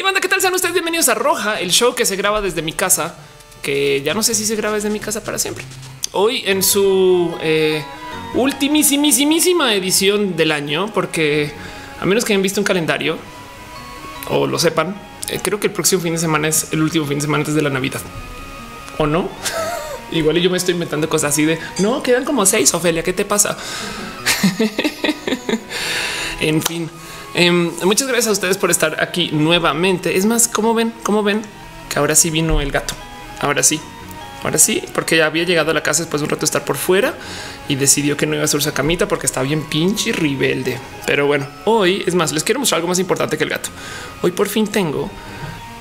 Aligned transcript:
Hey, 0.00 0.04
banda, 0.04 0.22
¿qué 0.22 0.28
tal? 0.28 0.40
Sean 0.40 0.54
ustedes 0.54 0.72
bienvenidos 0.72 1.10
a 1.10 1.14
Roja, 1.14 1.60
el 1.60 1.72
show 1.72 1.94
que 1.94 2.06
se 2.06 2.16
graba 2.16 2.40
desde 2.40 2.62
mi 2.62 2.72
casa, 2.72 3.16
que 3.60 4.00
ya 4.00 4.14
no 4.14 4.22
sé 4.22 4.34
si 4.34 4.46
se 4.46 4.56
graba 4.56 4.76
desde 4.76 4.88
mi 4.88 4.98
casa 4.98 5.22
para 5.22 5.38
siempre. 5.38 5.62
Hoy 6.12 6.42
en 6.46 6.62
su 6.62 7.36
eh, 7.42 7.84
ultimísimísima 8.32 9.74
edición 9.74 10.38
del 10.38 10.52
año, 10.52 10.90
porque 10.94 11.52
a 12.00 12.06
menos 12.06 12.24
que 12.24 12.32
hayan 12.32 12.40
visto 12.40 12.62
un 12.62 12.64
calendario 12.64 13.18
o 14.30 14.46
lo 14.46 14.58
sepan, 14.58 14.98
eh, 15.28 15.38
creo 15.42 15.60
que 15.60 15.66
el 15.66 15.72
próximo 15.74 16.00
fin 16.00 16.14
de 16.14 16.18
semana 16.18 16.48
es 16.48 16.72
el 16.72 16.80
último 16.80 17.04
fin 17.04 17.18
de 17.18 17.20
semana 17.20 17.42
antes 17.42 17.54
de 17.54 17.60
la 17.60 17.68
Navidad. 17.68 18.00
¿O 18.96 19.06
no? 19.06 19.28
Igual 20.12 20.38
yo 20.38 20.48
me 20.48 20.56
estoy 20.56 20.72
inventando 20.72 21.10
cosas 21.10 21.34
así 21.34 21.44
de 21.44 21.58
no 21.78 22.02
quedan 22.02 22.24
como 22.24 22.46
seis. 22.46 22.72
Ofelia, 22.72 23.02
¿qué 23.02 23.12
te 23.12 23.26
pasa? 23.26 23.54
en 26.40 26.62
fin, 26.62 26.88
em, 27.34 27.70
muchas 27.84 28.08
gracias 28.08 28.28
a 28.28 28.32
ustedes 28.32 28.58
por 28.58 28.70
estar 28.70 29.02
aquí 29.02 29.30
nuevamente. 29.32 30.16
Es 30.16 30.26
más, 30.26 30.48
como 30.48 30.74
ven, 30.74 30.92
como 31.02 31.22
ven 31.22 31.42
que 31.88 31.98
ahora 31.98 32.14
sí 32.14 32.30
vino 32.30 32.60
el 32.60 32.70
gato. 32.70 32.94
Ahora 33.40 33.62
sí, 33.62 33.80
ahora 34.44 34.58
sí, 34.58 34.82
porque 34.94 35.16
ya 35.16 35.26
había 35.26 35.44
llegado 35.44 35.70
a 35.70 35.74
la 35.74 35.82
casa 35.82 36.02
después 36.02 36.20
de 36.20 36.24
un 36.24 36.30
rato 36.30 36.40
de 36.40 36.46
estar 36.46 36.64
por 36.64 36.76
fuera 36.76 37.14
y 37.68 37.76
decidió 37.76 38.16
que 38.16 38.26
no 38.26 38.34
iba 38.34 38.42
a 38.42 38.44
hacer 38.44 38.62
su 38.62 38.72
camita 38.72 39.08
porque 39.08 39.26
está 39.26 39.42
bien 39.42 39.62
pinche 39.62 40.10
y 40.10 40.12
rebelde. 40.12 40.78
Pero 41.06 41.26
bueno, 41.26 41.46
hoy 41.64 42.04
es 42.06 42.14
más, 42.14 42.32
les 42.32 42.44
quiero 42.44 42.60
mostrar 42.60 42.78
algo 42.78 42.88
más 42.88 42.98
importante 42.98 43.38
que 43.38 43.44
el 43.44 43.50
gato. 43.50 43.70
Hoy 44.22 44.32
por 44.32 44.48
fin 44.48 44.66
tengo 44.66 45.10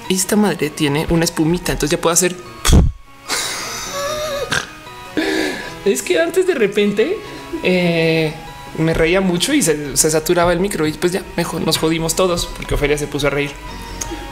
esta 0.09 0.35
madre 0.35 0.71
tiene 0.71 1.05
una 1.09 1.23
espumita, 1.23 1.71
entonces 1.71 1.95
ya 1.95 2.01
puedo 2.01 2.13
hacer 2.13 2.35
es 5.85 6.01
que 6.01 6.19
antes 6.19 6.47
de 6.47 6.55
repente 6.55 7.15
eh, 7.63 8.33
me 8.77 8.93
reía 8.93 9.21
mucho 9.21 9.53
y 9.53 9.61
se, 9.61 9.95
saturaba 9.97 10.53
el 10.53 10.59
micro 10.59 10.87
y 10.87 10.93
pues 10.93 11.11
ya 11.11 11.23
mejor 11.35 11.61
nos 11.61 11.77
jodimos 11.77 12.15
todos 12.15 12.45
porque 12.45 12.75
Ofelia 12.75 12.97
se 12.97 13.07
puso 13.07 13.27
a 13.27 13.29
reír. 13.29 13.51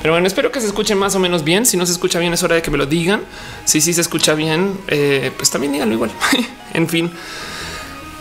Pero 0.01 0.13
bueno, 0.13 0.27
espero 0.27 0.51
que 0.51 0.61
se 0.61 0.67
escuche 0.67 0.95
más 0.95 1.15
o 1.15 1.19
menos 1.19 1.43
bien. 1.43 1.65
Si 1.65 1.75
no 1.75 1.85
se 1.85 1.91
escucha 1.91 2.19
bien, 2.19 2.31
es 2.33 2.43
hora 2.43 2.55
de 2.55 2.61
que 2.61 2.71
me 2.71 2.77
lo 2.77 2.85
digan. 2.85 3.23
Si 3.65 3.81
sí 3.81 3.93
se 3.93 4.01
escucha 4.01 4.35
bien, 4.35 4.77
eh, 4.87 5.31
pues 5.35 5.49
también 5.49 5.73
díganlo 5.73 5.95
igual. 5.95 6.11
en 6.73 6.87
fin. 6.87 7.11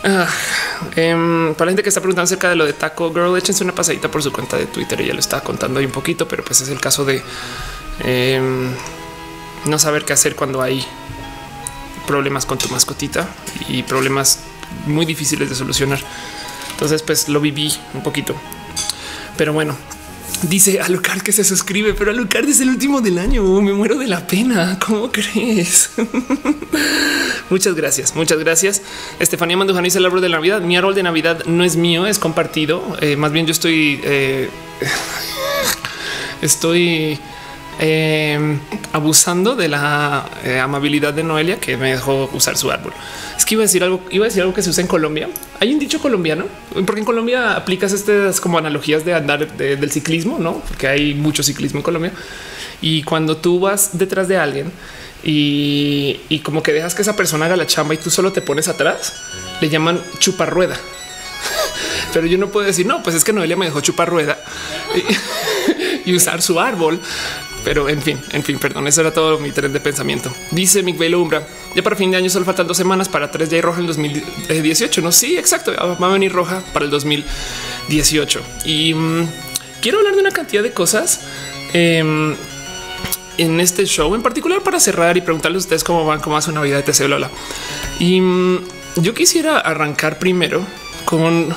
Ah, 0.03 0.27
em, 0.95 1.53
para 1.53 1.65
la 1.65 1.71
gente 1.71 1.83
que 1.83 1.89
está 1.89 2.01
preguntando 2.01 2.25
acerca 2.25 2.49
de 2.49 2.55
lo 2.55 2.65
de 2.65 2.73
Taco 2.73 3.11
Girl, 3.13 3.37
échense 3.37 3.63
una 3.63 3.73
pasadita 3.73 4.09
por 4.09 4.23
su 4.23 4.31
cuenta 4.31 4.57
de 4.57 4.65
Twitter. 4.65 4.99
Ella 5.01 5.13
lo 5.13 5.19
está 5.19 5.41
contando 5.41 5.79
ahí 5.79 5.85
un 5.85 5.91
poquito, 5.91 6.27
pero 6.27 6.43
pues 6.43 6.61
es 6.61 6.69
el 6.69 6.79
caso 6.79 7.05
de 7.05 7.21
em, 8.03 8.71
no 9.65 9.79
saber 9.79 10.03
qué 10.05 10.13
hacer 10.13 10.35
cuando 10.35 10.61
hay 10.61 10.85
problemas 12.05 12.45
con 12.45 12.57
tu 12.57 12.69
mascotita 12.69 13.27
y 13.67 13.83
problemas 13.83 14.39
muy 14.85 15.05
difíciles 15.05 15.49
de 15.49 15.55
solucionar. 15.55 15.99
Entonces, 16.71 17.01
pues 17.01 17.27
lo 17.29 17.39
viví 17.39 17.73
un 17.93 18.03
poquito. 18.03 18.35
Pero 19.37 19.53
bueno, 19.53 19.75
dice 20.43 20.79
Alucard 20.79 21.21
que 21.21 21.31
se 21.31 21.43
suscribe, 21.43 21.93
pero 21.93 22.11
Alucard 22.11 22.47
es 22.47 22.61
el 22.61 22.69
último 22.69 23.01
del 23.01 23.17
año. 23.17 23.43
Me 23.61 23.73
muero 23.73 23.97
de 23.97 24.07
la 24.07 24.25
pena. 24.27 24.77
¿Cómo 24.85 25.11
crees? 25.11 25.91
muchas 27.49 27.75
gracias, 27.75 28.15
muchas 28.15 28.37
gracias. 28.39 28.81
Estefanía 29.19 29.57
Mandujano 29.57 29.85
dice 29.85 29.97
el 29.99 30.05
árbol 30.05 30.21
de 30.21 30.29
Navidad. 30.29 30.61
Mi 30.61 30.77
árbol 30.77 30.95
de 30.95 31.03
Navidad 31.03 31.43
no 31.45 31.63
es 31.63 31.75
mío, 31.75 32.05
es 32.05 32.19
compartido. 32.19 32.97
Eh, 33.01 33.15
más 33.15 33.31
bien 33.31 33.45
yo 33.45 33.51
estoy, 33.51 33.99
eh, 34.03 34.49
estoy 36.41 37.19
eh, 37.79 38.59
abusando 38.93 39.55
de 39.55 39.67
la 39.67 40.29
amabilidad 40.61 41.13
de 41.13 41.23
Noelia 41.23 41.59
que 41.59 41.77
me 41.77 41.91
dejó 41.91 42.29
usar 42.33 42.57
su 42.57 42.71
árbol. 42.71 42.93
Que 43.47 43.55
iba 43.55 43.61
a 43.61 43.65
decir 43.65 43.81
algo, 43.81 44.03
iba 44.11 44.25
a 44.25 44.27
decir 44.27 44.41
algo 44.41 44.53
que 44.53 44.61
se 44.61 44.69
usa 44.69 44.81
en 44.81 44.87
Colombia. 44.87 45.29
Hay 45.61 45.73
un 45.73 45.79
dicho 45.79 45.99
colombiano, 46.01 46.45
porque 46.85 46.99
en 46.99 47.05
Colombia 47.05 47.55
aplicas 47.55 47.93
estas 47.93 48.41
como 48.41 48.57
analogías 48.57 49.05
de 49.05 49.13
andar 49.13 49.55
del 49.55 49.89
ciclismo, 49.89 50.37
no? 50.37 50.59
Porque 50.67 50.87
hay 50.87 51.13
mucho 51.13 51.43
ciclismo 51.43 51.79
en 51.79 51.83
Colombia. 51.83 52.11
Y 52.81 53.03
cuando 53.03 53.37
tú 53.37 53.61
vas 53.61 53.97
detrás 53.97 54.27
de 54.27 54.37
alguien 54.37 54.71
y, 55.23 56.41
como 56.43 56.61
que 56.61 56.73
dejas 56.73 56.93
que 56.93 57.01
esa 57.01 57.15
persona 57.15 57.45
haga 57.45 57.55
la 57.55 57.65
chamba 57.65 57.93
y 57.93 57.97
tú 57.97 58.09
solo 58.09 58.33
te 58.33 58.41
pones 58.41 58.67
atrás, 58.67 59.13
le 59.61 59.69
llaman 59.69 60.01
chupar 60.19 60.49
rueda. 60.49 60.77
Pero 62.13 62.27
yo 62.27 62.37
no 62.37 62.49
puedo 62.49 62.65
decir, 62.65 62.85
no, 62.85 63.01
pues 63.01 63.15
es 63.15 63.23
que 63.23 63.31
Noelia 63.31 63.55
me 63.55 63.65
dejó 63.65 63.79
chupar 63.79 64.09
rueda 64.09 64.37
y, 66.05 66.09
y 66.11 66.15
usar 66.15 66.41
su 66.41 66.59
árbol 66.59 66.99
pero 67.67 67.89
en 67.89 68.01
fin, 68.01 68.17
en 68.31 68.43
fin, 68.43 68.59
perdón, 68.59 68.87
eso 68.87 69.01
era 69.01 69.11
todo 69.11 69.39
mi 69.39 69.51
tren 69.51 69.73
de 69.73 69.81
pensamiento. 69.81 70.31
Dice 70.51 70.83
Miguel 70.83 71.15
Umbra, 71.15 71.45
ya 71.77 71.83
para 71.83 71.95
fin 71.95 72.09
de 72.09 72.17
año 72.17 72.27
solo 72.27 72.43
faltan 72.43 72.65
dos 72.65 72.75
semanas 72.75 73.07
para 73.07 73.29
3 73.29 73.49
ya 73.51 73.61
roja 73.61 73.81
en 73.81 73.85
2018. 73.85 74.99
No, 75.03 75.11
sí, 75.11 75.37
exacto, 75.37 75.71
va 76.01 76.07
a 76.07 76.11
venir 76.11 76.31
roja 76.31 76.63
para 76.73 76.85
el 76.85 76.89
2018. 76.89 78.41
Y 78.65 78.95
mm, 78.95 79.27
quiero 79.79 79.99
hablar 79.99 80.15
de 80.15 80.21
una 80.21 80.31
cantidad 80.31 80.63
de 80.63 80.71
cosas 80.71 81.19
em, 81.73 82.35
en 83.37 83.59
este 83.59 83.85
show, 83.85 84.15
en 84.15 84.23
particular 84.23 84.63
para 84.63 84.79
cerrar 84.79 85.17
y 85.17 85.21
preguntarles 85.21 85.57
a 85.57 85.65
ustedes 85.65 85.83
cómo 85.83 86.03
van, 86.03 86.19
cómo 86.19 86.35
hace 86.35 86.49
una 86.49 86.63
vida 86.63 86.81
de 86.81 87.07
Lola. 87.07 87.29
Y 87.99 88.21
mm, 88.21 88.57
yo 88.95 89.13
quisiera 89.13 89.59
arrancar 89.59 90.17
primero 90.17 90.65
con 91.05 91.53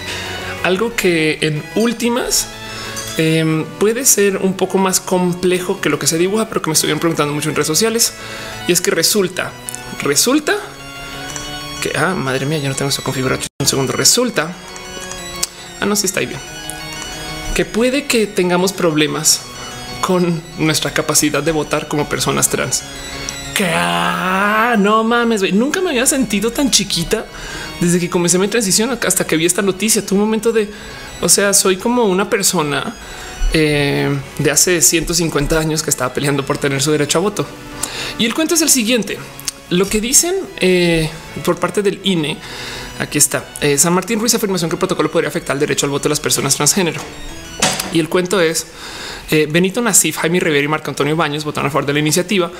algo 0.62 0.94
que 0.94 1.38
en 1.40 1.62
últimas 1.74 2.48
Em, 3.16 3.64
puede 3.78 4.04
ser 4.04 4.38
un 4.38 4.54
poco 4.54 4.76
más 4.78 4.98
complejo 4.98 5.80
que 5.80 5.88
lo 5.88 5.98
que 5.98 6.06
se 6.06 6.18
dibuja, 6.18 6.48
pero 6.48 6.62
que 6.62 6.70
me 6.70 6.74
estuvieron 6.74 6.98
preguntando 6.98 7.32
mucho 7.32 7.48
en 7.48 7.54
redes 7.54 7.68
sociales. 7.68 8.12
Y 8.66 8.72
es 8.72 8.80
que 8.80 8.90
resulta, 8.90 9.52
resulta 10.02 10.56
que, 11.80 11.92
ah, 11.96 12.14
madre 12.14 12.46
mía, 12.46 12.58
yo 12.58 12.68
no 12.68 12.74
tengo 12.74 12.88
eso 12.88 13.02
configurado. 13.02 13.42
Un 13.60 13.68
segundo, 13.68 13.92
resulta, 13.92 14.52
ah, 15.80 15.86
no, 15.86 15.94
si 15.94 16.06
está 16.06 16.20
ahí 16.20 16.26
bien, 16.26 16.40
que 17.54 17.64
puede 17.64 18.06
que 18.06 18.26
tengamos 18.26 18.72
problemas 18.72 19.42
con 20.00 20.42
nuestra 20.58 20.92
capacidad 20.92 21.42
de 21.42 21.52
votar 21.52 21.86
como 21.86 22.08
personas 22.08 22.48
trans. 22.48 22.82
Que 23.54 23.70
ah, 23.72 24.74
no 24.76 25.04
mames, 25.04 25.54
nunca 25.54 25.80
me 25.80 25.90
había 25.90 26.06
sentido 26.06 26.50
tan 26.50 26.72
chiquita 26.72 27.26
desde 27.80 28.00
que 28.00 28.10
comencé 28.10 28.38
mi 28.38 28.48
transición 28.48 28.98
hasta 29.06 29.24
que 29.24 29.36
vi 29.36 29.46
esta 29.46 29.62
noticia. 29.62 30.04
Tu 30.04 30.16
momento 30.16 30.50
de 30.50 30.68
o 31.20 31.28
sea, 31.28 31.52
soy 31.54 31.76
como 31.76 32.04
una 32.04 32.28
persona 32.28 32.94
eh, 33.56 34.08
de 34.38 34.50
hace 34.50 34.80
150 34.80 35.56
años 35.58 35.82
que 35.82 35.90
estaba 35.90 36.12
peleando 36.12 36.44
por 36.44 36.58
tener 36.58 36.82
su 36.82 36.90
derecho 36.90 37.18
a 37.18 37.20
voto. 37.20 37.46
Y 38.18 38.26
el 38.26 38.34
cuento 38.34 38.54
es 38.54 38.62
el 38.62 38.68
siguiente. 38.68 39.16
Lo 39.70 39.88
que 39.88 40.00
dicen 40.00 40.34
eh, 40.58 41.08
por 41.44 41.58
parte 41.58 41.80
del 41.80 42.00
INE, 42.02 42.36
aquí 42.98 43.18
está. 43.18 43.54
Eh, 43.60 43.78
San 43.78 43.92
Martín 43.92 44.18
Ruiz 44.18 44.34
afirmación 44.34 44.68
que 44.68 44.74
el 44.74 44.80
protocolo 44.80 45.08
podría 45.08 45.28
afectar 45.28 45.54
el 45.54 45.60
derecho 45.60 45.86
al 45.86 45.90
voto 45.90 46.04
de 46.04 46.08
las 46.10 46.20
personas 46.20 46.56
transgénero. 46.56 47.00
Y 47.92 48.00
el 48.00 48.08
cuento 48.08 48.40
es 48.40 48.66
Benito 49.30 49.80
Nasif, 49.80 50.16
Jaime 50.18 50.40
Rivera 50.40 50.64
y 50.64 50.68
Marco 50.68 50.90
Antonio 50.90 51.14
Baños 51.14 51.44
votaron 51.44 51.68
a 51.68 51.70
favor 51.70 51.86
de 51.86 51.92
la 51.92 52.00
iniciativa, 52.00 52.50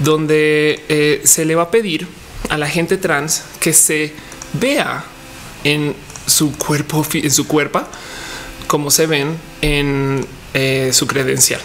donde 0.00 1.20
se 1.24 1.44
le 1.44 1.54
va 1.54 1.62
a 1.62 1.70
pedir 1.70 2.08
a 2.48 2.58
la 2.58 2.68
gente 2.68 2.96
trans 2.96 3.44
que 3.60 3.72
se 3.72 4.12
vea 4.54 5.04
en 5.62 5.94
su 6.26 6.56
cuerpo, 6.56 7.06
en 7.12 7.30
su 7.30 7.46
cuerpo, 7.46 7.82
como 8.66 8.90
se 8.90 9.06
ven 9.06 9.36
en 9.60 10.26
eh, 10.54 10.90
su 10.92 11.06
credencial. 11.06 11.60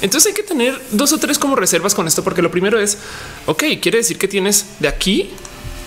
Entonces 0.00 0.30
hay 0.30 0.34
que 0.34 0.42
tener 0.42 0.80
dos 0.90 1.12
o 1.12 1.18
tres 1.18 1.38
como 1.38 1.54
reservas 1.54 1.94
con 1.94 2.08
esto, 2.08 2.24
porque 2.24 2.42
lo 2.42 2.50
primero 2.50 2.80
es, 2.80 2.98
ok, 3.46 3.64
quiere 3.80 3.98
decir 3.98 4.18
que 4.18 4.26
tienes 4.26 4.66
de 4.80 4.88
aquí 4.88 5.30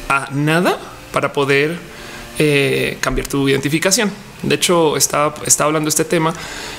a 0.08 0.30
nada 0.32 0.80
para 1.12 1.34
poder 1.34 1.78
eh, 2.40 2.98
cambiar 3.02 3.28
tu 3.28 3.50
identificación. 3.50 4.12
De 4.42 4.56
hecho, 4.56 4.96
estaba, 4.96 5.36
estaba 5.46 5.68
hablando 5.68 5.88
de 5.88 5.90
este 5.90 6.06
tema 6.06 6.34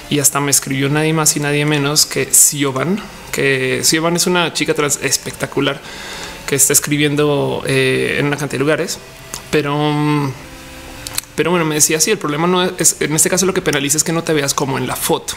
y 0.08 0.18
hasta 0.18 0.40
me 0.40 0.50
escribió 0.50 0.88
nadie 0.88 1.12
más 1.12 1.36
y 1.36 1.40
nadie 1.40 1.66
menos 1.66 2.06
que 2.06 2.32
Sioban, 2.32 3.00
que 3.32 3.80
Sioban 3.82 4.16
es 4.16 4.26
una 4.26 4.52
chica 4.52 4.72
trans 4.72 4.98
espectacular 5.02 5.80
que 6.46 6.54
está 6.54 6.72
escribiendo 6.72 7.62
eh, 7.66 8.16
en 8.18 8.26
una 8.26 8.36
cantidad 8.36 8.58
de 8.58 8.64
lugares, 8.64 8.98
pero 9.50 9.76
mm, 9.76 10.32
pero 11.36 11.50
bueno, 11.50 11.64
me 11.64 11.76
decía 11.76 11.98
así, 11.98 12.10
el 12.10 12.18
problema 12.18 12.46
no 12.46 12.64
es, 12.64 12.96
en 13.00 13.14
este 13.14 13.30
caso 13.30 13.46
lo 13.46 13.54
que 13.54 13.62
penaliza 13.62 13.96
es 13.96 14.04
que 14.04 14.12
no 14.12 14.24
te 14.24 14.32
veas 14.32 14.54
como 14.54 14.78
en 14.78 14.86
la 14.86 14.96
foto. 14.96 15.34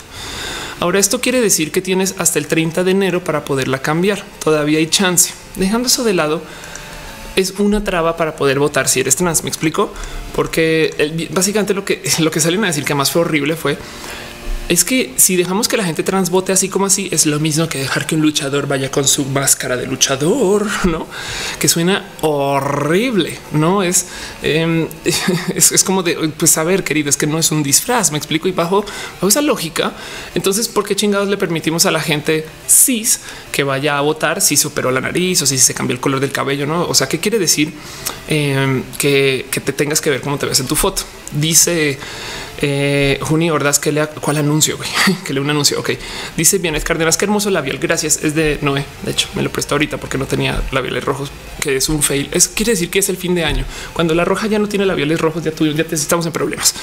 Ahora 0.80 0.98
esto 0.98 1.19
quiere 1.19 1.42
decir 1.42 1.72
que 1.72 1.81
tienes 1.81 2.16
hasta 2.18 2.40
el 2.40 2.48
30 2.48 2.86
de 2.86 2.92
enero 2.92 3.24
para 3.24 3.44
poderla 3.44 3.81
cambiar. 3.81 4.24
Todavía 4.42 4.80
hay 4.80 4.88
chance. 4.88 5.34
Dejando 5.57 5.88
eso 5.88 6.06
de 6.06 6.13
lado, 6.13 6.42
es 7.36 7.51
una 7.60 7.84
traba 7.84 8.16
para 8.16 8.36
poder 8.36 8.60
votar 8.60 8.88
si 8.88 9.01
eres 9.01 9.18
trans. 9.18 9.44
Me 9.44 9.50
explico 9.50 9.94
porque 10.34 11.30
básicamente 11.31 11.74
lo 11.74 11.84
que 11.84 12.01
lo 12.19 12.31
que 12.31 12.40
salen 12.40 12.63
a 12.63 12.68
decir 12.68 12.86
que 12.86 12.96
más 12.96 13.12
fue 13.12 13.24
horrible 13.24 13.56
fue 13.56 13.78
es 14.69 14.86
que 14.86 15.12
si 15.16 15.36
dejamos 15.36 15.68
que 15.68 15.77
la 15.77 15.83
gente 15.83 16.04
trans 16.04 16.30
vote 16.30 16.51
así 16.51 16.69
como 16.69 16.86
así, 16.86 17.10
es 17.12 17.25
lo 17.25 17.39
mismo 17.39 17.68
que 17.68 17.80
dejar 17.80 18.06
que 18.06 18.13
un 18.13 18.21
luchador 18.21 18.68
vaya 18.68 18.92
con 18.92 19.07
su 19.07 19.25
máscara 19.25 19.75
de 19.75 19.88
luchador, 19.88 20.68
no? 20.86 21.07
Que 21.60 21.68
suena 21.68 22.07
horrible, 22.21 23.39
no 23.51 23.81
es, 23.81 24.06
em, 24.44 24.88
es, 25.56 25.83
como 25.83 26.04
de 26.04 26.16
pues 26.38 26.51
saber, 26.51 26.83
querido, 26.83 27.10
es 27.10 27.18
que 27.18 27.25
no 27.25 27.39
es 27.39 27.51
un 27.51 27.63
disfraz. 27.63 28.12
Me 28.12 28.19
explico 28.19 28.48
y 28.48 28.51
bajo, 28.51 28.86
esa 29.24 29.42
lógica. 29.42 29.94
Entonces, 30.36 30.68
¿por 30.68 30.88
qué 30.88 30.95
chingados 30.95 31.30
le 31.30 31.38
permitimos 31.38 31.88
a 31.88 31.92
la 31.92 32.00
gente 32.00 32.45
cis 32.68 33.22
que 33.51 33.63
vaya 33.63 33.98
a 33.98 34.01
votar 34.01 34.39
si 34.39 34.56
superó 34.56 34.92
la 34.92 35.01
nariz 35.01 35.42
o 35.42 35.48
si 35.48 35.57
se 35.57 35.74
cambió 35.74 35.95
el 35.95 36.00
color 36.00 36.19
del 36.19 36.31
cabello? 36.31 36.68
No, 36.68 36.83
o 36.83 36.94
sea, 36.94 37.10
¿qué 37.10 37.19
quiere 37.19 37.39
decir 37.39 37.74
em, 38.27 38.83
que, 39.00 39.48
que 39.50 39.62
te 39.62 39.74
tengas 39.74 40.00
que 40.00 40.12
ver 40.12 40.22
cómo 40.22 40.38
te 40.38 40.45
ves 40.45 40.60
en 40.60 40.68
tu 40.68 40.75
foto? 40.75 41.01
Dice 41.31 41.98
Eh, 42.62 43.20
Juni 43.22 43.50
Ordaz, 43.52 43.80
que 43.80 43.92
lea 43.92 44.08
cuál 44.08 44.38
anuncio, 44.38 44.78
güey, 44.78 44.90
que 45.26 45.34
lea 45.34 45.42
un 45.42 45.50
anuncio. 45.50 45.80
Ok, 45.80 45.92
dice 46.36 46.58
bien, 46.58 46.76
es 46.76 46.84
Cárdenas, 46.84 47.18
qué 47.18 47.26
hermoso 47.26 47.50
labial. 47.50 47.78
Gracias. 47.78 48.24
Es 48.24 48.36
de 48.36 48.60
Noé. 48.62 48.86
De 49.04 49.12
hecho, 49.12 49.30
me 49.36 49.42
lo 49.42 49.52
prestó 49.52 49.76
ahorita 49.76 49.98
porque 49.98 50.18
no 50.18 50.26
tenía 50.26 50.62
labiales 50.72 51.04
rojos, 51.04 51.32
que 51.62 51.78
es 51.78 51.90
un 51.90 52.04
fail. 52.04 52.30
Es 52.32 52.48
quiere 52.48 52.74
decir 52.74 52.90
que 52.90 53.00
es 53.00 53.10
el 53.10 53.18
fin 53.18 53.36
de 53.36 53.46
año. 53.46 53.66
Cuando 53.94 54.14
la 54.14 54.26
roja 54.26 54.48
ya 54.48 54.60
no 54.60 54.68
tiene 54.68 54.86
labiales 54.86 55.20
rojos, 55.20 55.44
ya 55.44 55.52
tú 55.52 55.66
ya 55.68 55.84
te 55.84 55.96
estamos 55.96 56.26
en 56.26 56.32
problemas. 56.32 56.76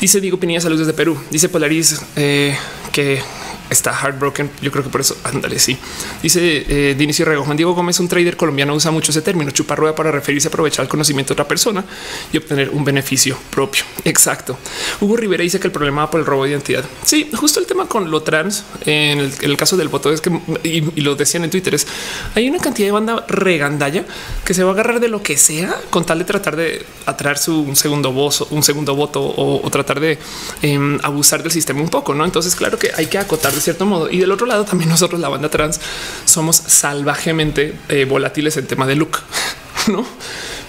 Dice 0.00 0.20
Diego 0.20 0.38
Pinilla, 0.38 0.60
saludos 0.60 0.86
desde 0.86 0.96
Perú. 0.96 1.18
Dice 1.30 1.48
Polaris 1.48 2.00
eh, 2.16 2.56
que 2.92 3.22
está 3.70 3.92
heartbroken. 3.92 4.50
Yo 4.60 4.70
creo 4.70 4.84
que 4.84 4.90
por 4.90 5.00
eso 5.00 5.16
ándale. 5.24 5.58
Sí, 5.58 5.78
dice 6.22 6.64
eh, 6.68 6.94
Dinicio 6.96 7.24
Rego. 7.24 7.44
Juan 7.44 7.56
Diego 7.56 7.74
Gómez, 7.74 7.98
un 8.00 8.08
trader 8.08 8.36
colombiano, 8.36 8.74
usa 8.74 8.90
mucho 8.90 9.12
ese 9.12 9.22
término 9.22 9.50
chupar 9.50 9.78
rueda 9.78 9.94
para 9.94 10.10
referirse 10.10 10.48
a 10.48 10.50
aprovechar 10.50 10.84
el 10.84 10.88
conocimiento 10.88 11.34
de 11.34 11.34
otra 11.34 11.48
persona 11.48 11.84
y 12.32 12.36
obtener 12.36 12.70
un 12.70 12.84
beneficio 12.84 13.36
propio. 13.50 13.84
Exacto. 14.04 14.58
Hugo 15.00 15.16
Rivera 15.16 15.42
dice 15.42 15.60
que 15.60 15.68
el 15.68 15.72
problema 15.72 16.02
va 16.04 16.10
por 16.10 16.20
el 16.20 16.26
robo 16.26 16.44
de 16.44 16.50
identidad. 16.50 16.84
Sí, 17.04 17.30
justo 17.34 17.60
el 17.60 17.66
tema 17.66 17.86
con 17.86 18.10
lo 18.10 18.22
trans 18.22 18.64
en 18.84 19.20
el, 19.20 19.56
caso 19.56 19.76
del 19.76 19.88
voto 19.88 20.12
es 20.12 20.20
que 20.20 20.30
y, 20.62 20.80
lo 21.00 21.14
decían 21.14 21.44
en 21.44 21.50
Twitter 21.50 21.74
es 21.74 21.86
hay 22.34 22.48
una 22.48 22.58
cantidad 22.58 22.88
de 22.88 22.92
banda 22.92 23.24
regandalla 23.28 24.04
que 24.44 24.54
se 24.54 24.62
va 24.62 24.70
a 24.70 24.72
agarrar 24.72 25.00
de 25.00 25.08
lo 25.08 25.22
que 25.22 25.36
sea 25.36 25.74
con 25.90 26.04
tal 26.04 26.18
de 26.18 26.24
tratar 26.24 26.56
de 26.56 26.84
atraer 27.06 27.38
su 27.38 27.60
un 27.70 27.76
segundo 27.76 28.12
voz, 28.12 28.46
un 28.50 28.62
segundo 28.62 28.94
voto 28.94 29.22
o, 29.22 29.70
tratar 29.70 30.00
de 30.00 30.18
em, 30.62 30.98
abusar 31.02 31.42
del 31.42 31.52
sistema 31.52 31.80
un 31.80 31.88
poco. 31.88 32.14
No, 32.14 32.24
entonces, 32.24 32.54
claro 32.54 32.78
que 32.78 32.90
hay 32.96 33.06
que 33.06 33.18
acotar 33.18 33.52
cierto 33.60 33.86
modo. 33.86 34.10
Y 34.10 34.18
del 34.18 34.30
otro 34.32 34.46
lado, 34.46 34.64
también 34.64 34.90
nosotros, 34.90 35.20
la 35.20 35.28
banda 35.28 35.48
trans, 35.48 35.80
somos 36.24 36.56
salvajemente 36.56 37.74
eh, 37.88 38.04
volátiles 38.04 38.56
en 38.56 38.66
tema 38.66 38.86
de 38.86 38.96
look, 38.96 39.18
no? 39.88 40.06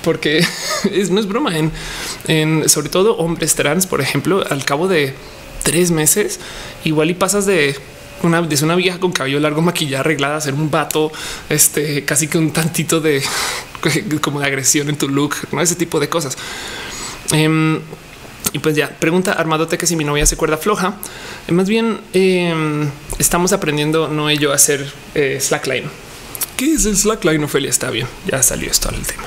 Porque 0.04 0.46
es, 0.92 1.10
no 1.10 1.20
es 1.20 1.28
broma 1.28 1.54
en, 2.28 2.70
sobre 2.70 2.90
todo 2.90 3.18
hombres 3.18 3.56
trans, 3.56 3.88
por 3.88 4.02
ejemplo, 4.02 4.44
al 4.50 4.66
cabo 4.66 4.88
de 4.88 5.14
tres 5.64 5.92
meses, 5.92 6.40
igual 6.84 7.10
y 7.12 7.14
pasas 7.14 7.46
de 7.46 7.76
una, 8.24 8.42
de 8.42 8.64
una 8.64 8.76
vieja 8.76 9.00
con 9.00 9.12
cabello 9.12 9.40
largo, 9.40 9.62
maquillada, 9.62 10.02
arreglada, 10.02 10.38
a 10.38 10.42
ser 10.42 10.54
un 10.54 10.70
vato, 10.70 11.12
este 11.50 12.06
casi 12.06 12.28
que 12.28 12.38
un 12.38 12.52
tantito 12.52 13.00
de 13.00 13.24
como 14.22 14.40
de 14.40 14.46
agresión 14.46 14.90
en 14.90 14.98
tu 14.98 15.10
look, 15.10 15.36
no 15.52 15.62
ese 15.62 15.76
tipo 15.76 16.00
de 16.00 16.10
cosas. 16.10 16.38
Em, 17.32 17.80
y 18.54 18.60
pues 18.60 18.76
ya 18.76 18.90
pregunta 18.90 19.34
Armadote 19.34 19.78
que 19.78 19.88
si 19.88 19.96
mi 19.96 20.04
novia 20.04 20.26
se 20.26 20.36
cuerda 20.36 20.58
floja. 20.58 20.96
Eh, 21.48 21.52
más 21.52 21.68
bien 21.68 22.00
em, 22.14 22.90
estamos 23.18 23.54
aprendiendo 23.54 24.08
no 24.08 24.30
yo 24.32 24.52
a 24.52 24.56
hacer 24.56 24.92
eh, 25.16 25.38
slackline. 25.40 25.90
¿Qué 26.58 26.74
es 26.74 26.86
el 26.86 26.98
slackline? 26.98 27.44
Ofelia 27.44 27.70
está 27.70 27.90
bien. 27.90 28.08
Ya 28.28 28.44
salió 28.44 28.70
esto 28.70 28.90
al 28.90 28.96
tema. 29.02 29.24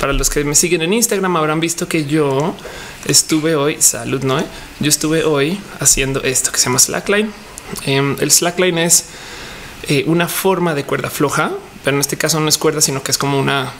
Para 0.00 0.12
los 0.12 0.28
que 0.28 0.44
me 0.44 0.54
siguen 0.54 0.82
en 0.82 0.92
Instagram 0.92 1.36
habrán 1.36 1.60
visto 1.60 1.88
que 1.88 2.04
yo 2.04 2.54
estuve 3.06 3.54
hoy, 3.54 3.80
salud 3.80 4.22
Noé, 4.22 4.44
yo 4.80 4.88
estuve 4.88 5.24
hoy 5.24 5.58
haciendo 5.80 6.22
esto 6.22 6.52
que 6.52 6.58
se 6.58 6.64
llama 6.64 6.78
slackline. 6.78 7.32
Em, 7.86 8.16
el 8.20 8.30
slackline 8.30 8.78
es 8.78 9.06
eh, 9.84 10.04
una 10.06 10.28
forma 10.28 10.74
de 10.74 10.84
cuerda 10.84 11.08
floja, 11.08 11.52
pero 11.82 11.96
en 11.96 12.00
este 12.00 12.18
caso 12.18 12.40
no 12.40 12.48
es 12.48 12.58
cuerda, 12.58 12.80
sino 12.80 13.02
que 13.02 13.12
es 13.12 13.18
como 13.18 13.38
una 13.38 13.72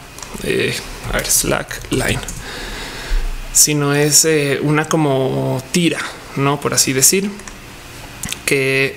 a 0.42 1.16
ver, 1.16 1.26
slackline 1.26 2.20
sino 3.56 3.94
es 3.94 4.26
eh, 4.26 4.60
una 4.62 4.84
como 4.84 5.62
tira, 5.72 5.98
no 6.36 6.60
por 6.60 6.74
así 6.74 6.92
decir, 6.92 7.30
que 8.44 8.96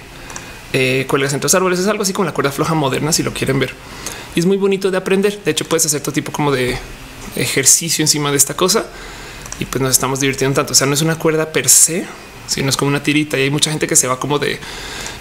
eh, 0.74 1.06
cuelgas 1.08 1.34
entre 1.34 1.46
los 1.46 1.56
árboles. 1.56 1.80
Es 1.80 1.88
algo 1.88 2.04
así 2.04 2.12
como 2.12 2.26
la 2.26 2.34
cuerda 2.34 2.52
floja 2.52 2.74
moderna, 2.74 3.14
si 3.14 3.24
lo 3.24 3.34
quieren 3.34 3.58
ver. 3.58 3.74
Y 4.36 4.40
es 4.42 4.46
muy 4.46 4.58
bonito 4.58 4.92
de 4.92 4.98
aprender. 4.98 5.42
De 5.44 5.52
hecho, 5.52 5.66
puedes 5.66 5.86
hacer 5.86 6.02
todo 6.02 6.12
tipo 6.12 6.34
como 6.34 6.52
de 6.52 6.78
ejercicio 7.38 8.04
encima 8.04 8.32
de 8.32 8.38
esta 8.38 8.56
cosa 8.56 8.86
y 9.60 9.66
pues 9.66 9.82
nos 9.82 9.92
estamos 9.92 10.20
divirtiendo 10.20 10.56
tanto. 10.56 10.74
O 10.74 10.76
sea, 10.76 10.88
no 10.88 10.94
es 10.94 11.02
una 11.02 11.18
cuerda 11.18 11.54
per 11.54 11.70
se, 11.70 12.06
sino 12.48 12.70
es 12.70 12.76
como 12.76 12.90
una 12.90 13.02
tirita 13.02 13.40
y 13.40 13.44
hay 13.44 13.50
mucha 13.50 13.72
gente 13.72 13.88
que 13.88 13.96
se 13.96 14.08
va 14.08 14.20
como 14.20 14.40
de 14.40 14.60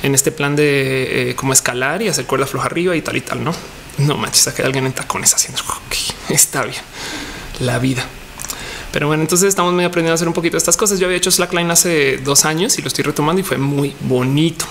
en 0.02 0.14
este 0.16 0.32
plan 0.32 0.56
de 0.56 1.30
eh, 1.30 1.34
como 1.36 1.52
escalar 1.52 2.02
y 2.02 2.08
hacer 2.08 2.26
cuerda 2.26 2.46
floja 2.46 2.66
arriba 2.66 2.96
y 2.96 3.02
tal 3.02 3.16
y 3.16 3.20
tal. 3.20 3.44
No, 3.44 3.54
no 3.98 4.16
manches, 4.16 4.52
que 4.52 4.62
alguien 4.62 4.84
en 4.84 4.94
tacones 4.94 5.32
haciendo. 5.32 5.62
está 6.28 6.64
bien 6.64 6.82
la 7.60 7.78
vida. 7.78 8.04
Pero 8.98 9.06
bueno, 9.06 9.22
entonces 9.22 9.50
estamos 9.50 9.72
aprendiendo 9.74 10.10
a 10.10 10.14
hacer 10.16 10.26
un 10.26 10.34
poquito 10.34 10.54
de 10.54 10.58
estas 10.58 10.76
cosas. 10.76 10.98
Yo 10.98 11.06
había 11.06 11.18
hecho 11.18 11.30
Slackline 11.30 11.70
hace 11.70 12.18
dos 12.18 12.44
años 12.44 12.76
y 12.80 12.82
lo 12.82 12.88
estoy 12.88 13.04
retomando 13.04 13.38
y 13.40 13.44
fue 13.44 13.56
muy 13.56 13.94
bonito. 14.00 14.64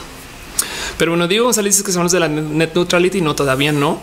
Pero 0.98 1.12
bueno, 1.12 1.30
digo 1.30 1.46
González 1.46 1.76
dice 1.76 1.86
que 1.86 1.94
somos 1.94 2.12
de 2.12 2.20
la 2.20 2.28
net 2.28 2.74
neutrality. 2.76 3.22
No, 3.22 3.36
todavía 3.36 3.72
no. 3.72 4.02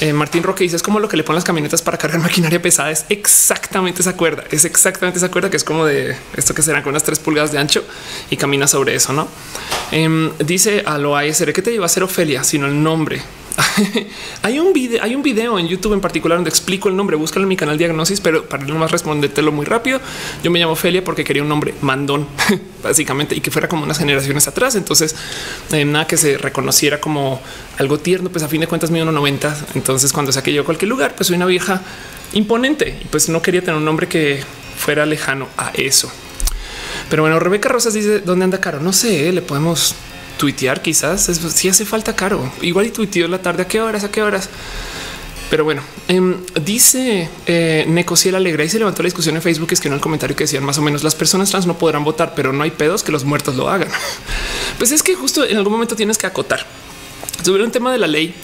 Eh, 0.00 0.12
Martín 0.12 0.42
Roque 0.42 0.64
dice 0.64 0.74
es 0.74 0.82
como 0.82 0.98
lo 0.98 1.06
que 1.06 1.16
le 1.16 1.22
ponen 1.22 1.36
las 1.36 1.44
camionetas 1.44 1.82
para 1.82 1.98
cargar 1.98 2.20
maquinaria 2.22 2.60
pesada. 2.60 2.90
Es 2.90 3.06
exactamente 3.10 4.02
esa 4.02 4.16
cuerda. 4.16 4.42
Es 4.50 4.64
exactamente 4.64 5.20
esa 5.20 5.30
cuerda 5.30 5.50
que 5.50 5.56
es 5.56 5.62
como 5.62 5.84
de 5.84 6.16
esto 6.36 6.52
que 6.52 6.62
será 6.62 6.82
con 6.82 6.90
unas 6.90 7.04
tres 7.04 7.20
pulgadas 7.20 7.52
de 7.52 7.58
ancho 7.58 7.84
y 8.28 8.36
camina 8.36 8.66
sobre 8.66 8.96
eso. 8.96 9.12
No 9.12 9.28
em, 9.92 10.32
dice 10.38 10.82
a 10.84 10.98
lo 10.98 11.16
ASR 11.16 11.52
que 11.52 11.62
te 11.62 11.70
lleva 11.70 11.86
a 11.86 11.88
ser 11.88 12.02
Ofelia, 12.02 12.42
sino 12.42 12.66
el 12.66 12.82
nombre. 12.82 13.22
hay 14.42 14.58
un 14.58 14.72
video, 14.72 15.02
hay 15.02 15.14
un 15.14 15.22
video 15.22 15.58
en 15.58 15.68
YouTube 15.68 15.92
en 15.94 16.00
particular 16.00 16.38
donde 16.38 16.50
explico 16.50 16.88
el 16.88 16.96
nombre. 16.96 17.16
Búscalo 17.16 17.44
en 17.44 17.48
mi 17.48 17.56
canal 17.56 17.78
Diagnosis, 17.78 18.20
pero 18.20 18.44
para 18.44 18.64
no 18.64 18.76
más 18.76 18.90
respondértelo 18.90 19.52
muy 19.52 19.66
rápido, 19.66 20.00
yo 20.42 20.50
me 20.50 20.58
llamo 20.58 20.76
Felia 20.76 21.04
porque 21.04 21.24
quería 21.24 21.42
un 21.42 21.48
nombre 21.48 21.74
mandón, 21.80 22.26
básicamente, 22.82 23.34
y 23.34 23.40
que 23.40 23.50
fuera 23.50 23.68
como 23.68 23.84
unas 23.84 23.98
generaciones 23.98 24.46
atrás. 24.48 24.74
Entonces, 24.74 25.14
eh, 25.72 25.84
nada 25.84 26.06
que 26.06 26.16
se 26.16 26.38
reconociera 26.38 27.00
como 27.00 27.40
algo 27.78 27.98
tierno, 27.98 28.30
pues 28.30 28.44
a 28.44 28.48
fin 28.48 28.60
de 28.60 28.66
cuentas, 28.66 28.90
mi 28.90 29.00
1.90. 29.00 29.54
Entonces, 29.74 30.12
cuando 30.12 30.32
saqué 30.32 30.52
yo 30.52 30.62
a 30.62 30.64
cualquier 30.64 30.88
lugar, 30.88 31.14
pues 31.14 31.28
soy 31.28 31.36
una 31.36 31.46
vieja 31.46 31.82
imponente 32.32 32.98
y 33.02 33.06
pues 33.06 33.28
no 33.28 33.42
quería 33.42 33.60
tener 33.60 33.76
un 33.76 33.84
nombre 33.84 34.06
que 34.08 34.42
fuera 34.76 35.04
lejano 35.06 35.48
a 35.56 35.70
eso. 35.74 36.10
Pero 37.08 37.22
bueno, 37.22 37.38
Rebeca 37.40 37.68
Rosas 37.68 37.94
dice 37.94 38.20
dónde 38.20 38.44
anda 38.44 38.60
Caro. 38.60 38.80
No 38.80 38.92
sé, 38.92 39.32
le 39.32 39.42
podemos 39.42 39.94
tuitear 40.40 40.80
quizás 40.80 41.20
si 41.54 41.68
hace 41.68 41.84
falta 41.84 42.16
caro. 42.16 42.50
Igual 42.62 42.86
y 42.86 42.90
tuiteo 42.90 43.28
la 43.28 43.42
tarde 43.42 43.64
a 43.64 43.68
qué 43.68 43.82
horas, 43.82 44.04
a 44.04 44.10
qué 44.10 44.22
horas. 44.22 44.48
Pero 45.50 45.64
bueno, 45.64 45.82
em, 46.08 46.36
dice 46.64 47.28
eh, 47.46 47.84
Necociel 47.86 48.34
Alegre 48.36 48.64
y 48.64 48.70
se 48.70 48.78
levantó 48.78 49.02
la 49.02 49.08
discusión 49.08 49.36
en 49.36 49.42
Facebook. 49.42 49.68
Es 49.72 49.82
que 49.82 49.90
no 49.90 49.96
el 49.96 50.00
comentario 50.00 50.34
que 50.34 50.44
decían 50.44 50.64
más 50.64 50.78
o 50.78 50.82
menos 50.82 51.02
las 51.02 51.14
personas 51.14 51.50
trans 51.50 51.66
no 51.66 51.76
podrán 51.76 52.04
votar, 52.04 52.32
pero 52.34 52.54
no 52.54 52.62
hay 52.62 52.70
pedos 52.70 53.02
que 53.02 53.12
los 53.12 53.24
muertos 53.24 53.54
lo 53.56 53.68
hagan. 53.68 53.88
Pues 54.78 54.92
es 54.92 55.02
que 55.02 55.14
justo 55.14 55.44
en 55.44 55.58
algún 55.58 55.74
momento 55.74 55.94
tienes 55.94 56.16
que 56.16 56.26
acotar 56.26 56.64
sobre 57.44 57.62
un 57.62 57.70
tema 57.70 57.92
de 57.92 57.98
la 57.98 58.06
ley, 58.06 58.34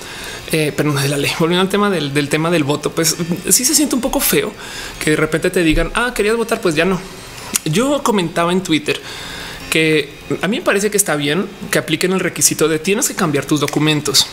eh, 0.52 0.70
pero 0.76 0.92
no 0.92 1.00
de 1.00 1.08
la 1.08 1.16
ley. 1.16 1.31
Volviendo 1.38 1.62
al 1.62 1.70
tema 1.70 1.88
del, 1.88 2.12
del, 2.12 2.28
tema 2.28 2.50
del 2.50 2.62
voto, 2.62 2.92
pues 2.92 3.16
sí 3.49 3.64
se 3.64 3.75
siente 3.75 3.94
un 3.94 4.02
poco 4.02 4.20
feo 4.20 4.52
que 5.02 5.12
de 5.12 5.16
repente 5.16 5.49
te 5.49 5.62
digan, 5.62 5.90
ah, 5.94 6.12
querías 6.14 6.37
votar, 6.37 6.60
pues 6.60 6.75
ya 6.75 6.84
no. 6.84 7.00
Yo 7.64 8.02
comentaba 8.02 8.52
en 8.52 8.62
Twitter 8.62 9.00
que 9.70 10.10
a 10.42 10.48
mí 10.48 10.58
me 10.58 10.62
parece 10.64 10.90
que 10.90 10.96
está 10.96 11.16
bien 11.16 11.46
que 11.70 11.78
apliquen 11.78 12.12
el 12.12 12.20
requisito 12.20 12.68
de 12.68 12.78
tienes 12.78 13.08
que 13.08 13.14
cambiar 13.14 13.44
tus 13.44 13.61
documentos 13.61 14.26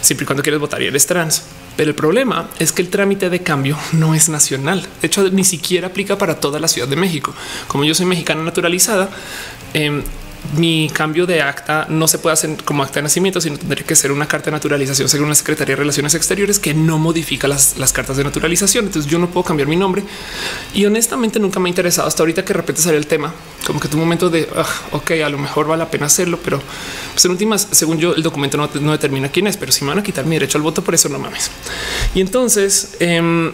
siempre 0.00 0.24
y 0.24 0.26
cuando 0.26 0.42
quieres 0.42 0.60
votar 0.60 0.82
y 0.82 0.86
eres 0.86 1.06
trans. 1.06 1.44
Pero 1.76 1.90
el 1.90 1.94
problema 1.94 2.48
es 2.58 2.72
que 2.72 2.82
el 2.82 2.88
trámite 2.88 3.30
de 3.30 3.42
cambio 3.42 3.78
no 3.92 4.14
es 4.14 4.28
nacional. 4.28 4.86
De 5.00 5.06
hecho, 5.06 5.28
ni 5.30 5.44
siquiera 5.44 5.88
aplica 5.88 6.18
para 6.18 6.40
toda 6.40 6.58
la 6.58 6.66
Ciudad 6.66 6.88
de 6.88 6.96
México. 6.96 7.34
Como 7.68 7.84
yo 7.84 7.94
soy 7.94 8.06
mexicana 8.06 8.42
naturalizada, 8.42 9.10
eh, 9.74 10.02
mi 10.56 10.88
cambio 10.92 11.26
de 11.26 11.42
acta 11.42 11.86
no 11.88 12.08
se 12.08 12.18
puede 12.18 12.34
hacer 12.34 12.56
como 12.64 12.82
acta 12.82 12.96
de 12.96 13.02
nacimiento, 13.02 13.40
sino 13.40 13.58
tendría 13.58 13.84
que 13.84 13.94
ser 13.94 14.12
una 14.12 14.26
carta 14.26 14.46
de 14.46 14.52
naturalización 14.52 15.08
según 15.08 15.28
la 15.28 15.34
Secretaría 15.34 15.74
de 15.74 15.80
Relaciones 15.80 16.14
Exteriores 16.14 16.58
que 16.58 16.72
no 16.74 16.98
modifica 16.98 17.48
las, 17.48 17.74
cartas 17.92 18.16
de 18.16 18.24
naturalización. 18.24 18.86
Entonces 18.86 19.10
yo 19.10 19.18
no 19.18 19.28
puedo 19.28 19.44
cambiar 19.44 19.68
mi 19.68 19.76
nombre 19.76 20.02
y 20.74 20.86
honestamente 20.86 21.38
nunca 21.38 21.60
me 21.60 21.68
ha 21.68 21.70
interesado 21.70 22.08
hasta 22.08 22.22
ahorita 22.22 22.44
que 22.44 22.52
de 22.52 22.60
repente 22.60 22.80
salió 22.82 22.98
el 22.98 23.06
tema, 23.06 23.32
como 23.66 23.80
que 23.80 23.88
tu 23.88 23.98
momento 23.98 24.30
de 24.30 24.48
ok, 24.92 25.10
a 25.24 25.28
lo 25.28 25.38
mejor 25.38 25.66
vale 25.66 25.84
la 25.84 25.90
pena 25.90 26.06
hacerlo, 26.06 26.38
pero 26.42 26.62
pues 27.12 27.24
en 27.24 27.30
últimas, 27.30 27.68
según 27.70 27.98
yo, 27.98 28.14
el 28.14 28.22
documento 28.22 28.56
no, 28.56 28.92
determina 28.92 29.28
quién 29.28 29.46
es, 29.46 29.56
pero 29.56 29.72
si 29.72 29.84
me 29.84 29.90
van 29.90 29.98
a 29.98 30.02
quitar 30.02 30.24
mi 30.24 30.36
derecho 30.36 30.58
al 30.58 30.62
voto, 30.62 30.82
por 30.82 30.94
eso 30.94 31.08
no 31.08 31.18
mames. 31.18 31.50
Y 32.14 32.20
entonces 32.20 32.96
em, 33.00 33.52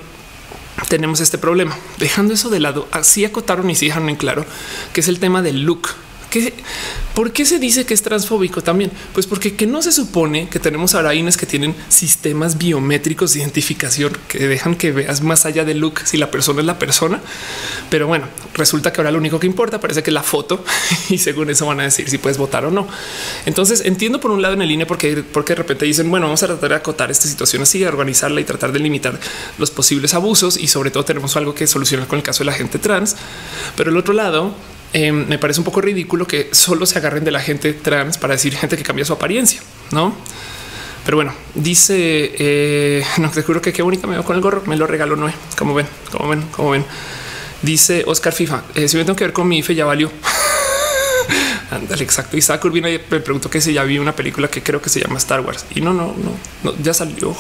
tenemos 0.89 1.21
este 1.21 1.39
problema. 1.39 1.77
Dejando 1.99 2.35
eso 2.35 2.51
de 2.51 2.61
lado, 2.61 2.89
así 2.93 3.25
acotaron 3.25 3.69
y 3.71 3.75
sí 3.75 3.87
dejaron 3.87 4.09
en 4.09 4.17
claro 4.17 4.45
que 4.93 5.01
es 5.01 5.09
el 5.09 5.19
tema 5.19 5.43
del 5.43 5.63
look 5.63 5.89
¿Por 7.15 7.33
qué 7.33 7.45
se 7.45 7.59
dice 7.59 7.87
que 7.87 7.95
es 7.95 8.03
transfóbico 8.03 8.63
también? 8.63 8.91
Pues 9.13 9.27
porque 9.27 9.55
que 9.55 9.67
no 9.67 9.83
se 9.83 9.93
supone 9.93 10.49
que 10.49 10.59
tenemos 10.59 10.95
araínes 10.95 11.37
que 11.37 11.47
tienen 11.47 11.75
sistemas 11.89 12.59
biométricos 12.59 13.33
de 13.33 13.41
identificación 13.41 14.17
que 14.27 14.49
dejan 14.49 14.75
que 14.75 14.91
veas 14.91 15.23
más 15.23 15.47
allá 15.47 15.65
del 15.65 15.79
look 15.79 16.01
si 16.05 16.17
la 16.17 16.31
persona 16.31 16.61
es 16.61 16.67
la 16.67 16.79
persona. 16.79 17.21
Pero 17.89 18.09
bueno, 18.09 18.27
resulta 18.55 18.93
que 18.93 19.01
ahora 19.01 19.13
lo 19.13 19.19
único 19.19 19.39
que 19.39 19.47
importa 19.47 19.81
parece 19.81 20.03
que 20.03 20.11
es 20.11 20.15
la 20.15 20.25
foto 20.25 20.65
y 21.09 21.19
según 21.19 21.51
eso 21.51 21.67
van 21.67 21.81
a 21.81 21.85
decir 21.85 22.11
si 22.11 22.19
puedes 22.19 22.37
votar 22.37 22.65
o 22.65 22.71
no. 22.71 22.89
Entonces 23.47 23.83
entiendo 23.85 24.21
por 24.21 24.33
un 24.33 24.43
lado 24.43 24.55
en 24.55 24.63
el 24.63 24.71
INE 24.71 24.87
porque, 24.87 25.23
porque 25.23 25.53
de 25.53 25.59
repente 25.59 25.85
dicen, 25.85 26.11
bueno, 26.11 26.27
vamos 26.27 26.43
a 26.43 26.49
tratar 26.49 26.71
de 26.71 26.77
acotar 26.77 27.13
esta 27.13 27.29
situación 27.29 27.63
así, 27.63 27.85
organizarla 27.85 28.41
y 28.41 28.45
tratar 28.45 28.73
de 28.73 28.81
limitar 28.81 29.21
los 29.59 29.71
posibles 29.71 30.15
abusos 30.15 30.57
y 30.57 30.67
sobre 30.67 30.91
todo 30.91 31.05
tenemos 31.05 31.37
algo 31.37 31.55
que 31.55 31.69
solucionar 31.69 32.09
con 32.09 32.19
el 32.19 32.25
caso 32.25 32.41
de 32.41 32.47
la 32.47 32.53
gente 32.55 32.81
trans. 32.81 33.15
Pero 33.77 33.91
el 33.91 33.97
otro 33.97 34.15
lado, 34.15 34.55
Em, 34.95 35.27
me 35.27 35.39
parece 35.39 35.59
un 35.59 35.65
poco 35.65 35.81
ridículo 35.81 36.25
que 36.25 36.51
solo 36.53 36.87
se 36.87 36.97
agarren 36.99 37.25
de 37.25 37.33
la 37.33 37.41
gente 37.41 37.73
trans 37.73 38.17
para 38.17 38.35
decir 38.35 38.55
gente 38.55 38.77
que 38.77 38.85
cambia 38.85 39.05
su 39.05 39.13
apariencia, 39.13 39.61
no? 39.91 40.15
Pero 41.05 41.17
bueno, 41.17 41.35
dice 41.57 42.33
eh, 42.39 43.05
no 43.19 43.29
te 43.31 43.43
juro 43.43 43.61
que 43.61 43.73
qué 43.73 43.83
bonita 43.83 44.07
me 44.07 44.15
veo 44.15 44.25
con 44.25 44.37
el 44.37 44.43
gorro. 44.43 44.63
Me 44.67 44.77
lo 44.77 44.87
regaló 44.87 45.17
Noé. 45.17 45.35
Como 45.59 45.75
ven, 45.75 45.89
como 46.13 46.29
ven, 46.29 46.43
como 46.53 46.71
ven. 46.71 46.85
Dice 47.61 48.05
Oscar 48.07 48.33
FIFA. 48.33 48.63
Eh, 48.77 48.87
si 48.87 48.97
me 48.97 49.05
tengo 49.05 49.17
que 49.17 49.25
ver 49.25 49.33
con 49.33 49.49
mi 49.49 49.59
IFE, 49.59 49.75
ya 49.75 49.85
valió. 49.85 50.13
Ándale, 51.73 52.05
exacto. 52.05 52.37
Isaac 52.37 52.65
Urbina 52.65 52.89
me 52.89 53.21
preguntó 53.21 53.51
que 53.51 53.61
si 53.61 53.73
ya 53.73 53.83
vi 53.83 53.99
una 53.99 54.15
película 54.15 54.47
que 54.47 54.63
creo 54.63 54.81
que 54.81 54.91
se 54.91 55.01
llama 55.01 55.19
Star 55.19 55.41
Wars 55.41 55.67
y 55.75 55.81
no, 55.81 55.93
no, 55.93 56.15
no, 56.17 56.37
no 56.63 56.75
ya 56.81 56.95
salió. 56.95 57.37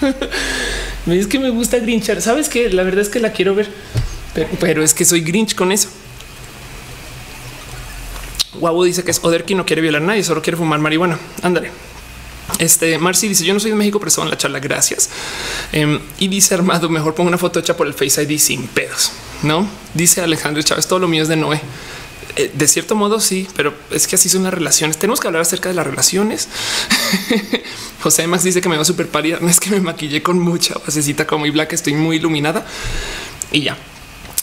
es 1.08 1.26
que 1.26 1.40
me 1.40 1.50
gusta 1.50 1.80
Grinchar. 1.80 2.22
Sabes 2.22 2.48
que 2.48 2.70
la 2.70 2.84
verdad 2.84 3.00
es 3.00 3.08
que 3.08 3.18
la 3.18 3.32
quiero 3.32 3.56
ver, 3.56 3.68
pero, 4.60 4.82
es 4.82 4.94
que 4.94 5.04
soy 5.04 5.22
Grinch 5.22 5.54
con 5.54 5.72
eso. 5.72 5.88
Guau 8.60 8.84
dice 8.84 9.04
que 9.04 9.10
es 9.10 9.20
Oderki 9.22 9.54
no 9.54 9.66
quiere 9.66 9.82
violar 9.82 10.02
a 10.02 10.06
nadie, 10.06 10.24
solo 10.24 10.42
quiere 10.42 10.56
fumar 10.56 10.80
marihuana. 10.80 11.18
Ándale. 11.42 11.70
Este 12.58 12.98
Marcy 12.98 13.28
dice: 13.28 13.44
Yo 13.44 13.54
no 13.54 13.60
soy 13.60 13.70
de 13.70 13.76
México, 13.76 13.98
pero 13.98 14.08
estoy 14.08 14.24
en 14.24 14.30
la 14.30 14.38
charla. 14.38 14.60
Gracias. 14.60 15.08
Em, 15.72 15.98
y 16.18 16.28
dice 16.28 16.54
Armado: 16.54 16.88
Mejor 16.88 17.14
pongo 17.14 17.28
una 17.28 17.38
foto 17.38 17.58
hecha 17.58 17.76
por 17.76 17.86
el 17.86 17.94
Face 17.94 18.22
ID 18.22 18.38
sin 18.38 18.66
pedos. 18.68 19.12
No 19.42 19.66
dice 19.94 20.20
Alejandro 20.20 20.62
Chávez: 20.62 20.86
Todo 20.86 20.98
lo 21.00 21.08
mío 21.08 21.22
es 21.22 21.28
de 21.28 21.36
Noé. 21.36 21.60
Eh, 22.36 22.50
de 22.52 22.66
cierto 22.66 22.96
modo, 22.96 23.20
sí, 23.20 23.46
pero 23.56 23.72
es 23.90 24.08
que 24.08 24.16
así 24.16 24.28
son 24.28 24.42
las 24.42 24.52
relaciones. 24.52 24.98
Tenemos 24.98 25.20
que 25.20 25.28
hablar 25.28 25.42
acerca 25.42 25.68
de 25.68 25.74
las 25.76 25.86
relaciones. 25.86 26.48
José 28.02 28.26
Max 28.26 28.42
dice 28.42 28.60
que 28.60 28.68
me 28.68 28.76
va 28.76 28.84
súper 28.84 29.08
pálida. 29.08 29.38
No 29.40 29.48
es 29.50 29.60
que 29.60 29.70
me 29.70 29.80
maquillé 29.80 30.22
con 30.22 30.38
mucha 30.38 30.74
basecita 30.84 31.26
como 31.26 31.46
y 31.46 31.50
black. 31.50 31.72
Estoy 31.72 31.94
muy 31.94 32.16
iluminada 32.16 32.66
y 33.52 33.62
ya. 33.62 33.76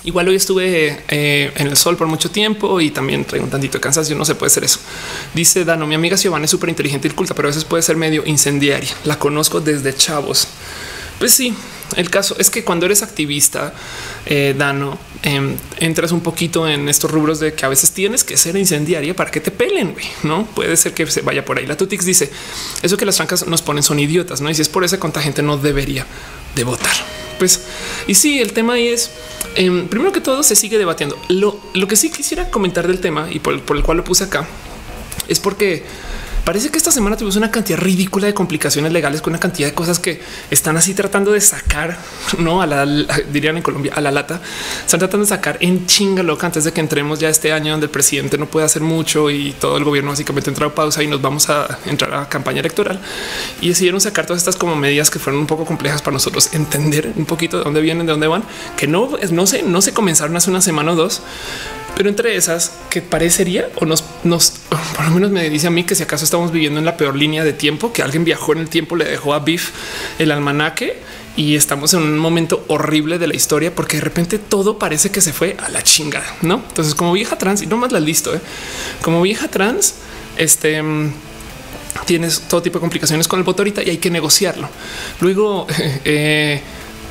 Igual 0.03 0.29
hoy 0.29 0.35
estuve 0.35 0.97
eh, 1.09 1.51
en 1.55 1.67
el 1.67 1.77
sol 1.77 1.95
por 1.95 2.07
mucho 2.07 2.31
tiempo 2.31 2.81
y 2.81 2.89
también 2.89 3.23
traigo 3.23 3.45
un 3.45 3.51
tantito 3.51 3.77
de 3.77 3.81
cansancio. 3.81 4.15
No 4.15 4.25
se 4.25 4.35
puede 4.35 4.47
hacer 4.47 4.63
eso. 4.63 4.79
Dice 5.33 5.63
Dano, 5.63 5.85
mi 5.85 5.95
amiga 5.95 6.15
Giovanna 6.15 6.45
es 6.45 6.51
súper 6.51 6.69
inteligente 6.69 7.07
y 7.07 7.11
culta, 7.11 7.35
pero 7.35 7.47
a 7.47 7.51
veces 7.51 7.65
puede 7.65 7.83
ser 7.83 7.97
medio 7.97 8.23
incendiaria. 8.25 8.89
La 9.05 9.19
conozco 9.19 9.61
desde 9.61 9.95
chavos. 9.95 10.47
Pues 11.19 11.33
sí, 11.33 11.53
el 11.97 12.09
caso 12.09 12.35
es 12.39 12.49
que 12.49 12.63
cuando 12.63 12.87
eres 12.87 13.03
activista, 13.03 13.73
eh, 14.25 14.55
Dano, 14.57 14.97
em, 15.21 15.55
entras 15.79 16.11
un 16.11 16.21
poquito 16.21 16.67
en 16.67 16.89
estos 16.89 17.11
rubros 17.11 17.39
de 17.39 17.53
que 17.53 17.63
a 17.63 17.69
veces 17.69 17.91
tienes 17.91 18.23
que 18.23 18.37
ser 18.37 18.55
incendiaria 18.55 19.15
para 19.15 19.29
que 19.29 19.39
te 19.39 19.51
pelen. 19.51 19.95
No 20.23 20.47
puede 20.47 20.77
ser 20.77 20.95
que 20.95 21.05
se 21.05 21.21
vaya 21.21 21.45
por 21.45 21.59
ahí. 21.59 21.67
La 21.67 21.77
Tutix 21.77 22.05
dice 22.05 22.31
eso 22.81 22.97
que 22.97 23.05
las 23.05 23.17
trancas 23.17 23.45
nos 23.45 23.61
ponen 23.61 23.83
son 23.83 23.99
idiotas, 23.99 24.41
no? 24.41 24.49
Y 24.49 24.55
si 24.55 24.63
es 24.63 24.69
por 24.69 24.83
eso, 24.83 24.99
cuánta 24.99 25.21
gente 25.21 25.43
no 25.43 25.57
debería 25.57 26.07
de 26.55 26.63
votar. 26.63 26.95
Pues, 27.41 27.59
y 28.05 28.13
sí, 28.13 28.39
el 28.39 28.53
tema 28.53 28.73
ahí 28.73 28.89
es 28.89 29.09
em, 29.55 29.87
primero 29.87 30.11
que 30.11 30.21
todo 30.21 30.43
se 30.43 30.55
sigue 30.55 30.77
debatiendo. 30.77 31.19
Lo, 31.27 31.59
lo 31.73 31.87
que 31.87 31.95
sí 31.95 32.11
quisiera 32.11 32.51
comentar 32.51 32.85
del 32.85 32.99
tema 32.99 33.29
y 33.31 33.39
por, 33.39 33.59
por 33.63 33.75
el 33.75 33.81
cual 33.81 33.97
lo 33.97 34.03
puse 34.03 34.25
acá 34.25 34.47
es 35.27 35.39
porque 35.39 35.83
Parece 36.43 36.69
que 36.69 36.77
esta 36.77 36.91
semana 36.91 37.15
tuvimos 37.17 37.35
una 37.35 37.51
cantidad 37.51 37.77
ridícula 37.77 38.25
de 38.25 38.33
complicaciones 38.33 38.91
legales 38.91 39.21
con 39.21 39.31
una 39.31 39.39
cantidad 39.39 39.67
de 39.67 39.75
cosas 39.75 39.99
que 39.99 40.21
están 40.49 40.75
así 40.75 40.95
tratando 40.95 41.31
de 41.31 41.39
sacar, 41.39 41.99
no 42.39 42.63
a 42.63 42.65
la, 42.65 42.85
dirían 43.31 43.57
en 43.57 43.63
Colombia, 43.63 43.93
a 43.95 44.01
la 44.01 44.11
lata. 44.11 44.41
Están 44.83 44.99
tratando 44.99 45.25
de 45.25 45.29
sacar 45.29 45.57
en 45.59 45.85
chinga 45.85 46.23
loca 46.23 46.47
antes 46.47 46.63
de 46.63 46.73
que 46.73 46.81
entremos 46.81 47.19
ya 47.19 47.29
este 47.29 47.53
año 47.53 47.71
donde 47.71 47.85
el 47.85 47.91
presidente 47.91 48.39
no 48.39 48.47
puede 48.47 48.65
hacer 48.65 48.81
mucho 48.81 49.29
y 49.29 49.51
todo 49.53 49.77
el 49.77 49.83
gobierno 49.83 50.09
básicamente 50.09 50.49
entra 50.49 50.65
a 50.65 50.73
pausa 50.73 51.03
y 51.03 51.07
nos 51.07 51.21
vamos 51.21 51.47
a 51.49 51.77
entrar 51.85 52.13
a 52.15 52.27
campaña 52.27 52.61
electoral 52.61 52.99
y 53.61 53.69
decidieron 53.69 54.01
sacar 54.01 54.25
todas 54.25 54.41
estas 54.41 54.55
como 54.55 54.75
medidas 54.75 55.11
que 55.11 55.19
fueron 55.19 55.41
un 55.41 55.47
poco 55.47 55.65
complejas 55.65 56.01
para 56.01 56.13
nosotros 56.13 56.49
entender 56.53 57.13
un 57.15 57.25
poquito 57.25 57.59
de 57.59 57.65
dónde 57.65 57.81
vienen, 57.81 58.07
de 58.07 58.13
dónde 58.13 58.27
van, 58.27 58.43
que 58.77 58.87
no, 58.87 59.11
no 59.31 59.45
sé, 59.45 59.61
no 59.61 59.81
se 59.81 59.93
comenzaron 59.93 60.35
hace 60.35 60.49
una 60.49 60.61
semana 60.61 60.93
o 60.93 60.95
dos, 60.95 61.21
pero 61.95 62.09
entre 62.09 62.35
esas 62.35 62.71
que 62.89 63.01
parecería 63.01 63.69
o 63.75 63.85
nos, 63.85 64.03
nos, 64.23 64.51
por 64.95 65.05
lo 65.05 65.11
menos 65.11 65.31
me 65.31 65.49
dice 65.49 65.67
a 65.67 65.69
mí 65.69 65.83
que 65.83 65.95
si 65.95 66.03
acaso 66.03 66.25
estamos 66.25 66.51
viviendo 66.51 66.79
en 66.79 66.85
la 66.85 66.97
peor 66.97 67.15
línea 67.15 67.43
de 67.43 67.53
tiempo, 67.53 67.93
que 67.93 68.01
alguien 68.01 68.23
viajó 68.23 68.53
en 68.53 68.59
el 68.59 68.69
tiempo, 68.69 68.95
le 68.95 69.05
dejó 69.05 69.33
a 69.33 69.39
Biff 69.39 69.71
el 70.19 70.31
almanaque 70.31 70.99
y 71.37 71.55
estamos 71.55 71.93
en 71.93 72.01
un 72.01 72.17
momento 72.17 72.63
horrible 72.67 73.17
de 73.17 73.27
la 73.27 73.35
historia 73.35 73.73
porque 73.73 73.97
de 73.97 74.01
repente 74.01 74.37
todo 74.37 74.77
parece 74.77 75.11
que 75.11 75.21
se 75.21 75.33
fue 75.33 75.55
a 75.63 75.69
la 75.69 75.81
chingada, 75.81 76.35
no? 76.41 76.61
Entonces, 76.67 76.95
como 76.95 77.13
vieja 77.13 77.37
trans 77.37 77.61
y 77.61 77.67
no 77.67 77.77
más 77.77 77.91
la 77.91 77.99
listo, 77.99 78.35
¿eh? 78.35 78.41
como 79.01 79.21
vieja 79.21 79.47
trans, 79.47 79.95
este 80.37 80.81
tienes 82.05 82.41
todo 82.41 82.61
tipo 82.61 82.77
de 82.77 82.81
complicaciones 82.81 83.27
con 83.27 83.39
el 83.39 83.43
voto 83.43 83.61
ahorita 83.61 83.83
y 83.83 83.89
hay 83.89 83.97
que 83.97 84.09
negociarlo. 84.09 84.69
Luego 85.19 85.67
eh, 86.05 86.61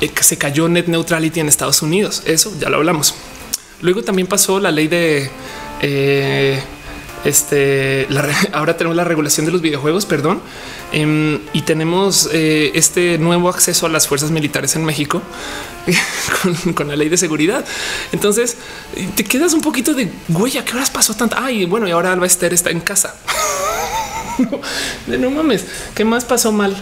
eh, 0.01 0.11
se 0.19 0.37
cayó 0.37 0.67
net 0.67 0.87
neutrality 0.87 1.39
en 1.39 1.47
Estados 1.47 1.81
Unidos. 1.81 2.23
Eso 2.25 2.53
ya 2.59 2.69
lo 2.69 2.77
hablamos. 2.77 3.15
Luego 3.81 4.03
también 4.03 4.27
pasó 4.27 4.59
la 4.59 4.71
ley 4.71 4.87
de 4.87 5.29
eh, 5.81 6.61
este. 7.25 8.07
ahora 8.53 8.77
tenemos 8.77 8.95
la 8.95 9.03
regulación 9.03 9.45
de 9.45 9.51
los 9.51 9.61
videojuegos, 9.61 10.05
perdón, 10.05 10.41
em, 10.91 11.39
y 11.53 11.61
tenemos 11.63 12.29
eh, 12.31 12.71
este 12.75 13.17
nuevo 13.17 13.49
acceso 13.49 13.85
a 13.85 13.89
las 13.89 14.07
fuerzas 14.07 14.31
militares 14.31 14.75
en 14.75 14.85
México 14.85 15.21
con, 16.75 16.87
la 16.87 16.95
ley 16.95 17.09
de 17.09 17.17
seguridad. 17.17 17.65
Entonces 18.11 18.57
te 19.15 19.23
quedas 19.23 19.53
un 19.53 19.61
poquito 19.61 19.93
de 19.93 20.11
güey, 20.27 20.57
¿a 20.57 20.65
qué 20.65 20.73
horas 20.73 20.89
pasó 20.89 21.13
tanto? 21.13 21.35
Ay, 21.39 21.65
bueno, 21.65 21.87
y 21.87 21.91
ahora 21.91 22.13
Alba 22.13 22.25
Esther 22.25 22.53
está 22.53 22.69
en 22.69 22.81
casa. 22.81 23.15
de 25.07 25.17
no 25.17 25.31
mames, 25.31 25.65
¿qué 25.95 26.05
más 26.05 26.25
pasó 26.25 26.51
mal? 26.51 26.75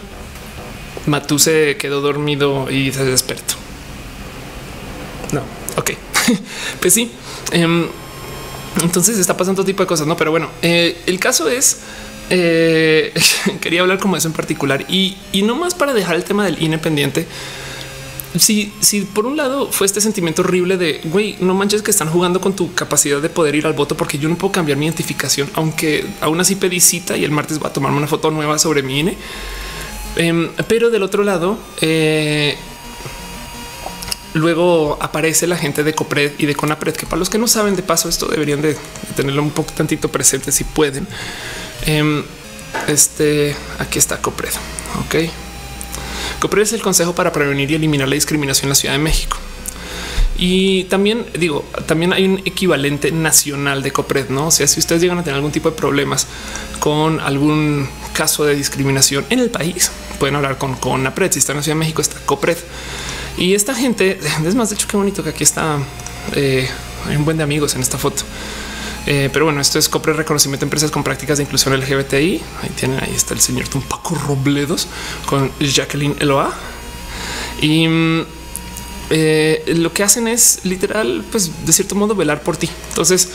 Matú 1.06 1.40
se 1.40 1.78
quedó 1.78 2.02
dormido 2.02 2.70
y 2.70 2.92
se 2.92 3.06
despertó. 3.06 3.56
No, 5.32 5.42
ok. 5.78 5.92
pues 6.80 6.94
sí. 6.94 7.12
Em, 7.52 7.88
entonces 8.84 9.18
está 9.18 9.36
pasando 9.36 9.58
todo 9.58 9.66
tipo 9.66 9.84
de 9.84 9.88
cosas, 9.88 10.08
no? 10.08 10.16
Pero 10.16 10.32
bueno, 10.32 10.50
eh, 10.62 11.02
el 11.06 11.20
caso 11.20 11.50
es 11.50 11.80
eh, 12.30 13.14
quería 13.62 13.82
hablar 13.82 14.00
como 14.00 14.16
eso 14.16 14.28
en 14.28 14.34
particular 14.34 14.86
y, 14.88 15.18
no 15.44 15.56
más 15.56 15.74
para 15.74 15.94
dejar 15.94 16.16
el 16.16 16.24
tema 16.24 16.46
del 16.46 16.62
independiente. 16.62 17.28
Si, 18.38 18.72
si 18.80 19.02
por 19.02 19.26
un 19.26 19.38
lado 19.38 19.72
fue 19.72 19.88
este 19.88 20.02
sentimiento 20.02 20.44
horrible 20.44 20.78
de 20.78 21.02
güey, 21.06 21.36
no 21.40 21.56
manches 21.56 21.82
que 21.82 21.90
están 21.90 22.10
jugando 22.10 22.40
con 22.40 22.56
tu 22.56 22.76
capacidad 22.76 23.20
de 23.20 23.30
poder 23.30 23.56
ir 23.56 23.66
al 23.66 23.74
voto 23.74 23.98
porque 23.98 24.20
yo 24.20 24.30
no 24.30 24.38
puedo 24.38 24.52
cambiar 24.52 24.78
mi 24.78 24.86
identificación, 24.86 25.50
aunque 25.56 26.06
aún 26.22 26.40
así 26.40 26.56
pedí 26.56 26.80
cita 26.80 27.18
y 27.18 27.24
el 27.26 27.32
martes 27.32 27.62
va 27.62 27.70
a 27.70 27.74
tomarme 27.74 27.98
una 27.98 28.08
foto 28.08 28.30
nueva 28.30 28.60
sobre 28.60 28.84
mi 28.84 29.00
INE. 29.00 29.18
Em, 30.16 30.50
pero 30.68 30.92
del 30.92 31.02
otro 31.02 31.24
lado, 31.24 31.58
eh, 31.82 32.56
Luego 34.34 34.98
aparece 35.02 35.48
la 35.48 35.58
gente 35.58 35.84
de 35.84 35.94
Copred 35.94 36.34
y 36.38 36.46
de 36.46 36.56
Conapred, 36.56 36.94
que 36.94 37.06
para 37.06 37.18
los 37.18 37.30
que 37.30 37.38
no 37.38 37.48
saben 37.48 37.76
de 37.76 37.84
paso, 37.84 38.10
esto 38.10 38.28
deberían 38.28 38.62
de 38.62 38.78
tenerlo 39.16 39.42
un 39.42 39.52
poco 39.52 39.74
tantito 39.74 40.10
presente 40.10 40.52
si 40.52 40.64
pueden. 40.64 41.08
Em, 41.86 42.24
este 42.88 43.56
aquí 43.80 43.98
está 43.98 44.22
Copred. 44.22 44.52
Ok. 45.06 45.30
Copred 46.40 46.64
es 46.64 46.74
el 46.74 46.82
Consejo 46.82 47.16
para 47.16 47.34
Prevenir 47.34 47.72
y 47.72 47.76
Eliminar 47.76 48.08
la 48.08 48.16
Discriminación 48.16 48.66
en 48.66 48.70
la 48.70 48.76
Ciudad 48.76 48.94
de 48.94 49.00
México. 49.00 49.38
Y 50.38 50.86
también 50.86 51.26
digo, 51.38 51.66
también 51.86 52.14
hay 52.14 52.24
un 52.24 52.40
equivalente 52.46 53.12
nacional 53.12 53.84
de 53.84 53.92
COPRED, 53.92 54.30
no? 54.30 54.48
O 54.48 54.52
sea, 54.52 54.68
si 54.68 54.80
ustedes 54.80 55.02
llegan 55.02 55.18
a 55.18 55.24
tener 55.24 55.36
algún 55.36 55.52
tipo 55.52 55.70
de 55.70 55.76
problemas 55.76 56.28
con 56.80 57.20
algún 57.20 57.90
caso 58.14 58.46
de 58.46 58.56
discriminación 58.56 59.26
en 59.30 59.40
el 59.40 59.50
país, 59.50 59.92
pueden 60.18 60.38
hablar 60.38 60.58
con 60.58 60.76
CONAPRED. 60.76 61.34
Si 61.34 61.40
está 61.40 61.52
en 61.52 61.58
la 61.58 61.64
Ciudad 61.64 61.76
de 61.76 61.80
México, 61.80 62.02
está 62.02 62.18
COPRED. 62.26 62.58
Y 63.40 63.56
esta 63.56 63.74
gente, 63.74 64.20
es 64.46 64.56
más, 64.56 64.70
de 64.70 64.76
hecho, 64.76 64.88
qué 64.88 64.98
bonito 64.98 65.24
que 65.24 65.30
aquí 65.30 65.44
está. 65.44 65.80
Eh, 66.36 66.68
hay 67.08 67.16
un 67.16 67.24
buen 67.24 67.38
de 67.38 67.44
amigos 67.44 67.74
en 67.76 67.82
esta 67.82 67.98
foto. 67.98 68.24
Eh, 69.08 69.30
pero 69.32 69.46
bueno, 69.46 69.62
esto 69.62 69.80
es 69.80 69.88
Copre 69.88 70.12
Reconocimiento 70.14 70.66
de 70.66 70.68
Empresas 70.68 70.92
con 70.92 71.04
Prácticas 71.04 71.38
de 71.38 71.46
Inclusión 71.46 71.74
LGBTI. 71.80 72.42
Ahí 72.62 72.70
tienen, 72.76 73.02
ahí 73.02 73.14
está 73.16 73.34
el 73.34 73.40
señor 73.40 73.70
Tumpaco 73.70 74.16
Robledos 74.16 74.88
con 75.26 75.52
Jacqueline 75.60 76.18
Eloa. 76.20 76.54
Y 77.62 77.88
mm, 77.88 78.26
eh, 79.10 79.64
lo 79.76 79.92
que 79.92 80.04
hacen 80.04 80.28
es 80.28 80.60
literal, 80.64 81.24
pues 81.32 81.66
de 81.66 81.74
cierto 81.74 81.96
modo 81.96 82.16
velar 82.16 82.42
por 82.42 82.58
ti. 82.58 82.70
Entonces 82.90 83.30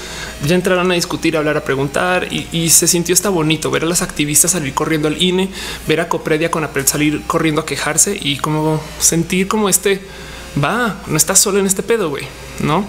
ya 0.47 0.55
entrarán 0.55 0.91
a 0.91 0.95
discutir, 0.95 1.37
a 1.37 1.41
hablar, 1.41 1.57
a 1.57 1.65
preguntar 1.65 2.29
y, 2.33 2.71
se 2.71 2.89
sintió 2.89 3.13
está 3.13 3.29
bonito 3.29 3.71
ver 3.71 3.83
a 3.83 3.87
las 3.87 4.03
activistas 4.03 4.53
salir 4.53 4.75
corriendo 4.75 5.09
al 5.09 5.23
INE, 5.23 5.51
ver 5.87 6.01
a 6.01 6.09
Copredia 6.09 6.51
con 6.51 6.65
Apred 6.65 6.87
salir 6.87 7.23
corriendo 7.27 7.61
a 7.61 7.67
quejarse 7.67 8.19
y 8.21 8.39
como 8.39 8.81
sentir 8.99 9.49
como 9.49 9.69
este 9.69 10.01
va, 10.63 10.97
no 11.07 11.17
estás 11.17 11.39
solo 11.39 11.59
en 11.59 11.67
este 11.67 11.83
pedo, 11.83 12.09
güey, 12.09 12.27
no? 12.61 12.87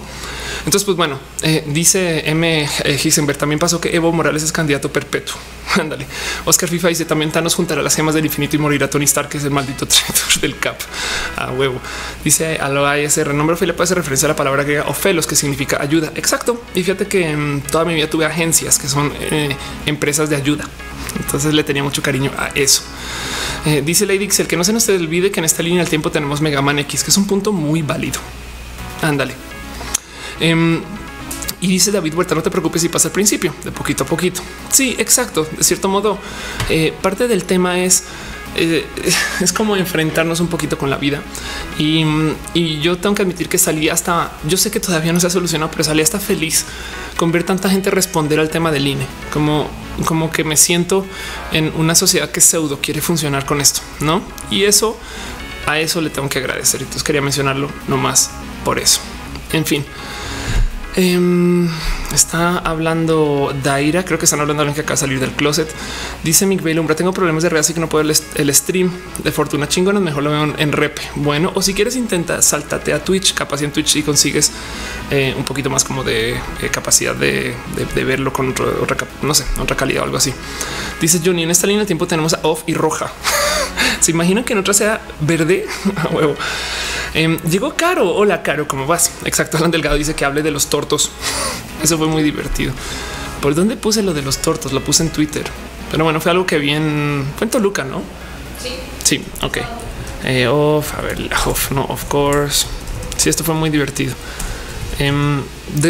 Entonces, 0.58 0.84
pues 0.84 0.96
bueno, 0.96 1.18
eh, 1.42 1.64
dice 1.66 2.28
M. 2.28 2.68
Gisenberg, 2.98 3.38
también 3.38 3.58
pasó 3.58 3.80
que 3.80 3.94
Evo 3.94 4.12
Morales 4.12 4.42
es 4.42 4.52
candidato 4.52 4.90
perpetuo. 4.90 5.36
Ándale. 5.80 6.06
Oscar 6.44 6.68
FIFA 6.68 6.88
dice 6.88 7.04
también 7.04 7.30
Thanos 7.30 7.54
juntará 7.54 7.82
las 7.82 7.94
gemas 7.94 8.14
del 8.14 8.24
infinito 8.24 8.56
y 8.56 8.58
morirá 8.58 8.88
Tony 8.88 9.04
Stark, 9.04 9.28
que 9.28 9.38
es 9.38 9.44
el 9.44 9.50
maldito 9.50 9.86
traidor 9.86 10.40
del 10.40 10.58
cap 10.58 10.76
a 11.36 11.52
huevo. 11.52 11.80
Dice 12.24 12.56
a 12.56 12.68
lo 12.68 12.90
ese 12.92 13.24
renombre 13.24 13.56
le 13.66 13.74
puede 13.74 13.84
hacer 13.84 13.96
referencia 13.96 14.26
a 14.26 14.30
la 14.30 14.36
palabra 14.36 14.62
griega 14.62 14.84
ofelos, 14.88 15.26
que 15.26 15.36
significa 15.36 15.80
ayuda. 15.80 16.12
Exacto. 16.14 16.62
Y 16.74 16.82
fíjate 16.82 17.06
que 17.06 17.36
mm, 17.36 17.60
toda 17.70 17.84
mi 17.84 17.94
vida 17.94 18.08
tuve 18.08 18.24
agencias 18.24 18.78
que 18.78 18.88
son 18.88 19.12
eh, 19.20 19.54
empresas 19.86 20.30
de 20.30 20.36
ayuda. 20.36 20.64
Entonces 21.18 21.54
le 21.54 21.64
tenía 21.64 21.82
mucho 21.82 22.02
cariño 22.02 22.30
a 22.36 22.48
eso. 22.54 22.82
Eh, 23.64 23.82
dice 23.84 24.06
Lady 24.06 24.28
el 24.38 24.46
que 24.46 24.56
no 24.56 24.64
se 24.64 24.72
nos 24.72 24.88
olvide 24.88 25.30
que 25.30 25.40
en 25.40 25.44
esta 25.44 25.62
línea 25.62 25.80
del 25.80 25.88
tiempo 25.88 26.10
tenemos 26.10 26.40
Mega 26.40 26.62
Man 26.62 26.78
X, 26.80 27.02
que 27.02 27.10
es 27.10 27.16
un 27.16 27.26
punto 27.26 27.52
muy 27.52 27.82
válido. 27.82 28.20
Ándale. 29.02 29.34
Em, 30.40 30.80
y 31.60 31.68
dice 31.68 31.90
David 31.90 32.14
Huerta, 32.14 32.34
no 32.34 32.42
te 32.42 32.50
preocupes 32.50 32.82
si 32.82 32.88
pasa 32.88 33.08
al 33.08 33.12
principio, 33.12 33.54
de 33.64 33.72
poquito 33.72 34.04
a 34.04 34.06
poquito. 34.06 34.42
Sí, 34.70 34.94
exacto. 34.98 35.46
De 35.56 35.64
cierto 35.64 35.88
modo, 35.88 36.18
eh, 36.68 36.92
parte 37.00 37.28
del 37.28 37.44
tema 37.44 37.80
es 37.80 38.04
eh, 38.56 38.86
es 39.40 39.52
como 39.52 39.76
enfrentarnos 39.76 40.40
un 40.40 40.48
poquito 40.48 40.78
con 40.78 40.90
la 40.90 40.96
vida. 40.96 41.22
Y, 41.78 42.04
y, 42.54 42.80
yo 42.80 42.98
tengo 42.98 43.14
que 43.14 43.22
admitir 43.22 43.48
que 43.48 43.58
salí 43.58 43.88
hasta, 43.88 44.32
yo 44.46 44.56
sé 44.56 44.70
que 44.70 44.80
todavía 44.80 45.12
no 45.12 45.20
se 45.20 45.26
ha 45.26 45.30
solucionado, 45.30 45.70
pero 45.70 45.84
salí 45.84 46.02
hasta 46.02 46.18
feliz 46.18 46.64
con 47.16 47.32
ver 47.32 47.44
tanta 47.44 47.70
gente 47.70 47.90
responder 47.90 48.40
al 48.40 48.50
tema 48.50 48.70
del 48.70 48.86
INE, 48.86 49.06
como, 49.32 49.68
como 50.04 50.30
que 50.30 50.44
me 50.44 50.56
siento 50.56 51.06
en 51.52 51.72
una 51.76 51.94
sociedad 51.94 52.30
que 52.30 52.40
pseudo 52.40 52.78
quiere 52.80 53.00
funcionar 53.00 53.46
con 53.46 53.60
esto, 53.60 53.80
¿no? 54.00 54.22
Y 54.50 54.64
eso, 54.64 54.98
a 55.66 55.78
eso 55.78 56.00
le 56.00 56.10
tengo 56.10 56.28
que 56.28 56.38
agradecer. 56.38 56.80
Entonces 56.80 57.02
quería 57.02 57.22
mencionarlo 57.22 57.70
nomás 57.88 58.30
por 58.64 58.78
eso. 58.78 59.00
En 59.52 59.64
fin. 59.64 59.84
Em, 60.98 61.68
está 62.14 62.56
hablando 62.56 63.54
Daira, 63.62 64.02
creo 64.02 64.18
que 64.18 64.24
están 64.24 64.40
hablando 64.40 64.62
alguien 64.62 64.74
que 64.74 64.80
acaba 64.80 64.94
de 64.94 65.00
salir 65.00 65.20
del 65.20 65.32
closet. 65.32 65.68
Dice 66.24 66.46
Mick 66.46 66.64
Umbra, 66.64 66.96
tengo 66.96 67.12
problemas 67.12 67.42
de 67.42 67.50
red, 67.50 67.60
así 67.60 67.74
que 67.74 67.80
no 67.80 67.88
puedo 67.88 68.08
el, 68.08 68.16
el 68.36 68.54
stream 68.54 68.90
de 69.22 69.30
Fortuna 69.30 69.68
chingona. 69.68 70.00
Mejor 70.00 70.22
lo 70.22 70.30
veo 70.30 70.54
en, 70.56 70.72
rep. 70.72 70.98
Bueno, 71.16 71.52
o 71.54 71.60
si 71.60 71.74
quieres, 71.74 71.96
intenta 71.96 72.40
saltate 72.40 72.94
a 72.94 73.04
Twitch, 73.04 73.34
capaz 73.34 73.60
en 73.60 73.72
Twitch 73.72 73.96
y 73.96 74.02
consigues 74.02 74.50
eh, 75.10 75.34
un 75.36 75.44
poquito 75.44 75.70
más 75.70 75.84
como 75.84 76.02
de 76.02 76.32
eh, 76.32 76.68
capacidad 76.70 77.14
de, 77.14 77.54
verlo 77.94 78.32
con 78.32 78.50
otra, 78.50 78.96
no 79.22 79.34
sé, 79.34 79.44
otra 79.60 79.76
calidad 79.76 80.02
o 80.02 80.04
algo 80.04 80.16
así. 80.16 80.32
Dice 81.00 81.20
Johnny, 81.24 81.44
en 81.44 81.50
esta 81.50 81.66
línea 81.68 81.82
de 81.82 81.86
tiempo 81.86 82.06
tenemos 82.06 82.34
a 82.34 82.40
off 82.42 82.62
y 82.66 82.74
roja. 82.74 83.10
Se 84.00 84.10
imaginan 84.10 84.42
que 84.42 84.52
en 84.52 84.58
otra 84.58 84.74
sea 84.74 85.00
verde 85.20 85.66
a 85.96 86.08
huevo. 86.08 86.34
Em, 87.14 87.38
llegó 87.42 87.74
Caro. 87.74 88.14
Hola, 88.14 88.42
Caro, 88.42 88.66
¿cómo 88.66 88.86
vas? 88.86 89.12
Exacto. 89.24 89.58
Alan 89.58 89.70
Delgado 89.70 89.96
dice 89.96 90.14
que 90.14 90.24
hable 90.24 90.42
de 90.42 90.50
los 90.50 90.66
tortos. 90.66 91.12
Eso 91.82 91.98
fue 91.98 92.08
muy 92.08 92.22
divertido. 92.22 92.72
¿Por 93.40 93.54
dónde 93.54 93.76
puse 93.76 94.02
lo 94.02 94.12
de 94.12 94.22
los 94.22 94.38
tortos? 94.38 94.72
Lo 94.72 94.82
puse 94.82 95.04
en 95.04 95.10
Twitter. 95.10 95.44
Pero 95.90 96.02
bueno, 96.02 96.20
fue 96.20 96.32
algo 96.32 96.46
que 96.46 96.58
vi 96.58 96.70
en, 96.70 97.24
fue 97.38 97.46
Toluca, 97.46 97.84
¿no? 97.84 98.02
Sí. 98.60 98.70
Sí, 99.04 99.24
ok. 99.42 99.58
Eh, 100.24 100.48
off, 100.48 100.98
a 100.98 101.02
ver, 101.02 101.30
off, 101.46 101.70
no, 101.70 101.82
of 101.84 102.06
course. 102.06 102.66
Sí, 103.16 103.28
esto 103.28 103.44
fue 103.44 103.54
muy 103.54 103.70
divertido. 103.70 104.14
Em, 104.98 105.42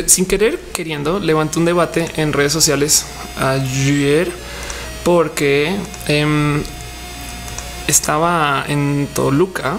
sin 0.07 0.27
querer, 0.27 0.59
queriendo, 0.73 1.21
levanté 1.21 1.59
un 1.59 1.65
debate 1.65 2.11
en 2.17 2.33
redes 2.33 2.53
sociales 2.53 3.07
ayer 3.39 4.33
porque 5.05 5.77
em, 6.09 6.63
estaba 7.87 8.65
en 8.67 9.09
Toluca 9.15 9.79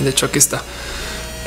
de 0.00 0.10
hecho, 0.10 0.26
aquí 0.26 0.38
está. 0.38 0.62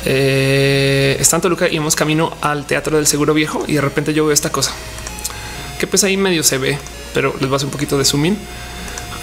Eh, 0.05 1.17
está 1.19 1.37
en 1.37 1.41
Toluca 1.41 1.67
y 1.67 1.77
hemos 1.77 1.95
camino 1.95 2.35
al 2.41 2.65
Teatro 2.65 2.97
del 2.97 3.07
Seguro 3.07 3.33
Viejo 3.33 3.63
y 3.67 3.73
de 3.73 3.81
repente 3.81 4.13
yo 4.13 4.25
veo 4.25 4.33
esta 4.33 4.51
cosa 4.51 4.71
que 5.79 5.87
pues 5.87 6.03
ahí 6.03 6.17
medio 6.17 6.43
se 6.43 6.57
ve, 6.57 6.77
pero 7.13 7.33
les 7.39 7.49
voy 7.49 7.53
a 7.53 7.55
hacer 7.55 7.67
un 7.67 7.71
poquito 7.71 7.97
de 7.97 8.05
zoom 8.05 8.25
in. 8.25 8.37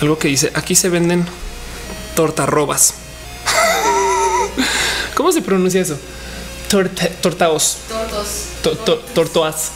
Algo 0.01 0.19
que 0.19 0.29
dice 0.29 0.51
aquí 0.55 0.75
se 0.75 0.89
venden 0.89 1.27
tortarrobas. 2.15 2.95
¿Cómo 5.15 5.33
se 5.33 5.43
pronuncia 5.43 5.81
eso? 5.81 5.99
Tortaos. 6.71 7.79
Tortos. 7.89 9.05
tortoas. 9.15 9.73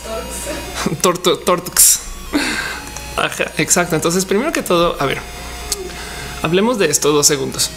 Tortox. 1.45 2.01
exacto. 3.59 3.97
Entonces, 3.97 4.25
primero 4.25 4.53
que 4.53 4.63
todo, 4.63 4.97
a 5.01 5.07
ver, 5.07 5.19
hablemos 6.43 6.79
de 6.79 6.87
esto 6.91 7.11
dos 7.13 7.27
segundos. 7.27 7.71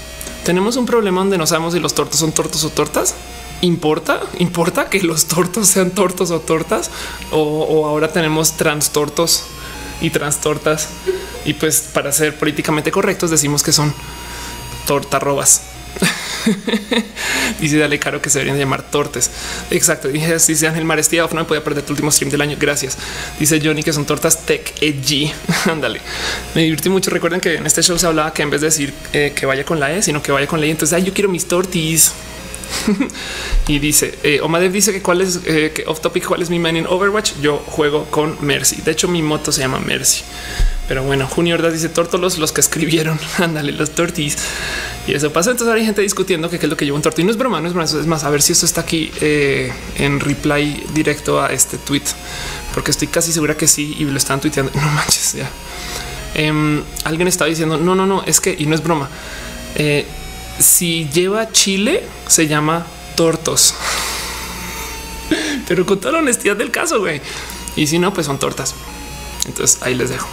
Tenemos 0.43 0.75
un 0.77 0.86
problema 0.86 1.21
donde 1.21 1.38
no 1.38 1.47
sabemos 1.47 1.74
si 1.74 1.79
los 1.79 1.93
tortos 1.93 2.19
son 2.19 2.31
tortos 2.31 2.63
o 2.63 2.69
tortas. 2.69 3.15
¿Importa? 3.62 4.21
¿Importa 4.38 4.88
que 4.88 5.01
los 5.01 5.25
tortos 5.25 5.67
sean 5.67 5.89
tortos 5.89 6.29
o 6.29 6.39
tortas? 6.39 6.91
¿O, 7.31 7.88
ahora 7.88 8.13
tenemos 8.13 8.53
transtortos 8.53 9.43
y 10.00 10.12
transtortas? 10.12 10.89
Y 11.43 11.55
pues 11.55 11.81
para 11.81 12.12
ser 12.12 12.38
políticamente 12.38 12.91
correctos 12.91 13.31
decimos 13.31 13.63
que 13.63 13.71
son 13.71 13.93
tortarrobas. 14.86 15.62
dice 17.60 17.77
Dale 17.77 18.00
Caro 18.00 18.22
que 18.22 18.30
se 18.30 18.39
deberían 18.39 18.60
llamar 18.60 18.84
tortes. 18.84 19.30
Exacto. 19.72 20.08
Dije 20.08 20.34
dice 20.34 20.68
Ángel 20.68 20.86
Marestía, 20.86 21.27
no 21.32 21.36
me 21.36 21.46
podía 21.46 21.63
perder 21.63 21.84
tu 21.84 21.94
último 21.94 22.12
stream 22.12 22.32
del 22.32 22.42
año. 22.42 22.58
Gracias. 22.60 22.98
Dice 23.39 23.60
Johnny 23.63 23.84
que 23.84 23.94
son 23.94 24.06
tortas 24.06 24.46
tech 24.46 24.74
edgy. 24.82 25.32
Ándale. 25.66 26.01
Me 26.56 26.63
divertí 26.63 26.90
mucho. 26.90 27.10
Recuerden 27.10 27.40
que 27.40 27.55
en 27.55 27.66
este 27.66 27.81
show 27.81 27.98
se 27.98 28.07
hablaba 28.07 28.33
que 28.33 28.44
en 28.44 28.50
vez 28.50 28.62
de 28.62 28.68
decir 28.68 28.94
eh, 29.14 29.33
que 29.36 29.46
vaya 29.46 29.64
con 29.64 29.79
la 29.79 29.94
E, 29.94 30.01
sino 30.01 30.22
que 30.22 30.31
vaya 30.31 30.48
con 30.48 30.60
la 30.60 30.66
E. 30.66 30.70
Entonces, 30.70 31.03
yo 31.03 31.14
quiero 31.14 31.29
mis 31.29 31.48
tortis. 31.48 32.12
y 33.68 33.79
dice 33.79 34.20
eh, 34.24 34.42
Omadev 34.42 34.74
dice 34.74 34.92
que 34.92 35.01
cuál 35.01 35.22
es 35.22 35.40
eh, 35.46 35.72
que 35.74 35.86
off 35.88 36.01
topic, 36.01 36.25
cuál 36.25 36.42
es 36.42 36.50
mi 36.50 36.60
man 36.60 36.75
en 36.75 36.86
Overwatch. 36.88 37.33
Yo 37.42 37.57
juego 37.57 38.05
con 38.05 38.38
Mercy. 38.42 38.81
De 38.83 38.92
hecho, 38.92 39.07
mi 39.07 39.22
moto 39.22 39.51
se 39.51 39.62
llama 39.62 39.79
Mercy. 39.79 40.24
Pero 40.87 41.03
bueno, 41.03 41.27
Junior 41.27 41.71
dice 41.71 41.89
tortolos 41.89 42.37
los 42.37 42.51
que 42.51 42.61
escribieron. 42.61 43.19
Ándale, 43.37 43.73
los 43.73 43.91
tortis. 43.91 44.37
Y 45.05 45.13
eso 45.13 45.31
pasa. 45.33 45.51
Entonces 45.51 45.75
hay 45.75 45.85
gente 45.85 46.01
discutiendo 46.01 46.50
que 46.50 46.59
qué 46.59 46.65
es 46.65 46.69
lo 46.69 46.77
que 46.77 46.85
lleva 46.85 46.95
un 46.95 47.01
torto. 47.01 47.21
Y 47.21 47.23
no 47.23 47.31
es 47.31 47.37
broma, 47.37 47.59
no 47.59 47.67
es 47.67 47.73
broma. 47.73 47.85
Es 47.85 48.07
más, 48.07 48.23
a 48.23 48.29
ver 48.29 48.41
si 48.41 48.53
esto 48.53 48.65
está 48.65 48.81
aquí 48.81 49.11
eh, 49.21 49.71
en 49.97 50.19
reply 50.19 50.85
directo 50.93 51.41
a 51.41 51.47
este 51.47 51.77
tweet, 51.77 52.03
porque 52.73 52.91
estoy 52.91 53.07
casi 53.07 53.33
segura 53.33 53.55
que 53.55 53.67
sí 53.67 53.95
y 54.00 54.05
lo 54.05 54.17
están 54.17 54.39
tuiteando. 54.39 54.71
No 54.77 54.87
manches, 54.91 55.33
ya. 55.33 55.50
Em, 56.35 56.83
alguien 57.03 57.27
está 57.27 57.45
diciendo 57.45 57.77
no, 57.77 57.95
no, 57.95 58.05
no, 58.05 58.23
es 58.23 58.39
que 58.39 58.55
y 58.57 58.65
no 58.65 58.75
es 58.75 58.83
broma. 58.83 59.09
Eh, 59.75 60.05
si 60.59 61.09
lleva 61.09 61.51
chile, 61.51 62.03
se 62.27 62.47
llama 62.47 62.85
tortos, 63.15 63.73
pero 65.67 65.85
con 65.85 66.00
toda 66.00 66.13
la 66.13 66.19
honestidad 66.19 66.55
del 66.55 66.71
caso, 66.71 67.00
güey. 67.00 67.21
Y 67.75 67.87
si 67.87 68.00
no, 68.00 68.13
pues 68.13 68.25
son 68.27 68.39
tortas. 68.39 68.75
Entonces 69.45 69.81
ahí 69.81 69.95
les 69.95 70.09
dejo. 70.09 70.27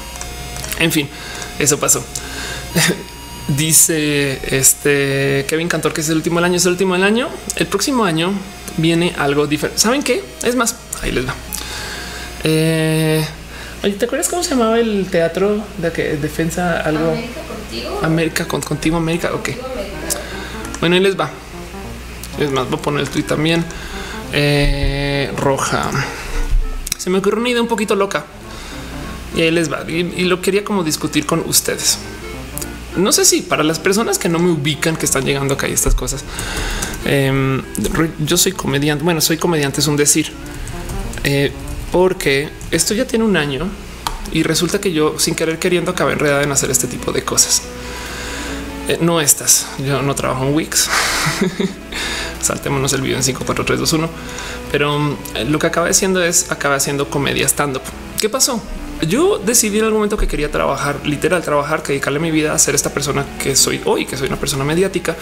En 0.78 0.92
fin, 0.92 1.08
eso 1.58 1.78
pasó. 1.78 2.04
Dice 3.48 4.40
este 4.56 5.44
Kevin 5.46 5.68
Cantor 5.68 5.92
que 5.92 6.00
es 6.00 6.08
el 6.08 6.16
último 6.16 6.36
del 6.36 6.44
año, 6.44 6.56
es 6.56 6.64
el 6.64 6.72
último 6.72 6.94
del 6.94 7.04
año. 7.04 7.28
El 7.56 7.66
próximo 7.66 8.04
año 8.04 8.32
viene 8.78 9.14
algo 9.18 9.46
diferente. 9.46 9.80
¿Saben 9.80 10.02
qué? 10.02 10.22
Es 10.42 10.56
más, 10.56 10.76
ahí 11.02 11.12
les 11.12 11.26
va. 11.26 11.34
Eh, 12.42 13.24
oye, 13.82 13.94
¿te 13.94 14.06
acuerdas 14.06 14.28
cómo 14.28 14.42
se 14.42 14.50
llamaba 14.50 14.78
el 14.78 15.06
teatro 15.10 15.62
de 15.78 15.92
que 15.92 16.16
defensa 16.16 16.80
algo? 16.80 17.10
América 17.10 17.40
contigo. 17.42 18.00
América 18.02 18.48
con, 18.48 18.60
contigo, 18.62 18.96
América. 18.96 19.34
Ok. 19.34 19.50
Bueno, 20.80 20.96
ahí 20.96 21.02
les 21.02 21.18
va. 21.18 21.30
Es 22.38 22.50
más, 22.50 22.68
voy 22.68 22.78
a 22.78 22.82
poner 22.82 23.00
el 23.02 23.10
tweet 23.10 23.24
también. 23.24 23.64
Eh, 24.32 25.30
roja. 25.36 25.90
Se 26.96 27.10
me 27.10 27.18
ocurrió 27.18 27.40
una 27.40 27.50
idea 27.50 27.62
un 27.62 27.68
poquito 27.68 27.94
loca. 27.94 28.24
Y 29.34 29.42
ahí 29.42 29.50
les 29.50 29.70
va. 29.72 29.84
y 29.88 30.24
lo 30.24 30.40
quería 30.40 30.64
como 30.64 30.84
discutir 30.84 31.26
con 31.26 31.40
ustedes 31.40 31.98
no 32.96 33.12
sé 33.12 33.24
si 33.24 33.42
para 33.42 33.62
las 33.62 33.78
personas 33.78 34.18
que 34.18 34.28
no 34.28 34.38
me 34.38 34.50
ubican, 34.50 34.96
que 34.96 35.06
están 35.06 35.24
llegando 35.24 35.54
acá 35.54 35.68
y 35.68 35.72
estas 35.72 35.94
cosas, 35.94 36.24
em, 37.04 37.62
yo 38.20 38.36
soy 38.36 38.52
comediante. 38.52 39.04
Bueno, 39.04 39.20
soy 39.20 39.36
comediante, 39.36 39.80
es 39.80 39.86
un 39.86 39.96
decir, 39.96 40.30
eh, 41.24 41.52
porque 41.90 42.48
esto 42.70 42.94
ya 42.94 43.06
tiene 43.06 43.24
un 43.24 43.36
año 43.36 43.66
y 44.32 44.42
resulta 44.42 44.80
que 44.80 44.92
yo 44.92 45.18
sin 45.18 45.34
querer 45.34 45.58
queriendo 45.58 45.90
acabé 45.90 46.12
enredada 46.12 46.42
en 46.42 46.52
hacer 46.52 46.70
este 46.70 46.86
tipo 46.86 47.12
de 47.12 47.24
cosas. 47.24 47.62
Eh, 48.88 48.98
no 49.00 49.20
estas, 49.20 49.66
yo 49.78 50.02
no 50.02 50.14
trabajo 50.14 50.44
en 50.44 50.54
Wix. 50.54 50.88
Saltémonos 52.42 52.92
el 52.92 53.00
video 53.00 53.16
en 53.16 53.22
5, 53.22 53.42
4, 53.46 53.64
3, 53.64 53.80
2, 53.80 53.92
1. 53.94 54.10
Pero 54.70 55.18
eh, 55.34 55.44
lo 55.46 55.58
que 55.58 55.66
acaba 55.66 55.88
haciendo 55.88 56.22
es 56.22 56.50
acaba 56.50 56.76
haciendo 56.76 57.08
comedia 57.08 57.46
stand 57.46 57.76
up. 57.76 57.82
¿Qué 58.20 58.28
pasó? 58.28 58.62
Yo 59.04 59.38
decidí 59.38 59.78
en 59.78 59.84
algún 59.84 59.98
momento 59.98 60.16
que 60.16 60.26
quería 60.26 60.50
trabajar, 60.50 61.06
literal, 61.06 61.42
trabajar, 61.42 61.82
dedicarle 61.82 62.18
mi 62.18 62.30
vida 62.30 62.52
a 62.52 62.58
ser 62.58 62.74
esta 62.74 62.92
persona 62.92 63.24
que 63.38 63.56
soy 63.56 63.80
hoy, 63.84 64.06
que 64.06 64.16
soy 64.16 64.28
una 64.28 64.36
persona 64.36 64.64
mediática, 64.64 65.16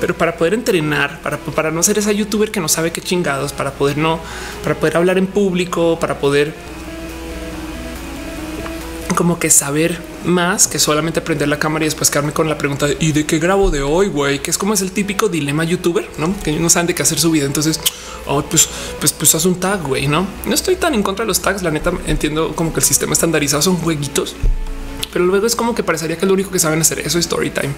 pero 0.00 0.16
para 0.16 0.36
poder 0.36 0.54
entrenar, 0.54 1.20
para, 1.20 1.38
para 1.38 1.70
no 1.70 1.82
ser 1.82 1.98
esa 1.98 2.12
youtuber 2.12 2.50
que 2.50 2.60
no 2.60 2.68
sabe 2.68 2.92
qué 2.92 3.00
chingados, 3.00 3.52
para 3.52 3.72
poder 3.72 3.98
no, 3.98 4.20
para 4.62 4.74
poder 4.74 4.96
hablar 4.96 5.18
en 5.18 5.26
público, 5.26 5.98
para 6.00 6.18
poder 6.18 6.54
como 9.14 9.38
que 9.38 9.50
saber 9.50 10.00
más 10.24 10.68
que 10.68 10.78
solamente 10.78 11.20
aprender 11.20 11.48
la 11.48 11.58
cámara 11.58 11.84
y 11.84 11.88
después 11.88 12.10
quedarme 12.10 12.32
con 12.32 12.48
la 12.48 12.58
pregunta 12.58 12.86
¿y 13.00 13.12
de 13.12 13.26
qué 13.26 13.38
grabo 13.38 13.70
de 13.70 13.82
hoy, 13.82 14.08
güey? 14.08 14.40
Que 14.40 14.50
es 14.50 14.58
como 14.58 14.74
es 14.74 14.82
el 14.82 14.92
típico 14.92 15.28
dilema 15.28 15.64
youtuber, 15.64 16.08
¿no? 16.18 16.34
Que 16.42 16.52
no 16.52 16.68
saben 16.70 16.86
de 16.86 16.94
qué 16.94 17.02
hacer 17.02 17.18
su 17.18 17.30
vida. 17.30 17.46
Entonces, 17.46 17.80
oh, 18.26 18.42
pues, 18.42 18.68
pues, 19.00 19.12
pues 19.12 19.34
haz 19.34 19.44
un 19.44 19.58
tag, 19.58 19.82
güey, 19.82 20.08
¿no? 20.08 20.26
No 20.46 20.54
estoy 20.54 20.76
tan 20.76 20.94
en 20.94 21.02
contra 21.02 21.24
de 21.24 21.28
los 21.28 21.40
tags, 21.40 21.62
la 21.62 21.70
neta 21.70 21.92
entiendo 22.06 22.54
como 22.54 22.72
que 22.72 22.80
el 22.80 22.86
sistema 22.86 23.12
estandarizado 23.12 23.62
son 23.62 23.76
jueguitos, 23.76 24.34
pero 25.12 25.24
luego 25.24 25.46
es 25.46 25.56
como 25.56 25.74
que 25.74 25.82
parecería 25.82 26.16
que 26.16 26.26
lo 26.26 26.34
único 26.34 26.50
que 26.50 26.58
saben 26.58 26.80
hacer 26.80 27.00
eso 27.00 27.18
es 27.18 27.24
story 27.26 27.50
time. 27.50 27.72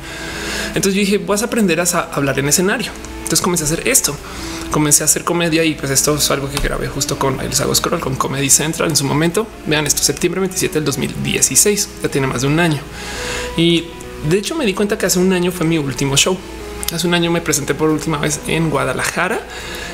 Entonces 0.68 0.94
yo 0.94 1.00
dije, 1.00 1.18
vas 1.18 1.42
a 1.42 1.46
aprender 1.46 1.80
a 1.80 1.84
hablar 2.12 2.38
en 2.38 2.48
escenario. 2.48 2.90
Entonces 3.22 3.40
comencé 3.40 3.64
a 3.64 3.66
hacer 3.66 3.86
esto 3.88 4.16
comencé 4.74 5.04
a 5.04 5.06
hacer 5.06 5.22
comedia 5.22 5.62
y 5.62 5.76
pues 5.76 5.92
esto 5.92 6.16
es 6.16 6.28
algo 6.32 6.50
que 6.50 6.60
grabé 6.60 6.88
justo 6.88 7.16
con 7.16 7.40
el 7.40 7.52
hago 7.60 7.72
scroll 7.76 8.00
con 8.00 8.16
Comedy 8.16 8.50
Central 8.50 8.90
en 8.90 8.96
su 8.96 9.04
momento. 9.04 9.46
Vean 9.66 9.86
esto, 9.86 10.02
septiembre 10.02 10.40
27 10.40 10.74
del 10.74 10.84
2016, 10.84 11.88
ya 12.02 12.08
tiene 12.08 12.26
más 12.26 12.42
de 12.42 12.48
un 12.48 12.58
año. 12.58 12.80
Y 13.56 13.84
de 14.28 14.36
hecho 14.36 14.56
me 14.56 14.66
di 14.66 14.74
cuenta 14.74 14.98
que 14.98 15.06
hace 15.06 15.20
un 15.20 15.32
año 15.32 15.52
fue 15.52 15.64
mi 15.64 15.78
último 15.78 16.16
show. 16.16 16.36
Hace 16.92 17.06
un 17.06 17.14
año 17.14 17.30
me 17.30 17.40
presenté 17.40 17.72
por 17.72 17.88
última 17.88 18.18
vez 18.18 18.40
en 18.48 18.68
Guadalajara 18.68 19.40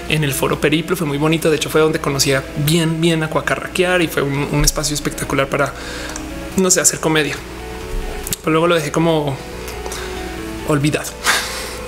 en 0.09 0.25
el 0.25 0.33
foro 0.33 0.59
Periplo. 0.62 0.97
Fue 0.97 1.07
muy 1.07 1.19
bonito. 1.19 1.51
De 1.51 1.57
hecho, 1.57 1.69
fue 1.69 1.83
donde 1.83 2.01
conocía 2.01 2.43
bien, 2.64 3.03
bien 3.03 3.23
a 3.23 3.29
Cuacarraquear 3.29 4.01
y 4.01 4.09
fue 4.09 4.23
un 4.23 4.64
espacio 4.64 4.95
espectacular 4.95 5.47
para 5.47 5.75
no 6.61 6.70
sé, 6.70 6.81
hacer 6.81 7.01
comedia. 7.01 7.37
Pero 8.40 8.53
luego 8.53 8.66
lo 8.66 8.75
dejé 8.75 8.92
como 8.92 9.37
olvidado. 10.68 11.11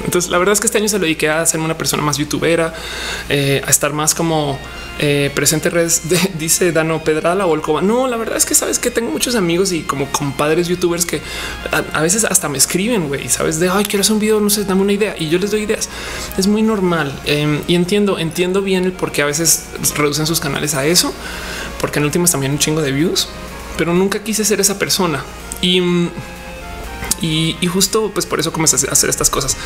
Entonces, 0.05 0.31
la 0.31 0.39
verdad 0.39 0.53
es 0.55 0.61
que 0.61 0.67
este 0.67 0.79
año 0.79 0.89
se 0.89 0.99
lo 0.99 1.05
dediqué 1.05 1.29
a 1.31 1.45
ser 1.47 1.61
una 1.61 1.79
persona 1.79 2.03
más 2.03 2.19
youtubera, 2.19 2.75
eh, 3.29 3.63
a 3.65 3.71
estar 3.71 3.93
más 3.93 4.15
como 4.15 4.59
eh, 4.99 5.31
presente 5.35 5.71
redes, 5.71 6.03
dice 6.39 6.73
Dano 6.73 7.03
Pedrala 7.03 7.47
o. 7.47 7.81
No, 7.81 8.09
la 8.09 8.17
verdad 8.17 8.37
es 8.37 8.45
que 8.45 8.55
sabes 8.55 8.79
que 8.79 8.91
tengo 8.91 9.11
muchos 9.11 9.35
amigos 9.35 9.73
y 9.73 9.83
como 9.83 10.11
compadres 10.11 10.69
youtubers 10.69 11.07
que 11.07 11.21
a, 11.93 12.01
veces 12.01 12.25
hasta 12.25 12.49
me 12.49 12.59
escriben, 12.59 13.09
güey, 13.09 13.29
sabes 13.29 13.61
de 13.61 13.69
ay, 13.69 13.85
quiero 13.85 14.01
hacer 14.01 14.15
un 14.15 14.19
video, 14.19 14.41
no 14.41 14.51
sé, 14.51 14.65
dame 14.65 14.83
una 14.83 14.93
idea 14.93 15.15
y 15.19 15.29
yo 15.29 15.39
les 15.39 15.51
doy 15.51 15.63
ideas. 15.63 15.89
Es 16.37 16.47
muy 16.47 16.63
normal 16.63 17.13
em, 17.25 17.61
y 17.69 17.75
entiendo, 17.75 18.19
entiendo 18.19 18.63
bien 18.63 18.85
el 18.85 18.93
por 18.93 19.13
qué 19.13 19.23
a 19.23 19.27
veces 19.27 19.67
reducen 19.97 20.27
sus 20.27 20.41
canales 20.41 20.75
a 20.75 20.85
eso, 20.85 21.13
porque 21.81 22.01
en 22.01 22.05
últimas 22.05 22.33
también 22.33 22.53
un 22.53 22.59
chingo 22.59 22.83
de 22.83 22.93
views, 22.93 23.29
pero 23.77 23.95
nunca 23.95 24.23
quise 24.23 24.45
ser 24.45 24.61
esa 24.61 24.79
persona 24.79 25.25
y 25.61 25.81
y, 27.23 27.57
justo 27.69 28.11
pues 28.13 28.27
por 28.27 28.41
eso 28.41 28.53
comencé 28.53 28.89
a 28.89 28.93
hacer 28.93 29.09
estas 29.09 29.31
cosas. 29.31 29.57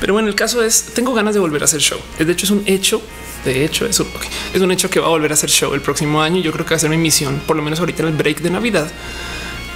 Pero 0.00 0.12
bueno, 0.12 0.28
el 0.28 0.34
caso 0.34 0.62
es, 0.62 0.82
tengo 0.94 1.14
ganas 1.14 1.34
de 1.34 1.40
volver 1.40 1.62
a 1.62 1.66
hacer 1.66 1.80
show. 1.80 1.98
De 2.18 2.30
hecho, 2.30 2.44
es 2.46 2.50
un 2.50 2.62
hecho. 2.66 3.00
De 3.44 3.64
hecho, 3.64 3.86
es 3.86 4.00
un, 4.00 4.08
es 4.52 4.60
un 4.60 4.72
hecho 4.72 4.90
que 4.90 4.98
va 4.98 5.06
a 5.06 5.10
volver 5.10 5.30
a 5.30 5.34
hacer 5.34 5.48
show 5.48 5.72
el 5.74 5.80
próximo 5.80 6.20
año. 6.20 6.42
Yo 6.42 6.50
creo 6.52 6.66
que 6.66 6.70
va 6.70 6.76
a 6.76 6.80
ser 6.80 6.90
mi 6.90 6.98
misión, 6.98 7.40
por 7.46 7.56
lo 7.56 7.62
menos 7.62 7.78
ahorita 7.78 8.02
en 8.02 8.08
el 8.08 8.14
break 8.14 8.40
de 8.40 8.50
Navidad, 8.50 8.90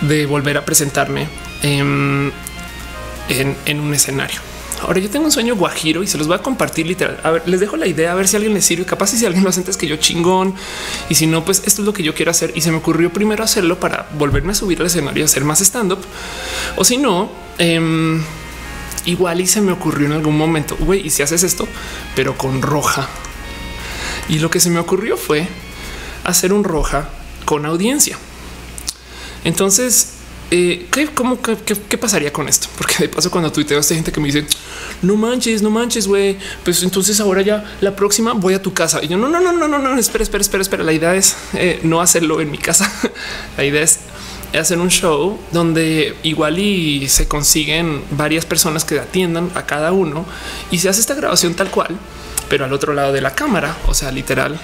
de 0.01 0.27
volver 0.27 0.57
a 0.57 0.65
presentarme 0.65 1.29
en, 1.63 2.33
en 3.29 3.81
un 3.81 3.95
escenario. 3.95 4.41
Ahora 4.83 4.99
yo 4.99 5.09
tengo 5.09 5.27
un 5.27 5.33
sueño 5.33 5.55
guajiro 5.55 6.03
y 6.03 6.07
se 6.07 6.19
los 6.19 6.27
voy 6.27 6.37
a 6.37 6.43
compartir 6.43 6.87
literal. 6.87 7.21
A 7.23 7.31
ver, 7.31 7.43
les 7.47 7.61
dejo 7.61 7.77
la 7.77 7.87
idea 7.87 8.13
a 8.13 8.15
ver 8.15 8.27
si 8.27 8.37
alguien 8.37 8.55
les 8.55 8.65
sirve. 8.65 8.85
Capaz 8.85 9.09
si 9.09 9.25
alguien 9.25 9.45
lo 9.45 9.51
hace 9.51 9.61
antes 9.61 9.77
que 9.77 9.87
yo 9.87 9.97
chingón 9.97 10.55
y 11.09 11.15
si 11.15 11.27
no, 11.27 11.45
pues 11.45 11.63
esto 11.65 11.83
es 11.83 11.87
lo 11.87 11.93
que 11.93 12.03
yo 12.03 12.15
quiero 12.15 12.31
hacer. 12.31 12.53
Y 12.55 12.61
se 12.61 12.71
me 12.71 12.79
ocurrió 12.79 13.13
primero 13.13 13.45
hacerlo 13.45 13.79
para 13.79 14.09
volverme 14.19 14.53
a 14.53 14.55
subir 14.55 14.81
al 14.81 14.87
escenario 14.87 15.23
y 15.23 15.25
hacer 15.25 15.45
más 15.45 15.61
stand 15.61 15.93
up. 15.93 16.01
O 16.77 16.85
si 16.85 16.97
no, 16.97 17.31
em, 17.59 18.23
igual 19.05 19.41
y 19.41 19.47
se 19.47 19.61
me 19.61 19.73
ocurrió 19.73 20.07
en 20.07 20.13
algún 20.13 20.37
momento, 20.37 20.77
güey, 20.79 21.07
y 21.07 21.11
si 21.11 21.23
haces 21.23 21.43
esto, 21.43 21.69
pero 22.15 22.37
con 22.37 22.63
roja. 22.63 23.09
Y 24.29 24.39
lo 24.39 24.51
que 24.51 24.61
se 24.61 24.71
me 24.71 24.81
ocurrió 24.81 25.17
fue 25.17 25.49
hacer 26.25 26.53
un 26.53 26.65
roja 26.65 27.09
con 27.45 27.67
audiencia. 27.67 28.19
Entonces 29.45 30.22
eh, 30.55 30.87
¿qué, 30.91 31.07
cómo, 31.07 31.41
qué, 31.41 31.97
pasaría 31.97 32.31
con 32.31 32.47
esto? 32.47 32.69
Porque 32.77 32.97
de 32.99 33.09
paso, 33.09 33.31
cuando 33.31 33.51
tuiteo 33.51 33.79
a 33.79 33.81
esta 33.81 33.95
gente 33.95 34.13
que 34.13 34.21
me 34.21 34.27
dice 34.27 34.45
no 35.01 35.17
manches, 35.17 35.63
no 35.63 35.71
manches, 35.71 36.07
güey, 36.07 36.37
pues 36.63 36.83
entonces 36.83 37.19
ahora 37.21 37.41
ya 37.41 37.65
la 37.81 37.97
próxima 37.97 38.35
voy 38.35 38.53
a 38.53 38.61
tu 38.61 38.75
casa. 38.75 39.03
Y 39.03 39.09
yo 39.09 39.17
no, 39.17 39.31
no, 39.31 39.41
no, 39.41 39.51
no, 39.51 39.67
no, 39.67 39.79
no, 39.79 39.99
espera, 39.99 40.23
espera, 40.23 40.43
espera, 40.43 40.61
espera. 40.61 40.85
La 40.85 40.93
idea 40.93 41.15
es 41.15 41.37
eh, 41.55 41.81
no 41.85 42.03
hacerlo 42.03 42.43
en 42.43 42.51
mi 42.51 42.59
casa. 42.59 42.93
la 43.57 43.65
idea 43.65 43.81
es 43.81 44.01
hacer 44.53 44.79
un 44.79 44.91
show 44.91 45.41
donde 45.53 46.15
igual 46.23 46.59
y 46.59 47.09
se 47.09 47.27
consiguen 47.27 48.05
varias 48.11 48.45
personas 48.45 48.85
que 48.85 49.01
atiendan 49.01 49.51
a 49.55 49.65
cada 49.65 49.93
uno 49.93 50.27
y 50.71 50.81
se 50.81 50.91
hace 50.91 51.01
esta 51.01 51.15
grabación 51.15 51.55
tal 51.55 51.71
cual, 51.71 51.97
pero 52.51 52.67
al 52.67 52.75
otro 52.75 52.93
lado 52.93 53.15
de 53.15 53.23
la 53.23 53.35
cámara, 53.35 53.79
o 53.87 53.95
sea, 53.95 54.13
literal. 54.13 54.61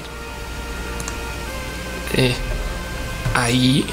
Eh, 2.14 2.35
ahí, 3.35 3.87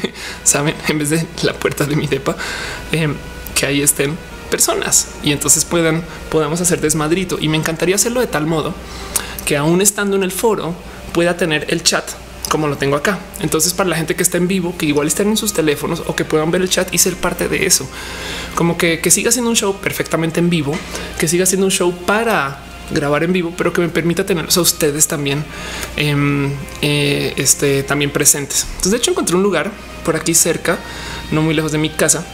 saben, 0.44 0.74
en 0.88 0.98
vez 0.98 1.10
de 1.10 1.26
la 1.42 1.52
puerta 1.54 1.84
de 1.84 1.96
mi 1.96 2.06
depa, 2.06 2.36
em, 2.92 3.14
que 3.54 3.66
ahí 3.66 3.82
estén 3.82 4.16
personas 4.50 5.08
y 5.22 5.32
entonces 5.32 5.64
puedan, 5.64 6.04
podamos 6.30 6.60
hacer 6.60 6.80
desmadrito. 6.80 7.38
Y 7.40 7.48
me 7.48 7.56
encantaría 7.56 7.94
hacerlo 7.94 8.20
de 8.20 8.26
tal 8.26 8.46
modo 8.46 8.74
que 9.44 9.56
aún 9.56 9.80
estando 9.80 10.16
en 10.16 10.22
el 10.22 10.30
foro 10.30 10.74
pueda 11.12 11.36
tener 11.36 11.66
el 11.70 11.82
chat 11.82 12.04
como 12.48 12.68
lo 12.68 12.76
tengo 12.76 12.96
acá. 12.96 13.18
Entonces, 13.40 13.72
para 13.72 13.88
la 13.88 13.96
gente 13.96 14.14
que 14.14 14.22
está 14.22 14.36
en 14.36 14.46
vivo, 14.46 14.74
que 14.76 14.84
igual 14.84 15.06
estén 15.06 15.28
en 15.28 15.38
sus 15.38 15.54
teléfonos 15.54 16.02
o 16.06 16.14
que 16.14 16.26
puedan 16.26 16.50
ver 16.50 16.60
el 16.60 16.68
chat 16.68 16.92
y 16.92 16.98
ser 16.98 17.16
parte 17.16 17.48
de 17.48 17.64
eso, 17.64 17.88
como 18.54 18.76
que, 18.76 19.00
que 19.00 19.10
siga 19.10 19.32
siendo 19.32 19.48
un 19.48 19.56
show 19.56 19.74
perfectamente 19.80 20.38
en 20.38 20.50
vivo, 20.50 20.76
que 21.18 21.28
siga 21.28 21.46
siendo 21.46 21.64
un 21.64 21.72
show 21.72 21.94
para 22.04 22.71
grabar 22.90 23.24
en 23.24 23.32
vivo, 23.32 23.52
pero 23.56 23.72
que 23.72 23.80
me 23.80 23.88
permita 23.88 24.26
tenerlos 24.26 24.56
a 24.56 24.60
ustedes 24.60 25.06
también, 25.06 25.44
em, 25.96 26.50
eh, 26.82 27.32
este, 27.36 27.82
también 27.82 28.10
presentes. 28.10 28.64
Entonces, 28.64 28.92
de 28.92 28.98
hecho, 28.98 29.10
encontré 29.10 29.36
un 29.36 29.42
lugar 29.42 29.70
por 30.04 30.16
aquí 30.16 30.34
cerca, 30.34 30.78
no 31.30 31.42
muy 31.42 31.54
lejos 31.54 31.72
de 31.72 31.78
mi 31.78 31.90
casa, 31.90 32.24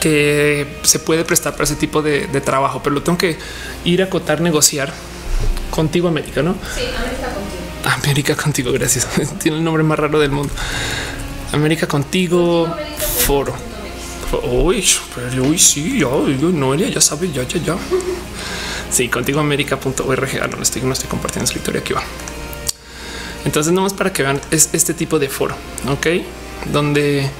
que 0.00 0.66
se 0.82 0.98
puede 0.98 1.24
prestar 1.24 1.52
para 1.52 1.64
ese 1.64 1.76
tipo 1.76 2.02
de, 2.02 2.26
trabajo, 2.40 2.80
pero 2.82 2.94
lo 2.94 3.02
tengo 3.02 3.18
que 3.18 3.38
ir 3.84 4.02
a 4.02 4.06
acotar, 4.06 4.40
negociar 4.40 4.92
contigo, 5.70 6.08
América, 6.08 6.42
¿no? 6.42 6.54
Sí, 6.74 6.82
América 6.96 7.28
contigo. 7.34 8.02
América 8.02 8.36
contigo, 8.36 8.72
gracias. 8.72 9.06
Tiene 9.38 9.58
el 9.58 9.64
nombre 9.64 9.82
más 9.82 9.98
raro 9.98 10.18
del 10.18 10.30
mundo. 10.30 10.52
América 11.52 11.86
contigo, 11.86 12.74
foro. 13.26 13.54
Uy, 14.44 14.84
pero 15.14 15.42
uy, 15.44 15.58
sí, 15.58 15.98
ya, 15.98 16.08
Noelia, 16.08 16.88
ya 16.88 17.00
sabe, 17.00 17.30
ya, 17.32 17.42
ya, 17.42 17.60
ya. 17.60 17.76
Sí, 18.90 19.08
contigo 19.08 19.40
américa.org. 19.40 20.28
Ah, 20.42 20.48
no, 20.48 20.62
estoy, 20.62 20.82
no 20.82 20.92
estoy 20.92 21.08
compartiendo 21.08 21.44
escritorio 21.44 21.80
aquí 21.80 21.92
va. 21.92 22.02
Entonces, 23.44 23.72
nomás 23.72 23.94
para 23.94 24.12
que 24.12 24.22
vean 24.22 24.40
es 24.50 24.68
este 24.72 24.92
tipo 24.94 25.18
de 25.18 25.28
foro, 25.28 25.54
ok, 25.88 26.06
donde 26.72 27.30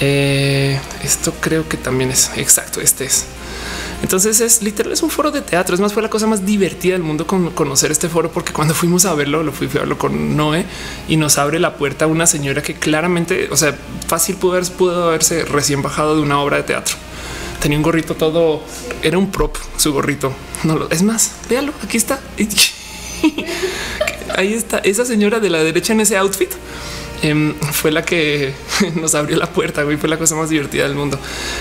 eh, 0.00 0.78
esto 1.02 1.32
creo 1.40 1.68
que 1.68 1.76
también 1.76 2.10
es 2.10 2.30
exacto. 2.36 2.80
Este 2.80 3.04
es. 3.04 3.26
Entonces 4.02 4.40
es 4.40 4.62
literal, 4.62 4.92
es 4.92 5.02
un 5.02 5.10
foro 5.10 5.30
de 5.30 5.42
teatro. 5.42 5.74
Es 5.74 5.80
más, 5.80 5.92
fue 5.92 6.02
la 6.02 6.10
cosa 6.10 6.26
más 6.26 6.44
divertida 6.44 6.94
del 6.94 7.04
mundo 7.04 7.26
con 7.26 7.50
conocer 7.52 7.92
este 7.92 8.08
foro, 8.08 8.30
porque 8.32 8.52
cuando 8.52 8.74
fuimos 8.74 9.04
a 9.04 9.14
verlo, 9.14 9.44
lo 9.44 9.52
fui 9.52 9.68
a 9.68 9.80
verlo 9.80 9.96
con 9.96 10.36
Noé 10.36 10.66
y 11.08 11.16
nos 11.16 11.38
abre 11.38 11.60
la 11.60 11.76
puerta 11.76 12.08
una 12.08 12.26
señora 12.26 12.62
que 12.62 12.74
claramente, 12.74 13.48
o 13.50 13.56
sea, 13.56 13.76
fácil 14.08 14.36
pudo, 14.36 14.60
pudo 14.76 15.08
haberse 15.08 15.44
recién 15.44 15.82
bajado 15.82 16.16
de 16.16 16.22
una 16.22 16.40
obra 16.40 16.56
de 16.56 16.64
teatro 16.64 16.96
tenía 17.62 17.78
un 17.78 17.82
gorrito 17.82 18.16
todo, 18.16 18.60
era 19.02 19.16
un 19.16 19.30
prop 19.30 19.56
su 19.76 19.92
gorrito. 19.92 20.32
No 20.64 20.76
lo 20.76 20.90
es 20.90 21.02
más, 21.02 21.32
véalo, 21.48 21.72
aquí 21.82 21.96
está. 21.96 22.20
Ahí 24.34 24.54
está 24.54 24.78
esa 24.78 25.04
señora 25.04 25.38
de 25.38 25.48
la 25.48 25.62
derecha 25.62 25.92
en 25.92 26.00
ese 26.00 26.16
outfit. 26.16 26.50
Em, 27.22 27.54
fue 27.54 27.92
la 27.92 28.04
que 28.04 28.52
nos 29.00 29.14
abrió 29.14 29.36
la 29.36 29.46
puerta. 29.46 29.84
y 29.90 29.96
fue 29.96 30.08
la 30.08 30.18
cosa 30.18 30.34
más 30.34 30.50
divertida 30.50 30.82
del 30.84 30.96
mundo. 30.96 31.18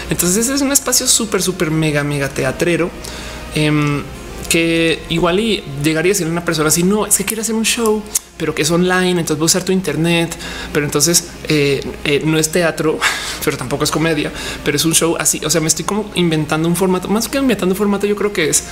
Entonces, 0.09 0.37
ese 0.37 0.55
es 0.55 0.61
un 0.61 0.71
espacio 0.71 1.05
súper, 1.05 1.41
súper 1.43 1.69
mega, 1.69 2.03
mega 2.03 2.29
teatrero. 2.29 2.89
Em, 3.53 4.01
que 4.49 5.03
igual 5.09 5.39
y 5.39 5.63
llegaría 5.83 6.11
a 6.11 6.15
ser 6.15 6.27
una 6.27 6.43
persona 6.43 6.69
así. 6.69 6.83
No 6.83 7.05
es 7.05 7.15
que 7.15 7.25
quiere 7.25 7.41
hacer 7.41 7.55
un 7.55 7.63
show, 7.63 8.01
pero 8.41 8.56
que 8.56 8.63
es 8.63 8.71
online. 8.71 9.12
Entonces 9.12 9.38
voy 9.38 9.45
a 9.45 9.45
usar 9.45 9.63
tu 9.63 9.71
internet, 9.71 10.36
pero 10.73 10.84
entonces 10.84 11.30
eh, 11.47 11.80
eh, 12.04 12.23
no 12.25 12.39
es 12.39 12.49
teatro, 12.51 12.99
pero 13.45 13.56
tampoco 13.56 13.84
es 13.84 13.91
comedia, 13.91 14.32
pero 14.65 14.75
es 14.75 14.84
un 14.84 14.95
show 14.95 15.15
así. 15.19 15.39
O 15.45 15.49
sea, 15.51 15.62
me 15.62 15.67
estoy 15.67 15.86
como 15.86 16.12
inventando 16.15 16.67
un 16.67 16.75
formato 16.75 17.08
más 17.08 17.30
que 17.30 17.38
inventando 17.38 17.73
un 17.73 17.77
formato. 17.77 18.08
Yo 18.08 18.15
creo 18.15 18.34
que 18.34 18.49
es, 18.49 18.63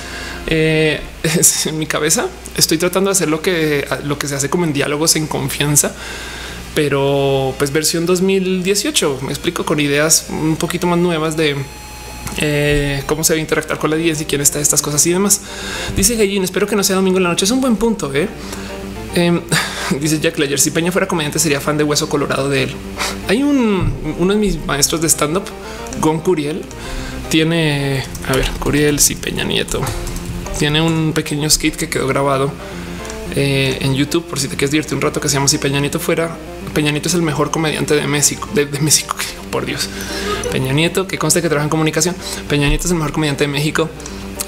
eh, 0.47 0.99
en 1.65 1.77
mi 1.77 1.86
cabeza. 1.86 2.25
Estoy 2.58 2.79
tratando 2.79 3.10
de 3.10 3.12
hacer 3.12 3.29
lo 3.29 3.43
que 3.43 3.88
lo 4.03 4.17
que 4.17 4.27
se 4.27 4.36
hace 4.36 4.49
como 4.49 4.65
en 4.65 4.73
diálogos 4.73 5.15
en 5.15 5.27
confianza 5.27 5.93
pero 6.75 7.55
pues 7.58 7.73
versión 7.73 8.05
2018 8.05 9.19
me 9.23 9.29
explico 9.29 9.65
con 9.65 9.79
ideas 9.79 10.27
un 10.29 10.55
poquito 10.55 10.88
más 10.88 10.99
nuevas 10.99 11.36
de 11.36 11.55
cómo 13.05 13.23
se 13.23 13.34
va 13.34 13.38
a 13.38 13.41
interactuar 13.41 13.79
con 13.79 13.89
la 13.89 13.95
audiencia 13.97 14.23
y 14.23 14.27
quién 14.27 14.41
está 14.41 14.60
estas 14.60 14.82
cosas 14.82 15.05
y 15.05 15.12
demás. 15.12 15.41
Dice 15.95 16.15
Gallín, 16.15 16.43
espero 16.43 16.67
que 16.67 16.75
no 16.75 16.84
sea 16.84 16.95
domingo 16.95 17.17
en 17.17 17.23
la 17.23 17.29
noche. 17.29 17.45
Es 17.45 17.51
un 17.51 17.62
buen 17.62 17.75
punto. 17.75 18.13
¿eh? 18.13 18.29
Em, 19.15 19.41
dice 19.99 20.19
Jack 20.19 20.37
Ledger, 20.37 20.59
si 20.59 20.71
Peña 20.71 20.91
fuera 20.91 21.07
comediante 21.07 21.39
sería 21.39 21.59
fan 21.59 21.77
de 21.77 21.83
Hueso 21.83 22.09
Colorado 22.09 22.49
de 22.49 22.63
él. 22.63 22.75
Hay 23.27 23.43
un 23.43 23.93
uno 24.19 24.33
de 24.33 24.39
mis 24.39 24.63
maestros 24.65 25.01
de 25.01 25.07
stand 25.07 25.37
up, 25.37 25.43
Gon 25.99 26.19
Curiel, 26.19 26.63
tiene, 27.29 28.03
a 28.27 28.33
ver, 28.33 28.49
Curiel, 28.59 28.99
si 28.99 29.15
Peña 29.15 29.43
Nieto, 29.43 29.81
tiene 30.57 30.81
un 30.81 31.13
pequeño 31.13 31.49
skit 31.49 31.75
que 31.75 31.89
quedó 31.89 32.07
grabado 32.07 32.51
eh, 33.35 33.77
en 33.81 33.93
YouTube 33.93 34.25
por 34.25 34.39
si 34.39 34.47
te 34.47 34.55
quieres 34.55 34.71
divertir 34.71 34.95
un 34.95 35.01
rato 35.01 35.21
que 35.21 35.29
se 35.29 35.35
llama 35.35 35.47
si 35.47 35.57
Peña 35.57 35.79
Nieto 35.79 35.99
fuera. 35.99 36.35
Peña 36.73 36.91
Nieto 36.91 37.07
es 37.07 37.15
el 37.15 37.21
mejor 37.21 37.51
comediante 37.51 37.95
de 37.95 38.07
México, 38.07 38.47
de 38.53 38.65
México, 38.79 39.15
por 39.51 39.65
Dios. 39.65 39.89
Peña 40.51 40.73
Nieto, 40.73 41.07
que 41.07 41.17
conste 41.17 41.41
que 41.41 41.47
trabaja 41.47 41.65
en 41.65 41.69
comunicación. 41.69 42.15
Peña 42.47 42.67
Nieto 42.67 42.85
es 42.85 42.91
el 42.91 42.97
mejor 42.97 43.11
comediante 43.11 43.43
de 43.43 43.47
México. 43.47 43.89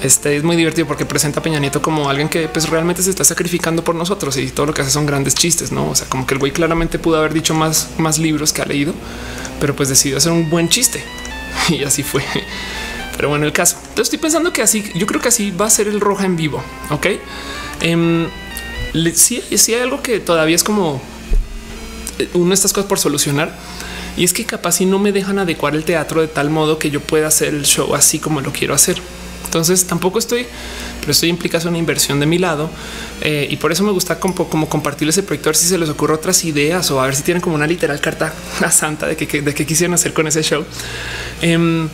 Este 0.02 0.36
es 0.36 0.42
muy 0.42 0.56
divertido 0.56 0.88
porque 0.88 1.06
presenta 1.06 1.38
a 1.38 1.42
Peña 1.44 1.60
Nieto 1.60 1.80
como 1.80 2.10
alguien 2.10 2.28
que 2.28 2.48
pues, 2.48 2.68
realmente 2.68 3.02
se 3.02 3.10
está 3.10 3.22
sacrificando 3.22 3.84
por 3.84 3.94
nosotros 3.94 4.36
y 4.36 4.50
todo 4.50 4.66
lo 4.66 4.74
que 4.74 4.82
hace 4.82 4.90
son 4.90 5.06
grandes 5.06 5.36
chistes, 5.36 5.70
no? 5.70 5.90
O 5.90 5.94
sea, 5.94 6.08
como 6.08 6.26
que 6.26 6.34
el 6.34 6.40
güey 6.40 6.50
claramente 6.50 6.98
pudo 6.98 7.18
haber 7.18 7.32
dicho 7.32 7.54
más, 7.54 7.90
más 7.98 8.18
libros 8.18 8.52
que 8.52 8.62
ha 8.62 8.64
leído, 8.64 8.94
pero 9.60 9.76
pues 9.76 9.88
decidió 9.88 10.16
hacer 10.16 10.32
un 10.32 10.50
buen 10.50 10.68
chiste 10.68 11.04
y 11.68 11.84
así 11.84 12.02
fue. 12.02 12.24
Pero 13.16 13.28
bueno, 13.28 13.46
el 13.46 13.52
caso. 13.52 13.76
Estoy 13.96 14.18
pensando 14.18 14.52
que 14.52 14.62
así, 14.62 14.90
yo 14.96 15.06
creo 15.06 15.20
que 15.20 15.28
así 15.28 15.52
va 15.52 15.66
a 15.66 15.70
ser 15.70 15.86
el 15.86 16.00
roja 16.00 16.26
en 16.26 16.34
vivo. 16.34 16.62
Ok. 16.90 17.06
Sí, 19.14 19.42
sí 19.56 19.74
hay 19.74 19.82
algo 19.82 20.02
que 20.02 20.18
todavía 20.18 20.56
es 20.56 20.64
como 20.64 21.00
eh, 22.18 22.28
una 22.34 22.48
de 22.48 22.54
estas 22.54 22.72
cosas 22.72 22.88
por 22.88 22.98
solucionar 22.98 23.56
y 24.16 24.24
es 24.24 24.32
que 24.32 24.44
capaz 24.44 24.72
si 24.72 24.86
no 24.86 24.98
me 24.98 25.12
dejan 25.12 25.38
adecuar 25.38 25.74
el 25.74 25.84
teatro 25.84 26.20
de 26.20 26.28
tal 26.28 26.50
modo 26.50 26.78
que 26.78 26.90
yo 26.90 27.00
pueda 27.00 27.28
hacer 27.28 27.54
el 27.54 27.64
show 27.64 27.94
así 27.94 28.18
como 28.18 28.40
lo 28.40 28.52
quiero 28.52 28.74
hacer. 28.74 29.00
Entonces 29.52 29.86
tampoco 29.86 30.18
estoy, 30.18 30.46
pero 31.00 31.12
estoy 31.12 31.28
implicado 31.28 31.68
una 31.68 31.76
inversión 31.76 32.18
de 32.18 32.24
mi 32.24 32.38
lado 32.38 32.70
eh, 33.20 33.46
y 33.50 33.58
por 33.58 33.70
eso 33.70 33.84
me 33.84 33.92
gusta 33.92 34.18
como, 34.18 34.34
como 34.48 34.66
compartir 34.66 35.06
ese 35.10 35.22
proyecto, 35.22 35.50
a 35.50 35.52
ver 35.52 35.56
si 35.56 35.66
se 35.66 35.76
les 35.76 35.90
ocurre 35.90 36.14
otras 36.14 36.42
ideas 36.46 36.90
o 36.90 37.02
a 37.02 37.04
ver 37.04 37.14
si 37.14 37.22
tienen 37.22 37.42
como 37.42 37.56
una 37.56 37.66
literal 37.66 38.00
carta 38.00 38.32
a 38.64 38.70
santa 38.70 39.06
de 39.06 39.14
que, 39.14 39.42
de 39.42 39.52
qué 39.52 39.66
quisieran 39.66 39.92
hacer 39.92 40.14
con 40.14 40.26
ese 40.26 40.42
show. 40.42 40.64
Em, 41.42 41.86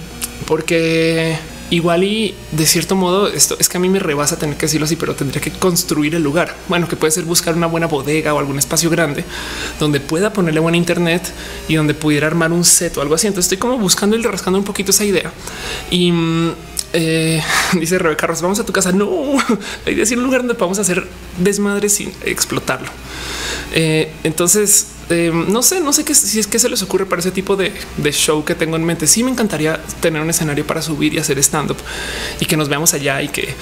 porque 0.46 1.36
igual 1.70 2.04
y 2.04 2.32
de 2.52 2.64
cierto 2.64 2.94
modo 2.94 3.26
esto 3.26 3.56
es 3.58 3.68
que 3.68 3.76
a 3.76 3.80
mí 3.80 3.88
me 3.88 3.98
rebasa 3.98 4.38
tener 4.38 4.56
que 4.56 4.66
decirlo 4.66 4.84
así, 4.84 4.94
pero 4.94 5.16
tendría 5.16 5.40
que 5.40 5.50
construir 5.50 6.14
el 6.14 6.22
lugar. 6.22 6.54
Bueno, 6.68 6.86
que 6.86 6.94
puede 6.94 7.10
ser 7.10 7.24
buscar 7.24 7.56
una 7.56 7.66
buena 7.66 7.88
bodega 7.88 8.34
o 8.34 8.38
algún 8.38 8.60
espacio 8.60 8.88
grande 8.88 9.24
donde 9.80 9.98
pueda 9.98 10.32
ponerle 10.32 10.60
buena 10.60 10.78
internet 10.78 11.28
y 11.66 11.74
donde 11.74 11.94
pudiera 11.94 12.28
armar 12.28 12.52
un 12.52 12.64
set 12.64 12.96
o 12.98 13.02
algo 13.02 13.16
así. 13.16 13.26
Entonces 13.26 13.46
estoy 13.46 13.58
como 13.58 13.78
buscando 13.78 14.16
y 14.16 14.22
rascando 14.22 14.60
un 14.60 14.64
poquito 14.64 14.92
esa 14.92 15.04
idea. 15.04 15.32
Y 15.90 16.12
mm, 16.12 16.52
eh, 16.92 17.42
dice 17.74 17.98
Rebeca 17.98 18.20
Carlos, 18.20 18.42
vamos 18.42 18.58
a 18.60 18.64
tu 18.64 18.72
casa. 18.72 18.92
No, 18.92 19.36
hay 19.86 19.94
que 19.94 20.00
decir 20.00 20.18
un 20.18 20.24
lugar 20.24 20.40
donde 20.40 20.54
podamos 20.54 20.78
hacer 20.78 21.06
desmadre 21.38 21.88
sin 21.88 22.12
explotarlo. 22.24 22.88
Eh, 23.74 24.10
entonces, 24.24 24.88
eh, 25.10 25.30
no 25.32 25.62
sé, 25.62 25.80
no 25.80 25.92
sé 25.92 26.04
qué 26.04 26.14
si 26.14 26.38
es 26.38 26.46
que 26.46 26.58
se 26.58 26.68
les 26.68 26.82
ocurre 26.82 27.06
para 27.06 27.20
ese 27.20 27.30
tipo 27.30 27.56
de, 27.56 27.72
show 28.12 28.44
que 28.44 28.54
tengo 28.54 28.76
en 28.76 28.84
mente. 28.84 29.06
Sí, 29.06 29.22
me 29.22 29.30
encantaría 29.30 29.80
tener 30.00 30.22
un 30.22 30.30
escenario 30.30 30.66
para 30.66 30.80
subir 30.80 31.14
y 31.14 31.18
hacer 31.18 31.38
stand 31.38 31.70
up 31.70 31.76
y 32.40 32.46
que 32.46 32.56
nos 32.56 32.68
veamos 32.68 32.94
allá 32.94 33.22
y 33.22 33.28
que 33.28 33.54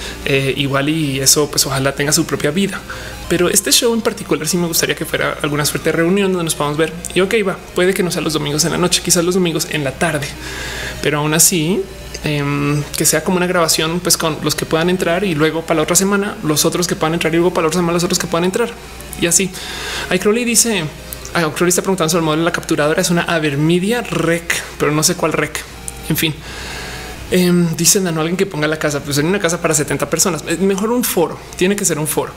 igual 0.55 0.89
y 0.89 1.19
eso, 1.19 1.49
pues 1.49 1.65
ojalá 1.65 1.93
tenga 1.93 2.13
su 2.13 2.25
propia 2.25 2.51
vida. 2.51 2.81
Pero 3.29 3.49
este 3.49 3.71
show 3.73 3.93
en 3.93 4.01
particular 4.01 4.47
sí 4.47 4.55
me 4.57 4.67
gustaría 4.67 4.95
que 4.95 5.03
fuera 5.03 5.37
alguna 5.41 5.65
suerte 5.65 5.91
de 5.91 5.97
reunión 5.97 6.31
donde 6.31 6.45
nos 6.45 6.55
podamos 6.55 6.77
ver. 6.77 6.93
Y 7.13 7.19
ok, 7.19 7.35
va, 7.45 7.57
puede 7.75 7.93
que 7.93 8.03
no 8.03 8.11
sea 8.11 8.21
los 8.21 8.33
domingos 8.33 8.63
en 8.63 8.71
la 8.71 8.77
noche, 8.77 9.01
quizás 9.03 9.23
los 9.25 9.35
domingos 9.35 9.67
en 9.71 9.83
la 9.83 9.91
tarde, 9.91 10.27
pero 11.01 11.19
aún 11.19 11.33
así 11.33 11.81
Em, 12.23 12.83
que 12.97 13.05
sea 13.05 13.23
como 13.23 13.37
una 13.37 13.47
grabación, 13.47 13.99
pues 13.99 14.17
con 14.17 14.37
los 14.43 14.55
que 14.55 14.65
puedan 14.65 14.89
entrar 14.89 15.23
y 15.23 15.35
luego 15.35 15.61
para 15.61 15.77
la 15.77 15.83
otra 15.83 15.95
semana 15.95 16.35
los 16.43 16.65
otros 16.65 16.87
que 16.87 16.95
puedan 16.95 17.13
entrar 17.13 17.33
y 17.33 17.37
luego 17.37 17.53
para 17.53 17.63
la 17.63 17.67
otra 17.67 17.79
semana 17.79 17.93
los 17.93 18.03
otros 18.03 18.17
que 18.17 18.27
puedan 18.27 18.45
entrar 18.45 18.69
y 19.21 19.27
así. 19.27 19.51
Hay 20.09 20.19
Crowley 20.19 20.43
dice, 20.43 20.83
Crowley 21.33 21.69
está 21.69 21.81
preguntando 21.81 22.09
sobre 22.09 22.21
el 22.21 22.25
modelo 22.25 22.41
de 22.41 22.45
la 22.45 22.51
capturadora. 22.51 23.01
Es 23.01 23.09
una 23.09 23.21
Avermedia 23.23 24.01
Rec, 24.01 24.61
pero 24.79 24.91
no 24.91 25.03
sé 25.03 25.15
cuál 25.15 25.33
Rec. 25.33 25.63
En 26.09 26.17
fin, 26.17 26.33
em, 27.31 27.75
dicen 27.75 28.07
a 28.07 28.11
no 28.11 28.21
alguien 28.21 28.37
que 28.37 28.45
ponga 28.45 28.67
la 28.67 28.79
casa, 28.79 29.01
pues 29.01 29.17
en 29.17 29.27
una 29.27 29.39
casa 29.39 29.61
para 29.61 29.73
70 29.73 30.09
personas. 30.09 30.43
Mejor 30.59 30.91
un 30.91 31.03
foro, 31.03 31.37
tiene 31.55 31.75
que 31.75 31.85
ser 31.85 31.99
un 31.99 32.07
foro. 32.07 32.31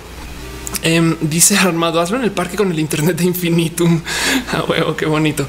Em, 0.83 1.17
dice 1.21 1.57
Armado, 1.59 2.01
hazlo 2.01 2.17
en 2.17 2.25
el 2.25 2.33
parque 2.33 2.57
con 2.57 2.71
el 2.71 2.79
Internet 2.79 3.17
de 3.17 3.25
infinitum. 3.25 4.01
Ah, 4.53 4.65
huevo, 4.69 4.97
qué 4.97 5.07
bonito. 5.07 5.47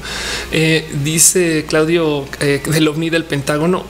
Eh, 0.52 0.88
dice 1.02 1.64
Claudio 1.68 2.24
eh, 2.38 2.62
del 2.64 2.86
ovni 2.86 3.10
del 3.10 3.24
Pentágono. 3.24 3.84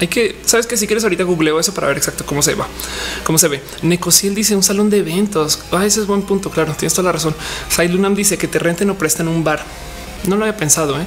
hay 0.00 0.08
que, 0.08 0.36
sabes 0.44 0.66
que 0.66 0.76
si 0.76 0.88
quieres 0.88 1.04
ahorita 1.04 1.22
googleo 1.22 1.60
eso 1.60 1.72
para 1.72 1.86
ver 1.86 1.96
exacto 1.96 2.26
cómo 2.26 2.42
se 2.42 2.56
va, 2.56 2.66
cómo 3.22 3.38
se 3.38 3.46
ve. 3.46 3.62
Necociel 3.82 4.34
dice 4.34 4.56
un 4.56 4.64
salón 4.64 4.90
de 4.90 4.98
eventos. 4.98 5.60
Ah, 5.70 5.86
ese 5.86 6.00
es 6.00 6.06
buen 6.06 6.22
punto. 6.22 6.50
Claro, 6.50 6.74
tienes 6.76 6.92
toda 6.92 7.06
la 7.06 7.12
razón. 7.12 7.36
Sailunam 7.68 8.16
dice 8.16 8.36
que 8.36 8.48
te 8.48 8.58
renten 8.58 8.90
o 8.90 8.98
prestan 8.98 9.28
un 9.28 9.44
bar. 9.44 9.64
No 10.26 10.36
lo 10.36 10.44
había 10.44 10.56
pensado. 10.56 10.96
¿eh? 11.00 11.06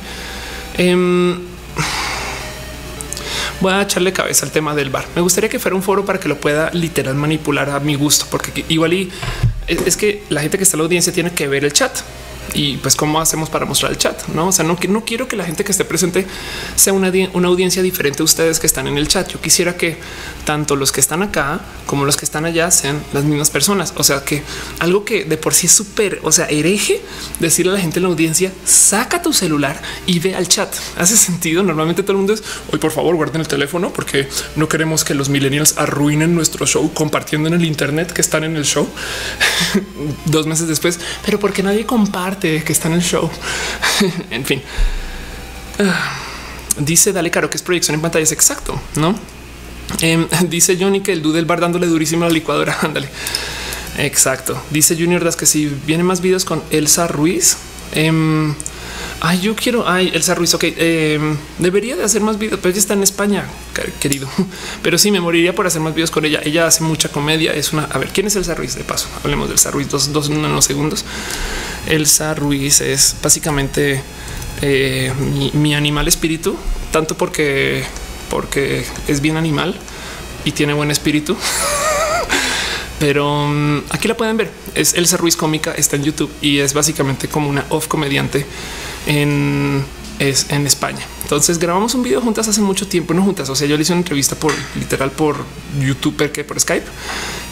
Voy 3.61 3.71
a 3.73 3.83
echarle 3.83 4.11
cabeza 4.11 4.45
al 4.45 4.51
tema 4.51 4.73
del 4.73 4.89
bar. 4.89 5.05
Me 5.15 5.21
gustaría 5.21 5.47
que 5.47 5.59
fuera 5.59 5.75
un 5.75 5.83
foro 5.83 6.03
para 6.03 6.19
que 6.19 6.27
lo 6.27 6.37
pueda 6.37 6.71
literal 6.71 7.13
manipular 7.13 7.69
a 7.69 7.79
mi 7.79 7.93
gusto, 7.93 8.25
porque 8.31 8.65
igual 8.69 8.93
y 8.93 9.11
es 9.67 9.95
que 9.95 10.23
la 10.29 10.41
gente 10.41 10.57
que 10.57 10.63
está 10.63 10.75
en 10.75 10.79
la 10.79 10.85
audiencia 10.85 11.13
tiene 11.13 11.31
que 11.31 11.47
ver 11.47 11.63
el 11.63 11.71
chat 11.71 11.91
y 12.53 12.77
pues 12.77 12.95
cómo 12.95 13.21
hacemos 13.21 13.49
para 13.49 13.65
mostrar 13.65 13.91
el 13.91 13.97
chat. 13.97 14.27
No, 14.29 14.47
o 14.47 14.51
sea, 14.51 14.65
no, 14.65 14.77
no 14.87 15.05
quiero 15.05 15.27
que 15.27 15.35
la 15.35 15.45
gente 15.45 15.63
que 15.63 15.71
esté 15.71 15.85
presente 15.85 16.25
sea 16.75 16.93
una, 16.93 17.11
audiencia 17.47 17.81
diferente 17.81 18.21
a 18.21 18.25
ustedes 18.25 18.59
que 18.59 18.67
están 18.67 18.87
en 18.87 18.97
el 18.97 19.07
chat. 19.07 19.27
Yo 19.29 19.41
quisiera 19.41 19.77
que 19.77 19.97
tanto 20.45 20.75
los 20.75 20.91
que 20.91 20.99
están 20.99 21.21
acá 21.21 21.61
como 21.85 22.05
los 22.05 22.17
que 22.17 22.25
están 22.25 22.45
allá 22.45 22.71
sean 22.71 23.01
las 23.13 23.23
mismas 23.23 23.49
personas. 23.49 23.93
O 23.97 24.03
sea, 24.03 24.23
que 24.23 24.43
algo 24.79 25.05
que 25.05 25.25
de 25.25 25.37
por 25.37 25.53
sí 25.53 25.67
es 25.67 25.71
súper, 25.71 26.19
o 26.23 26.31
sea, 26.31 26.47
hereje 26.47 27.01
decirle 27.39 27.71
a 27.71 27.75
la 27.75 27.81
gente 27.81 27.99
en 27.99 28.03
la 28.03 28.09
audiencia, 28.09 28.51
saca 28.65 29.21
tu 29.21 29.33
celular 29.33 29.81
y 30.05 30.19
ve 30.19 30.35
al 30.35 30.47
chat. 30.47 30.73
Hace 30.97 31.17
sentido. 31.17 31.63
Normalmente 31.63 32.03
todo 32.03 32.13
el 32.13 32.17
mundo 32.17 32.33
es 32.33 32.43
hoy, 32.71 32.79
por 32.79 32.91
favor, 32.91 33.15
guarden 33.15 33.41
el 33.41 33.47
teléfono 33.47 33.91
porque 33.93 34.27
no 34.55 34.67
queremos 34.67 35.03
que 35.03 35.13
los 35.13 35.29
millennials 35.29 35.77
arruinen 35.77 36.35
nuestro 36.35 36.65
show 36.65 36.91
compartiendo 36.93 37.47
en 37.47 37.55
el 37.55 37.65
Internet 37.65 38.11
que 38.11 38.21
están 38.21 38.43
en 38.43 38.55
el 38.55 38.65
show 38.65 38.87
dos 40.25 40.47
meses 40.47 40.67
después, 40.67 40.99
pero 41.25 41.39
porque 41.39 41.63
nadie 41.63 41.85
comparte 41.85 42.40
que 42.41 42.71
está 42.71 42.87
en 42.87 42.95
el 42.95 43.01
show. 43.01 43.29
en 44.31 44.45
fin, 44.45 44.61
ah, 45.79 46.17
dice 46.77 47.13
Dale 47.13 47.31
Caro 47.31 47.49
que 47.49 47.57
es 47.57 47.63
proyección 47.63 47.95
en 47.95 48.01
pantalla. 48.01 48.23
Es 48.23 48.31
exacto, 48.31 48.79
no? 48.95 49.15
Em, 49.99 50.27
dice 50.49 50.77
Johnny 50.79 51.01
que 51.01 51.11
el 51.11 51.21
dude 51.21 51.37
del 51.37 51.45
bar 51.45 51.59
dándole 51.59 51.87
durísimo 51.87 52.25
a 52.25 52.27
la 52.27 52.33
licuadora. 52.33 52.77
Ándale. 52.81 53.09
Exacto. 53.97 54.61
Dice 54.69 54.95
Junior 54.95 55.23
Das 55.23 55.35
que 55.35 55.45
si 55.45 55.65
vienen 55.85 56.05
más 56.05 56.21
videos 56.21 56.45
con 56.45 56.63
Elsa 56.71 57.07
Ruiz. 57.07 57.57
Em, 57.93 58.55
Ay, 59.23 59.39
yo 59.39 59.55
quiero. 59.55 59.87
Ay, 59.87 60.11
Elsa 60.15 60.33
Ruiz. 60.33 60.51
Ok, 60.55 60.63
em, 60.77 61.37
debería 61.59 61.95
de 61.95 62.03
hacer 62.03 62.21
más 62.21 62.39
videos, 62.39 62.59
pero 62.59 62.71
ella 62.71 62.79
está 62.79 62.95
en 62.95 63.03
España, 63.03 63.45
querido. 63.99 64.27
Pero 64.81 64.97
sí 64.97 65.11
me 65.11 65.21
moriría 65.21 65.53
por 65.53 65.67
hacer 65.67 65.79
más 65.79 65.93
videos 65.93 66.09
con 66.09 66.25
ella. 66.25 66.41
Ella 66.43 66.65
hace 66.65 66.83
mucha 66.83 67.09
comedia. 67.09 67.53
Es 67.53 67.71
una. 67.71 67.83
A 67.83 67.99
ver, 67.99 68.09
quién 68.09 68.25
es 68.25 68.35
Elsa 68.35 68.55
Ruiz? 68.55 68.73
De 68.73 68.83
paso, 68.83 69.07
hablemos 69.23 69.47
de 69.47 69.53
Elsa 69.53 69.69
Ruiz. 69.69 69.89
Dos, 69.89 70.11
dos 70.11 70.29
unos 70.29 70.65
segundos. 70.65 71.05
Elsa 71.87 72.33
Ruiz 72.33 72.81
es 72.81 73.15
básicamente 73.21 74.01
eh, 74.61 75.11
mi, 75.53 75.73
animal 75.75 76.07
espíritu, 76.07 76.55
tanto 76.91 77.17
porque, 77.17 77.83
porque 78.29 78.85
es 79.07 79.21
bien 79.21 79.37
animal 79.37 79.75
y 80.45 80.51
tiene 80.51 80.73
buen 80.73 80.91
espíritu. 80.91 81.35
Pero 82.99 83.47
mm, 83.47 83.83
aquí 83.89 84.07
la 84.07 84.15
pueden 84.15 84.37
ver. 84.37 84.51
Es 84.75 84.93
Elsa 84.93 85.17
Ruiz 85.17 85.35
cómica, 85.35 85.71
está 85.71 85.95
en 85.95 86.03
YouTube 86.03 86.31
y 86.41 86.59
es 86.59 86.73
básicamente 86.73 87.27
como 87.27 87.49
una 87.49 87.65
off 87.69 87.87
comediante 87.87 88.45
en, 89.07 89.83
es 90.19 90.45
en 90.49 90.67
España. 90.67 91.03
Entonces 91.23 91.57
grabamos 91.57 91.95
un 91.95 92.03
video 92.03 92.21
juntas 92.21 92.47
hace 92.47 92.61
mucho 92.61 92.87
tiempo, 92.87 93.13
no 93.13 93.23
juntas. 93.23 93.49
O 93.49 93.55
sea, 93.55 93.67
yo 93.67 93.75
le 93.75 93.81
hice 93.81 93.93
una 93.93 94.01
entrevista 94.01 94.35
por 94.35 94.53
literal 94.75 95.11
por 95.11 95.37
YouTube, 95.79 96.31
que 96.31 96.43
por 96.43 96.59
Skype 96.59 96.85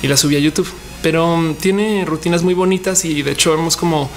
y 0.04 0.08
la 0.08 0.18
subí 0.18 0.36
a 0.36 0.40
YouTube, 0.40 0.68
pero 1.02 1.34
um, 1.34 1.56
tiene 1.56 2.06
rutinas 2.06 2.44
muy 2.44 2.54
bonitas 2.54 3.06
y 3.06 3.22
de 3.22 3.32
hecho 3.32 3.54
hemos 3.54 3.78
como 3.78 4.10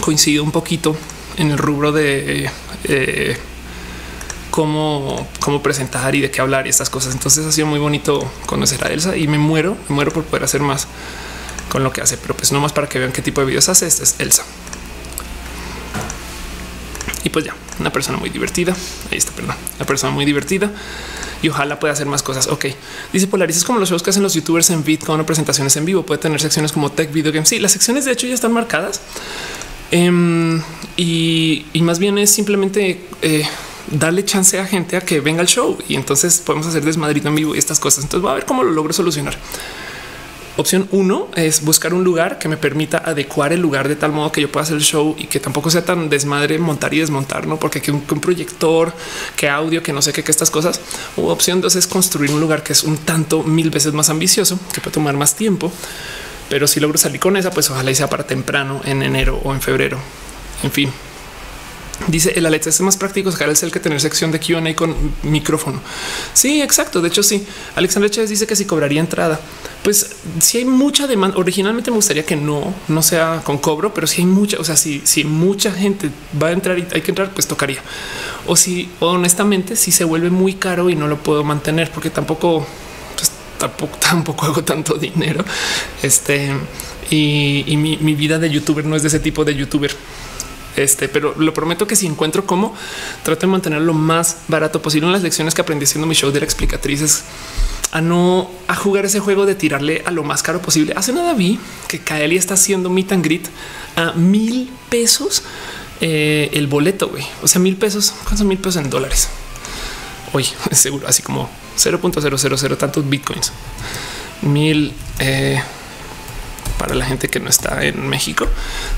coincidido 0.00 0.44
un 0.44 0.52
poquito 0.52 0.96
en 1.36 1.50
el 1.50 1.58
rubro 1.58 1.92
de 1.92 2.50
eh, 2.84 3.36
cómo, 4.50 5.28
cómo 5.40 5.62
presentar 5.62 6.14
y 6.14 6.20
de 6.20 6.30
qué 6.30 6.40
hablar 6.40 6.66
y 6.66 6.70
estas 6.70 6.90
cosas. 6.90 7.14
Entonces 7.14 7.44
ha 7.44 7.52
sido 7.52 7.66
muy 7.66 7.78
bonito 7.78 8.30
conocer 8.46 8.84
a 8.84 8.88
Elsa 8.88 9.16
y 9.16 9.28
me 9.28 9.38
muero, 9.38 9.76
me 9.88 9.94
muero 9.94 10.12
por 10.12 10.24
poder 10.24 10.44
hacer 10.44 10.60
más 10.60 10.86
con 11.68 11.82
lo 11.82 11.92
que 11.92 12.00
hace, 12.00 12.16
pero 12.16 12.34
pues 12.36 12.52
no 12.52 12.60
más 12.60 12.72
para 12.72 12.88
que 12.88 12.98
vean 12.98 13.12
qué 13.12 13.22
tipo 13.22 13.40
de 13.40 13.48
videos 13.48 13.68
hace. 13.68 13.86
Esta 13.86 14.02
es 14.02 14.16
Elsa. 14.18 14.44
Y 17.26 17.28
pues 17.28 17.44
ya, 17.44 17.56
una 17.80 17.90
persona 17.90 18.18
muy 18.18 18.30
divertida. 18.30 18.72
Ahí 19.10 19.18
está, 19.18 19.32
perdón, 19.32 19.56
una 19.78 19.84
persona 19.84 20.12
muy 20.12 20.24
divertida 20.24 20.70
y 21.42 21.48
ojalá 21.48 21.80
pueda 21.80 21.92
hacer 21.92 22.06
más 22.06 22.22
cosas. 22.22 22.46
Ok, 22.46 22.66
dice 23.12 23.26
Polaris 23.26 23.56
es 23.56 23.64
como 23.64 23.80
los 23.80 23.90
shows 23.90 24.04
que 24.04 24.10
hacen 24.10 24.22
los 24.22 24.32
youtubers 24.34 24.70
en 24.70 24.84
VidCon 24.84 25.18
o 25.18 25.26
presentaciones 25.26 25.76
en 25.76 25.84
vivo. 25.84 26.06
Puede 26.06 26.20
tener 26.20 26.40
secciones 26.40 26.70
como 26.70 26.92
tech, 26.92 27.10
video 27.10 27.32
games. 27.32 27.48
Sí, 27.48 27.58
las 27.58 27.72
secciones 27.72 28.04
de 28.04 28.12
hecho 28.12 28.28
ya 28.28 28.34
están 28.34 28.52
marcadas 28.52 29.00
em, 29.90 30.62
y, 30.96 31.64
más 31.80 31.98
bien 31.98 32.16
es 32.16 32.30
simplemente 32.30 33.00
eh, 33.22 33.44
darle 33.90 34.24
chance 34.24 34.60
a 34.60 34.64
gente 34.64 34.96
a 34.96 35.00
que 35.00 35.18
venga 35.18 35.40
al 35.40 35.48
show 35.48 35.76
y 35.88 35.96
entonces 35.96 36.38
podemos 36.38 36.68
hacer 36.68 36.84
desmadrito 36.84 37.26
en 37.26 37.34
vivo 37.34 37.56
y 37.56 37.58
estas 37.58 37.80
cosas. 37.80 38.04
Entonces 38.04 38.24
va 38.24 38.30
a 38.30 38.34
ver 38.36 38.44
cómo 38.44 38.62
lo 38.62 38.70
logro 38.70 38.92
solucionar. 38.92 39.36
Opción 40.58 40.88
uno 40.90 41.28
es 41.34 41.62
buscar 41.62 41.92
un 41.92 42.02
lugar 42.02 42.38
que 42.38 42.48
me 42.48 42.56
permita 42.56 42.96
adecuar 42.98 43.52
el 43.52 43.60
lugar 43.60 43.88
de 43.88 43.96
tal 43.96 44.12
modo 44.12 44.32
que 44.32 44.40
yo 44.40 44.50
pueda 44.50 44.64
hacer 44.64 44.76
el 44.76 44.82
show 44.82 45.14
y 45.18 45.26
que 45.26 45.38
tampoco 45.38 45.68
sea 45.68 45.84
tan 45.84 46.08
desmadre 46.08 46.58
montar 46.58 46.94
y 46.94 47.00
desmontar, 47.00 47.46
no 47.46 47.58
porque 47.58 47.82
que 47.82 47.90
un, 47.90 48.00
proyector, 48.00 48.94
que 49.36 49.50
audio, 49.50 49.82
que 49.82 49.92
no 49.92 50.00
sé 50.00 50.14
qué, 50.14 50.24
que 50.24 50.30
estas 50.30 50.50
cosas. 50.50 50.80
O 51.18 51.28
opción 51.28 51.60
dos 51.60 51.76
es 51.76 51.86
construir 51.86 52.30
un 52.30 52.40
lugar 52.40 52.62
que 52.62 52.72
es 52.72 52.84
un 52.84 52.96
tanto 52.96 53.42
mil 53.42 53.70
veces 53.70 53.92
más 53.92 54.08
ambicioso, 54.08 54.58
que 54.72 54.80
puede 54.80 54.94
tomar 54.94 55.14
más 55.14 55.34
tiempo. 55.34 55.70
Pero 56.48 56.66
si 56.66 56.80
logro 56.80 56.96
salir 56.96 57.20
con 57.20 57.36
esa, 57.36 57.50
pues 57.50 57.68
ojalá 57.70 57.90
y 57.90 57.94
sea 57.94 58.08
para 58.08 58.26
temprano 58.26 58.80
en 58.86 59.02
enero 59.02 59.38
o 59.44 59.52
en 59.52 59.60
febrero. 59.60 59.98
En 60.62 60.72
fin, 60.72 60.90
Dice 62.08 62.32
el 62.36 62.46
Alexa 62.46 62.70
es 62.70 62.80
más 62.82 62.96
práctico 62.96 63.32
sacar 63.32 63.48
el 63.48 63.56
cel 63.56 63.72
que 63.72 63.80
tener 63.80 64.00
sección 64.00 64.30
de 64.30 64.38
QA 64.38 64.76
con 64.76 64.94
micrófono. 65.22 65.80
Sí, 66.34 66.62
exacto. 66.62 67.00
De 67.00 67.08
hecho, 67.08 67.22
sí. 67.22 67.44
Alexandra 67.74 68.10
Chávez 68.10 68.30
dice 68.30 68.46
que 68.46 68.54
si 68.54 68.64
cobraría 68.64 69.00
entrada, 69.00 69.40
pues 69.82 70.10
si 70.40 70.58
hay 70.58 70.64
mucha 70.66 71.06
demanda. 71.06 71.38
Originalmente 71.38 71.90
me 71.90 71.96
gustaría 71.96 72.24
que 72.24 72.36
no, 72.36 72.74
no 72.88 73.02
sea 73.02 73.40
con 73.44 73.58
cobro, 73.58 73.94
pero 73.94 74.06
si 74.06 74.20
hay 74.20 74.26
mucha, 74.26 74.58
o 74.58 74.64
sea, 74.64 74.76
si, 74.76 75.00
si 75.04 75.24
mucha 75.24 75.72
gente 75.72 76.10
va 76.40 76.48
a 76.48 76.52
entrar 76.52 76.78
y 76.78 76.86
hay 76.92 77.00
que 77.00 77.10
entrar, 77.10 77.30
pues 77.30 77.46
tocaría. 77.46 77.82
O 78.46 78.56
si 78.56 78.88
honestamente, 79.00 79.74
si 79.74 79.90
se 79.90 80.04
vuelve 80.04 80.30
muy 80.30 80.54
caro 80.54 80.90
y 80.90 80.94
no 80.94 81.08
lo 81.08 81.22
puedo 81.22 81.44
mantener 81.44 81.90
porque 81.90 82.10
tampoco, 82.10 82.66
pues 83.16 83.32
tampoco 84.00 84.46
hago 84.46 84.62
tanto 84.62 84.94
dinero. 84.94 85.44
Este 86.02 86.52
y, 87.10 87.76
mi, 87.76 87.96
mi 87.96 88.14
vida 88.14 88.38
de 88.38 88.50
youtuber 88.50 88.84
no 88.84 88.96
es 88.96 89.02
de 89.02 89.08
ese 89.08 89.20
tipo 89.20 89.44
de 89.44 89.54
youtuber. 89.54 89.94
Este, 90.76 91.08
pero 91.08 91.34
lo 91.38 91.54
prometo 91.54 91.86
que 91.86 91.96
si 91.96 92.06
encuentro 92.06 92.46
cómo 92.46 92.74
trato 93.22 93.42
de 93.42 93.46
mantener 93.46 93.80
lo 93.80 93.94
más 93.94 94.38
barato 94.48 94.82
posible 94.82 95.06
en 95.06 95.12
las 95.12 95.22
lecciones 95.22 95.54
que 95.54 95.62
aprendí 95.62 95.84
haciendo 95.84 96.06
mi 96.06 96.14
show 96.14 96.30
de 96.30 96.40
la 96.40 96.44
explicatriz 96.44 97.00
es 97.00 97.24
a 97.92 98.00
no 98.00 98.50
a 98.68 98.74
jugar 98.74 99.06
ese 99.06 99.20
juego 99.20 99.46
de 99.46 99.54
tirarle 99.54 100.02
a 100.04 100.10
lo 100.10 100.22
más 100.22 100.42
caro 100.42 100.60
posible. 100.60 100.92
Hace 100.96 101.12
nada 101.12 101.34
vi 101.34 101.58
que 101.88 102.00
Kaeli 102.00 102.36
está 102.36 102.54
haciendo 102.54 102.90
meet 102.90 103.12
and 103.12 103.48
a 103.96 104.12
mil 104.12 104.70
pesos 104.90 105.42
eh, 106.00 106.50
el 106.52 106.66
boleto, 106.66 107.08
güey. 107.08 107.24
O 107.42 107.48
sea, 107.48 107.60
mil 107.60 107.76
pesos, 107.76 108.12
¿cuántos 108.24 108.44
mil 108.46 108.58
pesos 108.58 108.82
en 108.82 108.90
dólares? 108.90 109.28
hoy, 110.36 110.46
seguro, 110.72 111.08
así 111.08 111.22
como 111.22 111.48
0.000 111.76 112.76
tantos 112.76 113.08
bitcoins, 113.08 113.52
mil 114.42 114.92
eh, 115.18 115.60
para 116.78 116.94
la 116.94 117.06
gente 117.06 117.28
que 117.28 117.40
no 117.40 117.48
está 117.48 117.84
en 117.84 118.08
México 118.08 118.46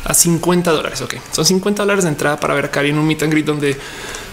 a 0.05 0.15
50 0.15 0.71
dólares. 0.71 1.01
Ok, 1.03 1.17
son 1.33 1.45
50 1.45 1.83
dólares 1.83 2.05
de 2.05 2.11
entrada 2.11 2.39
para 2.41 2.55
ver 2.55 2.67
a 2.67 2.71
Cari 2.71 2.91
en 2.91 2.99
un 2.99 3.07
meet 3.07 3.23
and 3.23 3.33
greet 3.33 3.47
donde 3.47 3.77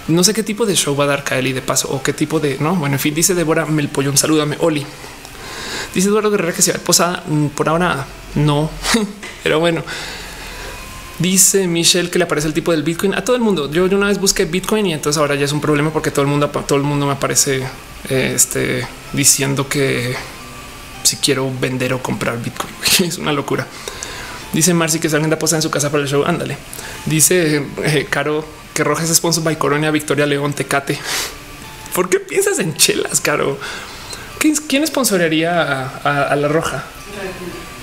no 0.08 0.24
sé 0.24 0.34
qué 0.34 0.44
tipo 0.44 0.66
de 0.66 0.76
show 0.76 0.96
va 0.96 1.06
a 1.06 1.08
dar 1.08 1.24
Kylie 1.24 1.54
de 1.54 1.62
paso 1.62 1.90
o 1.92 2.04
qué 2.04 2.14
tipo 2.14 2.40
de 2.40 2.58
no. 2.60 2.76
Bueno, 2.76 2.96
en 2.96 3.00
fin, 3.00 3.14
dice 3.14 3.34
Débora 3.34 3.66
Melpollón, 3.66 4.18
salúdame, 4.18 4.56
Oli. 4.60 4.86
Dice 5.94 6.10
Eduardo 6.10 6.30
Guerrera 6.30 6.54
que 6.54 6.62
se 6.62 6.72
va 6.72 6.78
a 6.78 6.82
posada. 6.82 7.24
Mm, 7.28 7.48
por 7.48 7.70
ahora 7.70 8.06
no, 8.36 8.70
pero 9.44 9.60
bueno. 9.60 9.84
Dice 11.18 11.68
Michelle 11.68 12.10
que 12.10 12.18
le 12.18 12.26
aparece 12.26 12.48
el 12.48 12.54
tipo 12.54 12.72
del 12.72 12.84
Bitcoin 12.84 13.16
a 13.16 13.24
todo 13.24 13.38
el 13.38 13.42
mundo. 13.42 13.72
Yo, 13.72 13.86
una 13.86 14.08
vez 14.08 14.20
busqué 14.20 14.44
Bitcoin 14.44 14.86
y 14.86 14.94
entonces 14.94 15.18
ahora 15.18 15.36
ya 15.36 15.46
es 15.46 15.54
un 15.54 15.62
problema 15.62 15.92
porque 15.92 16.12
todo 16.12 16.24
el 16.24 16.28
mundo, 16.28 16.50
todo 16.50 16.78
el 16.78 16.84
mundo 16.84 17.06
me 17.06 17.14
aparece 17.14 17.64
eh, 18.10 18.34
este, 18.36 18.86
diciendo 19.14 19.70
que 19.70 20.14
si 21.06 21.18
quiero 21.18 21.52
vender 21.60 21.94
o 21.94 22.02
comprar 22.02 22.42
Bitcoin 22.42 22.74
es 23.08 23.18
una 23.18 23.32
locura. 23.32 23.66
Dice 24.54 24.74
Marcy 24.74 25.00
que 25.00 25.10
salen 25.10 25.30
de 25.30 25.38
posada 25.38 25.58
en 25.58 25.64
su 25.64 25.70
casa 25.70 25.92
para 25.92 26.04
el 26.04 26.10
show. 26.10 26.24
Ándale. 26.26 26.58
Dice 27.06 27.66
eh, 27.84 28.08
Caro 28.10 28.46
que 28.74 28.84
Roja 28.84 29.04
es 29.04 29.14
sponsor 29.14 29.44
by 29.44 29.58
Coronia, 29.58 29.92
Victoria 29.92 30.26
León, 30.26 30.54
Tecate. 30.54 30.98
¿Por 31.94 32.10
qué 32.10 32.20
piensas 32.20 32.60
en 32.60 32.76
chelas, 32.76 33.22
Caro? 33.22 33.58
¿Quién 34.68 34.86
sponsorearía 34.86 35.88
a, 36.04 36.36
la 36.36 36.48
Roja? 36.48 36.84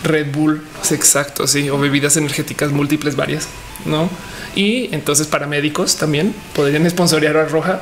Red 0.05 0.33
Bull. 0.33 0.63
exacto, 0.91 1.47
sí, 1.47 1.71
o 1.71 1.79
bebidas 1.79 2.17
energéticas 2.17 2.71
múltiples 2.73 3.17
varias, 3.17 3.49
¿no? 3.85 4.09
Y 4.55 4.95
entonces 4.95 5.27
para 5.27 5.47
médicos 5.47 5.97
también 5.97 6.35
podrían 6.55 6.89
sponsorear 6.89 7.37
a 7.37 7.47
Roja. 7.47 7.81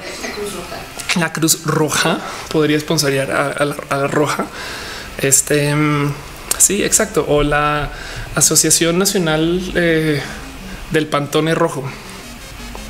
La 1.16 1.32
Cruz 1.32 1.64
Roja 1.64 2.20
podría 2.48 2.78
sponsorear 2.78 3.30
a, 3.30 3.64
la, 3.64 4.06
Roja. 4.06 4.46
Este, 5.20 5.74
mm, 5.74 6.12
sí, 6.58 6.82
exacto. 6.82 7.24
O 7.28 7.42
la 7.42 7.90
Asociación 8.34 8.98
Nacional 8.98 9.72
eh, 9.74 10.20
del 10.90 11.06
Pantone 11.06 11.54
Rojo. 11.54 11.84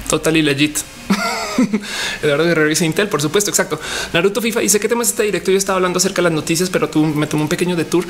Total 0.09 0.35
legit. 0.45 0.79
Eduardo 2.23 2.45
Guerrero 2.45 2.69
dice 2.69 2.85
Intel, 2.85 3.09
por 3.09 3.23
supuesto. 3.23 3.51
Exacto. 3.51 3.81
Naruto 4.13 4.41
FIFA 4.41 4.61
dice 4.61 4.81
qué 4.81 4.89
temas 4.89 5.09
está 5.09 5.23
directo. 5.23 5.51
Yo 5.51 5.59
estaba 5.59 5.77
hablando 5.77 5.99
acerca 5.99 6.17
de 6.17 6.25
las 6.25 6.33
noticias, 6.33 6.71
pero 6.71 6.89
tú 6.89 7.05
me 7.05 7.27
tomó 7.27 7.45
un 7.45 7.49
pequeño 7.49 7.77
detour 7.77 8.05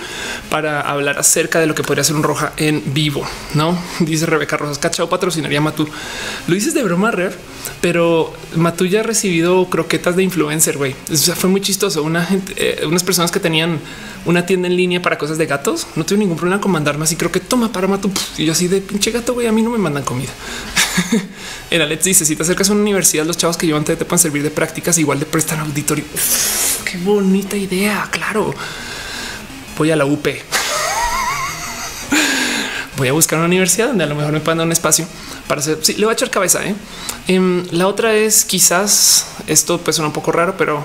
para 0.50 0.80
hablar 0.80 1.18
acerca 1.18 1.60
de 1.60 1.66
lo 1.66 1.74
que 1.74 1.82
podría 1.82 2.04
ser 2.04 2.16
un 2.16 2.22
roja 2.22 2.52
en 2.56 2.82
vivo. 2.92 3.26
No 3.54 3.78
dice 4.00 4.26
Rebeca 4.26 4.56
Rosas 4.56 4.78
Cachao 4.78 5.08
patrocinaría 5.08 5.60
Matú. 5.60 5.88
Lo 6.46 6.54
dices 6.54 6.74
de 6.74 6.82
broma, 6.82 7.10
Rev, 7.10 7.34
pero 7.80 8.32
Matú 8.56 8.86
ya 8.86 9.00
ha 9.00 9.02
recibido 9.02 9.68
croquetas 9.68 10.16
de 10.16 10.22
influencer. 10.22 10.76
Güey, 10.76 10.94
o 11.10 11.16
sea, 11.16 11.34
fue 11.34 11.50
muy 11.50 11.60
chistoso. 11.60 12.06
Eh, 12.56 12.82
unas 12.86 13.04
personas 13.04 13.30
que 13.30 13.40
tenían 13.40 13.78
una 14.24 14.46
tienda 14.46 14.68
en 14.68 14.76
línea 14.76 15.02
para 15.02 15.18
cosas 15.18 15.38
de 15.38 15.46
gatos. 15.46 15.86
No 15.96 16.04
tuve 16.04 16.18
ningún 16.18 16.36
problema 16.36 16.60
con 16.60 16.72
mandarme 16.72 17.04
así. 17.04 17.16
Creo 17.16 17.32
que 17.32 17.40
toma 17.40 17.72
para 17.72 17.86
Matú. 17.86 18.10
Y 18.36 18.44
yo 18.44 18.52
así 18.52 18.68
de 18.68 18.80
pinche 18.80 19.10
gato, 19.10 19.34
güey. 19.34 19.46
A 19.46 19.52
mí 19.52 19.62
no 19.62 19.70
me 19.70 19.78
mandan 19.78 20.04
comida. 20.04 20.30
El 21.70 21.82
Alex 21.82 22.04
dice: 22.04 22.24
Si 22.24 22.36
te 22.36 22.42
acercas 22.42 22.68
a 22.70 22.72
una 22.72 22.82
universidad, 22.82 23.24
los 23.24 23.36
chavos 23.36 23.56
que 23.56 23.66
llevan 23.66 23.84
te, 23.84 23.96
te 23.96 24.04
pueden 24.04 24.20
servir 24.20 24.42
de 24.42 24.50
prácticas, 24.50 24.98
igual 24.98 25.20
de 25.20 25.26
prestar 25.26 25.58
auditorio. 25.60 26.04
qué 26.84 26.98
bonita 26.98 27.56
idea. 27.56 28.08
Claro, 28.10 28.54
voy 29.76 29.90
a 29.90 29.96
la 29.96 30.04
UP. 30.04 30.26
voy 32.96 33.08
a 33.08 33.12
buscar 33.12 33.38
una 33.38 33.46
universidad 33.46 33.88
donde 33.88 34.04
a 34.04 34.06
lo 34.06 34.14
mejor 34.14 34.32
me 34.32 34.40
puedan 34.40 34.58
dar 34.58 34.66
un 34.66 34.72
espacio 34.72 35.06
para 35.48 35.60
hacer. 35.60 35.78
Sí, 35.82 35.94
le 35.94 36.04
voy 36.04 36.12
a 36.12 36.14
echar 36.14 36.30
cabeza. 36.30 36.64
¿eh? 36.64 36.74
Em, 37.28 37.66
la 37.70 37.86
otra 37.86 38.14
es 38.14 38.44
quizás 38.44 39.26
esto 39.46 39.78
pues 39.78 39.96
suena 39.96 40.08
un 40.08 40.12
poco 40.12 40.32
raro, 40.32 40.56
pero 40.56 40.84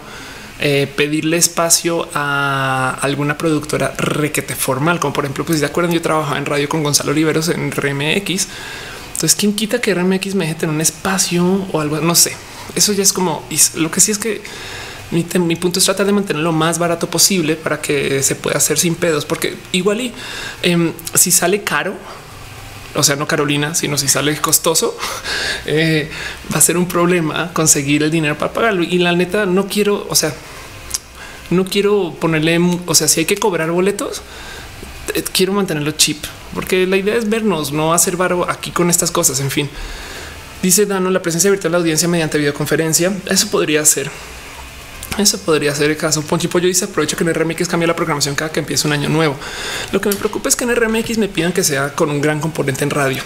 eh, 0.60 0.92
pedirle 0.96 1.38
espacio 1.38 2.08
a 2.14 2.98
alguna 3.02 3.38
productora 3.38 3.94
requete 3.98 4.56
formal, 4.56 5.00
como 5.00 5.14
por 5.14 5.26
ejemplo, 5.26 5.46
pues 5.46 5.58
si 5.58 5.60
se 5.62 5.66
acuerdan, 5.66 5.94
yo 5.94 6.02
trabajaba 6.02 6.38
en 6.38 6.46
radio 6.46 6.70
con 6.70 6.82
Gonzalo 6.82 7.12
Oliveros 7.12 7.50
en 7.50 7.72
RMX 7.72 8.48
entonces, 9.26 9.40
¿quién 9.40 9.56
quita 9.56 9.82
que 9.82 9.92
RMX 9.92 10.36
me 10.36 10.46
deje 10.46 10.66
en 10.66 10.70
un 10.70 10.82
espacio 10.82 11.66
o 11.72 11.80
algo? 11.80 12.00
No 12.00 12.14
sé. 12.14 12.34
Eso 12.76 12.94
ya 12.94 13.02
es 13.02 13.12
como 13.12 13.44
lo 13.74 13.90
que 13.90 14.00
sí 14.00 14.12
es 14.12 14.20
que 14.20 14.44
mi, 15.10 15.56
punto 15.56 15.80
es 15.80 15.86
tratar 15.86 16.06
de 16.06 16.12
mantenerlo 16.12 16.52
lo 16.52 16.56
más 16.56 16.78
barato 16.78 17.10
posible 17.10 17.56
para 17.56 17.82
que 17.82 18.22
se 18.22 18.36
pueda 18.36 18.58
hacer 18.58 18.78
sin 18.78 18.94
pedos, 18.94 19.26
porque 19.26 19.58
igual 19.72 20.02
y 20.02 20.14
em, 20.62 20.94
si 21.16 21.32
sale 21.32 21.64
caro, 21.64 21.96
o 22.94 23.02
sea, 23.02 23.16
no 23.16 23.28
Carolina, 23.28 23.74
sino 23.74 23.98
si 23.98 24.08
sale 24.08 24.40
costoso, 24.40 24.96
eh, 25.66 26.08
va 26.54 26.60
a 26.60 26.62
ser 26.62 26.78
un 26.78 26.88
problema 26.88 27.52
conseguir 27.52 28.04
el 28.04 28.12
dinero 28.12 28.38
para 28.38 28.54
pagarlo. 28.54 28.84
Y 28.84 29.00
la 29.00 29.14
neta, 29.14 29.48
no 29.48 29.68
quiero, 29.68 30.06
o 30.08 30.14
sea, 30.14 30.36
no 31.50 31.66
quiero 31.66 32.14
ponerle, 32.20 32.60
o 32.86 32.94
sea, 32.94 33.08
si 33.08 33.22
hay 33.22 33.26
que 33.26 33.38
cobrar 33.38 33.72
boletos, 33.72 34.22
quiero 35.24 35.54
mantenerlo 35.54 35.92
chip, 35.92 36.24
porque 36.54 36.86
la 36.86 36.98
idea 36.98 37.16
es 37.16 37.30
vernos, 37.30 37.72
no 37.72 37.94
hacer 37.94 38.18
barro 38.18 38.50
aquí 38.50 38.72
con 38.72 38.90
estas 38.90 39.12
cosas. 39.12 39.40
En 39.40 39.52
fin, 39.52 39.70
dice 40.62 40.86
Dano, 40.86 41.10
la 41.10 41.22
presencia 41.22 41.50
virtual 41.50 41.72
de 41.72 41.78
la 41.78 41.82
audiencia 41.82 42.08
mediante 42.08 42.38
videoconferencia. 42.38 43.14
Eso 43.26 43.50
podría 43.50 43.84
ser. 43.86 44.10
Eso 45.18 45.40
podría 45.40 45.74
ser 45.74 45.92
el 45.92 45.98
caso. 45.98 46.22
Ponchi 46.22 46.48
Pollo 46.48 46.68
dice 46.68 46.86
aprovecho 46.86 47.16
que 47.16 47.24
en 47.24 47.34
RMX 47.34 47.68
cambia 47.68 47.88
la 47.88 47.96
programación 47.96 48.36
cada 48.36 48.52
que 48.52 48.60
empieza 48.60 48.88
un 48.88 48.94
año 48.94 49.08
nuevo. 49.08 49.38
Lo 49.92 50.02
que 50.02 50.10
me 50.10 50.16
preocupa 50.16 50.50
es 50.50 50.56
que 50.56 50.66
en 50.66 50.76
RMX 50.76 51.18
me 51.18 51.30
pidan 51.30 51.54
que 51.54 51.64
sea 51.64 51.94
con 51.94 52.10
un 52.10 52.20
gran 52.20 52.42
componente 52.42 52.84
en 52.84 52.90
radio. 52.90 53.24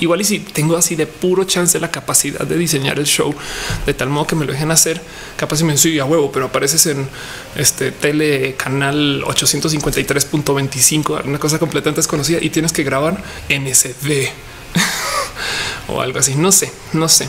Igual 0.00 0.22
y 0.22 0.24
si 0.24 0.40
tengo 0.40 0.76
así 0.76 0.96
de 0.96 1.06
puro 1.06 1.44
chance 1.44 1.78
la 1.78 1.90
capacidad 1.90 2.40
de 2.40 2.56
diseñar 2.56 2.98
el 2.98 3.06
show 3.06 3.34
de 3.86 3.94
tal 3.94 4.08
modo 4.08 4.26
que 4.26 4.36
me 4.36 4.44
lo 4.44 4.52
dejen 4.52 4.70
hacer, 4.70 5.00
capaz 5.36 5.58
si 5.58 5.64
me 5.64 5.76
sigue 5.76 6.00
a 6.00 6.04
huevo, 6.04 6.32
pero 6.32 6.46
apareces 6.46 6.86
en 6.86 7.08
este 7.56 7.92
tele 7.92 8.54
canal 8.56 9.22
853.25, 9.22 11.24
una 11.24 11.38
cosa 11.38 11.58
completamente 11.58 12.00
desconocida 12.00 12.38
y 12.40 12.50
tienes 12.50 12.72
que 12.72 12.82
grabar 12.82 13.22
MSD 13.48 14.28
o 15.88 16.00
algo 16.00 16.18
así. 16.18 16.34
No 16.34 16.50
sé, 16.50 16.72
no 16.92 17.08
sé. 17.08 17.28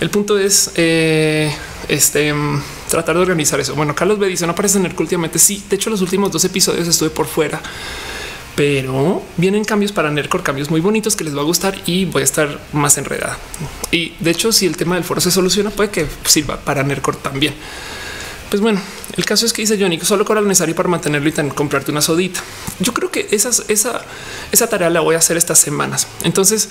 El 0.00 0.10
punto 0.10 0.38
es 0.38 0.72
eh, 0.74 1.54
este 1.88 2.34
tratar 2.88 3.16
de 3.16 3.22
organizar 3.22 3.58
eso. 3.60 3.74
Bueno, 3.74 3.94
Carlos 3.94 4.18
B 4.18 4.28
dice 4.28 4.46
no 4.46 4.52
aparece 4.52 4.78
en 4.78 4.86
el 4.86 4.94
últimamente. 4.98 5.38
Sí, 5.38 5.62
de 5.68 5.76
hecho, 5.76 5.90
los 5.90 6.00
últimos 6.00 6.30
dos 6.30 6.44
episodios 6.44 6.86
estuve 6.86 7.10
por 7.10 7.26
fuera 7.26 7.60
pero 8.54 9.22
vienen 9.36 9.64
cambios 9.64 9.92
para 9.92 10.10
Nercor, 10.10 10.42
cambios 10.42 10.70
muy 10.70 10.80
bonitos 10.80 11.16
que 11.16 11.24
les 11.24 11.36
va 11.36 11.40
a 11.40 11.44
gustar 11.44 11.76
y 11.86 12.04
voy 12.04 12.22
a 12.22 12.24
estar 12.24 12.60
más 12.72 12.96
enredada. 12.98 13.38
Y 13.90 14.14
de 14.20 14.30
hecho, 14.30 14.52
si 14.52 14.66
el 14.66 14.76
tema 14.76 14.94
del 14.94 15.04
foro 15.04 15.20
se 15.20 15.30
soluciona, 15.30 15.70
puede 15.70 15.90
que 15.90 16.06
sirva 16.24 16.58
para 16.58 16.82
Nercor 16.82 17.16
también. 17.16 17.54
Pues 18.50 18.60
bueno, 18.60 18.80
el 19.16 19.24
caso 19.24 19.46
es 19.46 19.52
que 19.52 19.62
dice 19.62 19.76
Johnny 19.80 19.98
solo 20.00 20.24
cobra 20.24 20.40
lo 20.40 20.46
necesario 20.46 20.76
para 20.76 20.88
mantenerlo 20.88 21.28
y 21.28 21.32
comprarte 21.32 21.90
una 21.90 22.00
sodita. 22.00 22.40
Yo 22.78 22.94
creo 22.94 23.10
que 23.10 23.26
esa, 23.32 23.50
esa 23.68 24.66
tarea 24.68 24.90
la 24.90 25.00
voy 25.00 25.16
a 25.16 25.18
hacer 25.18 25.36
estas 25.36 25.58
semanas. 25.58 26.06
Entonces, 26.22 26.68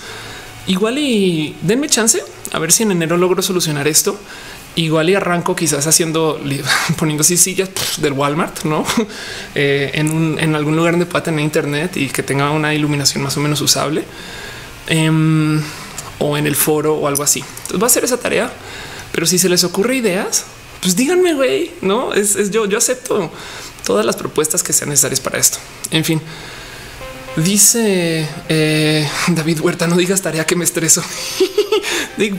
igual 0.68 0.98
y 0.98 1.56
denme 1.62 1.90
chance 1.90 2.24
a 2.54 2.60
ver 2.60 2.72
si 2.72 2.84
en 2.84 2.92
enero 2.92 3.18
logro 3.18 3.42
solucionar 3.42 3.88
esto 3.88 4.18
igual 4.76 5.10
y 5.10 5.16
arranco 5.16 5.56
quizás 5.56 5.86
haciendo, 5.88 6.40
poniendo 6.98 7.22
así 7.22 7.38
sillas 7.38 7.70
del 7.98 8.14
Walmart, 8.14 8.64
no 8.64 8.86
eh, 9.56 9.92
en, 9.94 10.56
algún 10.56 10.76
lugar 10.76 10.94
donde 10.94 11.06
pueda 11.06 11.24
tener 11.24 11.44
internet 11.44 11.98
y 11.98 12.10
que 12.10 12.24
tenga 12.24 12.52
una 12.52 12.74
iluminación 12.74 13.24
más 13.24 13.38
o 13.38 13.40
menos 13.40 13.62
usable 13.62 14.04
em, 14.88 15.62
o 16.20 16.38
en 16.38 16.48
el 16.48 16.56
foro 16.56 16.96
o 16.96 17.08
algo 17.08 17.24
así. 17.24 17.44
Entonces 17.64 17.82
va 17.82 17.88
a 17.88 17.90
ser 17.90 18.04
esa 18.04 18.18
tarea, 18.18 18.52
pero 19.12 19.26
si 19.28 19.38
se 19.38 19.50
les 19.50 19.64
ocurre 19.64 19.96
ideas, 19.96 20.46
pues 20.82 20.96
díganme, 20.96 21.34
güey, 21.34 21.72
no 21.82 22.14
es, 22.14 22.52
yo, 22.52 22.66
yo 22.66 22.78
acepto 22.78 23.32
todas 23.86 24.06
las 24.06 24.16
propuestas 24.16 24.64
que 24.64 24.74
sean 24.74 24.90
necesarias 24.90 25.20
para 25.20 25.38
esto. 25.38 25.58
En 25.92 26.04
fin, 26.04 26.22
Dice 27.36 28.28
eh, 28.48 29.10
David 29.28 29.62
Huerta, 29.62 29.88
no 29.88 29.98
digas 29.98 30.22
tarea 30.22 30.46
que 30.46 30.56
me 30.56 30.64
estreso. 30.64 31.04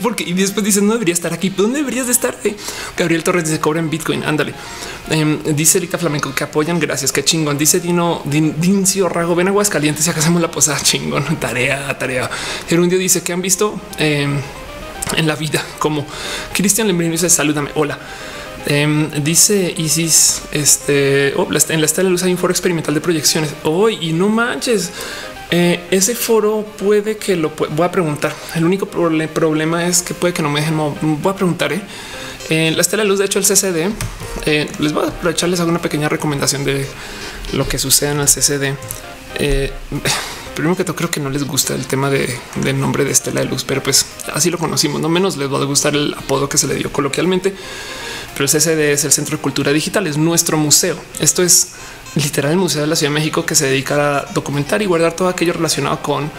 Porque 0.01 0.23
y 0.23 0.33
después 0.33 0.65
dice 0.65 0.81
no 0.81 0.93
debería 0.93 1.13
estar 1.13 1.33
aquí. 1.33 1.49
¿Dónde 1.49 1.79
deberías 1.79 2.05
de 2.05 2.13
estar? 2.13 2.37
Eh, 2.43 2.55
Gabriel 2.97 3.23
Torres 3.23 3.45
dice 3.45 3.59
cobra 3.59 3.79
en 3.79 3.89
Bitcoin. 3.89 4.23
Ándale. 4.23 4.53
Em, 5.09 5.43
dice 5.55 5.79
Erika 5.79 5.97
Flamenco 5.97 6.33
que 6.33 6.45
apoyan. 6.45 6.79
Gracias. 6.79 7.11
Qué 7.11 7.23
chingón. 7.23 7.57
Dice 7.57 7.81
Dino 7.81 8.21
Dincio 8.25 9.09
Rago. 9.09 9.35
Ven 9.35 9.47
a 9.47 9.49
Aguascalientes 9.49 10.07
y 10.07 10.09
acá 10.09 10.21
hacemos 10.21 10.41
la 10.41 10.49
posada. 10.49 10.79
Chingón. 10.83 11.39
Tarea, 11.39 11.97
tarea. 11.97 12.29
Gerundio 12.69 12.97
dice 12.97 13.21
que 13.21 13.33
han 13.33 13.41
visto 13.41 13.79
em, 13.97 14.39
en 15.17 15.27
la 15.27 15.35
vida 15.35 15.63
como 15.77 16.05
Cristian 16.53 16.87
Lembrino 16.87 17.11
dice 17.11 17.29
salúdame. 17.29 17.69
Hola. 17.75 17.99
Em, 18.67 19.11
dice 19.23 19.75
Isis, 19.77 20.41
este 20.51 21.33
oh, 21.37 21.47
en 21.69 21.81
la 21.81 21.85
estela 21.85 22.07
de 22.07 22.09
luz 22.09 22.23
hay 22.23 22.31
un 22.31 22.37
foro 22.37 22.51
experimental 22.51 22.95
de 22.95 23.01
proyecciones 23.01 23.53
hoy 23.63 23.97
y 24.01 24.13
no 24.13 24.27
manches. 24.27 24.91
Eh, 25.51 25.81
ese 25.91 26.15
foro 26.15 26.65
puede 26.77 27.17
que 27.17 27.35
lo 27.35 27.51
voy 27.51 27.85
a 27.85 27.91
preguntar. 27.91 28.33
El 28.55 28.65
único 28.65 28.87
problema 28.87 29.85
es 29.85 30.01
que 30.01 30.15
puede 30.15 30.33
que 30.33 30.41
no 30.41 30.49
me 30.49 30.61
dejen. 30.61 30.77
Voy 30.77 31.31
a 31.31 31.35
preguntar. 31.35 31.73
¿eh? 31.73 31.81
En 32.49 32.75
la 32.75 32.81
estela 32.81 33.03
de 33.03 33.09
luz, 33.09 33.19
de 33.19 33.25
hecho, 33.25 33.37
el 33.37 33.45
CCD 33.45 33.91
eh, 34.45 34.67
les 34.79 34.93
voy 34.93 35.05
a 35.05 35.09
aprovecharles 35.09 35.59
alguna 35.59 35.79
pequeña 35.79 36.09
recomendación 36.09 36.63
de 36.63 36.87
lo 37.53 37.67
que 37.67 37.77
sucede 37.77 38.11
en 38.11 38.19
el 38.19 38.27
CCD. 38.27 38.73
primero 40.55 40.75
que 40.75 40.83
todo, 40.85 40.95
creo 40.95 41.11
que 41.11 41.19
no 41.19 41.29
les 41.29 41.43
gusta 41.43 41.75
el 41.75 41.85
tema 41.85 42.09
de, 42.09 42.33
del 42.63 42.79
nombre 42.79 43.03
de 43.03 43.11
estela 43.11 43.41
de 43.41 43.47
luz, 43.47 43.63
pero 43.63 43.83
pues 43.83 44.07
así 44.33 44.49
lo 44.49 44.57
conocimos. 44.57 45.01
No 45.01 45.09
menos 45.09 45.37
les 45.37 45.51
va 45.51 45.59
a 45.59 45.65
gustar 45.65 45.93
el 45.93 46.15
apodo 46.15 46.49
que 46.49 46.57
se 46.57 46.65
le 46.65 46.75
dio 46.75 46.91
coloquialmente 46.91 47.53
pero 48.35 48.45
el 48.45 48.51
CCD 48.51 48.91
es 48.91 49.05
el 49.05 49.13
Centro 49.13 49.37
de 49.37 49.41
Cultura 49.41 49.71
Digital, 49.71 50.07
es 50.07 50.17
nuestro 50.17 50.57
museo. 50.57 50.97
Esto 51.19 51.41
es 51.41 51.69
literal 52.15 52.51
el 52.51 52.57
Museo 52.57 52.81
de 52.81 52.87
la 52.87 52.97
Ciudad 52.97 53.13
de 53.13 53.19
México 53.19 53.45
que 53.45 53.55
se 53.55 53.65
dedica 53.65 54.17
a 54.17 54.21
documentar 54.33 54.81
y 54.81 54.85
guardar 54.85 55.13
todo 55.13 55.29
aquello 55.29 55.53
relacionado 55.53 56.01
con 56.01 56.29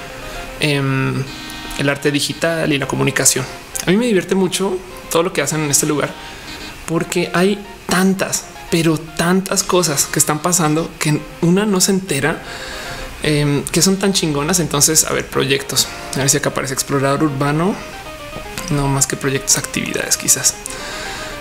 em, 0.61 1.25
el 1.79 1.89
arte 1.89 2.11
digital 2.11 2.71
y 2.71 2.79
la 2.79 2.87
comunicación. 2.87 3.47
A 3.87 3.91
mí 3.91 3.97
me 3.97 4.07
divierte 4.07 4.35
mucho 4.35 4.79
todo 5.11 5.23
lo 5.23 5.33
que 5.33 5.41
hacen 5.41 5.63
en 5.63 5.71
este 5.71 5.87
lugar 5.87 6.11
porque 6.87 7.31
hay 7.33 7.65
tantas, 7.87 8.45
pero 8.71 8.99
tantas 8.99 9.63
cosas 9.63 10.05
que 10.05 10.19
están 10.19 10.41
pasando 10.41 10.91
que 10.99 11.19
una 11.41 11.65
no 11.65 11.81
se 11.81 11.93
entera 11.93 12.43
em, 13.23 13.65
que 13.65 13.81
son 13.81 13.97
tan 13.97 14.13
chingonas. 14.13 14.61
Entonces, 14.61 15.05
a 15.05 15.15
ver, 15.15 15.27
proyectos. 15.27 15.89
A 16.15 16.19
ver 16.19 16.31
si 16.31 16.37
acá 16.37 16.51
aparece 16.51 16.75
explorador 16.75 17.25
urbano. 17.25 17.75
No 18.71 18.87
más 18.87 19.07
que 19.07 19.17
proyectos, 19.17 19.57
actividades, 19.59 20.17
quizás. 20.17 20.55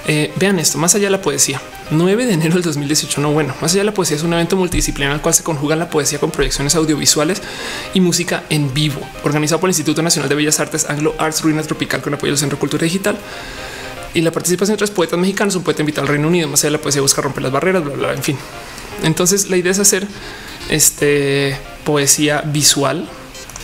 Eh, 0.07 0.31
vean 0.35 0.59
esto, 0.59 0.77
más 0.77 0.93
allá 0.95 1.05
de 1.05 1.11
la 1.11 1.21
poesía. 1.21 1.61
9 1.91 2.25
de 2.25 2.33
enero 2.33 2.53
del 2.53 2.63
2018. 2.63 3.21
No, 3.21 3.31
bueno, 3.31 3.55
más 3.61 3.71
allá 3.71 3.81
de 3.81 3.85
la 3.85 3.93
poesía 3.93 4.17
es 4.17 4.23
un 4.23 4.33
evento 4.33 4.55
multidisciplinar 4.55 5.13
al 5.13 5.21
cual 5.21 5.33
se 5.33 5.43
conjuga 5.43 5.75
la 5.75 5.89
poesía 5.89 6.19
con 6.19 6.31
proyecciones 6.31 6.75
audiovisuales 6.75 7.41
y 7.93 8.01
música 8.01 8.43
en 8.49 8.73
vivo, 8.73 9.01
organizado 9.23 9.59
por 9.59 9.69
el 9.69 9.71
Instituto 9.71 10.01
Nacional 10.01 10.29
de 10.29 10.35
Bellas 10.35 10.59
Artes 10.59 10.89
Anglo 10.89 11.15
Arts 11.17 11.41
Ruina 11.41 11.63
Tropical 11.63 12.01
con 12.01 12.13
apoyo 12.13 12.31
del 12.31 12.39
Centro 12.39 12.59
Cultura 12.59 12.83
Digital 12.83 13.17
y 14.13 14.21
la 14.21 14.31
participación 14.31 14.73
de 14.73 14.75
otros 14.75 14.91
poetas 14.91 15.19
mexicanos, 15.19 15.55
un 15.55 15.63
poeta 15.63 15.81
invitado 15.81 16.03
al 16.03 16.13
Reino 16.13 16.27
Unido, 16.27 16.47
más 16.47 16.61
allá 16.61 16.69
de 16.69 16.77
la 16.77 16.81
poesía 16.81 17.01
busca 17.01 17.21
romper 17.21 17.43
las 17.43 17.51
barreras, 17.51 17.83
bla, 17.83 17.95
bla, 17.95 18.13
en 18.13 18.23
fin. 18.23 18.37
Entonces 19.03 19.49
la 19.49 19.57
idea 19.57 19.71
es 19.71 19.79
hacer 19.79 20.07
este 20.69 21.57
poesía 21.83 22.41
visual 22.41 23.07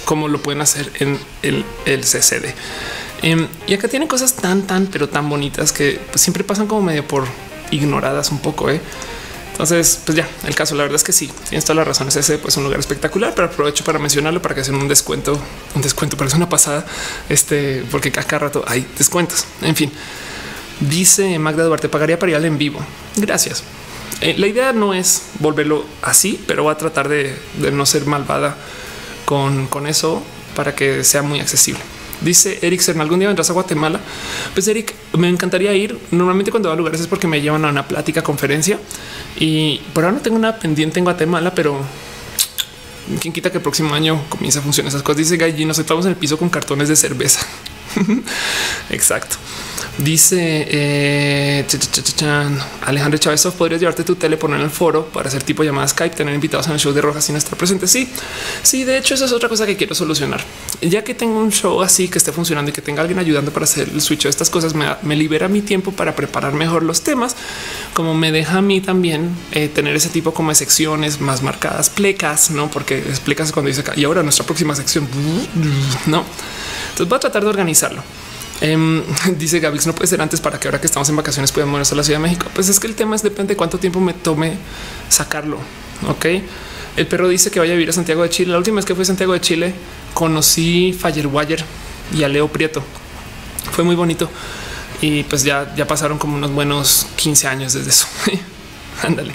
como 0.05 0.27
lo 0.27 0.41
pueden 0.41 0.61
hacer 0.61 0.91
en 0.99 1.17
el, 1.41 1.63
el 1.85 2.01
CCD. 2.01 2.53
Em, 3.21 3.47
y 3.67 3.73
acá 3.73 3.87
tienen 3.87 4.07
cosas 4.07 4.33
tan, 4.35 4.63
tan, 4.63 4.87
pero 4.87 5.07
tan 5.07 5.29
bonitas 5.29 5.71
que 5.71 5.99
pues, 6.11 6.21
siempre 6.21 6.43
pasan 6.43 6.67
como 6.67 6.81
medio 6.81 7.07
por 7.07 7.25
ignoradas 7.69 8.31
un 8.31 8.39
poco. 8.39 8.69
¿eh? 8.69 8.81
Entonces, 9.51 10.01
pues 10.05 10.17
ya 10.17 10.27
el 10.47 10.55
caso, 10.55 10.75
la 10.75 10.83
verdad 10.83 10.95
es 10.95 11.03
que 11.03 11.13
sí, 11.13 11.29
tienes 11.49 11.65
todas 11.65 11.77
las 11.77 11.87
razones. 11.87 12.15
Ese 12.15 12.37
pues 12.37 12.57
un 12.57 12.63
lugar 12.63 12.79
espectacular, 12.79 13.33
pero 13.35 13.47
aprovecho 13.47 13.83
para 13.83 13.99
mencionarlo 13.99 14.41
para 14.41 14.55
que 14.55 14.61
hacen 14.61 14.75
un 14.75 14.87
descuento, 14.87 15.39
un 15.75 15.81
descuento, 15.81 16.23
es 16.23 16.33
una 16.33 16.49
pasada. 16.49 16.85
Este, 17.29 17.83
porque 17.91 18.09
acá 18.09 18.39
rato 18.39 18.63
hay 18.67 18.87
descuentos. 18.97 19.45
En 19.61 19.75
fin, 19.75 19.91
dice 20.79 21.37
Magda 21.37 21.63
Duarte, 21.63 21.89
pagaría 21.89 22.17
para 22.17 22.31
ir 22.31 22.45
en 22.45 22.57
vivo. 22.57 22.79
Gracias. 23.17 23.63
Eh, 24.21 24.35
la 24.37 24.47
idea 24.47 24.73
no 24.73 24.93
es 24.93 25.23
volverlo 25.39 25.85
así, 26.01 26.43
pero 26.47 26.63
va 26.63 26.73
a 26.73 26.77
tratar 26.77 27.07
de, 27.07 27.35
no 27.71 27.85
ser 27.85 28.05
malvada 28.05 28.55
con, 29.25 29.67
con 29.67 29.85
eso 29.85 30.23
para 30.55 30.75
que 30.75 31.03
sea 31.03 31.21
muy 31.21 31.39
accesible. 31.39 31.81
Dice 32.21 32.59
Eric 32.61 32.81
Cern, 32.81 33.01
algún 33.01 33.19
día 33.19 33.27
vendrás 33.27 33.49
a 33.49 33.53
Guatemala. 33.53 33.99
Pues 34.53 34.67
Eric, 34.67 34.93
me 35.17 35.27
encantaría 35.27 35.73
ir. 35.73 35.97
Normalmente 36.11 36.51
cuando 36.51 36.69
va 36.69 36.75
a 36.75 36.77
lugares 36.77 37.01
es 37.01 37.07
porque 37.07 37.27
me 37.27 37.41
llevan 37.41 37.65
a 37.65 37.69
una 37.69 37.87
plática, 37.87 38.21
conferencia 38.23 38.79
y 39.39 39.81
por 39.93 40.03
ahora 40.03 40.17
no 40.17 40.21
tengo 40.21 40.37
nada 40.37 40.59
pendiente 40.59 40.99
en 40.99 41.05
Guatemala, 41.05 41.53
pero 41.55 41.79
quien 43.19 43.33
quita 43.33 43.51
que 43.51 43.57
el 43.57 43.63
próximo 43.63 43.93
año 43.93 44.23
comience 44.29 44.59
a 44.59 44.61
funcionar 44.61 44.89
esas 44.89 45.03
cosas. 45.03 45.17
Dice 45.17 45.37
Gallino, 45.37 45.69
nos 45.69 45.77
sentamos 45.77 46.05
en 46.05 46.11
el 46.11 46.17
piso 46.17 46.37
con 46.37 46.49
cartones 46.49 46.89
de 46.89 46.95
cerveza. 46.95 47.39
Exacto. 48.89 49.37
Dice 49.97 50.67
eh, 50.69 51.65
Alejandro 52.85 53.19
Chávez, 53.19 53.45
podrías 53.57 53.79
llevarte 53.79 54.03
tu 54.03 54.15
tele, 54.15 54.37
poner 54.37 54.59
en 54.59 54.65
el 54.65 54.71
foro 54.71 55.05
para 55.07 55.27
hacer 55.27 55.43
tipo 55.43 55.63
llamada 55.63 55.87
Skype, 55.87 56.15
tener 56.15 56.33
invitados 56.33 56.67
en 56.67 56.73
el 56.73 56.79
show 56.79 56.93
de 56.93 57.01
Rojas 57.01 57.25
sin 57.25 57.35
estar 57.35 57.57
presente. 57.57 57.87
Sí, 57.87 58.09
sí, 58.63 58.83
de 58.83 58.97
hecho, 58.97 59.13
esa 59.13 59.25
es 59.25 59.31
otra 59.31 59.49
cosa 59.49 59.65
que 59.65 59.75
quiero 59.75 59.93
solucionar. 59.93 60.41
Ya 60.81 61.03
que 61.03 61.13
tengo 61.13 61.37
un 61.37 61.51
show 61.51 61.81
así 61.81 62.07
que 62.07 62.17
esté 62.17 62.31
funcionando 62.31 62.69
y 62.71 62.73
que 62.73 62.81
tenga 62.81 63.01
alguien 63.01 63.19
ayudando 63.19 63.51
para 63.51 63.65
hacer 63.65 63.89
el 63.89 64.01
switch 64.01 64.23
de 64.23 64.29
estas 64.29 64.49
cosas, 64.49 64.73
me, 64.73 65.15
libera 65.15 65.47
mi 65.49 65.61
tiempo 65.61 65.91
para 65.91 66.15
preparar 66.15 66.53
mejor 66.53 66.83
los 66.83 67.01
temas, 67.01 67.35
como 67.93 68.15
me 68.15 68.31
deja 68.31 68.59
a 68.59 68.61
mí 68.61 68.81
también 68.81 69.29
eh, 69.51 69.67
tener 69.67 69.95
ese 69.95 70.09
tipo 70.09 70.33
como 70.33 70.49
de 70.49 70.55
secciones 70.55 71.19
más 71.19 71.43
marcadas, 71.43 71.89
plecas, 71.89 72.49
no? 72.49 72.71
Porque 72.71 72.97
explicas 72.97 73.51
cuando 73.51 73.67
dice 73.67 73.83
y 73.97 74.05
ahora 74.05 74.23
nuestra 74.23 74.45
próxima 74.45 74.73
sección, 74.73 75.07
no? 76.07 76.23
Entonces 76.91 77.09
voy 77.09 77.17
a 77.17 77.19
tratar 77.19 77.43
de 77.43 77.49
organizarlo. 77.49 78.03
Em, 78.61 79.01
dice 79.37 79.59
Gavix, 79.59 79.87
no 79.87 79.93
puede 79.93 80.07
ser 80.07 80.21
antes 80.21 80.39
para 80.39 80.59
que 80.59 80.67
ahora 80.67 80.79
que 80.79 80.87
estamos 80.87 81.09
en 81.09 81.15
vacaciones 81.15 81.51
puedan 81.51 81.69
moverse 81.69 81.93
a 81.93 81.97
la 81.97 82.03
Ciudad 82.03 82.19
de 82.19 82.23
México. 82.23 82.47
Pues 82.53 82.69
es 82.69 82.79
que 82.79 82.87
el 82.87 82.95
tema 82.95 83.15
es 83.15 83.23
depende 83.23 83.53
de 83.53 83.57
cuánto 83.57 83.77
tiempo 83.79 83.99
me 83.99 84.13
tome 84.13 84.57
sacarlo. 85.09 85.57
Ok. 86.07 86.25
El 86.97 87.07
perro 87.07 87.27
dice 87.27 87.49
que 87.51 87.59
vaya 87.59 87.73
a 87.73 87.75
vivir 87.75 87.89
a 87.89 87.93
Santiago 87.93 88.23
de 88.23 88.29
Chile. 88.29 88.51
La 88.51 88.57
última 88.57 88.75
vez 88.77 88.85
que 88.85 88.93
fui 88.93 89.03
a 89.03 89.05
Santiago 89.05 89.33
de 89.33 89.41
Chile 89.41 89.73
conocí 90.13 90.93
Firewire 90.93 91.63
y 92.15 92.23
a 92.23 92.27
Leo 92.27 92.47
Prieto. 92.49 92.83
Fue 93.71 93.83
muy 93.83 93.95
bonito 93.95 94.29
y 95.01 95.23
pues 95.23 95.43
ya, 95.43 95.73
ya 95.75 95.87
pasaron 95.87 96.17
como 96.17 96.37
unos 96.37 96.51
buenos 96.51 97.07
15 97.15 97.47
años 97.47 97.73
desde 97.73 97.89
eso. 97.89 98.07
Ándale. 99.03 99.33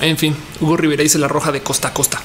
En 0.00 0.18
fin, 0.18 0.36
Hugo 0.60 0.76
Rivera 0.76 1.02
dice 1.02 1.18
la 1.18 1.28
roja 1.28 1.50
de 1.50 1.62
costa 1.62 1.88
a 1.88 1.94
costa. 1.94 2.20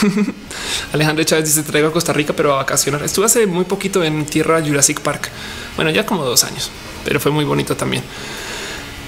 Alejandro 0.92 1.24
Chávez 1.24 1.46
dice 1.46 1.62
traigo 1.62 1.88
a 1.88 1.92
Costa 1.92 2.12
Rica, 2.12 2.32
pero 2.34 2.54
a 2.54 2.56
vacacionar. 2.56 3.02
Estuve 3.02 3.26
hace 3.26 3.46
muy 3.46 3.64
poquito 3.64 4.02
en 4.04 4.26
tierra 4.26 4.62
Jurassic 4.62 5.00
Park. 5.00 5.28
Bueno, 5.76 5.90
ya 5.90 6.06
como 6.06 6.24
dos 6.24 6.44
años, 6.44 6.70
pero 7.04 7.20
fue 7.20 7.32
muy 7.32 7.44
bonito 7.44 7.76
también. 7.76 8.02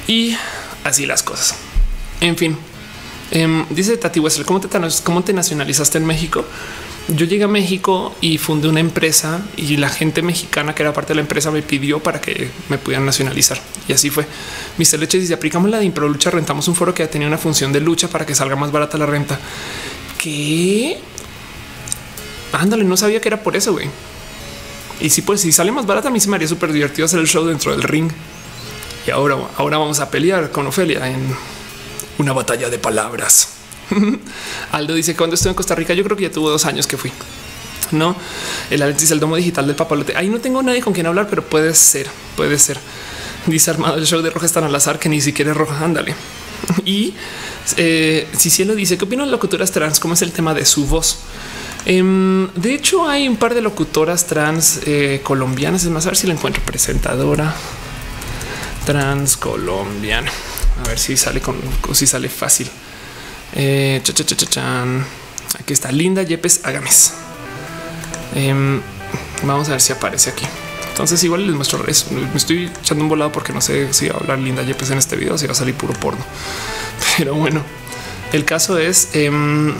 Y 0.06 0.36
así 0.84 1.06
las 1.06 1.22
cosas. 1.22 1.54
En 2.20 2.36
fin, 2.36 2.56
em, 3.30 3.66
dice 3.70 3.96
Tati 3.96 4.20
Wessel, 4.20 4.44
¿cómo 4.44 4.60
te, 4.60 4.68
¿cómo 5.02 5.24
te 5.24 5.32
nacionalizaste 5.32 5.98
en 5.98 6.06
México? 6.06 6.44
Yo 7.08 7.26
llegué 7.26 7.44
a 7.44 7.48
México 7.48 8.14
y 8.20 8.38
fundé 8.38 8.68
una 8.68 8.78
empresa 8.78 9.42
y 9.56 9.76
la 9.76 9.88
gente 9.88 10.22
mexicana 10.22 10.72
que 10.72 10.84
era 10.84 10.92
parte 10.92 11.08
de 11.08 11.16
la 11.16 11.22
empresa 11.22 11.50
me 11.50 11.60
pidió 11.60 12.00
para 12.00 12.20
que 12.20 12.48
me 12.68 12.78
pudieran 12.78 13.04
nacionalizar. 13.04 13.60
Y 13.88 13.92
así 13.92 14.08
fue. 14.08 14.24
Mr. 14.78 15.00
Leche 15.00 15.18
dice 15.18 15.34
aplicamos 15.34 15.68
la 15.68 15.78
de 15.78 15.84
Impro 15.84 16.08
Lucha, 16.08 16.30
rentamos 16.30 16.68
un 16.68 16.76
foro 16.76 16.94
que 16.94 17.04
tenía 17.08 17.26
una 17.26 17.38
función 17.38 17.72
de 17.72 17.80
lucha 17.80 18.08
para 18.08 18.24
que 18.24 18.36
salga 18.36 18.54
más 18.54 18.70
barata 18.70 18.98
la 18.98 19.06
renta. 19.06 19.38
¿Qué? 20.22 20.98
Ándale, 22.52 22.84
no 22.84 22.96
sabía 22.96 23.20
que 23.20 23.28
era 23.28 23.42
por 23.42 23.56
eso, 23.56 23.72
güey. 23.72 23.88
Y 25.00 25.10
si 25.10 25.22
pues 25.22 25.40
si 25.40 25.50
sale 25.50 25.72
más 25.72 25.84
barata, 25.84 26.08
a 26.08 26.10
mí 26.12 26.20
se 26.20 26.28
me 26.28 26.36
haría 26.36 26.46
súper 26.46 26.72
divertido 26.72 27.06
hacer 27.06 27.18
el 27.18 27.26
show 27.26 27.44
dentro 27.44 27.72
del 27.72 27.82
ring. 27.82 28.10
Y 29.04 29.10
ahora, 29.10 29.36
ahora 29.56 29.78
vamos 29.78 29.98
a 29.98 30.10
pelear 30.10 30.52
con 30.52 30.66
Ofelia 30.68 31.08
en 31.08 31.34
una 32.18 32.32
batalla 32.32 32.70
de 32.70 32.78
palabras. 32.78 33.48
Aldo 34.72 34.94
dice 34.94 35.16
cuando 35.16 35.34
estuve 35.34 35.50
en 35.50 35.56
Costa 35.56 35.74
Rica, 35.74 35.92
yo 35.92 36.04
creo 36.04 36.16
que 36.16 36.22
ya 36.22 36.30
tuvo 36.30 36.50
dos 36.50 36.66
años 36.66 36.86
que 36.86 36.96
fui. 36.96 37.10
No, 37.90 38.14
el 38.70 38.80
Alex 38.80 39.10
el 39.10 39.18
domo 39.18 39.34
digital 39.34 39.66
del 39.66 39.74
papalote. 39.74 40.16
Ahí 40.16 40.28
no 40.28 40.38
tengo 40.38 40.62
nadie 40.62 40.82
con 40.82 40.92
quien 40.92 41.06
hablar, 41.06 41.26
pero 41.28 41.42
puede 41.42 41.74
ser, 41.74 42.06
puede 42.36 42.58
ser. 42.60 42.78
Dice 43.46 43.72
armado 43.72 43.96
el 43.96 44.06
show 44.06 44.22
de 44.22 44.30
Roja 44.30 44.46
están 44.46 44.62
al 44.62 44.74
azar 44.74 45.00
que 45.00 45.08
ni 45.08 45.20
siquiera 45.20 45.50
es 45.50 45.56
roja. 45.56 45.84
Ándale. 45.84 46.14
Y 46.84 47.14
eh, 47.76 48.28
si 48.36 48.50
cielo 48.50 48.74
dice 48.74 48.98
qué 48.98 49.04
opinan 49.04 49.30
locutoras 49.30 49.70
trans, 49.70 50.00
cómo 50.00 50.14
es 50.14 50.22
el 50.22 50.32
tema 50.32 50.54
de 50.54 50.64
su 50.64 50.86
voz. 50.86 51.18
Em, 51.84 52.48
de 52.54 52.74
hecho, 52.74 53.08
hay 53.08 53.28
un 53.28 53.36
par 53.36 53.54
de 53.54 53.62
locutoras 53.62 54.26
trans 54.26 54.80
eh, 54.86 55.20
colombianas. 55.22 55.84
Es 55.84 55.90
más, 55.90 56.06
a 56.06 56.10
ver 56.10 56.16
si 56.16 56.26
la 56.26 56.34
encuentro 56.34 56.62
presentadora 56.64 57.54
trans 58.86 59.36
colombiana. 59.36 60.30
A 60.84 60.88
ver 60.88 60.98
si 60.98 61.16
sale 61.16 61.40
con 61.40 61.56
si 61.92 62.06
sale 62.06 62.28
fácil. 62.28 62.68
Eh, 63.54 64.02
Aquí 65.60 65.72
está 65.72 65.92
Linda 65.92 66.22
Yepes 66.22 66.64
Agames. 66.64 67.12
Em, 68.34 68.80
vamos 69.42 69.68
a 69.68 69.72
ver 69.72 69.80
si 69.80 69.92
aparece 69.92 70.30
aquí. 70.30 70.46
Entonces 70.92 71.24
igual 71.24 71.46
les 71.46 71.56
muestro 71.56 71.86
eso. 71.86 72.06
Me 72.12 72.36
estoy 72.36 72.70
echando 72.80 73.02
un 73.02 73.08
volado 73.08 73.32
porque 73.32 73.52
no 73.52 73.62
sé 73.62 73.92
si 73.94 74.08
va 74.08 74.16
a 74.16 74.18
hablar 74.18 74.38
Linda 74.38 74.62
Yepes 74.62 74.90
en 74.90 74.98
este 74.98 75.16
video, 75.16 75.38
si 75.38 75.46
va 75.46 75.52
a 75.52 75.56
salir 75.56 75.74
puro 75.74 75.94
porno. 75.94 76.22
Pero 77.18 77.34
bueno, 77.34 77.62
el 78.32 78.44
caso 78.44 78.78
es 78.78 79.08
em, 79.14 79.74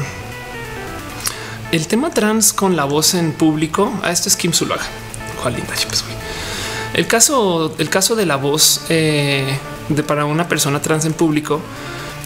el 1.70 1.86
tema 1.86 2.10
trans 2.10 2.52
con 2.54 2.76
la 2.76 2.84
voz 2.84 3.14
en 3.14 3.32
público. 3.32 3.92
A 4.02 4.08
ah, 4.08 4.12
esto 4.12 4.28
es 4.28 4.36
Kim 4.36 4.52
Zulaga. 4.52 4.84
Cuál 5.42 5.56
Linda 5.56 5.74
Yepes. 5.74 6.02
El 6.94 7.06
caso, 7.06 7.74
el 7.78 7.90
caso 7.90 8.16
de 8.16 8.26
la 8.26 8.36
voz 8.36 8.82
eh, 8.88 9.58
de 9.90 10.02
para 10.02 10.24
una 10.24 10.48
persona 10.48 10.80
trans 10.80 11.04
en 11.04 11.12
público 11.12 11.60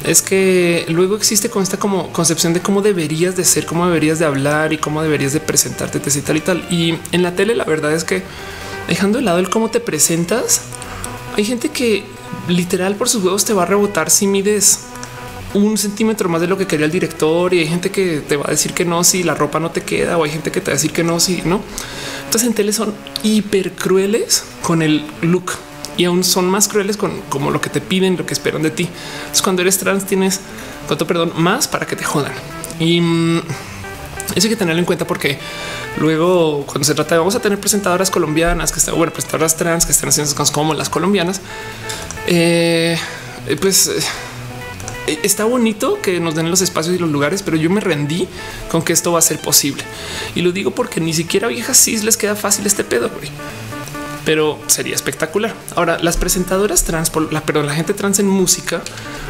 es 0.04 0.22
que 0.22 0.84
luego 0.88 1.16
existe 1.16 1.50
con 1.50 1.62
esta 1.62 1.78
como 1.78 2.12
concepción 2.12 2.52
de 2.52 2.60
cómo 2.60 2.82
deberías 2.82 3.36
de 3.36 3.44
ser, 3.44 3.66
cómo 3.66 3.86
deberías 3.86 4.18
de 4.18 4.24
hablar 4.24 4.72
y 4.72 4.78
cómo 4.78 5.02
deberías 5.02 5.32
de 5.32 5.40
presentarte, 5.40 5.98
y 5.98 6.20
tal 6.20 6.36
y 6.36 6.40
tal. 6.40 6.66
Y 6.70 6.98
en 7.12 7.22
la 7.22 7.32
tele, 7.34 7.54
la 7.54 7.64
verdad 7.64 7.92
es 7.92 8.04
que 8.04 8.22
dejando 8.88 9.18
de 9.18 9.24
lado 9.24 9.38
el 9.38 9.50
cómo 9.50 9.70
te 9.70 9.80
presentas, 9.80 10.62
hay 11.36 11.44
gente 11.44 11.68
que 11.70 12.04
literal 12.48 12.96
por 12.96 13.08
sus 13.08 13.24
huevos 13.24 13.44
te 13.44 13.52
va 13.52 13.64
a 13.64 13.66
rebotar 13.66 14.10
si 14.10 14.26
mides 14.26 14.80
un 15.54 15.78
centímetro 15.78 16.28
más 16.28 16.40
de 16.40 16.46
lo 16.46 16.58
que 16.58 16.66
quería 16.66 16.86
el 16.86 16.92
director 16.92 17.54
y 17.54 17.60
hay 17.60 17.66
gente 17.66 17.90
que 17.90 18.20
te 18.20 18.36
va 18.36 18.44
a 18.46 18.50
decir 18.50 18.72
que 18.72 18.84
no 18.84 19.02
si 19.04 19.22
la 19.22 19.34
ropa 19.34 19.58
no 19.58 19.70
te 19.70 19.82
queda 19.82 20.18
o 20.18 20.24
hay 20.24 20.30
gente 20.30 20.50
que 20.50 20.60
te 20.60 20.66
va 20.66 20.72
a 20.72 20.76
decir 20.76 20.92
que 20.92 21.02
no 21.02 21.18
si 21.20 21.42
no. 21.42 21.60
Entonces 22.24 22.48
en 22.48 22.54
tele 22.54 22.72
son 22.72 22.94
hiper 23.22 23.72
crueles 23.72 24.44
con 24.62 24.82
el 24.82 25.04
look 25.22 25.52
y 25.96 26.04
aún 26.04 26.24
son 26.24 26.50
más 26.50 26.68
crueles 26.68 26.96
con 26.96 27.22
como 27.28 27.50
lo 27.50 27.60
que 27.60 27.70
te 27.70 27.80
piden, 27.80 28.16
lo 28.16 28.26
que 28.26 28.34
esperan 28.34 28.62
de 28.62 28.70
ti. 28.70 28.88
Cuando 29.42 29.62
eres 29.62 29.78
trans 29.78 30.04
tienes 30.04 30.40
cuánto 30.86 31.06
perdón 31.06 31.32
más 31.36 31.68
para 31.68 31.86
que 31.86 31.96
te 31.96 32.04
jodan 32.04 32.32
y 32.78 33.00
mm, 33.00 33.42
eso 34.36 34.46
hay 34.46 34.50
que 34.50 34.56
tenerlo 34.56 34.78
en 34.78 34.84
cuenta 34.84 35.06
porque 35.06 35.38
luego 35.98 36.64
cuando 36.66 36.84
se 36.84 36.94
trata 36.94 37.14
de 37.14 37.18
vamos 37.18 37.34
a 37.34 37.40
tener 37.40 37.58
presentadoras 37.58 38.10
colombianas 38.10 38.70
que 38.70 38.78
están, 38.78 38.94
bueno, 38.94 39.12
presentadoras 39.12 39.56
trans 39.56 39.86
que 39.86 39.92
están 39.92 40.10
haciendo 40.10 40.32
cosas 40.34 40.52
como 40.52 40.74
las 40.74 40.90
colombianas, 40.90 41.40
eh, 42.26 42.98
pues 43.60 43.88
eh, 45.06 45.18
está 45.22 45.44
bonito 45.44 46.02
que 46.02 46.20
nos 46.20 46.34
den 46.34 46.50
los 46.50 46.60
espacios 46.60 46.94
y 46.94 46.98
los 46.98 47.10
lugares, 47.10 47.42
pero 47.42 47.56
yo 47.56 47.70
me 47.70 47.80
rendí 47.80 48.28
con 48.70 48.82
que 48.82 48.92
esto 48.92 49.12
va 49.12 49.20
a 49.20 49.22
ser 49.22 49.38
posible. 49.38 49.82
Y 50.34 50.42
lo 50.42 50.52
digo 50.52 50.72
porque 50.72 51.00
ni 51.00 51.14
siquiera 51.14 51.48
viejas 51.48 51.82
cis 51.82 52.04
les 52.04 52.18
queda 52.18 52.36
fácil 52.36 52.66
este 52.66 52.84
pedo. 52.84 53.10
Pero 54.26 54.58
sería 54.66 54.94
espectacular. 54.94 55.54
Ahora, 55.76 55.98
las 56.02 56.16
presentadoras 56.16 56.82
trans, 56.82 57.12
la, 57.30 57.40
perdón, 57.42 57.66
la 57.66 57.74
gente 57.74 57.94
trans 57.94 58.18
en 58.18 58.26
música, 58.26 58.82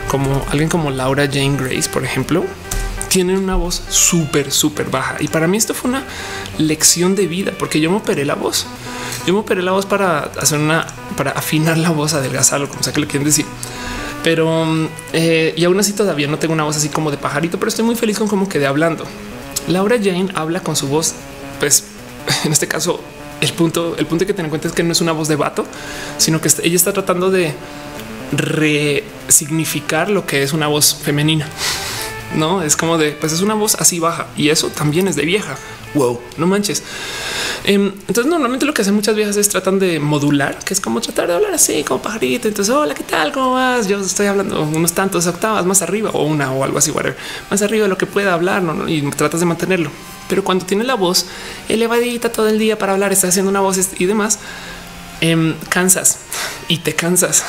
como 0.08 0.44
alguien 0.50 0.68
como 0.68 0.90
Laura 0.90 1.26
Jane 1.26 1.56
Grace, 1.58 1.90
por 1.90 2.02
ejemplo, 2.02 2.44
tienen 3.08 3.38
una 3.38 3.56
voz 3.56 3.82
súper, 3.88 4.50
súper 4.50 4.90
baja. 4.90 5.16
Y 5.20 5.28
para 5.28 5.46
mí 5.46 5.56
esto 5.56 5.74
fue 5.74 5.90
una 5.90 6.04
lección 6.58 7.14
de 7.14 7.26
vida, 7.26 7.52
porque 7.58 7.80
yo 7.80 7.90
me 7.90 7.96
operé 7.96 8.24
la 8.24 8.34
voz. 8.34 8.66
Yo 9.26 9.32
me 9.32 9.40
operé 9.40 9.62
la 9.62 9.72
voz 9.72 9.86
para 9.86 10.30
hacer 10.38 10.58
una, 10.58 10.86
para 11.16 11.32
afinar 11.32 11.78
la 11.78 11.90
voz, 11.90 12.14
adelgazarlo, 12.14 12.68
como 12.68 12.82
sea 12.82 12.92
que 12.92 13.00
le 13.00 13.06
quieren 13.06 13.26
decir 13.26 13.46
pero 14.26 14.66
eh, 15.12 15.54
y 15.56 15.64
aún 15.66 15.78
así 15.78 15.92
todavía 15.92 16.26
no 16.26 16.36
tengo 16.36 16.52
una 16.52 16.64
voz 16.64 16.76
así 16.76 16.88
como 16.88 17.12
de 17.12 17.16
pajarito, 17.16 17.60
pero 17.60 17.68
estoy 17.68 17.84
muy 17.84 17.94
feliz 17.94 18.18
con 18.18 18.26
cómo 18.26 18.48
quedé 18.48 18.66
hablando. 18.66 19.04
Laura 19.68 19.98
Jane 20.02 20.30
habla 20.34 20.58
con 20.58 20.74
su 20.74 20.88
voz, 20.88 21.14
pues 21.60 21.84
en 22.44 22.50
este 22.50 22.66
caso 22.66 22.98
el 23.40 23.52
punto, 23.52 23.94
el 23.96 24.06
punto 24.06 24.26
que 24.26 24.32
tener 24.32 24.46
en 24.46 24.50
cuenta 24.50 24.66
es 24.66 24.74
que 24.74 24.82
no 24.82 24.90
es 24.90 25.00
una 25.00 25.12
voz 25.12 25.28
de 25.28 25.36
vato, 25.36 25.64
sino 26.18 26.40
que 26.40 26.50
ella 26.64 26.74
está 26.74 26.92
tratando 26.92 27.30
de 27.30 27.54
resignificar 28.32 30.10
lo 30.10 30.26
que 30.26 30.42
es 30.42 30.52
una 30.52 30.66
voz 30.66 30.96
femenina. 30.96 31.46
No 32.34 32.62
es 32.62 32.76
como 32.76 32.98
de 32.98 33.12
pues 33.12 33.32
es 33.32 33.40
una 33.40 33.54
voz 33.54 33.76
así 33.76 33.98
baja 33.98 34.26
y 34.36 34.48
eso 34.48 34.68
también 34.68 35.08
es 35.08 35.16
de 35.16 35.24
vieja. 35.24 35.56
Wow, 35.94 36.20
no 36.36 36.46
manches. 36.46 36.82
Em, 37.64 37.92
entonces, 38.06 38.26
normalmente 38.26 38.66
lo 38.66 38.74
que 38.74 38.82
hacen 38.82 38.94
muchas 38.94 39.16
viejas 39.16 39.36
es 39.36 39.48
tratan 39.48 39.78
de 39.78 39.98
modular, 39.98 40.58
que 40.58 40.74
es 40.74 40.80
como 40.80 41.00
tratar 41.00 41.26
de 41.26 41.34
hablar 41.34 41.54
así 41.54 41.82
como 41.84 42.02
pajarito. 42.02 42.48
Entonces, 42.48 42.74
hola, 42.74 42.94
¿qué 42.94 43.02
tal? 43.02 43.32
¿Cómo 43.32 43.54
vas? 43.54 43.88
Yo 43.88 44.00
estoy 44.00 44.26
hablando 44.26 44.62
unos 44.62 44.92
tantos 44.92 45.26
octavas 45.26 45.64
más 45.64 45.80
arriba 45.82 46.10
o 46.10 46.24
una 46.24 46.52
o 46.52 46.64
algo 46.64 46.78
así, 46.78 46.90
whatever, 46.90 47.16
más 47.50 47.62
arriba 47.62 47.84
de 47.84 47.88
lo 47.88 47.96
que 47.96 48.06
pueda 48.06 48.34
hablar 48.34 48.62
¿no? 48.62 48.88
y 48.88 49.02
tratas 49.10 49.40
de 49.40 49.46
mantenerlo. 49.46 49.90
Pero 50.28 50.44
cuando 50.44 50.66
tiene 50.66 50.84
la 50.84 50.94
voz 50.94 51.26
elevadita 51.68 52.30
todo 52.30 52.48
el 52.48 52.58
día 52.58 52.78
para 52.78 52.92
hablar, 52.92 53.12
estás 53.12 53.30
haciendo 53.30 53.50
una 53.50 53.60
voz 53.60 53.78
y 53.98 54.04
demás, 54.04 54.38
em, 55.20 55.54
cansas 55.68 56.18
y 56.68 56.78
te 56.78 56.94
cansas 56.94 57.42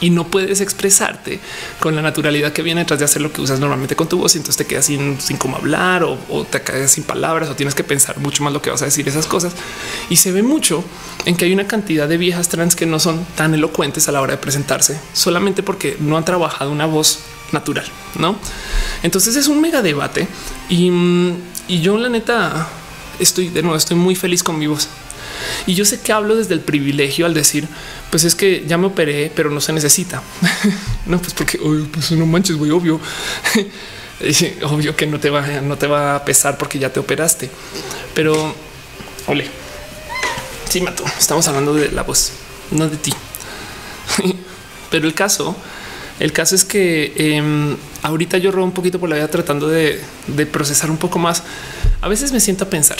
y 0.00 0.10
no 0.10 0.26
puedes 0.26 0.60
expresarte 0.60 1.40
con 1.80 1.94
la 1.96 2.02
naturalidad 2.02 2.52
que 2.52 2.62
viene 2.62 2.82
detrás 2.82 2.98
de 2.98 3.04
hacer 3.06 3.22
lo 3.22 3.32
que 3.32 3.40
usas 3.40 3.60
normalmente 3.60 3.96
con 3.96 4.08
tu 4.08 4.18
voz. 4.18 4.34
Y 4.34 4.38
entonces 4.38 4.56
te 4.56 4.66
quedas 4.66 4.86
sin, 4.86 5.20
sin 5.20 5.36
cómo 5.36 5.56
hablar 5.56 6.04
o, 6.04 6.46
te 6.50 6.60
quedas 6.62 6.92
sin 6.92 7.04
palabras 7.04 7.48
o 7.48 7.56
tienes 7.56 7.74
que 7.74 7.84
pensar 7.84 8.18
mucho 8.18 8.42
más 8.42 8.52
lo 8.52 8.60
que 8.62 8.70
vas 8.70 8.82
a 8.82 8.86
decir 8.86 9.08
esas 9.08 9.26
cosas. 9.26 9.54
Y 10.10 10.16
se 10.16 10.32
ve 10.32 10.42
mucho 10.42 10.84
en 11.24 11.36
que 11.36 11.46
hay 11.46 11.52
una 11.52 11.66
cantidad 11.66 12.08
de 12.08 12.16
viejas 12.16 12.48
trans 12.48 12.76
que 12.76 12.86
no 12.86 12.98
son 12.98 13.24
tan 13.36 13.54
elocuentes 13.54 14.08
a 14.08 14.12
la 14.12 14.20
hora 14.20 14.32
de 14.32 14.38
presentarse 14.38 15.00
solamente 15.12 15.62
porque 15.62 15.96
no 16.00 16.16
han 16.16 16.24
trabajado 16.24 16.70
una 16.70 16.86
voz 16.86 17.20
natural, 17.52 17.86
no? 18.18 18.36
Entonces 19.02 19.36
es 19.36 19.46
un 19.48 19.60
mega 19.60 19.82
debate 19.82 20.26
y, 20.68 20.90
y 21.68 21.80
yo, 21.80 21.96
la 21.96 22.08
neta, 22.08 22.68
estoy 23.18 23.48
de 23.48 23.62
nuevo, 23.62 23.76
estoy 23.76 23.96
muy 23.96 24.14
feliz 24.14 24.42
con 24.42 24.58
mi 24.58 24.66
voz. 24.66 24.88
Y 25.66 25.74
yo 25.74 25.84
sé 25.84 26.00
que 26.00 26.12
hablo 26.12 26.36
desde 26.36 26.54
el 26.54 26.60
privilegio 26.60 27.26
al 27.26 27.34
decir, 27.34 27.68
pues 28.10 28.24
es 28.24 28.34
que 28.34 28.64
ya 28.66 28.78
me 28.78 28.86
operé, 28.86 29.30
pero 29.34 29.50
no 29.50 29.60
se 29.60 29.72
necesita. 29.72 30.22
no, 31.06 31.18
pues 31.18 31.34
porque 31.34 31.58
pues 31.92 32.12
no 32.12 32.26
manches, 32.26 32.56
güey, 32.56 32.70
obvio. 32.70 33.00
obvio 34.62 34.96
que 34.96 35.06
no 35.06 35.20
te 35.20 35.30
va, 35.30 35.46
no 35.60 35.76
te 35.76 35.86
va 35.86 36.16
a 36.16 36.24
pesar 36.24 36.56
porque 36.58 36.78
ya 36.78 36.92
te 36.92 37.00
operaste. 37.00 37.50
Pero 38.14 38.54
ole, 39.26 39.46
sí, 40.68 40.80
Mato, 40.80 41.04
estamos 41.18 41.46
hablando 41.48 41.74
de 41.74 41.90
la 41.90 42.02
voz, 42.02 42.32
no 42.70 42.88
de 42.88 42.96
ti. 42.96 43.12
pero 44.90 45.06
el 45.06 45.14
caso, 45.14 45.56
el 46.20 46.32
caso 46.32 46.54
es 46.54 46.64
que 46.64 47.12
em, 47.16 47.76
ahorita 48.02 48.38
yo 48.38 48.52
robo 48.52 48.64
un 48.64 48.72
poquito 48.72 48.98
por 48.98 49.08
la 49.08 49.16
vida 49.16 49.28
tratando 49.28 49.68
de, 49.68 50.00
de 50.28 50.46
procesar 50.46 50.90
un 50.90 50.96
poco 50.96 51.18
más. 51.18 51.42
A 52.00 52.08
veces 52.08 52.32
me 52.32 52.40
siento 52.40 52.64
a 52.64 52.70
pensar 52.70 52.98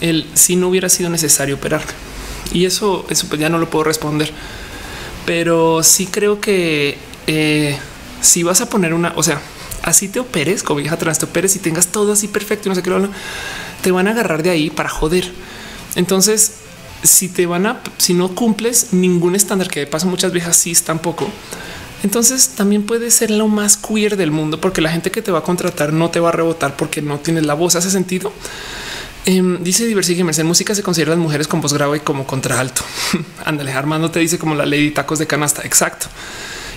el 0.00 0.26
si 0.34 0.56
no 0.56 0.68
hubiera 0.68 0.88
sido 0.88 1.08
necesario 1.08 1.54
operar. 1.54 1.82
Y 2.52 2.66
eso, 2.66 3.06
eso 3.08 3.26
pues 3.28 3.40
ya 3.40 3.48
no 3.48 3.58
lo 3.58 3.70
puedo 3.70 3.84
responder. 3.84 4.30
Pero 5.26 5.82
sí 5.82 6.06
creo 6.06 6.40
que 6.40 6.98
eh, 7.26 7.78
si 8.20 8.42
vas 8.42 8.60
a 8.60 8.68
poner 8.68 8.94
una, 8.94 9.12
o 9.16 9.22
sea, 9.22 9.40
así 9.82 10.08
te 10.08 10.20
operes, 10.20 10.62
cobija 10.62 10.96
trans, 10.96 11.18
te 11.18 11.24
operes 11.24 11.56
y 11.56 11.58
tengas 11.58 11.88
todo 11.88 12.12
así 12.12 12.28
perfecto, 12.28 12.68
no 12.68 12.74
sé 12.74 12.82
qué, 12.82 12.90
te 13.82 13.90
van 13.90 14.08
a 14.08 14.10
agarrar 14.10 14.42
de 14.42 14.50
ahí 14.50 14.70
para 14.70 14.88
joder. 14.88 15.30
Entonces, 15.94 16.52
si 17.02 17.28
te 17.28 17.46
van 17.46 17.66
a, 17.66 17.80
si 17.98 18.14
no 18.14 18.34
cumples 18.34 18.92
ningún 18.92 19.34
estándar 19.36 19.68
que 19.68 19.86
pasa 19.86 20.06
muchas 20.06 20.32
viejas, 20.32 20.56
sí 20.56 20.74
tampoco. 20.74 21.28
Entonces 22.02 22.48
también 22.48 22.84
puede 22.84 23.10
ser 23.10 23.30
lo 23.30 23.48
más 23.48 23.78
queer 23.78 24.16
del 24.18 24.30
mundo 24.30 24.60
porque 24.60 24.82
la 24.82 24.90
gente 24.90 25.10
que 25.10 25.22
te 25.22 25.32
va 25.32 25.38
a 25.38 25.42
contratar 25.42 25.92
no 25.92 26.10
te 26.10 26.20
va 26.20 26.28
a 26.28 26.32
rebotar 26.32 26.76
porque 26.76 27.00
no 27.00 27.18
tienes 27.18 27.46
la 27.46 27.54
voz. 27.54 27.76
Hace 27.76 27.90
sentido. 27.90 28.30
Eh, 29.26 29.42
dice 29.60 29.88
Gamers 30.14 30.38
en 30.38 30.46
música 30.46 30.74
se 30.74 30.82
consideran 30.82 31.18
mujeres 31.18 31.48
con 31.48 31.60
voz 31.60 31.72
grave 31.72 31.98
y 31.98 32.00
como 32.00 32.26
contraalto. 32.26 32.82
Ándale, 33.44 33.72
Armando 33.72 34.10
te 34.10 34.20
dice 34.20 34.38
como 34.38 34.54
la 34.54 34.66
de 34.66 34.90
tacos 34.90 35.18
de 35.18 35.26
canasta. 35.26 35.62
Exacto. 35.62 36.06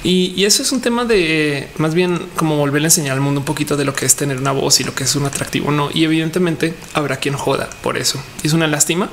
Y, 0.04 0.46
eso 0.46 0.64
es 0.64 0.72
un 0.72 0.80
tema 0.80 1.04
de 1.04 1.68
más 1.78 1.94
bien 1.94 2.28
como 2.38 2.56
volver 2.56 2.82
a 2.84 2.86
enseñar 2.86 3.16
al 3.16 3.22
mundo 3.22 3.42
un 3.42 3.46
poquito 3.46 3.76
de 3.76 3.84
lo 3.84 3.94
que 3.94 4.06
es 4.06 4.16
tener 4.16 4.38
una 4.38 4.52
voz 4.52 4.80
y 4.80 4.84
lo 4.84 4.96
que 4.96 5.04
es 5.04 5.16
un 5.16 5.26
atractivo. 5.26 5.72
No, 5.72 5.90
y 5.94 6.06
evidentemente 6.06 6.74
habrá 6.94 7.18
quien 7.18 7.36
joda 7.36 7.70
por 7.82 7.98
eso. 7.98 8.22
Es 8.44 8.54
una 8.54 8.68
lástima, 8.68 9.10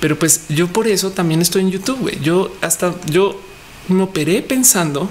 pero 0.00 0.18
pues 0.18 0.42
yo 0.48 0.68
por 0.68 0.88
eso 0.88 1.10
también 1.10 1.42
estoy 1.42 1.62
en 1.62 1.70
YouTube. 1.70 2.18
Yo 2.22 2.54
hasta 2.62 2.94
yo 3.06 3.38
me 3.88 4.02
operé 4.04 4.40
pensando 4.40 5.10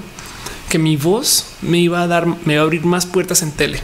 que 0.70 0.80
mi 0.80 0.96
voz 0.96 1.46
me 1.62 1.78
iba 1.78 2.02
a 2.02 2.08
dar, 2.08 2.26
me 2.26 2.54
iba 2.54 2.62
a 2.64 2.66
abrir 2.66 2.84
más 2.86 3.06
puertas 3.06 3.44
en 3.44 3.52
tele 3.52 3.82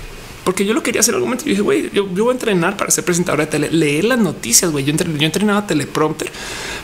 porque 0.49 0.65
yo 0.65 0.73
lo 0.73 0.81
quería 0.81 1.01
hacer 1.01 1.11
en 1.11 1.17
algún 1.17 1.29
momento. 1.29 1.45
Y 1.45 1.51
dije, 1.51 1.61
güey, 1.61 1.91
yo, 1.93 2.07
voy 2.07 2.29
a 2.29 2.31
entrenar 2.31 2.75
para 2.75 2.89
ser 2.89 3.05
presentadora 3.05 3.45
de 3.45 3.51
tele, 3.51 3.69
leer 3.69 4.05
las 4.05 4.17
noticias. 4.17 4.71
Güey, 4.71 4.83
yo, 4.83 4.95
yo 4.95 5.25
entrenaba 5.27 5.67
teleprompter 5.67 6.31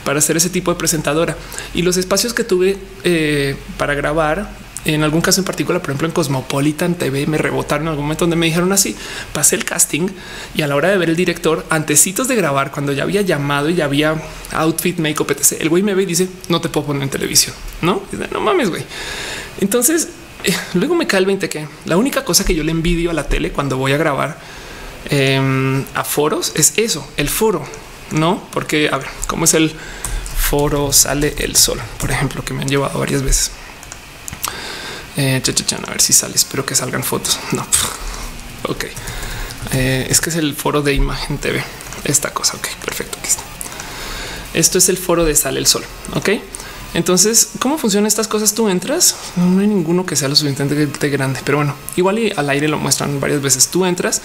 para 0.04 0.22
ser 0.22 0.38
ese 0.38 0.52
tipo 0.52 0.70
de 0.70 0.78
presentadora 0.78 1.36
y 1.74 1.82
los 1.82 1.98
espacios 1.98 2.36
que 2.36 2.44
tuve 2.44 2.78
eh, 3.04 3.56
para 3.80 3.96
grabar 3.96 4.52
en 4.86 5.02
algún 5.02 5.22
caso 5.22 5.42
en 5.42 5.46
particular, 5.46 5.82
por 5.82 5.90
ejemplo, 5.90 6.08
en 6.08 6.14
Cosmopolitan 6.14 6.94
TV, 6.94 7.26
me 7.26 7.40
rebotaron 7.40 7.88
en 7.88 7.90
algún 7.90 8.06
momento 8.06 8.26
donde 8.26 8.36
me 8.36 8.46
dijeron 8.46 8.72
así, 8.72 8.96
pasé 9.34 9.56
el 9.56 9.66
casting 9.66 10.10
y 10.54 10.62
a 10.62 10.68
la 10.68 10.76
hora 10.76 10.90
de 10.90 10.98
ver 11.00 11.10
el 11.10 11.16
director, 11.16 11.66
antecitos 11.72 12.28
de 12.28 12.36
grabar, 12.36 12.70
cuando 12.70 12.92
ya 12.92 13.02
había 13.02 13.24
llamado 13.24 13.72
y 13.72 13.74
ya 13.74 13.86
había 13.86 14.22
outfit, 14.52 15.00
make-up, 15.00 15.32
etc., 15.32 15.60
el 15.60 15.70
güey 15.70 15.82
me 15.82 15.96
ve 15.96 16.04
y 16.04 16.06
dice, 16.06 16.30
no 16.50 16.62
te 16.62 16.70
puedo 16.70 16.86
poner 16.86 17.02
en 17.02 17.10
televisión, 17.10 17.56
¿no? 17.82 18.04
no 18.32 18.40
mames, 18.42 18.70
güey. 18.70 18.84
Entonces, 19.60 20.10
luego 20.74 20.96
me 20.96 21.08
cae 21.08 21.20
el 21.20 21.26
20 21.26 21.50
que 21.50 21.68
la 21.86 21.98
única 21.98 22.24
cosa 22.24 22.46
que 22.46 22.56
yo 22.56 22.64
le 22.64 22.72
envidio 22.72 23.12
a 23.12 23.14
la 23.14 23.28
tele 23.28 23.52
cuando 23.52 23.78
voy 23.78 23.94
a 23.94 23.98
grabar 23.98 24.38
em, 25.10 25.84
a 25.94 26.04
foros 26.04 26.54
es 26.56 26.74
eso, 26.78 27.08
el 27.18 27.30
foro, 27.30 27.66
no? 28.12 28.48
Porque 28.52 28.90
a 28.92 28.98
ver 28.98 29.08
cómo 29.28 29.46
es 29.46 29.54
el 29.54 29.74
foro 30.38 30.94
sale 30.94 31.36
el 31.40 31.56
sol, 31.56 31.82
por 32.00 32.12
ejemplo, 32.12 32.44
que 32.44 32.54
me 32.54 32.62
han 32.62 32.70
llevado 32.70 33.00
varias 33.00 33.24
veces. 33.24 33.52
Eh, 35.18 35.42
a 35.46 35.90
ver 35.92 36.02
si 36.02 36.14
sale. 36.14 36.36
Espero 36.36 36.66
que 36.66 36.76
salgan 36.76 37.04
fotos. 37.04 37.40
No, 37.54 37.66
ok. 38.68 38.86
Eh, 39.74 40.08
es 40.10 40.22
que 40.22 40.30
es 40.30 40.36
el 40.36 40.56
foro 40.56 40.82
de 40.82 40.94
imagen 40.94 41.38
TV. 41.38 41.64
Esta 42.04 42.32
cosa. 42.34 42.58
Ok, 42.58 42.68
perfecto. 42.84 43.18
Aquí 43.20 43.30
está. 43.30 43.44
Esto 44.54 44.78
es 44.78 44.90
el 44.90 44.98
foro 44.98 45.26
de 45.26 45.36
Sale 45.36 45.60
el 45.60 45.68
Sol. 45.68 45.84
Ok. 46.14 46.30
Entonces, 46.96 47.50
¿cómo 47.60 47.78
funcionan 47.78 48.08
estas 48.08 48.30
cosas? 48.30 48.54
Tú 48.54 48.70
entras, 48.70 49.18
no 49.36 49.60
hay 49.60 49.68
ninguno 49.68 50.06
que 50.06 50.16
sea 50.16 50.30
lo 50.30 50.36
suficientemente 50.36 51.10
grande, 51.10 51.42
pero 51.44 51.58
bueno, 51.58 51.76
igual 51.98 52.20
y 52.20 52.32
al 52.34 52.50
aire 52.50 52.70
lo 52.70 52.80
muestran 52.80 53.20
varias 53.20 53.42
veces. 53.42 53.68
Tú 53.68 53.86
entras, 53.86 54.22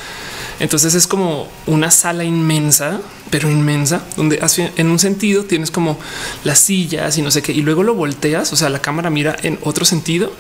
entonces 0.60 0.94
es 0.94 1.08
como 1.08 1.48
una 1.66 1.90
sala 1.90 2.22
inmensa, 2.22 3.00
pero 3.28 3.50
inmensa, 3.50 4.02
donde 4.16 4.40
en 4.76 4.88
un 4.88 5.00
sentido 5.00 5.44
tienes 5.46 5.72
como 5.72 5.98
las 6.44 6.60
sillas 6.60 7.18
y 7.18 7.22
no 7.22 7.32
sé 7.32 7.42
qué, 7.42 7.50
y 7.50 7.62
luego 7.62 7.82
lo 7.82 7.94
volteas, 7.94 8.52
o 8.52 8.56
sea, 8.56 8.68
la 8.68 8.80
cámara 8.80 9.10
mira 9.10 9.36
en 9.42 9.58
otro 9.62 9.84
sentido 9.84 10.32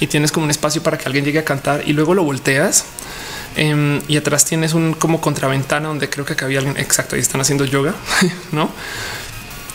y 0.00 0.08
tienes 0.08 0.32
como 0.32 0.42
un 0.42 0.50
espacio 0.50 0.82
para 0.82 0.98
que 0.98 1.06
alguien 1.06 1.24
llegue 1.24 1.38
a 1.38 1.44
cantar 1.44 1.84
y 1.86 1.92
luego 1.92 2.14
lo 2.14 2.24
volteas. 2.24 2.84
Em, 3.54 4.02
y 4.08 4.16
atrás 4.16 4.44
tienes 4.44 4.74
un 4.74 4.92
como 4.92 5.20
contraventana 5.20 5.86
donde 5.86 6.10
creo 6.10 6.26
que 6.26 6.44
había 6.44 6.58
alguien 6.58 6.76
exacto. 6.78 7.14
Ahí 7.14 7.22
están 7.22 7.40
haciendo 7.40 7.64
yoga, 7.64 7.94
no? 8.52 8.70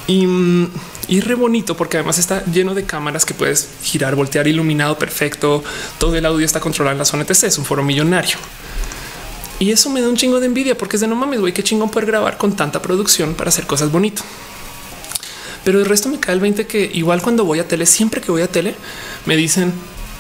Y 0.08 0.28
mm, 0.28 0.68
y 1.08 1.20
re 1.22 1.36
bonito 1.36 1.76
porque 1.76 1.98
además 1.98 2.18
está 2.18 2.44
lleno 2.46 2.74
de 2.74 2.86
cámaras 2.86 3.26
que 3.26 3.34
puedes 3.34 3.68
girar, 3.84 4.16
voltear, 4.16 4.48
iluminado 4.48 4.98
perfecto. 4.98 5.64
Todo 5.98 6.16
el 6.16 6.26
audio 6.26 6.46
está 6.46 6.60
controlado 6.60 6.94
en 6.94 7.00
la 7.00 7.06
zona 7.06 7.24
ETC. 7.24 7.44
Es 7.44 7.58
un 7.58 7.66
foro 7.66 7.84
millonario. 7.84 8.38
Y 9.60 9.72
eso 9.72 9.90
me 9.90 10.02
da 10.02 10.10
un 10.10 10.16
chingo 10.16 10.40
de 10.40 10.48
envidia 10.48 10.76
porque 10.76 10.96
es 10.96 11.02
de 11.02 11.08
no 11.08 11.16
mames, 11.16 11.40
güey, 11.40 11.54
qué 11.54 11.64
chingón 11.64 11.92
poder 11.92 12.08
grabar 12.08 12.38
con 12.38 12.56
tanta 12.56 12.82
producción 12.82 13.36
para 13.36 13.50
hacer 13.50 13.68
cosas 13.68 13.92
bonitas. 13.92 14.26
Pero 15.64 15.80
el 15.80 15.86
resto 15.86 16.10
me 16.10 16.20
cae 16.20 16.34
el 16.34 16.42
20 16.42 16.66
que 16.66 16.90
igual 16.94 17.22
cuando 17.22 17.46
voy 17.46 17.60
a 17.60 17.68
tele, 17.68 17.86
siempre 17.86 18.22
que 18.22 18.32
voy 18.32 18.42
a 18.42 18.48
tele, 18.48 18.74
me 19.28 19.36
dicen, 19.36 19.72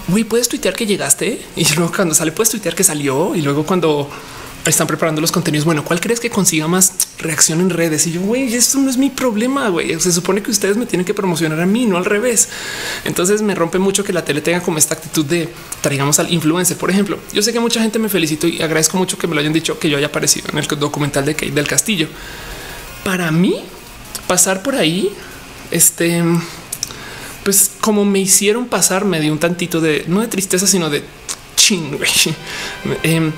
güey, 0.07 0.23
puedes 0.23 0.47
tuitear 0.47 0.75
que 0.75 0.86
llegaste 0.86 1.43
y 1.55 1.65
luego 1.73 1.91
cuando 1.95 2.13
sale, 2.13 2.32
puedes 2.32 2.51
tuitear 2.51 2.75
que 2.75 2.84
salió 2.84 3.36
y 3.36 3.41
luego 3.41 3.65
cuando 3.65 4.07
están 4.66 4.88
preparando 4.88 5.22
los 5.22 5.32
contenidos. 5.32 5.66
Bueno, 5.66 5.84
¿cuál 5.84 5.99
crees 5.99 6.20
que 6.20 6.30
consiga 6.30 6.68
más 6.68 6.93
reacción 7.22 7.62
en 7.62 7.70
redes. 7.70 8.07
Y 8.07 8.12
yo, 8.12 8.22
güey, 8.22 8.53
esto 8.53 8.80
no 8.80 8.89
es 8.89 8.97
mi 8.97 9.09
problema, 9.09 9.70
güey. 9.70 9.99
Se 9.99 10.12
supone 10.12 10.41
que 10.41 10.51
ustedes 10.51 10.78
me 10.78 10.86
tienen 10.86 11.05
que 11.05 11.14
promocionar 11.14 11.59
a 11.59 11.66
mí, 11.66 11.86
no 11.86 11.97
al 11.97 12.05
revés. 12.05 12.49
Entonces 13.05 13.41
me 13.41 13.55
rompe 13.55 13.80
mucho 13.80 14.03
que 14.03 14.14
la 14.14 14.26
tele 14.26 14.41
tenga 14.41 14.62
como 14.62 14.78
esta 14.78 14.95
actitud 14.95 15.26
de 15.26 15.49
traigamos 15.82 16.20
al 16.20 16.32
influencer. 16.32 16.78
Por 16.78 16.89
ejemplo, 16.89 17.18
yo 17.34 17.41
sé 17.41 17.53
que 17.53 17.59
mucha 17.59 17.82
gente 17.82 17.99
me 17.99 18.09
felicito 18.09 18.47
y 18.47 18.62
agradezco 18.62 18.97
mucho 18.97 19.18
que 19.18 19.28
me 19.28 19.36
lo 19.36 19.41
hayan 19.41 19.53
dicho 19.53 19.80
que 19.80 19.89
yo 19.89 19.97
haya 19.97 20.07
aparecido 20.07 20.47
en 20.51 20.57
el 20.57 20.68
documental 20.68 21.26
de 21.26 21.36
Kate 21.36 21.51
del 21.51 21.68
Castillo. 21.68 22.07
Para 23.03 23.32
mí, 23.32 23.64
pasar 24.28 24.64
por 24.64 24.76
ahí, 24.76 25.12
este, 25.72 26.24
pues 27.43 27.72
como 27.82 28.05
me 28.05 28.20
hicieron 28.20 28.66
pasar, 28.66 29.05
me 29.05 29.20
dio 29.20 29.32
un 29.32 29.39
tantito 29.39 29.82
de 29.82 30.05
no 30.07 30.22
de 30.22 30.28
tristeza, 30.28 30.68
sino 30.68 30.89
de 30.89 31.03
ching, 31.55 31.97
eh, 33.03 33.32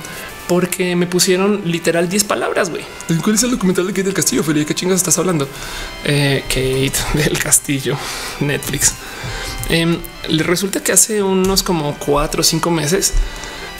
porque 0.47 0.95
me 0.95 1.07
pusieron 1.07 1.61
literal 1.65 2.09
10 2.09 2.23
palabras. 2.25 2.69
Güey, 2.69 2.83
¿cuál 3.21 3.35
es 3.35 3.43
el 3.43 3.51
documental 3.51 3.87
de 3.87 3.93
Kate 3.93 4.03
del 4.03 4.13
Castillo? 4.13 4.43
Felipe, 4.43 4.67
¿qué 4.67 4.75
chingas 4.75 4.97
estás 4.97 5.17
hablando? 5.17 5.47
Eh, 6.03 6.43
Kate 6.47 7.23
del 7.23 7.39
Castillo, 7.39 7.97
Netflix. 8.39 8.93
Eh, 9.69 9.97
resulta 10.29 10.81
que 10.83 10.91
hace 10.91 11.23
unos 11.23 11.63
como 11.63 11.95
cuatro 11.97 12.41
o 12.41 12.43
cinco 12.43 12.69
meses 12.69 13.13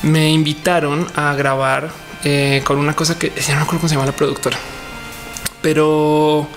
me 0.03 0.29
invitaron 0.29 1.07
a 1.15 1.33
grabar 1.35 1.91
eh, 2.23 2.61
con 2.63 2.77
una 2.77 2.95
cosa 2.95 3.17
que 3.17 3.31
ya 3.35 3.53
no 3.53 3.59
me 3.59 3.63
acuerdo 3.63 3.81
cómo 3.81 3.89
se 3.89 3.95
llama 3.95 4.05
la 4.05 4.15
productora, 4.15 4.57
pero 5.61 6.47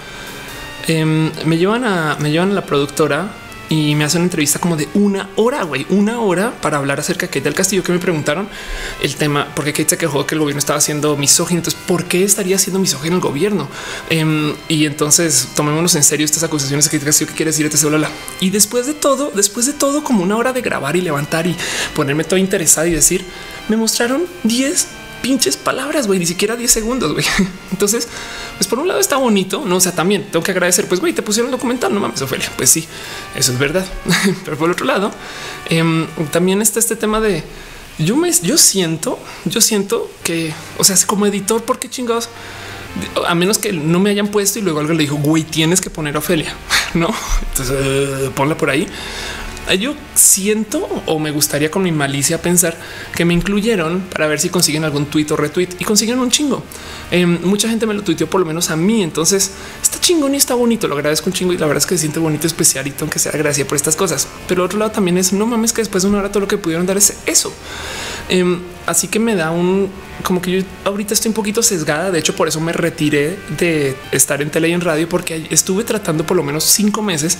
em, 0.86 1.32
me 1.44 1.58
llevan 1.58 1.84
a 1.84 2.16
me 2.20 2.30
llevan 2.30 2.52
a 2.52 2.54
la 2.54 2.64
productora 2.64 3.28
y 3.68 3.94
me 3.94 4.04
hacen 4.04 4.20
una 4.20 4.26
entrevista 4.26 4.58
como 4.58 4.76
de 4.76 4.88
una 4.94 5.28
hora, 5.36 5.64
güey, 5.64 5.86
una 5.90 6.20
hora 6.20 6.52
para 6.60 6.78
hablar 6.78 7.00
acerca 7.00 7.26
de 7.26 7.30
Kate 7.30 7.42
del 7.42 7.54
Castillo 7.54 7.82
que 7.82 7.92
me 7.92 7.98
preguntaron 7.98 8.48
el 9.02 9.16
tema, 9.16 9.48
porque 9.54 9.72
Kate 9.72 9.90
se 9.90 9.98
quejó 9.98 10.26
que 10.26 10.34
el 10.34 10.40
gobierno 10.40 10.58
estaba 10.58 10.78
haciendo 10.78 11.16
misógino. 11.16 11.58
Entonces, 11.58 11.80
¿por 11.86 12.04
qué 12.04 12.24
estaría 12.24 12.56
haciendo 12.56 12.78
misógino 12.78 13.16
el 13.16 13.20
gobierno? 13.20 13.68
Em, 14.10 14.54
y 14.68 14.86
entonces 14.86 15.48
tomémonos 15.54 15.94
en 15.94 16.04
serio 16.04 16.24
estas 16.24 16.42
acusaciones 16.42 16.84
de 16.84 16.90
Kate 16.90 16.98
del 16.98 17.06
Castillo 17.06 17.30
que 17.30 17.36
quiere 17.36 17.50
decir 17.50 17.66
este 17.66 17.86
Y 18.40 18.50
después 18.50 18.86
de 18.86 18.94
todo, 18.94 19.32
después 19.34 19.66
de 19.66 19.72
todo, 19.72 20.04
como 20.04 20.22
una 20.22 20.36
hora 20.36 20.52
de 20.52 20.60
grabar 20.60 20.96
y 20.96 21.00
levantar 21.00 21.46
y 21.46 21.56
ponerme 21.94 22.24
todo 22.24 22.38
interesado 22.38 22.86
y 22.86 22.92
decir, 22.92 23.24
me 23.68 23.76
mostraron 23.76 24.24
10 24.44 24.86
pinches 25.22 25.56
palabras, 25.56 26.06
güey, 26.06 26.18
ni 26.18 26.26
siquiera 26.26 26.56
10 26.56 26.70
segundos, 26.70 27.12
güey. 27.12 27.24
Entonces, 27.72 28.08
pues 28.56 28.68
por 28.68 28.78
un 28.78 28.88
lado 28.88 29.00
está 29.00 29.16
bonito, 29.16 29.64
no? 29.64 29.76
O 29.76 29.80
sea, 29.80 29.92
también 29.92 30.26
tengo 30.30 30.42
que 30.42 30.52
agradecer, 30.52 30.86
pues, 30.86 31.00
güey, 31.00 31.12
te 31.12 31.22
pusieron 31.22 31.50
documental, 31.50 31.92
no 31.92 32.00
mames, 32.00 32.22
Ofelia. 32.22 32.50
Pues 32.56 32.70
sí, 32.70 32.86
eso 33.34 33.52
es 33.52 33.58
verdad. 33.58 33.86
Pero 34.44 34.56
por 34.56 34.70
otro 34.70 34.86
lado, 34.86 35.12
em, 35.68 36.06
también 36.30 36.62
está 36.62 36.78
este 36.78 36.96
tema 36.96 37.20
de 37.20 37.44
yo 37.98 38.16
me, 38.16 38.30
yo 38.30 38.58
siento, 38.58 39.18
yo 39.44 39.60
siento 39.60 40.10
que, 40.22 40.52
o 40.78 40.84
sea, 40.84 40.96
como 41.06 41.26
editor, 41.26 41.62
¿por 41.62 41.78
qué 41.78 41.88
chingados? 41.88 42.28
A 43.26 43.34
menos 43.34 43.58
que 43.58 43.72
no 43.72 44.00
me 44.00 44.10
hayan 44.10 44.28
puesto 44.28 44.58
y 44.58 44.62
luego 44.62 44.80
alguien 44.80 44.96
le 44.98 45.04
dijo, 45.04 45.16
güey, 45.16 45.44
tienes 45.44 45.80
que 45.80 45.90
poner 45.90 46.16
a 46.16 46.18
Ofelia, 46.18 46.54
no? 46.94 47.08
Entonces 47.50 48.28
uh, 48.28 48.30
ponla 48.32 48.56
por 48.56 48.70
ahí. 48.70 48.86
Yo 49.74 49.94
siento 50.14 50.88
o 51.06 51.18
me 51.18 51.30
gustaría 51.30 51.70
con 51.70 51.82
mi 51.82 51.92
malicia 51.92 52.40
pensar 52.40 52.76
que 53.14 53.24
me 53.24 53.34
incluyeron 53.34 54.00
para 54.12 54.26
ver 54.26 54.38
si 54.38 54.48
consiguen 54.48 54.84
algún 54.84 55.06
tweet 55.06 55.26
o 55.30 55.36
retweet 55.36 55.70
y 55.78 55.84
consiguen 55.84 56.18
un 56.18 56.30
chingo. 56.30 56.62
Em, 57.10 57.38
mucha 57.42 57.68
gente 57.68 57.86
me 57.86 57.94
lo 57.94 58.02
tuiteó 58.02 58.28
por 58.28 58.40
lo 58.40 58.46
menos 58.46 58.70
a 58.70 58.76
mí. 58.76 59.02
Entonces 59.02 59.52
está 59.82 60.00
chingón 60.00 60.34
y 60.34 60.36
está 60.36 60.54
bonito. 60.54 60.88
Lo 60.88 60.94
agradezco 60.94 61.30
un 61.30 61.32
chingo 61.32 61.52
y 61.52 61.58
la 61.58 61.66
verdad 61.66 61.82
es 61.82 61.86
que 61.86 61.96
se 61.96 62.02
siente 62.02 62.20
bonito, 62.20 62.46
especialito, 62.46 62.98
aunque 63.04 63.18
sea 63.18 63.32
gracia 63.32 63.66
por 63.66 63.76
estas 63.76 63.96
cosas. 63.96 64.28
Pero 64.48 64.64
otro 64.64 64.78
lado 64.78 64.92
también 64.92 65.18
es 65.18 65.32
no 65.32 65.46
mames 65.46 65.72
que 65.72 65.82
después 65.82 66.04
de 66.04 66.10
una 66.10 66.18
hora 66.18 66.30
todo 66.30 66.40
lo 66.40 66.48
que 66.48 66.58
pudieron 66.58 66.86
dar 66.86 66.96
es 66.96 67.14
eso. 67.26 67.52
Em, 68.28 68.60
así 68.86 69.08
que 69.08 69.18
me 69.18 69.34
da 69.34 69.50
un 69.50 69.90
como 70.22 70.42
que 70.42 70.50
yo 70.50 70.66
ahorita 70.84 71.14
estoy 71.14 71.28
un 71.28 71.34
poquito 71.34 71.62
sesgada. 71.62 72.10
De 72.10 72.18
hecho, 72.18 72.34
por 72.34 72.48
eso 72.48 72.60
me 72.60 72.72
retiré 72.72 73.38
de 73.58 73.96
estar 74.12 74.42
en 74.42 74.50
tele 74.50 74.68
y 74.68 74.72
en 74.72 74.80
radio, 74.80 75.08
porque 75.08 75.46
estuve 75.50 75.84
tratando 75.84 76.26
por 76.26 76.36
lo 76.36 76.42
menos 76.42 76.64
cinco 76.64 77.02
meses 77.02 77.38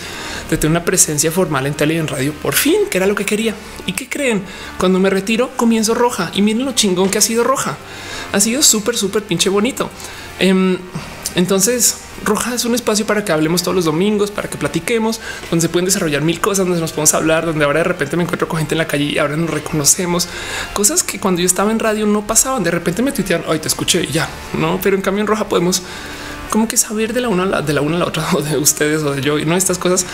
de 0.51 0.57
tener 0.57 0.71
una 0.71 0.85
presencia 0.85 1.33
formal 1.33 1.67
en 1.67 1.75
tele 1.75 1.95
y 1.95 1.97
en 1.99 2.07
radio. 2.07 2.33
Por 2.33 2.55
fin, 2.55 2.83
que 2.91 2.99
era 2.99 3.07
lo 3.07 3.15
que 3.15 3.25
quería. 3.25 3.55
¿Y 3.87 3.93
qué 3.93 4.09
creen? 4.09 4.43
Cuando 4.79 4.99
me 4.99 5.11
retiro, 5.11 5.51
comienzo 5.57 5.95
roja 5.95 6.31
y 6.35 6.43
miren 6.43 6.65
lo 6.65 6.73
chingón 6.73 7.11
que 7.11 7.19
ha 7.19 7.23
sido 7.23 7.45
roja. 7.45 7.77
Ha 8.33 8.41
sido 8.41 8.63
súper, 8.63 8.97
súper 8.97 9.23
pinche 9.23 9.49
bonito. 9.49 9.91
Em, 10.39 10.79
entonces, 11.35 11.97
Roja 12.25 12.55
es 12.55 12.65
un 12.65 12.75
espacio 12.75 13.07
para 13.07 13.25
que 13.25 13.33
hablemos 13.33 13.63
todos 13.63 13.75
los 13.75 13.85
domingos, 13.85 14.31
para 14.31 14.49
que 14.49 14.57
platiquemos, 14.57 15.21
donde 15.51 15.63
se 15.63 15.69
pueden 15.69 15.85
desarrollar 15.85 16.23
mil 16.23 16.41
cosas, 16.41 16.67
donde 16.67 16.81
nos 16.81 16.93
podemos 16.93 17.15
hablar, 17.15 17.47
donde 17.47 17.65
ahora 17.65 17.79
de 17.79 17.85
repente 17.85 18.17
me 18.17 18.23
encuentro 18.23 18.49
con 18.49 18.59
gente 18.59 18.75
en 18.75 18.79
la 18.79 18.87
calle 18.87 19.05
y 19.05 19.19
ahora 19.19 19.37
nos 19.37 19.51
reconocemos. 19.51 20.29
Cosas 20.73 21.03
que 21.03 21.21
cuando 21.21 21.41
yo 21.41 21.47
estaba 21.47 21.71
en 21.71 21.79
radio 21.79 22.07
no 22.07 22.27
pasaban. 22.27 22.63
De 22.63 22.71
repente 22.71 23.03
me 23.03 23.13
tuitean, 23.13 23.45
hoy 23.47 23.59
te 23.59 23.69
escuché 23.69 24.05
y 24.05 24.13
ya, 24.13 24.29
no, 24.55 24.81
pero 24.83 24.97
en 24.97 25.03
cambio 25.03 25.21
en 25.21 25.27
Roja 25.27 25.49
podemos 25.49 25.83
como 26.51 26.69
que 26.69 26.77
saber 26.77 27.13
de 27.13 27.21
la 27.21 27.29
una 27.29 27.43
a 27.43 27.47
la, 27.47 27.63
de 27.63 27.73
la 27.73 27.81
una 27.81 27.97
a 27.97 27.99
la 27.99 28.07
otra 28.07 28.27
o 28.35 28.41
de 28.41 28.57
ustedes 28.57 29.03
o 29.03 29.13
de 29.13 29.21
yo 29.21 29.39
y 29.39 29.45
no 29.45 29.57
estas 29.57 29.79
cosas 29.79 30.07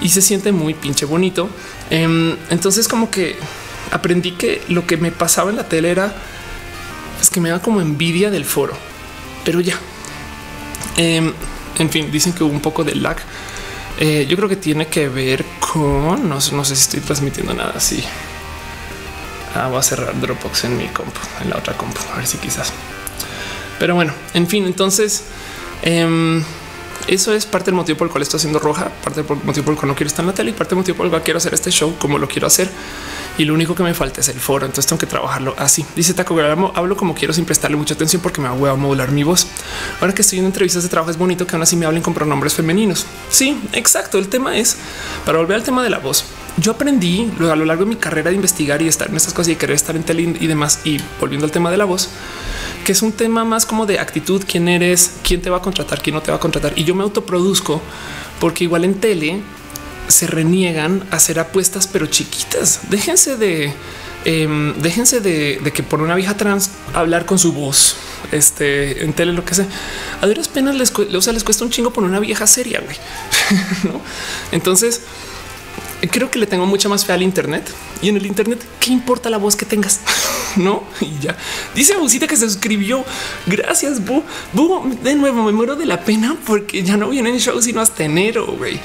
y 0.00 0.08
se 0.08 0.22
siente 0.22 0.52
muy 0.52 0.74
pinche 0.74 1.04
bonito. 1.04 1.50
Em, 1.90 2.36
entonces 2.48 2.88
como 2.88 3.10
que 3.10 3.36
aprendí 3.90 4.32
que 4.32 4.62
lo 4.68 4.86
que 4.86 4.96
me 4.96 5.12
pasaba 5.12 5.50
en 5.50 5.56
la 5.56 5.68
tele 5.68 5.90
era 5.90 6.14
es 7.20 7.28
que 7.28 7.40
me 7.40 7.50
da 7.50 7.60
como 7.60 7.80
envidia 7.80 8.30
del 8.30 8.44
foro, 8.44 8.74
pero 9.44 9.60
ya 9.60 9.78
Em, 10.96 11.32
en 11.78 11.90
fin, 11.90 12.10
dicen 12.10 12.32
que 12.32 12.44
hubo 12.44 12.52
un 12.52 12.60
poco 12.60 12.84
de 12.84 12.94
lag. 12.94 13.16
Eh, 13.98 14.26
yo 14.28 14.36
creo 14.36 14.48
que 14.48 14.56
tiene 14.56 14.86
que 14.86 15.08
ver 15.08 15.44
con 15.60 16.28
no, 16.28 16.36
no, 16.36 16.40
sé 16.40 16.76
si 16.76 16.82
estoy 16.82 17.00
transmitiendo 17.00 17.52
nada 17.54 17.74
así. 17.76 18.02
Ah, 19.54 19.68
voy 19.68 19.78
a 19.78 19.82
cerrar 19.82 20.18
Dropbox 20.20 20.64
en 20.64 20.76
mi 20.76 20.86
compu, 20.88 21.20
en 21.42 21.50
la 21.50 21.56
otra 21.56 21.76
compu, 21.76 22.00
a 22.12 22.16
ver 22.16 22.26
si 22.26 22.38
quizás. 22.38 22.72
Pero 23.78 23.94
bueno, 23.94 24.12
en 24.34 24.46
fin, 24.46 24.64
entonces 24.66 25.24
em, 25.82 26.44
eso 27.06 27.32
es 27.32 27.46
parte 27.46 27.66
del 27.66 27.74
motivo 27.74 27.98
por 27.98 28.06
el 28.06 28.12
cual 28.12 28.22
estoy 28.22 28.38
haciendo 28.38 28.58
roja, 28.58 28.90
parte 29.02 29.22
del 29.22 29.36
motivo 29.44 29.64
por 29.64 29.74
el 29.74 29.78
cual 29.78 29.88
no 29.88 29.94
quiero 29.94 30.08
estar 30.08 30.22
en 30.22 30.28
la 30.28 30.34
tele 30.34 30.50
y 30.50 30.54
parte 30.54 30.70
del 30.70 30.78
motivo 30.78 30.96
por 30.96 31.06
el 31.06 31.10
cual 31.10 31.22
quiero 31.22 31.38
hacer 31.38 31.54
este 31.54 31.70
show 31.70 31.94
como 31.98 32.18
lo 32.18 32.28
quiero 32.28 32.46
hacer 32.46 32.70
y 33.38 33.44
lo 33.44 33.54
único 33.54 33.74
que 33.74 33.82
me 33.82 33.94
falta 33.94 34.20
es 34.20 34.28
el 34.28 34.38
foro. 34.38 34.66
Entonces 34.66 34.86
tengo 34.86 34.98
que 34.98 35.06
trabajarlo 35.06 35.54
así. 35.58 35.84
Dice 35.96 36.14
Taco 36.14 36.38
hablo 36.74 36.96
como 36.96 37.14
quiero 37.14 37.32
sin 37.32 37.44
prestarle 37.44 37.76
mucha 37.76 37.94
atención 37.94 38.20
porque 38.22 38.40
me 38.40 38.48
voy 38.50 38.70
a 38.70 38.74
modular 38.74 39.12
mi 39.12 39.22
voz. 39.22 39.46
Ahora 40.00 40.14
que 40.14 40.22
estoy 40.22 40.38
en 40.38 40.44
entrevistas 40.44 40.82
de 40.82 40.88
trabajo 40.88 41.10
es 41.10 41.16
bonito 41.16 41.46
que 41.46 41.54
aún 41.54 41.62
así 41.62 41.76
me 41.76 41.86
hablen 41.86 42.02
con 42.02 42.14
pronombres 42.14 42.54
femeninos. 42.54 43.06
Sí, 43.30 43.58
exacto. 43.72 44.18
El 44.18 44.28
tema 44.28 44.56
es 44.56 44.76
para 45.24 45.38
volver 45.38 45.56
al 45.56 45.62
tema 45.62 45.82
de 45.82 45.90
la 45.90 45.98
voz. 45.98 46.24
Yo 46.56 46.72
aprendí 46.72 47.30
a 47.40 47.56
lo 47.56 47.64
largo 47.64 47.84
de 47.84 47.90
mi 47.90 47.96
carrera 47.96 48.30
de 48.30 48.36
investigar 48.36 48.82
y 48.82 48.88
estar 48.88 49.08
en 49.08 49.16
estas 49.16 49.32
cosas 49.32 49.52
y 49.52 49.56
querer 49.56 49.76
estar 49.76 49.96
en 49.96 50.02
tele 50.02 50.22
y 50.38 50.46
demás. 50.46 50.80
Y 50.84 50.98
volviendo 51.20 51.46
al 51.46 51.52
tema 51.52 51.70
de 51.70 51.76
la 51.76 51.84
voz, 51.84 52.08
que 52.84 52.92
es 52.92 53.02
un 53.02 53.12
tema 53.12 53.44
más 53.44 53.66
como 53.66 53.86
de 53.86 53.98
actitud, 53.98 54.42
quién 54.46 54.68
eres, 54.68 55.12
quién 55.22 55.40
te 55.40 55.50
va 55.50 55.58
a 55.58 55.62
contratar, 55.62 56.02
quién 56.02 56.14
no 56.14 56.22
te 56.22 56.30
va 56.30 56.36
a 56.36 56.40
contratar. 56.40 56.72
Y 56.76 56.84
yo 56.84 56.94
me 56.94 57.02
autoproduzco 57.02 57.80
porque 58.40 58.64
igual 58.64 58.84
en 58.84 58.94
tele 58.94 59.40
se 60.08 60.26
reniegan 60.26 61.06
a 61.10 61.16
hacer 61.16 61.38
apuestas, 61.38 61.86
pero 61.86 62.06
chiquitas. 62.06 62.80
Déjense 62.90 63.36
de, 63.36 63.72
em, 64.24 64.74
déjense 64.80 65.20
de, 65.20 65.60
que 65.72 65.82
por 65.82 66.02
una 66.02 66.14
vieja 66.14 66.36
trans 66.36 66.70
hablar 66.94 67.26
con 67.26 67.38
su 67.38 67.52
voz 67.52 67.96
este 68.32 69.04
en 69.04 69.12
tele, 69.12 69.32
lo 69.32 69.44
que 69.44 69.54
sea. 69.54 69.66
A 70.20 70.26
duras 70.26 70.48
penas 70.48 70.74
les, 70.74 70.92
o 70.92 71.22
sea, 71.22 71.32
les 71.32 71.44
cuesta 71.44 71.64
un 71.64 71.70
chingo 71.70 71.92
por 71.92 72.04
una 72.04 72.20
vieja 72.20 72.46
seria. 72.46 72.80
Güey. 72.80 72.96
¿No? 73.84 74.00
Entonces, 74.52 75.02
creo 76.08 76.30
que 76.30 76.38
le 76.38 76.46
tengo 76.46 76.66
mucha 76.66 76.88
más 76.88 77.04
fe 77.04 77.12
al 77.12 77.22
Internet 77.22 77.70
y 78.02 78.08
en 78.08 78.16
el 78.16 78.26
Internet, 78.26 78.64
¿qué 78.80 78.90
importa 78.90 79.28
la 79.30 79.38
voz 79.38 79.56
que 79.56 79.66
tengas? 79.66 80.00
no, 80.56 80.82
y 81.00 81.18
ya 81.20 81.36
dice 81.74 81.96
Busita 81.96 82.26
que 82.26 82.36
se 82.36 82.48
suscribió. 82.48 83.04
Gracias, 83.46 84.04
Bu. 84.04 84.22
Bu, 84.52 84.96
de 85.02 85.14
nuevo 85.14 85.42
me 85.42 85.52
muero 85.52 85.76
de 85.76 85.86
la 85.86 86.04
pena 86.04 86.36
porque 86.46 86.82
ya 86.82 86.96
no 86.96 87.10
vienen 87.10 87.36
shows 87.38 87.64
sino 87.64 87.80
hasta 87.80 88.04
enero, 88.04 88.46
güey. 88.46 88.80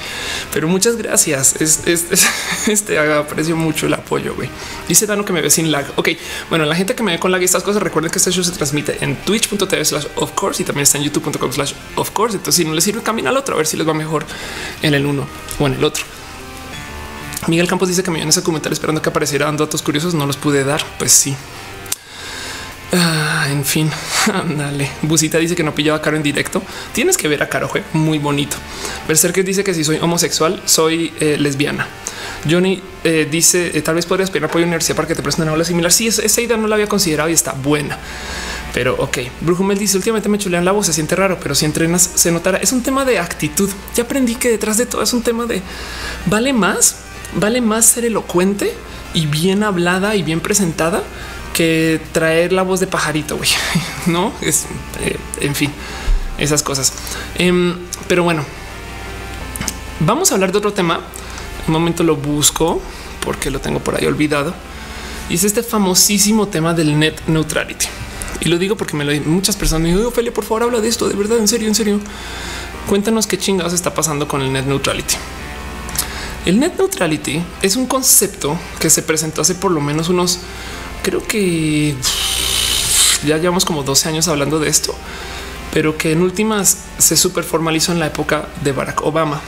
Pero 0.54 0.68
muchas 0.68 0.98
gracias. 0.98 1.56
Es, 1.62 1.82
este 2.68 3.00
aprecio 3.00 3.56
mucho 3.56 3.86
el 3.88 3.94
apoyo. 3.94 4.36
güey. 4.36 4.50
Dice 4.88 5.06
Dano 5.06 5.24
que 5.24 5.34
me 5.34 5.42
ve 5.42 5.50
sin 5.50 5.72
lag. 5.72 5.86
Ok, 5.96 6.10
bueno, 6.50 6.66
la 6.66 6.76
gente 6.76 6.96
que 6.96 7.04
me 7.04 7.14
ve 7.14 7.20
con 7.20 7.32
lag 7.32 7.42
y 7.42 7.46
estas 7.46 7.64
cosas, 7.64 7.82
recuerden 7.82 8.12
que 8.12 8.18
este 8.18 8.32
show 8.32 8.44
se 8.44 8.52
transmite 8.52 8.98
en 9.04 9.16
twitch.tv 9.16 9.86
slash 9.86 10.06
of 10.16 10.32
course 10.32 10.62
y 10.62 10.66
también 10.66 10.84
está 10.84 10.98
en 10.98 11.06
youtube.com 11.06 11.52
slash 11.52 11.74
of 11.96 12.12
course. 12.12 12.36
Entonces, 12.36 12.56
si 12.56 12.66
no 12.66 12.74
les 12.74 12.84
sirve, 12.84 13.02
camina 13.02 13.30
al 13.30 13.38
otro 13.38 13.56
a 13.56 13.58
ver 13.58 13.68
si 13.68 13.78
les 13.78 13.88
va 13.88 13.94
mejor 13.94 14.26
en 14.82 14.94
el 14.94 15.06
uno 15.06 15.28
o 15.60 15.68
en 15.68 15.74
el 15.74 15.84
otro. 15.84 16.15
Miguel 17.48 17.68
Campos 17.68 17.90
dice 17.90 18.04
que 18.04 18.12
me 18.12 18.18
viene 18.18 18.30
ese 18.30 18.44
comentario 18.44 18.74
esperando 18.74 19.02
que 19.02 19.10
aparecieran 19.10 19.58
datos 19.58 19.82
curiosos. 19.82 20.14
No 20.14 20.26
los 20.26 20.38
pude 20.38 20.64
dar. 20.64 20.82
Pues 20.98 21.12
sí. 21.12 21.36
Ah, 22.94 23.48
en 23.50 23.66
fin, 23.66 23.90
dale. 24.58 24.90
Busita 25.02 25.38
dice 25.38 25.56
que 25.56 25.64
no 25.64 25.76
pillaba 25.76 26.02
caro 26.02 26.16
en 26.18 26.24
directo. 26.24 26.62
Tienes 26.94 27.18
que 27.18 27.28
ver 27.28 27.44
a 27.44 27.50
Caro, 27.50 27.70
muy 27.94 28.20
bonito. 28.20 28.58
que 29.34 29.44
dice 29.44 29.64
que 29.64 29.74
si 29.74 29.84
soy 29.84 29.98
homosexual, 29.98 30.62
soy 30.66 31.14
eh, 31.20 31.38
lesbiana. 31.38 31.88
Johnny 32.50 32.82
eh, 33.04 33.28
dice 33.30 33.72
eh, 33.74 33.82
tal 33.82 33.96
vez 33.96 34.06
podrías 34.06 34.30
pedir 34.30 34.46
apoyo 34.46 34.64
a 34.64 34.68
la 34.68 34.68
universidad 34.68 34.96
para 34.96 35.08
que 35.08 35.16
te 35.16 35.24
presten 35.24 35.44
una 35.44 35.52
aula 35.52 35.66
similar. 35.66 35.92
Sí, 35.92 36.08
esa 36.08 36.42
idea 36.42 36.58
no 36.58 36.68
la 36.68 36.76
había 36.76 36.88
considerado 36.88 37.30
y 37.30 37.34
está 37.34 37.52
buena. 37.52 37.98
Pero 38.74 38.96
ok, 38.98 39.18
Brujumel 39.42 39.78
dice 39.78 39.98
últimamente 39.98 40.30
me 40.30 40.38
chulean 40.38 40.64
la 40.66 40.72
voz, 40.72 40.86
se 40.86 40.94
siente 40.94 41.16
raro, 41.16 41.38
pero 41.42 41.56
si 41.56 41.66
entrenas 41.66 42.10
se 42.16 42.32
notará. 42.32 42.60
Es 42.60 42.72
un 42.72 42.84
tema 42.84 43.04
de 43.04 43.20
actitud. 43.20 43.70
Ya 43.96 44.04
aprendí 44.04 44.36
que 44.36 44.50
detrás 44.50 44.78
de 44.78 44.86
todo 44.86 45.02
es 45.02 45.14
un 45.14 45.24
tema 45.24 45.46
de 45.46 45.62
vale 46.26 46.54
más 46.54 47.05
vale 47.34 47.62
más 47.62 47.86
ser 47.86 48.06
elocuente 48.06 48.74
y 49.14 49.26
bien 49.28 49.64
hablada 49.64 50.16
y 50.16 50.24
bien 50.24 50.40
presentada 50.40 51.04
que 51.54 52.02
traer 52.12 52.52
la 52.52 52.64
voz 52.64 52.80
de 52.80 52.88
pajarito. 52.88 53.38
güey. 53.38 53.50
No 54.08 54.32
es, 54.42 54.66
eh, 55.00 55.18
en 55.42 55.56
fin. 55.56 55.72
esas 56.38 56.62
cosas. 56.62 56.94
Em, 57.36 57.76
pero 58.08 58.24
bueno, 58.24 58.44
vamos 60.02 60.32
a 60.32 60.36
hablar 60.36 60.52
de 60.52 60.58
otro 60.58 60.74
tema. 60.74 61.00
Un 61.68 61.74
momento 61.74 62.04
lo 62.04 62.16
busco 62.18 62.82
porque 63.22 63.50
lo 63.50 63.60
tengo 63.60 63.80
por 63.80 63.96
ahí 63.96 64.06
olvidado. 64.06 64.54
Y 65.30 65.36
es 65.36 65.44
este 65.44 65.64
famosísimo 65.64 66.48
tema 66.50 66.74
del 66.74 67.00
net 67.00 67.20
neutrality. 67.28 67.88
Y 68.42 68.50
lo 68.50 68.58
digo 68.58 68.76
porque 68.76 68.96
me 68.96 69.06
lo 69.06 69.14
muchas 69.26 69.56
personas 69.56 69.82
me 69.82 69.90
dicen, 69.90 70.06
Ophelia, 70.06 70.34
por 70.34 70.44
favor, 70.44 70.64
habla 70.64 70.82
de 70.82 70.88
esto, 70.88 71.08
de 71.08 71.16
verdad, 71.16 71.40
en 71.40 71.48
serio, 71.48 71.68
en 71.68 71.74
serio. 71.74 72.00
Cuéntanos 72.88 73.26
qué 73.26 73.38
chingados 73.38 73.74
está 73.74 73.94
pasando 73.94 74.28
con 74.28 74.42
el 74.42 74.54
net 74.54 74.66
neutrality. 74.66 75.16
El 76.46 76.60
net 76.60 76.78
neutrality 76.78 77.42
es 77.64 77.76
un 77.76 77.88
concepto 77.88 78.58
que 78.80 78.92
se 78.92 79.02
presentó 79.02 79.42
hace 79.42 79.56
por 79.56 79.72
lo 79.72 79.82
menos 79.82 80.10
unos, 80.10 80.40
creo 81.02 81.26
que 81.26 81.96
ya 83.26 83.38
llevamos 83.38 83.66
como 83.66 83.82
12 83.82 84.10
años 84.10 84.28
hablando 84.28 84.60
de 84.60 84.70
esto, 84.70 84.96
pero 85.74 85.98
que 85.98 86.12
en 86.12 86.22
últimas 86.22 86.78
se 87.00 87.18
super 87.18 87.44
formalizó 87.44 87.92
en 87.92 88.00
la 88.00 88.08
época 88.08 88.48
de 88.64 88.72
Barack 88.74 89.02
Obama, 89.04 89.42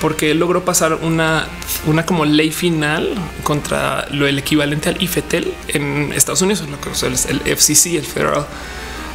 porque 0.00 0.32
él 0.32 0.40
logró 0.40 0.64
pasar 0.64 0.94
una, 1.02 1.46
una 1.86 2.04
como 2.04 2.24
ley 2.24 2.50
final 2.50 3.14
contra 3.44 4.08
lo 4.10 4.26
el 4.26 4.38
equivalente 4.38 4.88
al 4.88 5.00
IFETEL 5.00 5.54
en 5.68 6.12
Estados 6.12 6.42
Unidos, 6.42 6.68
lo 6.68 6.80
que 6.80 6.90
es 6.90 7.26
el 7.26 7.40
FCC, 7.40 7.94
el 7.94 8.06
Federal. 8.06 8.46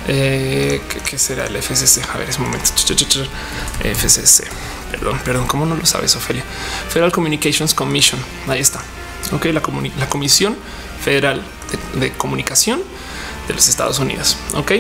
Eh, 0.10 0.82
¿qué, 1.06 1.18
será 1.18 1.48
el 1.48 1.62
FCC? 1.62 2.10
A 2.14 2.18
ver, 2.18 2.30
es 2.30 2.38
un 2.38 2.46
momento. 2.46 2.72
FCC. 2.72 4.46
Perdón, 5.00 5.20
perdón. 5.24 5.48
¿Cómo 5.48 5.66
no 5.66 5.76
lo 5.76 5.86
sabes, 5.86 6.16
Ofelia? 6.16 6.44
Federal 6.90 7.12
Communications 7.12 7.74
Commission. 7.74 8.20
Ahí 8.48 8.60
está. 8.60 8.82
Ok, 9.32 9.46
la, 9.46 9.62
Comisión 10.08 10.56
Federal 11.02 11.42
de 11.96 12.12
Comunicación 12.14 12.82
de 13.48 13.54
los 13.54 13.68
Estados 13.68 14.00
Unidos. 14.00 14.38
Ok. 14.56 14.74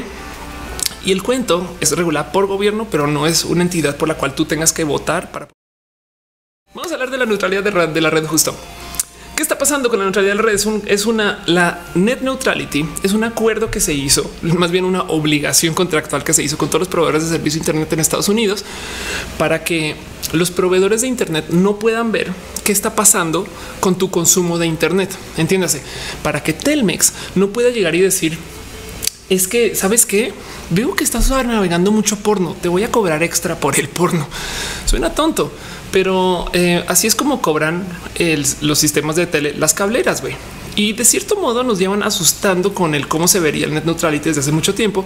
Y 1.03 1.11
el 1.11 1.23
cuento 1.23 1.77
es 1.79 1.91
regular 1.91 2.31
por 2.31 2.47
gobierno, 2.47 2.87
pero 2.89 3.07
no 3.07 3.27
es 3.27 3.43
una 3.43 3.61
entidad 3.61 3.97
por 3.97 4.07
la 4.07 4.15
cual 4.15 4.35
tú 4.35 4.45
tengas 4.45 4.73
que 4.73 4.83
votar 4.83 5.31
para. 5.31 5.47
Vamos 6.73 6.91
a 6.91 6.95
hablar 6.95 7.09
de 7.09 7.17
la 7.17 7.25
neutralidad 7.25 7.63
de, 7.63 7.87
de 7.87 8.01
la 8.01 8.09
red 8.09 8.25
justo. 8.25 8.55
¿Qué 9.37 9.43
está 9.43 9.59
pasando 9.59 9.87
con 9.89 9.99
la 9.99 10.05
neutralidad 10.05 10.33
de 10.33 10.37
la 10.37 10.41
red? 10.41 10.55
Es, 10.55 10.67
es, 10.87 11.05
una 11.05 11.43
la 11.45 11.85
net 11.93 12.21
neutrality 12.21 12.83
es 13.03 13.13
un 13.13 13.23
acuerdo 13.23 13.69
que 13.69 13.79
se 13.79 13.93
hizo, 13.93 14.27
más 14.41 14.71
bien 14.71 14.83
una 14.83 15.03
obligación 15.03 15.75
contractual 15.75 16.23
que 16.23 16.33
se 16.33 16.41
hizo 16.41 16.57
con 16.57 16.69
todos 16.69 16.79
los 16.79 16.87
proveedores 16.87 17.25
de 17.25 17.37
servicio 17.37 17.59
Internet 17.59 17.93
en 17.93 17.99
Estados 17.99 18.29
Unidos 18.29 18.65
para 19.37 19.63
que 19.63 19.95
los 20.33 20.49
proveedores 20.49 21.01
de 21.01 21.07
Internet 21.09 21.49
no 21.49 21.77
puedan 21.77 22.11
ver 22.11 22.31
qué 22.63 22.71
está 22.71 22.95
pasando 22.95 23.45
con 23.79 23.95
tu 23.99 24.09
consumo 24.09 24.57
de 24.57 24.65
Internet. 24.65 25.15
Entiéndase, 25.37 25.83
para 26.23 26.41
que 26.41 26.53
Telmex 26.53 27.13
no 27.35 27.49
pueda 27.49 27.69
llegar 27.69 27.93
y 27.93 28.01
decir 28.01 28.39
es 29.29 29.47
que 29.47 29.75
sabes 29.75 30.07
que 30.07 30.33
veo 30.71 30.95
que 30.95 31.03
estás 31.03 31.29
navegando 31.29 31.91
mucho 31.91 32.17
porno. 32.17 32.55
Te 32.59 32.69
voy 32.69 32.83
a 32.83 32.91
cobrar 32.91 33.21
extra 33.21 33.59
por 33.59 33.77
el 33.77 33.87
porno. 33.87 34.27
Suena 34.85 35.13
tonto, 35.13 35.51
pero 35.91 36.45
eh, 36.53 36.83
así 36.87 37.07
es 37.07 37.15
como 37.15 37.41
cobran 37.41 37.85
los 38.61 38.79
sistemas 38.79 39.15
de 39.15 39.27
tele, 39.27 39.53
las 39.57 39.73
cableras. 39.73 40.21
güey. 40.21 40.35
Y 40.75 40.93
de 40.93 41.05
cierto 41.05 41.35
modo 41.37 41.63
nos 41.63 41.79
llevan 41.79 42.03
asustando 42.03 42.75
con 42.75 42.93
el 42.93 43.07
cómo 43.07 43.27
se 43.27 43.39
vería 43.39 43.65
el 43.65 43.73
net 43.73 43.83
neutrality 43.85 44.29
desde 44.29 44.41
hace 44.41 44.51
mucho 44.51 44.75
tiempo. 44.75 45.05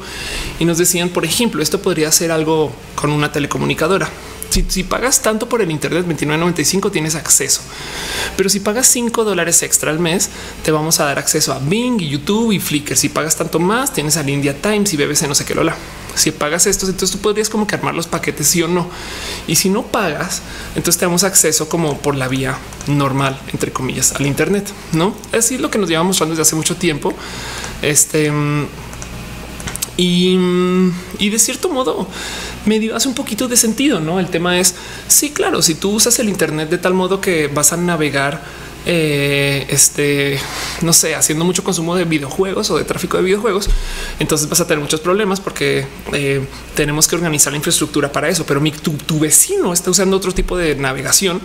Y 0.60 0.66
nos 0.66 0.78
decían, 0.78 1.10
por 1.10 1.24
ejemplo, 1.24 1.64
esto 1.64 1.82
podría 1.82 2.12
ser 2.12 2.32
algo 2.32 2.74
con 2.96 3.12
una 3.12 3.32
telecomunicadora 3.32 4.10
si, 4.52 4.84
pagas 4.84 5.22
tanto 5.22 5.48
por 5.48 5.62
el 5.62 5.72
Internet 5.72 6.06
29.95 6.08 6.92
tienes 6.92 7.16
acceso, 7.16 7.62
pero 8.36 8.50
si 8.50 8.60
pagas 8.60 8.88
5 8.88 9.24
dólares 9.24 9.64
extra 9.64 9.92
al 9.92 10.00
mes, 10.00 10.30
te 10.64 10.72
vamos 10.72 11.00
a 11.00 11.06
dar 11.06 11.20
acceso 11.20 11.54
a 11.54 11.60
Bing 11.60 12.02
y 12.02 12.10
YouTube 12.10 12.52
y 12.52 12.60
Flickr. 12.60 12.98
Si 12.98 13.10
pagas 13.10 13.36
tanto 13.36 13.60
más, 13.60 13.94
tienes 13.94 14.18
al 14.18 14.30
India 14.30 14.62
Times 14.62 14.94
y 14.94 14.98
BBC 14.98 15.28
no 15.28 15.36
sé 15.36 15.46
qué 15.46 15.56
lola. 15.56 15.76
Si 16.16 16.32
pagas 16.32 16.68
estos, 16.68 16.90
entonces 16.90 17.16
tú 17.16 17.22
podrías 17.22 17.50
como 17.50 17.66
que 17.66 17.76
armar 17.76 17.96
los 17.96 18.08
paquetes 18.08 18.48
sí 18.48 18.62
o 18.62 18.68
no. 18.68 18.90
Y 19.48 19.56
si 19.56 19.70
no 19.70 19.84
pagas, 19.84 20.42
entonces 20.76 21.00
te 21.00 21.06
damos 21.06 21.24
acceso 21.24 21.70
como 21.70 21.98
por 22.00 22.16
la 22.16 22.28
vía 22.28 22.58
normal, 22.88 23.40
entre 23.54 23.72
comillas, 23.72 24.12
al 24.14 24.26
Internet. 24.26 24.70
No 24.92 25.16
es 25.32 25.52
lo 25.52 25.72
que 25.72 25.78
nos 25.78 25.90
llevamos 25.90 26.10
mostrando 26.10 26.34
desde 26.34 26.42
hace 26.42 26.56
mucho 26.56 26.76
tiempo. 26.76 27.14
Este 27.82 28.32
y, 29.98 30.36
y 31.20 31.30
de 31.30 31.40
cierto 31.40 31.70
modo 31.70 32.08
medio 32.66 32.96
hace 32.96 33.08
un 33.08 33.16
poquito 33.16 33.48
de 33.48 33.58
sentido, 33.58 34.00
¿no? 34.00 34.20
El 34.20 34.28
tema 34.28 34.60
es, 34.60 34.76
sí, 35.08 35.32
claro, 35.32 35.62
si 35.62 35.76
tú 35.76 35.92
usas 35.92 36.18
el 36.20 36.30
Internet 36.30 36.70
de 36.70 36.78
tal 36.78 36.94
modo 36.94 37.22
que 37.22 37.48
vas 37.48 37.74
a 37.74 37.78
navegar 37.78 38.42
eh, 38.84 39.68
este, 39.70 40.40
no 40.82 40.92
sé, 40.92 41.14
haciendo 41.14 41.46
mucho 41.46 41.64
consumo 41.64 41.96
de 41.96 42.04
videojuegos 42.06 42.72
o 42.72 42.78
de 42.78 42.84
tráfico 42.84 43.18
de 43.18 43.24
videojuegos, 43.24 43.70
entonces 44.20 44.50
vas 44.50 44.60
a 44.60 44.66
tener 44.66 44.82
muchos 44.82 45.02
problemas 45.02 45.40
porque 45.40 45.86
eh, 46.14 46.44
tenemos 46.76 47.08
que 47.08 47.16
organizar 47.16 47.54
la 47.54 47.58
infraestructura 47.58 48.12
para 48.12 48.30
eso. 48.30 48.46
Pero 48.46 48.60
mi, 48.60 48.72
tu, 48.72 48.94
tu, 48.94 49.20
vecino 49.20 49.72
está 49.72 49.92
usando 49.92 50.18
otro 50.18 50.32
tipo 50.32 50.58
de 50.58 50.76
navegación. 50.76 51.42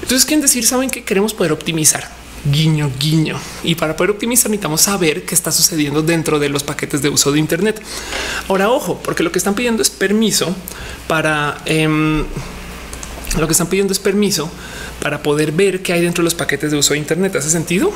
Entonces, 0.00 0.24
quieren 0.24 0.40
decir, 0.40 0.64
saben 0.64 0.88
que 0.88 1.04
queremos 1.04 1.34
poder 1.34 1.52
optimizar 1.52 2.21
guiño, 2.44 2.90
guiño. 2.98 3.38
Y 3.62 3.74
para 3.74 3.96
poder 3.96 4.10
optimizar 4.10 4.50
necesitamos 4.50 4.80
saber 4.80 5.24
qué 5.24 5.34
está 5.34 5.52
sucediendo 5.52 6.02
dentro 6.02 6.38
de 6.38 6.48
los 6.48 6.62
paquetes 6.62 7.02
de 7.02 7.08
uso 7.08 7.32
de 7.32 7.38
Internet. 7.38 7.80
Ahora, 8.48 8.70
ojo, 8.70 9.00
porque 9.02 9.22
lo 9.22 9.30
que 9.30 9.38
están 9.38 9.54
pidiendo 9.54 9.82
es 9.82 9.90
permiso 9.90 10.54
para... 11.06 11.62
Em, 11.66 12.24
lo 13.38 13.46
que 13.46 13.52
están 13.52 13.68
pidiendo 13.68 13.92
es 13.92 13.98
permiso 13.98 14.50
para 15.00 15.22
poder 15.22 15.52
ver 15.52 15.82
qué 15.82 15.94
hay 15.94 16.02
dentro 16.02 16.22
de 16.22 16.26
los 16.26 16.34
paquetes 16.34 16.70
de 16.70 16.76
uso 16.76 16.92
de 16.92 16.98
Internet. 16.98 17.34
¿Hace 17.36 17.48
sentido? 17.48 17.92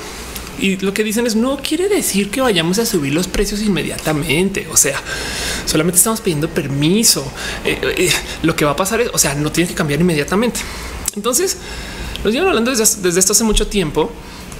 Y 0.58 0.78
lo 0.78 0.94
que 0.94 1.04
dicen 1.04 1.26
es 1.26 1.36
no 1.36 1.58
quiere 1.58 1.88
decir 1.88 2.30
que 2.30 2.40
vayamos 2.40 2.78
a 2.78 2.86
subir 2.86 3.12
los 3.12 3.28
precios 3.28 3.60
inmediatamente. 3.60 4.66
O 4.72 4.76
sea, 4.76 4.98
solamente 5.66 5.98
estamos 5.98 6.22
pidiendo 6.22 6.48
permiso. 6.48 7.30
Eh, 7.64 7.78
eh, 7.98 8.10
lo 8.42 8.56
que 8.56 8.64
va 8.64 8.70
a 8.70 8.76
pasar 8.76 9.02
es, 9.02 9.10
o 9.12 9.18
sea, 9.18 9.34
no 9.34 9.52
tiene 9.52 9.68
que 9.68 9.74
cambiar 9.74 10.00
inmediatamente. 10.00 10.60
Entonces, 11.14 11.58
nos 12.24 12.32
llevan 12.32 12.48
hablando 12.48 12.70
desde 12.70 13.18
esto 13.20 13.32
hace 13.32 13.44
mucho 13.44 13.66
tiempo 13.66 14.10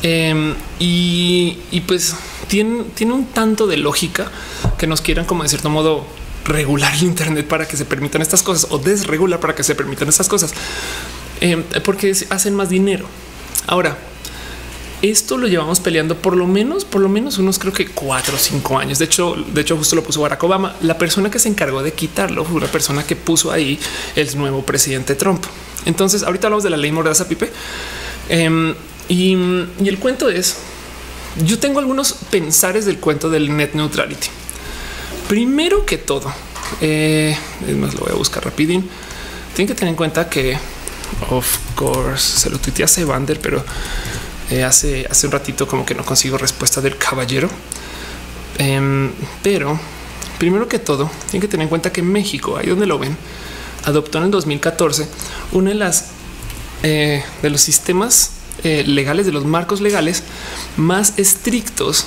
Em, 0.02 0.54
y, 0.78 1.56
pues 1.86 2.14
tiene, 2.48 2.84
tiene 2.94 3.12
un 3.12 3.26
tanto 3.26 3.66
de 3.66 3.76
lógica 3.76 4.30
que 4.78 4.86
nos 4.86 5.00
quieran 5.00 5.24
como 5.24 5.42
de 5.42 5.48
cierto 5.48 5.70
modo 5.70 6.06
regular 6.44 6.94
el 6.94 7.02
Internet 7.02 7.46
para 7.46 7.66
que 7.66 7.76
se 7.76 7.84
permitan 7.84 8.22
estas 8.22 8.42
cosas 8.42 8.70
o 8.70 8.78
desregular 8.78 9.40
para 9.40 9.54
que 9.54 9.64
se 9.64 9.74
permitan 9.74 10.08
estas 10.08 10.28
cosas, 10.28 10.52
em, 11.40 11.64
porque 11.84 12.14
hacen 12.30 12.54
más 12.54 12.68
dinero. 12.68 13.06
Ahora, 13.66 13.98
esto 15.02 15.36
lo 15.36 15.46
llevamos 15.46 15.80
peleando 15.80 16.16
por 16.16 16.36
lo 16.36 16.46
menos, 16.46 16.84
por 16.84 17.00
lo 17.00 17.08
menos 17.08 17.38
unos 17.38 17.58
creo 17.58 17.72
que 17.72 17.86
cuatro 17.86 18.36
o 18.36 18.38
cinco 18.38 18.78
años. 18.78 18.98
De 18.98 19.04
hecho, 19.04 19.34
de 19.34 19.60
hecho, 19.60 19.76
justo 19.76 19.96
lo 19.96 20.02
puso 20.02 20.20
Barack 20.22 20.42
Obama. 20.42 20.74
La 20.80 20.96
persona 20.96 21.30
que 21.30 21.38
se 21.38 21.48
encargó 21.48 21.82
de 21.82 21.92
quitarlo 21.92 22.44
fue 22.44 22.56
una 22.56 22.66
persona 22.66 23.04
que 23.04 23.14
puso 23.14 23.50
ahí 23.50 23.78
el 24.14 24.36
nuevo 24.38 24.64
presidente 24.64 25.14
Trump. 25.14 25.44
Entonces, 25.84 26.22
ahorita 26.22 26.46
hablamos 26.46 26.64
de 26.64 26.70
la 26.70 26.76
ley 26.76 26.92
Mordaza 26.92 27.28
Pipe. 27.28 27.52
Em, 28.28 28.74
y, 29.08 29.34
el 29.34 29.98
cuento 29.98 30.28
es, 30.28 30.56
yo 31.44 31.58
tengo 31.58 31.78
algunos 31.78 32.14
pensares 32.30 32.86
del 32.86 32.98
cuento 32.98 33.30
del 33.30 33.56
net 33.56 33.74
neutrality. 33.74 34.28
Primero 35.28 35.84
que 35.84 35.98
todo, 35.98 36.32
eh, 36.80 37.36
es 37.66 37.76
más, 37.76 37.94
lo 37.94 38.00
voy 38.00 38.12
a 38.12 38.16
buscar 38.16 38.44
rapidín. 38.44 38.88
Tienen 39.54 39.68
que 39.68 39.78
tener 39.78 39.90
en 39.90 39.96
cuenta 39.96 40.28
que, 40.28 40.56
of 41.30 41.58
course, 41.74 42.40
se 42.40 42.50
lo 42.50 42.58
tuiteé 42.58 42.84
a 42.84 42.88
Sebander, 42.88 43.40
pero 43.40 43.64
eh, 44.50 44.64
hace, 44.64 45.06
hace 45.10 45.26
un 45.26 45.32
ratito 45.32 45.66
como 45.66 45.84
que 45.84 45.94
no 45.94 46.04
consigo 46.04 46.38
respuesta 46.38 46.80
del 46.80 46.96
caballero. 46.96 47.48
Em, 48.58 49.10
pero 49.42 49.78
primero 50.38 50.68
que 50.68 50.78
todo, 50.78 51.10
tienen 51.30 51.40
que 51.42 51.48
tener 51.48 51.64
en 51.64 51.68
cuenta 51.68 51.92
que 51.92 52.02
México, 52.02 52.56
ahí 52.56 52.66
donde 52.66 52.86
lo 52.86 52.98
ven, 52.98 53.16
adoptó 53.84 54.18
en 54.18 54.24
el 54.24 54.30
2014 54.30 55.08
una 55.52 55.70
de 55.70 55.76
las 55.76 56.06
eh, 56.82 57.24
de 57.42 57.50
los 57.50 57.60
sistemas 57.60 58.32
eh, 58.66 58.84
legales, 58.84 59.26
de 59.26 59.32
los 59.32 59.44
marcos 59.44 59.80
legales 59.80 60.24
más 60.76 61.12
estrictos 61.18 62.04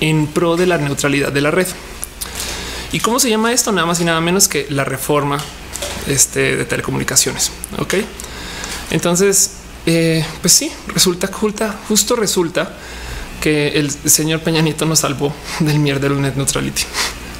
en 0.00 0.28
pro 0.28 0.56
de 0.56 0.66
la 0.66 0.78
neutralidad 0.78 1.32
de 1.32 1.40
la 1.40 1.50
red. 1.50 1.66
¿Y 2.92 3.00
cómo 3.00 3.18
se 3.18 3.28
llama 3.28 3.52
esto? 3.52 3.72
Nada 3.72 3.88
más 3.88 4.00
y 4.00 4.04
nada 4.04 4.20
menos 4.20 4.46
que 4.46 4.68
la 4.70 4.84
reforma 4.84 5.38
este, 6.06 6.56
de 6.56 6.64
telecomunicaciones. 6.64 7.50
Ok. 7.78 7.94
Entonces, 8.92 9.54
eh, 9.84 10.24
pues 10.40 10.52
sí, 10.52 10.70
resulta, 10.94 11.26
justa, 11.26 11.76
justo 11.88 12.14
resulta 12.14 12.72
que 13.40 13.68
el 13.78 13.90
señor 13.90 14.42
Peña 14.42 14.62
Nieto 14.62 14.86
nos 14.86 15.00
salvó 15.00 15.34
del 15.58 15.80
mierda 15.80 16.08
del 16.08 16.20
net 16.20 16.36
neutrality. 16.36 16.84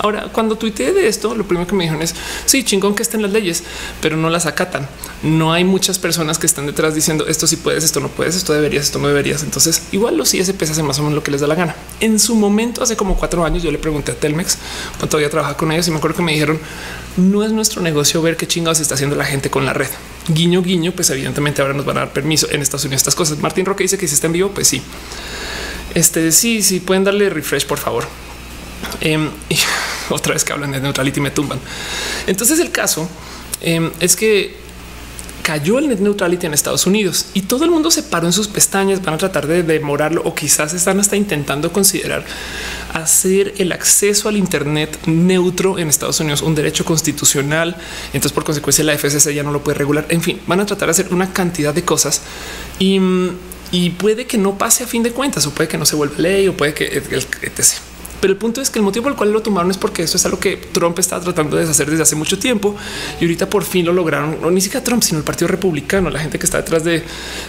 Ahora, 0.02 0.30
cuando 0.32 0.56
tuiteé 0.56 0.94
de 0.94 1.08
esto, 1.08 1.34
lo 1.34 1.44
primero 1.44 1.66
que 1.66 1.74
me 1.74 1.84
dijeron 1.84 2.02
es 2.02 2.14
sí, 2.46 2.64
chingón 2.64 2.94
que 2.94 3.02
estén 3.02 3.20
las 3.20 3.32
leyes, 3.32 3.62
pero 4.00 4.16
no 4.16 4.30
las 4.30 4.46
acatan. 4.46 4.88
No 5.22 5.52
hay 5.52 5.62
muchas 5.64 5.98
personas 5.98 6.38
que 6.38 6.46
están 6.46 6.64
detrás 6.64 6.94
diciendo 6.94 7.26
esto 7.26 7.46
sí 7.46 7.56
puedes, 7.56 7.84
esto 7.84 8.00
no 8.00 8.08
puedes, 8.08 8.34
esto 8.34 8.54
deberías, 8.54 8.86
esto 8.86 8.98
no 8.98 9.08
deberías. 9.08 9.42
Entonces, 9.42 9.82
igual 9.92 10.16
los 10.16 10.32
ISP 10.32 10.62
hacen 10.62 10.86
más 10.86 10.98
o 10.98 11.02
menos 11.02 11.16
lo 11.16 11.22
que 11.22 11.30
les 11.30 11.42
da 11.42 11.46
la 11.46 11.54
gana. 11.54 11.76
En 12.00 12.18
su 12.18 12.34
momento, 12.34 12.82
hace 12.82 12.96
como 12.96 13.16
cuatro 13.16 13.44
años, 13.44 13.62
yo 13.62 13.70
le 13.70 13.78
pregunté 13.78 14.12
a 14.12 14.14
Telmex 14.14 14.56
cuando 14.92 15.08
todavía 15.08 15.28
trabajaba 15.28 15.58
con 15.58 15.70
ellos 15.70 15.86
y 15.88 15.90
me 15.90 15.98
acuerdo 15.98 16.16
que 16.16 16.22
me 16.22 16.32
dijeron 16.32 16.58
no 17.18 17.44
es 17.44 17.52
nuestro 17.52 17.82
negocio 17.82 18.22
ver 18.22 18.36
qué 18.38 18.46
chingados 18.46 18.80
está 18.80 18.94
haciendo 18.94 19.16
la 19.16 19.24
gente 19.24 19.50
con 19.50 19.66
la 19.66 19.74
red. 19.74 19.88
Guiño, 20.28 20.62
guiño, 20.62 20.92
pues 20.92 21.10
evidentemente 21.10 21.60
ahora 21.60 21.74
nos 21.74 21.84
van 21.84 21.98
a 21.98 22.00
dar 22.00 22.12
permiso 22.14 22.48
en 22.50 22.62
Estados 22.62 22.84
Unidos 22.84 23.00
estas 23.00 23.14
cosas. 23.14 23.38
Martín 23.38 23.66
Roque 23.66 23.84
dice 23.84 23.98
que 23.98 24.08
si 24.08 24.14
está 24.14 24.28
en 24.28 24.32
vivo, 24.32 24.50
pues 24.54 24.68
sí. 24.68 24.80
Este 25.94 26.32
sí, 26.32 26.62
sí 26.62 26.80
pueden 26.80 27.04
darle 27.04 27.28
refresh, 27.28 27.66
por 27.66 27.78
favor. 27.78 28.06
Em, 29.00 29.30
otra 30.10 30.34
vez 30.34 30.44
que 30.44 30.52
hablan 30.52 30.72
de 30.72 30.80
neutrality 30.80 31.20
me 31.20 31.30
tumban. 31.30 31.58
Entonces 32.26 32.58
el 32.58 32.70
caso 32.70 33.08
em, 33.60 33.90
es 34.00 34.16
que 34.16 34.60
cayó 35.42 35.78
el 35.78 35.88
net 35.88 35.98
neutrality 35.98 36.46
en 36.46 36.54
Estados 36.54 36.86
Unidos 36.86 37.26
y 37.34 37.42
todo 37.42 37.64
el 37.64 37.70
mundo 37.70 37.90
se 37.90 38.02
paró 38.02 38.26
en 38.26 38.32
sus 38.32 38.48
pestañas. 38.48 39.02
Van 39.02 39.14
a 39.14 39.18
tratar 39.18 39.46
de 39.46 39.62
demorarlo 39.62 40.22
o 40.24 40.34
quizás 40.34 40.74
están 40.74 41.00
hasta 41.00 41.16
intentando 41.16 41.72
considerar 41.72 42.24
hacer 42.92 43.54
el 43.58 43.72
acceso 43.72 44.28
al 44.28 44.36
Internet 44.36 44.98
neutro 45.06 45.78
en 45.78 45.88
Estados 45.88 46.20
Unidos 46.20 46.42
un 46.42 46.54
derecho 46.54 46.84
constitucional. 46.84 47.76
Entonces, 48.12 48.32
por 48.32 48.44
consecuencia, 48.44 48.84
la 48.84 48.96
FCC 48.96 49.32
ya 49.32 49.42
no 49.42 49.52
lo 49.52 49.64
puede 49.64 49.78
regular. 49.78 50.06
En 50.08 50.22
fin, 50.22 50.40
van 50.46 50.60
a 50.60 50.66
tratar 50.66 50.86
de 50.88 50.92
hacer 50.92 51.12
una 51.12 51.32
cantidad 51.32 51.74
de 51.74 51.84
cosas 51.84 52.22
y, 52.78 53.00
puede 53.98 54.26
que 54.26 54.36
no 54.36 54.58
pase 54.58 54.84
a 54.84 54.86
fin 54.86 55.02
de 55.02 55.12
cuentas 55.12 55.46
o 55.46 55.50
puede 55.50 55.68
que 55.68 55.78
no 55.78 55.86
se 55.86 55.94
vuelva 55.94 56.16
ley 56.18 56.48
o 56.48 56.56
puede 56.56 56.74
que 56.74 56.86
etc. 56.86 57.89
Pero 58.20 58.32
el 58.32 58.38
punto 58.38 58.60
es 58.60 58.70
que 58.70 58.78
el 58.78 58.84
motivo 58.84 59.04
por 59.04 59.12
el 59.12 59.18
cual 59.18 59.32
lo 59.32 59.40
tomaron 59.42 59.70
es 59.70 59.78
porque 59.78 60.02
esto 60.02 60.16
es 60.16 60.24
algo 60.26 60.38
que 60.38 60.56
Trump 60.56 60.98
estaba 60.98 61.22
tratando 61.22 61.56
de 61.56 61.62
deshacer 61.62 61.88
desde 61.90 62.02
hace 62.02 62.16
mucho 62.16 62.38
tiempo 62.38 62.76
y 63.20 63.24
ahorita 63.24 63.48
por 63.48 63.64
fin 63.64 63.86
lo 63.86 63.92
lograron. 63.92 64.40
No 64.40 64.50
ni 64.50 64.60
siquiera 64.60 64.84
Trump, 64.84 65.02
sino 65.02 65.18
el 65.18 65.24
Partido 65.24 65.48
Republicano, 65.48 66.10
la 66.10 66.18
gente 66.18 66.38
que 66.38 66.44
está 66.44 66.58
detrás 66.58 66.84
de 66.84 67.02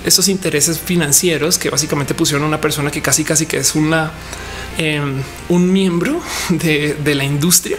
esos 0.06 0.28
intereses 0.30 0.80
financieros 0.80 1.58
que 1.58 1.70
básicamente 1.70 2.14
pusieron 2.14 2.46
a 2.46 2.48
una 2.48 2.62
persona 2.62 2.90
que 2.90 3.02
casi 3.02 3.24
casi 3.24 3.46
que 3.46 3.58
es 3.58 3.76
una 3.76 4.12
em, 4.78 5.22
un 5.50 5.72
miembro 5.72 6.22
de, 6.50 7.16
la 7.16 7.24
industria. 7.26 7.78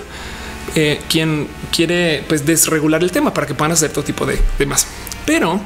Eh, 0.74 1.01
quien 1.09 1.49
quiere 1.70 2.24
pues 2.28 2.47
desregular 2.47 3.03
el 3.03 3.11
tema 3.11 3.34
para 3.34 3.47
que 3.47 3.55
puedan 3.55 3.72
hacer 3.72 3.90
todo 3.90 4.05
tipo 4.05 4.24
de, 4.26 4.38
de 4.59 4.66
más. 4.66 4.86
Pero 5.26 5.61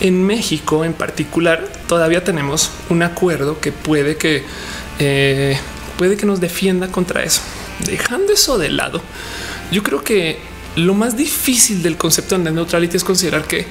en 0.00 0.24
México 0.24 0.84
en 0.84 0.94
particular 0.94 1.68
todavía 1.86 2.24
tenemos 2.24 2.70
un 2.88 3.02
acuerdo 3.02 3.60
que 3.60 3.70
puede 3.72 4.16
que 4.16 4.42
eh, 4.98 5.58
puede 6.00 6.16
que 6.16 6.24
nos 6.24 6.40
defienda 6.40 6.88
contra 6.88 7.22
eso. 7.24 7.42
Dejando 7.84 8.32
eso 8.32 8.56
de 8.56 8.70
lado, 8.70 9.02
yo 9.70 9.82
creo 9.82 10.02
que 10.02 10.38
lo 10.74 10.94
más 10.94 11.14
difícil 11.14 11.82
del 11.82 11.98
concepto 11.98 12.38
de 12.38 12.50
neutrality 12.50 12.96
es 12.96 13.04
considerar 13.04 13.46
que 13.46 13.66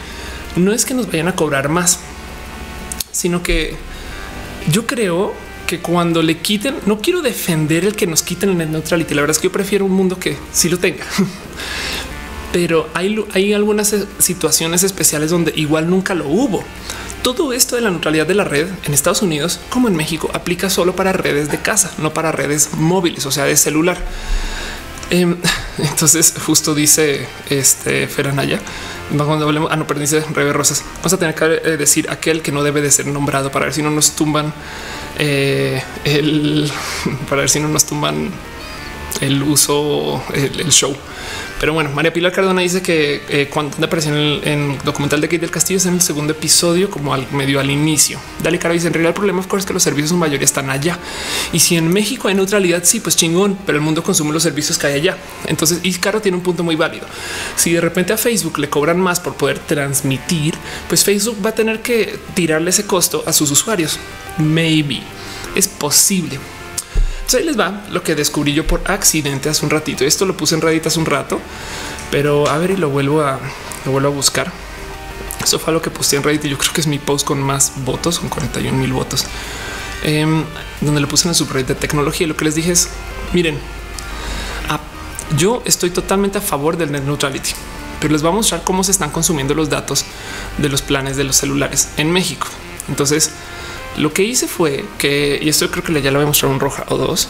no 0.56 0.72
es 0.72 0.86
que 0.86 0.94
nos 0.94 1.08
vayan 1.08 1.28
a 1.28 1.36
cobrar 1.36 1.70
más, 1.70 1.98
sino 3.12 3.42
que 3.42 3.76
yo 4.72 4.86
creo 4.86 5.34
que 5.66 5.80
cuando 5.80 6.22
le 6.22 6.38
quiten, 6.38 6.76
no 6.86 7.02
quiero 7.02 7.24
defender 7.24 7.84
el 7.84 7.96
que 7.96 8.06
nos 8.06 8.22
quiten 8.22 8.50
el 8.52 8.58
net 8.60 8.70
neutrality. 8.70 9.16
La 9.16 9.22
verdad 9.22 9.36
es 9.36 9.40
que 9.40 9.48
yo 9.48 9.52
prefiero 9.52 9.86
un 9.86 9.94
mundo 9.94 10.20
que 10.20 10.38
sí 10.52 10.70
lo 10.70 10.78
tenga, 10.78 11.06
pero 12.54 12.90
hay, 12.94 13.26
hay 13.34 13.54
algunas 13.54 13.96
situaciones 14.20 14.84
especiales 14.84 15.32
donde 15.32 15.52
igual 15.56 15.90
nunca 15.90 16.14
lo 16.14 16.28
hubo. 16.28 16.64
Todo 17.24 17.52
esto 17.52 17.76
de 17.76 17.82
la 17.82 17.90
neutralidad 17.90 18.26
de 18.26 18.34
la 18.34 18.46
red 18.46 18.68
en 18.86 18.94
Estados 18.94 19.22
Unidos 19.22 19.60
como 19.70 19.88
en 19.88 19.96
México 19.96 20.30
aplica 20.34 20.70
solo 20.70 20.96
para 20.96 21.12
redes 21.12 21.52
de 21.52 21.60
casa, 21.60 21.92
no 21.98 22.14
para 22.14 22.32
redes 22.32 22.70
móviles, 22.74 23.26
o 23.26 23.32
sea, 23.32 23.46
de 23.46 23.58
celular. 23.58 23.98
Em, 25.10 25.36
entonces, 25.78 26.34
justo 26.46 26.74
dice 26.74 27.28
este 27.50 28.08
Feranaya, 28.08 28.60
cuando 29.10 29.46
hablemos, 29.46 29.70
ah, 29.72 29.76
no, 29.76 29.86
perdón, 29.86 30.08
Rebe 30.34 30.54
Rosas, 30.54 30.84
vamos 30.98 31.14
a 31.14 31.18
tener 31.18 31.36
que 31.36 31.46
eh, 31.46 31.78
decir 31.78 32.10
aquel 32.10 32.42
que 32.42 32.52
no 32.52 32.64
debe 32.64 32.82
de 32.82 32.92
ser 32.92 33.08
nombrado 33.08 33.52
para 33.52 33.66
ver 33.66 33.74
si 33.74 33.82
no 33.82 33.90
nos 33.90 34.12
tumban 34.16 34.54
eh, 35.18 35.84
el, 36.06 36.72
para 37.30 37.42
ver 37.42 37.50
si 37.50 37.60
no 37.60 37.68
nos 37.68 37.86
tumban 37.86 38.32
el 39.20 39.44
uso, 39.44 40.24
el 40.34 40.70
show. 40.70 40.96
Pero 41.60 41.74
bueno, 41.74 41.90
María 41.94 42.14
Pilar 42.14 42.32
Cardona 42.32 42.62
dice 42.62 42.82
que 42.82 43.22
eh, 43.28 43.50
cuando 43.52 43.86
apareció 43.86 44.16
en 44.16 44.72
el 44.72 44.78
documental 44.80 45.20
de 45.20 45.28
Kate 45.28 45.40
del 45.40 45.52
Castillo 45.52 45.78
es 45.78 45.86
en 45.86 45.96
el 45.96 46.02
segundo 46.02 46.32
episodio, 46.32 46.90
como 46.90 47.14
al 47.14 47.30
medio 47.34 47.60
al 47.60 47.70
inicio. 47.70 48.18
Dale 48.42 48.58
Caro 48.58 48.74
dice 48.74 48.88
en 48.88 48.94
realidad 48.94 49.10
el 49.10 49.16
problema 49.16 49.42
es 49.58 49.66
que 49.66 49.74
los 49.74 49.84
servicios 49.84 50.12
en 50.12 50.20
mayoría 50.20 50.46
están 50.46 50.70
allá. 50.70 50.98
Y 51.52 51.60
si 51.60 51.76
en 51.76 51.92
México 51.92 52.30
hay 52.30 52.36
neutralidad, 52.36 52.84
sí, 52.86 53.02
pues 53.02 53.18
chingón, 53.18 53.58
pero 53.66 53.78
el 53.78 53.84
mundo 53.84 54.02
consume 54.04 54.32
los 54.32 54.44
servicios 54.44 54.78
que 54.78 54.88
hay 54.88 54.94
allá. 54.94 55.18
Entonces, 55.48 55.82
y 55.84 55.94
Caro 55.96 56.22
tiene 56.22 56.38
un 56.38 56.44
punto 56.44 56.64
muy 56.64 56.78
válido. 56.78 57.08
Si 57.58 57.74
de 57.74 57.82
repente 57.82 58.14
a 58.14 58.18
Facebook 58.18 58.58
le 58.58 58.70
cobran 58.70 59.00
más 59.00 59.20
por 59.20 59.36
poder 59.36 59.60
transmitir, 59.60 60.56
pues 60.88 61.04
Facebook 61.04 61.46
va 61.46 61.50
a 61.50 61.56
tener 61.56 61.82
que 61.82 62.18
tirarle 62.36 62.70
ese 62.70 62.86
costo 62.86 63.22
a 63.26 63.34
sus 63.34 63.52
usuarios. 63.52 64.00
Maybe 64.38 65.02
es 65.56 65.68
posible 65.68 66.40
ahí 67.38 67.44
les 67.44 67.60
va 67.60 67.84
lo 67.92 68.04
que 68.04 68.16
descubrí 68.16 68.54
yo 68.54 68.66
por 68.66 68.90
accidente 68.92 69.50
hace 69.50 69.64
un 69.66 69.70
ratito. 69.70 70.06
Esto 70.06 70.26
lo 70.26 70.36
puse 70.36 70.56
en 70.56 70.62
Reddit 70.62 70.88
hace 70.88 71.00
un 71.00 71.06
rato, 71.06 71.40
pero 72.12 72.48
a 72.50 72.58
ver 72.58 72.72
y 72.72 72.78
lo 72.78 72.90
vuelvo 72.90 73.22
a, 73.22 73.40
lo 73.86 73.92
vuelvo 73.92 74.10
a 74.10 74.12
buscar. 74.12 74.52
Eso 75.44 75.60
fue 75.60 75.74
lo 75.74 75.82
que 75.82 75.90
puse 75.90 76.16
en 76.18 76.24
Reddit 76.24 76.44
yo 76.44 76.58
creo 76.58 76.74
que 76.74 76.82
es 76.82 76.88
mi 76.88 77.00
post 77.00 77.26
con 77.26 77.42
más 77.42 77.74
votos, 77.86 78.20
con 78.20 78.30
41 78.30 78.78
mil 78.78 78.94
votos, 78.94 79.26
em, 80.04 80.44
donde 80.82 81.02
lo 81.02 81.08
puse 81.08 81.28
en 81.28 81.30
el 81.30 81.36
subreddit 81.36 81.68
de 81.68 81.76
tecnología. 81.76 82.28
Lo 82.28 82.36
que 82.36 82.46
les 82.46 82.56
dije 82.56 82.72
es, 82.72 82.90
miren, 83.34 83.58
yo 85.38 85.62
estoy 85.66 85.92
totalmente 85.92 86.40
a 86.40 86.42
favor 86.42 86.78
del 86.78 86.92
net 86.92 87.04
neutrality, 87.04 87.52
pero 88.00 88.12
les 88.12 88.22
voy 88.22 88.32
a 88.32 88.36
mostrar 88.36 88.64
cómo 88.64 88.84
se 88.84 88.92
están 88.92 89.12
consumiendo 89.12 89.54
los 89.54 89.70
datos 89.70 90.06
de 90.58 90.70
los 90.70 90.82
planes 90.82 91.18
de 91.18 91.24
los 91.24 91.36
celulares 91.36 91.90
en 91.98 92.12
México. 92.12 92.48
Entonces, 92.88 93.32
lo 94.00 94.14
que 94.14 94.24
hice 94.24 94.48
fue 94.48 94.86
que, 94.98 95.40
y 95.42 95.50
esto 95.50 95.70
creo 95.70 95.84
que 95.84 96.02
ya 96.02 96.10
le 96.10 96.18
voy 96.18 96.24
a 96.24 96.28
mostrar 96.28 96.52
un 96.52 96.60
roja 96.60 96.86
o 96.88 96.98
dos, 96.98 97.28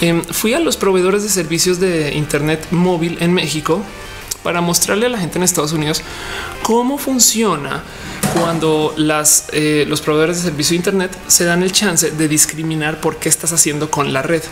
em, 0.00 0.22
fui 0.24 0.52
a 0.54 0.60
los 0.60 0.76
proveedores 0.76 1.22
de 1.22 1.28
servicios 1.28 1.80
de 1.80 2.14
Internet 2.14 2.66
móvil 2.70 3.16
en 3.20 3.32
México 3.32 3.82
para 4.42 4.60
mostrarle 4.60 5.06
a 5.06 5.08
la 5.08 5.18
gente 5.18 5.38
en 5.38 5.44
Estados 5.44 5.72
Unidos 5.72 6.02
cómo 6.62 6.98
funciona 6.98 7.84
cuando 8.34 8.94
eh, 9.52 9.84
los 9.88 10.00
proveedores 10.00 10.38
de 10.38 10.42
servicio 10.50 10.70
de 10.70 10.76
Internet 10.76 11.16
se 11.26 11.44
dan 11.44 11.62
el 11.62 11.72
chance 11.72 12.10
de 12.10 12.28
discriminar 12.28 13.00
por 13.00 13.16
qué 13.16 13.28
estás 13.28 13.52
haciendo 13.52 13.90
con 13.90 14.12
la 14.12 14.22
red. 14.22 14.42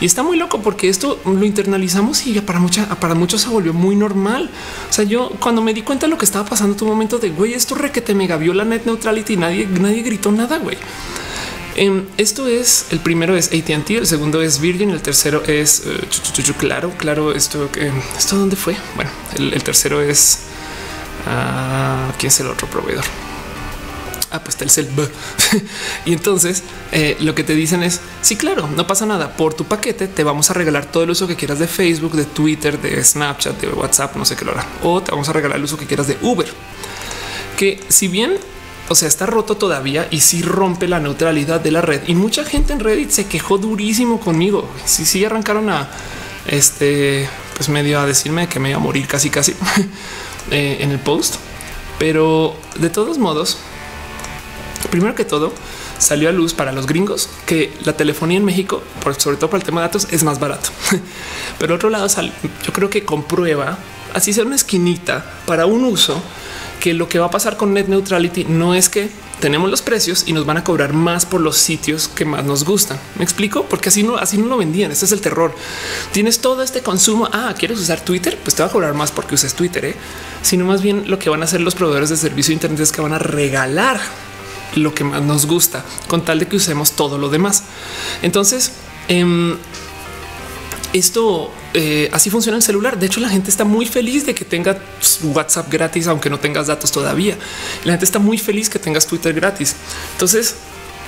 Y 0.00 0.06
está 0.06 0.22
muy 0.22 0.36
loco 0.36 0.60
porque 0.60 0.88
esto 0.88 1.20
lo 1.24 1.44
internalizamos 1.44 2.26
y 2.26 2.38
para 2.40 2.58
mucha, 2.58 2.88
para 3.00 3.14
muchos 3.14 3.42
se 3.42 3.48
volvió 3.48 3.72
muy 3.72 3.96
normal. 3.96 4.50
O 4.90 4.92
sea, 4.92 5.04
yo 5.04 5.30
cuando 5.40 5.62
me 5.62 5.72
di 5.72 5.82
cuenta 5.82 6.06
de 6.06 6.10
lo 6.10 6.18
que 6.18 6.24
estaba 6.24 6.48
pasando, 6.48 6.76
tu 6.76 6.86
momento 6.86 7.18
de 7.18 7.30
güey, 7.30 7.54
esto 7.54 7.74
requete 7.74 8.14
mega 8.14 8.36
viola 8.36 8.64
net 8.64 8.84
neutrality. 8.84 9.36
Nadie, 9.36 9.66
nadie 9.66 10.02
gritó 10.02 10.32
nada. 10.32 10.58
Güey. 10.58 10.76
Em, 11.76 12.04
esto 12.18 12.46
es 12.46 12.86
el 12.90 13.00
primero 13.00 13.36
es 13.36 13.48
ATT, 13.48 13.90
el 13.90 14.06
segundo 14.06 14.40
es 14.40 14.60
Virgin, 14.60 14.90
el 14.90 15.02
tercero 15.02 15.42
es 15.44 15.82
uh, 15.84 16.52
claro, 16.56 16.92
claro. 16.96 17.32
Esto, 17.32 17.70
que 17.72 17.90
esto 18.16 18.36
dónde 18.36 18.54
fue? 18.54 18.76
Bueno, 18.94 19.10
el, 19.36 19.62
tercero 19.64 20.00
es 20.00 20.43
uh, 21.26 22.12
quién 22.18 22.28
es 22.28 22.40
el 22.40 22.48
otro 22.48 22.68
proveedor 22.68 23.04
ah, 24.34 24.40
pues 24.42 24.56
Telcel. 24.56 24.88
y 26.04 26.12
entonces 26.12 26.62
eh, 26.92 27.16
lo 27.20 27.34
que 27.34 27.44
te 27.44 27.54
dicen 27.54 27.82
es 27.82 28.00
sí, 28.20 28.36
claro, 28.36 28.68
no 28.68 28.86
pasa 28.86 29.06
nada. 29.06 29.36
Por 29.36 29.54
tu 29.54 29.64
paquete 29.64 30.08
te 30.08 30.24
vamos 30.24 30.50
a 30.50 30.54
regalar 30.54 30.86
todo 30.86 31.04
el 31.04 31.10
uso 31.10 31.26
que 31.26 31.36
quieras 31.36 31.58
de 31.58 31.68
Facebook, 31.68 32.12
de 32.12 32.24
Twitter, 32.24 32.80
de 32.80 33.02
Snapchat, 33.02 33.60
de 33.60 33.68
WhatsApp, 33.68 34.16
no 34.16 34.24
sé 34.24 34.36
qué 34.36 34.44
lo 34.44 34.52
hará. 34.52 34.66
O 34.82 35.00
te 35.00 35.12
vamos 35.12 35.28
a 35.28 35.32
regalar 35.32 35.58
el 35.58 35.64
uso 35.64 35.78
que 35.78 35.86
quieras 35.86 36.08
de 36.08 36.18
Uber, 36.20 36.48
que 37.56 37.80
si 37.88 38.08
bien 38.08 38.36
o 38.86 38.94
sea, 38.94 39.08
está 39.08 39.24
roto 39.24 39.56
todavía 39.56 40.08
y 40.10 40.20
si 40.20 40.38
sí 40.38 40.42
rompe 40.42 40.88
la 40.88 41.00
neutralidad 41.00 41.58
de 41.58 41.70
la 41.70 41.80
red. 41.80 42.02
Y 42.06 42.14
mucha 42.14 42.44
gente 42.44 42.74
en 42.74 42.80
Reddit 42.80 43.08
se 43.08 43.26
quejó 43.26 43.56
durísimo 43.56 44.20
conmigo. 44.20 44.68
Sí, 44.84 45.06
sí 45.06 45.24
arrancaron 45.24 45.70
a 45.70 45.88
este, 46.46 47.26
pues 47.56 47.70
medio 47.70 47.98
a 47.98 48.04
decirme 48.06 48.46
que 48.46 48.60
me 48.60 48.70
iba 48.70 48.78
a 48.78 48.82
morir 48.82 49.06
casi, 49.06 49.30
casi 49.30 49.54
eh, 50.50 50.78
en 50.80 50.90
el 50.90 50.98
post. 50.98 51.36
Pero 51.98 52.56
de 52.76 52.90
todos 52.90 53.18
modos, 53.18 53.58
Primero 54.90 55.14
que 55.14 55.24
todo, 55.24 55.52
salió 55.98 56.28
a 56.28 56.32
luz 56.32 56.54
para 56.54 56.72
los 56.72 56.86
gringos 56.86 57.28
que 57.46 57.72
la 57.84 57.94
telefonía 57.94 58.38
en 58.38 58.44
México, 58.44 58.82
sobre 59.18 59.36
todo 59.36 59.50
para 59.50 59.60
el 59.60 59.64
tema 59.64 59.80
de 59.80 59.88
datos, 59.88 60.06
es 60.10 60.22
más 60.22 60.38
barato. 60.38 60.70
Pero 61.58 61.74
otro 61.74 61.90
lado, 61.90 62.06
yo 62.64 62.72
creo 62.72 62.90
que 62.90 63.04
comprueba, 63.04 63.78
así 64.12 64.32
sea 64.32 64.44
una 64.44 64.56
esquinita 64.56 65.24
para 65.46 65.66
un 65.66 65.84
uso, 65.84 66.22
que 66.84 66.92
lo 66.92 67.08
que 67.08 67.18
va 67.18 67.24
a 67.24 67.30
pasar 67.30 67.56
con 67.56 67.72
net 67.72 67.88
neutrality 67.88 68.44
no 68.44 68.74
es 68.74 68.90
que 68.90 69.08
tenemos 69.40 69.70
los 69.70 69.80
precios 69.80 70.24
y 70.26 70.34
nos 70.34 70.44
van 70.44 70.58
a 70.58 70.64
cobrar 70.64 70.92
más 70.92 71.24
por 71.24 71.40
los 71.40 71.56
sitios 71.56 72.08
que 72.08 72.26
más 72.26 72.44
nos 72.44 72.66
gustan. 72.66 73.00
Me 73.16 73.24
explico 73.24 73.64
porque 73.64 73.88
así 73.88 74.02
no, 74.02 74.16
así 74.16 74.36
no 74.36 74.48
lo 74.48 74.58
vendían. 74.58 74.92
Ese 74.92 75.06
es 75.06 75.12
el 75.12 75.22
terror. 75.22 75.54
Tienes 76.12 76.40
todo 76.40 76.62
este 76.62 76.82
consumo. 76.82 77.26
Ah, 77.32 77.54
quieres 77.58 77.80
usar 77.80 78.02
Twitter? 78.02 78.38
Pues 78.42 78.54
te 78.54 78.62
va 78.62 78.68
a 78.68 78.70
cobrar 78.70 78.92
más 78.92 79.12
porque 79.12 79.34
uses 79.34 79.54
Twitter, 79.54 79.82
¿eh? 79.82 79.96
sino 80.42 80.66
más 80.66 80.82
bien 80.82 81.04
lo 81.06 81.18
que 81.18 81.30
van 81.30 81.40
a 81.40 81.46
hacer 81.46 81.62
los 81.62 81.74
proveedores 81.74 82.10
de 82.10 82.18
servicio 82.18 82.50
de 82.50 82.56
Internet 82.56 82.80
es 82.80 82.92
que 82.92 83.00
van 83.00 83.14
a 83.14 83.18
regalar 83.18 83.98
lo 84.74 84.94
que 84.94 85.04
más 85.04 85.22
nos 85.22 85.46
gusta, 85.46 85.86
con 86.06 86.22
tal 86.22 86.38
de 86.38 86.48
que 86.48 86.56
usemos 86.56 86.92
todo 86.92 87.16
lo 87.16 87.30
demás. 87.30 87.62
Entonces, 88.20 88.72
em, 89.08 89.56
esto 90.92 91.50
eh, 91.74 92.08
así 92.12 92.30
funciona 92.30 92.56
el 92.56 92.62
celular. 92.62 92.98
De 92.98 93.06
hecho, 93.06 93.20
la 93.20 93.28
gente 93.28 93.50
está 93.50 93.64
muy 93.64 93.86
feliz 93.86 94.24
de 94.24 94.34
que 94.34 94.44
tenga 94.44 94.78
WhatsApp 95.22 95.70
gratis, 95.70 96.06
aunque 96.06 96.30
no 96.30 96.38
tengas 96.38 96.68
datos 96.68 96.90
todavía. 96.92 97.36
La 97.84 97.92
gente 97.92 98.04
está 98.04 98.18
muy 98.18 98.38
feliz 98.38 98.68
que 98.68 98.78
tengas 98.78 99.06
Twitter 99.06 99.34
gratis. 99.34 99.74
Entonces, 100.12 100.54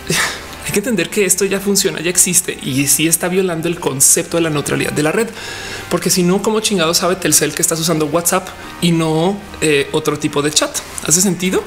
hay 0.67 0.73
que 0.73 0.81
entender 0.81 1.09
que 1.09 1.25
esto 1.25 1.45
ya 1.45 1.61
funciona, 1.61 2.01
ya 2.01 2.11
existe 2.11 2.59
y 2.61 2.87
sí 2.89 3.07
está 3.07 3.29
violando 3.29 3.69
el 3.69 3.79
concepto 3.79 4.37
de 4.37 4.43
la 4.43 4.51
neutralidad 4.51 4.93
de 4.93 5.03
la 5.03 5.13
red, 5.13 5.29
porque 5.89 6.11
si 6.11 6.25
no, 6.25 6.43
como 6.43 6.59
chingado 6.59 6.93
sabe 6.93 7.15
Telcel 7.17 7.55
que 7.55 7.63
estás 7.63 7.79
usando 7.79 8.07
WhatsApp 8.07 8.49
y 8.81 8.91
no 8.91 9.41
eh, 9.61 9.89
otro 9.93 10.19
tipo 10.19 10.43
de 10.43 10.51
chat. 10.51 10.77
¿Hace 11.07 11.21
sentido? 11.21 11.63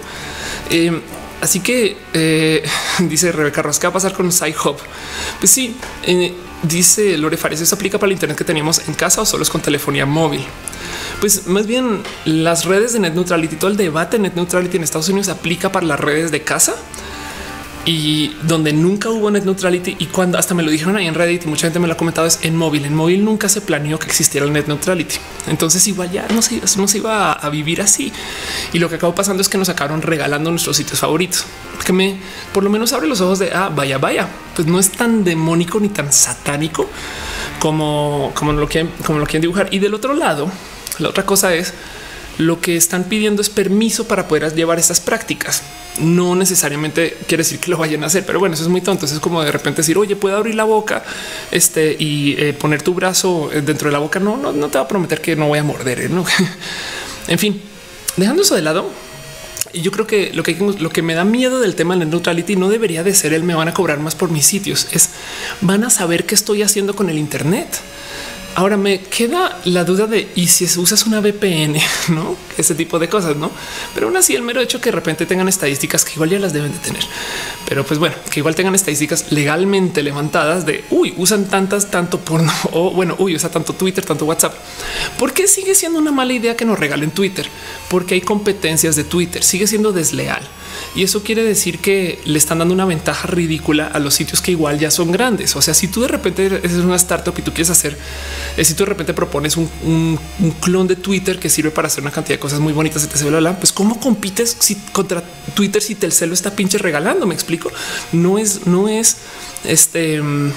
Em, 0.70 1.02
Así 1.42 1.62
que 1.62 1.98
eh, 2.14 2.64
dice 3.00 3.32
Rebeca 3.32 3.62
Ross, 3.62 3.80
¿qué 3.80 3.88
va 3.88 3.92
a 3.92 3.94
pasar 3.94 4.14
con 4.14 4.32
SciHub? 4.32 4.78
Pues 5.40 5.52
sí, 5.52 5.76
eh, 6.04 6.34
dice 6.64 7.18
Lore 7.18 7.38
Fares, 7.38 7.62
¿eso 7.62 7.76
aplica 7.76 7.98
para 7.98 8.08
el 8.08 8.14
Internet 8.14 8.38
que 8.38 8.44
teníamos 8.44 8.88
en 8.88 8.94
casa 8.94 9.22
o 9.22 9.26
solo 9.26 9.44
es 9.44 9.50
con 9.50 9.62
telefonía 9.62 10.06
móvil? 10.06 10.46
Pues 11.20 11.48
más 11.48 11.68
bien 11.68 12.02
las 12.26 12.66
redes 12.66 12.94
de 12.94 13.00
net 13.00 13.14
neutrality, 13.14 13.56
todo 13.56 13.70
el 13.70 13.78
debate 13.78 14.18
de 14.18 14.24
net 14.24 14.36
neutrality 14.36 14.78
en 14.78 14.84
Estados 14.84 15.10
Unidos 15.10 15.30
aplica 15.30 15.72
para 15.72 15.86
las 15.86 16.00
redes 16.00 16.32
de 16.32 16.44
casa 16.44 16.76
y 17.90 18.36
donde 18.44 18.72
nunca 18.72 19.10
hubo 19.10 19.32
net 19.32 19.46
neutrality 19.46 19.96
y 19.98 20.06
cuando 20.06 20.38
hasta 20.38 20.54
me 20.54 20.62
lo 20.62 20.70
dijeron 20.70 20.96
ahí 20.96 21.08
en 21.08 21.16
Reddit 21.16 21.46
y 21.46 21.48
mucha 21.48 21.64
gente 21.64 21.80
me 21.80 21.88
lo 21.88 21.94
ha 21.94 21.98
comentado 21.98 22.28
es 22.28 22.38
en 22.44 22.56
móvil. 22.56 22.86
En 22.86 22.94
móvil 22.94 23.26
nunca 23.26 23.50
se 23.50 23.62
planeó 23.62 23.98
que 23.98 24.06
existiera 24.06 24.46
el 24.46 24.54
net 24.54 24.68
neutrality. 24.68 25.16
Entonces 25.48 25.88
igual 25.88 26.12
ya 26.12 26.28
no 26.28 26.44
se, 26.44 26.62
no 26.78 26.88
se 26.88 27.00
iba 27.00 27.32
a 27.32 27.50
vivir 27.50 27.82
así. 27.82 28.14
Y 28.74 28.78
lo 28.78 28.90
que 28.90 28.96
acabó 28.96 29.16
pasando 29.16 29.42
es 29.42 29.50
que 29.50 29.58
nos 29.58 29.70
acabaron 29.70 30.04
regalando 30.04 30.52
nuestros 30.52 30.78
sitios 30.78 31.00
favoritos, 31.00 31.46
que 31.84 31.92
me 31.92 32.18
por 32.54 32.64
lo 32.64 32.70
menos 32.70 32.94
abre 32.94 33.08
los 33.08 33.22
ojos 33.22 33.40
de 33.40 33.52
ah, 33.56 33.72
vaya, 33.76 33.98
vaya, 33.98 34.28
pues 34.56 34.68
no 34.68 34.80
es 34.80 34.92
tan 34.92 35.24
demónico 35.24 35.80
ni 35.80 35.90
tan 35.90 36.14
satánico 36.14 36.88
como, 37.58 38.32
como 38.36 38.54
lo 38.54 38.68
quieren, 38.68 38.92
como 39.04 39.18
lo 39.18 39.26
quieren 39.26 39.42
dibujar. 39.42 39.68
Y 39.72 39.80
del 39.80 39.96
otro 39.96 40.14
lado, 40.14 40.52
la 41.00 41.10
otra 41.10 41.26
cosa 41.26 41.56
es 41.56 41.74
lo 42.40 42.60
que 42.60 42.76
están 42.76 43.04
pidiendo 43.04 43.42
es 43.42 43.50
permiso 43.50 44.08
para 44.08 44.28
poder 44.28 44.56
llevar 44.56 44.80
estas 44.80 45.00
prácticas 45.00 45.62
no 46.00 46.36
necesariamente 46.36 47.18
quiere 47.28 47.44
decir 47.44 47.60
que 47.60 47.70
lo 47.70 47.78
vayan 47.78 48.04
a 48.04 48.08
hacer, 48.08 48.26
pero 48.26 48.40
bueno, 48.40 48.56
eso 48.56 48.64
es 48.64 48.70
muy 48.70 48.82
tonto. 48.82 49.06
es 49.06 49.20
como 49.20 49.44
de 49.44 49.52
repente 49.52 49.82
decir, 49.82 49.98
oye, 49.98 50.16
puedo 50.16 50.38
abrir 50.38 50.56
la 50.56 50.64
boca 50.64 51.04
este, 51.52 51.96
y 51.98 52.36
eh, 52.38 52.54
poner 52.54 52.82
tu 52.82 52.94
brazo 52.94 53.50
eh, 53.52 53.62
dentro 53.62 53.90
de 53.90 53.94
la 53.94 54.00
boca. 54.00 54.20
No, 54.20 54.38
no, 54.38 54.52
no 54.52 54.70
te 54.70 54.78
va 54.78 54.86
a 54.86 54.88
prometer 54.88 55.22
que 55.22 55.36
no 55.36 55.48
voy 55.48 55.60
a 55.60 55.64
morder. 55.64 56.02
¿eh? 56.02 56.10
¿no? 56.10 56.26
en 57.28 57.40
fin, 57.40 57.62
dejando 58.18 58.44
eso 58.44 58.56
de 58.56 58.62
lado, 58.62 58.90
yo 59.74 59.92
creo 59.92 60.08
que 60.08 60.32
lo 60.34 60.42
que 60.42 60.56
lo 60.80 60.90
que 60.90 61.02
me 61.02 61.14
da 61.14 61.24
miedo 61.24 61.60
del 61.60 61.76
tema 61.76 61.94
de 61.94 62.06
la 62.06 62.06
neutrality 62.06 62.56
no 62.56 62.70
debería 62.70 63.04
de 63.04 63.14
ser 63.14 63.34
el 63.34 63.44
me 63.44 63.54
van 63.54 63.68
a 63.68 63.74
cobrar 63.74 64.00
más 64.00 64.16
por 64.16 64.32
mis 64.32 64.46
sitios, 64.46 64.88
es 64.92 65.10
van 65.62 65.84
a 65.84 65.92
saber 65.92 66.26
qué 66.26 66.34
estoy 66.34 66.64
haciendo 66.64 66.96
con 66.96 67.10
el 67.10 67.18
Internet. 67.20 67.68
Ahora 68.56 68.78
me 68.78 69.00
queda 69.00 69.60
la 69.66 69.84
duda 69.84 70.08
de 70.08 70.28
y 70.36 70.48
si 70.48 70.66
usas 70.80 71.06
una 71.06 71.22
VPN, 71.22 71.80
no 72.10 72.36
ese 72.58 72.76
tipo 72.76 73.00
de 73.00 73.08
cosas, 73.08 73.38
no? 73.38 73.52
Pero 73.94 74.08
aún 74.08 74.18
así, 74.18 74.36
el 74.36 74.42
mero 74.42 74.60
hecho 74.60 74.82
que 74.82 74.90
de 74.90 74.96
repente 74.96 75.26
tengan 75.26 75.48
estadísticas 75.48 76.04
que 76.04 76.14
igual 76.14 76.30
ya 76.30 76.40
las 76.40 76.52
deben 76.52 76.72
de 76.72 76.80
tener, 76.80 77.04
pero 77.68 77.86
pues 77.86 78.00
bueno, 78.00 78.16
que 78.30 78.40
igual 78.40 78.56
tengan 78.56 78.76
estadísticas 78.76 79.32
legalmente 79.32 80.04
levantadas 80.04 80.66
de 80.66 80.84
uy, 80.90 81.14
usan 81.18 81.46
tantas, 81.46 81.90
tanto 81.90 82.20
porno 82.20 82.52
o 82.72 82.92
bueno, 82.92 83.16
uy, 83.20 83.36
usa 83.36 83.50
tanto 83.50 83.74
Twitter, 83.74 84.06
tanto 84.06 84.26
WhatsApp. 84.26 84.54
¿Por 85.18 85.34
qué 85.34 85.48
sigue 85.48 85.76
siendo 85.76 86.00
una 86.00 86.12
mala 86.12 86.34
idea 86.34 86.58
que 86.58 86.66
nos 86.66 86.80
regalen 86.80 87.12
Twitter? 87.12 87.48
Porque 87.90 88.16
hay 88.16 88.22
competencias 88.22 88.96
de 88.96 89.04
Twitter, 89.04 89.44
sigue 89.44 89.68
siendo 89.68 89.92
desleal. 89.92 90.42
Y 90.96 91.04
eso 91.04 91.24
quiere 91.24 91.44
decir 91.44 91.80
que 91.80 92.20
le 92.26 92.38
están 92.38 92.60
dando 92.60 92.74
una 92.74 92.86
ventaja 92.86 93.28
ridícula 93.28 93.88
a 93.88 94.00
los 94.00 94.14
sitios 94.16 94.42
que 94.42 94.52
igual 94.52 94.80
ya 94.80 94.90
son 94.90 95.12
grandes. 95.12 95.56
O 95.56 95.62
sea, 95.62 95.74
si 95.74 95.88
tú 95.88 96.02
de 96.02 96.08
repente 96.08 96.46
eres 96.48 96.74
una 96.74 96.96
startup 96.96 97.34
y 97.38 97.42
tú 97.42 97.52
quieres 97.52 97.70
hacer, 97.70 97.98
eh, 98.58 98.66
si 98.66 98.74
tú 98.74 98.84
de 98.84 98.90
repente 98.90 99.14
propones 99.14 99.56
un, 99.58 100.20
clon 100.62 100.88
de 100.88 100.96
Twitter 100.96 101.40
que 101.40 101.50
sirve 101.50 101.72
para 101.72 101.88
hacer 101.88 102.02
una 102.02 102.12
cantidad 102.12 102.36
de 102.36 102.40
cosas 102.40 102.60
muy 102.60 102.74
bonitas, 102.74 103.04
etc. 103.04 103.38
Bla, 103.38 103.58
pues 103.58 103.72
cómo 103.72 104.00
compites 104.00 104.58
si 104.60 104.76
contra 104.92 105.24
Twitter 105.54 105.82
si 105.82 105.96
Telcel 105.96 106.30
lo 106.30 106.34
está 106.34 106.56
pinche 106.56 106.78
regalando? 106.78 107.26
Me 107.28 107.36
explico. 107.36 107.72
No 108.12 108.40
es, 108.40 108.66
no 108.66 108.88
es 108.90 109.18
este, 109.64 110.22
mm, 110.22 110.52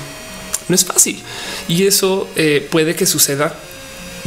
no 0.68 0.74
es 0.74 0.84
fácil 0.84 1.20
y 1.68 1.84
eso 1.84 2.28
eh, 2.36 2.66
puede 2.70 2.94
que 2.94 3.06
suceda 3.06 3.54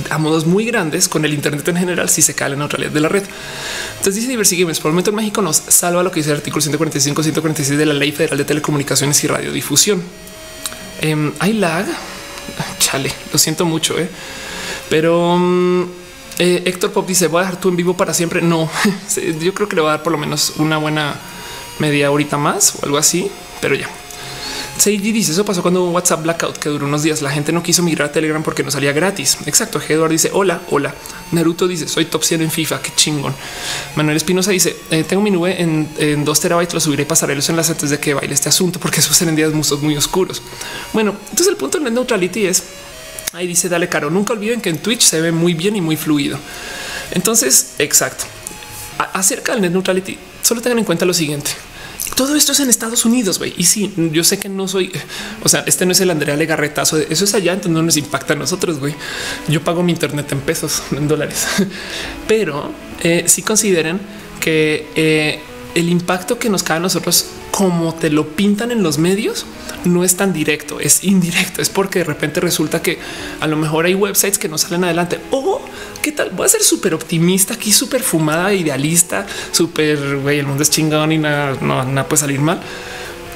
a 0.09 0.17
modos 0.17 0.45
muy 0.45 0.65
grandes 0.65 1.07
con 1.07 1.25
el 1.25 1.33
Internet 1.33 1.67
en 1.67 1.77
general 1.77 2.09
si 2.09 2.21
se 2.21 2.33
cae 2.33 2.49
la 2.49 2.55
neutralidad 2.55 2.91
de 2.91 2.99
la 2.99 3.09
red. 3.09 3.23
Entonces 3.91 4.15
dice 4.15 4.27
Diversi 4.27 4.59
Games, 4.59 4.79
por 4.79 4.89
el 4.89 4.93
momento 4.93 5.11
en 5.11 5.15
México 5.15 5.41
nos 5.41 5.57
salva 5.57 6.03
lo 6.03 6.11
que 6.11 6.19
dice 6.19 6.31
el 6.31 6.37
artículo 6.37 6.61
145, 6.61 7.23
146 7.23 7.77
de 7.77 7.85
la 7.85 7.93
Ley 7.93 8.11
Federal 8.11 8.37
de 8.37 8.45
Telecomunicaciones 8.45 9.23
y 9.23 9.27
Radiodifusión. 9.27 10.01
Em, 11.01 11.33
hay 11.39 11.53
lag. 11.53 11.85
Chale, 12.79 13.11
lo 13.31 13.39
siento 13.39 13.65
mucho, 13.65 13.97
¿eh? 13.97 14.09
pero 14.89 15.37
mm, 15.37 15.83
eh, 16.39 16.63
Héctor 16.65 16.91
Pop 16.91 17.07
dice 17.07 17.27
voy 17.27 17.39
a 17.39 17.45
dejar 17.45 17.59
tú 17.59 17.69
en 17.69 17.75
vivo 17.75 17.97
para 17.97 18.13
siempre. 18.13 18.41
No, 18.41 18.69
yo 19.39 19.53
creo 19.53 19.67
que 19.67 19.75
le 19.75 19.81
va 19.81 19.89
a 19.89 19.95
dar 19.95 20.03
por 20.03 20.11
lo 20.11 20.17
menos 20.17 20.53
una 20.57 20.77
buena 20.77 21.15
media 21.79 22.11
horita 22.11 22.37
más 22.37 22.75
o 22.75 22.85
algo 22.85 22.97
así, 22.97 23.29
pero 23.61 23.75
ya 23.75 23.89
Seiji 24.78 25.11
dice 25.13 25.32
eso 25.32 25.45
pasó 25.45 25.61
cuando 25.61 25.84
hubo 25.84 25.91
WhatsApp 25.91 26.21
blackout 26.23 26.57
que 26.57 26.69
duró 26.69 26.86
unos 26.86 27.01
días. 27.03 27.21
La 27.21 27.32
gente 27.32 27.51
no 27.51 27.63
quiso 27.63 27.82
migrar 27.82 28.09
a 28.09 28.11
Telegram 28.11 28.43
porque 28.43 28.63
no 28.63 28.71
salía 28.71 28.91
gratis. 28.91 29.38
Exacto. 29.45 29.82
Eduardo 29.88 30.11
dice 30.11 30.30
hola, 30.34 30.61
hola. 30.69 30.93
Naruto 31.32 31.67
dice 31.67 31.88
soy 31.88 32.05
top 32.05 32.23
100 32.23 32.41
en 32.41 32.51
FIFA. 32.51 32.82
Qué 32.82 32.91
chingón. 32.95 33.34
Manuel 33.95 34.17
Espinosa 34.17 34.51
dice 34.51 34.76
eh, 34.91 35.03
tengo 35.03 35.21
mi 35.21 35.32
nube 35.32 35.61
en, 35.61 35.89
en 35.97 36.26
dos 36.26 36.39
terabytes. 36.39 36.73
Lo 36.73 36.80
subiré 36.80 37.03
y 37.03 37.05
pasaré 37.05 37.36
los 37.36 37.47
enlaces 37.49 37.71
antes 37.71 37.89
de 37.89 37.99
que 37.99 38.13
baile 38.13 38.34
este 38.34 38.49
asunto 38.49 38.80
porque 38.80 39.01
suceden 39.01 39.30
en 39.30 39.36
días 39.38 39.82
muy 39.82 39.95
oscuros. 39.95 40.41
Bueno, 40.93 41.15
entonces 41.21 41.47
el 41.47 41.55
punto 41.55 41.80
de 41.80 41.89
neutrality 41.89 42.45
es 42.45 42.63
ahí 43.34 43.47
dice 43.47 43.69
dale 43.69 43.88
caro. 43.88 44.09
Nunca 44.09 44.34
olviden 44.34 44.61
que 44.61 44.69
en 44.69 44.80
Twitch 44.80 45.01
se 45.01 45.21
ve 45.21 45.32
muy 45.32 45.53
bien 45.53 45.76
y 45.76 45.82
muy 45.82 45.95
fluido. 45.95 46.38
Entonces, 47.11 47.76
exacto. 47.80 48.26
acerca 49.13 49.53
del 49.53 49.61
net 49.61 49.71
neutrality, 49.71 50.17
solo 50.41 50.61
tengan 50.61 50.80
en 50.80 50.86
cuenta 50.86 51.05
lo 51.05 51.13
siguiente 51.13 51.51
todo 52.16 52.36
esto 52.36 52.53
es 52.53 52.59
en 52.59 52.70
Estados 52.70 53.05
Unidos. 53.05 53.38
güey. 53.38 53.53
Y 53.57 53.66
sí, 53.66 53.93
yo 54.11 54.24
sé 54.24 54.39
que 54.39 54.49
no 54.49 54.68
soy, 54.68 54.91
o 55.43 55.49
sea, 55.49 55.63
este 55.68 55.86
no 55.86 55.91
es 55.91 55.99
el 56.01 56.09
Andrea 56.09 56.36
Legarretazo. 56.36 56.97
Eso 56.97 57.26
es 57.26 57.34
allá, 57.34 57.53
entonces 57.53 57.74
no 57.74 57.84
nos 57.84 57.97
impacta 57.97 58.34
a 58.34 58.36
nosotros. 58.36 58.80
güey. 58.80 58.95
Yo 59.47 59.61
pago 59.63 59.84
mi 59.84 59.91
Internet 59.91 60.32
en 60.32 60.39
pesos, 60.41 60.82
en 60.91 61.07
dólares, 61.07 61.45
pero 62.28 62.72
eh, 63.03 63.26
sí 63.28 63.41
consideren 63.41 63.99
que 64.39 64.88
eh, 64.95 65.39
el 65.76 65.89
impacto 65.89 66.39
que 66.39 66.49
nos 66.49 66.63
cae 66.63 66.78
a 66.78 66.80
nosotros, 66.80 67.28
como 67.56 67.95
te 67.95 68.10
lo 68.10 68.28
pintan 68.28 68.72
en 68.72 68.84
los 68.84 68.97
medios, 68.97 69.45
no 69.86 70.03
es 70.03 70.18
tan 70.18 70.34
directo, 70.34 70.82
es 70.82 71.06
indirecto. 71.06 71.62
Es 71.62 71.70
porque 71.70 71.99
de 71.99 72.06
repente 72.06 72.41
resulta 72.41 72.82
que 72.82 72.99
a 73.39 73.47
lo 73.47 73.56
mejor 73.56 73.86
hay 73.86 73.95
websites 73.95 74.38
que 74.38 74.49
no 74.49 74.58
salen 74.58 74.84
adelante 74.84 75.22
o 75.32 75.62
qué 76.01 76.12
tal. 76.12 76.32
Voy 76.32 76.47
a 76.47 76.49
ser 76.49 76.64
súper 76.64 76.93
optimista 76.93 77.53
aquí, 77.53 77.72
súper 77.72 78.03
fumada, 78.03 78.53
idealista, 78.53 79.26
súper 79.53 80.18
güey. 80.18 80.39
El 80.39 80.47
mundo 80.47 80.64
es 80.64 80.70
chingón 80.70 81.14
y 81.14 81.18
nada, 81.18 81.56
no, 81.62 81.82
nada 81.86 82.06
puede 82.10 82.20
salir 82.20 82.41
mal. 82.41 82.60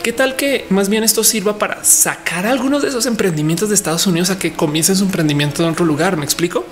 ¿Qué 0.03 0.13
tal 0.13 0.37
que 0.37 0.65
más 0.69 0.87
bien 0.87 1.03
esto 1.03 1.25
sirva 1.25 1.57
para 1.57 1.83
sacar 1.83 2.45
algunos 2.45 2.81
de 2.81 2.87
esos 2.87 3.05
emprendimientos 3.05 3.67
de 3.67 3.75
Estados 3.75 4.07
Unidos 4.07 4.29
a 4.29 4.39
que 4.39 4.53
comiencen 4.53 4.95
su 4.95 5.03
emprendimiento 5.03 5.61
en 5.61 5.71
otro 5.71 5.85
lugar? 5.85 6.15
¿Me 6.15 6.23
explico? 6.23 6.65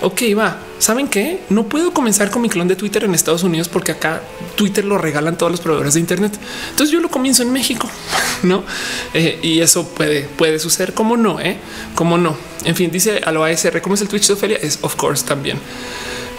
Ok, 0.00 0.22
va. 0.38 0.58
¿Saben 0.78 1.08
qué? 1.08 1.40
No 1.50 1.68
puedo 1.68 1.92
comenzar 1.92 2.30
con 2.30 2.40
mi 2.40 2.48
clon 2.48 2.68
de 2.68 2.76
Twitter 2.76 3.02
en 3.02 3.14
Estados 3.14 3.42
Unidos 3.42 3.68
porque 3.68 3.90
acá 3.90 4.22
Twitter 4.54 4.84
lo 4.84 4.96
regalan 4.96 5.36
todos 5.36 5.50
los 5.50 5.60
proveedores 5.60 5.94
de 5.94 6.00
Internet. 6.00 6.38
Entonces 6.70 6.92
yo 6.92 7.00
lo 7.00 7.10
comienzo 7.10 7.42
en 7.42 7.52
México, 7.52 7.90
¿no? 8.44 8.62
Eh, 9.12 9.40
y 9.42 9.58
eso 9.58 9.88
puede, 9.88 10.22
puede 10.22 10.60
suceder. 10.60 10.94
¿Cómo 10.94 11.16
no? 11.16 11.40
Eh? 11.40 11.56
¿Cómo 11.96 12.16
no? 12.16 12.36
En 12.64 12.76
fin, 12.76 12.92
dice 12.92 13.20
a 13.24 13.32
lo 13.32 13.44
¿cómo 13.82 13.94
es 13.96 14.02
el 14.02 14.08
Twitch 14.08 14.28
de 14.28 14.34
Ofelia? 14.34 14.58
Es 14.62 14.78
of 14.82 14.94
course 14.94 15.26
también. 15.26 15.58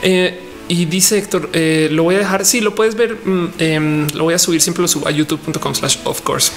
Eh, 0.04 0.49
y 0.70 0.86
dice 0.86 1.18
Héctor, 1.18 1.50
eh, 1.54 1.90
lo 1.92 2.04
voy 2.04 2.16
a 2.16 2.20
dejar. 2.20 2.46
Si 2.46 2.62
lo 2.62 2.76
puedes 2.76 2.96
ver, 2.96 3.18
mm, 3.26 3.50
em, 3.58 4.08
lo 4.14 4.26
voy 4.26 4.36
a 4.36 4.40
subir. 4.40 4.62
Siempre 4.62 4.84
lo 4.84 4.88
subo 4.88 5.08
a 5.08 5.12
youtube.com 5.12 5.74
slash 5.74 5.98
of 6.06 6.22
course. 6.22 6.52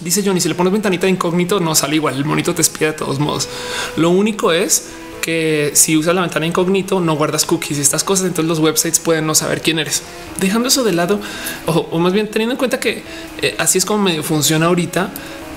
Dice 0.00 0.22
Johnny, 0.24 0.40
si 0.40 0.48
le 0.48 0.56
pones 0.56 0.72
ventanita 0.72 1.08
incógnito, 1.08 1.60
no 1.60 1.76
sale 1.76 1.94
igual. 1.94 2.16
El 2.16 2.24
monito 2.24 2.54
te 2.54 2.60
espía 2.60 2.88
de 2.88 2.94
todos 2.94 3.20
modos. 3.20 3.48
Lo 3.96 4.10
único 4.10 4.50
es 4.50 4.88
que 5.22 5.70
si 5.74 5.96
usas 5.96 6.14
la 6.14 6.22
ventana 6.22 6.44
incógnito, 6.44 7.00
no 7.00 7.14
guardas 7.14 7.44
cookies 7.44 7.78
y 7.78 7.82
estas 7.82 8.02
cosas. 8.02 8.26
Entonces 8.26 8.48
los 8.48 8.58
websites 8.58 8.98
pueden 8.98 9.26
no 9.28 9.36
saber 9.36 9.62
quién 9.62 9.78
eres. 9.78 10.02
Dejando 10.40 10.66
eso 10.66 10.82
de 10.82 10.92
lado, 10.92 11.20
o, 11.66 11.98
más 12.00 12.12
bien 12.12 12.28
teniendo 12.28 12.54
en 12.54 12.58
cuenta 12.58 12.80
que 12.80 13.04
eh, 13.42 13.54
así 13.58 13.78
es 13.78 13.84
como 13.84 14.02
medio 14.02 14.24
funciona 14.24 14.66
ahorita, 14.66 15.10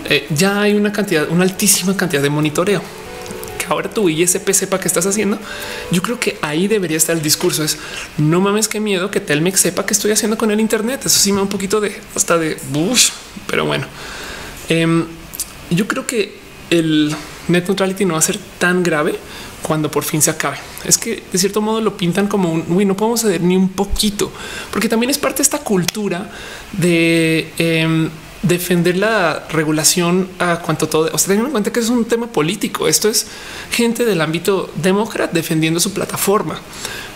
eh, 0.10 0.28
ya 0.30 0.62
hay 0.62 0.74
una 0.74 0.92
cantidad, 0.92 1.28
una 1.32 1.44
altísima 1.44 1.98
cantidad 1.98 2.22
de 2.22 2.30
monitoreo 2.30 2.84
ahora 3.74 3.90
tu 3.90 4.10
ISP 4.10 4.52
sepa 4.54 4.80
qué 4.80 4.88
estás 4.88 5.06
haciendo. 5.06 5.38
Yo 5.92 6.02
creo 6.02 6.20
que 6.20 6.38
ahí 6.42 6.68
debería 6.68 6.98
estar 6.98 7.16
el 7.16 7.22
discurso. 7.22 7.64
Es 7.64 7.78
no 8.18 8.42
mames, 8.42 8.68
qué 8.68 8.80
miedo 8.80 9.12
que 9.12 9.20
Telmex 9.20 9.60
sepa 9.60 9.86
qué 9.86 9.94
estoy 9.94 10.12
haciendo 10.12 10.38
con 10.38 10.52
el 10.52 10.60
Internet. 10.60 11.06
Eso 11.06 11.20
sí 11.20 11.32
me 11.32 11.38
da 11.38 11.44
un 11.44 11.50
poquito 11.50 11.82
de 11.82 12.00
hasta 12.16 12.38
de 12.38 12.58
bush, 12.72 13.10
pero 13.48 13.66
bueno, 13.66 13.86
em, 14.70 15.06
yo 15.70 15.88
creo 15.88 16.08
que 16.08 16.38
el 16.70 17.14
net 17.48 17.68
neutrality 17.68 18.06
no 18.06 18.14
va 18.14 18.20
a 18.20 18.24
ser 18.24 18.40
tan 18.58 18.84
grave 18.84 19.16
cuando 19.62 19.90
por 19.90 20.04
fin 20.04 20.22
se 20.22 20.30
acabe. 20.30 20.58
Es 20.86 20.98
que 20.98 21.24
de 21.32 21.38
cierto 21.38 21.62
modo 21.62 21.82
lo 21.82 21.98
pintan 21.98 22.28
como 22.28 22.52
un 22.52 22.66
uy, 22.70 22.86
no 22.86 22.96
podemos 22.96 23.22
ceder 23.22 23.42
ni 23.42 23.56
un 23.56 23.70
poquito, 23.70 24.32
porque 24.72 24.90
también 24.90 25.10
es 25.10 25.18
parte 25.18 25.38
de 25.38 25.44
esta 25.44 25.60
cultura 25.60 26.30
de 26.74 27.52
em, 27.58 28.10
defender 28.44 28.98
la 28.98 29.48
regulación 29.50 30.30
a 30.38 30.60
cuanto 30.60 30.88
todo. 30.88 31.10
O 31.12 31.18
sea, 31.18 31.28
teniendo 31.28 31.48
en 31.48 31.52
cuenta 31.52 31.74
que 31.74 31.80
es 31.80 31.90
un 31.90 32.06
tema 32.06 32.28
político. 32.28 32.88
Esto 32.88 33.10
es 33.10 33.28
gente 33.72 34.06
del 34.06 34.22
ámbito 34.22 34.70
demócrata 34.76 35.34
defendiendo 35.34 35.80
su 35.80 35.94
plataforma, 35.94 36.60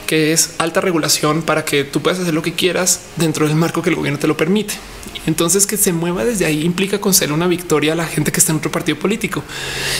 que 0.07 0.33
es 0.33 0.55
alta 0.57 0.81
regulación 0.81 1.43
para 1.43 1.63
que 1.63 1.83
tú 1.83 2.01
puedas 2.01 2.19
hacer 2.19 2.33
lo 2.33 2.41
que 2.41 2.53
quieras 2.53 3.01
dentro 3.17 3.47
del 3.47 3.55
marco 3.55 3.83
que 3.83 3.91
el 3.91 3.95
gobierno 3.95 4.17
te 4.17 4.27
lo 4.27 4.35
permite. 4.35 4.73
Entonces 5.27 5.67
que 5.67 5.77
se 5.77 5.93
mueva 5.93 6.23
desde 6.23 6.45
ahí 6.45 6.63
implica 6.63 6.99
conceder 6.99 7.33
una 7.33 7.47
victoria 7.47 7.93
a 7.93 7.95
la 7.95 8.07
gente 8.07 8.31
que 8.31 8.39
está 8.39 8.53
en 8.53 8.59
otro 8.59 8.71
partido 8.71 8.97
político 8.97 9.43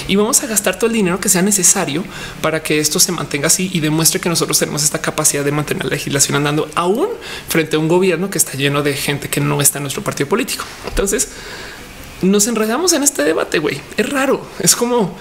y 0.08 0.16
vamos 0.16 0.41
a 0.41 0.47
gastar 0.47 0.78
todo 0.78 0.88
el 0.88 0.93
dinero 0.93 1.20
que 1.20 1.28
sea 1.28 1.41
necesario 1.41 2.03
para 2.41 2.64
que 2.64 2.80
esto 2.80 2.99
se 2.99 3.12
mantenga 3.12 3.47
así 3.47 3.70
y 3.74 3.82
demuestre 3.82 4.22
que 4.22 4.30
nosotros 4.30 4.58
tenemos 4.58 4.84
esta 4.84 5.01
capacidad 5.01 5.43
de 5.43 5.51
mantener 5.51 5.84
la 5.84 5.91
legislación 5.91 6.38
andando 6.38 6.70
aún 6.76 7.10
frente 7.49 7.76
a 7.76 7.80
un 7.80 7.89
gobierno 7.89 8.30
que 8.30 8.38
está 8.38 8.53
lleno 8.53 8.84
de 8.84 8.93
gente 8.93 9.30
que 9.30 9.41
no 9.41 9.60
está 9.60 9.80
en 9.80 9.84
nuestro 9.84 10.01
partido 10.01 10.30
político. 10.30 10.64
Entonces 10.88 11.28
nos 12.22 12.47
enredamos 12.47 12.93
en 12.93 13.03
este 13.03 13.24
debate. 13.24 13.60
Güey, 13.60 13.82
es 13.97 14.10
raro. 14.10 14.41
Es 14.60 14.76
como 14.76 15.18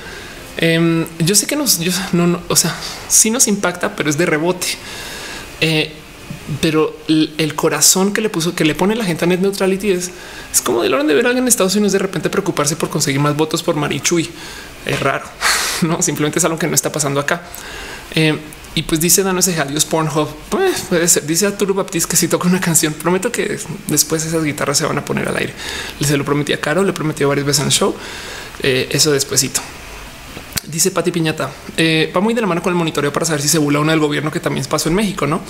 em, 0.57 1.07
yo 1.19 1.35
sé 1.35 1.47
que 1.47 1.57
nos, 1.57 1.81
no, 2.13 2.41
o 2.49 2.57
sea, 2.57 2.75
sí 3.09 3.31
nos 3.31 3.47
impacta, 3.49 3.97
pero 3.97 4.11
es 4.11 4.19
de 4.19 4.27
rebote. 4.27 4.67
Eh, 5.61 5.93
pero 6.61 6.97
el, 7.09 7.55
corazón 7.57 8.13
que 8.13 8.21
le 8.21 8.31
puso, 8.31 8.55
que 8.55 8.65
le 8.65 8.75
pone 8.75 8.95
la 8.95 9.05
gente 9.05 9.25
a 9.25 9.29
net 9.29 9.41
neutrality 9.41 9.91
es, 9.91 10.11
es 10.53 10.63
como 10.63 10.83
de 10.83 10.93
orden 10.93 11.09
de 11.09 11.15
ver 11.15 11.27
a 11.27 11.31
alguien 11.31 11.45
en 11.45 11.49
Estados 11.49 11.75
Unidos 11.75 11.93
de 11.93 11.99
repente 11.99 12.31
preocuparse 12.31 12.77
por 12.77 12.89
conseguir 12.89 13.21
más 13.21 13.37
votos 13.37 13.63
por 13.63 13.75
Marichuy. 13.75 14.31
Es 14.85 15.01
raro, 15.01 15.25
no 15.83 16.01
simplemente 16.03 16.39
es 16.39 16.45
algo 16.45 16.59
que 16.59 16.69
no 16.69 16.75
está 16.75 16.93
pasando 16.93 17.19
acá. 17.19 17.43
Eh, 18.15 18.39
y 18.77 18.83
pues 18.83 19.01
dice 19.01 19.23
Dano 19.23 19.41
ese 19.41 19.59
adiós 19.59 19.87
Pornhub. 19.87 20.29
Pues 20.51 20.83
puede 20.83 21.09
ser. 21.09 21.27
Dice 21.27 21.47
Arturo 21.47 21.73
Baptiste 21.73 22.11
que 22.11 22.17
si 22.17 22.29
toca 22.29 22.47
una 22.47 22.61
canción, 22.61 22.93
prometo 22.93 23.33
que 23.33 23.59
después 23.89 24.25
esas 24.25 24.45
guitarras 24.45 24.77
se 24.77 24.85
van 24.85 24.99
a 24.99 25.05
poner 25.05 25.27
al 25.29 25.37
aire. 25.39 25.55
Se 26.05 26.17
lo 26.17 26.27
prometí 26.27 26.53
a 26.53 26.61
Caro, 26.61 26.85
le 26.85 26.93
prometió 26.93 27.27
varias 27.27 27.47
veces 27.47 27.61
en 27.61 27.67
el 27.69 27.73
show. 27.73 27.97
Eh, 28.63 28.89
eso 28.93 29.13
despuesito. 29.13 29.63
Dice 30.65 30.91
Pati 30.91 31.11
Piñata, 31.11 31.51
eh, 31.77 32.13
va 32.15 32.21
muy 32.21 32.35
de 32.35 32.41
la 32.41 32.47
mano 32.47 32.63
con 32.63 32.73
el 32.73 32.77
monitoreo 32.77 33.13
para 33.13 33.27
saber 33.27 33.41
si 33.41 33.49
se 33.49 33.59
burla 33.59 33.81
uno 33.81 33.91
del 33.91 34.01
gobierno 34.01 34.31
que 34.31 34.41
también 34.41 34.65
pasó 34.67 34.89
en 34.89 34.95
México, 34.95 35.27
¿no? 35.27 35.41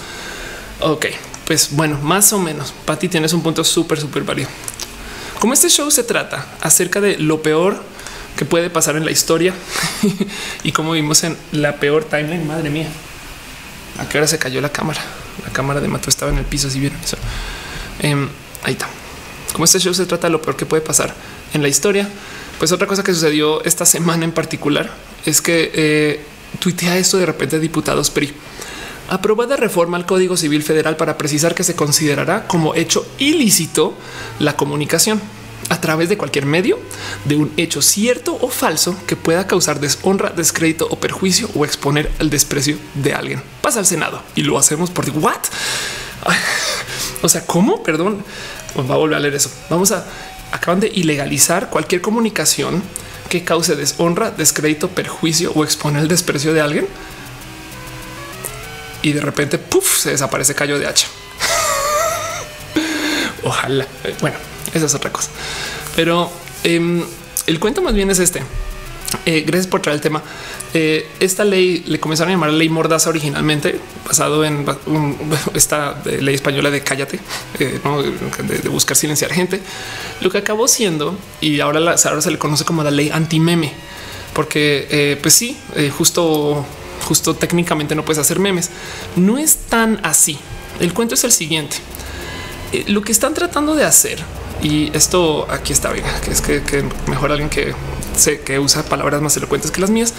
Ok, 0.80 1.07
pues 1.46 1.70
bueno, 1.72 1.98
más 2.02 2.32
o 2.32 2.38
menos. 2.38 2.74
Pati, 2.84 3.09
tienes 3.09 3.32
un 3.32 3.42
punto 3.42 3.64
súper, 3.64 3.98
súper 3.98 4.24
válido. 4.24 4.48
Como 5.40 5.54
este 5.54 5.68
show 5.68 5.90
se 5.90 6.02
trata 6.02 6.46
acerca 6.61 7.00
de 7.00 7.18
lo 7.18 7.42
peor 7.42 7.82
que 8.36 8.44
puede 8.44 8.68
pasar 8.70 8.96
en 8.96 9.04
la 9.04 9.11
historia 9.11 9.54
y 10.62 10.72
como 10.72 10.92
vimos 10.92 11.24
en 11.24 11.36
la 11.52 11.76
peor 11.76 12.04
timeline, 12.04 12.46
madre 12.46 12.70
mía. 12.70 12.88
¿A 13.98 14.09
qué 14.09 14.18
hora 14.18 14.26
se 14.26 14.38
cayó 14.38 14.61
la 14.61 14.70
cámara? 14.70 15.00
La 15.44 15.52
cámara 15.52 15.80
de 15.80 15.88
Mato 15.88 16.11
estaba 16.11 16.30
en 16.30 16.38
el 16.38 16.44
piso, 16.44 16.68
si 16.68 16.80
vieron 16.80 16.98
eso. 17.00 17.16
Em, 18.00 18.28
ahí 18.62 18.74
está. 18.74 18.86
Como 19.52 19.64
este 19.64 19.78
show 19.78 19.94
se 19.94 20.04
trata 20.04 20.26
de 20.26 20.32
lo 20.32 20.42
peor 20.42 20.57
que 20.57 20.66
puede 20.66 20.82
pasar 20.82 21.14
en 21.54 21.62
la 21.62 21.68
historia, 21.68 22.09
pues 22.59 22.72
otra 22.72 22.86
cosa 22.86 23.02
que 23.02 23.12
sucedió 23.14 23.64
esta 23.64 23.86
semana 23.86 24.24
en 24.24 24.32
particular 24.32 24.90
es 25.24 25.40
que 25.40 25.70
eh, 25.74 26.20
tuitea 26.59 26.98
esto 26.98 27.18
de 27.18 27.26
repente 27.26 27.59
diputados 27.59 28.11
PRI 28.11 28.32
aprobada 29.09 29.57
reforma 29.57 29.96
al 29.96 30.07
Código 30.07 30.36
Civil 30.36 30.62
Federal 30.62 30.96
para 30.96 31.16
precisar 31.18 31.54
que 31.54 31.64
se 31.64 31.76
considerará 31.76 32.46
como 32.46 32.74
hecho 32.74 33.07
ilícito 33.18 33.94
la 34.38 34.57
comunicación 34.57 35.20
a 35.68 35.80
través 35.80 36.09
de 36.09 36.16
cualquier 36.16 36.46
medio 36.46 36.78
de 37.24 37.36
un 37.36 37.52
hecho 37.57 37.82
cierto 37.82 38.38
o 38.40 38.48
falso 38.48 38.96
que 39.07 39.16
pueda 39.16 39.46
causar 39.46 39.80
deshonra, 39.80 40.30
descrédito 40.30 40.86
o 40.90 40.98
perjuicio 40.98 41.48
o 41.54 41.64
exponer 41.64 42.11
al 42.20 42.30
desprecio 42.30 42.78
de 42.94 43.14
alguien. 43.14 43.42
Pasa 43.62 43.80
al 43.80 43.86
Senado 43.86 44.22
y 44.34 44.42
lo 44.42 44.59
hacemos 44.59 44.90
por 44.90 45.09
what? 45.11 45.40
O 47.22 47.28
sea, 47.28 47.44
¿cómo? 47.46 47.82
Perdón, 47.82 48.22
va 48.78 48.94
a 48.94 48.98
volver 48.98 49.16
a 49.16 49.20
leer 49.20 49.34
eso. 49.34 49.50
Vamos 49.70 49.90
a 49.90 50.07
acaban 50.53 50.80
de 50.80 50.88
ilegalizar 50.88 51.70
cualquier 51.70 52.01
comunicación 52.01 52.82
que 53.28 53.44
cause 53.44 53.76
deshonra, 53.76 54.30
descrédito, 54.30 54.88
perjuicio 54.88 55.53
o 55.53 55.64
expone 55.64 56.01
el 56.01 56.09
desprecio 56.09 56.53
de 56.53 56.61
alguien 56.61 56.88
y 59.03 59.12
de 59.12 59.20
repente 59.20 59.59
puff, 59.59 59.99
se 59.99 60.11
desaparece 60.11 60.55
callo 60.55 60.78
de 60.78 60.86
hacha. 60.86 61.07
Ojalá. 63.44 63.86
Bueno, 64.20 64.36
esa 64.74 64.86
es 64.86 64.94
otra 64.94 65.12
cosa. 65.12 65.30
Pero 65.94 66.30
em, 66.64 67.05
el 67.47 67.61
cuento 67.61 67.82
más 67.82 67.94
bien 67.94 68.11
es 68.11 68.18
este. 68.18 68.42
Eh, 69.24 69.44
gracias 69.46 69.66
por 69.66 69.82
traer 69.82 69.96
el 69.96 70.00
tema. 70.00 70.22
Eh, 70.74 71.09
esta 71.20 71.44
ley 71.44 71.84
le 71.86 72.00
comenzaron 72.00 72.30
a 72.30 72.34
llamar 72.34 72.50
ley 72.50 72.68
Mordaza 72.68 73.09
originalmente, 73.11 73.80
basado 74.07 74.44
en 74.44 74.66
esta 75.54 76.02
ley 76.04 76.34
española 76.34 76.70
de 76.70 76.82
cállate, 76.82 77.20
eh, 77.59 77.80
de, 78.62 78.68
buscar 78.68 78.96
silenciar 78.96 79.32
gente. 79.32 79.61
Lo 80.20 80.30
que 80.30 80.38
acabó 80.38 80.68
siendo 80.68 81.16
y 81.40 81.61
ahora, 81.61 81.80
ahora 81.80 82.20
se 82.20 82.30
le 82.30 82.38
conoce 82.38 82.64
como 82.64 82.82
la 82.82 82.90
ley 82.90 83.11
anti 83.11 83.40
meme, 83.40 83.72
porque 84.34 85.18
pues 85.22 85.34
sí, 85.34 85.57
justo 85.96 86.64
justo 87.07 87.34
técnicamente 87.34 87.94
no 87.94 88.04
puedes 88.04 88.20
hacer 88.20 88.38
memes. 88.38 88.70
No 89.14 89.38
es 89.38 89.57
tan 89.57 90.00
así. 90.02 90.38
El 90.80 90.92
cuento 90.92 91.14
es 91.14 91.24
el 91.24 91.32
siguiente. 91.32 91.76
Eh, 92.72 92.84
lo 92.88 93.02
que 93.02 93.12
están 93.12 93.32
tratando 93.32 93.74
de 93.74 93.84
hacer, 93.84 94.18
y 94.62 94.90
esto 94.96 95.46
aquí 95.50 95.72
está, 95.72 95.90
venga, 95.92 96.20
que 96.20 96.30
es 96.30 96.40
que, 96.40 96.84
mejor 97.09 97.30
alguien 97.30 97.48
que 97.48 97.74
sé 98.16 98.40
que 98.40 98.59
usa 98.59 98.82
palabras 98.82 99.20
más 99.20 99.36
elocuentes 99.36 99.70
que 99.70 99.80
las 99.80 99.90
mías. 99.90 100.14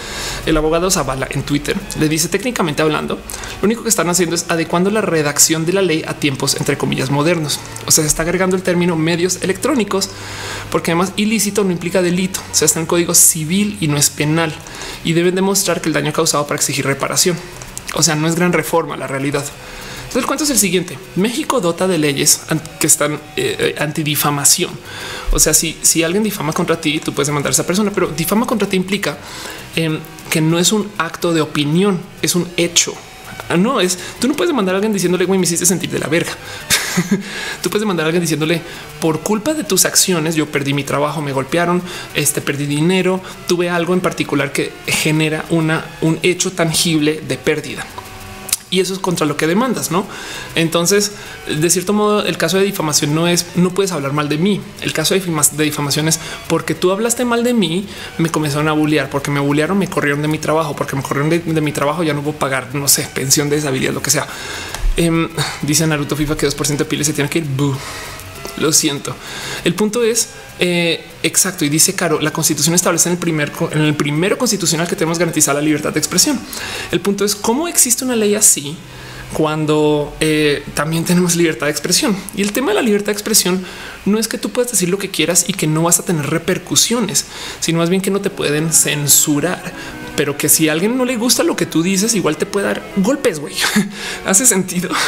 El 0.46 0.56
abogado 0.56 0.90
Zavala 0.90 1.26
en 1.30 1.42
Twitter 1.42 1.76
le 1.98 2.08
dice 2.08 2.28
técnicamente 2.28 2.82
hablando, 2.82 3.16
lo 3.16 3.66
único 3.66 3.82
que 3.82 3.88
están 3.88 4.08
haciendo 4.08 4.36
es 4.36 4.46
adecuando 4.48 4.90
la 4.90 5.00
redacción 5.00 5.66
de 5.66 5.72
la 5.72 5.82
ley 5.82 6.04
a 6.06 6.14
tiempos 6.14 6.56
entre 6.56 6.78
comillas 6.78 7.10
modernos. 7.10 7.58
O 7.86 7.90
sea, 7.90 8.04
se 8.04 8.08
está 8.08 8.22
agregando 8.22 8.54
el 8.54 8.62
término 8.62 8.94
medios 8.96 9.38
electrónicos, 9.42 10.10
porque 10.70 10.92
además 10.92 11.12
ilícito 11.16 11.64
no 11.64 11.72
implica 11.72 12.00
delito. 12.00 12.40
O 12.52 12.54
sea, 12.54 12.66
está 12.66 12.80
en 12.80 12.86
código 12.86 13.14
civil 13.14 13.76
y 13.80 13.88
no 13.88 13.96
es 13.96 14.10
penal 14.10 14.54
y 15.04 15.12
deben 15.14 15.34
demostrar 15.34 15.80
que 15.80 15.88
el 15.88 15.92
daño 15.92 16.12
causado 16.12 16.46
para 16.46 16.56
exigir 16.56 16.86
reparación. 16.86 17.36
O 17.94 18.02
sea, 18.02 18.14
no 18.14 18.28
es 18.28 18.36
gran 18.36 18.52
reforma 18.52 18.96
la 18.96 19.06
realidad. 19.06 19.44
Entonces 20.08 20.22
el 20.22 20.26
cuento 20.26 20.44
es 20.44 20.50
el 20.50 20.58
siguiente. 20.58 20.98
México 21.16 21.60
dota 21.60 21.86
de 21.86 21.98
leyes 21.98 22.40
que 22.80 22.86
están 22.86 23.12
eh, 23.14 23.18
eh, 23.36 23.74
antidifamación. 23.78 24.70
O 25.32 25.38
sea, 25.38 25.52
si, 25.52 25.76
si 25.82 26.02
alguien 26.02 26.22
difama 26.22 26.54
contra 26.54 26.80
ti, 26.80 26.98
tú 26.98 27.12
puedes 27.12 27.26
demandar 27.26 27.50
a 27.50 27.52
esa 27.52 27.66
persona, 27.66 27.90
pero 27.94 28.06
difama 28.08 28.46
contra 28.46 28.66
ti 28.66 28.76
implica 28.76 29.18
em, 29.76 29.98
que 30.30 30.40
no 30.40 30.58
es 30.58 30.72
un 30.72 30.90
acto 30.96 31.34
de 31.34 31.42
opinión, 31.42 32.00
es 32.22 32.34
un 32.34 32.48
hecho. 32.56 32.94
Ah, 33.50 33.58
no 33.58 33.80
es 33.80 33.98
tú 34.18 34.28
no 34.28 34.34
puedes 34.34 34.48
demandar 34.48 34.74
a 34.74 34.78
alguien 34.78 34.94
diciéndole 34.94 35.26
güey, 35.26 35.38
me 35.38 35.44
hiciste 35.44 35.66
sentir 35.66 35.90
de 35.90 35.98
la 35.98 36.06
verga. 36.06 36.32
tú 37.62 37.68
puedes 37.68 37.82
demandar 37.82 38.04
a 38.04 38.06
alguien 38.06 38.22
diciéndole 38.22 38.62
por 39.02 39.20
culpa 39.20 39.52
de 39.52 39.62
tus 39.62 39.84
acciones, 39.84 40.34
yo 40.34 40.46
perdí 40.46 40.72
mi 40.72 40.84
trabajo, 40.84 41.20
me 41.20 41.32
golpearon, 41.32 41.82
este 42.14 42.40
perdí 42.40 42.64
dinero, 42.64 43.20
tuve 43.46 43.68
algo 43.68 43.92
en 43.92 44.00
particular 44.00 44.52
que 44.52 44.72
genera 44.86 45.44
una, 45.50 45.84
un 46.00 46.18
hecho 46.22 46.50
tangible 46.52 47.20
de 47.28 47.36
pérdida 47.36 47.86
y 48.70 48.80
eso 48.80 48.92
es 48.92 48.98
contra 48.98 49.26
lo 49.26 49.36
que 49.36 49.46
demandas, 49.46 49.90
no? 49.90 50.06
Entonces, 50.54 51.12
de 51.46 51.70
cierto 51.70 51.92
modo, 51.92 52.24
el 52.24 52.36
caso 52.36 52.58
de 52.58 52.64
difamación 52.64 53.14
no 53.14 53.26
es 53.26 53.46
no 53.56 53.70
puedes 53.70 53.92
hablar 53.92 54.12
mal 54.12 54.28
de 54.28 54.38
mí. 54.38 54.60
El 54.80 54.92
caso 54.92 55.14
de, 55.14 55.64
difamación 55.64 56.08
es 56.08 56.20
porque 56.48 56.74
tú 56.74 56.92
hablaste 56.92 57.24
mal 57.24 57.44
de 57.44 57.54
mí, 57.54 57.86
me 58.18 58.30
comenzaron 58.30 58.68
a 58.68 58.72
bullear, 58.72 59.10
porque 59.10 59.30
me 59.30 59.40
bullearon, 59.40 59.78
me 59.78 59.88
corrieron 59.88 60.22
de 60.22 60.28
mi 60.28 60.38
trabajo, 60.38 60.76
porque 60.76 60.96
me 60.96 61.02
corrieron 61.02 61.30
de, 61.30 61.60
mi 61.60 61.72
trabajo, 61.72 62.02
ya 62.02 62.14
no 62.14 62.22
puedo 62.22 62.38
pagar, 62.38 62.74
no 62.74 62.88
sé, 62.88 63.08
pensión 63.14 63.48
de 63.48 63.56
deshabilidad, 63.56 63.92
lo 63.92 64.02
que 64.02 64.10
sea. 64.10 64.26
Em, 64.96 65.28
dice 65.62 65.86
Naruto 65.86 66.16
FIFA 66.16 66.36
que 66.36 66.48
2% 66.48 66.76
de 66.76 66.84
pile 66.84 67.04
se 67.04 67.12
tiene 67.12 67.30
que 67.30 67.38
ir. 67.38 67.46
Lo 68.60 68.72
siento. 68.72 69.14
El 69.64 69.74
punto 69.74 70.02
es 70.02 70.28
eh, 70.58 71.04
exacto. 71.22 71.64
Y 71.64 71.68
dice 71.68 71.94
Caro, 71.94 72.20
la 72.20 72.32
constitución 72.32 72.74
establece 72.74 73.08
en 73.08 73.14
el 73.14 73.18
primer, 73.18 73.52
en 73.70 73.80
el 73.80 73.94
primero 73.94 74.38
constitucional 74.38 74.88
que 74.88 74.96
tenemos 74.96 75.18
garantizada 75.18 75.60
la 75.60 75.64
libertad 75.64 75.92
de 75.92 75.98
expresión. 75.98 76.38
El 76.90 77.00
punto 77.00 77.24
es 77.24 77.34
cómo 77.34 77.68
existe 77.68 78.04
una 78.04 78.16
ley 78.16 78.34
así 78.34 78.76
cuando 79.32 80.16
eh, 80.20 80.64
también 80.74 81.04
tenemos 81.04 81.36
libertad 81.36 81.66
de 81.66 81.72
expresión. 81.72 82.16
Y 82.34 82.42
el 82.42 82.52
tema 82.52 82.68
de 82.68 82.76
la 82.76 82.82
libertad 82.82 83.06
de 83.06 83.12
expresión 83.12 83.64
no 84.04 84.18
es 84.18 84.26
que 84.26 84.38
tú 84.38 84.50
puedas 84.50 84.72
decir 84.72 84.88
lo 84.88 84.98
que 84.98 85.10
quieras 85.10 85.44
y 85.48 85.52
que 85.52 85.66
no 85.66 85.82
vas 85.82 85.98
a 85.98 86.04
tener 86.04 86.26
repercusiones, 86.26 87.26
sino 87.60 87.78
más 87.78 87.90
bien 87.90 88.00
que 88.00 88.10
no 88.10 88.20
te 88.20 88.30
pueden 88.30 88.72
censurar 88.72 89.72
pero 90.18 90.36
que 90.36 90.48
si 90.48 90.68
a 90.68 90.72
alguien 90.72 90.98
no 90.98 91.04
le 91.04 91.16
gusta 91.16 91.44
lo 91.44 91.54
que 91.54 91.64
tú 91.64 91.80
dices, 91.80 92.12
igual 92.16 92.36
te 92.36 92.44
puede 92.44 92.66
dar 92.66 92.82
golpes, 92.96 93.38
güey. 93.38 93.54
Hace 94.26 94.46
sentido. 94.46 94.90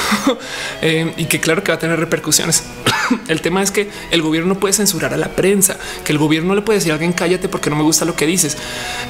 Eh, 0.82 1.12
y 1.18 1.26
que 1.26 1.40
claro 1.40 1.62
que 1.62 1.72
va 1.72 1.76
a 1.76 1.78
tener 1.78 1.98
repercusiones. 1.98 2.62
el 3.28 3.42
tema 3.42 3.62
es 3.62 3.70
que 3.70 3.90
el 4.10 4.22
gobierno 4.22 4.54
no 4.54 4.60
puede 4.60 4.72
censurar 4.72 5.12
a 5.12 5.16
la 5.16 5.30
prensa, 5.30 5.78
que 6.04 6.12
el 6.12 6.18
gobierno 6.18 6.50
no 6.50 6.54
le 6.54 6.62
puede 6.62 6.78
decir 6.78 6.92
a 6.92 6.94
alguien 6.94 7.12
cállate 7.12 7.48
porque 7.48 7.68
no 7.68 7.76
me 7.76 7.82
gusta 7.82 8.04
lo 8.04 8.16
que 8.16 8.24
dices. 8.24 8.56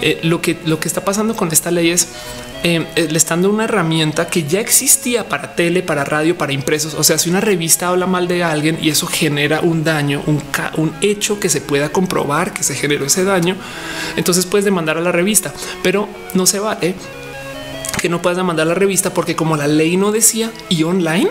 Eh, 0.01 0.19
lo 0.23 0.41
que 0.41 0.59
lo 0.65 0.81
que 0.81 0.89
está 0.89 1.05
pasando 1.05 1.37
con 1.37 1.53
esta 1.53 1.71
ley 1.71 1.91
es 1.91 2.09
eh, 2.63 2.85
le 2.95 3.17
están 3.17 3.41
dando 3.41 3.55
una 3.55 3.65
herramienta 3.65 4.27
que 4.27 4.43
ya 4.43 4.61
existía 4.61 5.29
para 5.29 5.55
tele, 5.55 5.83
para 5.83 6.05
radio, 6.05 6.37
para 6.37 6.53
impresos. 6.53 6.95
O 6.95 7.03
sea, 7.03 7.17
si 7.19 7.31
una 7.31 7.41
revista 7.41 7.89
habla 7.89 8.07
mal 8.07 8.29
de 8.29 8.45
alguien 8.45 8.79
y 8.83 8.91
eso 8.91 9.07
genera 9.07 9.61
un 9.61 9.83
daño, 9.83 10.23
un, 10.27 10.93
hecho 11.01 11.41
que 11.41 11.49
se 11.49 11.61
pueda 11.61 11.91
comprobar 11.91 12.53
que 12.53 12.63
se 12.63 12.75
generó 12.75 13.07
ese 13.07 13.25
daño, 13.25 13.57
entonces 14.17 14.45
puedes 14.45 14.65
demandar 14.65 14.99
a 14.99 15.01
la 15.01 15.13
revista 15.13 15.53
pero 15.83 16.09
no 16.35 16.47
se 16.47 16.59
vale 16.59 16.95
que 18.01 18.09
no 18.09 18.21
puedas 18.21 18.43
mandar 18.45 18.67
la 18.67 18.75
revista 18.75 19.15
porque 19.15 19.37
como 19.37 19.57
la 19.57 19.67
ley 19.67 19.97
no 19.97 20.13
decía 20.13 20.51
y 20.69 20.83
online, 20.83 21.31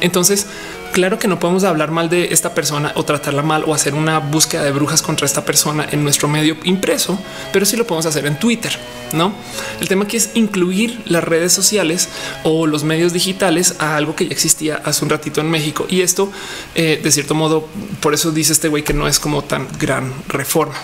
entonces 0.00 0.46
claro 0.92 1.18
que 1.18 1.28
no 1.28 1.38
podemos 1.38 1.64
hablar 1.64 1.90
mal 1.90 2.08
de 2.08 2.32
esta 2.32 2.54
persona 2.54 2.92
o 2.94 3.04
tratarla 3.04 3.42
mal 3.42 3.64
o 3.66 3.74
hacer 3.74 3.94
una 3.94 4.18
búsqueda 4.18 4.64
de 4.64 4.72
brujas 4.72 5.02
contra 5.02 5.26
esta 5.26 5.44
persona 5.44 5.86
en 5.90 6.02
nuestro 6.02 6.28
medio 6.28 6.56
impreso, 6.64 7.18
pero 7.52 7.66
sí 7.66 7.76
lo 7.76 7.86
podemos 7.86 8.06
hacer 8.06 8.26
en 8.26 8.38
Twitter. 8.38 8.78
No, 9.12 9.32
el 9.80 9.88
tema 9.88 10.04
aquí 10.04 10.16
es 10.16 10.30
incluir 10.34 11.02
las 11.06 11.24
redes 11.24 11.52
sociales 11.52 12.08
o 12.44 12.66
los 12.66 12.84
medios 12.84 13.12
digitales 13.12 13.76
a 13.78 13.96
algo 13.96 14.14
que 14.14 14.26
ya 14.26 14.32
existía 14.32 14.76
hace 14.84 15.04
un 15.04 15.10
ratito 15.10 15.40
en 15.40 15.50
México. 15.50 15.86
Y 15.88 16.02
esto, 16.02 16.30
eh, 16.74 17.00
de 17.02 17.12
cierto 17.12 17.34
modo, 17.34 17.68
por 18.00 18.14
eso 18.14 18.30
dice 18.30 18.52
este 18.52 18.68
güey 18.68 18.84
que 18.84 18.94
no 18.94 19.08
es 19.08 19.18
como 19.18 19.42
tan 19.42 19.66
gran 19.78 20.12
reforma. 20.28 20.74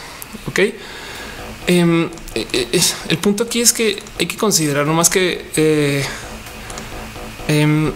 Ok. 0.49 0.61
Em, 1.69 2.05
eh, 2.35 2.47
eh, 2.53 2.81
el 3.09 3.19
punto 3.19 3.45
aquí 3.45 3.61
es 3.61 3.73
que 3.73 4.03
hay 4.19 4.27
que 4.27 4.37
considerar 4.37 4.87
no 4.87 4.95
más 4.95 5.11
que 5.11 6.05
em, 7.49 7.93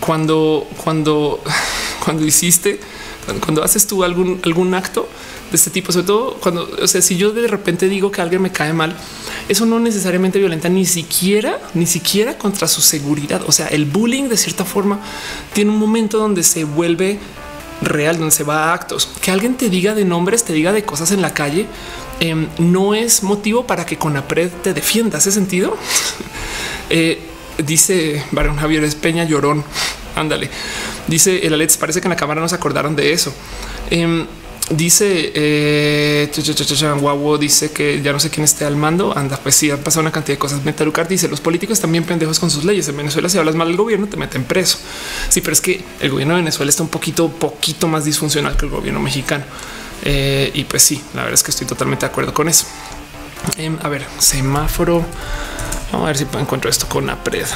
cuando, 0.00 0.66
cuando, 0.82 1.40
cuando 2.04 2.24
hiciste, 2.24 2.80
cuando, 3.44 3.62
haces 3.62 3.86
tú 3.86 4.04
algún, 4.04 4.40
algún 4.44 4.74
acto 4.74 5.08
de 5.50 5.56
este 5.56 5.70
tipo, 5.70 5.92
sobre 5.92 6.06
todo 6.06 6.34
cuando, 6.40 6.68
o 6.82 6.86
sea, 6.86 7.00
si 7.00 7.16
yo 7.16 7.32
de 7.32 7.46
repente 7.46 7.88
digo 7.88 8.10
que 8.10 8.20
alguien 8.20 8.42
me 8.42 8.52
cae 8.52 8.72
mal, 8.72 8.96
eso 9.48 9.66
no 9.66 9.78
necesariamente 9.80 10.38
violenta 10.38 10.68
ni 10.68 10.84
siquiera, 10.84 11.58
ni 11.74 11.86
siquiera 11.86 12.36
contra 12.36 12.68
su 12.68 12.80
seguridad. 12.80 13.42
O 13.46 13.52
sea, 13.52 13.66
el 13.68 13.84
bullying 13.84 14.28
de 14.28 14.36
cierta 14.36 14.64
forma 14.64 15.00
tiene 15.52 15.70
un 15.70 15.78
momento 15.78 16.18
donde 16.18 16.42
se 16.42 16.64
vuelve 16.64 17.18
real, 17.80 18.18
donde 18.18 18.32
se 18.34 18.44
va 18.44 18.66
a 18.66 18.74
actos. 18.74 19.08
Que 19.20 19.30
alguien 19.30 19.56
te 19.56 19.70
diga 19.70 19.94
de 19.94 20.04
nombres, 20.04 20.44
te 20.44 20.52
diga 20.52 20.72
de 20.72 20.84
cosas 20.84 21.12
en 21.12 21.22
la 21.22 21.32
calle, 21.32 21.66
em, 22.20 22.48
no 22.58 22.94
es 22.94 23.22
motivo 23.22 23.66
para 23.66 23.86
que 23.86 23.96
con 23.96 24.16
APRED 24.16 24.50
te 24.62 24.74
defienda. 24.74 25.18
¿Hace 25.18 25.32
sentido? 25.32 25.76
eh, 26.90 27.27
dice 27.58 28.22
Barón 28.32 28.56
Javier 28.56 28.84
Espeña 28.84 29.24
llorón. 29.24 29.64
Ándale. 30.16 30.50
Dice 31.06 31.46
el 31.46 31.54
Alex. 31.54 31.76
Parece 31.76 32.00
que 32.00 32.06
en 32.06 32.10
la 32.10 32.16
cámara 32.16 32.40
no 32.40 32.48
se 32.48 32.54
acordaron 32.54 32.96
de 32.96 33.12
eso. 33.12 33.32
Eh, 33.90 34.26
dice 34.70 35.32
eh, 35.34 36.30
dice 37.40 37.70
que 37.70 38.02
ya 38.02 38.12
no 38.12 38.20
sé 38.20 38.30
quién 38.30 38.44
esté 38.44 38.64
al 38.64 38.76
mando. 38.76 39.16
Anda, 39.16 39.38
pues 39.38 39.54
sí, 39.54 39.70
han 39.70 39.78
pasado 39.78 40.02
una 40.02 40.12
cantidad 40.12 40.34
de 40.34 40.38
cosas. 40.38 40.64
Metalucar 40.64 41.08
dice 41.08 41.28
los 41.28 41.40
políticos 41.40 41.80
también 41.80 42.04
pendejos 42.04 42.38
con 42.38 42.50
sus 42.50 42.64
leyes. 42.64 42.88
En 42.88 42.96
Venezuela, 42.96 43.28
si 43.28 43.38
hablas 43.38 43.54
mal 43.54 43.68
del 43.68 43.76
gobierno, 43.76 44.06
te 44.06 44.16
meten 44.16 44.44
preso. 44.44 44.78
Sí, 45.28 45.40
pero 45.40 45.52
es 45.52 45.60
que 45.60 45.82
el 46.00 46.10
gobierno 46.10 46.34
de 46.34 46.40
Venezuela 46.40 46.70
está 46.70 46.82
un 46.82 46.88
poquito, 46.88 47.28
poquito 47.28 47.88
más 47.88 48.04
disfuncional 48.04 48.56
que 48.56 48.66
el 48.66 48.70
gobierno 48.70 49.00
mexicano. 49.00 49.44
Eh, 50.04 50.50
y 50.54 50.64
pues 50.64 50.82
sí, 50.82 51.02
la 51.14 51.22
verdad 51.22 51.34
es 51.34 51.42
que 51.42 51.50
estoy 51.50 51.66
totalmente 51.66 52.06
de 52.06 52.10
acuerdo 52.10 52.32
con 52.34 52.48
eso. 52.48 52.66
Eh, 53.56 53.70
a 53.82 53.88
ver, 53.88 54.04
semáforo. 54.18 55.04
Vamos 55.92 56.04
a 56.04 56.08
ver 56.08 56.18
si 56.18 56.26
encuentro 56.38 56.70
esto 56.70 56.88
con 56.88 57.08
APRED. 57.08 57.46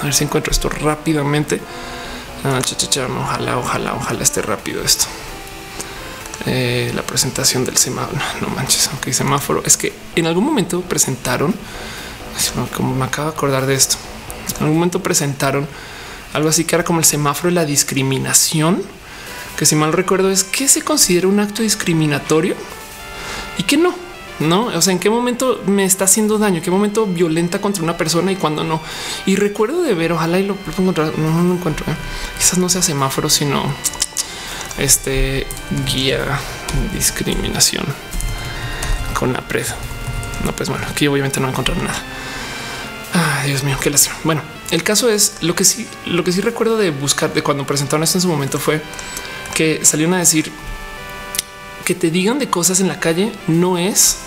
A 0.00 0.04
ver 0.04 0.14
si 0.14 0.24
encuentro 0.24 0.52
esto 0.52 0.68
rápidamente. 0.68 1.60
Ah, 2.44 2.60
ojalá, 3.20 3.58
ojalá, 3.58 3.94
ojalá 3.94 4.22
esté 4.22 4.42
rápido 4.42 4.82
esto. 4.82 5.06
Eh, 6.46 6.92
la 6.94 7.02
presentación 7.02 7.64
del 7.64 7.78
semáforo. 7.78 8.18
No, 8.42 8.48
manches, 8.48 8.88
aunque 8.88 9.14
semáforo 9.14 9.62
es 9.64 9.78
que 9.78 9.94
en 10.14 10.26
algún 10.26 10.44
momento 10.44 10.82
presentaron, 10.82 11.54
como 12.76 12.94
me 12.94 13.06
acabo 13.06 13.30
de 13.30 13.34
acordar 13.34 13.64
de 13.64 13.74
esto, 13.74 13.96
en 14.56 14.64
algún 14.64 14.76
momento 14.76 15.02
presentaron 15.02 15.66
algo 16.34 16.50
así 16.50 16.64
que 16.64 16.74
era 16.74 16.84
como 16.84 16.98
el 16.98 17.06
semáforo 17.06 17.48
de 17.48 17.54
la 17.54 17.64
discriminación, 17.64 18.82
que 19.56 19.64
si 19.64 19.74
mal 19.74 19.92
recuerdo 19.92 20.30
es 20.30 20.44
que 20.44 20.68
se 20.68 20.82
considera 20.82 21.28
un 21.28 21.40
acto 21.40 21.62
discriminatorio 21.62 22.56
y 23.56 23.62
que 23.62 23.78
no. 23.78 23.94
No, 24.40 24.66
o 24.66 24.82
sea, 24.82 24.92
en 24.92 24.98
qué 24.98 25.10
momento 25.10 25.62
me 25.66 25.84
está 25.84 26.04
haciendo 26.04 26.38
daño, 26.38 26.60
qué 26.60 26.70
momento 26.70 27.06
violenta 27.06 27.60
contra 27.60 27.82
una 27.82 27.96
persona 27.96 28.32
y 28.32 28.36
cuando 28.36 28.64
no. 28.64 28.80
Y 29.26 29.36
recuerdo 29.36 29.82
de 29.82 29.94
ver, 29.94 30.12
ojalá 30.12 30.38
y 30.38 30.46
lo, 30.46 30.56
puedo 30.56 30.82
encontrar. 30.82 31.18
No, 31.18 31.30
no 31.30 31.42
lo 31.42 31.54
encuentro. 31.54 31.86
¿eh? 31.90 31.94
Quizás 32.38 32.58
no 32.58 32.68
sea 32.68 32.82
semáforo, 32.82 33.30
sino 33.30 33.62
este 34.78 35.46
guía 35.86 36.40
discriminación 36.92 37.86
con 39.18 39.32
la 39.32 39.40
pred. 39.40 39.66
No, 40.44 40.52
pues 40.54 40.68
bueno, 40.68 40.84
aquí 40.90 41.06
obviamente 41.06 41.40
no 41.40 41.48
encontrar 41.48 41.78
nada. 41.78 42.02
Ay, 43.12 43.50
Dios 43.50 43.62
mío, 43.62 43.78
qué 43.80 43.90
lástima. 43.90 44.16
Bueno, 44.24 44.42
el 44.72 44.82
caso 44.82 45.08
es 45.08 45.36
lo 45.40 45.54
que 45.54 45.64
sí, 45.64 45.86
lo 46.06 46.24
que 46.24 46.32
sí 46.32 46.40
recuerdo 46.40 46.76
de 46.76 46.90
buscar 46.90 47.32
de 47.32 47.42
cuando 47.42 47.64
presentaron 47.64 48.02
esto 48.02 48.18
en 48.18 48.22
su 48.22 48.28
momento 48.28 48.58
fue 48.58 48.82
que 49.54 49.84
salieron 49.84 50.14
a 50.14 50.18
decir 50.18 50.50
que 51.84 51.94
te 51.94 52.10
digan 52.10 52.38
de 52.38 52.48
cosas 52.48 52.80
en 52.80 52.88
la 52.88 52.98
calle 52.98 53.32
no 53.46 53.78
es 53.78 54.18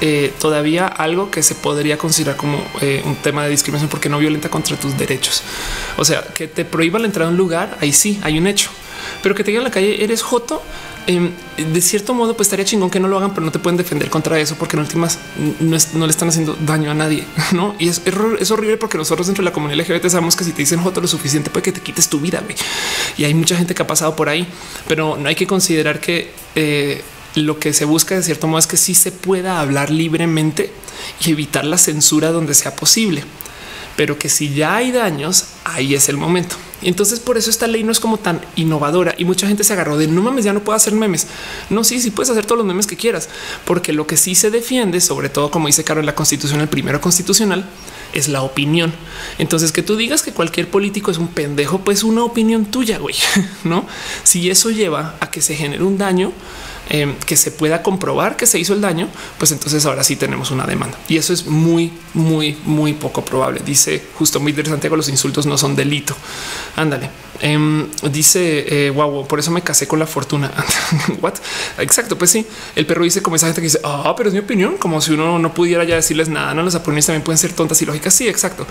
eh, 0.00 0.32
todavía 0.38 0.86
algo 0.86 1.30
que 1.30 1.42
se 1.42 1.54
podría 1.54 1.96
considerar 1.96 2.36
como 2.36 2.62
eh, 2.80 3.02
un 3.04 3.16
tema 3.16 3.44
de 3.44 3.50
discriminación 3.50 3.88
porque 3.88 4.08
no 4.08 4.18
violenta 4.18 4.48
contra 4.48 4.76
tus 4.76 4.96
derechos. 4.98 5.42
O 5.96 6.04
sea, 6.04 6.22
que 6.22 6.48
te 6.48 6.64
prohíba 6.64 6.98
la 6.98 7.06
entrada 7.06 7.28
a 7.28 7.32
un 7.32 7.38
lugar, 7.38 7.78
ahí 7.80 7.92
sí 7.92 8.20
hay 8.22 8.38
un 8.38 8.46
hecho, 8.46 8.70
pero 9.22 9.34
que 9.34 9.44
te 9.44 9.50
digan 9.50 9.62
en 9.62 9.68
la 9.68 9.74
calle 9.74 10.02
eres 10.02 10.22
joto. 10.22 10.62
Em, 11.06 11.32
de 11.58 11.80
cierto 11.82 12.14
modo, 12.14 12.34
pues 12.34 12.46
estaría 12.46 12.64
chingón 12.64 12.88
que 12.88 12.98
no 12.98 13.08
lo 13.08 13.18
hagan, 13.18 13.34
pero 13.34 13.44
no 13.44 13.52
te 13.52 13.58
pueden 13.58 13.76
defender 13.76 14.08
contra 14.08 14.40
eso 14.40 14.56
porque 14.56 14.76
en 14.76 14.80
últimas 14.80 15.18
no, 15.60 16.06
le 16.06 16.10
están 16.10 16.28
haciendo 16.28 16.56
daño 16.64 16.90
a 16.90 16.94
nadie. 16.94 17.24
No, 17.52 17.76
y 17.78 17.88
es, 17.88 18.00
es, 18.40 18.50
horrible 18.50 18.78
porque 18.78 18.98
nosotros 18.98 19.26
dentro 19.26 19.42
de 19.42 19.50
la 19.50 19.52
comunidad 19.52 19.78
LGBT 19.80 20.08
sabemos 20.08 20.34
que 20.34 20.44
si 20.44 20.52
te 20.52 20.58
dicen 20.62 20.80
joto 20.80 21.00
lo 21.00 21.06
suficiente 21.06 21.50
puede 21.50 21.62
que 21.62 21.72
te 21.72 21.80
quites 21.80 22.08
tu 22.08 22.20
vida. 22.20 22.42
Y 23.16 23.24
hay 23.24 23.34
mucha 23.34 23.56
gente 23.56 23.74
que 23.74 23.82
ha 23.82 23.86
pasado 23.86 24.16
por 24.16 24.28
ahí, 24.28 24.46
pero 24.88 25.16
no 25.16 25.28
hay 25.28 25.34
que 25.34 25.46
considerar 25.46 26.00
que 26.00 26.32
eh, 26.54 27.02
lo 27.34 27.58
que 27.58 27.72
se 27.72 27.84
busca 27.84 28.14
de 28.16 28.22
cierto 28.22 28.46
modo 28.46 28.58
es 28.58 28.66
que 28.66 28.76
sí 28.76 28.94
se 28.94 29.12
pueda 29.12 29.60
hablar 29.60 29.90
libremente 29.90 30.72
y 31.24 31.30
evitar 31.30 31.64
la 31.64 31.78
censura 31.78 32.32
donde 32.32 32.54
sea 32.54 32.74
posible, 32.74 33.22
pero 33.96 34.18
que 34.18 34.28
si 34.28 34.54
ya 34.54 34.76
hay 34.76 34.90
daños, 34.90 35.46
ahí 35.64 35.94
es 35.94 36.08
el 36.08 36.16
momento. 36.16 36.56
Entonces 36.84 37.18
por 37.20 37.36
eso 37.36 37.50
esta 37.50 37.66
ley 37.66 37.82
no 37.82 37.92
es 37.92 38.00
como 38.00 38.18
tan 38.18 38.40
innovadora 38.56 39.14
y 39.18 39.24
mucha 39.24 39.48
gente 39.48 39.64
se 39.64 39.72
agarró 39.72 39.96
de 39.96 40.06
no 40.06 40.22
mames, 40.22 40.44
ya 40.44 40.52
no 40.52 40.62
puedo 40.62 40.76
hacer 40.76 40.94
memes. 40.94 41.26
No, 41.70 41.82
sí, 41.82 42.00
sí 42.00 42.10
puedes 42.10 42.30
hacer 42.30 42.46
todos 42.46 42.58
los 42.58 42.66
memes 42.66 42.86
que 42.86 42.96
quieras, 42.96 43.28
porque 43.64 43.92
lo 43.92 44.06
que 44.06 44.16
sí 44.16 44.34
se 44.34 44.50
defiende, 44.50 45.00
sobre 45.00 45.28
todo 45.28 45.50
como 45.50 45.66
dice 45.66 45.84
Caro 45.84 46.02
la 46.02 46.14
constitución, 46.14 46.60
el 46.60 46.68
primero 46.68 47.00
constitucional, 47.00 47.64
es 48.12 48.28
la 48.28 48.42
opinión. 48.42 48.92
Entonces 49.38 49.72
que 49.72 49.82
tú 49.82 49.96
digas 49.96 50.22
que 50.22 50.32
cualquier 50.32 50.70
político 50.70 51.10
es 51.10 51.18
un 51.18 51.28
pendejo, 51.28 51.80
pues 51.80 52.04
una 52.04 52.22
opinión 52.24 52.66
tuya, 52.66 52.98
güey, 52.98 53.16
no? 53.64 53.86
Si 54.22 54.50
eso 54.50 54.70
lleva 54.70 55.16
a 55.20 55.30
que 55.30 55.42
se 55.42 55.56
genere 55.56 55.82
un 55.82 55.98
daño, 55.98 56.32
Em, 56.90 57.14
que 57.14 57.36
se 57.36 57.50
pueda 57.50 57.82
comprobar 57.82 58.36
que 58.36 58.46
se 58.46 58.58
hizo 58.58 58.74
el 58.74 58.82
daño, 58.82 59.08
pues 59.38 59.52
entonces 59.52 59.86
ahora 59.86 60.04
sí 60.04 60.16
tenemos 60.16 60.50
una 60.50 60.66
demanda. 60.66 60.98
Y 61.08 61.16
eso 61.16 61.32
es 61.32 61.46
muy, 61.46 61.92
muy, 62.12 62.58
muy 62.66 62.92
poco 62.92 63.24
probable. 63.24 63.62
Dice 63.64 64.04
justo 64.18 64.38
muy 64.38 64.50
interesante 64.50 64.90
que 64.90 64.96
los 64.96 65.08
insultos 65.08 65.46
no 65.46 65.56
son 65.56 65.76
delito. 65.76 66.14
Ándale. 66.76 67.08
Em, 67.40 67.88
dice 68.10 68.90
wow, 68.94 69.22
eh, 69.22 69.26
por 69.28 69.38
eso 69.38 69.50
me 69.50 69.62
casé 69.62 69.86
con 69.86 69.98
la 69.98 70.06
fortuna. 70.06 70.52
What? 71.20 71.34
Exacto. 71.78 72.16
Pues 72.16 72.30
sí, 72.30 72.46
el 72.76 72.86
perro 72.86 73.04
dice 73.04 73.22
como 73.22 73.36
esa 73.36 73.46
gente 73.46 73.60
que 73.60 73.66
dice, 73.66 73.80
ah, 73.84 74.14
pero 74.16 74.28
es 74.28 74.34
mi 74.34 74.40
opinión, 74.40 74.76
como 74.76 75.00
si 75.00 75.12
uno 75.12 75.38
no 75.38 75.52
pudiera 75.54 75.84
ya 75.84 75.96
decirles 75.96 76.28
nada. 76.28 76.54
No, 76.54 76.62
las 76.62 76.74
opiniones 76.74 77.06
también 77.06 77.22
pueden 77.22 77.38
ser 77.38 77.52
tontas 77.52 77.80
y 77.82 77.86
lógicas. 77.86 78.14
Sí, 78.14 78.28
exacto. 78.28 78.66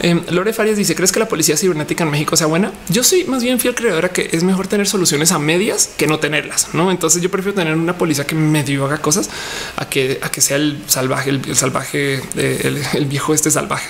Em, 0.00 0.22
Lore 0.30 0.52
Farias 0.52 0.76
dice: 0.76 0.94
¿Crees 0.94 1.12
que 1.12 1.20
la 1.20 1.28
policía 1.28 1.56
cibernética 1.56 2.04
en 2.04 2.10
México 2.10 2.36
sea 2.36 2.46
buena? 2.46 2.72
Yo 2.88 3.04
soy 3.04 3.24
más 3.24 3.42
bien 3.42 3.60
fiel 3.60 3.74
creadora 3.74 4.08
que 4.10 4.30
es 4.32 4.42
mejor 4.42 4.66
tener 4.66 4.86
soluciones 4.86 5.32
a 5.32 5.38
medias 5.38 5.90
que 5.96 6.06
no 6.06 6.18
tenerlas. 6.18 6.68
No, 6.72 6.90
entonces 6.90 7.22
yo 7.22 7.30
prefiero 7.30 7.54
tener 7.54 7.74
una 7.74 7.96
policía 7.96 8.26
que 8.26 8.34
medio 8.34 8.86
haga 8.86 8.98
cosas 8.98 9.28
a 9.76 9.88
que, 9.88 10.18
a 10.22 10.30
que 10.30 10.40
sea 10.40 10.56
el 10.56 10.82
salvaje, 10.86 11.30
el, 11.30 11.56
salvaje, 11.56 12.22
el, 12.36 12.82
el 12.94 13.06
viejo 13.06 13.34
este 13.34 13.50
salvaje. 13.50 13.88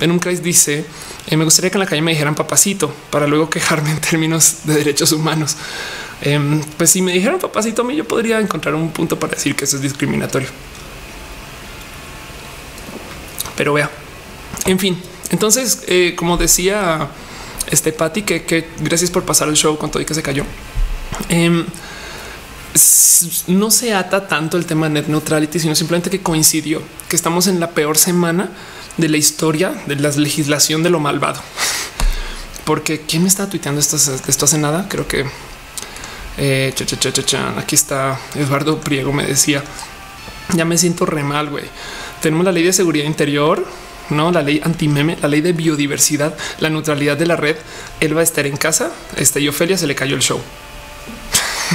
En 0.00 0.10
un 0.10 0.18
Christ 0.18 0.42
dice 0.42 0.84
eh, 1.26 1.36
me 1.36 1.44
gustaría 1.44 1.70
que 1.70 1.76
en 1.76 1.80
la 1.80 1.86
calle 1.86 2.02
me 2.02 2.12
dijeran 2.12 2.34
papacito 2.34 2.94
para 3.10 3.26
luego 3.26 3.48
quejarme 3.48 3.90
en 3.90 4.00
términos 4.00 4.58
de 4.64 4.74
derechos 4.74 5.12
humanos. 5.12 5.56
Em, 6.20 6.60
pues 6.76 6.90
si 6.90 7.02
me 7.02 7.12
dijeran 7.12 7.38
papacito 7.38 7.82
a 7.82 7.84
mí, 7.84 7.96
yo 7.96 8.06
podría 8.06 8.40
encontrar 8.40 8.74
un 8.74 8.90
punto 8.90 9.18
para 9.18 9.34
decir 9.34 9.56
que 9.56 9.64
eso 9.64 9.76
es 9.76 9.82
discriminatorio. 9.82 10.48
Pero 13.56 13.72
vea, 13.72 13.90
en 14.66 14.78
fin, 14.78 15.00
entonces, 15.30 15.84
eh, 15.86 16.14
como 16.16 16.36
decía 16.36 17.08
este 17.70 17.92
Patty, 17.92 18.22
que, 18.22 18.68
gracias 18.80 19.10
por 19.10 19.24
pasar 19.24 19.48
el 19.48 19.54
show 19.54 19.76
con 19.78 19.90
todo 19.90 20.02
y 20.02 20.06
que 20.06 20.14
se 20.14 20.22
cayó. 20.22 20.44
Em, 21.28 21.64
no 23.46 23.70
se 23.70 23.94
ata 23.94 24.26
tanto 24.26 24.56
el 24.56 24.66
tema 24.66 24.88
de 24.88 24.94
net 24.94 25.06
neutrality, 25.06 25.60
sino 25.60 25.74
simplemente 25.74 26.10
que 26.10 26.20
coincidió 26.20 26.82
que 27.08 27.16
estamos 27.16 27.46
en 27.46 27.60
la 27.60 27.70
peor 27.70 27.96
semana 27.96 28.50
de 28.96 29.08
la 29.08 29.16
historia 29.16 29.74
de 29.86 29.96
la 29.96 30.10
legislación 30.10 30.82
de 30.82 30.90
lo 30.90 31.00
malvado. 31.00 31.40
Porque 32.64 33.02
quién 33.02 33.22
me 33.22 33.28
está 33.28 33.48
tuiteando 33.48 33.80
esto, 33.80 33.96
esto 33.96 34.44
hace 34.44 34.58
nada. 34.58 34.86
Creo 34.88 35.06
que 35.06 35.26
eh, 36.38 36.74
aquí 37.56 37.74
está 37.74 38.18
Eduardo 38.34 38.80
Priego. 38.80 39.12
Me 39.12 39.26
decía 39.26 39.62
ya 40.52 40.64
me 40.64 40.78
siento 40.78 41.06
re 41.06 41.22
mal. 41.22 41.50
Güey, 41.50 41.64
tenemos 42.20 42.44
la 42.44 42.52
ley 42.52 42.62
de 42.62 42.72
seguridad 42.72 43.06
interior, 43.06 43.64
no 44.10 44.30
la 44.30 44.42
ley 44.42 44.60
anti 44.64 44.88
meme, 44.88 45.16
la 45.20 45.28
ley 45.28 45.40
de 45.40 45.52
biodiversidad, 45.52 46.36
la 46.60 46.70
neutralidad 46.70 47.16
de 47.16 47.26
la 47.26 47.36
red. 47.36 47.56
Él 48.00 48.16
va 48.16 48.20
a 48.20 48.24
estar 48.24 48.46
en 48.46 48.56
casa. 48.56 48.90
Este 49.16 49.40
y 49.40 49.48
Ofelia 49.48 49.78
se 49.78 49.86
le 49.86 49.94
cayó 49.94 50.16
el 50.16 50.22
show. 50.22 50.40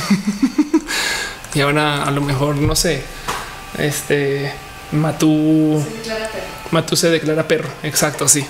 y 1.53 1.61
ahora 1.61 2.03
a 2.03 2.11
lo 2.11 2.21
mejor 2.21 2.55
no 2.55 2.75
sé, 2.75 3.01
este 3.77 4.53
Matú. 4.91 5.83
Matú 6.71 6.95
se 6.95 7.09
declara 7.09 7.47
perro. 7.47 7.69
Exacto. 7.83 8.27
Sí, 8.27 8.45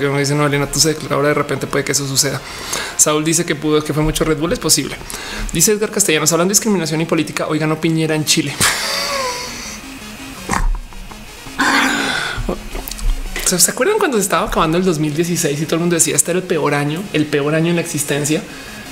como 0.00 0.18
dice 0.18 0.34
no, 0.34 0.46
Elena, 0.46 0.66
tú 0.66 0.80
se 0.80 0.88
declara 0.90 1.16
ahora 1.16 1.28
de 1.28 1.34
repente 1.34 1.66
puede 1.66 1.84
que 1.84 1.92
eso 1.92 2.06
suceda. 2.06 2.40
Saúl 2.96 3.24
dice 3.24 3.44
que 3.44 3.54
pudo, 3.54 3.82
que 3.82 3.92
fue 3.92 4.02
mucho 4.02 4.24
Red 4.24 4.38
Bull. 4.38 4.52
Es 4.52 4.58
posible. 4.58 4.96
Dice 5.52 5.72
Edgar 5.72 5.90
Castellanos 5.90 6.32
hablando 6.32 6.50
de 6.50 6.54
discriminación 6.54 7.00
y 7.00 7.06
política. 7.06 7.46
Hoy 7.48 7.58
ganó 7.58 7.80
Piñera 7.80 8.14
en 8.14 8.24
Chile. 8.24 8.54
¿Se 13.44 13.70
acuerdan 13.70 13.98
cuando 13.98 14.16
se 14.16 14.22
estaba 14.22 14.46
acabando 14.46 14.78
el 14.78 14.84
2016 14.84 15.60
y 15.60 15.64
todo 15.64 15.76
el 15.76 15.80
mundo 15.80 15.94
decía 15.94 16.14
este 16.14 16.30
era 16.30 16.38
el 16.38 16.46
peor 16.46 16.72
año, 16.72 17.02
el 17.12 17.26
peor 17.26 17.56
año 17.56 17.70
en 17.70 17.76
la 17.76 17.82
existencia? 17.82 18.42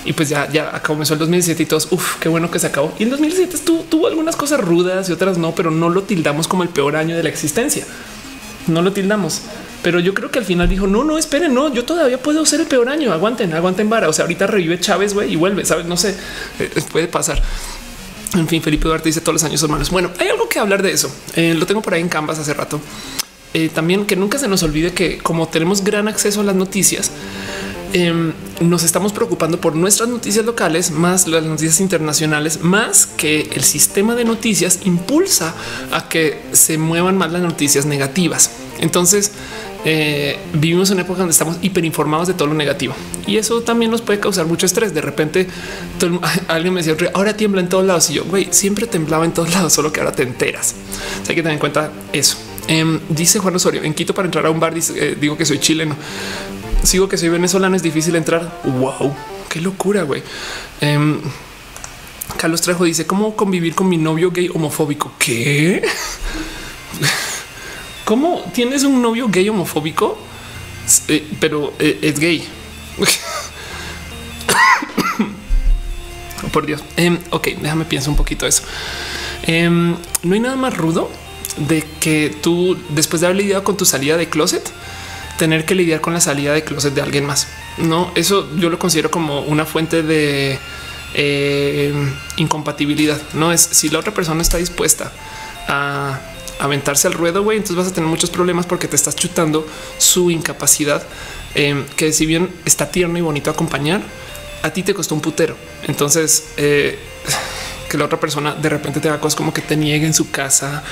Y 0.08 0.14
pues 0.14 0.30
ya, 0.30 0.50
ya 0.50 0.82
comenzó 0.82 1.12
el 1.12 1.18
2017 1.18 1.64
y 1.64 1.66
todos, 1.66 1.88
uff, 1.90 2.16
qué 2.18 2.30
bueno 2.30 2.50
que 2.50 2.58
se 2.58 2.66
acabó. 2.66 2.94
Y 2.98 3.02
el 3.02 3.10
2017 3.10 3.58
tuvo, 3.58 3.82
tuvo 3.82 4.06
algunas 4.06 4.36
cosas 4.36 4.58
rudas 4.58 5.06
y 5.10 5.12
otras 5.12 5.36
no, 5.36 5.54
pero 5.54 5.70
no 5.70 5.90
lo 5.90 6.04
tildamos 6.04 6.48
como 6.48 6.62
el 6.62 6.70
peor 6.70 6.96
año 6.96 7.14
de 7.14 7.22
la 7.22 7.28
existencia. 7.28 7.84
No 8.68 8.80
lo 8.80 8.94
tildamos. 8.94 9.42
Pero 9.82 10.00
yo 10.00 10.14
creo 10.14 10.30
que 10.30 10.38
al 10.38 10.46
final 10.46 10.66
dijo, 10.66 10.86
no, 10.86 11.04
no, 11.04 11.18
esperen, 11.18 11.52
no, 11.52 11.74
yo 11.74 11.84
todavía 11.84 12.22
puedo 12.22 12.46
ser 12.46 12.60
el 12.60 12.66
peor 12.66 12.88
año, 12.88 13.12
aguanten, 13.12 13.52
aguanten 13.52 13.90
vara. 13.90 14.08
O 14.08 14.14
sea, 14.14 14.22
ahorita 14.24 14.46
revive 14.46 14.80
Chávez, 14.80 15.12
güey, 15.12 15.30
y 15.30 15.36
vuelve, 15.36 15.66
¿sabes? 15.66 15.84
No 15.84 15.98
sé, 15.98 16.16
eh, 16.58 16.70
puede 16.90 17.08
pasar. 17.08 17.42
En 18.34 18.48
fin, 18.48 18.62
Felipe 18.62 18.88
Duarte 18.88 19.10
dice 19.10 19.20
todos 19.20 19.34
los 19.34 19.44
años 19.44 19.62
hermanos. 19.62 19.90
Bueno, 19.90 20.10
hay 20.18 20.28
algo 20.28 20.48
que 20.48 20.58
hablar 20.58 20.82
de 20.82 20.90
eso. 20.90 21.14
Eh, 21.36 21.52
lo 21.52 21.66
tengo 21.66 21.82
por 21.82 21.92
ahí 21.92 22.00
en 22.00 22.08
Canvas 22.08 22.38
hace 22.38 22.54
rato. 22.54 22.80
Eh, 23.52 23.68
también 23.68 24.06
que 24.06 24.16
nunca 24.16 24.38
se 24.38 24.48
nos 24.48 24.62
olvide 24.62 24.94
que 24.94 25.18
como 25.18 25.48
tenemos 25.48 25.84
gran 25.84 26.08
acceso 26.08 26.40
a 26.40 26.44
las 26.44 26.54
noticias, 26.54 27.10
em, 27.92 28.32
nos 28.60 28.82
estamos 28.82 29.12
preocupando 29.12 29.60
por 29.60 29.76
nuestras 29.76 30.08
noticias 30.08 30.44
locales, 30.44 30.90
más 30.90 31.26
las 31.26 31.44
noticias 31.44 31.80
internacionales, 31.80 32.60
más 32.62 33.06
que 33.06 33.50
el 33.54 33.62
sistema 33.62 34.14
de 34.14 34.24
noticias 34.24 34.80
impulsa 34.84 35.54
a 35.92 36.08
que 36.08 36.40
se 36.52 36.78
muevan 36.78 37.16
más 37.16 37.32
las 37.32 37.42
noticias 37.42 37.86
negativas. 37.86 38.50
Entonces, 38.80 39.32
eh, 39.84 40.36
vivimos 40.54 40.90
en 40.90 40.94
una 40.94 41.02
época 41.02 41.20
donde 41.20 41.32
estamos 41.32 41.56
hiperinformados 41.62 42.26
de 42.26 42.34
todo 42.34 42.48
lo 42.48 42.54
negativo 42.54 42.94
y 43.26 43.36
eso 43.36 43.62
también 43.62 43.92
nos 43.92 44.02
puede 44.02 44.18
causar 44.18 44.46
mucho 44.46 44.66
estrés. 44.66 44.92
De 44.92 45.00
repente 45.00 45.46
alguien 46.48 46.74
me 46.74 46.82
decía 46.82 47.10
ahora 47.14 47.36
tiembla 47.36 47.60
en 47.60 47.68
todos 47.68 47.86
lados 47.86 48.10
y 48.10 48.14
yo 48.14 48.24
güey, 48.24 48.48
siempre 48.50 48.86
temblaba 48.86 49.24
en 49.24 49.32
todos 49.32 49.54
lados, 49.54 49.72
solo 49.72 49.92
que 49.92 50.00
ahora 50.00 50.12
te 50.12 50.24
enteras. 50.24 50.74
hay 51.28 51.34
que 51.34 51.42
tener 51.42 51.52
en 51.52 51.58
cuenta 51.60 51.92
eso. 52.12 52.36
Em, 52.66 53.00
dice 53.08 53.38
Juan 53.38 53.56
Osorio 53.56 53.82
en 53.82 53.94
Quito 53.94 54.12
para 54.14 54.26
entrar 54.26 54.44
a 54.44 54.50
un 54.50 54.60
bar. 54.60 54.74
Eh, 54.76 55.16
digo 55.18 55.36
que 55.36 55.46
soy 55.46 55.58
chileno. 55.58 55.96
Sigo 56.82 57.08
que 57.08 57.16
soy 57.16 57.28
venezolano. 57.28 57.76
Es 57.76 57.82
difícil 57.82 58.16
entrar. 58.16 58.60
Wow, 58.64 59.14
qué 59.48 59.60
locura, 59.60 60.02
güey. 60.02 60.22
Em, 60.80 61.20
Carlos 62.36 62.60
Trejo 62.60 62.84
dice 62.84 63.06
cómo 63.06 63.36
convivir 63.36 63.74
con 63.74 63.88
mi 63.88 63.96
novio 63.96 64.30
gay 64.30 64.50
homofóbico. 64.52 65.12
¿Qué? 65.18 65.82
¿Cómo 68.04 68.42
tienes 68.54 68.84
un 68.84 69.02
novio 69.02 69.28
gay 69.28 69.48
homofóbico? 69.48 70.18
Eh, 71.08 71.26
pero 71.40 71.72
eh, 71.78 71.98
es 72.02 72.18
gay. 72.18 72.46
Por 76.52 76.66
Dios. 76.66 76.82
Em, 76.96 77.18
ok, 77.30 77.48
déjame 77.60 77.84
pienso 77.84 78.10
un 78.10 78.16
poquito 78.16 78.46
eso. 78.46 78.62
no 79.46 80.34
hay 80.34 80.40
nada 80.40 80.56
más 80.56 80.76
rudo 80.76 81.10
de 81.58 81.84
que 82.00 82.34
tú, 82.40 82.78
después 82.90 83.20
de 83.20 83.26
haber 83.26 83.38
lidiado 83.38 83.64
con 83.64 83.76
tu 83.76 83.84
salida 83.84 84.16
de 84.16 84.28
closet, 84.28 84.62
tener 85.38 85.64
que 85.64 85.74
lidiar 85.74 86.00
con 86.02 86.12
la 86.12 86.20
salida 86.20 86.52
de 86.52 86.64
closet 86.64 86.92
de 86.92 87.00
alguien 87.00 87.24
más. 87.24 87.48
No, 87.78 88.12
eso 88.14 88.48
yo 88.56 88.68
lo 88.68 88.78
considero 88.78 89.10
como 89.10 89.40
una 89.40 89.64
fuente 89.64 90.02
de 90.02 90.58
eh, 91.14 91.94
incompatibilidad. 92.36 93.18
No 93.32 93.52
es 93.52 93.60
si 93.60 93.88
la 93.88 94.00
otra 94.00 94.12
persona 94.12 94.42
está 94.42 94.58
dispuesta 94.58 95.10
a 95.68 96.20
aventarse 96.58 97.06
al 97.06 97.14
ruedo, 97.14 97.42
güey, 97.42 97.56
entonces 97.56 97.76
vas 97.76 97.86
a 97.86 97.94
tener 97.94 98.10
muchos 98.10 98.30
problemas 98.30 98.66
porque 98.66 98.88
te 98.88 98.96
estás 98.96 99.14
chutando 99.14 99.66
su 99.96 100.30
incapacidad, 100.30 101.02
eh, 101.54 101.84
que 101.96 102.12
si 102.12 102.26
bien 102.26 102.50
está 102.64 102.90
tierno 102.90 103.16
y 103.16 103.20
bonito 103.20 103.50
acompañar, 103.50 104.02
a 104.62 104.70
ti 104.70 104.82
te 104.82 104.92
costó 104.92 105.14
un 105.14 105.20
putero. 105.20 105.56
Entonces, 105.86 106.48
eh, 106.56 106.98
que 107.88 107.96
la 107.96 108.04
otra 108.04 108.20
persona 108.20 108.54
de 108.54 108.68
repente 108.68 109.00
te 109.00 109.08
haga 109.08 109.20
cosas 109.20 109.36
como 109.36 109.54
que 109.54 109.62
te 109.62 109.76
niegue 109.76 110.06
en 110.06 110.14
su 110.14 110.30
casa 110.30 110.82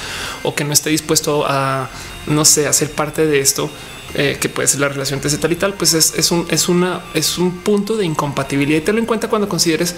o 0.43 0.55
que 0.55 0.64
no 0.64 0.73
esté 0.73 0.90
dispuesto 0.90 1.44
a, 1.47 1.90
no 2.27 2.44
sé, 2.44 2.66
a 2.66 2.73
ser 2.73 2.90
parte 2.90 3.27
de 3.27 3.40
esto, 3.40 3.70
eh, 4.15 4.39
que 4.41 4.49
puede 4.49 4.69
ser 4.69 4.81
la 4.81 4.89
relación 4.89 5.20
entre 5.23 5.37
tal 5.37 5.53
y 5.53 5.57
tal, 5.57 5.74
pues 5.74 5.95
es, 5.95 6.31
un, 6.31 6.47
es 6.51 6.69
una, 6.69 7.03
es 7.15 7.39
un 7.39 7.59
punto 7.59 7.97
de 7.97 8.05
incompatibilidad 8.05 8.78
y 8.78 8.83
te 8.83 8.93
lo 8.93 8.99
en 8.99 9.07
cuenta 9.07 9.28
cuando 9.28 9.49
consideres 9.49 9.95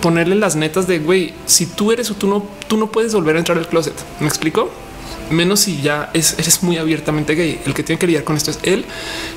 ponerle 0.00 0.34
las 0.36 0.56
netas 0.56 0.86
de 0.86 0.98
güey, 1.00 1.34
si 1.46 1.66
tú 1.66 1.92
eres 1.92 2.10
o 2.10 2.14
tú 2.14 2.28
no, 2.28 2.46
tú 2.66 2.76
no 2.76 2.90
puedes 2.90 3.12
volver 3.14 3.36
a 3.36 3.38
entrar 3.38 3.58
al 3.58 3.68
closet. 3.68 3.94
Me 4.20 4.28
explico? 4.28 4.70
menos 5.30 5.60
si 5.60 5.80
ya 5.82 6.10
eres 6.14 6.62
muy 6.62 6.78
abiertamente 6.78 7.34
gay. 7.34 7.60
El 7.66 7.74
que 7.74 7.82
tiene 7.82 7.98
que 7.98 8.06
lidiar 8.06 8.24
con 8.24 8.36
esto 8.36 8.50
es 8.50 8.58
él. 8.62 8.84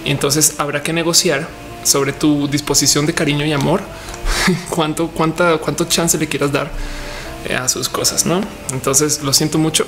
Y 0.06 0.12
entonces 0.12 0.56
habrá 0.58 0.84
que 0.84 0.94
negociar 0.94 1.48
sobre 1.84 2.14
tu 2.14 2.48
disposición 2.48 3.06
de 3.06 3.14
cariño 3.14 3.46
y 3.46 3.54
amor, 3.54 3.82
cuánto, 4.70 5.08
cuánta, 5.10 5.58
cuánto 5.58 5.86
chance 5.86 6.18
le 6.18 6.28
quieras 6.28 6.52
dar 6.52 6.72
a 7.58 7.68
sus 7.68 7.90
cosas, 7.90 8.26
no? 8.26 8.42
Entonces 8.72 9.24
lo 9.24 9.34
siento 9.34 9.58
mucho. 9.58 9.86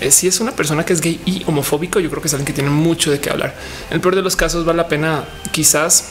Eh, 0.00 0.10
si 0.10 0.28
es 0.28 0.40
una 0.40 0.52
persona 0.52 0.84
que 0.84 0.92
es 0.92 1.00
gay 1.00 1.20
y 1.24 1.42
homofóbico, 1.46 2.00
yo 2.00 2.10
creo 2.10 2.22
que 2.22 2.28
es 2.28 2.34
alguien 2.34 2.46
que 2.46 2.52
tiene 2.52 2.70
mucho 2.70 3.10
de 3.10 3.20
qué 3.20 3.30
hablar. 3.30 3.54
El 3.90 4.00
peor 4.00 4.14
de 4.14 4.22
los 4.22 4.36
casos, 4.36 4.64
vale 4.64 4.78
la 4.78 4.88
pena 4.88 5.24
quizás 5.50 6.04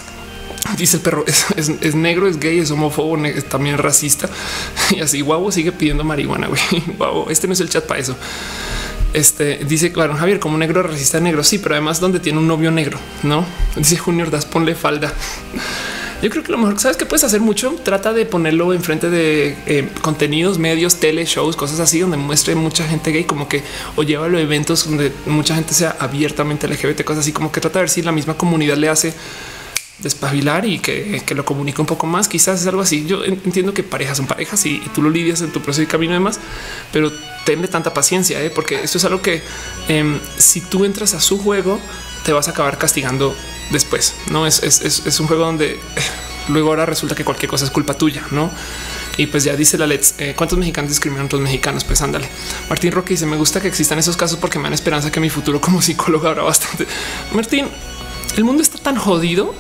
dice 0.78 0.98
el 0.98 1.04
perro 1.04 1.26
es, 1.56 1.96
negro, 1.96 2.28
es 2.28 2.40
gay, 2.40 2.60
es 2.60 2.72
homófobo, 2.72 3.18
es 3.26 3.46
también 3.46 3.78
racista 3.78 4.30
y 4.92 5.02
así. 5.02 5.22
Guau, 5.22 5.52
sigue 5.52 5.72
pidiendo 5.72 6.04
marihuana. 6.04 6.48
Guau, 6.98 7.30
este 7.30 7.48
no 7.48 7.54
es 7.54 7.60
el 7.60 7.70
chat 7.70 7.86
para 7.86 8.00
eso. 8.00 8.16
Este 9.14 9.58
dice 9.66 9.92
claro, 9.92 10.16
Javier, 10.16 10.40
como 10.40 10.58
negro 10.58 10.84
resiste 10.84 11.20
negro. 11.20 11.44
Sí, 11.44 11.58
pero 11.58 11.76
además 11.76 12.00
donde 12.00 12.20
tiene 12.20 12.40
un 12.40 12.48
novio 12.48 12.72
negro, 12.72 12.98
no 13.24 13.46
dice 13.76 13.98
Junior 13.98 14.30
Das, 14.30 14.46
ponle 14.46 14.76
falda. 14.76 15.14
Yo 16.22 16.30
creo 16.30 16.44
que 16.44 16.52
lo 16.52 16.60
mejor 16.60 16.80
sabes 16.80 16.98
que 16.98 17.06
puedes 17.06 17.24
hacer 17.24 17.42
mucho. 17.42 17.76
Trata 17.84 18.14
de 18.14 18.26
ponerlo 18.26 18.74
enfrente 18.74 19.10
de 19.10 19.58
eh, 19.66 19.90
contenidos, 20.02 20.60
medios, 20.60 21.00
tele, 21.00 21.26
shows, 21.26 21.56
cosas 21.56 21.80
así, 21.80 22.00
donde 22.00 22.18
muestre 22.18 22.54
mucha 22.54 22.88
gente 22.88 23.12
gay, 23.12 23.24
como 23.24 23.50
que 23.50 23.64
o 23.96 24.04
lleva 24.04 24.28
a 24.28 24.40
eventos 24.40 24.88
donde 24.88 25.12
mucha 25.26 25.56
gente 25.56 25.74
sea 25.74 25.96
abiertamente 26.00 26.68
LGBT, 26.68 27.04
cosas 27.04 27.22
así, 27.22 27.32
como 27.32 27.52
que 27.52 27.60
trata 27.60 27.80
de 27.80 27.84
ver 27.84 27.90
si 27.90 28.04
la 28.04 28.12
misma 28.12 28.36
comunidad 28.36 28.78
le 28.78 28.90
hace 28.90 29.14
despabilar 30.02 30.66
y 30.66 30.80
que, 30.80 31.24
lo 31.36 31.46
comunique 31.46 31.82
un 31.82 31.88
poco 31.88 32.06
más. 32.06 32.28
Quizás 32.28 32.62
es 32.62 32.68
algo 32.68 32.82
así. 32.82 33.06
Yo 33.06 33.24
entiendo 33.24 33.74
que 33.74 33.84
parejas 33.84 34.18
son 34.18 34.28
parejas 34.28 34.66
y, 34.66 34.80
tú 34.94 35.02
lo 35.02 35.10
lidias 35.10 35.42
en 35.42 35.52
tu 35.52 35.62
proceso 35.62 35.82
de 35.82 35.88
camino, 35.88 36.14
además, 36.14 36.40
pero 36.92 37.12
tenle 37.46 37.68
tanta 37.68 37.94
paciencia, 37.94 38.42
¿eh? 38.44 38.52
porque 38.54 38.84
esto 38.84 39.00
es 39.00 39.06
algo 39.06 39.22
que 39.22 39.42
em, 39.88 40.20
si 40.38 40.62
tú 40.62 40.86
entras 40.86 41.16
a 41.16 41.20
su 41.20 41.40
juego, 41.40 41.80
te 42.24 42.34
vas 42.34 42.48
a 42.48 42.52
acabar 42.52 42.78
castigando 42.78 43.36
después. 43.72 44.16
No 44.30 44.46
es, 44.46 44.62
es, 44.64 45.20
un 45.20 45.28
juego 45.28 45.46
donde 45.46 45.80
luego 46.50 46.70
ahora 46.70 46.86
resulta 46.86 47.16
que 47.16 47.24
cualquier 47.24 47.50
cosa 47.50 47.66
es 47.66 47.72
culpa 47.72 47.94
tuya, 47.94 48.24
no? 48.32 48.52
Y 49.18 49.28
pues 49.28 49.44
ya 49.44 49.56
dice 49.56 49.78
la 49.78 49.88
Let's 49.88 50.16
eh, 50.20 50.34
cuántos 50.38 50.58
mexicanos 50.58 50.90
discriminan 50.90 51.24
a 51.24 51.26
otros 51.26 51.42
mexicanos. 51.42 51.84
Pues 51.84 52.02
ándale. 52.02 52.30
Martín 52.70 52.92
Roque 52.92 53.10
dice: 53.14 53.26
Me 53.26 53.36
gusta 53.36 53.60
que 53.62 53.68
existan 53.68 54.00
esos 54.00 54.16
casos 54.16 54.38
porque 54.38 54.58
me 54.58 54.64
dan 54.64 54.74
esperanza 54.74 55.12
que 55.12 55.20
mi 55.20 55.30
futuro 55.30 55.60
como 55.60 55.82
psicólogo 55.82 56.28
habrá 56.28 56.44
bastante. 56.44 56.88
Martín, 57.34 57.68
el 58.38 58.44
mundo 58.44 58.64
está 58.64 58.78
tan 58.78 58.96
jodido 58.96 59.54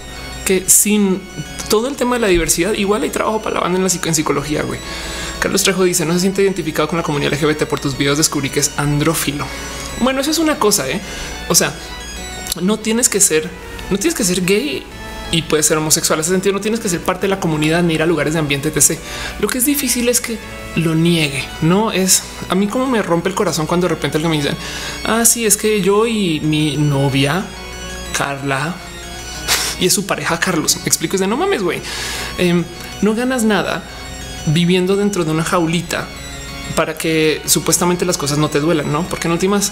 que 0.45 0.63
sin 0.67 1.21
todo 1.69 1.87
el 1.87 1.95
tema 1.95 2.15
de 2.15 2.21
la 2.21 2.27
diversidad, 2.27 2.73
igual 2.73 3.03
hay 3.03 3.09
trabajo 3.09 3.41
para 3.41 3.55
la 3.55 3.61
banda 3.61 3.77
en 3.77 3.83
la 3.83 3.91
en 3.91 4.15
psicología. 4.15 4.63
Güey. 4.63 4.79
Carlos 5.39 5.63
Trejo 5.63 5.83
dice: 5.83 6.05
No 6.05 6.13
se 6.13 6.21
siente 6.21 6.41
identificado 6.41 6.87
con 6.87 6.97
la 6.97 7.03
comunidad 7.03 7.33
LGBT 7.33 7.65
por 7.65 7.79
tus 7.79 7.97
videos. 7.97 8.17
Descubrí 8.17 8.49
que 8.49 8.61
es 8.61 8.71
andrófilo. 8.77 9.45
Bueno, 9.99 10.21
eso 10.21 10.31
es 10.31 10.39
una 10.39 10.57
cosa. 10.57 10.89
¿eh? 10.89 10.99
O 11.49 11.55
sea, 11.55 11.75
no 12.59 12.77
tienes 12.79 13.09
que 13.09 13.21
ser, 13.21 13.49
no 13.89 13.97
tienes 13.97 14.15
que 14.15 14.23
ser 14.23 14.43
gay 14.43 14.83
y 15.31 15.43
puedes 15.43 15.65
ser 15.65 15.77
homosexual. 15.77 16.19
En 16.19 16.21
ese 16.21 16.31
sentido, 16.31 16.53
no 16.53 16.61
tienes 16.61 16.79
que 16.79 16.89
ser 16.89 17.01
parte 17.01 17.21
de 17.21 17.29
la 17.29 17.39
comunidad 17.39 17.83
ni 17.83 17.93
ir 17.93 18.01
a 18.01 18.05
lugares 18.05 18.33
de 18.33 18.39
ambiente, 18.39 18.69
etc. 18.69 18.99
Lo 19.39 19.47
que 19.47 19.57
es 19.57 19.65
difícil 19.65 20.09
es 20.09 20.19
que 20.19 20.37
lo 20.75 20.95
niegue. 20.95 21.45
No 21.61 21.91
es 21.91 22.23
a 22.49 22.55
mí 22.55 22.67
como 22.67 22.85
me 22.87 23.01
rompe 23.01 23.29
el 23.29 23.35
corazón 23.35 23.65
cuando 23.65 23.87
de 23.87 23.95
repente 23.95 24.17
alguien 24.17 24.31
me 24.31 24.37
dice, 24.37 24.55
ah, 25.05 25.23
sí, 25.25 25.45
es 25.45 25.55
que 25.57 25.81
yo 25.81 26.05
y 26.05 26.41
mi 26.41 26.77
novia 26.77 27.45
Carla 28.17 28.75
y 29.79 29.85
es 29.85 29.93
su 29.93 30.05
pareja 30.05 30.39
Carlos. 30.39 30.77
Me 30.77 30.85
explico 30.85 31.15
es 31.15 31.21
de 31.21 31.27
no 31.27 31.37
mames, 31.37 31.63
güey. 31.63 31.81
Em, 32.37 32.63
no 33.01 33.15
ganas 33.15 33.43
nada 33.43 33.83
viviendo 34.47 34.95
dentro 34.95 35.23
de 35.23 35.31
una 35.31 35.43
jaulita 35.43 36.07
para 36.75 36.97
que 36.97 37.41
supuestamente 37.45 38.05
las 38.05 38.17
cosas 38.17 38.37
no 38.37 38.49
te 38.49 38.59
duelan, 38.59 38.91
no? 38.91 39.03
Porque 39.03 39.27
en 39.27 39.33
últimas 39.33 39.71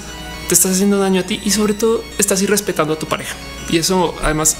te 0.49 0.55
estás 0.55 0.71
haciendo 0.71 0.97
daño 0.97 1.21
a 1.21 1.23
ti 1.23 1.39
y 1.45 1.51
sobre 1.51 1.75
todo 1.75 2.03
estás 2.17 2.41
irrespetando 2.41 2.93
a 2.93 2.99
tu 2.99 3.05
pareja. 3.05 3.35
Y 3.69 3.77
eso 3.77 4.15
además, 4.23 4.57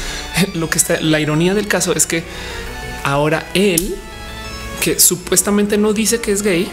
lo 0.54 0.70
que 0.70 0.78
está 0.78 0.98
la 1.00 1.20
ironía 1.20 1.52
del 1.52 1.68
caso 1.68 1.94
es 1.94 2.06
que 2.06 2.24
ahora 3.04 3.46
él, 3.52 3.96
que 4.82 4.98
supuestamente 4.98 5.76
no 5.76 5.92
dice 5.92 6.22
que 6.22 6.32
es 6.32 6.42
gay, 6.42 6.66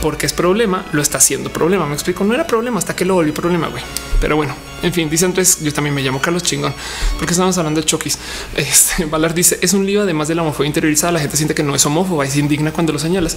porque 0.00 0.26
es 0.26 0.32
problema, 0.32 0.86
lo 0.92 1.02
está 1.02 1.18
haciendo 1.18 1.52
problema. 1.52 1.86
Me 1.86 1.94
explico, 1.94 2.24
no 2.24 2.34
era 2.34 2.46
problema 2.46 2.78
hasta 2.78 2.94
que 2.94 3.04
lo 3.04 3.14
volvió 3.14 3.34
problema, 3.34 3.68
güey. 3.68 3.82
Pero 4.20 4.36
bueno, 4.36 4.54
En 4.80 4.92
fin, 4.92 5.10
dice 5.10 5.24
Andrés, 5.24 5.58
yo 5.60 5.72
también 5.72 5.92
me 5.92 6.02
llamo 6.02 6.20
Carlos 6.20 6.44
Chingón, 6.44 6.72
porque 7.18 7.32
estamos 7.32 7.58
hablando 7.58 7.80
de 7.80 7.86
choquis. 7.86 8.16
Este 8.56 9.06
Valar 9.06 9.34
dice 9.34 9.58
es 9.60 9.72
un 9.72 9.84
lío 9.84 10.02
además 10.02 10.28
de 10.28 10.36
la 10.36 10.42
homofobia 10.42 10.68
interiorizada. 10.68 11.12
La 11.12 11.20
gente 11.20 11.36
siente 11.36 11.54
que 11.54 11.64
no 11.64 11.74
es 11.74 11.84
homófoba 11.84 12.24
y 12.26 12.30
se 12.30 12.38
indigna 12.38 12.72
cuando 12.72 12.92
lo 12.92 12.98
señalas. 12.98 13.36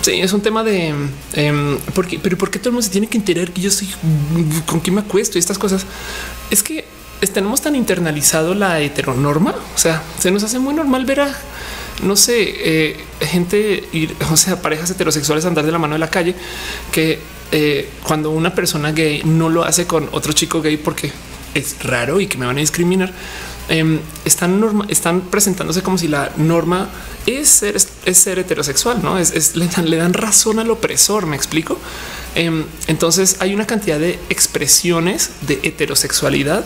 Sí, 0.00 0.20
es 0.20 0.32
un 0.32 0.40
tema 0.40 0.64
de 0.64 0.92
eh, 1.34 1.78
porque, 1.94 2.18
pero 2.18 2.36
por 2.36 2.50
qué 2.50 2.58
todo 2.58 2.70
el 2.70 2.74
mundo 2.74 2.84
se 2.84 2.90
tiene 2.90 3.06
que 3.06 3.16
enterar 3.16 3.52
que 3.52 3.60
yo 3.60 3.70
soy 3.70 3.88
con 4.66 4.80
quién 4.80 4.94
me 4.94 5.02
acuesto 5.02 5.38
y 5.38 5.40
estas 5.40 5.58
cosas. 5.58 5.86
Es 6.50 6.62
que 6.62 6.84
tenemos 7.28 7.60
tan 7.60 7.76
internalizado 7.76 8.54
la 8.54 8.80
heteronorma. 8.80 9.54
O 9.74 9.78
sea, 9.78 10.02
se 10.18 10.30
nos 10.30 10.42
hace 10.42 10.58
muy 10.58 10.74
normal 10.74 11.04
ver 11.04 11.20
a 11.20 11.36
no 12.02 12.16
sé, 12.16 12.36
eh, 12.40 12.96
gente 13.20 13.88
ir, 13.92 14.16
o 14.32 14.36
sea, 14.36 14.60
parejas 14.60 14.90
heterosexuales 14.90 15.44
andar 15.44 15.64
de 15.64 15.72
la 15.72 15.78
mano 15.78 15.94
de 15.94 15.98
la 16.00 16.10
calle 16.10 16.34
que 16.90 17.18
eh, 17.52 17.88
cuando 18.02 18.30
una 18.30 18.54
persona 18.54 18.92
gay 18.92 19.22
no 19.24 19.50
lo 19.50 19.64
hace 19.64 19.86
con 19.86 20.08
otro 20.12 20.32
chico 20.32 20.62
gay 20.62 20.78
porque 20.78 21.12
es 21.54 21.84
raro 21.84 22.18
y 22.20 22.26
que 22.26 22.38
me 22.38 22.46
van 22.46 22.56
a 22.56 22.60
discriminar, 22.60 23.12
em, 23.68 24.00
están, 24.24 24.84
están 24.88 25.20
presentándose 25.22 25.82
como 25.82 25.98
si 25.98 26.08
la 26.08 26.32
norma 26.38 26.88
es 27.26 27.48
ser, 27.48 27.76
es 27.76 28.18
ser 28.18 28.38
heterosexual, 28.38 29.02
no 29.02 29.18
es, 29.18 29.54
le, 29.54 29.66
dan, 29.68 29.90
le, 29.90 29.96
dan, 29.98 30.14
razón 30.14 30.58
al 30.58 30.70
opresor. 30.70 31.26
Me 31.26 31.36
explico. 31.36 31.78
Em, 32.34 32.64
entonces 32.86 33.36
hay 33.40 33.54
una 33.54 33.66
cantidad 33.66 33.98
de 33.98 34.18
expresiones 34.30 35.30
de 35.42 35.60
heterosexualidad 35.62 36.64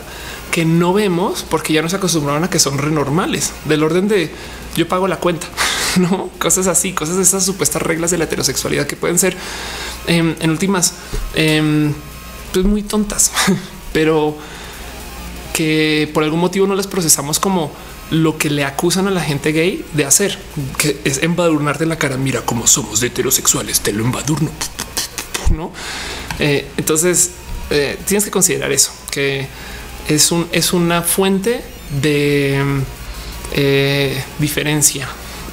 que 0.53 0.65
no 0.65 0.93
vemos 0.93 1.45
porque 1.49 1.73
ya 1.73 1.83
nos 1.83 1.95
acostumbraron 1.95 2.45
a 2.45 2.51
que 2.51 2.61
son 2.61 2.79
renormales 2.79 3.53
del 3.65 3.83
orden 3.83 4.07
de 4.07 4.31
yo 4.77 4.87
pago 4.89 5.09
la 5.09 5.17
cuenta, 5.17 5.47
no 5.97 6.31
cosas 6.39 6.67
así, 6.67 6.93
cosas 6.93 7.17
de 7.17 7.23
esas 7.23 7.45
supuestas 7.45 7.83
reglas 7.83 8.11
de 8.11 8.19
la 8.19 8.25
heterosexualidad 8.25 8.87
que 8.87 8.97
pueden 8.97 9.19
ser 9.19 9.37
em, 10.07 10.35
en 10.41 10.51
últimas, 10.51 10.95
eh, 11.35 11.93
pues 12.53 12.65
muy 12.65 12.83
tontas, 12.83 13.33
pero 13.93 14.37
que 15.53 16.11
por 16.13 16.23
algún 16.23 16.41
motivo 16.41 16.67
no 16.67 16.75
las 16.75 16.87
procesamos 16.87 17.41
como 17.41 17.73
lo 18.11 18.39
que 18.39 18.51
le 18.51 18.65
acusan 18.65 19.09
a 19.09 19.11
la 19.11 19.23
gente 19.23 19.53
gay 19.53 19.85
de 19.95 20.05
hacer, 20.05 20.39
que 20.79 21.01
es 21.05 21.23
embadurnarte 21.23 21.87
la 21.87 21.99
cara. 21.99 22.17
Mira 22.17 22.43
cómo 22.43 22.67
somos 22.67 23.01
de 23.01 23.09
heterosexuales, 23.09 23.81
te 23.81 23.93
lo 23.93 24.05
embadurno. 24.05 24.51
No, 25.55 25.71
eh, 26.41 26.67
entonces 26.77 27.31
eh, 27.71 27.97
tienes 28.05 28.25
que 28.25 28.33
considerar 28.33 28.73
eso, 28.73 28.91
que 29.13 29.47
es 30.09 30.33
un 30.33 30.49
es 30.51 30.73
una 30.73 31.03
fuente 31.03 31.63
de 32.03 32.83
eh, 33.57 34.23
diferencia 34.39 35.09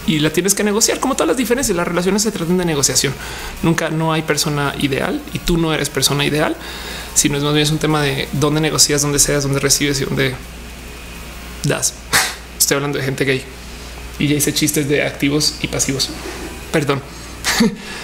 y 0.05 0.19
la 0.19 0.31
tienes 0.31 0.53
que 0.53 0.63
negociar 0.63 0.99
como 0.99 1.15
todas 1.15 1.29
las 1.29 1.37
diferencias. 1.37 1.75
Las 1.75 1.87
relaciones 1.87 2.21
se 2.21 2.31
tratan 2.31 2.57
de 2.57 2.65
negociación. 2.65 3.13
Nunca 3.61 3.89
no 3.89 4.11
hay 4.11 4.21
persona 4.21 4.75
ideal 4.79 5.21
y 5.33 5.39
tú 5.39 5.57
no 5.57 5.73
eres 5.73 5.89
persona 5.89 6.25
ideal, 6.25 6.55
sino 7.15 7.37
es 7.37 7.43
más 7.43 7.53
bien 7.53 7.63
es 7.63 7.71
un 7.71 7.79
tema 7.79 8.01
de 8.01 8.27
dónde 8.33 8.61
negocias, 8.61 9.01
dónde 9.01 9.19
seas, 9.19 9.43
dónde 9.43 9.59
recibes 9.59 10.01
y 10.01 10.05
dónde 10.05 10.35
das. 11.63 11.93
Estoy 12.59 12.75
hablando 12.75 12.97
de 12.97 13.05
gente 13.05 13.25
gay 13.25 13.43
y 14.19 14.27
ya 14.27 14.35
hice 14.35 14.53
chistes 14.53 14.87
de 14.89 15.03
activos 15.03 15.55
y 15.61 15.67
pasivos. 15.67 16.09
Perdón. 16.71 17.01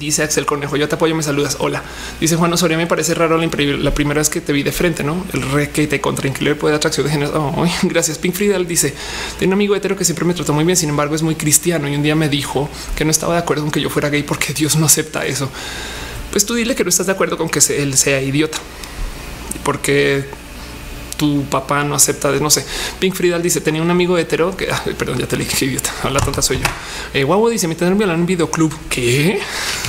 Dice 0.00 0.22
Axel 0.22 0.46
Conejo, 0.46 0.76
yo 0.76 0.88
te 0.88 0.94
apoyo, 0.94 1.14
me 1.14 1.22
saludas. 1.22 1.58
Hola. 1.60 1.82
Dice 2.18 2.34
Juan 2.36 2.50
Osoria, 2.54 2.78
me 2.78 2.86
parece 2.86 3.12
raro 3.12 3.36
la, 3.36 3.94
primera 3.94 4.18
vez 4.18 4.30
que 4.30 4.40
te 4.40 4.50
vi 4.50 4.62
de 4.62 4.72
frente, 4.72 5.04
¿no? 5.04 5.26
El 5.34 5.42
re 5.42 5.68
que 5.68 5.86
te 5.86 6.00
contra 6.00 6.26
increíble 6.26 6.54
puede 6.54 6.74
atracción 6.74 7.06
de 7.06 7.12
género. 7.12 7.30
Oh, 7.60 7.66
gracias. 7.82 8.16
Pink 8.16 8.34
Friedel 8.34 8.66
dice, 8.66 8.94
tiene 9.38 9.50
un 9.50 9.58
amigo 9.58 9.76
hetero 9.76 9.96
que 9.96 10.06
siempre 10.06 10.24
me 10.24 10.32
trató 10.32 10.54
muy 10.54 10.64
bien, 10.64 10.76
sin 10.76 10.88
embargo 10.88 11.14
es 11.14 11.22
muy 11.22 11.34
cristiano 11.34 11.86
y 11.86 11.94
un 11.94 12.02
día 12.02 12.14
me 12.14 12.30
dijo 12.30 12.70
que 12.96 13.04
no 13.04 13.10
estaba 13.10 13.34
de 13.34 13.40
acuerdo 13.40 13.64
con 13.64 13.72
que 13.72 13.80
yo 13.82 13.90
fuera 13.90 14.08
gay 14.08 14.22
porque 14.22 14.54
Dios 14.54 14.76
no 14.76 14.86
acepta 14.86 15.26
eso. 15.26 15.50
Pues 16.30 16.46
tú 16.46 16.54
dile 16.54 16.74
que 16.74 16.82
no 16.82 16.88
estás 16.88 17.04
de 17.04 17.12
acuerdo 17.12 17.36
con 17.36 17.50
que 17.50 17.60
él 17.76 17.98
sea 17.98 18.22
idiota. 18.22 18.56
Porque 19.64 20.24
tu 21.20 21.44
papá 21.44 21.84
no 21.84 21.94
acepta 21.94 22.32
de 22.32 22.40
no 22.40 22.48
sé. 22.48 22.64
Pink 22.98 23.14
Friedel 23.14 23.42
dice 23.42 23.60
tenía 23.60 23.82
un 23.82 23.90
amigo 23.90 24.16
hetero 24.16 24.56
que 24.56 24.68
perdón, 24.98 25.18
ya 25.18 25.26
te 25.26 25.36
le 25.36 25.44
dije 25.44 25.66
idiota. 25.66 25.92
La 26.10 26.18
tonta 26.18 26.40
soy 26.40 26.56
yo. 26.56 26.64
Eh, 27.12 27.24
Guau 27.24 27.46
dice 27.50 27.68
me 27.68 27.74
violado 27.74 28.14
en 28.14 28.20
un 28.20 28.26
videoclub. 28.26 28.74
¿Qué? 28.88 29.38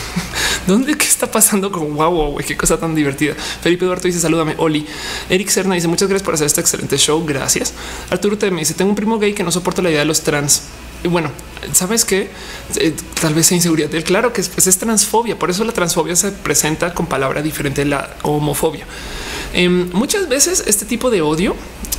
¿Dónde 0.67 0.97
qué 0.97 1.05
está 1.05 1.31
pasando 1.31 1.71
con 1.71 1.95
Guau? 1.95 2.35
Qué 2.45 2.57
cosa 2.57 2.77
tan 2.77 2.93
divertida. 2.93 3.33
Felipe 3.61 3.85
Eduardo 3.85 4.03
dice 4.03 4.19
salúdame. 4.19 4.55
Oli. 4.57 4.85
Eric 5.29 5.47
Serna 5.47 5.73
dice 5.73 5.87
muchas 5.87 6.09
gracias 6.09 6.25
por 6.25 6.33
hacer 6.33 6.47
este 6.47 6.59
excelente 6.59 6.97
show. 6.97 7.23
Gracias. 7.25 7.73
Arturo 8.09 8.37
te 8.37 8.51
me 8.51 8.59
dice 8.59 8.73
tengo 8.73 8.89
un 8.89 8.97
primo 8.97 9.17
gay 9.17 9.33
que 9.33 9.45
no 9.45 9.53
soporta 9.53 9.81
la 9.81 9.89
idea 9.89 9.99
de 9.99 10.07
los 10.07 10.21
trans. 10.23 10.63
Y 11.01 11.07
bueno, 11.07 11.31
sabes 11.71 12.03
que 12.03 12.29
eh, 12.75 12.93
tal 13.21 13.33
vez 13.33 13.47
sea 13.47 13.55
inseguridad. 13.55 13.89
Claro 14.03 14.33
que 14.33 14.41
es, 14.41 14.49
pues 14.49 14.67
es 14.67 14.77
transfobia. 14.77 15.39
Por 15.39 15.49
eso 15.49 15.63
la 15.63 15.71
transfobia 15.71 16.17
se 16.17 16.31
presenta 16.31 16.93
con 16.93 17.05
palabra 17.05 17.41
diferente 17.41 17.85
de 17.85 17.89
la 17.89 18.17
homofobia. 18.23 18.85
Em, 19.53 19.89
muchas 19.93 20.29
veces 20.29 20.63
este 20.67 20.85
tipo 20.85 21.09
de 21.09 21.21
odio 21.21 21.55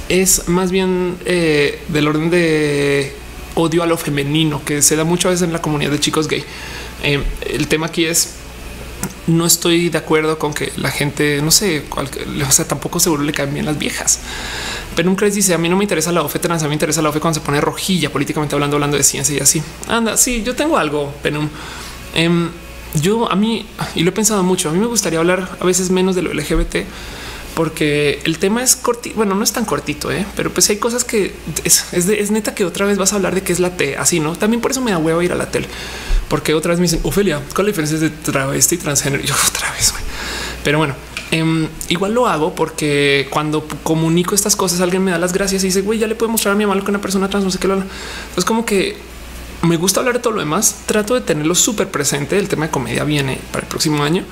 es 0.09 0.49
más 0.49 0.71
bien 0.71 1.17
eh, 1.25 1.81
del 1.89 2.09
orden 2.09 2.31
de 2.31 3.13
odio 3.55 3.83
a 3.83 3.87
lo 3.87 3.99
femenino 3.99 4.65
que 4.65 4.81
se 4.83 4.97
da 4.97 5.05
muchas 5.05 5.33
veces 5.33 5.47
en 5.47 5.53
la 5.53 5.61
comunidad 5.61 5.91
de 5.91 6.01
chicos 6.01 6.29
gay. 6.29 6.45
Em, 7.03 7.23
el 7.49 7.69
tema 7.69 7.87
aquí 7.87 8.05
es 8.05 8.35
no 9.27 9.47
estoy 9.47 9.89
de 9.89 9.99
acuerdo 9.99 10.39
con 10.39 10.53
que 10.53 10.73
la 10.77 10.91
gente, 10.91 11.41
no 11.43 11.51
sé, 11.51 11.85
cuál, 11.89 12.09
o 12.47 12.51
sea, 12.51 12.67
tampoco 12.67 12.99
seguro 12.99 13.23
le 13.23 13.33
caen 13.33 13.55
bien 13.55 13.67
las 13.67 13.79
viejas. 13.79 14.19
Pero 14.97 15.11
un 15.11 15.17
Cres 15.17 15.35
dice 15.35 15.55
a 15.55 15.59
mí 15.59 15.69
no 15.69 15.77
me 15.77 15.85
interesa 15.85 16.13
la 16.13 16.23
OFE 16.23 16.39
trans, 16.39 16.63
a 16.63 16.65
mí 16.67 16.71
me 16.71 16.75
interesa 16.75 17.03
la 17.03 17.11
OFE 17.11 17.21
cuando 17.21 17.41
se 17.41 17.47
pone 17.47 17.61
rojilla 17.61 18.11
políticamente 18.11 18.55
hablando, 18.55 18.77
hablando 18.77 18.97
de 18.97 19.03
ciencia 19.03 19.37
y 19.37 19.41
así. 19.41 19.63
Anda, 19.89 20.17
sí, 20.17 20.43
yo 20.43 20.57
tengo 20.57 20.77
algo, 20.77 21.15
Penum. 21.23 21.49
Em, 22.15 22.51
yo 23.01 23.31
a 23.31 23.37
mí, 23.37 23.67
y 23.95 24.03
lo 24.03 24.11
he 24.11 24.13
pensado 24.13 24.43
mucho, 24.43 24.69
a 24.69 24.73
mí 24.73 24.79
me 24.79 24.87
gustaría 24.87 25.19
hablar 25.19 25.57
a 25.61 25.65
veces 25.65 25.91
menos 25.91 26.15
de 26.15 26.23
lo 26.23 26.33
LGBT 26.33 26.77
porque 27.55 28.21
el 28.25 28.39
tema 28.39 28.63
es 28.63 28.77
cortito. 28.77 29.17
Bueno, 29.17 29.35
no 29.35 29.45
es 29.45 29.53
tan 29.53 29.65
cortito, 29.65 30.11
¿eh? 30.11 30.27
pero 30.37 30.51
pues 30.51 30.69
hay 30.71 30.77
cosas 30.77 31.05
que 31.05 31.35
es, 31.65 32.31
neta 32.31 32.55
que 32.55 32.65
otra 32.65 32.87
vez 32.87 32.99
vas 32.99 33.13
a 33.13 33.17
hablar 33.17 33.35
de 33.35 33.43
qué 33.43 33.53
es 33.53 33.61
la 33.61 33.77
T, 33.77 33.97
así 33.97 34.21
no. 34.21 34.37
También 34.37 34.61
por 34.61 34.71
eso 34.71 34.81
me 34.81 34.91
da 34.91 34.99
huevo 34.99 35.23
ir 35.23 35.33
a 35.33 35.35
la 35.35 35.51
tele, 35.51 35.69
porque 36.29 36.55
otra 36.55 36.71
vez 36.71 36.79
me 36.79 36.85
dicen 36.85 37.01
Ofelia, 37.03 37.41
¿cuál 37.55 37.67
la 37.67 37.71
diferencia 37.71 37.99
de 37.99 38.11
travesti 38.11 38.77
y 38.77 38.79
transgénero? 38.79 39.23
yo 39.23 39.35
otra 39.49 39.71
vez, 39.73 39.93
pero 40.65 40.79
bueno, 40.79 40.95
em, 41.31 41.69
igual 41.89 42.15
lo 42.15 42.27
hago 42.27 42.55
porque 42.55 43.27
cuando 43.31 43.67
comunico 43.83 44.35
estas 44.35 44.57
cosas, 44.57 44.81
alguien 44.81 45.03
me 45.05 45.11
da 45.11 45.19
las 45.19 45.33
gracias 45.33 45.63
y 45.65 45.67
dice, 45.67 45.83
güey, 45.83 45.99
ya 45.99 46.07
le 46.07 46.15
puedo 46.15 46.31
mostrar 46.31 46.55
a 46.55 46.59
mi 46.59 46.65
mamá 46.65 46.81
que 46.83 46.91
una 46.91 47.01
persona 47.01 47.29
trans, 47.29 47.45
no 47.45 47.51
sé 47.51 47.59
qué 47.59 47.69
lo 47.69 47.83
Es 48.37 48.45
como 48.45 48.65
que 48.65 48.97
me 49.63 49.77
gusta 49.77 50.01
hablar 50.01 50.17
de 50.17 50.21
todo 50.21 50.35
lo 50.35 50.41
demás. 50.41 50.83
Trato 50.87 51.15
de 51.15 51.21
tenerlo 51.21 51.55
súper 51.55 51.89
presente. 51.89 52.37
El 52.37 52.49
tema 52.49 52.67
de 52.67 52.73
comedia 52.73 53.05
viene 53.05 53.39
para 53.53 53.65
el 53.65 53.69
próximo 53.69 54.03
año 54.03 54.25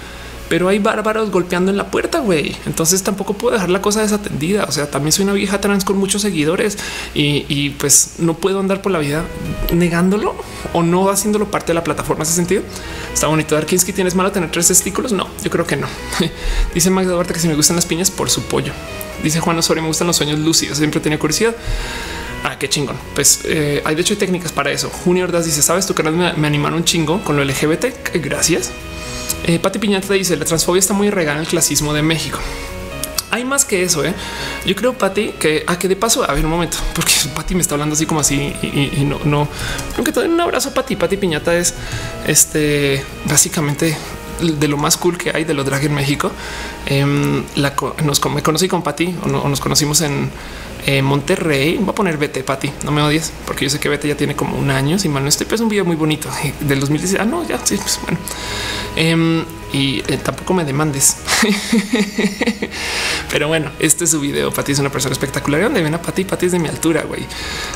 pero 0.51 0.67
hay 0.67 0.81
bárbaros 0.81 1.31
golpeando 1.31 1.71
en 1.71 1.77
la 1.77 1.93
puerta, 1.93 2.19
güey. 2.19 2.57
Entonces 2.67 3.05
tampoco 3.05 3.35
puedo 3.35 3.55
dejar 3.55 3.71
la 3.71 3.81
cosa 3.81 4.03
desatendida. 4.03 4.65
O 4.65 4.73
sea, 4.73 4.91
también 4.91 5.13
soy 5.13 5.23
una 5.23 5.33
vieja 5.33 5.61
trans 5.61 5.85
con 5.85 5.97
muchos 5.97 6.23
seguidores 6.23 6.77
y, 7.15 7.71
pues 7.79 8.15
no 8.19 8.35
puedo 8.35 8.59
andar 8.59 8.83
por 8.83 8.91
la 8.91 8.99
vida 8.99 9.25
negándolo 9.73 10.35
o 10.73 10.83
no 10.83 11.09
haciéndolo 11.09 11.53
parte 11.53 11.69
de 11.69 11.75
la 11.75 11.85
plataforma. 11.85 12.25
Ese 12.25 12.33
sentido 12.33 12.65
está 13.15 13.29
bonito. 13.29 13.55
Darkinsky, 13.55 13.93
tienes 13.93 14.17
malo 14.17 14.33
tener 14.33 14.51
tres 14.51 14.67
testículos? 14.67 15.13
No, 15.13 15.29
yo 15.45 15.51
creo 15.51 15.65
que 15.65 15.77
no. 15.77 15.87
Dice 16.75 16.91
Magda 16.91 17.13
Duarte 17.13 17.33
que 17.33 17.39
si 17.39 17.47
me 17.47 17.55
gustan 17.55 17.77
las 17.77 17.87
piñas 17.87 18.11
por 18.11 18.29
su 18.29 18.43
pollo. 18.43 18.73
Dice 19.23 19.39
Juan 19.39 19.57
Osorio, 19.57 19.83
me 19.83 19.89
gustan 19.89 20.09
los 20.09 20.17
sueños 20.17 20.41
lúcidos. 20.41 20.79
Siempre 20.79 20.99
tenía 20.99 21.21
curiosidad. 21.21 21.55
Ah, 22.43 22.59
qué 22.59 22.69
chingón. 22.69 22.97
Pues 23.15 23.43
eh, 23.45 23.83
hay 23.85 23.95
de 23.95 24.01
hecho 24.01 24.19
técnicas 24.19 24.51
para 24.51 24.73
eso. 24.73 24.91
Junior 24.91 25.29
Ordas 25.29 25.45
dice: 25.45 25.63
Sabes, 25.63 25.87
tu 25.87 25.95
canal 25.95 26.15
me, 26.15 26.33
me 26.33 26.49
animaron 26.49 26.79
un 26.79 26.85
chingo 26.85 27.23
con 27.23 27.37
lo 27.37 27.45
LGBT. 27.45 27.85
Gracias. 28.15 28.73
Eh, 29.45 29.59
Pati 29.59 29.79
Piñata 29.79 30.15
dice 30.15 30.37
la 30.37 30.45
transfobia 30.45 30.81
está 30.81 30.95
muy 30.95 31.11
regada 31.11 31.37
en 31.37 31.43
el 31.43 31.49
clasismo 31.49 31.93
de 31.93 32.03
México. 32.03 32.39
Hay 33.31 33.45
más 33.45 33.65
que 33.65 33.83
eso. 33.83 34.05
¿eh? 34.05 34.13
Yo 34.67 34.75
creo, 34.75 34.93
Pati, 34.95 35.31
que 35.39 35.65
a 35.67 35.73
ah, 35.73 35.79
que 35.79 35.89
de 35.89 35.97
paso, 35.97 36.29
a 36.29 36.35
ver 36.35 36.45
un 36.45 36.51
momento, 36.51 36.79
porque 36.95 37.13
Pati 37.35 37.55
me 37.55 37.63
está 37.63 37.75
hablando 37.75 37.95
así 37.95 38.07
como 38.07 38.21
así 38.21 38.53
y, 38.63 39.05
no, 39.05 39.21
no, 39.25 39.49
aunque 39.97 40.13
te 40.13 40.21
un 40.21 40.41
abrazo. 40.41 40.75
Pati, 40.75 40.97
Pati 40.97 41.17
Piñata 41.17 41.57
es 41.57 41.75
este 42.27 43.05
básicamente 43.27 43.97
de 44.41 44.69
lo 44.69 44.77
más 44.77 44.97
cool 44.97 45.19
que 45.19 45.31
hay 45.35 45.45
de 45.45 45.55
lo 45.55 45.65
drag 45.65 45.85
en 45.85 45.95
México. 45.95 46.33
Em, 46.87 47.45
nos 48.05 48.25
me 48.27 48.43
conocí 48.43 48.69
con 48.69 48.83
Pati 48.83 49.15
o, 49.23 49.49
nos 49.49 49.61
conocimos 49.61 50.01
en 50.01 50.31
eh, 50.87 51.03
Monterrey. 51.03 51.77
Voy 51.79 51.91
a 51.91 51.95
poner 51.95 52.17
Vete, 52.17 52.43
Pati, 52.43 52.71
no 52.85 52.93
me 52.93 53.03
odies, 53.03 53.33
porque 53.47 53.65
yo 53.65 53.71
sé 53.71 53.79
que 53.79 53.89
Vete 53.89 54.09
ya 54.09 54.17
tiene 54.17 54.37
como 54.37 54.57
un 54.57 54.71
año. 54.71 54.99
Si 54.99 55.09
mal 55.09 55.23
no 55.23 55.29
estoy, 55.29 55.47
pero 55.47 55.57
es 55.57 55.61
un 55.61 55.69
video 55.69 55.85
muy 55.85 55.97
bonito 55.97 56.29
del 56.61 56.81
2016. 56.81 57.21
Ah, 57.21 57.25
no, 57.25 57.47
ya 57.47 57.59
sí, 57.65 57.77
pues 57.77 58.01
bueno. 58.03 58.19
Em, 58.97 59.45
y 59.73 60.03
eh, 60.09 60.19
tampoco 60.23 60.53
me 60.53 60.65
demandes. 60.65 61.17
Pero 63.31 63.47
bueno, 63.47 63.71
este 63.79 64.05
es 64.05 64.11
su 64.11 64.21
video. 64.21 64.53
Pati 64.53 64.73
es 64.73 64.79
una 64.81 64.91
persona 64.91 65.13
espectacular. 65.13 65.63
¿Dónde 65.63 65.83
ven 65.83 65.95
a 65.95 66.03
Pati? 66.03 66.25
Pati 66.25 66.47
es 66.47 66.53
de 66.53 66.59
mi 66.59 66.69
altura, 66.69 67.05
güey. 67.05 67.25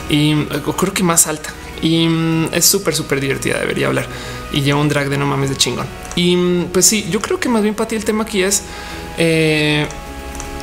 Y 0.08 0.32
eh, 0.32 0.62
creo 0.76 0.92
que 0.92 1.04
más 1.04 1.26
alta. 1.28 1.50
Y 1.82 2.08
mm, 2.08 2.48
es 2.52 2.64
súper, 2.64 2.94
súper 2.94 3.20
divertida. 3.20 3.60
Debería 3.60 3.86
hablar 3.86 4.06
y 4.52 4.62
lleva 4.62 4.80
un 4.80 4.88
drag 4.88 5.08
de 5.08 5.18
no 5.18 5.26
mames 5.26 5.50
de 5.50 5.56
chingón. 5.56 5.86
Y 6.16 6.34
mm, 6.36 6.64
pues 6.72 6.86
sí, 6.86 7.06
yo 7.10 7.20
creo 7.20 7.38
que 7.38 7.48
más 7.48 7.62
bien 7.62 7.74
Pati 7.74 7.94
el 7.94 8.04
tema 8.04 8.24
aquí 8.24 8.42
es 8.42 8.62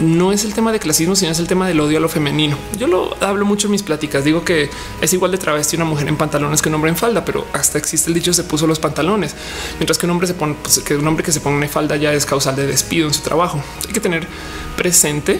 no 0.01 0.31
es 0.31 0.43
el 0.43 0.53
tema 0.53 0.71
de 0.71 0.79
clasismo, 0.79 1.15
sino 1.15 1.31
es 1.31 1.39
el 1.39 1.47
tema 1.47 1.67
del 1.67 1.79
odio 1.79 1.97
a 1.97 2.01
lo 2.01 2.09
femenino. 2.09 2.57
Yo 2.77 2.87
lo 2.87 3.15
hablo 3.23 3.45
mucho 3.45 3.67
en 3.67 3.71
mis 3.71 3.83
pláticas. 3.83 4.23
Digo 4.23 4.43
que 4.43 4.69
es 4.99 5.13
igual 5.13 5.31
de 5.31 5.37
travesti 5.37 5.75
una 5.75 5.85
mujer 5.85 6.07
en 6.07 6.17
pantalones 6.17 6.61
que 6.61 6.69
un 6.69 6.75
hombre 6.75 6.89
en 6.89 6.97
falda, 6.97 7.23
pero 7.23 7.45
hasta 7.53 7.77
existe 7.77 8.09
el 8.09 8.15
dicho 8.15 8.33
se 8.33 8.43
puso 8.43 8.67
los 8.67 8.79
pantalones, 8.79 9.35
mientras 9.79 9.97
que 9.97 10.05
un 10.05 10.11
hombre 10.11 10.27
se 10.27 10.33
pone 10.33 10.55
pues, 10.61 10.79
que 10.79 10.95
un 10.95 11.07
hombre 11.07 11.23
que 11.23 11.31
se 11.31 11.39
pone 11.39 11.57
una 11.57 11.67
falda 11.67 11.95
ya 11.95 12.13
es 12.13 12.25
causal 12.25 12.55
de 12.55 12.65
despido 12.65 13.07
en 13.07 13.13
su 13.13 13.21
trabajo. 13.21 13.61
Hay 13.87 13.93
que 13.93 13.99
tener 13.99 14.27
presente 14.75 15.39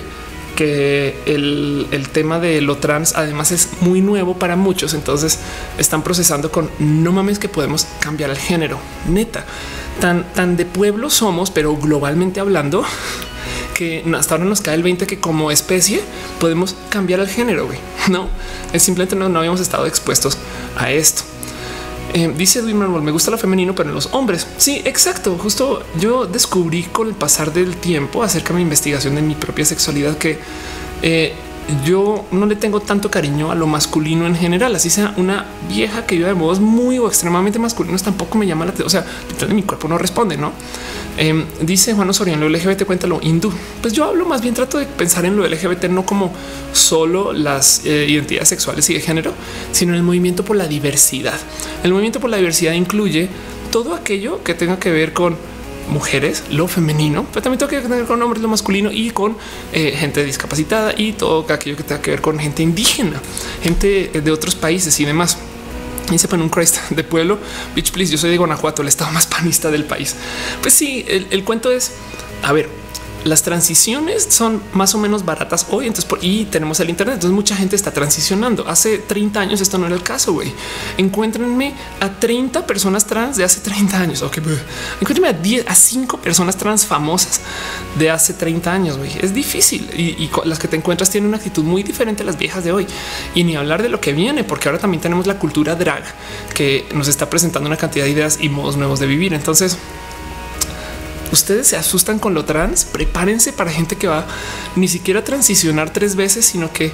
que 0.55 1.17
el, 1.25 1.87
el, 1.91 2.09
tema 2.09 2.39
de 2.39 2.61
lo 2.61 2.77
trans 2.77 3.13
además 3.15 3.51
es 3.51 3.69
muy 3.81 4.01
nuevo 4.01 4.37
para 4.37 4.55
muchos. 4.55 4.93
Entonces 4.93 5.39
están 5.77 6.03
procesando 6.03 6.51
con 6.51 6.69
no 6.77 7.11
mames 7.11 7.39
que 7.39 7.49
podemos 7.49 7.87
cambiar 7.99 8.29
el 8.29 8.37
género. 8.37 8.77
Neta, 9.07 9.45
tan, 9.99 10.31
tan 10.33 10.57
de 10.57 10.65
pueblo 10.65 11.09
somos, 11.09 11.51
pero 11.51 11.75
globalmente 11.77 12.39
hablando, 12.39 12.83
que 13.73 14.03
hasta 14.17 14.35
ahora 14.35 14.45
nos 14.45 14.61
cae 14.61 14.75
el 14.75 14.83
20 14.83 15.07
que 15.07 15.19
como 15.19 15.51
especie 15.51 16.01
podemos 16.39 16.75
cambiar 16.89 17.19
el 17.19 17.27
género. 17.27 17.69
No 18.09 18.29
es 18.73 18.83
simplemente 18.83 19.15
no, 19.15 19.29
no 19.29 19.39
habíamos 19.39 19.61
estado 19.61 19.85
expuestos 19.85 20.37
a 20.77 20.91
esto. 20.91 21.23
Eh, 22.13 22.33
dice 22.35 22.59
Edwin 22.59 22.77
Manuel, 22.77 23.03
me 23.03 23.11
gusta 23.11 23.31
lo 23.31 23.37
femenino, 23.37 23.73
pero 23.73 23.89
en 23.89 23.95
los 23.95 24.09
hombres. 24.11 24.45
Sí, 24.57 24.81
exacto. 24.83 25.37
Justo 25.37 25.83
yo 25.99 26.25
descubrí 26.25 26.83
con 26.83 27.07
el 27.07 27.13
pasar 27.13 27.53
del 27.53 27.77
tiempo 27.77 28.23
acerca 28.23 28.49
de 28.49 28.55
mi 28.55 28.61
investigación 28.63 29.15
de 29.15 29.21
mi 29.21 29.35
propia 29.35 29.63
sexualidad 29.63 30.17
que 30.17 30.37
eh, 31.01 31.33
yo 31.85 32.25
no 32.31 32.45
le 32.45 32.55
tengo 32.55 32.79
tanto 32.79 33.09
cariño 33.11 33.51
a 33.51 33.55
lo 33.55 33.67
masculino 33.67 34.25
en 34.25 34.35
general, 34.35 34.75
así 34.75 34.89
sea 34.89 35.13
una 35.17 35.45
vieja 35.69 36.05
que 36.05 36.15
vive 36.15 36.27
de 36.27 36.33
modos 36.33 36.59
muy 36.59 36.97
o 36.99 37.07
extremadamente 37.07 37.59
masculinos, 37.59 38.03
tampoco 38.03 38.37
me 38.37 38.47
llama 38.47 38.65
la 38.65 38.71
atención. 38.71 39.03
O 39.03 39.37
sea, 39.37 39.47
mi 39.53 39.63
cuerpo 39.63 39.87
no 39.87 39.97
responde, 39.97 40.37
no? 40.37 40.51
Em, 41.17 41.45
dice 41.61 41.93
Juan 41.93 42.09
Osorio 42.09 42.37
lo 42.37 42.49
LGBT, 42.49 42.85
cuéntalo 42.85 43.19
hindú. 43.21 43.51
Pues 43.81 43.93
yo 43.93 44.05
hablo 44.05 44.25
más 44.25 44.41
bien, 44.41 44.53
trato 44.53 44.77
de 44.77 44.85
pensar 44.85 45.25
en 45.25 45.35
lo 45.35 45.47
LGBT 45.47 45.85
no 45.85 46.05
como 46.05 46.31
solo 46.73 47.33
las 47.33 47.85
eh, 47.85 48.05
identidades 48.07 48.49
sexuales 48.49 48.89
y 48.89 48.93
de 48.93 49.01
género, 49.01 49.33
sino 49.71 49.93
en 49.93 49.97
el 49.97 50.03
movimiento 50.03 50.43
por 50.43 50.55
la 50.55 50.67
diversidad. 50.67 51.39
El 51.83 51.91
movimiento 51.91 52.19
por 52.19 52.29
la 52.29 52.37
diversidad 52.37 52.73
incluye 52.73 53.29
todo 53.71 53.93
aquello 53.95 54.43
que 54.43 54.53
tenga 54.53 54.79
que 54.79 54.91
ver 54.91 55.13
con 55.13 55.35
mujeres, 55.91 56.43
lo 56.49 56.67
femenino, 56.67 57.25
pero 57.31 57.43
también 57.43 57.59
tengo 57.59 57.69
que 57.69 57.87
ver 57.87 58.05
con 58.05 58.21
hombres, 58.21 58.41
lo 58.41 58.47
masculino 58.47 58.91
y 58.91 59.11
con 59.11 59.37
eh, 59.73 59.95
gente 59.97 60.23
discapacitada 60.23 60.93
y 60.97 61.13
todo 61.13 61.45
aquello 61.53 61.77
que 61.77 61.83
tenga 61.83 62.01
que 62.01 62.11
ver 62.11 62.21
con 62.21 62.39
gente 62.39 62.63
indígena, 62.63 63.21
gente 63.61 64.09
de 64.13 64.31
otros 64.31 64.55
países 64.55 64.99
y 64.99 65.05
demás. 65.05 65.37
Y 66.11 66.17
se 66.17 66.27
pone 66.27 66.43
un 66.43 66.49
Christ 66.49 66.89
de 66.89 67.03
pueblo. 67.05 67.37
Bitch, 67.73 67.91
please. 67.91 68.11
Yo 68.11 68.17
soy 68.17 68.31
de 68.31 68.37
Guanajuato, 68.37 68.81
el 68.81 68.89
estado 68.89 69.11
más 69.11 69.27
panista 69.27 69.71
del 69.71 69.85
país. 69.85 70.15
Pues 70.61 70.73
sí, 70.73 71.05
el, 71.07 71.27
el 71.29 71.45
cuento 71.45 71.71
es 71.71 71.91
a 72.43 72.53
ver, 72.53 72.69
las 73.23 73.43
transiciones 73.43 74.27
son 74.29 74.61
más 74.73 74.95
o 74.95 74.97
menos 74.97 75.25
baratas 75.25 75.67
hoy. 75.69 75.87
Entonces, 75.87 76.05
por, 76.05 76.23
y 76.23 76.45
tenemos 76.45 76.79
el 76.79 76.89
Internet. 76.89 77.15
Entonces, 77.15 77.35
mucha 77.35 77.55
gente 77.55 77.75
está 77.75 77.91
transicionando. 77.91 78.67
Hace 78.67 78.97
30 78.97 79.39
años 79.39 79.61
esto 79.61 79.77
no 79.77 79.85
era 79.85 79.95
el 79.95 80.03
caso. 80.03 80.33
Güey, 80.33 80.51
encuéntrenme 80.97 81.73
a 81.99 82.09
30 82.09 82.65
personas 82.65 83.05
trans 83.05 83.37
de 83.37 83.43
hace 83.43 83.59
30 83.61 83.97
años. 83.97 84.21
Ok, 84.21 84.37
encuéntrenme 84.99 85.29
a 85.29 85.33
10 85.33 85.67
a 85.67 85.75
5 85.75 86.17
personas 86.17 86.57
trans 86.57 86.85
famosas 86.85 87.41
de 87.97 88.09
hace 88.09 88.33
30 88.33 88.71
años. 88.71 88.99
Es 89.21 89.33
difícil 89.33 89.89
y, 89.95 90.23
y, 90.23 90.31
las 90.45 90.59
que 90.59 90.67
te 90.67 90.75
encuentras 90.75 91.09
tienen 91.09 91.27
una 91.27 91.37
actitud 91.37 91.63
muy 91.63 91.83
diferente 91.83 92.23
a 92.23 92.25
las 92.25 92.37
viejas 92.37 92.63
de 92.63 92.71
hoy. 92.71 92.87
Y 93.35 93.43
ni 93.43 93.55
hablar 93.55 93.81
de 93.83 93.89
lo 93.89 94.01
que 94.01 94.13
viene, 94.13 94.43
porque 94.43 94.69
ahora 94.69 94.79
también 94.79 95.01
tenemos 95.01 95.27
la 95.27 95.37
cultura 95.37 95.75
drag 95.75 96.03
que 96.53 96.87
nos 96.93 97.07
está 97.07 97.29
presentando 97.29 97.67
una 97.67 97.77
cantidad 97.77 98.05
de 98.05 98.11
ideas 98.11 98.39
y 98.41 98.49
modos 98.49 98.77
nuevos 98.77 98.99
de 98.99 99.07
vivir. 99.07 99.33
Entonces, 99.33 99.77
ustedes 101.31 101.67
se 101.67 101.77
asustan 101.77 102.19
con 102.19 102.33
lo 102.33 102.45
trans, 102.45 102.85
prepárense 102.85 103.53
para 103.53 103.71
gente 103.71 103.95
que 103.95 104.07
va 104.07 104.25
ni 104.75 104.87
siquiera 104.87 105.21
a 105.21 105.23
transicionar 105.23 105.91
tres 105.91 106.15
veces, 106.15 106.45
sino 106.45 106.71
que 106.71 106.91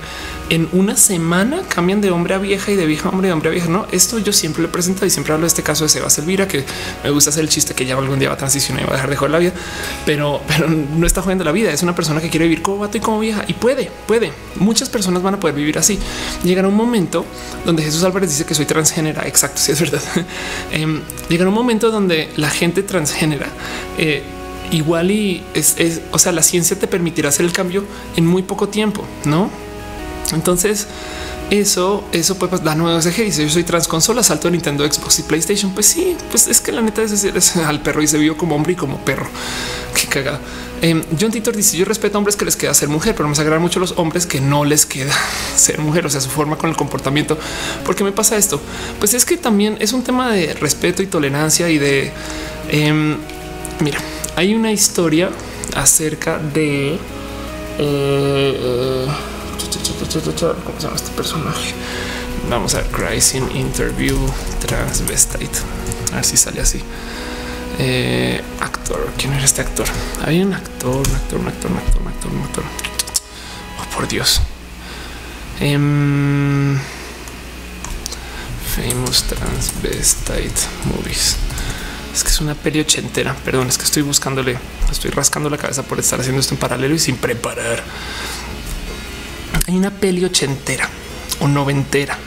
en 0.49 0.69
una 0.71 0.95
semana 0.95 1.61
cambian 1.67 2.01
de 2.01 2.11
hombre 2.11 2.33
a 2.33 2.37
vieja 2.37 2.71
y 2.71 2.75
de 2.75 2.85
vieja 2.85 3.09
a 3.09 3.11
hombre, 3.11 3.27
de 3.27 3.33
hombre 3.33 3.49
a 3.49 3.51
vieja. 3.51 3.69
No, 3.69 3.85
esto 3.91 4.19
yo 4.19 4.33
siempre 4.33 4.63
lo 4.63 4.71
presento 4.71 5.05
y 5.05 5.09
siempre 5.09 5.33
hablo 5.33 5.43
de 5.43 5.49
este 5.49 5.63
caso 5.63 5.83
de 5.83 5.89
Seba 5.89 6.07
Elvira, 6.17 6.47
que 6.47 6.63
me 7.03 7.09
gusta 7.09 7.29
hacer 7.29 7.43
el 7.43 7.49
chiste 7.49 7.73
que 7.73 7.85
ya 7.85 7.97
algún 7.97 8.19
día 8.19 8.29
va 8.29 8.35
a 8.35 8.37
transicionar 8.37 8.83
y 8.83 8.85
va 8.85 8.91
a 8.91 8.95
dejar 8.95 9.09
de 9.09 9.15
joder 9.15 9.31
la 9.31 9.39
vida, 9.39 9.53
pero, 10.05 10.41
pero 10.47 10.67
no 10.67 11.05
está 11.05 11.21
jugando 11.21 11.43
la 11.43 11.51
vida. 11.51 11.71
Es 11.71 11.83
una 11.83 11.95
persona 11.95 12.21
que 12.21 12.29
quiere 12.29 12.45
vivir 12.45 12.61
como 12.61 12.79
vato 12.79 12.97
y 12.97 13.01
como 13.01 13.19
vieja 13.19 13.43
y 13.47 13.53
puede, 13.53 13.91
puede. 14.07 14.31
Muchas 14.55 14.89
personas 14.89 15.21
van 15.21 15.35
a 15.35 15.39
poder 15.39 15.55
vivir 15.55 15.77
así. 15.77 15.99
Llegará 16.43 16.67
un 16.67 16.75
momento 16.75 17.25
donde 17.65 17.83
Jesús 17.83 18.03
Álvarez 18.03 18.29
dice 18.29 18.45
que 18.45 18.55
soy 18.55 18.65
transgénera. 18.65 19.27
Exacto, 19.27 19.59
sí 19.59 19.71
es 19.71 19.79
verdad. 19.79 20.01
eh, 20.71 21.01
llegará 21.29 21.49
un 21.49 21.55
momento 21.55 21.91
donde 21.91 22.29
la 22.37 22.49
gente 22.49 22.83
transgénera 22.83 23.47
eh, 23.97 24.23
igual 24.71 25.11
y 25.11 25.43
es, 25.53 25.75
es, 25.77 26.01
o 26.11 26.19
sea, 26.19 26.31
la 26.31 26.43
ciencia 26.43 26.77
te 26.77 26.87
permitirá 26.87 27.29
hacer 27.29 27.45
el 27.45 27.53
cambio 27.53 27.83
en 28.15 28.25
muy 28.25 28.43
poco 28.43 28.69
tiempo, 28.69 29.03
no? 29.25 29.49
Entonces, 30.33 30.87
eso, 31.49 32.03
eso 32.11 32.37
pues 32.37 32.61
la 32.63 32.75
nueva 32.75 33.01
CG 33.01 33.23
dice 33.23 33.43
yo 33.43 33.49
soy 33.49 33.63
transconsola, 33.63 34.21
salto 34.21 34.49
a 34.49 34.51
Nintendo, 34.51 34.85
Xbox 34.91 35.19
y 35.19 35.23
PlayStation. 35.23 35.71
Pues 35.73 35.85
sí, 35.85 36.17
pues 36.29 36.47
es 36.47 36.59
que 36.59 36.71
la 36.71 36.81
neta 36.81 37.01
es 37.01 37.23
es 37.23 37.55
al 37.55 37.81
perro 37.81 38.01
y 38.01 38.07
se 38.07 38.17
vio 38.17 38.37
como 38.37 38.55
hombre 38.55 38.73
y 38.73 38.75
como 38.75 38.97
perro. 38.97 39.27
Qué 39.95 40.07
cagada. 40.07 40.41
Eh, 40.81 41.03
John 41.19 41.31
Titor 41.31 41.55
dice 41.55 41.77
yo 41.77 41.85
respeto 41.85 42.17
a 42.17 42.19
hombres 42.19 42.35
que 42.35 42.45
les 42.45 42.55
queda 42.55 42.73
ser 42.73 42.89
mujer, 42.89 43.15
pero 43.15 43.29
me 43.29 43.35
agradan 43.35 43.61
mucho 43.61 43.79
los 43.79 43.93
hombres 43.97 44.25
que 44.25 44.41
no 44.41 44.65
les 44.65 44.85
queda 44.85 45.13
ser 45.55 45.79
mujer, 45.79 46.05
o 46.05 46.09
sea, 46.09 46.19
su 46.19 46.29
forma 46.29 46.57
con 46.57 46.69
el 46.69 46.75
comportamiento. 46.75 47.37
¿Por 47.85 47.95
qué 47.95 48.03
me 48.03 48.11
pasa 48.11 48.35
esto? 48.35 48.59
Pues 48.99 49.13
es 49.13 49.23
que 49.23 49.37
también 49.37 49.77
es 49.79 49.93
un 49.93 50.03
tema 50.03 50.31
de 50.31 50.53
respeto 50.53 51.01
y 51.01 51.07
tolerancia 51.07 51.69
y 51.69 51.77
de 51.77 52.11
eh, 52.69 53.17
mira, 53.79 53.99
hay 54.37 54.53
una 54.53 54.71
historia 54.71 55.31
acerca 55.75 56.37
de 56.37 56.99
eh, 57.79 59.07
cómo 60.63 60.79
se 60.79 60.83
llama 60.85 60.95
este 60.95 61.09
personaje. 61.11 61.73
Vamos 62.47 62.75
a 62.75 62.83
Crising 62.83 63.49
Interview 63.55 64.15
Transvestite. 64.59 65.57
A 66.11 66.17
ver 66.17 66.23
si 66.23 66.37
sale 66.37 66.61
así. 66.61 66.79
Eh, 67.79 68.39
actor. 68.59 69.11
¿Quién 69.17 69.33
era 69.33 69.43
este 69.43 69.61
actor? 69.61 69.87
Hay 70.23 70.39
un 70.43 70.53
actor, 70.53 70.95
un 70.95 71.15
actor, 71.15 71.39
un 71.39 71.47
actor, 71.47 71.71
un 71.71 71.77
actor, 71.77 72.01
un 72.01 72.07
actor, 72.07 72.31
un 72.31 72.41
actor. 72.43 72.63
Oh, 73.81 73.95
por 73.95 74.07
Dios. 74.07 74.39
Um, 75.59 76.77
famous 78.75 79.23
Transvestite 79.23 80.61
Movies. 80.85 81.37
Es 82.17 82.23
que 82.23 82.31
es 82.31 82.41
una 82.41 82.55
peli 82.55 82.79
ochentera. 82.79 83.35
Perdón, 83.45 83.67
es 83.67 83.77
que 83.77 83.83
estoy 83.83 84.01
buscándole, 84.01 84.57
estoy 84.91 85.11
rascando 85.11 85.51
la 85.51 85.57
cabeza 85.59 85.83
por 85.83 85.99
estar 85.99 86.19
haciendo 86.19 86.41
esto 86.41 86.55
en 86.55 86.59
paralelo 86.59 86.95
y 86.95 86.97
sin 86.97 87.15
preparar. 87.15 87.83
Hay 89.67 89.77
una 89.77 89.91
peli 89.91 90.25
ochentera 90.25 90.89
o 91.41 91.47
noventera 91.47 92.17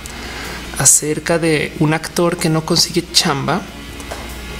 acerca 0.78 1.40
de 1.40 1.72
un 1.80 1.92
actor 1.92 2.36
que 2.36 2.48
no 2.48 2.64
consigue 2.64 3.02
chamba 3.12 3.62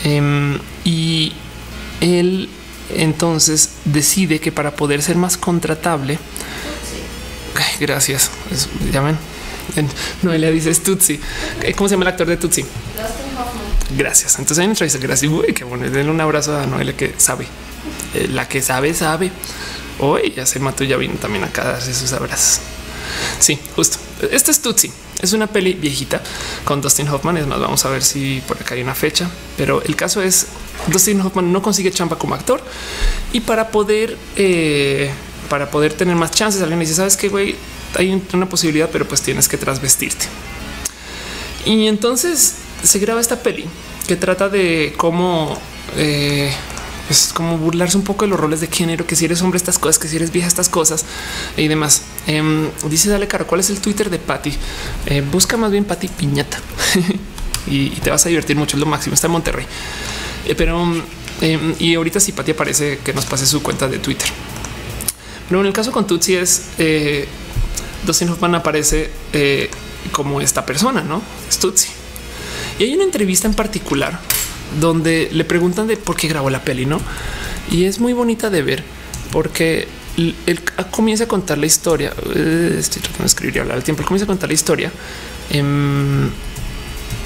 eh, 0.03 0.59
y 0.83 1.33
él 2.01 2.49
entonces 2.93 3.75
decide 3.85 4.41
que 4.41 4.51
para 4.51 4.75
poder 4.75 5.01
ser 5.01 5.15
más 5.15 5.37
contratable, 5.37 6.19
ay, 7.55 7.77
gracias, 7.79 8.33
llamen. 8.93 9.17
Noelia 10.23 10.51
dice 10.51 10.75
Tutsi. 10.75 11.21
¿Cómo 11.77 11.89
se 11.89 11.95
llama 11.95 12.03
el 12.03 12.09
actor 12.09 12.27
de 12.27 12.37
Tutsi? 12.37 12.65
Gracias. 13.97 14.39
Entonces 14.39 14.59
hay 14.59 14.65
una 14.65 14.73
entrevista. 14.73 14.99
Gracias. 14.99 15.31
Uy, 15.31 15.53
qué 15.53 15.65
bueno. 15.65 15.89
Denle 15.89 16.11
un 16.11 16.21
abrazo 16.21 16.57
a 16.57 16.67
Noelia 16.67 16.97
que 16.97 17.15
sabe. 17.17 17.47
Eh, 18.15 18.29
la 18.29 18.49
que 18.49 18.63
sabe, 18.63 18.95
sabe. 18.95 19.31
Hoy 19.99 20.33
ya 20.37 20.47
se 20.47 20.59
mató. 20.59 20.85
Ya 20.85 20.97
vino 20.97 21.15
también 21.15 21.45
acá 21.45 21.63
a 21.63 21.73
darse 21.73 21.95
sus 21.95 22.13
abrazos. 22.13 22.61
Sí, 23.39 23.59
justo. 23.75 23.99
Este 24.31 24.51
es 24.51 24.61
Tutsi. 24.61 24.91
Es 25.21 25.33
una 25.33 25.47
peli 25.47 25.75
viejita 25.75 26.23
con 26.65 26.81
Dustin 26.81 27.09
Hoffman. 27.09 27.37
Es 27.37 27.47
más, 27.47 27.61
vamos 27.61 27.85
a 27.85 27.91
ver 27.91 28.03
si 28.03 28.43
por 28.47 28.57
acá 28.59 28.75
hay 28.75 28.83
una 28.83 28.95
fecha. 28.95 29.29
Pero 29.57 29.83
el 29.83 29.97
caso 29.97 30.23
es 30.23 30.47
Dustin 30.87 31.21
Hoffman 31.21 31.53
no 31.53 31.63
consigue 31.63 31.91
chamba 31.91 32.17
como 32.17 32.35
actor 32.35 32.63
y 33.33 33.41
para 33.41 33.71
poder, 33.71 34.17
eh, 34.37 35.11
para 35.49 35.71
poder 35.71 35.93
tener 35.93 36.17
más 36.17 36.31
chances, 36.31 36.63
alguien 36.63 36.81
dice: 36.81 36.95
Sabes 36.95 37.17
que 37.17 37.29
güey, 37.29 37.57
hay 37.97 38.23
una 38.33 38.49
posibilidad, 38.49 38.89
pero 38.91 39.07
pues 39.07 39.21
tienes 39.23 39.49
que 39.49 39.57
trasvestirte. 39.57 40.27
Y 41.65 41.87
entonces 41.87 42.55
se 42.83 42.99
graba 42.99 43.21
esta 43.21 43.43
peli 43.43 43.67
que 44.07 44.17
trata 44.17 44.49
de 44.49 44.95
cómo 44.97 45.59
eh, 45.97 46.53
es 47.11 47.33
como 47.33 47.59
burlarse 47.59 47.97
un 47.97 48.05
poco 48.05 48.25
de 48.25 48.31
los 48.31 48.39
roles 48.39 48.61
de 48.61 48.69
género, 48.69 49.07
que 49.07 49.17
si 49.17 49.25
eres 49.25 49.43
hombre 49.43 49.57
estas 49.57 49.79
cosas, 49.79 49.99
que 49.99 50.09
si 50.09 50.17
eres 50.17 50.31
vieja 50.31 50.47
estas 50.47 50.69
cosas 50.69 51.05
y 51.57 51.67
demás. 51.67 52.03
Eh, 52.27 52.71
dice 52.89 53.11
Dale 53.11 53.27
Caro, 53.27 53.47
¿cuál 53.47 53.61
es 53.61 53.71
el 53.71 53.81
Twitter 53.81 54.09
de 54.09 54.19
Patty? 54.19 54.53
Eh, 55.07 55.21
busca 55.21 55.57
más 55.57 55.73
bien 55.73 55.85
Patty 55.85 56.09
Piñata 56.09 56.59
y, 57.67 57.91
te 57.91 58.11
vas 58.11 58.25
a 58.25 58.29
divertir 58.29 58.57
mucho, 58.57 58.77
es 58.77 58.81
lo 58.81 58.87
máximo, 58.87 59.15
está 59.15 59.27
en 59.27 59.33
Monterrey. 59.33 59.67
Eh, 60.47 60.55
pero 60.55 60.81
em, 61.41 61.75
y 61.79 61.95
ahorita 61.95 62.21
si 62.21 62.33
Patty 62.33 62.53
aparece 62.53 63.01
que 63.05 63.13
nos 63.13 63.27
pase 63.27 63.45
su 63.47 63.61
cuenta 63.63 63.89
de 63.89 63.99
Twitter. 63.99 64.29
Pero 65.49 65.61
en 65.61 65.67
el 65.67 65.73
caso 65.73 65.91
con 65.91 66.07
Tutsi 66.07 66.37
es 66.37 66.63
Dustin 68.07 68.29
Hoffman 68.29 68.55
aparece 68.55 69.11
como 70.13 70.41
esta 70.41 70.65
persona, 70.65 71.03
no 71.03 71.21
es 71.49 71.59
Tutsi. 71.59 71.89
Y 72.81 72.85
hay 72.85 72.95
una 72.95 73.05
entrevista 73.05 73.47
en 73.47 73.53
particular 73.53 74.19
donde 74.81 75.29
le 75.33 75.45
preguntan 75.45 75.87
de 75.87 75.99
por 75.99 76.17
qué 76.17 76.29
grabó 76.29 76.49
la 76.49 76.65
peli, 76.65 76.87
no? 76.87 76.99
Y 77.71 77.85
es 77.85 78.01
muy 78.01 78.15
bonita 78.15 78.49
de 78.49 78.63
ver 78.63 78.83
porque 79.31 79.87
él 80.17 80.63
comienza 80.91 81.25
a 81.25 81.29
contar 81.29 81.59
la 81.59 81.67
historia. 81.67 82.15
Eh, 82.35 82.77
estoy 82.79 83.03
tratando 83.03 83.25
de 83.25 83.27
escribir 83.27 83.57
y 83.57 83.59
hablar 83.59 83.77
al 83.77 83.85
tiempo. 83.85 84.01
Él 84.01 84.07
comienza 84.07 84.25
a 84.25 84.29
contar 84.29 84.49
la 84.49 84.55
historia 84.55 84.91
em, 85.51 86.31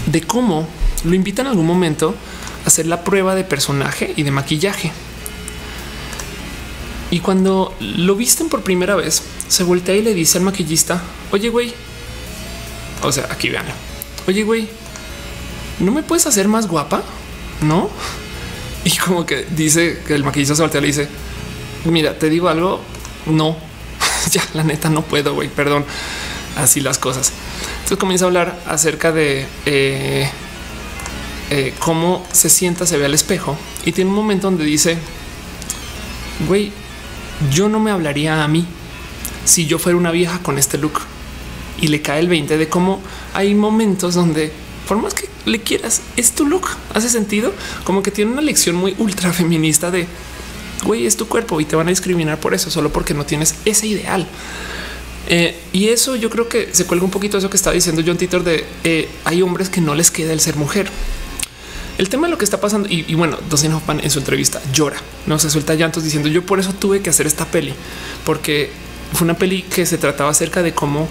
de 0.07 0.23
cómo 0.23 0.67
lo 1.05 1.15
invita 1.15 1.43
en 1.43 1.49
algún 1.49 1.67
momento 1.67 2.17
a 2.65 2.67
hacer 2.67 2.87
la 2.87 3.05
prueba 3.05 3.37
de 3.37 3.45
personaje 3.45 4.13
y 4.17 4.25
de 4.25 4.33
maquillaje. 4.33 4.91
Y 7.13 7.21
cuando 7.21 7.77
lo 7.79 8.17
visten 8.17 8.49
por 8.49 8.65
primera 8.65 8.97
vez, 8.97 9.23
se 9.47 9.63
voltea 9.63 9.95
y 9.95 10.03
le 10.03 10.15
dice 10.15 10.39
al 10.39 10.43
maquillista: 10.43 11.01
Oye, 11.31 11.49
güey, 11.49 11.73
o 13.05 13.13
sea, 13.13 13.29
aquí 13.31 13.51
vean, 13.51 13.67
oye, 14.27 14.43
güey, 14.43 14.69
no 15.81 15.93
me 15.93 16.03
puedes 16.03 16.27
hacer 16.27 16.49
más 16.49 16.69
guapa, 16.69 17.03
no? 17.61 17.91
Y 18.85 18.97
como 18.99 19.25
que 19.25 19.47
dice 19.51 20.03
que 20.07 20.15
el 20.15 20.25
maquillista 20.25 20.55
se 20.55 20.63
voltea 20.63 20.79
y 20.79 20.83
le 20.83 20.89
dice: 20.89 21.09
Mira, 21.85 22.19
te 22.19 22.29
digo 22.29 22.49
algo, 22.49 22.81
no, 23.27 23.57
ya 24.31 24.43
la 24.55 24.63
neta 24.63 24.89
no 24.91 25.03
puedo, 25.03 25.35
güey, 25.35 25.49
perdón, 25.49 25.85
así 26.57 26.81
las 26.81 26.99
cosas. 26.99 27.33
Entonces 27.75 27.99
comienza 27.99 28.25
a 28.25 28.29
hablar 28.29 28.63
acerca 28.67 29.13
de 29.13 29.47
eh, 29.67 30.31
eh, 31.51 31.75
cómo 31.79 32.27
se 32.33 32.49
sienta, 32.49 32.87
se 32.87 32.97
ve 32.99 33.07
al 33.07 33.15
espejo. 33.15 33.57
Y 33.85 33.93
tiene 33.93 34.11
un 34.11 34.17
momento 34.17 34.47
donde 34.47 34.65
dice, 34.65 34.97
güey, 36.47 36.73
yo 37.51 37.69
no 37.69 37.81
me 37.81 37.91
hablaría 37.91 38.43
a 38.43 38.49
mí 38.49 38.67
si 39.45 39.67
yo 39.67 39.79
fuera 39.79 39.99
una 39.99 40.11
vieja 40.11 40.39
con 40.39 40.59
este 40.59 40.79
look 40.79 41.01
y 41.81 41.89
le 41.89 42.01
cae 42.01 42.21
el 42.21 42.29
20 42.29 42.57
de 42.57 42.69
cómo 42.69 43.01
hay 43.35 43.55
momentos 43.55 44.15
donde 44.15 44.53
por 44.89 44.97
más 44.99 45.13
que 45.13 45.29
le 45.47 45.61
quieras, 45.61 46.01
es 46.17 46.33
tu 46.33 46.47
look. 46.47 46.69
Hace 46.95 47.09
sentido 47.09 47.53
como 47.85 48.03
que 48.03 48.11
tiene 48.11 48.33
una 48.33 48.43
lección 48.43 48.77
muy 48.77 48.95
ultra 48.99 49.33
feminista 49.33 49.91
de 49.91 50.07
güey, 50.85 51.07
es 51.07 51.17
tu 51.17 51.27
cuerpo 51.27 51.61
y 51.61 51.65
te 51.65 51.77
van 51.77 51.87
a 51.89 51.91
discriminar 51.91 52.39
por 52.39 52.55
eso, 52.55 52.71
solo 52.71 52.93
porque 52.93 53.15
no 53.15 53.25
tienes 53.25 53.55
ese 53.65 53.87
ideal. 53.87 54.27
Eh, 55.27 55.59
y 55.73 55.89
eso 55.89 56.17
yo 56.17 56.29
creo 56.29 56.49
que 56.49 56.69
se 56.73 56.85
cuelga 56.87 57.05
un 57.05 57.11
poquito 57.11 57.39
eso 57.39 57.49
que 57.49 57.57
está 57.57 57.73
diciendo 57.73 58.03
John 58.07 58.19
Titor 58.19 58.45
de 58.45 58.67
eh, 58.85 59.09
hay 59.25 59.41
hombres 59.41 59.71
que 59.71 59.81
no 59.81 59.95
les 59.95 60.11
queda 60.11 60.33
el 60.33 60.41
ser 60.41 60.57
mujer. 60.57 60.89
El 61.97 62.09
tema 62.09 62.27
de 62.27 62.33
lo 62.33 62.39
que 62.39 62.45
está 62.45 62.61
pasando 62.61 62.89
y, 62.91 63.15
bueno, 63.15 63.39
Dustin 63.49 63.73
Hoffman 63.73 64.01
en 64.01 64.11
su 64.11 64.19
entrevista 64.19 64.61
llora, 64.73 64.97
no 65.27 65.39
se 65.39 65.49
suelta 65.49 65.75
llantos 65.75 66.03
diciendo 66.03 66.29
yo 66.29 66.45
por 66.45 66.59
eso 66.59 66.73
tuve 66.73 67.01
que 67.01 67.09
hacer 67.09 67.27
esta 67.27 67.47
peli, 67.47 67.73
porque 68.25 68.71
fue 69.13 69.25
una 69.25 69.35
peli 69.35 69.63
que 69.63 69.87
se 69.87 69.97
trataba 69.97 70.31
acerca 70.31 70.63
de 70.63 70.75
cómo 70.75 71.09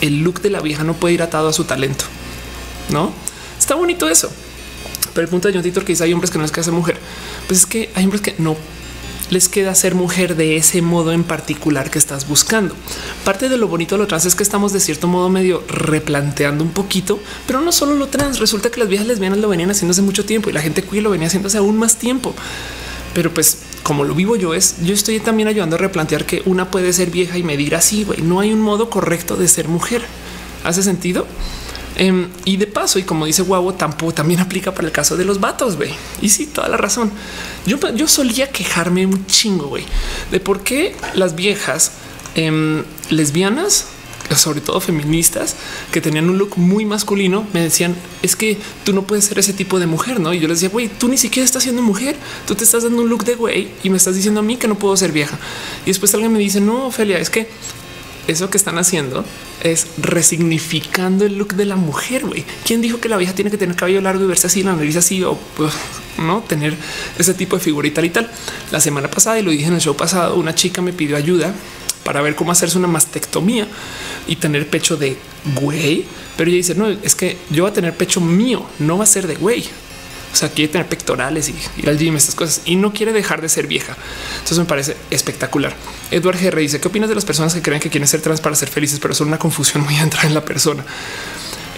el 0.00 0.22
look 0.22 0.42
de 0.42 0.50
la 0.50 0.60
vieja 0.60 0.82
no 0.82 0.94
puede 0.94 1.14
ir 1.14 1.22
atado 1.22 1.48
a 1.48 1.52
su 1.52 1.64
talento. 1.64 2.04
No 2.90 3.12
está 3.66 3.74
bonito 3.74 4.08
eso. 4.08 4.30
Pero 5.12 5.24
el 5.24 5.28
punto 5.28 5.48
de 5.48 5.54
John 5.54 5.62
Titor 5.64 5.84
que 5.84 5.92
dice 5.92 6.04
hay 6.04 6.12
hombres 6.12 6.30
que 6.30 6.38
no 6.38 6.42
les 6.42 6.52
queda 6.52 6.62
ser 6.62 6.72
mujer, 6.72 6.98
pues 7.48 7.60
es 7.60 7.66
que 7.66 7.90
hay 7.94 8.04
hombres 8.04 8.20
que 8.20 8.36
no 8.38 8.56
les 9.28 9.48
queda 9.48 9.74
ser 9.74 9.96
mujer 9.96 10.36
de 10.36 10.56
ese 10.56 10.82
modo 10.82 11.10
en 11.10 11.24
particular 11.24 11.90
que 11.90 11.98
estás 11.98 12.28
buscando. 12.28 12.76
Parte 13.24 13.48
de 13.48 13.56
lo 13.56 13.66
bonito 13.66 13.96
de 13.96 14.02
lo 14.02 14.06
trans 14.06 14.24
es 14.24 14.36
que 14.36 14.44
estamos 14.44 14.72
de 14.72 14.78
cierto 14.78 15.08
modo 15.08 15.28
medio 15.30 15.64
replanteando 15.66 16.62
un 16.62 16.70
poquito, 16.70 17.18
pero 17.48 17.60
no 17.60 17.72
solo 17.72 17.94
lo 17.94 18.06
trans. 18.06 18.38
Resulta 18.38 18.70
que 18.70 18.78
las 18.78 18.88
viejas 18.88 19.08
lesbianas 19.08 19.38
lo 19.40 19.48
venían 19.48 19.72
haciendo 19.72 19.90
hace 19.90 20.02
mucho 20.02 20.24
tiempo 20.24 20.48
y 20.48 20.52
la 20.52 20.60
gente 20.60 20.84
queer 20.84 21.02
lo 21.02 21.10
venía 21.10 21.26
haciendo 21.26 21.48
hace 21.48 21.58
aún 21.58 21.76
más 21.76 21.96
tiempo. 21.96 22.32
Pero 23.14 23.34
pues 23.34 23.58
como 23.82 24.04
lo 24.04 24.14
vivo 24.14 24.36
yo 24.36 24.54
es, 24.54 24.76
yo 24.84 24.94
estoy 24.94 25.18
también 25.18 25.48
ayudando 25.48 25.74
a 25.74 25.80
replantear 25.80 26.24
que 26.24 26.42
una 26.44 26.70
puede 26.70 26.92
ser 26.92 27.10
vieja 27.10 27.36
y 27.36 27.42
medir 27.42 27.74
así, 27.74 28.04
güey. 28.04 28.22
No 28.22 28.38
hay 28.38 28.52
un 28.52 28.60
modo 28.60 28.90
correcto 28.90 29.34
de 29.34 29.48
ser 29.48 29.66
mujer. 29.66 30.04
¿Hace 30.62 30.84
sentido? 30.84 31.26
Em, 31.98 32.28
y 32.44 32.58
de 32.58 32.66
paso, 32.66 32.98
y 32.98 33.04
como 33.04 33.24
dice 33.24 33.42
Guavo, 33.42 33.74
tampoco 33.74 34.12
también 34.12 34.40
aplica 34.40 34.74
para 34.74 34.86
el 34.86 34.92
caso 34.92 35.16
de 35.16 35.24
los 35.24 35.40
vatos, 35.40 35.76
güey. 35.76 35.94
Y 36.20 36.28
sí, 36.28 36.46
toda 36.46 36.68
la 36.68 36.76
razón. 36.76 37.10
Yo, 37.66 37.78
yo 37.94 38.06
solía 38.06 38.50
quejarme 38.50 39.06
un 39.06 39.24
chingo, 39.26 39.68
güey, 39.68 39.84
de 40.30 40.40
por 40.40 40.60
qué 40.60 40.94
las 41.14 41.34
viejas 41.34 41.92
em, 42.34 42.84
lesbianas, 43.08 43.86
sobre 44.34 44.60
todo 44.60 44.80
feministas, 44.80 45.56
que 45.90 46.00
tenían 46.00 46.28
un 46.28 46.36
look 46.36 46.58
muy 46.58 46.84
masculino, 46.84 47.46
me 47.54 47.62
decían, 47.62 47.94
es 48.22 48.36
que 48.36 48.58
tú 48.84 48.92
no 48.92 49.02
puedes 49.02 49.24
ser 49.24 49.38
ese 49.38 49.52
tipo 49.52 49.78
de 49.78 49.86
mujer, 49.86 50.20
¿no? 50.20 50.34
Y 50.34 50.40
yo 50.40 50.48
les 50.48 50.60
decía, 50.60 50.72
güey, 50.72 50.88
tú 50.88 51.08
ni 51.08 51.16
siquiera 51.16 51.44
estás 51.44 51.62
siendo 51.62 51.80
mujer, 51.80 52.16
tú 52.46 52.54
te 52.54 52.64
estás 52.64 52.82
dando 52.82 53.02
un 53.02 53.08
look 53.08 53.24
de 53.24 53.36
güey 53.36 53.68
y 53.82 53.90
me 53.90 53.96
estás 53.96 54.16
diciendo 54.16 54.40
a 54.40 54.42
mí 54.42 54.56
que 54.56 54.68
no 54.68 54.74
puedo 54.74 54.96
ser 54.96 55.12
vieja. 55.12 55.38
Y 55.84 55.86
después 55.86 56.12
alguien 56.12 56.32
me 56.32 56.38
dice, 56.40 56.60
no, 56.60 56.88
Ophelia, 56.88 57.18
es 57.18 57.30
que 57.30 57.48
eso 58.26 58.50
que 58.50 58.56
están 58.56 58.78
haciendo 58.78 59.24
es 59.62 59.86
resignificando 59.98 61.24
el 61.24 61.38
look 61.38 61.54
de 61.54 61.64
la 61.64 61.76
mujer. 61.76 62.24
Güey, 62.24 62.44
quién 62.64 62.80
dijo 62.80 63.00
que 63.00 63.08
la 63.08 63.16
vieja 63.16 63.34
tiene 63.34 63.50
que 63.50 63.58
tener 63.58 63.76
cabello 63.76 64.00
largo 64.00 64.24
y 64.24 64.26
verse 64.26 64.46
así, 64.46 64.62
la 64.62 64.74
nariz 64.74 64.96
así 64.96 65.22
o 65.22 65.38
pues, 65.56 65.72
no 66.18 66.40
tener 66.40 66.76
ese 67.18 67.34
tipo 67.34 67.56
de 67.56 67.62
figura 67.62 67.86
y 67.88 67.90
tal 67.90 68.04
y 68.04 68.10
tal. 68.10 68.30
La 68.70 68.80
semana 68.80 69.10
pasada, 69.10 69.38
y 69.38 69.42
lo 69.42 69.50
dije 69.50 69.66
en 69.66 69.74
el 69.74 69.80
show 69.80 69.96
pasado, 69.96 70.36
una 70.36 70.54
chica 70.54 70.82
me 70.82 70.92
pidió 70.92 71.16
ayuda 71.16 71.54
para 72.04 72.22
ver 72.22 72.36
cómo 72.36 72.52
hacerse 72.52 72.78
una 72.78 72.86
mastectomía 72.86 73.66
y 74.28 74.36
tener 74.36 74.68
pecho 74.68 74.96
de 74.96 75.16
güey. 75.60 76.04
Pero 76.36 76.48
ella 76.48 76.56
dice: 76.56 76.74
No, 76.74 76.88
es 76.88 77.14
que 77.14 77.36
yo 77.50 77.64
voy 77.64 77.70
a 77.70 77.74
tener 77.74 77.96
pecho 77.96 78.20
mío, 78.20 78.64
no 78.78 78.98
va 78.98 79.04
a 79.04 79.08
ser 79.08 79.26
de 79.26 79.34
güey. 79.34 79.64
O 80.36 80.38
sea, 80.38 80.50
quiere 80.50 80.70
tener 80.70 80.86
pectorales 80.86 81.48
y 81.48 81.54
ir 81.80 81.88
al 81.88 81.96
gym, 81.96 82.14
estas 82.14 82.34
cosas 82.34 82.60
y 82.66 82.76
no 82.76 82.92
quiere 82.92 83.14
dejar 83.14 83.40
de 83.40 83.48
ser 83.48 83.66
vieja. 83.66 83.96
Entonces 84.34 84.58
me 84.58 84.66
parece 84.66 84.94
espectacular. 85.10 85.74
Edward 86.10 86.38
GR 86.38 86.56
dice: 86.56 86.78
¿Qué 86.78 86.88
opinas 86.88 87.08
de 87.08 87.14
las 87.14 87.24
personas 87.24 87.54
que 87.54 87.62
creen 87.62 87.80
que 87.80 87.88
quieren 87.88 88.06
ser 88.06 88.20
trans 88.20 88.42
para 88.42 88.54
ser 88.54 88.68
felices, 88.68 89.00
pero 89.00 89.14
son 89.14 89.28
una 89.28 89.38
confusión 89.38 89.82
muy 89.82 89.96
entrar 89.96 90.26
en 90.26 90.34
la 90.34 90.44
persona? 90.44 90.84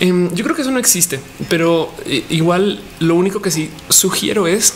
Em, 0.01 0.35
yo 0.35 0.43
creo 0.43 0.57
que 0.57 0.63
eso 0.63 0.73
no 0.73 0.81
existe, 0.81 1.21
pero 1.49 1.95
eh, 2.05 2.25
igual 2.31 2.81
lo 2.99 3.15
único 3.15 3.41
que 3.41 3.53
sí 3.53 3.71
sugiero 3.89 4.49
es 4.49 4.75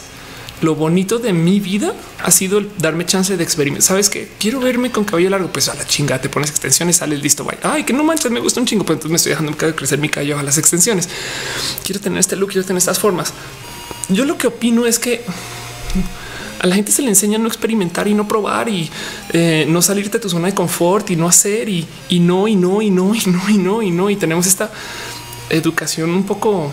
lo 0.62 0.76
bonito 0.76 1.18
de 1.18 1.32
mi 1.32 1.58
vida 1.58 1.92
ha 2.22 2.30
sido 2.30 2.62
darme 2.78 3.04
chance 3.04 3.36
de 3.36 3.42
experimentar. 3.42 3.82
Sabes 3.82 4.08
que 4.08 4.30
quiero 4.38 4.60
verme 4.60 4.92
con 4.92 5.04
cabello 5.04 5.30
largo, 5.30 5.48
pues 5.48 5.68
a 5.68 5.74
la 5.74 5.84
chinga 5.84 6.20
te 6.20 6.28
pones 6.28 6.50
extensiones, 6.50 6.96
sales 6.96 7.20
listo. 7.20 7.44
Bye. 7.44 7.58
Ay, 7.62 7.82
que 7.84 7.92
no 7.92 8.04
manches, 8.04 8.30
me 8.30 8.38
gusta 8.38 8.60
un 8.60 8.66
chingo, 8.66 8.84
pero 8.84 8.94
entonces 8.94 9.10
me 9.10 9.16
estoy 9.16 9.30
dejando 9.30 9.56
crecer 9.74 9.98
mi 9.98 10.08
cabello 10.08 10.38
a 10.38 10.42
las 10.42 10.58
extensiones. 10.58 11.08
Quiero 11.84 12.00
tener 12.00 12.20
este 12.20 12.36
look, 12.36 12.50
quiero 12.50 12.64
tener 12.64 12.78
estas 12.78 12.98
formas. 13.00 13.32
Yo 14.12 14.24
lo 14.24 14.36
que 14.38 14.46
opino 14.46 14.86
es 14.86 14.98
que 14.98 15.22
a 16.58 16.66
la 16.66 16.74
gente 16.74 16.92
se 16.92 17.02
le 17.02 17.08
enseña 17.08 17.38
no 17.38 17.48
experimentar 17.48 18.06
y 18.06 18.14
no 18.14 18.28
probar 18.28 18.68
y 18.68 18.90
eh, 19.32 19.66
no 19.68 19.82
salirte 19.82 20.18
de 20.18 20.22
tu 20.22 20.28
zona 20.28 20.46
de 20.48 20.54
confort 20.54 21.10
y 21.10 21.16
no 21.16 21.26
hacer 21.26 21.68
y 21.68 21.86
no, 22.10 22.46
y 22.46 22.54
no, 22.56 22.80
y 22.82 22.90
no, 22.90 23.14
y 23.14 23.22
no, 23.26 23.48
y 23.48 23.58
no, 23.58 23.82
y 23.82 23.90
no. 23.90 24.10
Y 24.10 24.16
tenemos 24.16 24.46
esta 24.46 24.70
educación 25.50 26.10
un 26.10 26.24
poco 26.24 26.72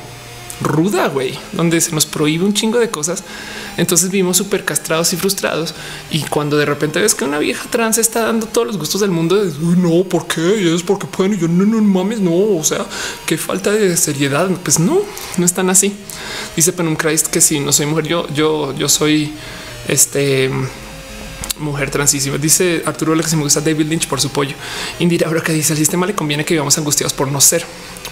ruda, 0.61 1.07
güey, 1.07 1.38
donde 1.53 1.80
se 1.81 1.91
nos 1.91 2.06
prohíbe 2.06 2.45
un 2.45 2.53
chingo 2.53 2.80
de 2.80 2.90
cosas. 2.90 3.23
Entonces 3.77 4.11
vivimos 4.11 4.38
súper 4.38 4.65
castrados 4.65 5.14
y 5.14 5.18
frustrados. 5.18 5.73
Y 6.11 6.22
cuando 6.23 6.57
de 6.57 6.65
repente 6.65 6.99
ves 6.99 7.15
que 7.15 7.23
una 7.23 7.40
vieja 7.40 7.69
trans 7.69 7.98
está 7.98 8.22
dando 8.22 8.48
todos 8.48 8.68
los 8.68 8.77
gustos 8.77 9.02
del 9.02 9.11
mundo, 9.11 9.44
no, 9.77 10.03
¿por 10.03 10.27
qué? 10.27 10.73
Es 10.73 10.84
porque 10.84 11.07
pueden. 11.07 11.34
Y 11.34 11.38
yo 11.38 11.48
no, 11.48 11.65
no 11.65 11.81
mames, 11.81 12.19
no. 12.19 12.57
O 12.57 12.64
sea, 12.64 12.86
qué 13.26 13.38
falta 13.38 13.72
de 13.72 13.95
seriedad. 13.98 14.49
Pues 14.64 14.80
no, 14.80 15.02
no 15.38 15.45
están 15.45 15.69
así. 15.69 15.94
Dice 16.56 16.73
Penum 16.73 16.95
Christ 16.95 17.27
que 17.27 17.41
si 17.41 17.60
no 17.60 17.72
soy 17.72 17.86
mujer, 17.86 18.07
yo, 18.07 18.27
yo, 18.34 18.73
yo 18.76 18.90
soy 18.90 19.34
este 19.88 20.52
mujer 21.60 21.91
transísima. 21.91 22.38
Dice 22.38 22.84
Arturo 22.86 23.15
que 23.18 23.30
se 23.30 23.36
me 23.36 23.44
gusta 23.44 23.61
David 23.61 23.88
Lynch 23.88 24.07
por 24.07 24.22
su 24.22 24.30
pollo. 24.30 24.56
Indira 24.99 25.27
ahora 25.27 25.41
que 25.41 25.53
dice 25.53 25.73
el 25.73 25.80
sistema 25.80 26.06
le 26.06 26.15
conviene 26.15 26.45
que 26.45 26.53
vivamos 26.53 26.77
angustiados 26.77 27.14
por 27.14 27.30
no 27.30 27.41
ser. 27.41 27.65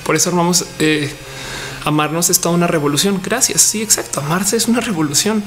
Por 0.04 0.16
eso 0.16 0.30
armamos 0.30 0.66
eh, 0.80 1.12
Amarnos 1.86 2.30
es 2.30 2.40
toda 2.40 2.56
una 2.56 2.68
revolución. 2.68 3.22
Gracias. 3.24 3.62
Sí, 3.62 3.82
exacto. 3.82 4.22
Amarse 4.22 4.58
es 4.58 4.68
una 4.68 4.82
revolución. 4.82 5.44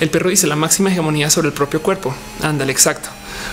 El 0.00 0.10
perro 0.10 0.30
dice 0.30 0.46
la 0.46 0.56
máxima 0.56 0.90
hegemonía 0.90 1.30
sobre 1.30 1.48
el 1.48 1.54
propio 1.54 1.82
cuerpo. 1.82 2.14
Ándale, 2.42 2.72
exacto. 2.72 3.08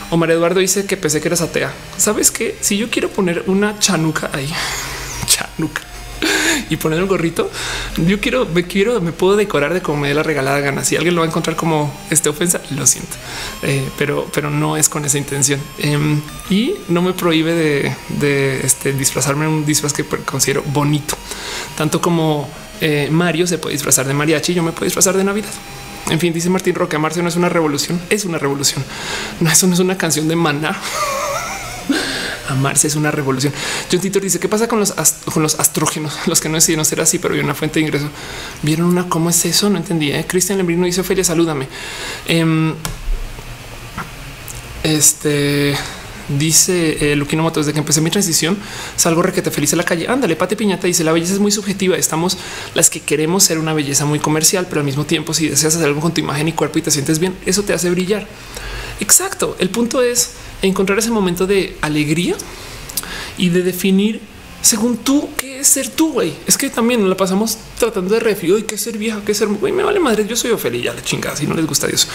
Omar 0.09 0.31
Eduardo 0.31 0.59
dice 0.59 0.85
que 0.85 0.97
pensé 0.97 1.21
que 1.21 1.27
eras 1.27 1.41
atea. 1.41 1.73
Sabes 1.97 2.31
que 2.31 2.57
si 2.61 2.77
yo 2.77 2.89
quiero 2.89 3.09
poner 3.09 3.43
una 3.47 3.77
chanuca 3.79 4.29
ahí, 4.33 4.51
chanuca 5.25 5.81
y 6.69 6.77
poner 6.77 7.01
un 7.01 7.07
gorrito, 7.07 7.49
yo 7.97 8.19
quiero, 8.19 8.45
me 8.45 8.63
quiero, 8.63 8.99
me 9.01 9.11
puedo 9.11 9.35
decorar 9.35 9.73
de 9.73 9.81
como 9.81 10.01
me 10.01 10.13
la 10.13 10.23
regalada 10.23 10.59
gana. 10.59 10.83
Si 10.83 10.95
alguien 10.95 11.15
lo 11.15 11.21
va 11.21 11.25
a 11.27 11.29
encontrar 11.29 11.55
como 11.55 11.93
esta 12.09 12.29
ofensa, 12.29 12.61
lo 12.71 12.85
siento, 12.85 13.15
eh, 13.63 13.87
pero, 13.97 14.27
pero 14.33 14.49
no 14.49 14.77
es 14.77 14.89
con 14.89 15.05
esa 15.05 15.17
intención 15.17 15.59
em, 15.79 16.21
y 16.49 16.75
no 16.89 17.01
me 17.01 17.13
prohíbe 17.13 17.53
de, 17.53 18.61
este, 18.63 18.93
disfrazarme 18.93 19.47
un 19.47 19.65
disfraz 19.65 19.93
que 19.93 20.03
considero 20.03 20.63
bonito 20.63 21.15
tanto 21.77 22.01
como 22.01 22.49
eh, 22.81 23.07
Mario 23.11 23.47
se 23.47 23.57
puede 23.59 23.73
disfrazar 23.73 24.07
de 24.07 24.13
mariachi, 24.13 24.53
yo 24.53 24.63
me 24.63 24.71
puedo 24.71 24.85
disfrazar 24.85 25.15
de 25.15 25.23
Navidad. 25.23 25.49
En 26.09 26.19
fin, 26.19 26.33
dice 26.33 26.49
Martín 26.49 26.73
Roque, 26.73 26.95
amarse 26.95 27.21
no 27.21 27.29
es 27.29 27.35
una 27.35 27.49
revolución, 27.49 28.01
es 28.09 28.25
una 28.25 28.37
revolución. 28.37 28.83
No, 29.39 29.49
eso 29.49 29.67
no 29.67 29.73
es 29.73 29.79
una 29.79 29.97
canción 29.97 30.27
de 30.27 30.35
maná. 30.35 30.75
Amarse 32.47 32.87
es 32.87 32.95
una 32.95 33.11
revolución. 33.11 33.53
John 33.91 33.99
Titor 33.99 34.21
dice 34.21 34.39
qué 34.39 34.47
pasa 34.47 34.67
con 34.67 34.79
los, 34.79 34.93
con 35.33 35.43
los 35.43 35.59
astrógenos, 35.59 36.15
los 36.27 36.39
que 36.39 36.49
no 36.49 36.55
decidieron 36.55 36.85
ser 36.85 37.01
así, 37.01 37.19
pero 37.19 37.33
hay 37.33 37.39
una 37.39 37.55
fuente 37.55 37.79
de 37.79 37.85
ingreso. 37.85 38.09
Vieron 38.63 38.87
una 38.87 39.09
cómo 39.09 39.29
es 39.29 39.45
eso? 39.45 39.69
No 39.69 39.77
entendí. 39.77 40.11
¿eh? 40.11 40.25
Cristian 40.27 40.57
Lembrino 40.57 40.85
dice 40.85 41.01
Ophelia, 41.01 41.23
salúdame. 41.23 41.67
Em, 42.27 42.73
este 44.83 45.75
Dice 46.27 47.13
eh, 47.13 47.15
Luquino 47.15 47.41
Moto, 47.41 47.61
desde 47.61 47.71
que 47.71 47.79
empecé 47.79 48.01
mi 48.01 48.09
transición, 48.09 48.57
salgo 48.97 49.21
requete 49.21 49.49
feliz 49.49 49.71
a 49.71 49.77
la 49.77 49.83
calle. 49.83 50.09
Ándale, 50.09 50.35
Pate 50.35 50.57
Piñata 50.57 50.85
dice 50.85 51.05
la 51.05 51.13
belleza 51.13 51.33
es 51.33 51.39
muy 51.39 51.51
subjetiva. 51.51 51.95
Estamos 51.95 52.37
las 52.75 52.89
que 52.89 52.99
queremos 52.99 53.43
ser 53.43 53.59
una 53.59 53.73
belleza 53.73 54.03
muy 54.03 54.19
comercial, 54.19 54.65
pero 54.67 54.81
al 54.81 54.85
mismo 54.85 55.05
tiempo, 55.05 55.33
si 55.33 55.47
deseas 55.47 55.75
hacer 55.75 55.87
algo 55.87 56.01
con 56.01 56.13
tu 56.13 56.19
imagen 56.19 56.49
y 56.49 56.51
cuerpo 56.51 56.79
y 56.79 56.81
te 56.81 56.91
sientes 56.91 57.19
bien, 57.19 57.33
eso 57.45 57.63
te 57.63 57.71
hace 57.73 57.89
brillar. 57.89 58.27
Exacto. 58.99 59.55
El 59.59 59.69
punto 59.69 60.01
es 60.01 60.31
encontrar 60.61 60.99
ese 60.99 61.11
momento 61.11 61.47
de 61.47 61.77
alegría 61.81 62.35
y 63.37 63.49
de 63.49 63.61
definir 63.63 64.21
según 64.61 64.97
tú 64.97 65.29
qué 65.37 65.59
es 65.59 65.67
ser 65.67 65.89
tú, 65.89 66.13
güey. 66.13 66.33
Es 66.45 66.57
que 66.57 66.69
también 66.69 66.99
nos 66.99 67.09
la 67.09 67.15
pasamos 67.15 67.57
tratando 67.79 68.13
de 68.13 68.19
refio 68.19 68.57
y 68.57 68.63
qué 68.63 68.77
ser 68.77 68.97
vieja, 68.97 69.21
qué 69.25 69.33
ser 69.33 69.47
güey. 69.47 69.71
Me 69.71 69.83
vale 69.83 69.99
madre. 69.99 70.25
Yo 70.27 70.35
soy 70.35 70.51
Ofelia, 70.51 70.81
ya 70.81 70.93
la 70.93 71.01
chingada. 71.03 71.35
Si 71.35 71.47
no 71.47 71.53
les 71.53 71.65
gusta 71.65 71.87
Dios, 71.87 72.07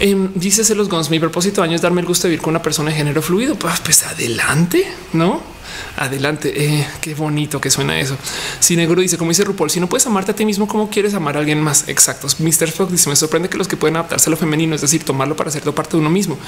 eh, 0.00 0.16
dice 0.34 0.74
los 0.74 0.88
Gons. 0.88 1.10
Mi 1.10 1.20
propósito 1.20 1.62
de 1.62 1.74
es 1.74 1.82
darme 1.82 2.00
el 2.00 2.06
gusto 2.06 2.26
de 2.26 2.30
vivir 2.30 2.42
con 2.42 2.52
una 2.52 2.62
persona 2.62 2.90
de 2.90 2.96
género 2.96 3.20
fluido. 3.20 3.56
Pues, 3.56 3.80
pues 3.80 4.04
adelante, 4.04 4.86
no? 5.12 5.57
Adelante. 5.96 6.52
Eh, 6.54 6.86
qué 7.00 7.14
bonito 7.14 7.60
que 7.60 7.70
suena 7.70 7.98
eso. 7.98 8.16
Si 8.60 8.76
negro 8.76 9.00
dice, 9.00 9.18
como 9.18 9.30
dice 9.30 9.44
RuPaul, 9.44 9.70
si 9.70 9.80
no 9.80 9.88
puedes 9.88 10.06
amarte 10.06 10.32
a 10.32 10.34
ti 10.34 10.44
mismo, 10.44 10.68
¿cómo 10.68 10.90
quieres 10.90 11.14
amar 11.14 11.36
a 11.36 11.40
alguien 11.40 11.60
más? 11.60 11.88
Exactos. 11.88 12.40
Mr. 12.40 12.70
Fox 12.70 12.92
dice, 12.92 13.08
me 13.08 13.16
sorprende 13.16 13.48
que 13.48 13.58
los 13.58 13.68
que 13.68 13.76
pueden 13.76 13.96
adaptarse 13.96 14.28
a 14.28 14.30
lo 14.30 14.36
femenino, 14.36 14.74
es 14.74 14.80
decir, 14.80 15.04
tomarlo 15.04 15.36
para 15.36 15.50
hacerlo 15.50 15.74
parte 15.74 15.92
de 15.92 15.98
uno 15.98 16.10
mismo. 16.10 16.38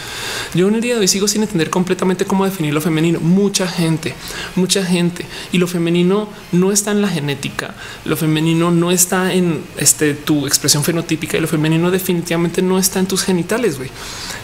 Yo 0.55 0.69
en 0.69 0.75
el 0.75 0.81
día 0.81 0.95
de 0.95 1.01
hoy 1.01 1.09
sigo 1.09 1.29
sin 1.29 1.43
entender 1.43 1.71
completamente 1.71 2.25
cómo 2.25 2.45
definir 2.45 2.75
lo 2.75 2.81
femenino. 2.81 3.21
Mucha 3.21 3.67
gente, 3.67 4.15
mucha 4.57 4.85
gente. 4.85 5.27
Y 5.53 5.59
lo 5.59 5.67
femenino 5.67 6.29
no 6.53 6.73
está 6.73 6.91
en 6.91 7.03
la 7.03 7.09
genética. 7.09 7.75
Lo 8.05 8.17
femenino 8.17 8.71
no 8.71 8.91
está 8.91 9.33
en 9.33 9.63
este, 9.77 10.15
tu 10.15 10.47
expresión 10.47 10.85
fenotípica 10.85 11.37
y 11.37 11.41
lo 11.41 11.49
femenino 11.49 11.91
definitivamente 11.91 12.63
no 12.63 12.79
está 12.79 13.01
en 13.01 13.07
tus 13.07 13.23
genitales. 13.23 13.79
güey. 13.79 13.91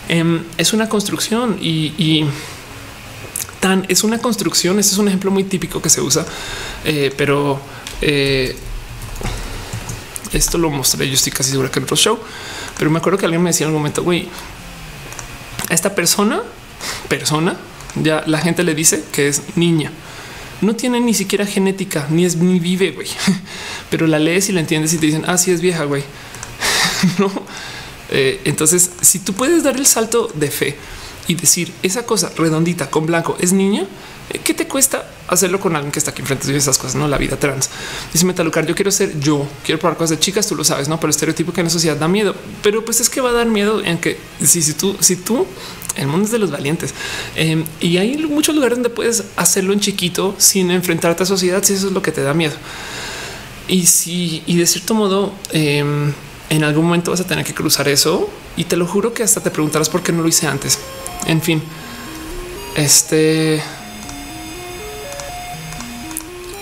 Em, 0.08 0.42
es 0.56 0.72
una 0.72 0.88
construcción 0.88 1.58
y 1.60 2.24
es 3.88 4.04
una 4.04 4.18
construcción. 4.18 4.78
Este 4.78 4.92
es 4.92 4.98
un 4.98 5.08
ejemplo 5.08 5.30
muy 5.30 5.44
típico 5.44 5.82
que 5.82 5.90
se 5.90 6.00
usa, 6.00 6.24
eh, 6.84 7.12
pero 7.16 7.60
eh, 8.00 8.56
esto 10.32 10.58
lo 10.58 10.70
mostré. 10.70 11.08
Yo 11.08 11.14
estoy 11.14 11.32
casi 11.32 11.50
segura 11.50 11.70
que 11.70 11.78
en 11.78 11.84
otro 11.84 11.96
show, 11.96 12.18
pero 12.78 12.90
me 12.90 12.98
acuerdo 12.98 13.18
que 13.18 13.26
alguien 13.26 13.42
me 13.42 13.50
decía 13.50 13.66
en 13.66 13.72
un 13.72 13.78
momento, 13.78 14.02
güey, 14.02 14.28
esta 15.68 15.94
persona, 15.94 16.42
persona, 17.08 17.56
ya 17.96 18.22
la 18.26 18.38
gente 18.38 18.62
le 18.62 18.74
dice 18.74 19.04
que 19.12 19.28
es 19.28 19.42
niña. 19.56 19.90
No 20.60 20.74
tiene 20.74 21.00
ni 21.00 21.12
siquiera 21.12 21.44
genética, 21.44 22.06
ni 22.10 22.24
es 22.24 22.36
ni 22.36 22.60
vive, 22.60 22.92
güey. 22.92 23.08
Pero 23.90 24.06
la 24.06 24.18
lees 24.18 24.48
y 24.48 24.52
la 24.52 24.60
entiendes 24.60 24.92
y 24.94 24.98
te 24.98 25.06
dicen, 25.06 25.24
ah, 25.26 25.36
sí 25.36 25.50
es 25.50 25.60
vieja, 25.60 25.84
güey. 25.84 26.02
no. 27.18 27.30
Eh, 28.10 28.40
entonces, 28.44 28.90
si 29.00 29.18
tú 29.18 29.34
puedes 29.34 29.64
dar 29.64 29.76
el 29.76 29.86
salto 29.86 30.30
de 30.34 30.50
fe 30.50 30.76
y 31.28 31.35
decir 31.35 31.73
esa 31.82 32.05
cosa 32.05 32.31
redondita 32.36 32.90
con 32.90 33.07
blanco 33.07 33.36
es 33.40 33.53
niña, 33.53 33.86
eh, 34.31 34.40
¿qué 34.43 34.55
te 34.55 34.66
cuesta 34.66 35.09
hacerlo 35.28 35.61
con 35.61 35.74
alguien 35.74 35.93
que 35.93 35.98
está 35.98 36.11
aquí 36.11 36.23
enfrente 36.23 36.51
de 36.51 36.59
esas 36.59 36.78
cosas? 36.78 36.97
No 36.97 37.09
la 37.09 37.19
vida 37.19 37.36
trans. 37.36 37.70
Dice 38.12 38.24
Metalucar, 38.24 38.66
yo 38.66 38.74
quiero 38.74 38.90
ser 38.90 39.19
yo, 39.20 39.47
quiero 39.65 39.78
probar 39.78 39.97
cosas 39.97 40.11
de 40.11 40.20
chicas, 40.20 40.47
tú 40.47 40.55
lo 40.55 40.65
sabes, 40.65 40.89
no? 40.89 40.97
Pero 40.97 41.09
el 41.09 41.11
estereotipo 41.11 41.53
que 41.53 41.61
en 41.61 41.66
la 41.66 41.70
sociedad 41.70 41.97
da 41.97 42.09
miedo, 42.09 42.35
pero 42.62 42.85
pues 42.85 43.01
es 43.01 43.09
que 43.09 43.20
va 43.20 43.31
a 43.31 43.32
dar 43.32 43.47
miedo 43.47 43.82
en 43.82 43.98
que 43.98 44.19
si, 44.43 44.62
si 44.62 44.74
tú, 44.74 44.97
si 45.01 45.16
tú, 45.16 45.47
el 45.97 46.09
mundo 46.09 46.27
es 46.27 46.31
de 46.31 46.39
los 46.39 46.51
valientes 46.51 46.93
em, 47.36 47.65
y 47.81 47.97
hay 47.97 48.19
muchos 48.19 48.55
lugares 48.55 48.77
donde 48.77 48.90
puedes 48.90 49.24
hacerlo 49.36 49.73
en 49.73 49.81
chiquito 49.81 50.35
sin 50.36 50.70
enfrentarte 50.70 51.23
a 51.23 51.27
sociedad, 51.27 51.62
si 51.62 51.74
eso 51.74 51.86
es 51.89 51.93
lo 51.93 52.03
que 52.03 52.12
te 52.12 52.23
da 52.23 52.35
miedo. 52.35 52.55
Y 53.69 53.86
si, 53.86 54.43
y 54.47 54.57
de 54.57 54.66
cierto 54.66 54.94
modo, 54.94 55.32
em, 55.53 56.12
en 56.51 56.65
algún 56.65 56.85
momento 56.85 57.11
vas 57.11 57.20
a 57.20 57.27
tener 57.27 57.44
que 57.44 57.55
cruzar 57.55 57.89
eso 57.89 58.28
y 58.57 58.65
te 58.65 58.77
lo 58.77 58.86
juro 58.86 59.12
que 59.12 59.23
hasta 59.23 59.40
te 59.40 59.51
preguntarás 59.51 59.89
por 59.89 60.03
qué 60.03 60.12
no 60.12 60.23
lo 60.23 60.28
hice 60.28 60.47
antes. 60.47 60.78
En 61.27 61.43
fin, 61.43 61.62
este. 62.77 63.62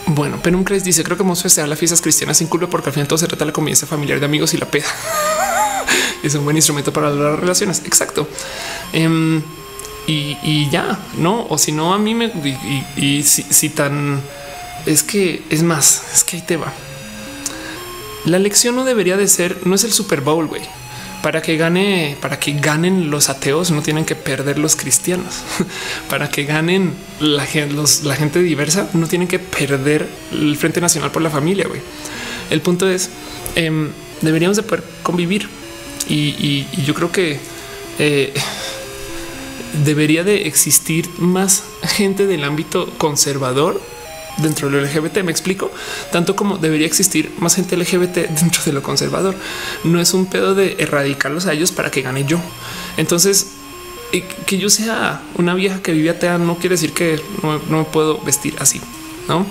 Bueno, 0.06 0.38
Penuncres 0.42 0.84
dice: 0.84 1.04
Creo 1.04 1.16
que 1.16 1.24
a 1.24 1.34
festejar 1.36 1.68
las 1.68 1.78
fiestas 1.78 2.00
cristianas 2.00 2.38
sin 2.38 2.46
culpa, 2.46 2.68
porque 2.68 2.88
al 2.88 2.94
final 2.94 3.08
todo 3.08 3.18
se 3.18 3.26
trata 3.26 3.44
de 3.44 3.50
la 3.50 3.52
convivencia 3.52 3.86
familiar 3.86 4.20
de 4.20 4.26
amigos 4.26 4.54
y 4.54 4.58
la 4.58 4.66
peda. 4.66 4.86
es 6.22 6.34
un 6.34 6.44
buen 6.44 6.56
instrumento 6.56 6.92
para 6.92 7.10
las 7.10 7.38
relaciones. 7.38 7.82
Exacto. 7.84 8.28
Em, 8.92 9.42
y, 10.06 10.68
ya 10.70 10.98
no, 11.16 11.46
o 11.48 11.58
si 11.58 11.72
no, 11.72 11.94
a 11.94 11.98
mí 11.98 12.14
me 12.14 12.30
y, 12.96 13.22
si, 13.22 13.70
tan 13.70 14.20
es 14.86 15.02
que 15.02 15.42
es 15.50 15.62
más, 15.62 16.02
es 16.14 16.24
que 16.24 16.36
ahí 16.36 16.42
te 16.42 16.56
va. 16.56 16.72
La 18.24 18.38
lección 18.38 18.76
no 18.76 18.84
debería 18.84 19.16
de 19.16 19.28
ser, 19.28 19.66
no 19.66 19.74
es 19.74 19.84
el 19.84 19.92
Super 19.92 20.20
Bowl, 20.20 20.46
güey 20.46 20.62
para 21.24 21.40
que 21.40 21.56
gane, 21.56 22.18
para 22.20 22.38
que 22.38 22.52
ganen 22.52 23.10
los 23.10 23.30
ateos, 23.30 23.70
no 23.70 23.80
tienen 23.80 24.04
que 24.04 24.14
perder 24.14 24.58
los 24.58 24.76
cristianos. 24.76 25.42
para 26.10 26.28
que 26.28 26.44
ganen 26.44 26.92
la, 27.18 27.46
gente 27.46 28.42
diversa, 28.42 28.90
no 28.92 29.06
tienen 29.06 29.26
que 29.26 29.38
perder 29.38 30.06
el 30.32 30.54
Frente 30.58 30.82
Nacional 30.82 31.10
por 31.10 31.22
la 31.22 31.30
Familia. 31.30 31.66
El 32.50 32.60
punto 32.60 32.86
es, 32.86 33.08
em, 33.54 33.88
deberíamos 34.20 34.58
de 34.58 34.64
poder 34.64 34.84
convivir 35.02 35.48
y, 36.10 36.66
yo 36.84 36.92
creo 36.92 37.10
que 37.10 37.40
eh, 37.98 38.34
debería 39.82 40.24
de 40.24 40.46
existir 40.46 41.08
más 41.16 41.64
gente 41.84 42.26
del 42.26 42.44
ámbito 42.44 42.92
conservador 42.98 43.80
dentro 44.38 44.70
del 44.70 44.84
LGBT. 44.84 45.22
Me 45.22 45.30
explico 45.30 45.70
tanto 46.12 46.36
como 46.36 46.58
debería 46.58 46.86
existir 46.86 47.32
más 47.38 47.54
gente 47.54 47.76
LGBT 47.76 48.16
dentro 48.40 48.62
de 48.64 48.72
lo 48.72 48.82
conservador. 48.82 49.34
No 49.84 50.00
es 50.00 50.14
un 50.14 50.26
pedo 50.26 50.54
de 50.54 50.76
erradicarlos 50.78 51.46
a 51.46 51.52
ellos 51.52 51.72
para 51.72 51.90
que 51.90 52.02
gane 52.02 52.24
yo. 52.24 52.38
Entonces, 52.96 53.48
que 54.46 54.58
yo 54.58 54.70
sea 54.70 55.22
una 55.36 55.54
vieja 55.54 55.80
que 55.82 55.92
vive 55.92 56.10
atea 56.10 56.38
no 56.38 56.56
quiere 56.58 56.74
decir 56.74 56.92
que 56.92 57.20
no, 57.42 57.78
me 57.78 57.84
puedo 57.84 58.20
vestir 58.20 58.54
así, 58.58 58.80
no? 59.28 59.46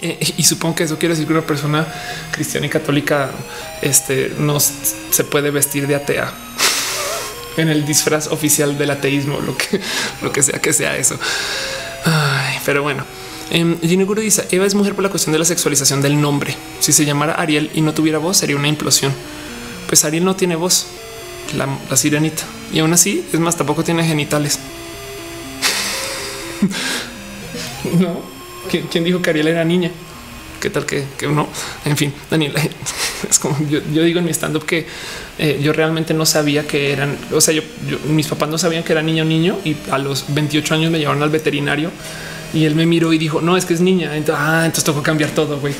Eh, 0.00 0.34
y 0.36 0.42
supongo 0.42 0.74
que 0.74 0.84
eso 0.84 0.98
quiere 0.98 1.14
decir 1.14 1.26
que 1.26 1.32
una 1.32 1.46
persona 1.46 1.86
cristiana 2.32 2.66
y 2.66 2.68
católica 2.68 3.30
este, 3.82 4.34
no 4.38 4.58
se 4.58 5.24
puede 5.24 5.50
vestir 5.50 5.86
de 5.86 5.94
atea 5.94 6.32
en 7.56 7.68
el 7.68 7.86
disfraz 7.86 8.26
oficial 8.28 8.76
del 8.76 8.90
ateísmo, 8.90 9.40
lo 9.40 9.56
que, 9.56 9.80
lo 10.22 10.32
que 10.32 10.42
sea 10.42 10.60
que 10.60 10.72
sea 10.72 10.96
eso. 10.96 11.18
pero 12.64 12.82
bueno, 12.82 13.04
eh, 13.50 13.76
dice 13.80 14.46
Eva 14.50 14.66
es 14.66 14.74
mujer 14.74 14.94
por 14.94 15.04
la 15.04 15.10
cuestión 15.10 15.32
de 15.32 15.38
la 15.38 15.44
sexualización 15.44 16.02
del 16.02 16.20
nombre. 16.20 16.54
Si 16.80 16.92
se 16.92 17.04
llamara 17.04 17.34
Ariel 17.34 17.70
y 17.74 17.80
no 17.80 17.94
tuviera 17.94 18.18
voz, 18.18 18.36
sería 18.38 18.56
una 18.56 18.68
implosión. 18.68 19.12
Pues 19.86 20.04
Ariel 20.04 20.24
no 20.24 20.34
tiene 20.34 20.56
voz, 20.56 20.86
la, 21.56 21.96
sirenita, 21.96 22.42
y 22.72 22.80
aún 22.80 22.92
así 22.92 23.24
es 23.32 23.38
más, 23.38 23.56
tampoco 23.56 23.84
tiene 23.84 24.04
genitales. 24.04 24.58
no, 28.00 28.20
¿Quién, 28.90 29.04
dijo 29.04 29.22
que 29.22 29.30
Ariel 29.30 29.48
era 29.48 29.64
niña? 29.64 29.92
¿Qué 30.60 30.70
tal 30.70 30.84
que, 30.86 31.04
no? 31.28 31.46
En 31.84 31.96
fin, 31.96 32.12
Daniel, 32.28 32.52
es 33.30 33.38
como 33.38 33.56
yo, 33.68 33.80
digo 33.80 34.18
en 34.18 34.24
mi 34.24 34.32
stand 34.32 34.56
up 34.56 34.66
que 34.66 34.86
eh, 35.38 35.60
yo 35.62 35.72
realmente 35.72 36.14
no 36.14 36.26
sabía 36.26 36.66
que 36.66 36.92
eran, 36.92 37.16
o 37.32 37.40
sea, 37.40 37.54
mis 38.08 38.26
papás 38.26 38.48
no 38.48 38.58
sabían 38.58 38.82
que 38.82 38.92
era 38.92 39.02
niño 39.02 39.24
niño 39.24 39.58
y 39.64 39.76
a 39.90 39.98
los 39.98 40.24
28 40.34 40.74
años 40.74 40.90
me 40.90 40.98
llevaron 40.98 41.22
al 41.22 41.30
veterinario 41.30 41.92
y 42.54 42.64
él 42.64 42.74
me 42.74 42.86
miró 42.86 43.12
y 43.12 43.18
dijo, 43.18 43.40
no, 43.40 43.56
es 43.56 43.64
que 43.64 43.74
es 43.74 43.80
niña. 43.80 44.16
Entonces, 44.16 44.44
ah, 44.46 44.62
entonces 44.64 44.84
tocó 44.84 45.02
cambiar 45.02 45.30
todo, 45.30 45.58
güey. 45.58 45.74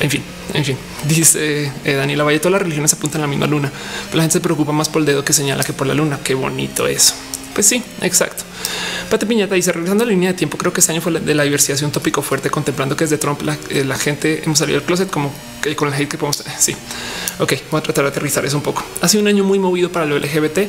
En 0.00 0.10
fin, 0.10 0.22
en 0.52 0.64
fin, 0.64 0.76
dice 1.06 1.70
eh, 1.84 1.94
Daniela 1.94 2.24
Valle, 2.24 2.40
todas 2.40 2.52
las 2.52 2.62
religiones 2.62 2.92
apuntan 2.92 3.20
a 3.20 3.24
la 3.24 3.28
misma 3.28 3.46
luna, 3.46 3.70
pero 4.06 4.16
la 4.16 4.22
gente 4.24 4.34
se 4.34 4.40
preocupa 4.40 4.72
más 4.72 4.88
por 4.88 5.00
el 5.00 5.06
dedo 5.06 5.24
que 5.24 5.32
señala 5.32 5.62
que 5.62 5.72
por 5.72 5.86
la 5.86 5.94
luna. 5.94 6.18
Qué 6.22 6.34
bonito 6.34 6.86
eso. 6.86 7.14
Pues 7.54 7.66
sí, 7.66 7.82
exacto. 8.00 8.42
Pate 9.10 9.26
Piñata 9.26 9.54
dice, 9.54 9.72
regresando 9.72 10.04
a 10.04 10.06
la 10.06 10.12
línea 10.12 10.32
de 10.32 10.38
tiempo, 10.38 10.58
creo 10.58 10.72
que 10.72 10.80
este 10.80 10.92
año 10.92 11.00
fue 11.00 11.12
de 11.12 11.34
la 11.34 11.42
diversidad 11.44 11.82
un 11.82 11.92
tópico 11.92 12.22
fuerte, 12.22 12.50
contemplando 12.50 12.96
que 12.96 13.04
desde 13.04 13.18
Trump 13.18 13.42
la, 13.42 13.56
eh, 13.70 13.84
la 13.84 13.96
gente 13.96 14.42
hemos 14.44 14.58
salido 14.58 14.78
del 14.78 14.86
closet 14.86 15.10
como 15.10 15.32
que 15.62 15.74
con 15.76 15.88
el 15.88 15.94
hate 15.94 16.08
que 16.08 16.18
podemos. 16.18 16.42
Sí, 16.58 16.74
ok, 17.38 17.52
voy 17.70 17.78
a 17.78 17.82
tratar 17.82 18.04
de 18.04 18.10
aterrizar 18.10 18.44
eso 18.44 18.56
un 18.56 18.62
poco. 18.62 18.82
Ha 19.00 19.08
sido 19.08 19.22
un 19.22 19.28
año 19.28 19.44
muy 19.44 19.58
movido 19.58 19.90
para 19.90 20.06
lo 20.06 20.18
LGBT, 20.18 20.60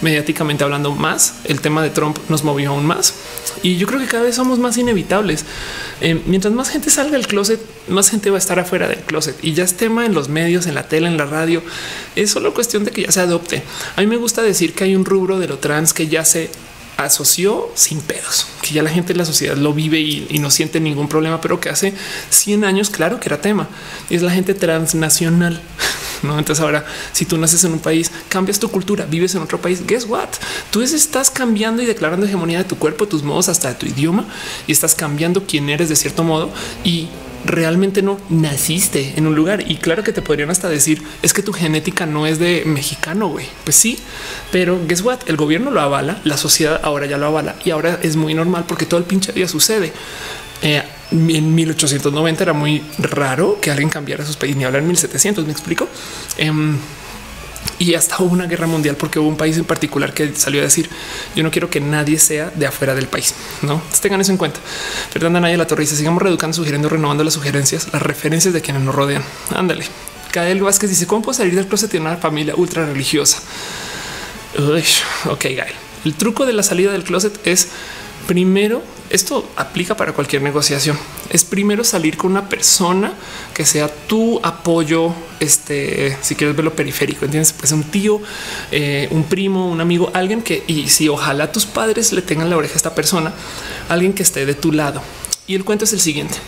mediáticamente 0.00 0.64
hablando 0.64 0.92
más. 0.92 1.34
El 1.44 1.60
tema 1.60 1.82
de 1.82 1.90
Trump 1.90 2.18
nos 2.28 2.44
movió 2.44 2.70
aún 2.70 2.86
más 2.86 3.14
y 3.62 3.76
yo 3.76 3.86
creo 3.86 4.00
que 4.00 4.06
cada 4.06 4.24
vez 4.24 4.34
somos 4.34 4.58
más 4.58 4.76
inevitables. 4.78 5.44
Eh, 6.00 6.20
mientras 6.26 6.52
más 6.54 6.70
gente 6.70 6.90
salga 6.90 7.12
del 7.12 7.26
closet, 7.26 7.60
más 7.88 8.10
gente 8.10 8.30
va 8.30 8.36
a 8.36 8.38
estar 8.38 8.58
afuera 8.58 8.88
del 8.88 9.00
closet 9.00 9.36
y 9.42 9.52
ya 9.52 9.64
es 9.64 9.76
tema 9.76 10.06
en 10.06 10.14
los 10.14 10.28
medios, 10.28 10.66
en 10.66 10.74
la 10.74 10.88
tele, 10.88 11.08
en 11.08 11.16
la 11.16 11.26
radio. 11.26 11.62
Es 12.16 12.30
solo 12.30 12.54
cuestión 12.54 12.84
de 12.84 12.90
que 12.90 13.02
ya 13.02 13.12
se 13.12 13.20
adopte. 13.20 13.62
A 13.96 14.00
mí 14.00 14.06
me 14.06 14.16
gusta 14.16 14.42
decir 14.42 14.74
que 14.74 14.84
hay 14.84 14.96
un 14.96 15.04
rubro 15.04 15.38
de 15.38 15.48
lo 15.48 15.58
trans 15.58 15.92
que 15.92 16.08
ya 16.08 16.24
se 16.24 16.50
asoció 17.04 17.70
sin 17.74 18.00
pedos, 18.00 18.46
que 18.62 18.74
ya 18.74 18.82
la 18.82 18.90
gente 18.90 19.12
de 19.12 19.18
la 19.18 19.24
sociedad 19.24 19.56
lo 19.56 19.72
vive 19.72 20.00
y, 20.00 20.38
no 20.38 20.50
siente 20.50 20.80
ningún 20.80 21.08
problema, 21.08 21.40
pero 21.40 21.60
que 21.60 21.68
hace 21.68 21.94
100 22.30 22.64
años, 22.64 22.90
claro 22.90 23.20
que 23.20 23.28
era 23.28 23.40
tema. 23.40 23.68
Y 24.10 24.16
es 24.16 24.22
la 24.22 24.30
gente 24.30 24.54
transnacional. 24.54 25.60
No, 26.22 26.38
entonces 26.38 26.62
ahora, 26.62 26.86
si 27.12 27.24
tú 27.24 27.36
naces 27.36 27.64
en 27.64 27.72
un 27.72 27.80
país, 27.80 28.12
cambias 28.28 28.60
tu 28.60 28.70
cultura, 28.70 29.06
vives 29.06 29.34
en 29.34 29.42
otro 29.42 29.60
país. 29.60 29.84
Guess 29.84 30.04
what? 30.04 30.28
Tú 30.70 30.80
estás 30.80 31.30
cambiando 31.30 31.82
y 31.82 31.84
declarando 31.84 32.24
hegemonía 32.26 32.58
de 32.58 32.64
tu 32.64 32.78
cuerpo, 32.78 33.08
tus 33.08 33.24
modos, 33.24 33.48
hasta 33.48 33.70
de 33.70 33.74
tu 33.74 33.86
idioma 33.86 34.24
y 34.68 34.70
estás 34.70 34.94
cambiando 34.94 35.44
quién 35.48 35.68
eres 35.68 35.88
de 35.88 35.96
cierto 35.96 36.22
modo. 36.22 36.52
Y 36.84 37.08
realmente 37.44 38.02
no 38.02 38.18
naciste 38.28 39.14
en 39.16 39.26
un 39.26 39.34
lugar. 39.34 39.70
Y 39.70 39.76
claro 39.76 40.02
que 40.02 40.12
te 40.12 40.22
podrían 40.22 40.50
hasta 40.50 40.68
decir 40.68 41.02
es 41.22 41.32
que 41.32 41.42
tu 41.42 41.52
genética 41.52 42.06
no 42.06 42.26
es 42.26 42.38
de 42.38 42.62
mexicano, 42.66 43.28
güey. 43.28 43.46
Pues 43.64 43.76
sí, 43.76 43.98
pero 44.50 44.80
guess 44.86 45.02
what? 45.02 45.20
El 45.26 45.36
gobierno 45.36 45.70
lo 45.70 45.80
avala, 45.80 46.20
la 46.24 46.36
sociedad 46.36 46.80
ahora 46.92 47.06
ya 47.06 47.18
lo 47.18 47.26
avala 47.26 47.56
y 47.64 47.70
ahora 47.70 47.98
es 48.02 48.16
muy 48.16 48.34
normal 48.34 48.64
porque 48.66 48.86
todo 48.86 48.98
el 48.98 49.04
pinche 49.04 49.32
día 49.32 49.48
sucede. 49.48 49.92
Eh, 50.62 50.82
en 51.10 51.54
1890 51.54 52.42
era 52.42 52.52
muy 52.52 52.82
raro 52.98 53.58
que 53.60 53.70
alguien 53.70 53.90
cambiara 53.90 54.24
sus 54.24 54.36
países, 54.36 54.56
ni 54.56 54.64
hablar 54.64 54.82
en 54.82 54.88
1700. 54.88 55.44
Me 55.44 55.52
explico. 55.52 55.88
Em, 56.38 56.78
y 57.78 57.94
hasta 57.94 58.22
hubo 58.22 58.32
una 58.32 58.46
guerra 58.46 58.66
mundial 58.66 58.96
porque 58.96 59.18
hubo 59.18 59.28
un 59.28 59.36
país 59.36 59.56
en 59.56 59.64
particular 59.64 60.14
que 60.14 60.34
salió 60.34 60.60
a 60.60 60.64
decir 60.64 60.88
yo 61.34 61.42
no 61.42 61.50
quiero 61.50 61.70
que 61.70 61.80
nadie 61.80 62.18
sea 62.18 62.50
de 62.54 62.66
afuera 62.66 62.94
del 62.94 63.08
país. 63.08 63.34
No 63.62 63.82
tengan 64.00 64.20
eso 64.20 64.32
en 64.32 64.38
cuenta. 64.38 64.60
Fernanda 65.10 65.40
Naya 65.40 65.56
La 65.56 65.66
Torre 65.66 65.82
dice 65.82 65.96
sigamos 65.96 66.22
reeducando, 66.22 66.54
sugiriendo, 66.54 66.88
renovando 66.88 67.24
las 67.24 67.34
sugerencias, 67.34 67.88
las 67.92 68.02
referencias 68.02 68.54
de 68.54 68.60
quienes 68.60 68.82
nos 68.82 68.94
rodean. 68.94 69.24
Ándale. 69.54 69.84
Gael 70.32 70.62
Vázquez 70.62 70.90
dice 70.90 71.06
cómo 71.06 71.22
puedo 71.22 71.36
salir 71.36 71.54
del 71.54 71.66
closet 71.66 71.90
de 71.92 72.00
una 72.00 72.16
familia 72.16 72.54
ultra 72.56 72.86
religiosa. 72.86 73.38
ok, 74.56 75.44
Gael. 75.44 75.74
El 76.04 76.14
truco 76.14 76.46
de 76.46 76.52
la 76.52 76.62
salida 76.62 76.92
del 76.92 77.04
closet 77.04 77.46
es 77.46 77.68
primero, 78.26 78.82
esto 79.10 79.48
aplica 79.56 79.96
para 79.96 80.12
cualquier 80.12 80.42
negociación, 80.42 80.98
es 81.30 81.44
primero 81.44 81.84
salir 81.84 82.16
con 82.16 82.30
una 82.30 82.48
persona 82.48 83.12
que 83.54 83.64
sea 83.64 83.88
tu 83.88 84.40
apoyo, 84.42 85.12
este, 85.40 86.16
si 86.22 86.34
quieres 86.34 86.56
verlo 86.56 86.74
periférico, 86.74 87.24
entiendes, 87.24 87.52
pues 87.52 87.72
un 87.72 87.84
tío, 87.84 88.20
eh, 88.70 89.08
un 89.10 89.24
primo, 89.24 89.68
un 89.68 89.80
amigo, 89.80 90.10
alguien 90.14 90.42
que, 90.42 90.64
y 90.66 90.88
si 90.88 91.08
ojalá 91.08 91.52
tus 91.52 91.66
padres 91.66 92.12
le 92.12 92.22
tengan 92.22 92.48
la 92.48 92.56
oreja 92.56 92.74
a 92.74 92.76
esta 92.76 92.94
persona, 92.94 93.32
alguien 93.88 94.12
que 94.12 94.22
esté 94.22 94.46
de 94.46 94.54
tu 94.54 94.72
lado. 94.72 95.02
Y 95.46 95.54
el 95.54 95.64
cuento 95.64 95.84
es 95.84 95.92
el 95.92 96.00
siguiente. 96.00 96.38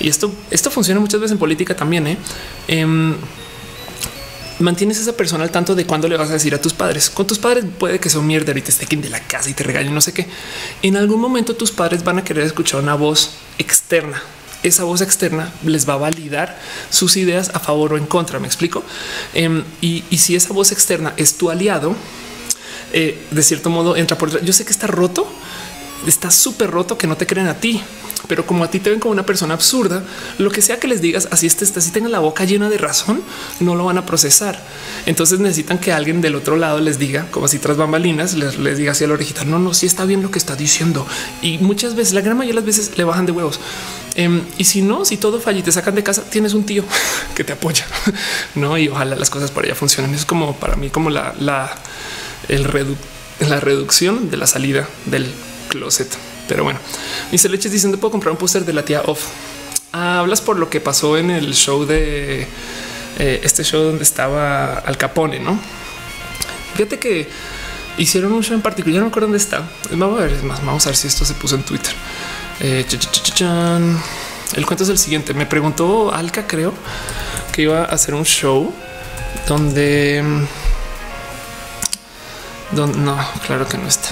Y 0.00 0.08
esto, 0.08 0.32
esto 0.50 0.70
funciona 0.70 1.00
muchas 1.00 1.20
veces 1.20 1.32
en 1.32 1.38
política 1.38 1.74
también. 1.74 2.06
¿eh? 2.06 2.18
Em, 2.68 3.14
mantienes 4.58 4.98
esa 4.98 5.16
persona 5.16 5.44
al 5.44 5.50
tanto 5.50 5.74
de 5.74 5.86
cuándo 5.86 6.08
le 6.08 6.16
vas 6.16 6.30
a 6.30 6.34
decir 6.34 6.54
a 6.54 6.60
tus 6.60 6.72
padres. 6.72 7.10
Con 7.10 7.26
tus 7.26 7.38
padres 7.38 7.64
puede 7.78 7.98
que 7.98 8.10
son 8.10 8.26
mierda 8.26 8.52
y 8.56 8.62
te 8.62 8.70
estén 8.70 9.00
de 9.00 9.10
la 9.10 9.20
casa 9.20 9.50
y 9.50 9.54
te 9.54 9.64
regañen, 9.64 9.94
no 9.94 10.00
sé 10.00 10.12
qué. 10.12 10.26
En 10.82 10.96
algún 10.96 11.20
momento 11.20 11.56
tus 11.56 11.70
padres 11.70 12.04
van 12.04 12.18
a 12.18 12.24
querer 12.24 12.44
escuchar 12.44 12.80
una 12.80 12.94
voz 12.94 13.32
externa. 13.58 14.22
Esa 14.62 14.84
voz 14.84 15.00
externa 15.00 15.52
les 15.64 15.88
va 15.88 15.94
a 15.94 15.98
validar 15.98 16.58
sus 16.90 17.16
ideas 17.16 17.50
a 17.54 17.60
favor 17.60 17.92
o 17.92 17.96
en 17.96 18.06
contra. 18.06 18.38
Me 18.38 18.46
explico. 18.46 18.82
Em, 19.34 19.62
y, 19.80 20.02
si 20.16 20.34
esa 20.34 20.52
voz 20.52 20.72
externa 20.72 21.12
es 21.16 21.36
tu 21.36 21.50
aliado, 21.50 21.94
eh, 22.92 23.26
de 23.30 23.42
cierto 23.42 23.70
modo 23.70 23.96
entra 23.96 24.16
por. 24.16 24.42
Yo 24.42 24.52
sé 24.52 24.64
que 24.64 24.72
está 24.72 24.86
roto, 24.86 25.30
está 26.06 26.30
súper 26.30 26.70
roto 26.70 26.98
que 26.98 27.06
no 27.06 27.16
te 27.16 27.26
creen 27.26 27.48
a 27.48 27.60
ti, 27.60 27.82
pero 28.28 28.46
como 28.46 28.64
a 28.64 28.70
ti 28.70 28.80
te 28.80 28.90
ven 28.90 29.00
como 29.00 29.12
una 29.12 29.24
persona 29.24 29.54
absurda, 29.54 30.02
lo 30.38 30.50
que 30.50 30.62
sea 30.62 30.78
que 30.78 30.88
les 30.88 31.00
digas, 31.00 31.28
así 31.30 31.46
estés, 31.46 31.76
así 31.76 31.90
tengan 31.90 32.12
la 32.12 32.18
boca 32.18 32.44
llena 32.44 32.68
de 32.68 32.78
razón, 32.78 33.22
no 33.60 33.74
lo 33.74 33.84
van 33.84 33.98
a 33.98 34.06
procesar. 34.06 34.62
Entonces 35.06 35.38
necesitan 35.38 35.78
que 35.78 35.92
alguien 35.92 36.20
del 36.20 36.34
otro 36.34 36.56
lado 36.56 36.80
les 36.80 36.98
diga, 36.98 37.26
como 37.30 37.48
si 37.48 37.58
tras 37.58 37.76
bambalinas, 37.76 38.34
les, 38.34 38.76
diga 38.76 38.92
así 38.92 39.04
a 39.04 39.08
la 39.08 39.14
orejita, 39.14 39.44
no, 39.44 39.58
no, 39.58 39.74
sí 39.74 39.86
está 39.86 40.04
bien 40.04 40.22
lo 40.22 40.30
que 40.30 40.38
está 40.38 40.56
diciendo. 40.56 41.06
Y 41.42 41.58
muchas 41.58 41.94
veces, 41.94 42.14
la 42.14 42.20
gran 42.20 42.36
mayoría 42.36 42.60
de 42.60 42.66
las 42.66 42.76
veces 42.76 42.98
le 42.98 43.04
bajan 43.04 43.26
de 43.26 43.32
huevos. 43.32 43.60
Em, 44.16 44.42
y 44.56 44.64
si 44.64 44.82
no, 44.82 45.04
si 45.04 45.18
todo 45.18 45.40
falla 45.40 45.58
y 45.58 45.62
te 45.62 45.72
sacan 45.72 45.94
de 45.94 46.02
casa, 46.02 46.22
tienes 46.22 46.54
un 46.54 46.64
tío 46.64 46.84
que 47.34 47.44
te 47.44 47.52
apoya, 47.52 47.86
no? 48.54 48.78
Y 48.78 48.88
ojalá 48.88 49.14
las 49.14 49.30
cosas 49.30 49.50
para 49.50 49.66
allá 49.66 49.74
funcionen. 49.74 50.14
Es 50.14 50.24
como 50.24 50.56
para 50.56 50.76
mí, 50.76 50.90
como 50.90 51.10
la, 51.10 51.34
la, 51.38 51.74
el 52.48 52.66
la 53.40 53.60
reducción 53.60 54.30
de 54.30 54.38
la 54.38 54.46
salida 54.46 54.88
del 55.04 55.26
closet. 55.68 56.08
Pero 56.48 56.64
bueno, 56.64 56.78
dice 57.30 57.48
leches 57.48 57.72
diciendo 57.72 57.98
puedo 57.98 58.12
comprar 58.12 58.32
un 58.32 58.38
póster 58.38 58.64
de 58.64 58.72
la 58.72 58.84
tía 58.84 59.02
off. 59.06 59.26
Ah, 59.92 60.20
hablas 60.20 60.40
por 60.40 60.58
lo 60.58 60.68
que 60.68 60.80
pasó 60.80 61.16
en 61.16 61.30
el 61.30 61.54
show 61.54 61.86
de 61.86 62.46
eh, 63.18 63.40
este 63.42 63.64
show 63.64 63.82
donde 63.82 64.02
estaba 64.02 64.74
Al 64.74 64.98
Capone, 64.98 65.40
no? 65.40 65.58
Fíjate 66.74 66.98
que 66.98 67.28
hicieron 67.96 68.32
un 68.32 68.42
show 68.42 68.54
en 68.54 68.62
particular. 68.62 68.98
No 68.98 69.06
me 69.06 69.10
acuerdo 69.10 69.28
dónde 69.28 69.38
está. 69.38 69.68
Vamos 69.90 70.20
a 70.20 70.24
ver, 70.24 70.42
más, 70.42 70.64
vamos 70.64 70.86
a 70.86 70.90
ver 70.90 70.96
si 70.96 71.06
esto 71.06 71.24
se 71.24 71.34
puso 71.34 71.54
en 71.54 71.62
Twitter. 71.62 71.94
Eh, 72.60 72.84
el 74.54 74.66
cuento 74.66 74.84
es 74.84 74.90
el 74.90 74.98
siguiente. 74.98 75.34
Me 75.34 75.46
preguntó 75.46 76.12
Alca, 76.12 76.46
creo 76.46 76.74
que 77.52 77.62
iba 77.62 77.80
a 77.80 77.84
hacer 77.84 78.14
un 78.14 78.24
show 78.24 78.72
donde, 79.48 80.22
donde 82.72 82.98
no, 82.98 83.16
claro 83.46 83.66
que 83.66 83.78
no 83.78 83.88
está. 83.88 84.10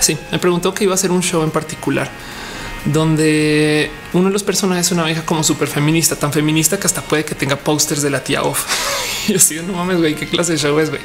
Sí, 0.00 0.16
me 0.30 0.38
preguntó 0.38 0.74
que 0.74 0.84
iba 0.84 0.94
a 0.94 0.96
ser 0.96 1.10
un 1.10 1.22
show 1.22 1.42
en 1.42 1.50
particular 1.50 2.10
donde 2.86 3.90
uno 4.12 4.26
de 4.26 4.32
los 4.32 4.44
personajes 4.44 4.86
es 4.86 4.92
una 4.92 5.04
vieja 5.04 5.24
como 5.24 5.42
súper 5.42 5.68
feminista, 5.68 6.14
tan 6.16 6.32
feminista 6.32 6.78
que 6.78 6.86
hasta 6.86 7.02
puede 7.02 7.24
que 7.24 7.34
tenga 7.34 7.56
pósters 7.56 8.02
de 8.02 8.10
la 8.10 8.22
tía 8.22 8.42
off. 8.42 8.64
y 9.28 9.34
así 9.34 9.56
no 9.56 9.72
mames, 9.72 9.98
güey, 9.98 10.14
qué 10.14 10.28
clase 10.28 10.52
de 10.52 10.58
show 10.58 10.78
es, 10.78 10.90
güey. 10.90 11.02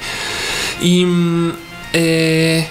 Y 0.82 1.06
mm, 1.06 1.54
eh, 1.94 2.68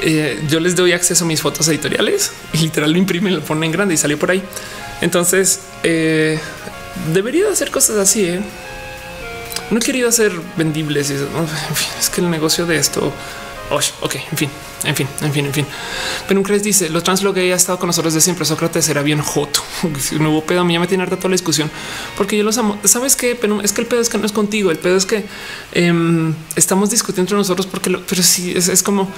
eh, 0.00 0.42
yo 0.48 0.60
les 0.60 0.74
doy 0.74 0.92
acceso 0.92 1.24
a 1.24 1.26
mis 1.26 1.42
fotos 1.42 1.68
editoriales 1.68 2.32
y 2.54 2.58
literal 2.58 2.92
lo 2.92 2.98
imprimen, 2.98 3.34
lo 3.34 3.42
ponen 3.42 3.64
en 3.64 3.72
grande 3.72 3.94
y 3.94 3.96
salió 3.98 4.18
por 4.18 4.30
ahí. 4.30 4.42
Entonces 5.02 5.60
eh, 5.82 6.38
debería 7.12 7.50
hacer 7.50 7.70
cosas 7.70 7.96
así. 7.96 8.38
No 9.70 9.78
he 9.78 9.82
querido 9.82 10.08
hacer 10.08 10.32
vendibles 10.56 11.10
y 11.10 11.14
es 12.00 12.08
que 12.08 12.20
el 12.22 12.30
negocio 12.30 12.66
de 12.66 12.76
esto 12.78 13.12
ok, 13.70 14.16
en 14.30 14.38
fin, 14.38 14.50
en 14.84 14.96
fin, 14.96 15.06
en 15.20 15.32
fin, 15.32 15.46
en 15.46 15.52
fin. 15.52 15.66
Un 16.30 16.62
dice 16.62 16.88
los 16.88 17.02
trans 17.02 17.22
lo 17.22 17.34
que 17.34 17.52
ha 17.52 17.56
estado 17.56 17.78
con 17.78 17.88
nosotros 17.88 18.14
de 18.14 18.20
siempre. 18.20 18.44
Sócrates 18.44 18.88
era 18.88 19.02
bien 19.02 19.20
joto. 19.20 19.60
Si 20.00 20.18
no 20.18 20.30
hubo 20.30 20.44
pedo, 20.44 20.60
a 20.60 20.64
mí 20.64 20.72
ya 20.72 20.80
me 20.80 20.86
tiene 20.86 21.02
harta 21.02 21.16
toda 21.16 21.30
la 21.30 21.34
discusión 21.34 21.70
porque 22.16 22.36
yo 22.36 22.44
los 22.44 22.56
amo. 22.58 22.78
Sabes? 22.84 23.16
Pero 23.40 23.60
es 23.60 23.72
que 23.72 23.80
el 23.82 23.86
pedo 23.86 24.00
es 24.00 24.08
que 24.08 24.18
no 24.18 24.26
es 24.26 24.32
contigo. 24.32 24.70
El 24.70 24.78
pedo 24.78 24.96
es 24.96 25.06
que 25.06 25.24
em, 25.72 26.34
estamos 26.56 26.90
discutiendo 26.90 27.22
entre 27.22 27.36
nosotros 27.36 27.66
porque, 27.66 27.90
lo, 27.90 28.00
pero 28.06 28.22
sí 28.22 28.52
es 28.56 28.82
como 28.82 29.08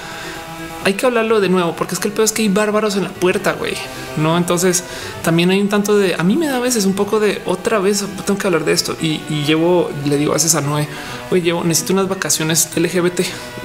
hay 0.84 0.94
que 0.94 1.06
hablarlo 1.06 1.40
de 1.40 1.48
nuevo, 1.48 1.74
porque 1.76 1.94
es 1.94 2.00
que 2.00 2.08
el 2.08 2.14
peor 2.14 2.24
es 2.24 2.32
que 2.32 2.42
hay 2.42 2.48
bárbaros 2.48 2.96
en 2.96 3.04
la 3.04 3.10
puerta, 3.10 3.52
güey. 3.52 3.74
No, 4.16 4.36
entonces 4.36 4.84
también 5.22 5.50
hay 5.50 5.60
un 5.60 5.68
tanto 5.68 5.96
de 5.96 6.14
a 6.14 6.22
mí 6.22 6.36
me 6.36 6.46
da 6.46 6.56
a 6.56 6.60
veces 6.60 6.84
un 6.84 6.94
poco 6.94 7.20
de 7.20 7.40
otra 7.46 7.78
vez 7.78 8.04
tengo 8.26 8.38
que 8.38 8.46
hablar 8.46 8.64
de 8.64 8.72
esto 8.72 8.96
y, 9.00 9.20
llevo, 9.46 9.90
le 10.04 10.16
digo 10.16 10.32
a 10.32 10.34
veces 10.34 10.54
a 10.54 10.60
Noé, 10.60 10.86
oye, 11.30 11.42
llevo, 11.42 11.64
necesito 11.64 11.92
unas 11.94 12.08
vacaciones 12.08 12.68
LGBT, 12.76 13.20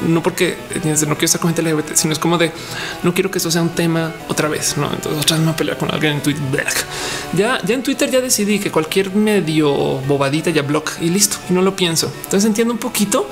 no 0.07 0.23
porque 0.23 0.57
no 0.85 1.15
quiero 1.15 1.25
estar 1.25 1.41
con 1.41 1.53
gente 1.53 1.69
LGBT, 1.69 1.95
sino 1.95 2.13
es 2.13 2.19
como 2.19 2.37
de 2.37 2.51
no 3.03 3.13
quiero 3.13 3.29
que 3.29 3.39
eso 3.39 3.51
sea 3.51 3.61
un 3.61 3.69
tema 3.69 4.13
otra 4.29 4.47
vez. 4.47 4.77
No, 4.77 4.91
entonces 4.93 5.21
otra 5.21 5.37
vez 5.37 5.45
me 5.45 5.53
pelear 5.53 5.77
con 5.77 5.91
alguien 5.93 6.13
en 6.13 6.21
Twitter. 6.21 6.65
Ya, 7.33 7.59
ya 7.65 7.75
en 7.75 7.83
Twitter 7.83 8.09
ya 8.09 8.21
decidí 8.21 8.59
que 8.59 8.71
cualquier 8.71 9.11
medio 9.13 9.73
bobadita 9.73 10.49
ya 10.49 10.61
blog 10.61 10.85
y 11.01 11.09
listo 11.09 11.37
y 11.49 11.53
no 11.53 11.61
lo 11.61 11.75
pienso. 11.75 12.11
Entonces 12.23 12.45
entiendo 12.45 12.73
un 12.73 12.79
poquito 12.79 13.27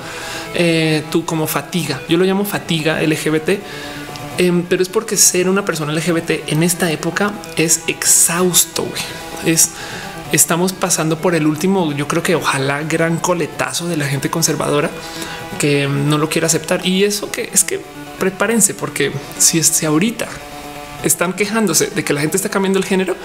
eh, 0.54 1.04
tú 1.10 1.24
como 1.24 1.46
fatiga. 1.46 2.00
Yo 2.08 2.18
lo 2.18 2.24
llamo 2.24 2.44
fatiga 2.44 3.00
LGBT 3.00 3.50
Em, 4.38 4.62
pero 4.62 4.82
es 4.82 4.88
porque 4.88 5.16
ser 5.16 5.48
una 5.48 5.64
persona 5.64 5.92
LGBT 5.92 6.48
en 6.48 6.62
esta 6.62 6.90
época 6.90 7.32
es 7.56 7.82
exhausto. 7.86 8.86
Es 9.44 9.70
estamos 10.32 10.72
pasando 10.72 11.18
por 11.18 11.34
el 11.34 11.46
último, 11.46 11.92
yo 11.92 12.08
creo 12.08 12.22
que 12.22 12.34
ojalá 12.34 12.82
gran 12.82 13.16
coletazo 13.18 13.86
de 13.86 13.96
la 13.96 14.06
gente 14.06 14.28
conservadora 14.28 14.90
que 15.58 15.88
no 15.88 16.18
lo 16.18 16.28
quiere 16.28 16.46
aceptar. 16.46 16.86
Y 16.86 17.04
eso 17.04 17.30
que 17.30 17.50
es 17.52 17.64
que 17.64 17.80
prepárense, 18.18 18.74
porque 18.74 19.12
si, 19.38 19.62
si 19.62 19.86
ahorita 19.86 20.26
están 21.04 21.32
quejándose 21.34 21.88
de 21.88 22.04
que 22.04 22.12
la 22.12 22.20
gente 22.20 22.36
está 22.36 22.48
cambiando 22.48 22.78
el 22.78 22.84
género, 22.84 23.16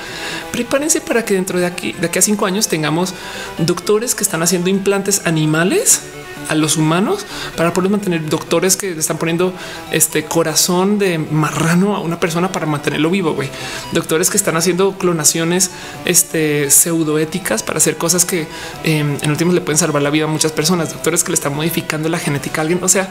prepárense 0.52 1.02
para 1.02 1.26
que 1.26 1.34
dentro 1.34 1.60
de 1.60 1.66
aquí, 1.66 1.94
de 1.94 2.08
aquí 2.08 2.20
a 2.20 2.22
cinco 2.22 2.46
años 2.46 2.68
tengamos 2.68 3.14
doctores 3.58 4.16
que 4.16 4.24
están 4.24 4.44
haciendo 4.44 4.70
implantes 4.70 5.22
animales 5.26 6.02
a 6.50 6.56
los 6.56 6.78
humanos 6.78 7.26
para 7.56 7.74
poder 7.74 7.92
mantener 7.92 8.30
doctores 8.30 8.78
que 8.78 8.92
están 8.92 9.18
poniendo 9.18 9.54
este 9.92 10.26
corazón 10.26 11.00
de 11.00 11.18
marrano 11.18 11.96
a 11.96 12.00
una 12.00 12.20
persona 12.20 12.52
para 12.52 12.66
mantenerlo 12.66 13.10
vivo. 13.10 13.34
Güey. 13.34 13.50
Doctores 13.92 14.30
que 14.30 14.38
están 14.38 14.58
haciendo 14.58 14.98
clonaciones 14.98 15.72
este, 16.06 16.70
pseudoéticas 16.70 17.64
para 17.64 17.78
hacer 17.78 17.98
cosas 17.98 18.26
que 18.26 18.48
em, 18.84 19.18
en 19.22 19.30
últimos 19.30 19.54
le 19.54 19.62
pueden 19.62 19.78
salvar 19.78 20.02
la 20.02 20.10
vida 20.10 20.26
a 20.26 20.28
muchas 20.28 20.52
personas. 20.52 20.92
Doctores 20.92 21.24
que 21.24 21.32
le 21.32 21.36
están 21.36 21.56
modificando 21.56 22.10
la 22.10 22.20
genética 22.20 22.62
a 22.62 22.64
alguien. 22.64 22.84
O 22.84 22.90
sea, 22.90 23.10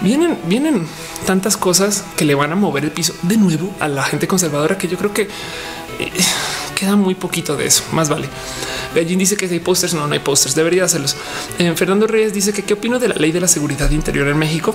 vienen, 0.00 0.38
vienen 0.46 0.86
tantas 1.26 1.56
cosas 1.56 2.04
que 2.16 2.24
le 2.24 2.34
van 2.34 2.52
a 2.52 2.56
mover 2.56 2.84
el 2.84 2.90
piso 2.90 3.14
de 3.22 3.36
nuevo 3.36 3.72
a 3.80 3.88
la 3.88 4.02
gente 4.02 4.26
conservadora 4.26 4.78
que 4.78 4.88
yo 4.88 4.96
creo 4.98 5.12
que 5.12 5.22
eh, 5.22 6.10
queda 6.82 6.96
muy 6.96 7.14
poquito 7.14 7.56
de 7.56 7.66
eso. 7.66 7.84
Más 7.92 8.08
vale. 8.08 8.28
Beijing 8.92 9.16
dice 9.16 9.36
que 9.36 9.46
hay 9.46 9.60
pósters. 9.60 9.94
No, 9.94 10.08
no 10.08 10.14
hay 10.14 10.18
pósters. 10.18 10.56
Debería 10.56 10.82
hacerlos. 10.82 11.16
Eh, 11.60 11.72
Fernando 11.76 12.08
Reyes 12.08 12.34
dice 12.34 12.52
que 12.52 12.64
qué 12.64 12.74
opino 12.74 12.98
de 12.98 13.06
la 13.06 13.14
ley 13.14 13.30
de 13.30 13.40
la 13.40 13.46
seguridad 13.46 13.88
interior 13.92 14.26
en 14.26 14.36
México. 14.36 14.74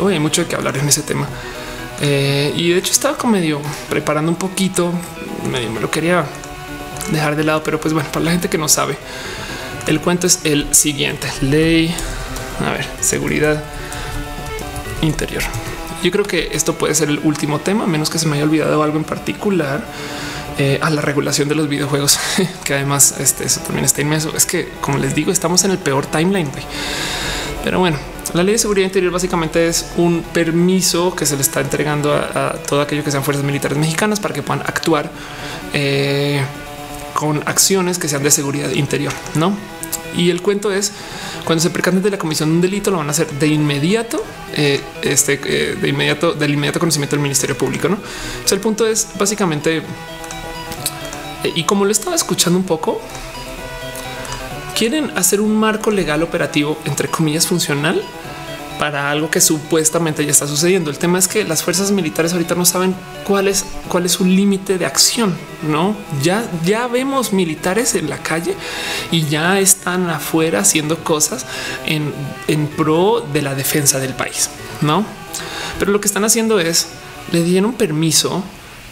Hoy 0.00 0.14
hay 0.14 0.18
mucho 0.18 0.48
que 0.48 0.56
hablar 0.56 0.78
en 0.78 0.88
ese 0.88 1.02
tema. 1.02 1.28
Eh, 2.00 2.54
y 2.56 2.70
de 2.70 2.78
hecho 2.78 2.90
estaba 2.90 3.18
como 3.18 3.34
medio 3.34 3.60
preparando 3.90 4.32
un 4.32 4.38
poquito. 4.38 4.94
Me 5.50 5.78
lo 5.78 5.90
quería 5.90 6.24
dejar 7.10 7.36
de 7.36 7.44
lado, 7.44 7.62
pero 7.62 7.78
pues 7.78 7.92
bueno, 7.92 8.08
para 8.10 8.24
la 8.24 8.30
gente 8.30 8.48
que 8.48 8.56
no 8.56 8.68
sabe, 8.68 8.96
el 9.86 10.00
cuento 10.00 10.26
es 10.26 10.40
el 10.44 10.74
siguiente. 10.74 11.30
Ley, 11.42 11.94
a 12.66 12.70
ver, 12.70 12.86
seguridad 13.02 13.62
interior. 15.02 15.42
Yo 16.02 16.10
creo 16.10 16.24
que 16.24 16.48
esto 16.52 16.76
puede 16.76 16.94
ser 16.94 17.10
el 17.10 17.18
último 17.18 17.58
tema, 17.58 17.86
menos 17.86 18.08
que 18.08 18.18
se 18.18 18.26
me 18.26 18.36
haya 18.36 18.44
olvidado 18.44 18.82
algo 18.82 18.96
en 18.96 19.04
particular. 19.04 19.84
Eh, 20.58 20.78
a 20.82 20.90
la 20.90 21.00
regulación 21.00 21.48
de 21.48 21.54
los 21.54 21.68
videojuegos, 21.68 22.18
que 22.64 22.74
además 22.74 23.14
este, 23.18 23.44
eso 23.44 23.60
también 23.60 23.84
está 23.84 24.02
inmenso. 24.02 24.36
Es 24.36 24.44
que, 24.44 24.68
como 24.80 24.98
les 24.98 25.14
digo, 25.14 25.32
estamos 25.32 25.64
en 25.64 25.70
el 25.70 25.78
peor 25.78 26.06
timeline. 26.06 26.50
Pero 27.64 27.78
bueno, 27.78 27.96
la 28.34 28.42
ley 28.42 28.52
de 28.52 28.58
seguridad 28.58 28.86
interior 28.86 29.12
básicamente 29.12 29.68
es 29.68 29.92
un 29.96 30.22
permiso 30.22 31.14
que 31.14 31.26
se 31.26 31.36
le 31.36 31.42
está 31.42 31.60
entregando 31.60 32.14
a, 32.14 32.54
todo 32.66 32.80
aquello 32.80 33.04
que 33.04 33.10
sean 33.10 33.24
fuerzas 33.24 33.44
militares 33.44 33.78
mexicanas 33.78 34.20
para 34.20 34.34
que 34.34 34.42
puedan 34.42 34.62
actuar 34.66 35.10
eh, 35.72 36.42
con 37.14 37.42
acciones 37.46 37.98
que 37.98 38.08
sean 38.08 38.22
de 38.22 38.30
seguridad 38.30 38.70
interior. 38.70 39.12
No 39.34 39.56
Y 40.16 40.30
el 40.30 40.42
cuento 40.42 40.72
es 40.72 40.92
cuando 41.44 41.62
se 41.62 41.70
percanten 41.70 42.02
de 42.02 42.10
la 42.10 42.18
comisión 42.18 42.48
de 42.50 42.54
un 42.56 42.60
delito, 42.60 42.90
lo 42.90 42.98
van 42.98 43.08
a 43.08 43.10
hacer 43.10 43.30
de 43.30 43.48
inmediato, 43.48 44.24
eh, 44.54 44.80
este 45.02 45.36
de 45.36 45.88
inmediato, 45.88 46.32
del 46.32 46.54
inmediato 46.54 46.78
conocimiento 46.78 47.16
del 47.16 47.22
Ministerio 47.22 47.56
Público. 47.56 47.88
No, 47.88 47.96
o 47.96 48.48
sea, 48.48 48.56
el 48.56 48.60
punto 48.60 48.86
es 48.86 49.08
básicamente, 49.18 49.82
y 51.54 51.64
como 51.64 51.84
lo 51.84 51.92
estaba 51.92 52.14
escuchando 52.14 52.58
un 52.58 52.64
poco, 52.64 53.00
quieren 54.76 55.10
hacer 55.16 55.40
un 55.40 55.56
marco 55.56 55.90
legal 55.90 56.22
operativo, 56.22 56.78
entre 56.84 57.08
comillas, 57.08 57.46
funcional 57.46 58.02
para 58.78 59.10
algo 59.10 59.30
que 59.30 59.40
supuestamente 59.40 60.24
ya 60.24 60.32
está 60.32 60.48
sucediendo. 60.48 60.90
El 60.90 60.98
tema 60.98 61.18
es 61.18 61.28
que 61.28 61.44
las 61.44 61.62
fuerzas 61.62 61.92
militares 61.92 62.32
ahorita 62.32 62.56
no 62.56 62.64
saben 62.64 62.96
cuál 63.24 63.46
es, 63.46 63.64
cuál 63.86 64.06
es 64.06 64.12
su 64.12 64.24
límite 64.24 64.76
de 64.76 64.86
acción. 64.86 65.36
No, 65.62 65.94
ya, 66.22 66.44
ya 66.64 66.88
vemos 66.88 67.32
militares 67.32 67.94
en 67.94 68.10
la 68.10 68.18
calle 68.18 68.56
y 69.12 69.26
ya 69.26 69.60
están 69.60 70.10
afuera 70.10 70.60
haciendo 70.60 71.04
cosas 71.04 71.46
en, 71.86 72.12
en 72.48 72.66
pro 72.66 73.24
de 73.32 73.42
la 73.42 73.54
defensa 73.54 74.00
del 74.00 74.14
país. 74.14 74.50
No, 74.80 75.04
pero 75.78 75.92
lo 75.92 76.00
que 76.00 76.08
están 76.08 76.24
haciendo 76.24 76.58
es 76.58 76.88
le 77.30 77.44
dieron 77.44 77.74
permiso 77.74 78.42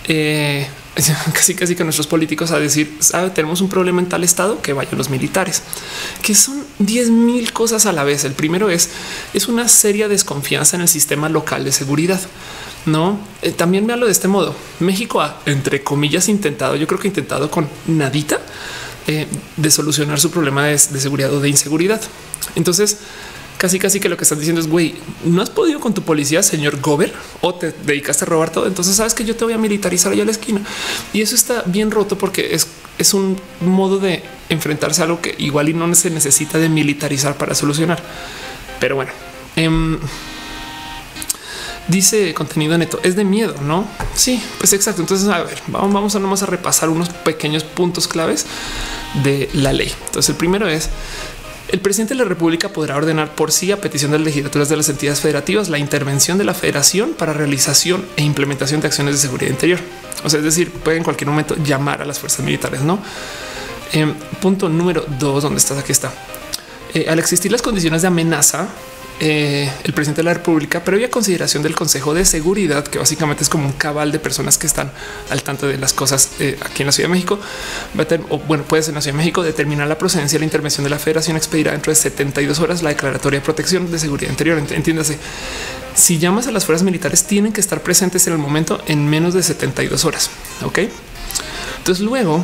eh, 0.05 0.69
casi 1.33 1.55
casi 1.55 1.77
que 1.77 1.85
nuestros 1.85 2.07
políticos 2.07 2.51
a 2.51 2.59
decir, 2.59 2.97
sabe, 3.01 3.31
tenemos 3.31 3.61
un 3.61 3.69
problema 3.69 4.01
en 4.01 4.09
tal 4.09 4.25
estado 4.25 4.61
que 4.61 4.73
vayan 4.73 4.99
los 4.99 5.09
militares, 5.09 5.63
que 6.23 6.35
son 6.35 6.65
10 6.79 7.11
mil 7.11 7.53
cosas 7.53 7.87
a 7.87 7.93
la 7.93 8.05
vez. 8.05 8.25
El 8.25 8.33
primero 8.33 8.71
es, 8.71 8.91
es 9.33 9.49
una 9.49 9.69
seria 9.69 10.09
desconfianza 10.09 10.77
en 10.77 10.83
el 10.83 10.89
sistema 10.89 11.29
local 11.29 11.65
de 11.65 11.73
seguridad. 11.73 12.21
No, 12.87 13.21
eh, 13.43 13.53
también 13.53 13.87
me 13.87 13.93
hablo 13.93 14.07
de 14.07 14.13
este 14.13 14.29
modo. 14.29 14.55
México 14.81 15.21
ha, 15.21 15.41
entre 15.47 15.83
comillas, 15.83 16.29
intentado, 16.29 16.77
yo 16.77 16.87
creo 16.87 16.99
que 16.99 17.09
intentado 17.09 17.51
con 17.51 17.69
nadita 17.87 18.41
eh, 19.07 19.27
de 19.57 19.71
solucionar 19.71 20.19
su 20.19 20.31
problema 20.31 20.67
de 20.67 20.79
seguridad 20.79 21.33
o 21.33 21.41
de 21.41 21.49
inseguridad. 21.49 22.01
Entonces, 22.57 22.99
casi 23.61 23.79
casi 23.79 24.01
que 24.01 24.09
lo 24.09 24.17
que 24.17 24.25
están 24.25 24.39
diciendo 24.39 24.59
es 24.59 24.69
güey, 24.69 24.95
no 25.23 25.43
has 25.43 25.51
podido 25.51 25.81
con 25.81 25.93
tu 25.93 26.01
policía, 26.01 26.43
señor 26.43 26.81
Gober, 26.81 27.13
o 27.43 27.55
te 27.55 27.73
dedicaste 27.85 28.25
a 28.25 28.27
robar 28.27 28.51
todo. 28.51 28.67
Entonces 28.67 28.97
sabes 28.97 29.13
que 29.13 29.23
yo 29.23 29.37
te 29.37 29.45
voy 29.45 29.53
a 29.53 29.59
militarizar 29.59 30.13
allá 30.13 30.23
a 30.23 30.25
la 30.25 30.33
esquina 30.33 30.63
y 31.13 31.21
eso 31.21 31.35
está 31.35 31.63
bien 31.67 31.91
roto 31.91 32.17
porque 32.17 32.55
es, 32.55 32.67
es 32.97 33.13
un 33.13 33.39
modo 33.61 33.99
de 33.99 34.23
enfrentarse 34.49 35.03
a 35.03 35.05
algo 35.05 35.21
que 35.21 35.35
igual 35.37 35.69
y 35.69 35.75
no 35.75 35.95
se 35.95 36.09
necesita 36.09 36.57
de 36.57 36.71
militarizar 36.71 37.37
para 37.37 37.55
solucionar. 37.55 38.03
Pero 38.81 38.97
bueno, 38.97 39.13
em, 39.57 39.99
dice 41.89 42.33
contenido 42.33 42.79
neto 42.79 42.99
es 43.03 43.15
de 43.15 43.25
miedo, 43.25 43.55
no? 43.61 43.87
Sí, 44.15 44.43
pues 44.57 44.73
exacto. 44.73 45.03
Entonces, 45.03 45.29
a 45.29 45.43
ver, 45.43 45.61
vamos, 45.67 45.93
vamos 45.93 46.17
a 46.17 46.19
nomás 46.19 46.43
a 46.43 46.47
repasar 46.47 46.89
unos 46.89 47.11
pequeños 47.11 47.65
puntos 47.65 48.09
claves 48.09 48.47
de 49.23 49.51
la 49.53 49.75
ley. 49.75 49.93
Entonces, 50.07 50.31
el 50.31 50.37
primero 50.37 50.67
es 50.67 50.89
el 51.73 51.81
presidente 51.81 52.15
de 52.15 52.19
la 52.23 52.29
República 52.29 52.69
podrá 52.69 52.97
ordenar 52.97 53.35
por 53.35 53.53
sí, 53.53 53.71
a 53.71 53.81
petición 53.81 54.11
de 54.11 54.19
las 54.19 54.25
legislaturas 54.27 54.69
de 54.69 54.77
las 54.77 54.89
entidades 54.89 55.21
federativas, 55.21 55.69
la 55.69 55.79
intervención 55.79 56.37
de 56.37 56.45
la 56.45 56.55
federación 56.55 57.13
para 57.13 57.33
realización 57.33 58.05
e 58.17 58.23
implementación 58.23 58.81
de 58.81 58.89
acciones 58.89 59.15
de 59.15 59.21
seguridad 59.21 59.51
interior. 59.51 59.79
O 60.25 60.31
sea, 60.31 60.39
es 60.39 60.45
decir, 60.45 60.71
puede 60.71 60.99
en 60.99 61.05
cualquier 61.05 61.29
momento 61.31 61.55
llamar 61.63 62.03
a 62.03 62.05
las 62.05 62.19
fuerzas 62.19 62.45
militares, 62.45 62.83
no? 62.83 62.99
Eh, 63.93 64.13
punto 64.41 64.69
número 64.69 65.05
dos, 65.19 65.43
donde 65.43 65.59
estás? 65.59 65.79
Aquí 65.79 65.93
está. 65.93 66.13
Eh, 66.95 67.07
al 67.09 67.19
existir 67.19 67.53
las 67.53 67.63
condiciones 67.63 68.03
de 68.03 68.09
amenaza, 68.09 68.69
eh, 69.23 69.71
el 69.85 69.93
presidente 69.93 70.21
de 70.21 70.25
la 70.25 70.33
República, 70.33 70.83
previa 70.83 71.11
consideración 71.11 71.63
del 71.63 71.75
Consejo 71.75 72.15
de 72.15 72.25
Seguridad, 72.25 72.85
que 72.87 72.99
básicamente 72.99 73.43
es 73.43 73.51
como 73.51 73.67
un 73.67 73.75
cabal 73.75 74.13
de 74.13 74.19
personas 74.19 74.57
que 74.57 74.67
están 74.67 74.91
al 75.29 75.43
tanto 75.43 75.67
de 75.67 75.77
las 75.77 75.93
cosas 75.93 76.31
eh, 76.41 76.59
aquí 76.63 76.83
en 76.83 76.87
la 76.87 76.93
Ciudad 76.93 77.11
de 77.11 77.17
México, 77.17 77.39
va 77.99 78.05
a 78.05 78.21
o 78.31 78.39
bueno, 78.39 78.65
puede 78.65 78.83
ser 78.83 78.93
en 78.93 78.95
la 78.95 79.03
Ciudad 79.03 79.15
de 79.15 79.19
México 79.19 79.43
determinar 79.43 79.87
la 79.89 79.99
procedencia 79.99 80.37
de 80.37 80.41
la 80.41 80.47
intervención 80.47 80.85
de 80.85 80.91
la 80.91 80.99
Federación 80.99 81.37
expedirá 81.37 81.73
dentro 81.73 81.93
de 81.93 81.97
72 81.97 82.61
horas 82.61 82.83
la 82.83 82.89
declaratoria 82.89 83.41
de 83.41 83.45
protección 83.45 83.91
de 83.91 83.99
seguridad 83.99 84.31
interior. 84.31 84.59
Entiéndase, 84.59 85.19
si 85.95 86.19
llamas 86.19 86.47
a 86.47 86.51
las 86.51 86.65
fuerzas 86.65 86.83
militares, 86.83 87.25
tienen 87.25 87.53
que 87.53 87.61
estar 87.61 87.83
presentes 87.83 88.27
en 88.27 88.33
el 88.33 88.39
momento 88.39 88.83
en 88.87 89.07
menos 89.07 89.35
de 89.35 89.43
72 89.43 90.03
horas. 90.07 90.31
Ok, 90.65 90.79
entonces 91.77 92.03
luego 92.03 92.43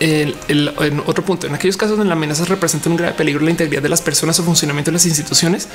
el, 0.00 0.36
en 0.48 1.00
otro 1.06 1.24
punto, 1.24 1.46
en 1.46 1.54
aquellos 1.54 1.76
casos 1.76 1.96
donde 1.96 2.08
la 2.08 2.14
amenaza 2.14 2.44
representa 2.44 2.88
un 2.88 2.96
grave 2.96 3.14
peligro 3.14 3.44
la 3.44 3.50
integridad 3.50 3.82
de 3.82 3.88
las 3.88 4.00
personas 4.00 4.38
o 4.38 4.44
funcionamiento 4.44 4.90
de 4.90 4.94
las 4.94 5.06
instituciones, 5.06 5.68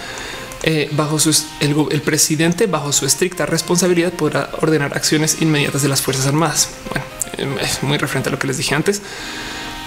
eh, 0.63 0.89
bajo 0.93 1.19
sus, 1.19 1.45
el, 1.59 2.01
presidente, 2.01 2.67
bajo 2.67 2.93
su 2.93 3.05
estricta 3.05 3.45
responsabilidad, 3.45 4.13
podrá 4.13 4.49
ordenar 4.61 4.95
acciones 4.95 5.41
inmediatas 5.41 5.81
de 5.81 5.89
las 5.89 6.01
Fuerzas 6.01 6.27
Armadas. 6.27 6.69
Bueno, 6.89 7.57
em, 7.57 7.65
es 7.65 7.83
muy 7.83 7.97
referente 7.97 8.29
a 8.29 8.31
lo 8.31 8.39
que 8.39 8.47
les 8.47 8.57
dije 8.57 8.73
antes, 8.73 9.01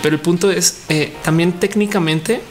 pero 0.02 0.14
el 0.14 0.20
punto 0.20 0.50
es 0.50 0.78
eh, 0.88 1.14
también 1.22 1.54
técnicamente 1.54 2.42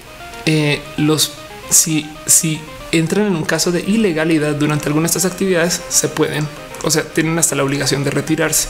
eh, 0.45 0.81
los 0.97 1.33
si, 1.69 2.09
si 2.25 2.59
entran 2.91 3.27
en 3.27 3.35
un 3.35 3.43
caso 3.43 3.71
de 3.71 3.81
ilegalidad 3.81 4.55
durante 4.55 4.87
alguna 4.87 5.03
de 5.03 5.07
estas 5.07 5.25
actividades, 5.25 5.81
se 5.89 6.07
pueden 6.07 6.47
o 6.85 6.91
sea, 6.91 7.03
tienen 7.03 7.37
hasta 7.39 7.55
la 7.55 7.63
obligación 7.63 8.03
de 8.03 8.11
retirarse. 8.11 8.69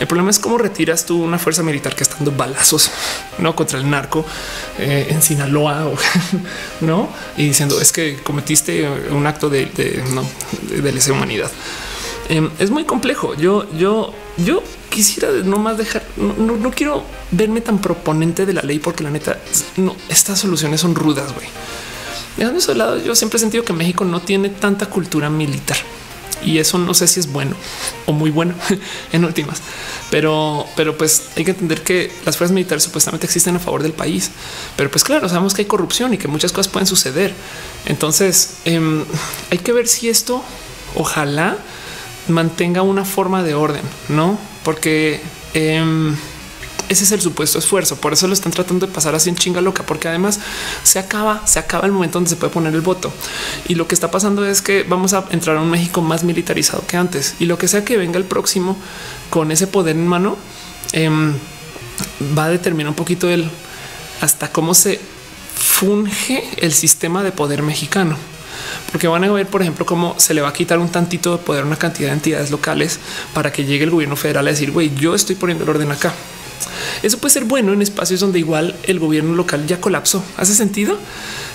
El 0.00 0.06
problema 0.06 0.30
es 0.30 0.38
cómo 0.38 0.56
retiras 0.56 1.04
tú 1.04 1.22
una 1.22 1.38
fuerza 1.38 1.62
militar 1.62 1.94
que 1.94 2.02
está 2.02 2.16
dando 2.16 2.32
balazos 2.32 2.90
no 3.38 3.54
contra 3.54 3.78
el 3.78 3.88
narco 3.88 4.24
eh, 4.78 5.08
en 5.10 5.20
Sinaloa 5.20 5.86
o 5.86 5.94
no 6.80 7.10
y 7.36 7.44
diciendo 7.48 7.78
es 7.80 7.92
que 7.92 8.16
cometiste 8.22 8.88
un 9.10 9.26
acto 9.26 9.50
de, 9.50 9.66
de, 9.66 10.92
lesa 10.92 11.12
humanidad. 11.12 11.50
Em, 12.30 12.48
es 12.58 12.70
muy 12.70 12.84
complejo. 12.84 13.34
Yo, 13.34 13.70
yo, 13.76 14.14
yo 14.38 14.62
quisiera 14.88 15.28
no 15.44 15.58
más 15.58 15.76
dejar, 15.76 16.02
no, 16.16 16.56
no, 16.56 16.70
quiero 16.70 17.04
verme 17.30 17.60
tan 17.60 17.78
proponente 17.78 18.46
de 18.46 18.54
la 18.54 18.62
ley 18.62 18.78
porque 18.78 19.04
la 19.04 19.10
neta, 19.10 19.38
no, 19.76 19.94
estas 20.08 20.38
soluciones 20.38 20.80
son 20.80 20.94
rudas, 20.94 21.34
güey. 21.34 21.46
Dejando 22.38 22.58
eso 22.58 22.72
de 22.72 22.78
lado, 22.78 22.98
yo 22.98 23.14
siempre 23.14 23.36
he 23.36 23.40
sentido 23.40 23.64
que 23.64 23.74
México 23.74 24.06
no 24.06 24.20
tiene 24.20 24.48
tanta 24.48 24.86
cultura 24.86 25.28
militar 25.28 25.76
y 26.44 26.58
eso 26.58 26.78
no 26.78 26.94
sé 26.94 27.06
si 27.06 27.20
es 27.20 27.30
bueno 27.30 27.56
o 28.06 28.12
muy 28.12 28.30
bueno 28.30 28.54
en 29.12 29.24
últimas, 29.24 29.60
pero, 30.10 30.66
pero 30.76 30.96
pues 30.96 31.24
hay 31.36 31.44
que 31.44 31.52
entender 31.52 31.82
que 31.82 32.12
las 32.24 32.36
fuerzas 32.36 32.54
militares 32.54 32.84
supuestamente 32.84 33.26
existen 33.26 33.56
a 33.56 33.58
favor 33.58 33.82
del 33.82 33.92
país, 33.92 34.30
pero 34.76 34.90
pues 34.90 35.04
claro, 35.04 35.28
sabemos 35.28 35.54
que 35.54 35.62
hay 35.62 35.66
corrupción 35.66 36.14
y 36.14 36.18
que 36.18 36.28
muchas 36.28 36.52
cosas 36.52 36.72
pueden 36.72 36.86
suceder. 36.86 37.34
Entonces 37.86 38.56
em, 38.64 39.04
hay 39.50 39.58
que 39.58 39.72
ver 39.72 39.88
si 39.88 40.08
esto 40.08 40.42
ojalá 40.94 41.56
mantenga 42.28 42.82
una 42.82 43.04
forma 43.04 43.42
de 43.42 43.54
orden, 43.54 43.82
no? 44.08 44.38
Porque 44.64 45.20
em, 45.54 46.16
ese 46.90 47.04
es 47.04 47.12
el 47.12 47.20
supuesto 47.20 47.58
esfuerzo. 47.58 47.96
Por 47.96 48.12
eso 48.12 48.26
lo 48.26 48.34
están 48.34 48.52
tratando 48.52 48.86
de 48.86 48.92
pasar 48.92 49.14
así 49.14 49.30
en 49.30 49.36
chinga 49.36 49.60
loca, 49.60 49.84
porque 49.86 50.08
además 50.08 50.40
se 50.82 50.98
acaba, 50.98 51.46
se 51.46 51.60
acaba 51.60 51.86
el 51.86 51.92
momento 51.92 52.18
donde 52.18 52.30
se 52.30 52.36
puede 52.36 52.52
poner 52.52 52.74
el 52.74 52.80
voto. 52.80 53.12
Y 53.68 53.76
lo 53.76 53.86
que 53.86 53.94
está 53.94 54.10
pasando 54.10 54.44
es 54.44 54.60
que 54.60 54.82
vamos 54.82 55.12
a 55.14 55.24
entrar 55.30 55.56
a 55.56 55.60
un 55.60 55.70
México 55.70 56.02
más 56.02 56.24
militarizado 56.24 56.84
que 56.86 56.96
antes. 56.96 57.36
Y 57.38 57.46
lo 57.46 57.58
que 57.58 57.68
sea 57.68 57.84
que 57.84 57.96
venga 57.96 58.18
el 58.18 58.24
próximo 58.24 58.76
con 59.30 59.52
ese 59.52 59.68
poder 59.68 59.94
en 59.94 60.06
mano 60.06 60.36
em, 60.92 61.34
va 62.36 62.46
a 62.46 62.48
determinar 62.50 62.90
un 62.90 62.96
poquito 62.96 63.30
el 63.30 63.48
hasta 64.20 64.50
cómo 64.50 64.74
se 64.74 65.00
funge 65.54 66.42
el 66.56 66.72
sistema 66.72 67.22
de 67.22 67.30
poder 67.30 67.62
mexicano 67.62 68.16
porque 68.90 69.06
van 69.06 69.22
a 69.24 69.30
ver, 69.30 69.46
por 69.46 69.62
ejemplo, 69.62 69.86
cómo 69.86 70.14
se 70.18 70.34
le 70.34 70.40
va 70.40 70.48
a 70.48 70.52
quitar 70.52 70.78
un 70.78 70.88
tantito 70.88 71.36
de 71.36 71.38
poder 71.42 71.62
a 71.62 71.66
una 71.66 71.76
cantidad 71.76 72.08
de 72.08 72.14
entidades 72.14 72.50
locales 72.50 72.98
para 73.32 73.52
que 73.52 73.64
llegue 73.64 73.84
el 73.84 73.90
gobierno 73.90 74.16
federal 74.16 74.46
a 74.48 74.50
decir, 74.50 74.72
güey, 74.72 74.92
yo 74.96 75.14
estoy 75.14 75.36
poniendo 75.36 75.64
el 75.64 75.70
orden 75.70 75.92
acá. 75.92 76.12
Eso 77.02 77.18
puede 77.18 77.32
ser 77.32 77.44
bueno 77.44 77.72
en 77.72 77.82
espacios 77.82 78.20
donde 78.20 78.38
igual 78.38 78.76
el 78.84 78.98
gobierno 78.98 79.34
local 79.34 79.66
ya 79.66 79.80
colapsó. 79.80 80.24
¿Hace 80.36 80.54
sentido? 80.54 80.98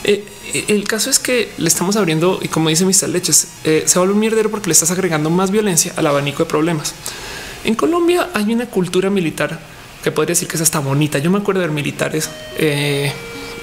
Eh, 0.03 0.23
el 0.68 0.88
caso 0.88 1.10
es 1.10 1.19
que 1.19 1.52
le 1.57 1.68
estamos 1.68 1.95
abriendo 1.95 2.40
y 2.41 2.48
como 2.48 2.69
dice 2.69 2.86
Mr. 2.86 3.10
Leches, 3.10 3.48
eh, 3.64 3.84
se 3.86 3.99
vuelve 3.99 4.14
un 4.14 4.19
mierdero 4.19 4.49
porque 4.49 4.68
le 4.68 4.73
estás 4.73 4.91
agregando 4.91 5.30
más 5.30 5.52
violencia 5.52 5.94
al 5.95 6.07
abanico 6.07 6.44
de 6.44 6.49
problemas. 6.49 6.94
En 7.64 7.76
Colombia 7.76 8.30
hay 8.34 8.53
una 8.53 8.68
cultura 8.68 9.10
militar 9.10 9.60
que 10.03 10.11
podría 10.11 10.34
decir 10.34 10.48
que 10.48 10.56
es 10.56 10.61
hasta 10.61 10.80
bonita. 10.80 11.18
Yo 11.18 11.32
me 11.32 11.40
acuerdo 11.40 11.61
de 11.61 11.68
militares 11.69 12.30
eh, 12.57 13.11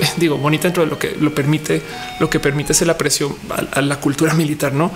digo, 0.17 0.39
bonita 0.39 0.65
dentro 0.65 0.85
de 0.85 0.91
lo 0.91 0.99
que 0.99 1.17
lo 1.21 1.35
permite, 1.35 1.83
lo 2.21 2.29
que 2.31 2.41
permite 2.41 2.73
es 2.73 2.83
el 2.83 2.91
aprecio 2.91 3.37
a, 3.73 3.81
la 3.81 4.01
cultura 4.01 4.35
militar. 4.35 4.73
No, 4.73 4.91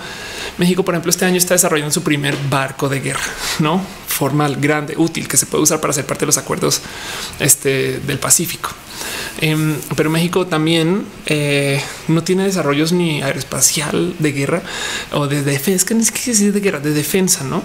México, 0.57 0.83
por 0.83 0.93
ejemplo, 0.93 1.09
este 1.09 1.25
año 1.25 1.37
está 1.37 1.53
desarrollando 1.53 1.91
su 1.91 2.03
primer 2.03 2.35
barco 2.49 2.89
de 2.89 2.99
guerra, 2.99 3.21
no 3.59 3.81
formal, 4.17 4.55
grande, 4.55 4.95
útil, 4.97 5.27
que 5.27 5.37
se 5.37 5.45
puede 5.45 5.63
usar 5.63 5.79
para 5.79 5.93
ser 5.93 6.05
parte 6.05 6.21
de 6.21 6.27
los 6.27 6.39
acuerdos 6.39 6.81
este, 7.39 7.99
del 7.99 8.17
Pacífico. 8.17 8.71
Em, 9.39 9.75
pero 9.95 10.09
México 10.09 10.47
también 10.47 11.05
eh, 11.27 11.79
no 12.07 12.23
tiene 12.23 12.45
desarrollos 12.45 12.93
ni 12.93 13.21
aeroespacial 13.21 14.15
de 14.17 14.31
guerra 14.31 14.63
o 15.11 15.27
de 15.27 15.43
defensa, 15.43 15.85
que 15.85 15.93
ni 15.93 16.03
siquiera 16.03 16.51
de 16.51 16.59
guerra, 16.59 16.79
de 16.79 16.93
defensa, 16.93 17.43
no? 17.43 17.61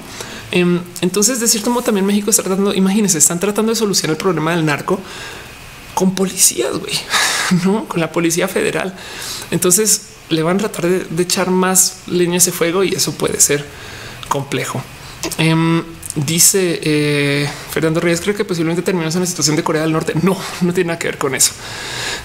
Em, 0.51 0.81
entonces, 1.01 1.41
de 1.41 1.49
cierto 1.49 1.71
modo, 1.71 1.85
también 1.85 2.05
México 2.05 2.29
está 2.29 2.43
tratando, 2.43 2.75
imagínense, 2.75 3.17
están 3.17 3.41
tratando 3.41 3.73
de 3.73 3.77
solucionar 3.77 4.17
el 4.17 4.23
problema 4.23 4.55
del 4.55 4.67
narco 4.67 5.01
con 5.95 6.15
policías, 6.15 6.79
güey, 6.79 6.95
no 7.65 7.87
con 7.87 8.01
la 8.01 8.13
policía 8.13 8.49
federal. 8.49 8.95
Entonces 9.51 10.03
le 10.31 10.43
van 10.43 10.57
a 10.57 10.69
tratar 10.69 10.89
de, 10.89 11.23
echar 11.23 11.51
más 11.51 11.99
leña 12.07 12.35
a 12.35 12.39
ese 12.39 12.53
fuego 12.53 12.85
y 12.85 12.95
eso 12.95 13.13
puede 13.13 13.41
ser 13.41 13.65
complejo. 14.29 14.83
Em, 15.39 15.83
dice 16.15 16.81
eh, 16.83 17.49
Fernando 17.71 18.01
Reyes, 18.01 18.21
creo 18.21 18.35
que 18.35 18.45
posiblemente 18.45 18.83
terminamos 18.83 19.15
en 19.15 19.21
la 19.21 19.27
situación 19.27 19.57
de 19.57 19.63
Corea 19.63 19.83
del 19.83 19.93
Norte. 19.93 20.15
No, 20.23 20.37
no 20.63 20.73
tiene 20.73 20.89
nada 20.89 20.99
que 20.99 21.09
ver 21.09 21.19
con 21.19 21.35
eso. 21.35 21.53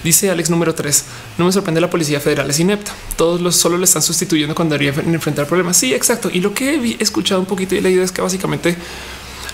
Dice 0.02 0.30
Alex 0.30 0.50
número 0.50 0.74
3. 0.74 1.04
No 1.38 1.44
me 1.44 1.52
sorprende 1.52 1.80
la 1.80 1.90
policía 1.90 2.20
federal 2.20 2.48
es 2.50 2.58
inepta. 2.60 2.92
Todos 3.16 3.40
los 3.40 3.56
solo 3.56 3.76
le 3.78 3.84
están 3.84 4.02
sustituyendo 4.02 4.54
cuando 4.54 4.76
deberían 4.76 5.14
enfrentar 5.14 5.46
problemas. 5.46 5.76
Sí, 5.76 5.92
exacto. 5.92 6.30
Y 6.32 6.40
lo 6.40 6.54
que 6.54 6.74
he 6.74 6.96
escuchado 7.02 7.40
un 7.40 7.46
poquito 7.46 7.74
y 7.74 7.80
leído 7.80 8.02
es 8.02 8.12
que 8.12 8.22
básicamente 8.22 8.76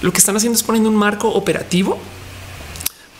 lo 0.03 0.13
que 0.13 0.19
están 0.19 0.37
haciendo 0.37 0.57
es 0.57 0.63
poniendo 0.63 0.91
un 0.91 0.97
marco 0.97 1.29
operativo 1.29 1.99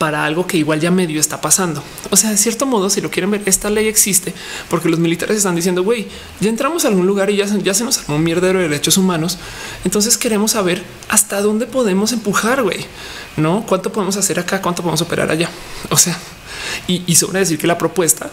para 0.05 0.23
algo 0.23 0.45
que 0.45 0.57
igual 0.57 0.79
ya 0.79 0.91
medio 0.91 1.19
está 1.19 1.41
pasando. 1.41 1.81
O 2.11 2.15
sea, 2.15 2.29
de 2.29 2.37
cierto 2.37 2.67
modo, 2.67 2.91
si 2.91 3.01
lo 3.01 3.09
quieren 3.09 3.31
ver, 3.31 3.41
esta 3.47 3.71
ley 3.71 3.87
existe 3.87 4.35
porque 4.69 4.87
los 4.87 4.99
militares 4.99 5.37
están 5.37 5.55
diciendo, 5.55 5.81
güey, 5.81 6.07
ya 6.39 6.47
entramos 6.47 6.85
a 6.85 6.89
algún 6.89 7.07
lugar 7.07 7.31
y 7.31 7.37
ya, 7.37 7.47
se 7.47 7.83
nos 7.83 7.97
armó 7.97 8.17
un 8.17 8.23
mierdero 8.23 8.59
de 8.59 8.69
derechos 8.69 8.97
humanos. 8.97 9.39
Entonces 9.83 10.15
queremos 10.19 10.51
saber 10.51 10.83
hasta 11.09 11.41
dónde 11.41 11.65
podemos 11.65 12.11
empujar, 12.11 12.61
güey, 12.61 12.85
no 13.35 13.65
cuánto 13.67 13.91
podemos 13.91 14.15
hacer 14.15 14.39
acá, 14.39 14.61
cuánto 14.61 14.83
podemos 14.83 15.01
operar 15.01 15.31
allá. 15.31 15.49
O 15.89 15.97
sea, 15.97 16.15
y, 16.87 17.01
y 17.07 17.15
sobre 17.15 17.39
decir 17.39 17.57
que 17.57 17.65
la 17.65 17.79
propuesta 17.79 18.29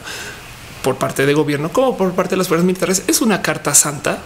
por 0.82 0.96
parte 0.96 1.24
de 1.24 1.32
gobierno 1.32 1.72
como 1.72 1.96
por 1.96 2.12
parte 2.12 2.32
de 2.32 2.36
las 2.36 2.48
fuerzas 2.48 2.66
militares 2.66 3.04
es 3.06 3.22
una 3.22 3.40
carta 3.40 3.72
santa 3.72 4.18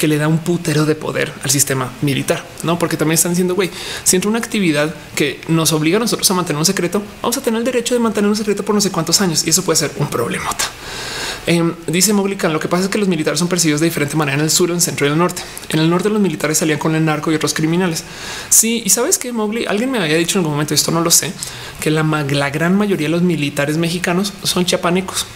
que 0.00 0.08
le 0.08 0.16
da 0.16 0.28
un 0.28 0.38
putero 0.38 0.86
de 0.86 0.94
poder 0.94 1.30
al 1.42 1.50
sistema 1.50 1.92
militar, 2.00 2.42
no? 2.62 2.78
Porque 2.78 2.96
también 2.96 3.16
están 3.16 3.32
diciendo, 3.32 3.54
güey, 3.54 3.70
si 4.02 4.16
entra 4.16 4.30
una 4.30 4.38
actividad 4.38 4.94
que 5.14 5.42
nos 5.48 5.74
obliga 5.74 5.98
a 5.98 6.00
nosotros 6.00 6.30
a 6.30 6.32
mantener 6.32 6.58
un 6.58 6.64
secreto, 6.64 7.02
vamos 7.20 7.36
a 7.36 7.42
tener 7.42 7.58
el 7.58 7.66
derecho 7.66 7.92
de 7.92 8.00
mantener 8.00 8.30
un 8.30 8.34
secreto 8.34 8.64
por 8.64 8.74
no 8.74 8.80
sé 8.80 8.90
cuántos 8.90 9.20
años 9.20 9.46
y 9.46 9.50
eso 9.50 9.62
puede 9.62 9.76
ser 9.76 9.90
un 9.98 10.08
problemota. 10.08 10.64
Eh, 11.46 11.74
dice 11.86 12.14
Moglican, 12.14 12.50
lo 12.50 12.60
que 12.60 12.66
pasa 12.66 12.84
es 12.84 12.88
que 12.88 12.96
los 12.96 13.08
militares 13.08 13.38
son 13.38 13.48
percibidos 13.48 13.82
de 13.82 13.88
diferente 13.88 14.16
manera 14.16 14.38
en 14.38 14.44
el 14.44 14.50
sur, 14.50 14.70
en 14.70 14.76
el 14.76 14.80
centro 14.80 15.04
y 15.04 15.08
en 15.08 15.12
el 15.12 15.18
norte. 15.18 15.42
En 15.68 15.80
el 15.80 15.90
norte 15.90 16.08
los 16.08 16.18
militares 16.18 16.56
salían 16.56 16.78
con 16.78 16.94
el 16.94 17.04
narco 17.04 17.30
y 17.30 17.34
otros 17.34 17.52
criminales. 17.52 18.02
Sí, 18.48 18.80
y 18.82 18.88
sabes 18.88 19.18
que 19.18 19.32
Mowgli, 19.32 19.66
alguien 19.66 19.90
me 19.90 19.98
había 19.98 20.16
dicho 20.16 20.38
en 20.38 20.44
algún 20.44 20.52
momento, 20.52 20.72
esto 20.72 20.92
no 20.92 21.02
lo 21.02 21.10
sé, 21.10 21.34
que 21.78 21.90
la, 21.90 22.02
la 22.02 22.48
gran 22.48 22.74
mayoría 22.74 23.08
de 23.08 23.12
los 23.12 23.22
militares 23.22 23.76
mexicanos 23.76 24.32
son 24.44 24.64
chapanecos 24.64 25.26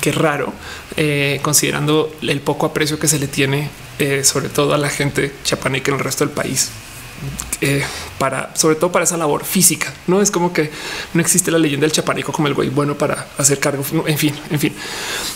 qué 0.00 0.12
raro, 0.12 0.52
eh, 0.96 1.40
considerando 1.42 2.14
el 2.22 2.40
poco 2.40 2.66
aprecio 2.66 2.98
que 2.98 3.08
se 3.08 3.18
le 3.18 3.28
tiene, 3.28 3.70
eh, 3.98 4.24
sobre 4.24 4.48
todo 4.48 4.74
a 4.74 4.78
la 4.78 4.88
gente 4.88 5.32
chapaneca 5.44 5.90
en 5.90 5.98
el 5.98 6.04
resto 6.04 6.24
del 6.24 6.34
país. 6.34 6.70
Eh, 7.60 7.82
para 8.18 8.54
sobre 8.54 8.76
todo 8.76 8.92
para 8.92 9.04
esa 9.04 9.16
labor 9.16 9.44
física, 9.44 9.92
no 10.06 10.22
es 10.22 10.30
como 10.30 10.52
que 10.52 10.70
no 11.14 11.20
existe 11.20 11.50
la 11.50 11.58
leyenda 11.58 11.84
del 11.84 11.90
chapaneco 11.90 12.30
como 12.30 12.46
el 12.46 12.54
güey 12.54 12.68
bueno 12.68 12.96
para 12.96 13.26
hacer 13.38 13.58
cargo. 13.58 13.84
En 14.06 14.16
fin, 14.16 14.32
en 14.50 14.60
fin, 14.60 14.72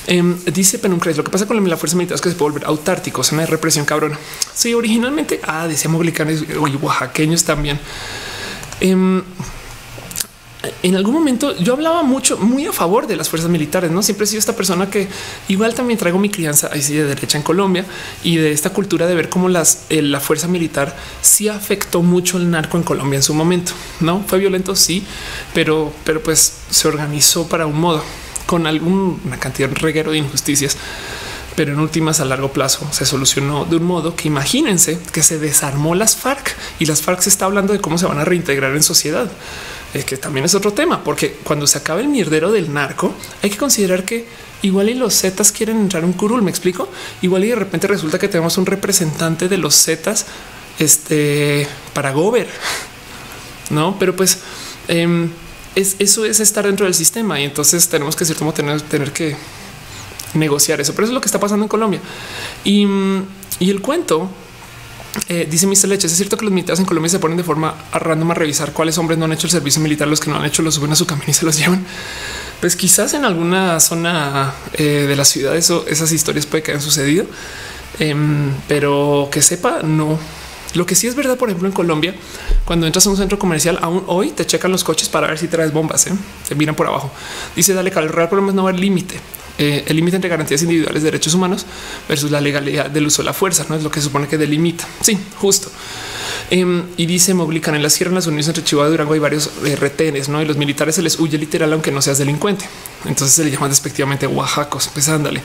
em, 0.06 0.38
dice 0.44 0.78
Penuncres. 0.78 1.16
Lo 1.16 1.24
que 1.24 1.30
pasa 1.30 1.46
con 1.46 1.68
la 1.68 1.76
fuerza 1.76 1.96
militar 1.96 2.14
es 2.14 2.20
que 2.20 2.30
se 2.30 2.36
puede 2.36 2.52
volver 2.52 2.68
autárticos, 2.68 3.32
una 3.32 3.46
represión 3.46 3.84
cabrona. 3.84 4.16
Sí, 4.54 4.74
originalmente, 4.74 5.40
ah, 5.44 5.66
decía 5.66 5.90
moglicanos 5.90 6.44
y 6.48 6.76
oaxaqueños 6.76 7.42
también. 7.42 7.80
Em, 8.80 9.22
en 10.82 10.94
algún 10.94 11.14
momento 11.14 11.56
yo 11.58 11.72
hablaba 11.72 12.02
mucho, 12.02 12.38
muy 12.38 12.66
a 12.66 12.72
favor 12.72 13.06
de 13.06 13.16
las 13.16 13.28
fuerzas 13.28 13.50
militares. 13.50 13.90
No 13.90 14.02
siempre 14.02 14.24
he 14.24 14.26
sido 14.28 14.38
esta 14.38 14.54
persona 14.54 14.88
que 14.90 15.08
igual 15.48 15.74
también 15.74 15.98
traigo 15.98 16.18
mi 16.18 16.28
crianza 16.28 16.70
ahí 16.72 16.82
sí 16.82 16.94
de 16.94 17.04
derecha 17.04 17.36
en 17.36 17.44
Colombia 17.44 17.84
y 18.22 18.36
de 18.36 18.52
esta 18.52 18.70
cultura 18.70 19.06
de 19.06 19.14
ver 19.14 19.28
cómo 19.28 19.48
las, 19.48 19.84
eh, 19.88 20.02
la 20.02 20.20
fuerza 20.20 20.48
militar 20.48 20.96
sí 21.20 21.48
afectó 21.48 22.02
mucho 22.02 22.36
el 22.38 22.50
narco 22.50 22.76
en 22.76 22.84
Colombia 22.84 23.16
en 23.16 23.22
su 23.22 23.34
momento. 23.34 23.72
No 24.00 24.22
fue 24.26 24.38
violento, 24.38 24.76
sí, 24.76 25.04
pero, 25.54 25.92
pero 26.04 26.22
pues 26.22 26.52
se 26.70 26.88
organizó 26.88 27.48
para 27.48 27.66
un 27.66 27.80
modo 27.80 28.02
con 28.46 28.66
alguna 28.66 29.38
cantidad 29.38 29.68
de 29.68 29.74
reguero 29.76 30.12
de 30.12 30.18
injusticias 30.18 30.76
pero 31.54 31.74
en 31.74 31.80
últimas 31.80 32.20
a 32.20 32.24
largo 32.24 32.52
plazo 32.52 32.88
se 32.92 33.04
solucionó 33.04 33.66
de 33.66 33.76
un 33.76 33.84
modo 33.84 34.16
que 34.16 34.28
imagínense 34.28 34.98
que 35.12 35.22
se 35.22 35.38
desarmó 35.38 35.94
las 35.94 36.16
FARC 36.16 36.56
y 36.78 36.86
las 36.86 37.02
FARC 37.02 37.20
se 37.20 37.28
está 37.28 37.44
hablando 37.44 37.72
de 37.72 37.80
cómo 37.80 37.98
se 37.98 38.06
van 38.06 38.18
a 38.18 38.24
reintegrar 38.24 38.74
en 38.74 38.82
sociedad 38.82 39.30
es 39.94 40.04
que 40.04 40.16
también 40.16 40.46
es 40.46 40.54
otro 40.54 40.72
tema, 40.72 41.04
porque 41.04 41.38
cuando 41.44 41.66
se 41.66 41.78
acaba 41.78 42.00
el 42.00 42.08
mierdero 42.08 42.50
del 42.50 42.72
narco, 42.72 43.14
hay 43.42 43.50
que 43.50 43.58
considerar 43.58 44.04
que 44.04 44.26
igual 44.62 44.88
y 44.88 44.94
los 44.94 45.20
Zetas 45.20 45.52
quieren 45.52 45.78
entrar 45.78 46.04
un 46.04 46.14
curul. 46.14 46.42
Me 46.42 46.50
explico. 46.50 46.88
Igual 47.20 47.44
y 47.44 47.48
de 47.48 47.56
repente 47.56 47.86
resulta 47.86 48.18
que 48.18 48.28
tenemos 48.28 48.56
un 48.56 48.66
representante 48.66 49.48
de 49.48 49.58
los 49.58 49.74
Zetas 49.74 50.26
este, 50.78 51.66
para 51.92 52.12
gober, 52.12 52.48
no? 53.70 53.98
Pero 53.98 54.16
pues 54.16 54.38
em, 54.88 55.30
es, 55.74 55.96
eso 55.98 56.24
es 56.24 56.40
estar 56.40 56.64
dentro 56.64 56.86
del 56.86 56.94
sistema 56.94 57.38
y 57.38 57.44
entonces 57.44 57.88
tenemos 57.88 58.16
que 58.16 58.24
cierto 58.24 58.44
modo 58.44 58.54
tener, 58.54 58.80
tener 58.82 59.12
que 59.12 59.36
negociar 60.32 60.80
eso. 60.80 60.94
Pero 60.94 61.04
eso 61.04 61.10
es 61.12 61.14
lo 61.14 61.20
que 61.20 61.26
está 61.26 61.38
pasando 61.38 61.64
en 61.64 61.68
Colombia 61.68 62.00
y, 62.64 62.86
y 63.58 63.70
el 63.70 63.82
cuento 63.82 64.30
eh, 65.28 65.46
dice 65.50 65.66
Mr. 65.66 65.88
Leche, 65.88 66.06
es 66.06 66.16
cierto 66.16 66.36
que 66.36 66.44
los 66.44 66.52
militares 66.52 66.80
en 66.80 66.86
Colombia 66.86 67.10
se 67.10 67.18
ponen 67.18 67.36
de 67.36 67.44
forma 67.44 67.74
random 67.92 68.30
a 68.30 68.34
revisar 68.34 68.72
cuáles 68.72 68.96
hombres 68.96 69.18
no 69.18 69.26
han 69.26 69.32
hecho 69.32 69.46
el 69.46 69.50
servicio 69.50 69.82
militar, 69.82 70.08
los 70.08 70.20
que 70.20 70.30
no 70.30 70.36
han 70.36 70.44
hecho 70.44 70.62
lo 70.62 70.72
suben 70.72 70.92
a 70.92 70.96
su 70.96 71.06
camino 71.06 71.26
y 71.28 71.34
se 71.34 71.44
los 71.44 71.58
llevan. 71.58 71.84
Pues 72.60 72.76
quizás 72.76 73.12
en 73.14 73.24
alguna 73.24 73.78
zona 73.80 74.52
eh, 74.74 75.06
de 75.08 75.16
la 75.16 75.24
ciudad 75.24 75.56
eso, 75.56 75.84
esas 75.86 76.12
historias 76.12 76.46
puede 76.46 76.62
que 76.62 76.70
hayan 76.70 76.82
sucedido, 76.82 77.26
em, 77.98 78.52
pero 78.68 79.28
que 79.30 79.42
sepa, 79.42 79.82
no. 79.82 80.18
Lo 80.74 80.86
que 80.86 80.94
sí 80.94 81.06
es 81.06 81.14
verdad, 81.14 81.36
por 81.36 81.50
ejemplo, 81.50 81.68
en 81.68 81.74
Colombia, 81.74 82.14
cuando 82.64 82.86
entras 82.86 83.06
a 83.06 83.10
un 83.10 83.18
centro 83.18 83.38
comercial, 83.38 83.78
aún 83.82 84.04
hoy 84.06 84.30
te 84.30 84.46
checan 84.46 84.72
los 84.72 84.84
coches 84.84 85.10
para 85.10 85.26
ver 85.26 85.38
si 85.38 85.48
traes 85.48 85.72
bombas, 85.72 86.06
¿eh? 86.06 86.12
te 86.48 86.54
miran 86.54 86.74
por 86.74 86.86
abajo. 86.86 87.10
Dice 87.54 87.74
Dale, 87.74 87.90
el 87.90 88.08
real 88.08 88.28
problema 88.28 88.48
es 88.50 88.54
no 88.54 88.62
haber 88.62 88.80
límite. 88.80 89.20
Eh, 89.58 89.84
el 89.86 89.96
límite 89.96 90.16
entre 90.16 90.30
garantías 90.30 90.62
individuales 90.62 91.02
de 91.02 91.10
derechos 91.10 91.34
humanos 91.34 91.66
versus 92.08 92.30
la 92.30 92.40
legalidad 92.40 92.90
del 92.90 93.06
uso 93.06 93.22
de 93.22 93.26
la 93.26 93.32
fuerza, 93.32 93.66
no 93.68 93.76
es 93.76 93.82
lo 93.82 93.90
que 93.90 94.00
supone 94.00 94.26
que 94.26 94.38
delimita. 94.38 94.86
Sí, 95.00 95.18
justo. 95.36 95.70
Em, 96.50 96.84
y 96.96 97.06
dice 97.06 97.34
Moblican 97.34 97.74
en 97.74 97.82
la 97.82 97.90
Sierra, 97.90 98.10
en 98.10 98.16
las 98.16 98.26
uniones 98.26 98.48
entre 98.48 98.64
Chihuahua 98.64 98.88
y 98.88 98.90
Durango 98.92 99.14
hay 99.14 99.20
varios 99.20 99.50
eh, 99.64 99.76
retenes, 99.76 100.28
¿no? 100.28 100.42
Y 100.42 100.44
los 100.44 100.56
militares 100.56 100.94
se 100.94 101.02
les 101.02 101.18
huye 101.18 101.38
literal 101.38 101.72
aunque 101.72 101.90
no 101.90 102.02
seas 102.02 102.18
delincuente. 102.18 102.66
Entonces 103.04 103.34
se 103.34 103.44
le 103.44 103.50
llaman 103.50 103.70
despectivamente 103.70 104.26
oaxacos, 104.26 104.90
pues 104.92 105.08
ándale. 105.08 105.40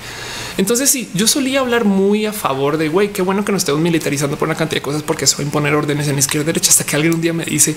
Entonces 0.57 0.89
sí, 0.89 1.09
yo 1.13 1.27
solía 1.27 1.61
hablar 1.61 1.85
muy 1.85 2.25
a 2.25 2.33
favor 2.33 2.77
de, 2.77 2.89
güey, 2.89 3.11
qué 3.11 3.21
bueno 3.21 3.45
que 3.45 3.51
nos 3.51 3.61
estemos 3.61 3.81
militarizando 3.81 4.37
por 4.37 4.47
una 4.47 4.57
cantidad 4.57 4.81
de 4.81 4.83
cosas 4.83 5.03
porque 5.03 5.25
eso 5.25 5.37
va 5.37 5.43
a 5.43 5.45
imponer 5.45 5.75
órdenes 5.75 6.07
en 6.07 6.17
izquierda 6.17 6.47
derecha 6.47 6.71
hasta 6.71 6.85
que 6.85 6.95
alguien 6.95 7.13
un 7.13 7.21
día 7.21 7.33
me 7.33 7.45
dice, 7.45 7.75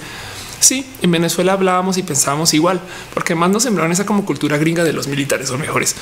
sí, 0.61 0.87
en 1.03 1.11
Venezuela 1.11 1.55
hablábamos 1.55 1.99
y 1.99 2.03
pensábamos 2.03 2.55
igual, 2.55 2.81
porque 3.15 3.35
más 3.35 3.51
nos 3.51 3.65
sembraron 3.65 3.93
esa 3.93 4.07
como 4.07 4.25
cultura 4.25 4.59
gringa 4.59 4.85
de 4.85 4.93
los 4.93 5.09
militares 5.09 5.49
son 5.49 5.61
mejores, 5.61 5.97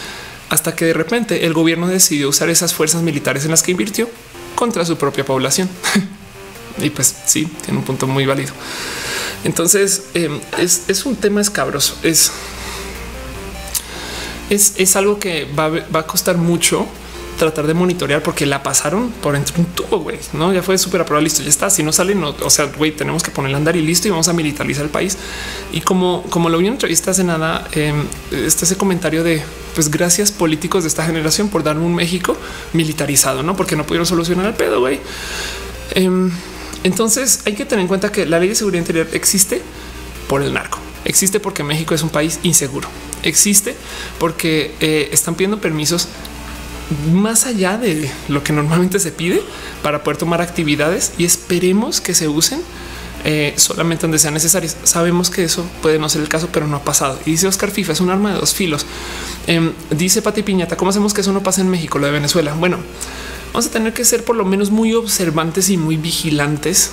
hasta 0.51 0.74
que 0.74 0.85
de 0.85 0.93
repente 0.93 1.47
el 1.47 1.55
gobierno 1.55 1.89
decidió 1.89 2.28
usar 2.28 2.51
esas 2.51 2.74
fuerzas 2.74 3.02
militares 3.02 3.44
en 3.44 3.51
las 3.51 3.62
que 3.62 3.70
invirtió 3.70 4.09
contra 4.55 4.85
su 4.85 4.97
propia 4.97 5.24
población. 5.24 5.68
y 6.78 6.90
pues 6.90 7.14
sí, 7.26 7.47
tiene 7.64 7.78
un 7.78 7.85
punto 7.85 8.06
muy 8.06 8.26
válido. 8.26 8.52
Entonces 9.44 10.05
em, 10.14 10.40
es, 10.59 11.06
un 11.06 11.16
tema 11.16 11.40
escabroso. 11.40 11.97
Es, 12.02 12.32
es, 14.51 14.74
es 14.76 14.97
algo 14.97 15.18
que 15.18 15.47
va, 15.56 15.68
va 15.68 16.01
a 16.01 16.06
costar 16.06 16.36
mucho 16.36 16.86
tratar 17.39 17.66
de 17.66 17.74
monitorear 17.74 18.23
porque 18.23 18.44
la 18.44 18.62
pasaron 18.62 19.10
por 19.23 19.35
entre 19.36 19.59
un 19.59 19.66
tubo, 19.66 20.01
güey, 20.01 20.19
no? 20.32 20.52
Ya 20.52 20.62
fue 20.62 20.77
súper 20.77 21.01
aprobado, 21.01 21.23
listo, 21.23 21.43
ya 21.43 21.48
está. 21.48 21.70
Si 21.70 21.82
no 21.82 21.93
sale, 21.93 22.15
no, 22.15 22.35
o 22.43 22.51
sea, 22.51 22.66
güey, 22.66 22.93
tenemos 22.93 23.23
que 23.23 23.31
ponerle 23.31 23.56
andar 23.56 23.77
y 23.77 23.82
listo 23.82 24.09
y 24.09 24.10
vamos 24.10 24.28
a 24.28 24.32
militarizar 24.32 24.85
el 24.85 24.90
país. 24.90 25.16
Y 25.73 25.81
como, 25.81 26.24
como 26.28 26.51
lo 26.51 26.59
vi 26.59 26.66
en 26.66 26.74
entrevista 26.74 27.12
hace 27.12 27.24
nada, 27.24 27.66
eh, 27.73 27.94
está 28.32 28.66
ese 28.66 28.77
comentario 28.77 29.24
de 29.24 29.43
pues 29.74 29.90
gracias 29.90 30.32
políticos 30.32 30.82
de 30.82 30.89
esta 30.89 31.05
generación 31.06 31.48
por 31.48 31.62
darme 31.62 31.85
un 31.85 31.94
México 31.94 32.36
militarizado, 32.73 33.43
no? 33.43 33.56
Porque 33.56 33.77
no 33.77 33.85
pudieron 33.85 34.06
solucionar 34.06 34.47
el 34.47 34.55
pedo, 34.55 34.81
güey. 34.81 35.01
Em, 35.93 36.31
entonces 36.85 37.40
hay 37.47 37.55
que 37.55 37.65
tener 37.65 37.82
en 37.82 37.89
cuenta 37.89 38.12
que 38.12 38.27
la 38.27 38.39
ley 38.39 38.48
de 38.48 38.55
seguridad 38.55 38.81
interior 38.81 39.09
existe 39.12 39.62
por 40.28 40.43
el 40.43 40.52
narco. 40.52 40.78
Existe 41.05 41.40
porque 41.40 41.62
México 41.62 41.94
es 41.94 42.02
un 42.02 42.10
país 42.10 42.40
inseguro. 42.43 42.89
Existe 43.23 43.77
porque 44.19 44.74
eh, 44.81 45.09
están 45.12 45.35
pidiendo 45.35 45.60
permisos 45.60 46.09
más 47.12 47.47
allá 47.47 47.77
de 47.77 48.10
lo 48.28 48.43
que 48.43 48.52
normalmente 48.52 48.98
se 48.98 49.12
pide 49.12 49.43
para 49.82 50.02
poder 50.02 50.16
tomar 50.16 50.40
actividades 50.40 51.12
y 51.19 51.24
esperemos 51.24 52.01
que 52.01 52.15
se 52.15 52.28
usen 52.28 52.60
eh, 53.24 53.52
solamente 53.56 54.02
donde 54.02 54.19
sean 54.19 54.35
necesarias. 54.35 54.77
Sabemos 54.85 55.28
que 55.31 55.44
eso 55.44 55.66
puede 55.82 55.98
no 55.98 56.09
ser 56.09 56.23
el 56.23 56.28
caso, 56.28 56.48
pero 56.52 56.66
no 56.66 56.77
ha 56.77 56.85
pasado. 56.85 57.19
Y 57.27 57.32
dice 57.32 57.48
Oscar 57.48 57.70
FIFA 57.70 57.93
es 57.93 58.01
un 58.01 58.10
arma 58.10 58.32
de 58.32 58.40
dos 58.40 58.55
filos. 58.55 58.86
Em, 59.47 59.73
dice 59.90 60.23
Pati 60.23 60.43
Piñata, 60.43 60.77
¿cómo 60.77 60.90
hacemos 60.90 61.12
que 61.12 61.20
eso 61.20 61.32
no 61.32 61.43
pase 61.43 61.60
en 61.60 61.69
México, 61.69 61.98
lo 61.98 62.06
de 62.06 62.12
Venezuela? 62.12 62.55
Bueno, 62.55 62.78
vamos 63.52 63.66
a 63.66 63.70
tener 63.70 63.93
que 63.93 64.05
ser 64.05 64.24
por 64.24 64.36
lo 64.36 64.44
menos 64.44 64.70
muy 64.70 64.94
observantes 64.94 65.69
y 65.69 65.77
muy 65.77 65.97
vigilantes. 65.97 66.93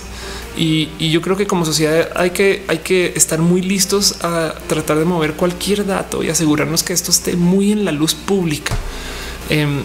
Y, 0.57 0.89
y, 0.99 1.11
yo 1.11 1.21
creo 1.21 1.35
que 1.35 1.47
como 1.47 1.65
sociedad 1.65 2.09
hay 2.15 2.31
que, 2.31 2.63
hay 2.69 2.77
que 2.77 3.11
estar 3.15 3.39
muy 3.39 3.61
listos 3.61 4.23
a 4.23 4.55
tratar 4.67 4.97
de 4.97 5.03
mover 5.03 5.33
cualquier 5.33 5.85
dato 5.85 6.23
y 6.23 6.29
asegurarnos 6.29 6.81
que 6.81 6.93
esto 6.93 7.11
esté 7.11 7.35
muy 7.35 7.73
en 7.73 7.83
la 7.83 7.91
luz 7.91 8.15
pública. 8.15 8.73
Em, 9.49 9.83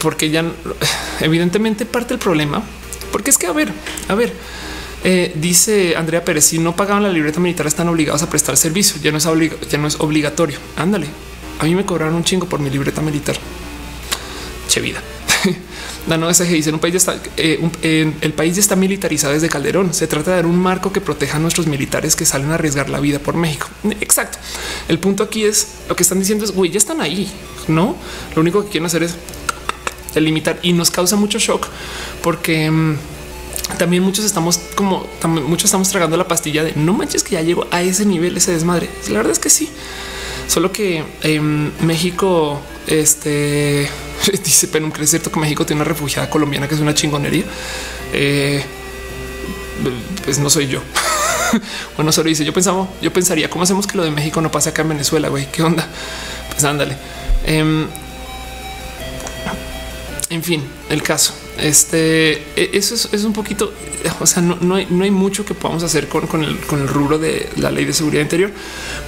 porque 0.00 0.30
ya 0.30 0.44
evidentemente 1.20 1.86
parte 1.86 2.14
del 2.14 2.18
problema, 2.18 2.62
porque 3.12 3.30
es 3.30 3.38
que 3.38 3.46
a 3.46 3.52
ver, 3.52 3.72
a 4.08 4.14
ver, 4.14 4.32
eh, 5.04 5.32
dice 5.36 5.94
Andrea 5.96 6.24
Pérez, 6.24 6.44
si 6.44 6.58
no 6.58 6.74
pagaban 6.74 7.02
la 7.02 7.08
libreta 7.08 7.40
militar 7.40 7.66
están 7.66 7.88
obligados 7.88 8.22
a 8.22 8.30
prestar 8.30 8.56
servicio, 8.56 9.00
ya 9.00 9.12
no 9.12 9.18
es, 9.18 9.28
ya 9.70 9.78
no 9.78 9.86
es 9.86 10.00
obligatorio. 10.00 10.58
Ándale, 10.76 11.06
a 11.60 11.64
mí 11.64 11.74
me 11.74 11.84
cobraron 11.84 12.14
un 12.14 12.24
chingo 12.24 12.46
por 12.46 12.60
mi 12.60 12.70
libreta 12.70 13.00
militar. 13.00 13.36
Che 14.68 14.80
vida. 14.80 15.00
Dano 16.06 16.32
SG 16.32 16.48
dice 16.48 16.70
un 16.70 16.78
país 16.78 16.94
está, 16.94 17.16
eh, 17.36 18.12
el 18.20 18.32
país 18.32 18.54
ya 18.54 18.60
está 18.60 18.76
militarizado 18.76 19.32
desde 19.32 19.48
Calderón. 19.48 19.94
Se 19.94 20.06
trata 20.06 20.30
de 20.30 20.36
dar 20.36 20.46
un 20.46 20.58
marco 20.58 20.92
que 20.92 21.00
proteja 21.00 21.36
a 21.36 21.40
nuestros 21.40 21.66
militares 21.66 22.16
que 22.16 22.24
salen 22.24 22.50
a 22.50 22.54
arriesgar 22.54 22.88
la 22.88 23.00
vida 23.00 23.18
por 23.18 23.34
México. 23.34 23.68
Exacto. 24.00 24.38
El 24.88 24.98
punto 24.98 25.22
aquí 25.22 25.44
es 25.44 25.68
lo 25.88 25.96
que 25.96 26.02
están 26.02 26.18
diciendo 26.18 26.44
es 26.44 26.52
güey, 26.52 26.70
ya 26.70 26.78
están 26.78 27.00
ahí, 27.00 27.30
no? 27.68 27.96
Lo 28.34 28.42
único 28.42 28.64
que 28.64 28.70
quieren 28.70 28.86
hacer 28.86 29.02
es 29.02 29.16
limitar 30.14 30.58
y 30.62 30.72
nos 30.72 30.90
causa 30.90 31.14
mucho 31.16 31.38
shock 31.38 31.68
porque 32.22 32.70
mm, 32.70 32.96
también 33.78 34.02
muchos 34.02 34.24
estamos 34.24 34.58
como 34.74 35.06
muchos 35.46 35.66
estamos 35.66 35.90
tragando 35.90 36.16
la 36.16 36.26
pastilla 36.26 36.64
de 36.64 36.72
no 36.74 36.94
manches 36.94 37.22
que 37.22 37.32
ya 37.32 37.42
llegó 37.42 37.66
a 37.70 37.82
ese 37.82 38.06
nivel, 38.06 38.36
ese 38.36 38.52
desmadre. 38.52 38.88
La 39.08 39.18
verdad 39.18 39.32
es 39.32 39.38
que 39.38 39.50
sí, 39.50 39.68
solo 40.48 40.72
que 40.72 41.04
en 41.22 41.72
México, 41.84 42.60
este 42.86 43.88
dice 44.44 44.68
Penum, 44.68 44.92
que 44.92 45.02
es 45.02 45.10
cierto 45.10 45.30
que 45.30 45.40
México 45.40 45.64
tiene 45.66 45.82
una 45.82 45.88
refugiada 45.88 46.28
colombiana 46.30 46.68
que 46.68 46.74
es 46.74 46.80
una 46.80 46.94
chingonería. 46.94 47.44
Eh, 48.12 48.62
pues 50.24 50.38
no 50.38 50.50
soy 50.50 50.66
yo. 50.68 50.80
bueno, 51.96 52.12
solo 52.12 52.28
dice 52.28 52.44
yo 52.44 52.52
pensaba, 52.52 52.88
yo 53.00 53.12
pensaría 53.12 53.48
cómo 53.50 53.62
hacemos 53.62 53.86
que 53.86 53.96
lo 53.96 54.04
de 54.04 54.10
México 54.10 54.40
no 54.40 54.50
pase 54.50 54.70
acá 54.70 54.82
en 54.82 54.90
Venezuela. 54.90 55.28
Güey, 55.28 55.50
qué 55.50 55.62
onda? 55.62 55.86
Pues 56.50 56.64
ándale. 56.64 56.96
Em, 57.44 57.86
en 60.30 60.42
fin, 60.42 60.62
el 60.90 61.02
caso. 61.02 61.32
Este, 61.58 62.32
e, 62.56 62.70
eso 62.74 62.94
es, 62.94 63.24
un 63.24 63.32
poquito, 63.32 63.72
o 64.20 64.26
sea, 64.26 64.42
no, 64.42 64.74
hay, 64.74 65.10
mucho 65.10 65.44
que 65.46 65.54
podamos 65.54 65.82
hacer 65.82 66.08
con, 66.08 66.42
el, 66.42 66.88
rubro 66.88 67.18
de 67.18 67.48
la 67.56 67.70
ley 67.70 67.84
de 67.84 67.94
seguridad 67.94 68.22
interior, 68.22 68.50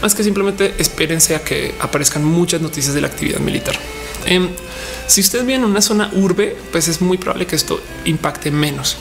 más 0.01 0.15
que 0.15 0.23
simplemente 0.25 0.75
espérense 0.79 1.35
a 1.35 1.45
que 1.45 1.75
aparezcan 1.81 2.25
muchas 2.25 2.63
noticias 2.63 2.95
de 2.95 3.03
la 3.03 3.09
actividad 3.09 3.41
militar. 3.41 3.79
Em, 4.25 4.49
si 5.09 5.21
ustedes 5.21 5.45
viven 5.45 5.65
en 5.65 5.71
una 5.71 5.83
zona 5.83 6.11
urbe, 6.15 6.57
pues 6.71 6.87
es 6.87 7.01
muy 7.01 7.19
probable 7.19 7.47
que 7.47 7.57
esto 7.57 7.81
impacte 8.05 8.51
menos, 8.51 8.97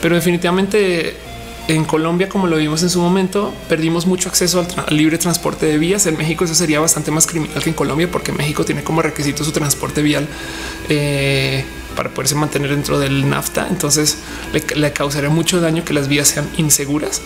pero 0.00 0.16
definitivamente 0.16 1.14
en 1.68 1.84
Colombia, 1.84 2.28
como 2.28 2.48
lo 2.48 2.56
vimos 2.56 2.82
en 2.82 2.90
su 2.90 3.00
momento, 3.00 3.54
perdimos 3.68 4.06
mucho 4.06 4.28
acceso 4.28 4.66
al, 4.86 4.96
libre 4.96 5.16
transporte 5.16 5.66
de 5.66 5.78
vías. 5.78 6.06
En 6.06 6.16
México 6.16 6.44
eso 6.44 6.54
sería 6.54 6.80
bastante 6.80 7.12
más 7.12 7.26
criminal 7.26 7.62
que 7.62 7.70
en 7.70 7.76
Colombia, 7.76 8.10
porque 8.10 8.32
México 8.32 8.64
tiene 8.64 8.82
como 8.82 9.00
requisito 9.00 9.44
su 9.44 9.52
transporte 9.52 10.02
vial 10.02 10.26
eh, 10.88 11.64
para 11.94 12.10
poderse 12.10 12.34
mantener 12.34 12.70
dentro 12.70 12.98
del 12.98 13.28
NAFTA. 13.28 13.68
Entonces 13.70 14.18
le, 14.74 14.92
causaría 14.92 15.30
mucho 15.30 15.60
daño 15.60 15.84
que 15.84 15.94
las 15.94 16.08
vías 16.08 16.28
sean 16.28 16.48
inseguras. 16.56 17.22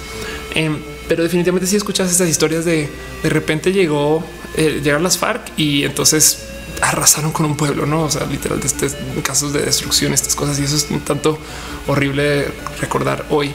Em, 0.55 0.79
pero 1.09 1.23
definitivamente 1.23 1.67
si 1.67 1.77
escuchas 1.77 2.11
estas 2.11 2.29
historias 2.29 2.65
de 2.65 2.91
de 3.23 3.31
repente 3.31 3.73
llegó, 3.73 4.23
eh, 4.57 4.81
llegar 4.83 5.01
las 5.01 5.17
FARC 5.17 5.53
y 5.57 5.85
entonces 5.85 6.41
arrasaron 6.83 7.33
con 7.33 7.47
un 7.47 7.57
pueblo, 7.57 7.87
no? 7.87 8.03
O 8.03 8.11
sea, 8.11 8.27
literal, 8.27 8.61
de 8.61 8.67
este, 8.67 8.89
casos 9.23 9.53
de 9.53 9.63
destrucción, 9.63 10.13
estas 10.13 10.35
cosas, 10.35 10.59
y 10.59 10.65
eso 10.65 10.77
es 10.77 10.89
un 10.91 11.01
tanto 11.01 11.39
horrible 11.87 12.49
recordar 12.81 13.27
hoy. 13.31 13.55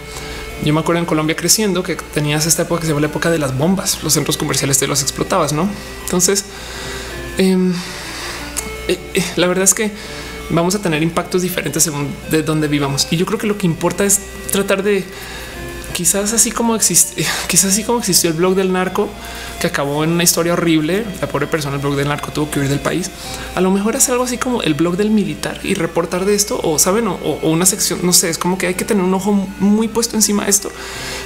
Yo 0.64 0.74
me 0.74 0.80
acuerdo 0.80 1.00
en 1.00 1.06
Colombia 1.06 1.36
creciendo 1.36 1.82
que 1.82 1.96
tenías 1.96 2.46
esta 2.46 2.64
época 2.64 2.82
que 2.82 2.86
se 2.86 2.92
llama 2.92 3.02
la 3.02 3.08
época 3.08 3.32
de 3.32 3.40
las 3.40 3.58
bombas. 3.58 4.04
Los 4.04 4.14
centros 4.14 4.38
comerciales 4.38 4.78
te 4.78 4.88
los 4.88 5.02
explotabas, 5.02 5.54
no? 5.54 5.68
Entonces, 6.04 6.46
em, 7.38 7.74
eh, 8.88 9.00
eh, 9.14 9.24
la 9.38 9.48
verdad 9.48 9.64
es 9.64 9.74
que 9.74 9.92
vamos 10.52 10.76
a 10.76 10.80
tener 10.80 11.02
impactos 11.02 11.42
diferentes 11.42 11.82
según 11.82 12.14
de 12.30 12.44
dónde 12.44 12.68
vivamos. 12.68 13.08
Y 13.10 13.18
yo 13.18 13.26
creo 13.26 13.40
que 13.40 13.48
lo 13.48 13.58
que 13.58 13.66
importa 13.66 14.06
es 14.06 14.20
tratar 14.52 14.84
de 14.84 15.04
quizás 15.92 16.34
así 16.34 16.52
como 16.52 16.76
existe, 16.76 17.26
quizás 17.48 17.72
así 17.72 17.84
como 17.84 18.00
existió 18.00 18.30
el 18.30 18.36
blog 18.36 18.56
del 18.56 18.72
narco 18.72 19.10
que 19.60 19.68
acabó 19.68 20.04
en 20.04 20.12
una 20.12 20.24
historia 20.24 20.54
horrible. 20.54 21.06
La 21.22 21.28
pobre 21.28 21.48
persona, 21.48 21.76
el 21.76 21.82
blog 21.82 21.96
del 21.96 22.08
narco 22.08 22.32
tuvo 22.32 22.50
que 22.50 22.60
huir 22.60 22.70
del 22.70 22.80
país. 22.80 23.12
A 23.56 23.62
lo 23.62 23.72
mejor 23.72 23.96
es 23.96 24.10
algo 24.10 24.24
así 24.24 24.38
como 24.38 24.62
el 24.62 24.74
blog 24.74 24.98
del 24.98 25.12
militar 25.12 25.60
y 25.64 25.76
reportar 25.76 26.26
de 26.26 26.34
esto 26.34 26.60
o 26.64 26.80
saben 26.80 27.08
o, 27.08 27.16
una 27.44 27.66
sección. 27.66 28.00
No 28.04 28.14
sé, 28.14 28.30
es 28.30 28.38
como 28.38 28.58
que 28.58 28.68
hay 28.68 28.74
que 28.74 28.86
tener 28.86 29.04
un 29.04 29.14
ojo 29.14 29.34
muy 29.60 29.88
puesto 29.88 30.16
encima 30.16 30.46
de 30.46 30.50
esto 30.50 30.72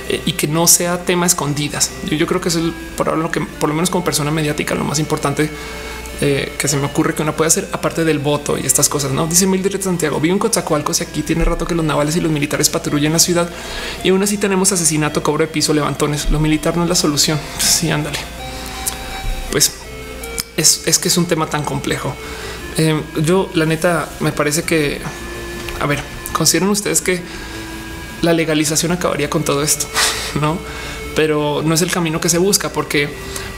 eh, 0.10 0.22
y 0.26 0.34
que 0.34 0.48
no 0.48 0.68
sea 0.68 1.04
tema 1.04 1.26
escondidas. 1.26 1.92
Yo, 2.06 2.16
yo 2.18 2.28
creo 2.28 2.42
que 2.42 2.50
es 2.50 2.56
el, 2.56 2.74
por 2.98 3.16
lo 3.18 3.32
que 3.32 3.42
por 3.42 3.70
lo 3.70 3.76
menos 3.76 3.90
como 3.90 4.04
persona 4.04 4.32
mediática 4.32 4.76
lo 4.76 4.84
más 4.84 5.00
importante 5.00 5.50
eh, 6.22 6.54
que 6.58 6.68
se 6.68 6.78
me 6.78 6.86
ocurre 6.86 7.14
que 7.14 7.24
uno 7.24 7.36
puede 7.36 7.50
hacer 7.50 7.68
aparte 7.72 8.06
del 8.06 8.20
voto 8.20 8.58
y 8.58 8.66
estas 8.66 8.88
cosas. 8.88 9.12
No 9.12 9.28
dice 9.28 9.48
Mildred 9.48 9.82
Santiago. 9.82 10.20
Vivo 10.20 10.34
en 10.34 10.40
Coatzacoalcos 10.40 11.02
y 11.02 11.04
aquí 11.04 11.24
tiene 11.24 11.44
rato 11.44 11.66
que 11.68 11.76
los 11.76 11.86
navales 11.86 12.16
y 12.16 12.22
los 12.22 12.32
militares 12.32 12.70
patrullan 12.70 13.14
la 13.14 13.20
ciudad 13.20 13.50
y 14.04 14.10
aún 14.10 14.24
así 14.24 14.38
tenemos 14.38 14.72
asesinato, 14.72 15.24
cobro 15.24 15.46
de 15.46 15.52
piso, 15.52 15.74
levantones. 15.74 16.30
Lo 16.30 16.40
militar 16.40 16.78
no 16.78 16.84
es 16.84 16.90
la 16.90 16.96
solución. 16.96 17.40
Sí, 17.60 17.92
ándale. 17.92 18.20
Pues 19.52 19.74
es, 20.58 21.00
que 21.00 21.08
es 21.08 21.18
un 21.18 21.26
tema 21.26 21.48
tan 21.48 21.64
complejo. 21.64 22.16
Eh, 22.78 23.02
yo, 23.22 23.50
la 23.54 23.66
neta, 23.66 24.10
me 24.20 24.32
parece 24.32 24.64
que, 24.64 25.02
a 25.80 25.86
ver, 25.86 26.02
consideran 26.34 26.70
ustedes 26.70 27.02
que 27.02 27.22
la 28.22 28.34
legalización 28.34 28.92
acabaría 28.92 29.30
con 29.30 29.44
todo 29.44 29.64
esto, 29.64 29.88
no? 30.42 30.58
Pero 31.16 31.62
no 31.64 31.74
es 31.74 31.82
el 31.82 31.92
camino 31.92 32.20
que 32.20 32.30
se 32.30 32.38
busca 32.38 32.72
porque 32.72 33.10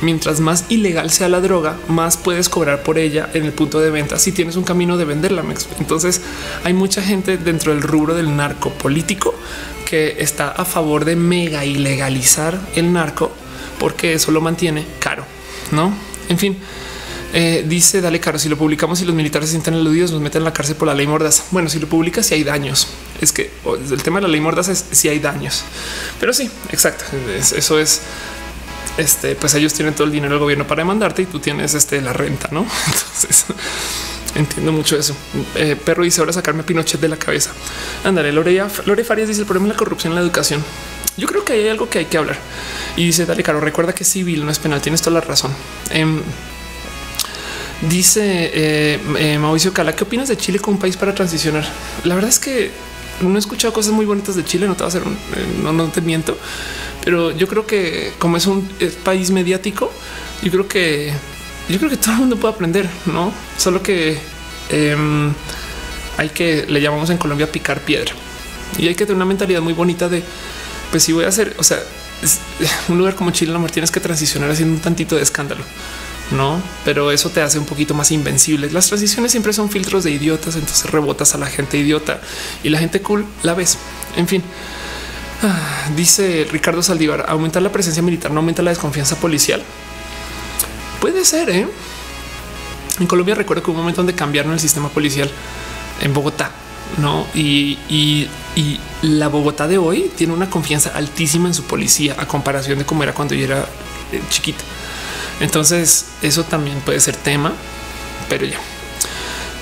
mientras 0.01 0.39
más 0.39 0.65
ilegal 0.69 1.09
sea 1.09 1.27
la 1.29 1.41
droga, 1.41 1.77
más 1.87 2.17
puedes 2.17 2.49
cobrar 2.49 2.83
por 2.83 2.97
ella 2.97 3.29
en 3.33 3.45
el 3.45 3.53
punto 3.53 3.79
de 3.79 3.89
venta 3.89 4.19
si 4.19 4.31
tienes 4.31 4.55
un 4.55 4.63
camino 4.63 4.97
de 4.97 5.05
venderla. 5.05 5.43
Entonces 5.79 6.21
hay 6.63 6.73
mucha 6.73 7.01
gente 7.01 7.37
dentro 7.37 7.73
del 7.73 7.81
rubro 7.81 8.15
del 8.15 8.35
narco 8.35 8.71
político 8.71 9.33
que 9.85 10.17
está 10.19 10.49
a 10.49 10.65
favor 10.65 11.05
de 11.05 11.15
mega 11.15 11.65
ilegalizar 11.65 12.59
el 12.75 12.91
narco 12.93 13.31
porque 13.79 14.13
eso 14.13 14.31
lo 14.31 14.41
mantiene 14.41 14.85
caro, 14.99 15.23
¿no? 15.71 15.93
En 16.29 16.37
fin, 16.37 16.57
eh, 17.33 17.65
dice 17.67 18.01
Dale 18.01 18.19
Caro, 18.19 18.39
si 18.39 18.49
lo 18.49 18.57
publicamos 18.57 19.01
y 19.01 19.05
los 19.05 19.15
militares 19.15 19.49
se 19.49 19.53
sienten 19.53 19.73
eludidos, 19.73 20.11
nos 20.11 20.21
meten 20.21 20.41
en 20.41 20.45
la 20.45 20.53
cárcel 20.53 20.75
por 20.75 20.87
la 20.87 20.95
ley 20.95 21.07
mordaza. 21.07 21.43
Bueno, 21.51 21.69
si 21.69 21.79
lo 21.79 21.87
publicas, 21.87 22.25
si 22.25 22.35
hay 22.35 22.43
daños, 22.43 22.87
es 23.21 23.31
que 23.31 23.51
el 23.91 24.03
tema 24.03 24.19
de 24.19 24.23
la 24.23 24.27
ley 24.29 24.41
mordaza 24.41 24.71
es 24.71 24.85
si 24.91 25.09
hay 25.09 25.19
daños, 25.19 25.63
pero 26.19 26.33
sí, 26.33 26.49
exacto. 26.71 27.05
eso 27.39 27.79
es 27.79 28.01
este, 28.97 29.35
pues 29.35 29.53
ellos 29.53 29.73
tienen 29.73 29.93
todo 29.93 30.05
el 30.05 30.11
dinero 30.11 30.33
del 30.33 30.39
gobierno 30.39 30.65
para 30.65 30.81
demandarte 30.81 31.21
y 31.21 31.25
tú 31.25 31.39
tienes 31.39 31.73
este, 31.75 32.01
la 32.01 32.13
renta, 32.13 32.49
no? 32.51 32.61
Entonces 32.87 33.45
entiendo 34.35 34.71
mucho 34.71 34.97
eso. 34.97 35.15
Eh, 35.55 35.75
perro 35.83 36.03
dice 36.03 36.19
ahora 36.21 36.33
sacarme 36.33 36.63
Pinochet 36.63 36.99
de 36.99 37.07
la 37.07 37.17
cabeza. 37.17 37.51
Ándale, 38.03 38.31
Lore, 38.31 38.63
Lore 38.85 39.03
Farias 39.03 39.27
dice 39.27 39.41
el 39.41 39.47
problema 39.47 39.67
es 39.67 39.73
la 39.73 39.77
corrupción 39.77 40.11
en 40.11 40.15
la 40.15 40.21
educación. 40.21 40.63
Yo 41.15 41.27
creo 41.27 41.43
que 41.43 41.53
hay 41.53 41.67
algo 41.67 41.89
que 41.89 41.99
hay 41.99 42.05
que 42.05 42.17
hablar 42.17 42.37
y 42.95 43.05
dice 43.05 43.25
dale 43.25 43.43
caro. 43.43 43.59
Recuerda 43.59 43.93
que 43.93 44.03
civil 44.03 44.45
no 44.45 44.51
es 44.51 44.59
penal. 44.59 44.81
Tienes 44.81 45.01
toda 45.01 45.15
la 45.15 45.21
razón. 45.21 45.51
Em, 45.89 46.21
Dice 47.81 48.51
eh, 48.53 48.99
eh, 49.19 49.37
Mauricio 49.37 49.71
Cala, 49.71 49.95
¿qué 49.95 50.03
opinas 50.03 50.27
de 50.27 50.35
Chile 50.35 50.57
como 50.57 50.79
país 50.79 50.97
para 50.97 51.13
transicionar? 51.13 51.63
La 52.05 52.15
verdad 52.15 52.29
es 52.29 52.39
que 52.39 52.71
no 53.21 53.35
he 53.35 53.39
escuchado 53.39 53.71
cosas 53.71 53.93
muy 53.93 54.05
bonitas 54.05 54.35
de 54.35 54.43
Chile, 54.43 54.67
no 54.67 54.73
te 54.73 54.79
va 54.79 54.85
a 54.85 54.89
hacer 54.89 55.03
un, 55.03 55.13
eh, 55.13 55.45
no, 55.61 55.71
no 55.73 55.87
te 55.89 56.01
miento, 56.01 56.37
pero 57.03 57.29
yo 57.31 57.47
creo 57.47 57.67
que 57.67 58.13
como 58.17 58.37
es 58.37 58.47
un 58.47 58.67
país 59.03 59.29
mediático, 59.29 59.91
yo 60.41 60.51
creo 60.51 60.67
que 60.67 61.13
yo 61.69 61.77
creo 61.77 61.89
que 61.89 61.97
todo 61.97 62.13
el 62.13 62.19
mundo 62.19 62.37
puede 62.37 62.55
aprender, 62.55 62.89
no 63.05 63.31
solo 63.57 63.83
que 63.83 64.17
em, 64.69 65.31
hay 66.17 66.29
que 66.29 66.65
le 66.67 66.81
llamamos 66.81 67.11
en 67.11 67.17
Colombia 67.17 67.51
picar 67.51 67.81
piedra. 67.81 68.13
Y 68.79 68.87
hay 68.87 68.95
que 68.95 69.05
tener 69.05 69.17
una 69.17 69.25
mentalidad 69.25 69.61
muy 69.61 69.73
bonita 69.73 70.09
de 70.09 70.23
pues 70.89 71.03
si 71.03 71.11
voy 71.11 71.25
a 71.25 71.27
hacer, 71.27 71.55
o 71.59 71.63
sea, 71.63 71.77
un 72.89 72.97
lugar 72.97 73.13
como 73.13 73.29
Chile, 73.29 73.53
la 73.53 73.63
tienes 73.67 73.91
que 73.91 73.99
transicionar 73.99 74.49
haciendo 74.49 74.75
un 74.75 74.81
tantito 74.81 75.15
de 75.15 75.21
escándalo 75.21 75.63
no, 76.31 76.61
pero 76.83 77.11
eso 77.11 77.29
te 77.29 77.41
hace 77.41 77.57
un 77.57 77.65
poquito 77.65 77.93
más 77.93 78.11
invencible. 78.11 78.69
Las 78.69 78.87
transiciones 78.87 79.31
siempre 79.31 79.53
son 79.53 79.69
filtros 79.69 80.03
de 80.03 80.11
idiotas, 80.11 80.55
entonces 80.55 80.89
rebotas 80.89 81.35
a 81.35 81.37
la 81.37 81.47
gente 81.47 81.77
idiota 81.77 82.19
y 82.63 82.69
la 82.69 82.79
gente 82.79 83.01
cool 83.01 83.25
la 83.43 83.53
ves. 83.53 83.77
En 84.17 84.27
fin, 84.27 84.43
ah, 85.43 85.89
dice 85.95 86.45
Ricardo 86.51 86.83
Saldívar, 86.83 87.25
aumentar 87.29 87.61
la 87.61 87.71
presencia 87.71 88.03
militar 88.03 88.31
no 88.31 88.39
aumenta 88.39 88.61
la 88.61 88.71
desconfianza 88.71 89.15
policial. 89.17 89.63
Puede 90.99 91.23
ser, 91.23 91.49
¿eh? 91.49 91.67
En 92.99 93.07
Colombia 93.07 93.35
recuerdo 93.35 93.63
que 93.63 93.71
hubo 93.71 93.77
un 93.77 93.83
momento 93.83 94.01
donde 94.01 94.15
cambiaron 94.15 94.51
el 94.51 94.59
sistema 94.59 94.89
policial 94.89 95.29
en 96.01 96.13
Bogotá, 96.13 96.51
no? 96.97 97.27
Y, 97.33 97.77
y, 97.89 98.29
la 99.03 99.27
Bogotá 99.27 99.67
de 99.67 99.77
hoy 99.77 100.11
tiene 100.15 100.33
una 100.33 100.49
confianza 100.49 100.89
altísima 100.95 101.47
en 101.47 101.53
su 101.53 101.63
policía 101.65 102.15
a 102.17 102.27
comparación 102.27 102.79
de 102.79 102.85
cómo 102.85 103.03
era 103.03 103.13
cuando 103.13 103.35
yo 103.35 103.45
era 103.45 103.69
eh, 104.11 104.19
chiquito. 104.31 104.63
Entonces 105.39 106.05
eso 106.21 106.43
también 106.43 106.79
puede 106.81 106.99
ser 106.99 107.15
tema, 107.15 107.53
pero 108.29 108.45
ya. 108.45 108.59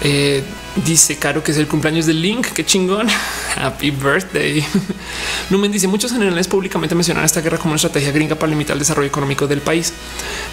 Eh, 0.04 0.44
dice 0.84 1.18
Caro 1.18 1.44
que 1.44 1.52
es 1.52 1.58
el 1.58 1.68
cumpleaños 1.68 2.06
del 2.06 2.22
Link. 2.22 2.48
Qué 2.48 2.66
chingón. 2.66 3.08
Happy 3.56 3.92
birthday. 3.92 4.66
Numen 5.50 5.72
dice 5.72 5.88
muchos 5.88 6.12
generales 6.12 6.48
públicamente 6.48 6.96
mencionan 6.96 7.24
esta 7.24 7.42
guerra 7.42 7.58
como 7.58 7.72
una 7.72 7.78
estrategia 7.78 8.12
gringa 8.12 8.36
para 8.36 8.50
limitar 8.50 8.74
el 8.74 8.80
desarrollo 8.80 9.08
económico 9.08 9.48
del 9.48 9.62
país. 9.62 9.94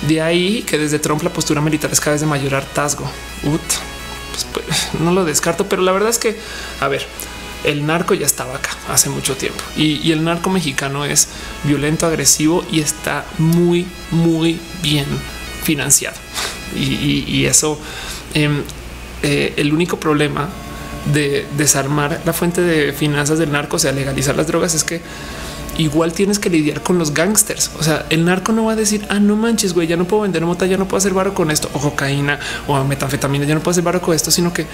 De 0.06 0.20
ahí 0.20 0.62
que 0.62 0.78
desde 0.78 0.98
Trump 0.98 1.22
la 1.22 1.32
postura 1.32 1.60
militar 1.60 1.90
es 1.92 2.00
cada 2.00 2.12
vez 2.12 2.20
de 2.20 2.26
mayor 2.26 2.54
hartazgo. 2.54 3.10
Pues, 3.42 4.46
pues, 4.52 5.00
no 5.00 5.12
lo 5.12 5.24
descarto, 5.24 5.68
pero 5.68 5.82
la 5.82 5.92
verdad 5.92 6.08
es 6.08 6.18
que, 6.18 6.38
a 6.80 6.88
ver, 6.88 7.06
el 7.64 7.86
narco 7.86 8.14
ya 8.14 8.26
estaba 8.26 8.56
acá 8.56 8.70
hace 8.88 9.10
mucho 9.10 9.36
tiempo 9.36 9.62
y, 9.76 10.12
el 10.12 10.24
narco 10.24 10.50
mexicano 10.50 11.04
es 11.04 11.28
violento, 11.64 12.06
agresivo 12.06 12.64
y 12.70 12.80
está 12.80 13.24
muy, 13.38 13.86
muy 14.10 14.60
bien 14.82 15.06
financiado. 15.62 16.16
Y, 16.74 17.44
eso, 17.44 17.78
em, 18.34 18.62
eh, 19.22 19.54
el 19.56 19.72
único 19.72 19.98
problema 20.00 20.48
de 21.12 21.46
desarmar 21.56 22.20
la 22.24 22.32
fuente 22.32 22.60
de 22.60 22.92
finanzas 22.92 23.38
del 23.38 23.52
narco, 23.52 23.76
o 23.76 23.78
sea, 23.78 23.92
legalizar 23.92 24.36
las 24.36 24.46
drogas, 24.46 24.74
es 24.74 24.84
que 24.84 25.00
igual 25.78 26.12
tienes 26.12 26.38
que 26.38 26.50
lidiar 26.50 26.82
con 26.82 26.98
los 26.98 27.14
gangsters. 27.14 27.70
O 27.78 27.82
sea, 27.82 28.06
el 28.10 28.24
narco 28.24 28.52
no 28.52 28.64
va 28.64 28.72
a 28.72 28.76
decir, 28.76 29.06
ah, 29.08 29.18
no 29.18 29.36
manches, 29.36 29.72
güey, 29.74 29.86
ya 29.86 29.96
no 29.96 30.04
puedo 30.06 30.22
vender 30.22 30.44
mota, 30.44 30.66
ya 30.66 30.76
no 30.76 30.86
puedo 30.86 30.98
hacer 30.98 31.14
barro 31.14 31.34
con 31.34 31.50
esto, 31.50 31.70
o 31.72 31.80
cocaína 31.80 32.38
o 32.66 32.82
metanfetamina, 32.84 33.44
ya 33.44 33.54
no 33.54 33.60
puedo 33.60 33.72
hacer 33.72 33.84
barro 33.84 34.00
con 34.00 34.14
esto, 34.14 34.30
sino 34.30 34.52
que 34.52 34.66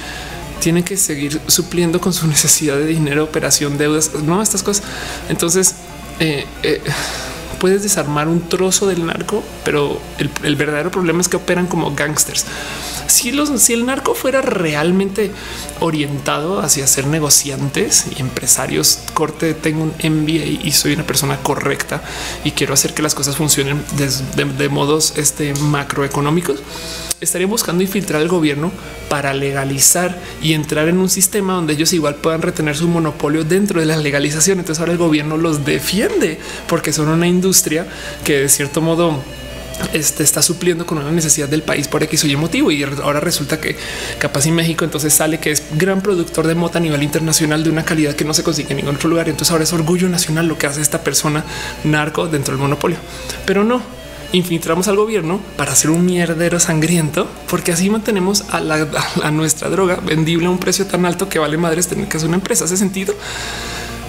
tiene 0.60 0.84
que 0.84 0.96
seguir 0.96 1.40
supliendo 1.46 2.00
con 2.00 2.12
su 2.12 2.26
necesidad 2.28 2.76
de 2.76 2.86
dinero, 2.86 3.24
operación, 3.24 3.78
deudas, 3.78 4.12
no 4.14 4.42
estas 4.42 4.62
cosas. 4.62 4.84
Entonces, 5.28 5.74
eh, 6.20 6.46
eh, 6.62 6.80
puedes 7.58 7.82
desarmar 7.82 8.28
un 8.28 8.48
trozo 8.48 8.86
del 8.86 9.04
narco, 9.04 9.42
pero 9.64 10.00
el, 10.42 10.56
verdadero 10.56 10.90
problema 10.90 11.20
es 11.20 11.28
que 11.28 11.36
operan 11.36 11.66
como 11.66 11.94
gangsters. 11.94 12.46
Si 13.06 13.30
el 13.72 13.86
narco 13.86 14.14
fuera 14.14 14.42
realmente 14.42 15.30
orientado 15.80 16.60
hacia 16.60 16.86
ser 16.86 17.06
negociantes 17.06 18.06
y 18.16 18.20
empresarios, 18.20 19.00
corte, 19.14 19.54
tengo 19.54 19.82
un 19.82 19.90
MBA 19.90 20.66
y 20.66 20.72
soy 20.72 20.92
una 20.92 21.04
persona 21.04 21.38
correcta 21.38 22.02
y 22.44 22.52
quiero 22.52 22.74
hacer 22.74 22.94
que 22.94 23.02
las 23.02 23.14
cosas 23.14 23.36
funcionen 23.36 23.82
de, 23.96 24.44
de 24.44 24.68
modos 24.68 25.14
este, 25.16 25.54
macroeconómicos, 25.54 26.60
estaría 27.20 27.46
buscando 27.46 27.82
infiltrar 27.82 28.22
el 28.22 28.28
gobierno 28.28 28.70
para 29.08 29.34
legalizar 29.34 30.18
y 30.42 30.52
entrar 30.52 30.88
en 30.88 30.98
un 30.98 31.10
sistema 31.10 31.54
donde 31.54 31.72
ellos 31.72 31.92
igual 31.92 32.16
puedan 32.16 32.42
retener 32.42 32.76
su 32.76 32.88
monopolio 32.88 33.44
dentro 33.44 33.80
de 33.80 33.86
la 33.86 33.96
legalización. 33.96 34.58
Entonces 34.58 34.80
ahora 34.80 34.92
el 34.92 34.98
gobierno 34.98 35.36
los 35.36 35.64
defiende 35.64 36.38
porque 36.68 36.92
son 36.92 37.08
una 37.08 37.26
industria 37.26 37.86
que 38.24 38.40
de 38.40 38.48
cierto 38.48 38.80
modo 38.80 39.20
este 39.92 40.24
está 40.24 40.42
supliendo 40.42 40.86
con 40.86 40.98
una 40.98 41.12
necesidad 41.12 41.48
del 41.48 41.62
país 41.62 41.86
por 41.88 42.02
X 42.02 42.24
o 42.24 42.26
Y 42.26 42.36
motivo. 42.36 42.70
Y 42.70 42.82
ahora 42.82 43.20
resulta 43.20 43.60
que 43.60 43.76
capaz 44.18 44.46
y 44.46 44.50
México 44.50 44.84
entonces 44.84 45.12
sale 45.12 45.38
que 45.38 45.50
es 45.50 45.62
gran 45.72 46.02
productor 46.02 46.46
de 46.46 46.54
mota 46.54 46.78
a 46.78 46.80
nivel 46.80 47.02
internacional 47.02 47.64
de 47.64 47.70
una 47.70 47.84
calidad 47.84 48.14
que 48.14 48.24
no 48.24 48.34
se 48.34 48.42
consigue 48.42 48.70
en 48.70 48.78
ningún 48.78 48.96
otro 48.96 49.08
lugar. 49.08 49.28
Entonces 49.28 49.50
ahora 49.50 49.64
es 49.64 49.72
orgullo 49.72 50.08
nacional 50.08 50.46
lo 50.46 50.58
que 50.58 50.66
hace 50.66 50.80
esta 50.80 51.02
persona 51.02 51.44
narco 51.84 52.26
dentro 52.26 52.54
del 52.54 52.60
monopolio, 52.60 52.98
pero 53.46 53.64
no 53.64 53.97
infiltramos 54.32 54.88
al 54.88 54.96
gobierno 54.96 55.40
para 55.56 55.72
hacer 55.72 55.90
un 55.90 56.04
mierdero 56.04 56.60
sangriento, 56.60 57.28
porque 57.48 57.72
así 57.72 57.90
mantenemos 57.90 58.44
a, 58.52 59.30
nuestra 59.30 59.68
droga 59.68 59.96
vendible 59.96 60.46
a 60.46 60.50
un 60.50 60.58
precio 60.58 60.86
tan 60.86 61.04
alto 61.06 61.28
que 61.28 61.38
vale 61.38 61.56
madres 61.56 61.88
tener 61.88 62.08
que 62.08 62.16
hacer 62.16 62.28
una 62.28 62.36
empresa. 62.36 62.64
¿Hace 62.64 62.76
sentido? 62.76 63.14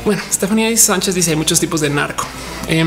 Bueno, 0.06 0.22
Estefanía 0.30 0.76
Sánchez 0.76 1.14
dice 1.14 1.32
hay 1.32 1.36
muchos 1.36 1.60
tipos 1.60 1.82
de 1.82 1.90
narco. 1.90 2.26
Eh, 2.68 2.86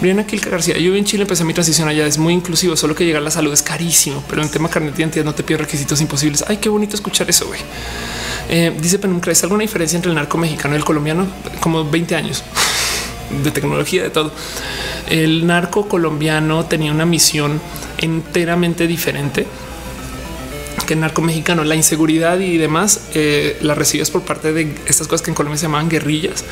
Briana 0.00 0.26
Kilka 0.26 0.50
García. 0.50 0.76
Yo 0.76 0.94
en 0.94 1.04
Chile 1.04 1.22
empecé 1.22 1.44
mi 1.44 1.54
transición 1.54 1.88
allá. 1.88 2.06
Es 2.06 2.18
muy 2.18 2.34
inclusivo, 2.34 2.76
solo 2.76 2.94
que 2.94 3.04
llegar 3.04 3.22
a 3.22 3.24
la 3.24 3.30
salud 3.30 3.52
es 3.52 3.62
carísimo, 3.62 4.22
pero 4.28 4.42
en 4.42 4.50
tema 4.50 4.68
carnet 4.68 4.94
de 4.94 5.02
identidad 5.02 5.24
no 5.24 5.34
te 5.34 5.42
pide 5.42 5.58
requisitos 5.58 6.00
imposibles. 6.00 6.44
Ay, 6.46 6.58
qué 6.58 6.68
bonito 6.68 6.96
escuchar 6.96 7.30
eso. 7.30 7.46
güey. 7.46 7.60
Eh, 8.48 8.76
dice 8.78 8.98
Penumbra, 8.98 9.32
¿es 9.32 9.42
alguna 9.42 9.62
diferencia 9.62 9.96
entre 9.96 10.10
el 10.10 10.16
narco 10.16 10.36
mexicano 10.36 10.74
y 10.74 10.78
el 10.78 10.84
colombiano? 10.84 11.26
Como 11.60 11.88
20 11.88 12.14
años 12.14 12.44
de 13.42 13.50
tecnología, 13.50 14.02
de 14.02 14.10
todo. 14.10 14.32
El 15.08 15.46
narco 15.46 15.88
colombiano 15.88 16.64
tenía 16.64 16.92
una 16.92 17.06
misión 17.06 17.60
enteramente 17.98 18.86
diferente 18.86 19.46
que 20.84 20.94
el 20.94 21.00
narco 21.00 21.22
mexicano, 21.22 21.64
la 21.64 21.74
inseguridad 21.74 22.38
y 22.38 22.58
demás 22.58 23.08
eh, 23.14 23.56
la 23.62 23.74
recibes 23.74 24.10
por 24.10 24.22
parte 24.22 24.52
de 24.52 24.74
estas 24.86 25.08
cosas 25.08 25.22
que 25.22 25.30
en 25.30 25.34
Colombia 25.34 25.58
se 25.58 25.64
llamaban 25.64 25.88
guerrillas, 25.88 26.44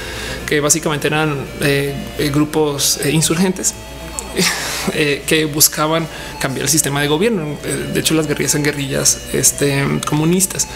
que 0.46 0.60
básicamente 0.60 1.08
eran 1.08 1.36
eh, 1.60 1.94
eh, 2.18 2.30
grupos 2.30 2.98
insurgentes 3.04 3.74
que 5.26 5.44
buscaban 5.44 6.06
cambiar 6.40 6.64
el 6.64 6.70
sistema 6.70 7.02
de 7.02 7.08
gobierno. 7.08 7.58
De 7.92 8.00
hecho, 8.00 8.14
las 8.14 8.26
guerrillas 8.26 8.52
son 8.52 8.62
guerrillas 8.62 9.28
este, 9.32 9.84
comunistas, 10.06 10.66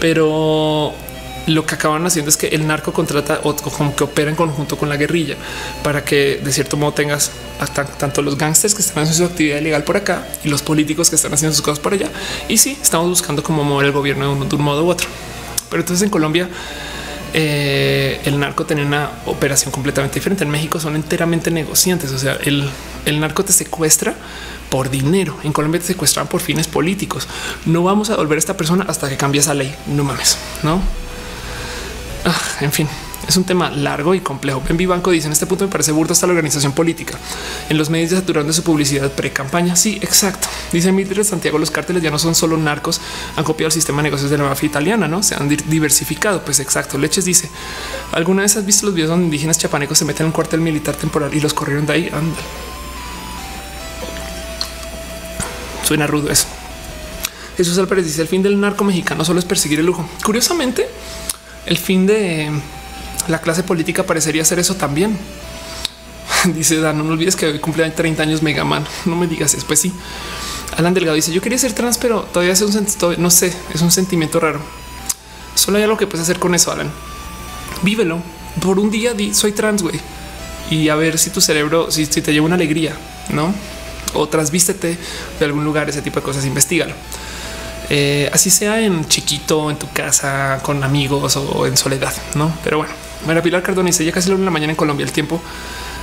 pero 0.00 0.94
lo 1.46 1.64
que 1.64 1.76
acaban 1.76 2.04
haciendo 2.04 2.28
es 2.28 2.36
que 2.36 2.48
el 2.48 2.66
narco 2.66 2.92
contrata 2.92 3.40
o 3.44 3.54
como 3.54 3.94
que 3.94 4.04
opera 4.04 4.30
en 4.30 4.36
conjunto 4.36 4.76
con 4.76 4.88
la 4.88 4.96
guerrilla 4.96 5.36
para 5.82 6.04
que 6.04 6.40
de 6.42 6.52
cierto 6.52 6.76
modo 6.76 6.92
tengas 6.92 7.30
tanto 7.98 8.22
los 8.22 8.36
gángsters 8.36 8.74
que 8.74 8.82
están 8.82 9.04
haciendo 9.04 9.26
su 9.26 9.32
actividad 9.32 9.58
ilegal 9.58 9.84
por 9.84 9.96
acá 9.96 10.26
y 10.44 10.48
los 10.48 10.62
políticos 10.62 11.08
que 11.08 11.16
están 11.16 11.32
haciendo 11.32 11.54
sus 11.54 11.64
cosas 11.64 11.78
por 11.78 11.92
allá. 11.92 12.10
Y 12.48 12.58
sí, 12.58 12.76
estamos 12.80 13.08
buscando 13.08 13.42
cómo 13.42 13.64
mover 13.64 13.86
el 13.86 13.92
gobierno 13.92 14.34
de 14.34 14.56
un, 14.56 14.62
modo 14.62 14.84
u 14.84 14.88
otro. 14.88 15.08
Pero 15.70 15.82
entonces 15.82 16.02
en 16.02 16.10
Colombia 16.10 16.48
eh, 17.32 18.20
el 18.24 18.38
narco 18.38 18.66
tiene 18.66 18.84
una 18.84 19.10
operación 19.26 19.70
completamente 19.70 20.16
diferente. 20.16 20.44
En 20.44 20.50
México 20.50 20.80
son 20.80 20.96
enteramente 20.96 21.50
negociantes. 21.50 22.10
O 22.10 22.18
sea, 22.18 22.38
el, 22.44 22.68
el 23.04 23.20
narco 23.20 23.44
te 23.44 23.52
secuestra 23.52 24.14
por 24.68 24.90
dinero. 24.90 25.36
En 25.44 25.52
Colombia 25.52 25.80
te 25.80 25.86
secuestran 25.86 26.26
por 26.26 26.40
fines 26.40 26.66
políticos. 26.66 27.28
No 27.66 27.84
vamos 27.84 28.10
a 28.10 28.12
devolver 28.14 28.36
a 28.36 28.40
esta 28.40 28.56
persona 28.56 28.84
hasta 28.88 29.08
que 29.08 29.16
cambie 29.16 29.40
esa 29.40 29.54
ley. 29.54 29.72
No 29.86 30.02
mames, 30.02 30.38
no? 30.62 31.05
Ah, 32.28 32.42
en 32.60 32.72
fin, 32.72 32.88
es 33.28 33.36
un 33.36 33.44
tema 33.44 33.70
largo 33.70 34.12
y 34.12 34.20
complejo. 34.20 34.60
En 34.68 34.76
Vivanco 34.76 35.12
dice 35.12 35.28
en 35.28 35.32
este 35.32 35.46
punto 35.46 35.64
me 35.64 35.70
parece 35.70 35.92
burdo 35.92 36.12
hasta 36.12 36.26
la 36.26 36.32
organización 36.32 36.72
política. 36.72 37.16
En 37.68 37.78
los 37.78 37.88
medios 37.88 38.10
saturaron 38.10 38.48
de 38.48 38.52
su 38.52 38.64
publicidad 38.64 39.12
pre-campaña. 39.12 39.76
Sí, 39.76 40.00
exacto. 40.02 40.48
Dice 40.72 40.90
Mildred 40.90 41.22
Santiago, 41.22 41.56
los 41.58 41.70
cárteles 41.70 42.02
ya 42.02 42.10
no 42.10 42.18
son 42.18 42.34
solo 42.34 42.56
narcos, 42.56 43.00
han 43.36 43.44
copiado 43.44 43.68
el 43.68 43.72
sistema 43.72 43.98
de 43.98 44.08
negocios 44.08 44.28
de 44.28 44.38
la 44.38 44.44
mafia 44.44 44.66
italiana, 44.66 45.06
¿no? 45.06 45.22
Se 45.22 45.36
han 45.36 45.48
diversificado. 45.48 46.44
Pues 46.44 46.58
exacto. 46.58 46.98
Leches 46.98 47.24
dice, 47.24 47.48
¿alguna 48.10 48.42
vez 48.42 48.56
has 48.56 48.66
visto 48.66 48.86
los 48.86 48.94
videos 48.96 49.10
donde 49.10 49.26
indígenas 49.26 49.56
chapanecos 49.58 49.96
se 49.96 50.04
meten 50.04 50.22
en 50.22 50.26
un 50.26 50.32
cuartel 50.32 50.60
militar 50.60 50.96
temporal 50.96 51.32
y 51.32 51.38
los 51.38 51.54
corrieron 51.54 51.86
de 51.86 51.92
ahí? 51.92 52.10
Anda. 52.12 52.36
Suena 55.84 56.08
rudo 56.08 56.28
eso. 56.28 56.46
Jesús 57.56 57.78
Álvarez 57.78 58.04
dice, 58.04 58.20
el 58.20 58.28
fin 58.28 58.42
del 58.42 58.60
narco 58.60 58.82
mexicano 58.82 59.24
solo 59.24 59.38
es 59.38 59.44
perseguir 59.44 59.78
el 59.78 59.86
lujo. 59.86 60.06
Curiosamente, 60.24 60.88
el 61.66 61.76
fin 61.76 62.06
de 62.06 62.50
la 63.28 63.40
clase 63.40 63.62
política 63.62 64.04
parecería 64.04 64.44
ser 64.44 64.58
eso 64.58 64.76
también. 64.76 65.18
Dice 66.54 66.78
Dan, 66.80 66.98
no 66.98 67.12
olvides 67.12 67.36
que 67.36 67.46
hoy 67.46 67.58
cumple 67.58 67.88
30 67.90 68.22
años 68.22 68.42
Megaman. 68.42 68.84
No 69.04 69.16
me 69.16 69.26
digas 69.26 69.52
después. 69.52 69.80
Sí, 69.80 69.92
Alan 70.76 70.94
Delgado 70.94 71.14
dice: 71.14 71.32
Yo 71.32 71.40
quería 71.40 71.58
ser 71.58 71.72
trans, 71.72 71.98
pero 71.98 72.22
todavía 72.22 72.52
es 72.52 72.62
un 72.62 72.86
no 73.18 73.30
sé, 73.30 73.52
es 73.74 73.82
un 73.82 73.90
sentimiento 73.90 74.40
raro. 74.40 74.60
Solo 75.54 75.78
hay 75.78 75.84
algo 75.84 75.96
que 75.96 76.06
puedes 76.06 76.22
hacer 76.22 76.38
con 76.38 76.54
eso, 76.54 76.70
Alan. 76.70 76.90
Vívelo 77.82 78.20
por 78.60 78.78
un 78.78 78.90
día. 78.90 79.12
Soy 79.32 79.52
trans, 79.52 79.82
güey, 79.82 79.98
y 80.70 80.88
a 80.88 80.96
ver 80.96 81.18
si 81.18 81.30
tu 81.30 81.40
cerebro, 81.40 81.90
si, 81.90 82.06
te 82.06 82.32
lleva 82.32 82.46
una 82.46 82.56
alegría, 82.56 82.94
no? 83.30 83.54
O 84.14 84.28
trasvístete 84.28 84.98
de 85.38 85.44
algún 85.44 85.64
lugar, 85.64 85.88
ese 85.88 86.02
tipo 86.02 86.20
de 86.20 86.24
cosas. 86.24 86.44
Investígalo. 86.44 86.94
Eh, 87.88 88.28
así 88.32 88.50
sea 88.50 88.80
en 88.80 89.06
chiquito, 89.08 89.70
en 89.70 89.78
tu 89.78 89.90
casa, 89.92 90.58
con 90.62 90.82
amigos 90.82 91.36
o 91.36 91.66
en 91.66 91.76
soledad, 91.76 92.12
no? 92.34 92.52
Pero 92.64 92.78
bueno, 92.78 92.92
María 93.26 93.42
Pilar 93.42 93.62
Cardona 93.62 93.86
dice 93.86 94.04
ya 94.04 94.12
casi 94.12 94.28
la 94.28 94.34
una 94.34 94.46
la 94.46 94.50
mañana 94.50 94.72
en 94.72 94.76
Colombia. 94.76 95.04
El 95.04 95.12
tiempo 95.12 95.40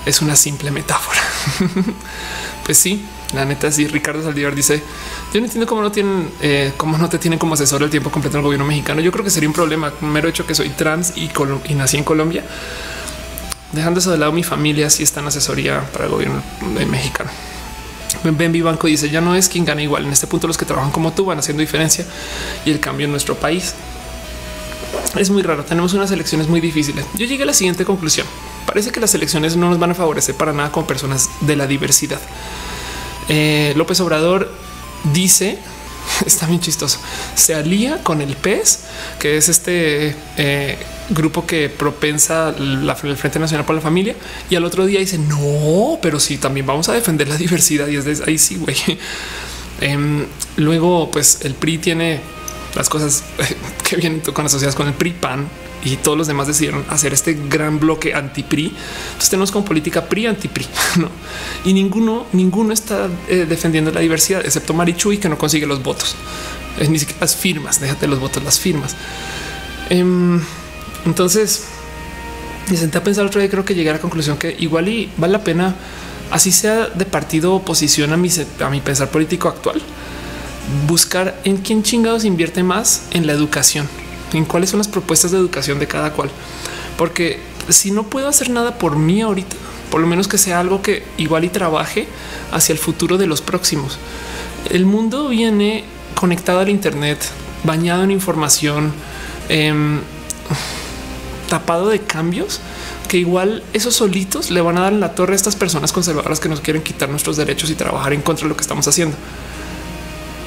es 0.06 0.22
una 0.22 0.36
simple 0.36 0.72
metáfora. 0.72 1.20
pues 2.66 2.78
sí, 2.78 3.06
la 3.34 3.46
neta, 3.46 3.72
sí. 3.72 3.88
Ricardo 3.88 4.24
Saldívar 4.24 4.56
dice: 4.56 4.82
Yo 5.34 5.40
no 5.40 5.46
entiendo 5.46 5.68
cómo 5.68 5.82
no 5.82 5.92
tienen, 5.92 6.30
eh, 6.42 6.74
cómo 6.78 6.98
no 6.98 7.10
te 7.10 7.18
tienen 7.18 7.40
como 7.40 7.54
asesor 7.54 7.84
el 7.84 7.90
tiempo 7.90 8.12
completo 8.12 8.38
en 8.38 8.40
el 8.40 8.46
gobierno 8.46 8.66
mexicano. 8.66 9.02
Yo 9.02 9.12
creo 9.12 9.24
que 9.24 9.32
sería 9.32 9.50
un 9.50 9.56
problema. 9.56 9.92
Mero 10.02 10.30
hecho 10.30 10.46
que 10.46 10.56
soy 10.56 10.70
trans 10.70 11.14
y, 11.16 11.30
y 11.70 11.74
nací 11.76 11.98
en 11.98 12.04
Colombia. 12.04 12.44
Dejando 13.72 14.00
eso 14.00 14.12
de 14.12 14.20
lado, 14.20 14.32
mi 14.32 14.44
familia 14.44 14.90
sí 14.90 15.04
está 15.04 15.20
en 15.20 15.28
asesoría 15.28 15.82
para 15.92 16.06
el 16.06 16.12
gobierno 16.12 16.44
mexicano. 16.90 17.32
Ben 18.24 18.64
Banco 18.64 18.88
dice 18.88 19.10
ya 19.10 19.22
no 19.22 19.36
es 19.36 19.50
quien 19.50 19.66
gana 19.66 19.82
igual. 19.82 20.06
En 20.06 20.14
este 20.14 20.28
punto 20.28 20.48
los 20.48 20.58
que 20.58 20.66
trabajan 20.66 20.92
como 20.92 21.14
tú 21.14 21.26
van 21.26 21.40
haciendo 21.40 21.62
diferencia 21.62 22.06
y 22.66 22.72
el 22.72 22.80
cambio 22.80 23.06
en 23.06 23.12
nuestro 23.12 23.36
país 23.36 23.74
es 25.18 25.30
muy 25.30 25.44
raro. 25.44 25.64
Tenemos 25.64 25.94
unas 25.94 26.12
elecciones 26.12 26.48
muy 26.48 26.62
difíciles. 26.62 27.06
Yo 27.16 27.26
llegué 27.26 27.44
a 27.44 27.48
la 27.48 27.54
siguiente 27.54 27.86
conclusión. 27.86 28.26
Parece 28.66 28.92
que 28.92 29.00
las 29.00 29.14
elecciones 29.14 29.56
no 29.56 29.70
nos 29.70 29.80
van 29.80 29.92
a 29.92 29.96
favorecer 29.96 30.36
para 30.36 30.54
nada 30.54 30.72
con 30.72 30.88
personas 30.88 31.30
de 31.42 31.56
la 31.56 31.68
diversidad. 31.68 32.20
Eh, 33.30 33.74
López 33.76 34.00
Obrador 34.00 34.52
dice 35.14 35.60
está 36.26 36.48
bien 36.48 36.60
chistoso. 36.60 37.00
Se 37.36 37.56
alía 37.56 38.04
con 38.04 38.22
el 38.22 38.36
PES, 38.36 38.80
que 39.20 39.38
es 39.38 39.50
este 39.50 40.16
eh, 40.38 40.78
grupo 41.10 41.46
que 41.46 41.70
propensa 41.70 42.54
la, 42.58 42.98
el 43.04 43.18
Frente 43.18 43.40
Nacional 43.40 43.66
por 43.66 43.76
la 43.76 43.82
Familia, 43.82 44.16
y 44.50 44.56
al 44.56 44.66
otro 44.66 44.86
día 44.86 45.00
dice 45.00 45.18
no, 45.18 46.00
pero 46.02 46.20
sí, 46.20 46.38
también 46.38 46.66
vamos 46.66 46.90
a 46.90 46.94
defender 46.94 47.28
la 47.28 47.38
diversidad. 47.44 47.88
Y 47.88 47.98
es 47.98 48.06
de 48.06 48.24
ahí 48.26 48.38
sí, 48.38 48.58
güey. 48.58 48.78
Em, 49.82 50.26
luego, 50.56 51.10
pues 51.12 51.40
el 51.42 51.56
PRI 51.56 51.78
tiene 51.80 52.22
las 52.76 52.90
cosas 52.90 53.24
que 53.90 53.98
vienen 53.98 54.22
con 54.22 54.46
asociadas 54.46 54.76
con 54.76 54.88
el 54.88 54.94
PRI 54.94 55.12
PAN 55.12 55.48
y 55.84 55.98
todos 55.98 56.18
los 56.18 56.28
demás 56.28 56.48
decidieron 56.48 56.86
hacer 56.90 57.14
este 57.14 57.38
gran 57.50 57.80
bloque 57.80 58.14
anti 58.14 58.44
PRI. 58.44 58.68
Entonces 58.68 59.30
tenemos 59.30 59.52
como 59.52 59.66
política 59.66 60.06
PRI 60.06 60.28
anti 60.28 60.48
PRI 60.48 60.66
¿no? 60.98 61.10
y 61.66 61.74
ninguno, 61.74 62.26
ninguno 62.32 62.74
está 62.74 63.10
eh, 63.28 63.46
defendiendo 63.48 63.92
la 63.92 64.00
diversidad, 64.00 64.46
excepto 64.46 64.74
Marichuy 64.74 65.18
que 65.18 65.30
no 65.30 65.38
consigue 65.38 65.66
los 65.66 65.84
votos, 65.84 66.16
es 66.80 66.90
ni 66.90 67.00
siquiera 67.00 67.22
las 67.22 67.36
firmas. 67.36 67.82
Déjate 67.82 68.08
los 68.08 68.20
votos, 68.20 68.44
las 68.44 68.60
firmas. 68.60 68.96
Entonces 71.06 71.66
me 72.70 72.78
senté 72.78 72.98
a 72.98 73.04
pensar 73.04 73.26
otro 73.26 73.42
día. 73.42 73.50
Creo 73.50 73.66
que 73.66 73.76
llegué 73.76 73.90
a 73.90 73.94
la 73.94 74.00
conclusión 74.00 74.38
que 74.38 74.56
igual 74.60 74.88
y 74.88 75.12
vale 75.18 75.34
la 75.34 75.44
pena, 75.44 75.76
así 76.32 76.52
sea 76.52 76.88
de 76.88 77.06
partido 77.06 77.54
oposición 77.54 78.14
a 78.14 78.18
mi, 78.18 78.30
a 78.60 78.70
mi 78.70 78.82
pensar 78.82 79.10
político 79.10 79.48
actual 79.48 79.82
buscar 80.88 81.40
en 81.44 81.58
quién 81.58 81.84
chingados 81.84 82.26
invierte 82.26 82.64
más 82.64 83.04
en 83.12 83.28
la 83.28 83.34
educación. 83.34 83.88
en 84.34 84.46
cuáles 84.46 84.72
son 84.72 84.80
las 84.80 84.88
propuestas 84.88 85.30
de 85.30 85.38
educación 85.38 85.78
de 85.78 85.86
cada 85.86 86.14
cual. 86.14 86.32
Porque 86.98 87.40
si 87.70 87.92
no 87.92 88.02
puedo 88.02 88.28
hacer 88.28 88.50
nada 88.50 88.80
por 88.80 88.96
mí 88.96 89.22
ahorita, 89.22 89.56
por 89.92 90.02
lo 90.02 90.08
menos 90.08 90.28
que 90.28 90.40
sea 90.40 90.60
algo 90.60 90.82
que 90.82 91.04
igual 91.18 91.44
y 91.44 91.50
trabaje 91.50 92.08
hacia 92.52 92.74
el 92.74 92.80
futuro 92.80 93.20
de 93.20 93.28
los 93.28 93.42
próximos. 93.42 94.00
El 94.72 94.88
mundo 94.88 95.30
viene 95.30 95.84
conectado 96.16 96.62
al 96.62 96.70
Internet, 96.70 97.20
bañado 97.64 98.04
en 98.04 98.10
información, 98.10 98.92
em, 99.50 100.00
tapado 101.54 101.90
de 101.90 102.00
cambios 102.00 102.60
que 103.08 103.18
igual 103.20 103.62
esos 103.74 103.94
solitos 103.96 104.50
le 104.50 104.60
van 104.62 104.76
a 104.80 104.82
dar 104.82 104.94
en 104.94 105.00
la 105.00 105.14
torre 105.14 105.34
a 105.34 105.36
estas 105.36 105.56
personas 105.56 105.92
conservadoras 105.92 106.40
que 106.40 106.50
nos 106.50 106.62
quieren 106.62 106.82
quitar 106.82 107.10
nuestros 107.10 107.38
derechos 107.38 107.70
y 107.70 107.76
trabajar 107.76 108.12
en 108.12 108.24
contra 108.24 108.46
de 108.46 108.50
lo 108.50 108.56
que 108.56 108.64
estamos 108.64 108.88
haciendo. 108.88 109.16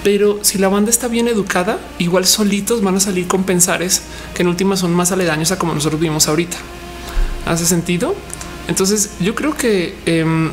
Pero 0.02 0.40
si 0.42 0.58
la 0.58 0.66
banda 0.66 0.90
está 0.90 1.06
bien 1.06 1.28
educada, 1.28 1.78
igual 2.00 2.26
solitos 2.26 2.82
van 2.82 2.96
a 2.96 3.00
salir 3.00 3.28
con 3.28 3.44
pensares 3.44 4.02
que 4.34 4.42
en 4.42 4.48
últimas 4.48 4.80
son 4.80 4.92
más 4.92 5.12
aledaños 5.12 5.52
a 5.52 5.60
como 5.60 5.74
nosotros 5.74 6.00
vivimos 6.00 6.26
ahorita. 6.26 6.56
¿Hace 7.46 7.66
sentido? 7.66 8.16
Entonces 8.66 9.10
yo 9.20 9.36
creo 9.36 9.56
que 9.56 9.94
em, 10.06 10.50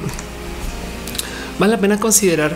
vale 1.58 1.72
la 1.74 1.82
pena 1.82 2.00
considerar 2.00 2.56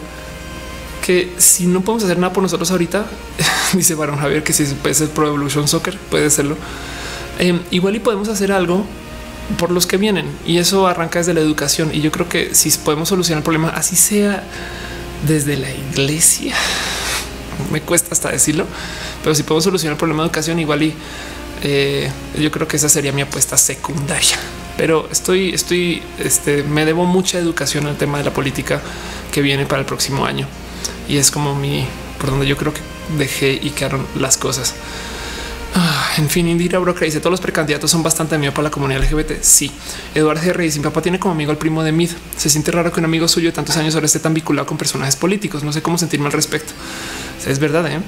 que 1.04 1.34
si 1.40 1.66
no 1.66 1.82
podemos 1.82 2.04
hacer 2.04 2.20
nada 2.20 2.32
por 2.32 2.44
nosotros 2.44 2.70
ahorita, 2.70 3.08
dice 3.74 3.96
Baron 3.96 4.20
Javier 4.20 4.44
que 4.44 4.54
si 4.54 4.66
puede 4.66 4.94
ser 4.94 5.10
Pro 5.10 5.30
Evolution 5.30 5.68
Soccer, 5.68 5.98
puede 6.12 6.30
serlo. 6.30 6.58
Em, 7.40 7.60
igual 7.72 7.96
y 7.96 8.00
podemos 8.00 8.30
hacer 8.30 8.52
algo 8.52 8.86
por 9.58 9.72
los 9.72 9.88
que 9.88 9.98
vienen 9.98 10.26
y 10.46 10.58
eso 10.58 10.88
arranca 10.88 11.20
desde 11.20 11.34
la 11.34 11.42
educación. 11.42 11.92
Y 11.94 12.02
yo 12.02 12.12
creo 12.12 12.28
que 12.28 12.56
si 12.56 12.70
podemos 12.72 13.10
solucionar 13.10 13.40
el 13.40 13.44
problema, 13.44 13.70
así 13.70 13.96
sea 13.96 14.44
desde 15.26 15.58
la 15.58 15.72
iglesia, 15.72 16.56
me 17.72 17.82
cuesta 17.82 18.10
hasta 18.12 18.32
decirlo, 18.32 18.66
pero 19.24 19.36
si 19.36 19.44
podemos 19.44 19.64
solucionar 19.64 19.94
el 19.94 19.98
problema 19.98 20.24
de 20.24 20.28
educación, 20.28 20.60
igual 20.60 20.84
y 20.84 20.94
eh, 21.64 22.12
yo 22.40 22.52
creo 22.52 22.68
que 22.68 22.78
esa 22.78 22.90
sería 22.90 23.12
mi 23.12 23.22
apuesta 23.22 23.58
secundaria. 23.58 24.38
Pero 24.78 25.08
estoy, 25.12 25.54
estoy, 25.54 26.04
este, 26.20 26.62
me 26.62 26.86
debo 26.86 27.06
mucha 27.06 27.40
educación 27.40 27.88
al 27.88 27.98
tema 27.98 28.20
de 28.20 28.26
la 28.26 28.32
política 28.32 28.80
que 29.32 29.42
viene 29.42 29.66
para 29.66 29.80
el 29.80 29.86
próximo 29.88 30.26
año 30.26 30.48
y 31.10 31.18
es 31.18 31.32
como 31.32 31.56
mi 31.56 31.86
por 32.20 32.32
donde 32.32 32.48
yo 32.48 32.58
creo 32.58 32.74
que 32.74 32.82
dejé 33.18 33.60
y 33.62 33.72
quedaron 33.72 34.06
las 34.16 34.38
cosas. 34.38 34.76
Ah, 35.80 36.16
en 36.18 36.28
fin, 36.28 36.48
Indira 36.48 36.80
Broca 36.80 37.06
dice 37.06 37.20
todos 37.20 37.30
los 37.30 37.40
precandidatos 37.40 37.92
son 37.92 38.02
bastante 38.02 38.36
mío 38.40 38.52
para 38.52 38.64
la 38.64 38.72
comunidad 38.72 39.00
LGBT. 39.00 39.44
Sí, 39.44 39.72
Eduardo. 40.16 40.52
Reyes, 40.52 40.76
mi 40.78 40.84
papá 40.84 41.04
tiene 41.04 41.20
como 41.20 41.36
amigo 41.36 41.52
al 41.52 41.60
primo 41.60 41.84
de 41.84 41.92
Mid. 41.92 42.10
Se 42.36 42.50
siente 42.50 42.72
raro 42.72 42.92
que 42.92 43.00
un 43.00 43.06
amigo 43.06 43.28
suyo 43.28 43.50
de 43.50 43.52
tantos 43.52 43.78
años 43.78 43.94
ahora 43.94 44.08
esté 44.08 44.20
tan 44.20 44.34
vinculado 44.34 44.66
con 44.66 44.76
personajes 44.76 45.16
políticos. 45.16 45.64
No 45.64 45.72
sé 45.72 45.84
cómo 45.84 46.00
sentirme 46.00 46.26
al 46.26 46.32
respecto. 46.32 46.74
Es 47.46 47.60
verdad. 47.60 47.86
¿eh? 47.92 48.00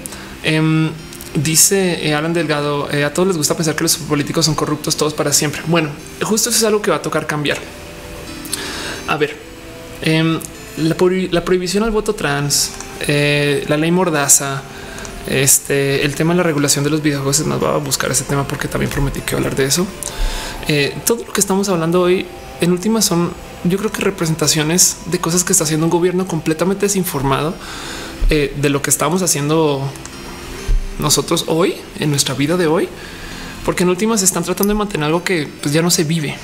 Em, 0.41 0.89
dice 1.35 2.07
eh, 2.07 2.15
Alan 2.15 2.33
Delgado: 2.33 2.89
eh, 2.91 3.03
A 3.03 3.13
todos 3.13 3.27
les 3.27 3.37
gusta 3.37 3.55
pensar 3.55 3.75
que 3.75 3.83
los 3.83 3.97
políticos 3.97 4.45
son 4.45 4.55
corruptos 4.55 4.97
todos 4.97 5.13
para 5.13 5.31
siempre. 5.31 5.61
Bueno, 5.67 5.89
justo 6.23 6.49
eso 6.49 6.57
es 6.57 6.63
algo 6.63 6.81
que 6.81 6.89
va 6.89 6.97
a 6.97 7.01
tocar 7.03 7.27
cambiar. 7.27 7.59
A 9.07 9.15
ver, 9.15 9.37
em, 10.01 10.39
la, 10.77 10.95
la, 11.31 11.45
prohibición 11.45 11.83
al 11.83 11.91
voto 11.91 12.15
trans, 12.15 12.71
la 13.07 13.77
ley 13.77 13.91
mordaza, 13.91 14.63
este 15.27 16.05
el 16.05 16.15
tema 16.15 16.33
de 16.33 16.37
la 16.37 16.43
regulación 16.43 16.83
de 16.83 16.89
los 16.89 17.01
videojuegos 17.01 17.39
es 17.39 17.45
más, 17.45 17.61
va 17.61 17.75
a 17.75 17.77
buscar 17.77 18.11
ese 18.11 18.23
tema 18.23 18.47
porque 18.47 18.67
también 18.67 18.91
prometí 18.91 19.21
que 19.21 19.35
hablar 19.35 19.55
de 19.55 19.65
eso. 19.65 19.85
Eh, 20.67 20.95
todo 21.05 21.23
lo 21.25 21.33
que 21.33 21.41
estamos 21.41 21.69
hablando 21.69 22.01
hoy 22.01 22.25
en 22.61 22.71
últimas 22.71 23.05
son, 23.05 23.31
yo 23.63 23.77
creo 23.77 23.91
que 23.91 24.01
representaciones 24.01 24.97
de 25.05 25.19
cosas 25.19 25.43
que 25.43 25.51
está 25.51 25.63
haciendo 25.63 25.85
un 25.85 25.89
gobierno 25.89 26.27
completamente 26.27 26.85
desinformado 26.85 27.53
eh, 28.29 28.53
de 28.55 28.69
lo 28.69 28.81
que 28.81 28.89
estamos 28.89 29.21
haciendo 29.21 29.81
nosotros 30.99 31.45
hoy 31.47 31.75
en 31.99 32.09
nuestra 32.09 32.35
vida 32.35 32.57
de 32.57 32.67
hoy, 32.67 32.89
porque 33.65 33.83
en 33.83 33.89
últimas 33.89 34.21
están 34.21 34.43
tratando 34.43 34.73
de 34.73 34.77
mantener 34.77 35.07
algo 35.07 35.23
que 35.23 35.47
pues, 35.61 35.73
ya 35.73 35.81
no 35.81 35.89
se 35.89 36.03
vive 36.03 36.35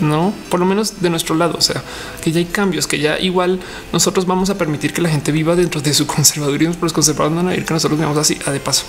no 0.00 0.32
por 0.48 0.60
lo 0.60 0.66
menos 0.66 1.00
de 1.00 1.10
nuestro 1.10 1.34
lado. 1.34 1.56
O 1.58 1.60
sea, 1.60 1.82
que 2.22 2.32
ya 2.32 2.38
hay 2.38 2.46
cambios, 2.46 2.86
que 2.86 2.98
ya 2.98 3.18
igual 3.18 3.60
nosotros 3.92 4.26
vamos 4.26 4.50
a 4.50 4.58
permitir 4.58 4.92
que 4.92 5.00
la 5.00 5.08
gente 5.08 5.32
viva 5.32 5.56
dentro 5.56 5.80
de 5.80 5.94
su 5.94 6.06
conservadurismo, 6.08 6.74
pero 6.74 6.86
los 6.86 6.92
conservadores 6.92 7.36
van 7.36 7.48
a 7.48 7.54
ir 7.54 7.64
que 7.64 7.74
nosotros 7.74 7.98
vivamos 7.98 8.18
así. 8.18 8.38
a 8.46 8.50
de 8.50 8.60
paso, 8.60 8.84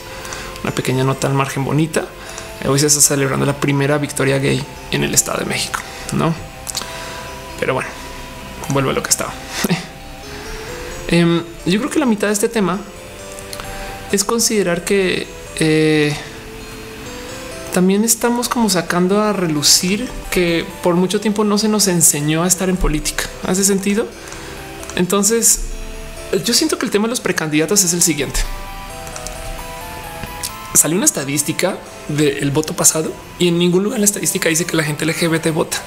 una 0.63 0.73
pequeña 0.73 1.03
nota 1.03 1.27
al 1.27 1.33
margen 1.33 1.63
bonita. 1.65 2.05
Hoy 2.67 2.79
se 2.79 2.87
está 2.87 3.01
celebrando 3.01 3.45
la 3.45 3.55
primera 3.55 3.97
victoria 3.97 4.37
gay 4.37 4.63
en 4.91 5.03
el 5.03 5.15
Estado 5.15 5.39
de 5.39 5.45
México, 5.45 5.79
no? 6.13 6.33
Pero 7.59 7.73
bueno, 7.73 7.89
vuelvo 8.69 8.91
a 8.91 8.93
lo 8.93 9.03
que 9.03 9.09
estaba. 9.09 9.33
Em, 11.07 11.43
yo 11.65 11.77
creo 11.79 11.89
que 11.89 11.99
la 11.99 12.05
mitad 12.05 12.27
de 12.27 12.33
este 12.33 12.47
tema 12.47 12.79
es 14.13 14.23
considerar 14.23 14.85
que 14.85 15.27
eh, 15.59 16.15
también 17.73 18.03
estamos 18.03 18.49
como 18.49 18.69
sacando 18.69 19.21
a 19.21 19.33
relucir 19.33 20.09
que 20.29 20.65
por 20.83 20.95
mucho 20.95 21.19
tiempo 21.21 21.43
no 21.43 21.57
se 21.57 21.67
nos 21.67 21.87
enseñó 21.87 22.43
a 22.43 22.47
estar 22.47 22.69
en 22.69 22.77
política. 22.77 23.25
¿Hace 23.47 23.63
sentido? 23.63 24.07
Entonces, 24.95 25.61
yo 26.45 26.53
siento 26.53 26.77
que 26.77 26.85
el 26.85 26.91
tema 26.91 27.07
de 27.07 27.11
los 27.11 27.21
precandidatos 27.21 27.83
es 27.83 27.93
el 27.93 28.01
siguiente. 28.01 28.39
Salió 30.73 30.97
una 30.97 31.05
estadística 31.05 31.77
del 32.07 32.51
voto 32.51 32.73
pasado 32.73 33.11
y 33.39 33.47
en 33.49 33.57
ningún 33.57 33.83
lugar 33.83 33.99
la 33.99 34.05
estadística 34.05 34.49
dice 34.49 34.65
que 34.65 34.75
la 34.75 34.83
gente 34.83 35.05
LGBT 35.05 35.51
vota. 35.53 35.77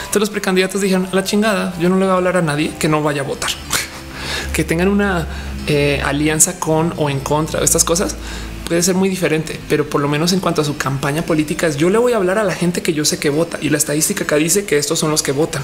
Entonces 0.00 0.20
los 0.20 0.30
precandidatos 0.30 0.80
dijeron 0.80 1.08
a 1.10 1.14
la 1.14 1.24
chingada, 1.24 1.74
yo 1.80 1.88
no 1.88 1.96
le 1.96 2.04
voy 2.04 2.12
a 2.12 2.16
hablar 2.16 2.36
a 2.36 2.42
nadie 2.42 2.72
que 2.78 2.88
no 2.88 3.02
vaya 3.02 3.22
a 3.22 3.24
votar, 3.24 3.50
que 4.52 4.62
tengan 4.64 4.88
una 4.88 5.26
eh, 5.66 6.02
alianza 6.04 6.58
con 6.58 6.92
o 6.96 7.08
en 7.08 7.20
contra 7.20 7.60
de 7.60 7.64
estas 7.64 7.84
cosas 7.84 8.16
puede 8.68 8.82
ser 8.82 8.94
muy 8.94 9.08
diferente, 9.08 9.58
pero 9.68 9.88
por 9.88 10.00
lo 10.00 10.08
menos 10.08 10.32
en 10.32 10.40
cuanto 10.40 10.62
a 10.62 10.64
su 10.64 10.76
campaña 10.76 11.22
política 11.22 11.68
yo 11.70 11.90
le 11.90 11.98
voy 11.98 12.12
a 12.12 12.16
hablar 12.16 12.38
a 12.38 12.44
la 12.44 12.54
gente 12.54 12.82
que 12.82 12.92
yo 12.92 13.04
sé 13.04 13.18
que 13.18 13.30
vota 13.30 13.58
y 13.60 13.70
la 13.70 13.78
estadística 13.78 14.24
acá 14.24 14.36
dice 14.36 14.64
que 14.64 14.78
estos 14.78 14.98
son 14.98 15.10
los 15.10 15.22
que 15.22 15.32
votan. 15.32 15.62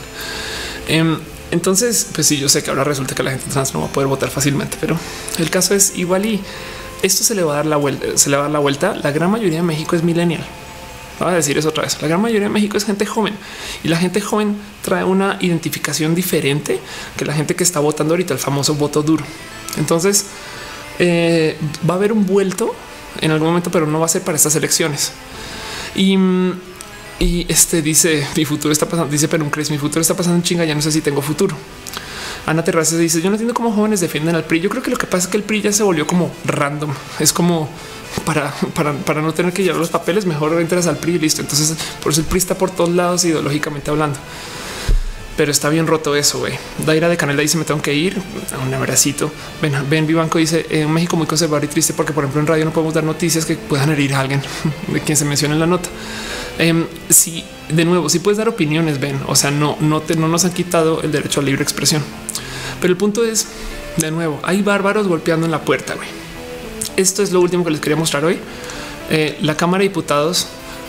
Em, 0.88 1.18
entonces, 1.50 2.08
pues 2.12 2.26
sí, 2.26 2.36
yo 2.38 2.48
sé 2.48 2.62
que 2.62 2.70
ahora 2.70 2.84
resulta 2.84 3.14
que 3.14 3.22
la 3.22 3.30
gente 3.30 3.46
trans 3.50 3.72
no 3.74 3.80
va 3.80 3.86
a 3.86 3.92
poder 3.92 4.08
votar 4.08 4.30
fácilmente, 4.30 4.76
pero 4.80 4.98
el 5.38 5.50
caso 5.50 5.74
es 5.74 5.96
igual 5.96 6.26
y 6.26 6.40
esto 7.02 7.24
se 7.24 7.34
le 7.34 7.42
va 7.42 7.54
a 7.54 7.56
dar 7.56 7.66
la 7.66 7.76
vuelta, 7.76 8.06
se 8.16 8.30
le 8.30 8.36
va 8.36 8.42
a 8.42 8.46
dar 8.46 8.52
la 8.52 8.58
vuelta. 8.58 8.94
La 9.02 9.10
gran 9.12 9.30
mayoría 9.30 9.58
de 9.58 9.62
México 9.62 9.96
es 9.96 10.02
millennial. 10.02 10.44
Voy 11.18 11.32
a 11.32 11.34
decir 11.34 11.58
eso 11.58 11.70
otra 11.70 11.82
vez. 11.82 12.00
La 12.00 12.08
gran 12.08 12.20
mayoría 12.20 12.48
de 12.48 12.52
México 12.52 12.76
es 12.76 12.84
gente 12.84 13.04
joven 13.04 13.34
y 13.82 13.88
la 13.88 13.96
gente 13.96 14.20
joven 14.20 14.56
trae 14.82 15.04
una 15.04 15.38
identificación 15.40 16.14
diferente 16.14 16.78
que 17.16 17.24
la 17.24 17.34
gente 17.34 17.56
que 17.56 17.64
está 17.64 17.80
votando 17.80 18.14
ahorita, 18.14 18.34
el 18.34 18.40
famoso 18.40 18.74
voto 18.74 19.02
duro. 19.02 19.24
Entonces 19.78 20.26
eh, 20.98 21.56
va 21.88 21.94
a 21.94 21.96
haber 21.96 22.12
un 22.12 22.26
vuelto 22.26 22.74
en 23.20 23.30
algún 23.30 23.48
momento, 23.48 23.70
pero 23.70 23.86
no 23.86 24.00
va 24.00 24.06
a 24.06 24.08
ser 24.08 24.22
para 24.22 24.36
estas 24.36 24.54
elecciones. 24.56 25.12
Y, 25.94 26.16
y 27.18 27.46
este 27.48 27.82
dice 27.82 28.26
mi 28.36 28.44
futuro 28.44 28.72
está 28.72 28.86
pasando, 28.86 29.10
dice 29.10 29.28
pero 29.28 29.48
crees 29.50 29.70
mi 29.70 29.78
futuro 29.78 30.00
está 30.00 30.14
pasando 30.14 30.36
en 30.36 30.42
chinga, 30.42 30.64
ya 30.64 30.74
no 30.74 30.82
sé 30.82 30.92
si 30.92 31.00
tengo 31.00 31.22
futuro. 31.22 31.56
Ana 32.46 32.64
Terrazas 32.64 32.98
dice 32.98 33.20
yo 33.20 33.28
no 33.28 33.34
entiendo 33.34 33.54
cómo 33.54 33.72
jóvenes 33.72 34.00
defienden 34.00 34.34
al 34.34 34.44
PRI. 34.44 34.60
Yo 34.60 34.70
creo 34.70 34.82
que 34.82 34.90
lo 34.90 34.96
que 34.96 35.06
pasa 35.06 35.24
es 35.24 35.28
que 35.28 35.36
el 35.36 35.42
PRI 35.42 35.62
ya 35.62 35.72
se 35.72 35.82
volvió 35.82 36.06
como 36.06 36.30
random. 36.44 36.92
Es 37.18 37.32
como 37.32 37.68
para, 38.24 38.52
para, 38.74 38.92
para 38.92 39.20
no 39.20 39.34
tener 39.34 39.52
que 39.52 39.62
llevar 39.62 39.78
los 39.78 39.90
papeles, 39.90 40.24
mejor 40.24 40.58
entras 40.60 40.86
al 40.86 40.96
PRI 40.96 41.16
y 41.16 41.18
listo. 41.18 41.42
Entonces 41.42 41.76
por 42.02 42.12
eso 42.12 42.20
el 42.20 42.26
PRI 42.26 42.38
está 42.38 42.56
por 42.56 42.70
todos 42.70 42.90
lados 42.90 43.24
ideológicamente 43.24 43.90
hablando 43.90 44.18
pero 45.38 45.52
está 45.52 45.68
bien 45.68 45.86
roto 45.86 46.16
eso. 46.16 46.40
güey. 46.40 46.54
Daira 46.84 47.08
de 47.08 47.16
Canela 47.16 47.40
dice: 47.40 47.56
Me 47.56 47.64
tengo 47.64 47.80
que 47.80 47.94
ir. 47.94 48.20
Un 48.66 48.74
abracito. 48.74 49.30
Ven, 49.62 49.72
ven, 49.88 50.04
Vivanco 50.04 50.36
dice: 50.38 50.66
En 50.68 50.92
México 50.92 51.16
muy 51.16 51.28
conservador 51.28 51.62
y 51.62 51.68
triste 51.68 51.94
porque, 51.94 52.12
por 52.12 52.24
ejemplo, 52.24 52.40
en 52.40 52.48
radio 52.48 52.64
no 52.64 52.72
podemos 52.72 52.92
dar 52.92 53.04
noticias 53.04 53.46
que 53.46 53.54
puedan 53.54 53.88
herir 53.90 54.14
a 54.14 54.20
alguien 54.20 54.42
de 54.88 55.00
quien 55.00 55.16
se 55.16 55.24
menciona 55.24 55.54
en 55.54 55.60
la 55.60 55.66
nota. 55.66 55.88
Eh, 56.58 56.84
si 57.08 57.44
de 57.68 57.84
nuevo, 57.84 58.08
si 58.08 58.18
puedes 58.18 58.36
dar 58.36 58.48
opiniones, 58.48 58.98
ven, 58.98 59.20
o 59.28 59.36
sea, 59.36 59.52
no, 59.52 59.76
no, 59.78 60.00
te, 60.00 60.16
no 60.16 60.26
nos 60.26 60.44
han 60.44 60.52
quitado 60.52 61.02
el 61.02 61.12
derecho 61.12 61.38
a 61.38 61.44
libre 61.44 61.62
expresión. 61.62 62.02
Pero 62.80 62.90
el 62.92 62.96
punto 62.96 63.24
es, 63.24 63.46
de 63.96 64.10
nuevo, 64.10 64.40
hay 64.42 64.62
bárbaros 64.62 65.06
golpeando 65.06 65.46
en 65.46 65.52
la 65.52 65.60
puerta. 65.60 65.94
güey. 65.94 66.08
Esto 66.96 67.22
es 67.22 67.30
lo 67.30 67.40
último 67.40 67.64
que 67.64 67.70
les 67.70 67.80
quería 67.80 67.96
mostrar 67.96 68.24
hoy. 68.24 68.40
Eh, 69.08 69.38
la 69.40 69.56
Cámara 69.56 69.82
de 69.82 69.88
Diputados 69.88 70.48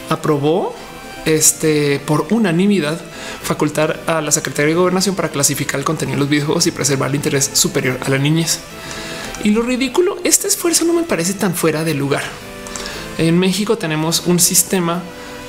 aprobó 0.09 0.75
este 1.35 1.99
por 1.99 2.27
unanimidad 2.31 2.99
facultar 3.43 4.01
a 4.07 4.21
la 4.21 4.31
Secretaría 4.31 4.73
de 4.73 4.79
Gobernación 4.79 5.15
para 5.15 5.29
clasificar 5.29 5.79
el 5.79 5.85
contenido 5.85 6.15
de 6.15 6.21
los 6.21 6.29
videojuegos 6.29 6.67
y 6.67 6.71
preservar 6.71 7.09
el 7.09 7.15
interés 7.15 7.49
superior 7.53 7.99
a 8.05 8.09
la 8.09 8.17
niñez. 8.17 8.59
Y 9.43 9.51
lo 9.51 9.61
ridículo, 9.61 10.17
este 10.23 10.47
esfuerzo 10.47 10.85
no 10.85 10.93
me 10.93 11.03
parece 11.03 11.33
tan 11.33 11.55
fuera 11.55 11.83
de 11.83 11.93
lugar. 11.93 12.23
En 13.17 13.37
México 13.37 13.77
tenemos 13.77 14.23
un 14.25 14.39
sistema 14.39 15.01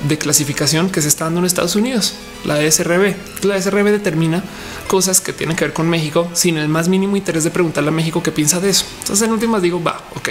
de 0.09 0.17
clasificación 0.17 0.91
que 0.91 1.03
se 1.03 1.09
está 1.09 1.25
dando 1.25 1.41
en 1.41 1.47
Estados 1.47 1.77
Unidos, 1.77 2.15
la 2.45 2.59
SRB. 2.59 3.15
La 3.43 3.61
SRB 3.61 3.85
determina 3.91 4.43
cosas 4.89 5.21
que 5.21 5.33
tienen 5.33 5.57
que 5.57 5.67
ver 5.67 5.75
con 5.75 5.89
México 5.89 6.29
sin 6.33 6.57
el 6.57 6.69
más 6.69 6.89
mínimo 6.89 7.17
interés 7.17 7.45
de 7.45 7.51
preguntarle 7.51 7.91
a 7.91 7.93
México 7.93 8.23
qué 8.23 8.33
piensa 8.33 8.61
de 8.61 8.71
eso. 8.71 8.87
Entonces, 9.01 9.27
en 9.27 9.33
últimas 9.33 9.61
digo, 9.63 9.83
va, 9.83 10.03
ok. 10.17 10.31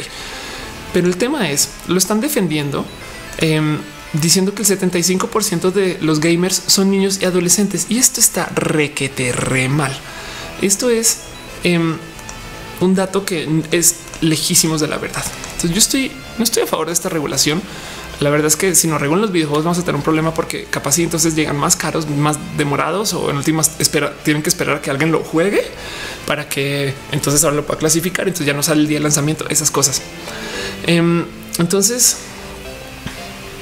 Pero 0.93 1.07
el 1.07 1.17
tema 1.17 1.49
es, 1.51 1.69
lo 1.87 1.97
están 1.97 2.19
defendiendo. 2.19 2.85
Eh, 3.37 3.77
diciendo 4.13 4.53
que 4.55 4.63
el 4.63 4.67
75% 4.67 5.71
de 5.71 5.97
los 6.01 6.19
gamers 6.19 6.61
son 6.67 6.91
niños 6.91 7.19
y 7.21 7.25
adolescentes. 7.25 7.87
Y 7.89 7.97
esto 7.97 8.19
está 8.19 8.45
requete 8.55 9.31
re 9.31 9.69
mal. 9.69 9.95
Esto 10.61 10.89
es 10.89 11.19
em, 11.63 11.97
un 12.79 12.95
dato 12.95 13.25
que 13.25 13.47
es 13.71 13.95
lejísimos 14.21 14.81
de 14.81 14.87
la 14.87 14.97
verdad. 14.97 15.23
Entonces 15.55 15.71
yo 15.71 15.77
estoy 15.77 16.11
no 16.37 16.43
estoy 16.43 16.63
a 16.63 16.67
favor 16.67 16.87
de 16.87 16.93
esta 16.93 17.09
regulación. 17.09 17.61
La 18.19 18.29
verdad 18.29 18.47
es 18.47 18.57
que 18.57 18.75
si 18.75 18.87
nos 18.87 18.99
regulan 18.99 19.21
los 19.21 19.31
videojuegos 19.31 19.63
vamos 19.63 19.77
a 19.77 19.81
tener 19.81 19.95
un 19.95 20.01
problema 20.01 20.33
porque 20.33 20.65
capaz 20.65 20.99
y 20.99 21.03
entonces 21.03 21.35
llegan 21.35 21.55
más 21.55 21.77
caros, 21.77 22.09
más 22.09 22.37
demorados 22.57 23.13
o 23.13 23.29
en 23.29 23.37
últimas 23.37 23.71
espera, 23.79 24.13
tienen 24.23 24.43
que 24.43 24.49
esperar 24.49 24.77
a 24.77 24.81
que 24.81 24.89
alguien 24.89 25.11
lo 25.11 25.23
juegue 25.23 25.63
para 26.27 26.49
que 26.49 26.93
entonces 27.13 27.43
ahora 27.43 27.55
lo 27.55 27.65
pueda 27.65 27.79
clasificar. 27.79 28.27
Entonces 28.27 28.47
ya 28.47 28.53
no 28.53 28.63
sale 28.63 28.81
el 28.81 28.87
día 28.87 28.97
de 28.97 29.03
lanzamiento, 29.03 29.47
esas 29.49 29.71
cosas. 29.71 30.01
Em, 30.85 31.25
entonces, 31.59 32.17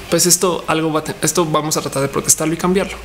pues 0.10 0.26
esto 0.26 0.64
algo 0.68 0.92
va 0.92 1.02
a 1.02 1.16
esto 1.22 1.46
vamos 1.46 1.78
a 1.78 1.82
tratar 1.82 2.02
de 2.02 2.08
protestarlo 2.08 2.54
y 2.54 2.58
cambiarlo. 2.58 2.98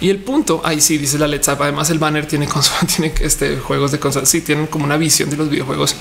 Y 0.00 0.10
el 0.10 0.18
punto 0.18 0.60
ahí 0.64 0.80
sí 0.80 0.98
dice 0.98 1.18
la 1.18 1.26
Let's 1.26 1.48
Además, 1.48 1.90
el 1.90 1.98
banner 1.98 2.26
tiene 2.26 2.48
tiene 2.96 3.14
este 3.20 3.56
juegos 3.56 3.92
de 3.92 3.98
consola. 3.98 4.26
Sí, 4.26 4.40
tienen 4.40 4.66
como 4.66 4.84
una 4.84 4.96
visión 4.96 5.30
de 5.30 5.36
los 5.36 5.48
videojuegos 5.48 5.94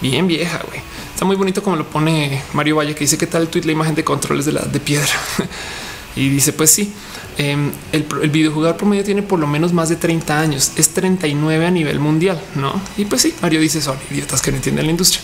bien 0.00 0.26
vieja. 0.26 0.60
güey. 0.66 0.80
Está 1.12 1.24
muy 1.24 1.36
bonito 1.36 1.62
como 1.62 1.76
lo 1.76 1.88
pone 1.88 2.42
Mario 2.52 2.76
Valle, 2.76 2.94
que 2.94 3.00
dice 3.00 3.16
que 3.16 3.26
tal 3.26 3.42
el 3.42 3.48
tweet 3.48 3.64
la 3.64 3.72
imagen 3.72 3.94
de 3.94 4.04
controles 4.04 4.44
de 4.46 4.52
la 4.52 4.62
de 4.62 4.80
piedra. 4.80 5.12
y 6.16 6.28
dice: 6.28 6.52
Pues 6.52 6.70
sí, 6.70 6.92
em, 7.38 7.70
el, 7.92 8.06
el, 8.22 8.74
promedio 8.76 9.04
tiene 9.04 9.22
por 9.22 9.38
lo 9.38 9.46
menos 9.46 9.72
más 9.72 9.88
de 9.88 9.96
30 9.96 10.40
años, 10.40 10.72
es 10.76 10.88
39 10.90 11.66
a 11.66 11.70
nivel 11.70 12.00
mundial, 12.00 12.40
no? 12.54 12.80
Y 12.96 13.04
pues 13.04 13.22
sí, 13.22 13.34
Mario 13.42 13.60
dice: 13.60 13.80
Son 13.80 13.96
idiotas 14.10 14.42
que 14.42 14.50
no 14.50 14.56
entienden 14.56 14.86
la 14.86 14.90
industria. 14.90 15.22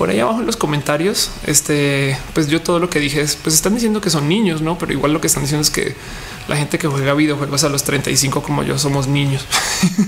Por 0.00 0.08
ahí 0.08 0.18
abajo 0.18 0.40
en 0.40 0.46
los 0.46 0.56
comentarios, 0.56 1.30
este, 1.46 2.16
pues 2.32 2.48
yo 2.48 2.62
todo 2.62 2.78
lo 2.78 2.88
que 2.88 3.00
dije 3.00 3.20
es: 3.20 3.36
Pues 3.36 3.54
están 3.54 3.74
diciendo 3.74 4.00
que 4.00 4.08
son 4.08 4.30
niños, 4.30 4.62
no? 4.62 4.78
Pero 4.78 4.94
igual 4.94 5.12
lo 5.12 5.20
que 5.20 5.26
están 5.26 5.42
diciendo 5.42 5.60
es 5.60 5.68
que 5.68 5.94
la 6.48 6.56
gente 6.56 6.78
que 6.78 6.88
juega 6.88 7.12
videojuegos 7.12 7.64
a 7.64 7.68
los 7.68 7.84
35 7.84 8.42
como 8.42 8.62
yo 8.62 8.78
somos 8.78 9.08
niños, 9.08 9.44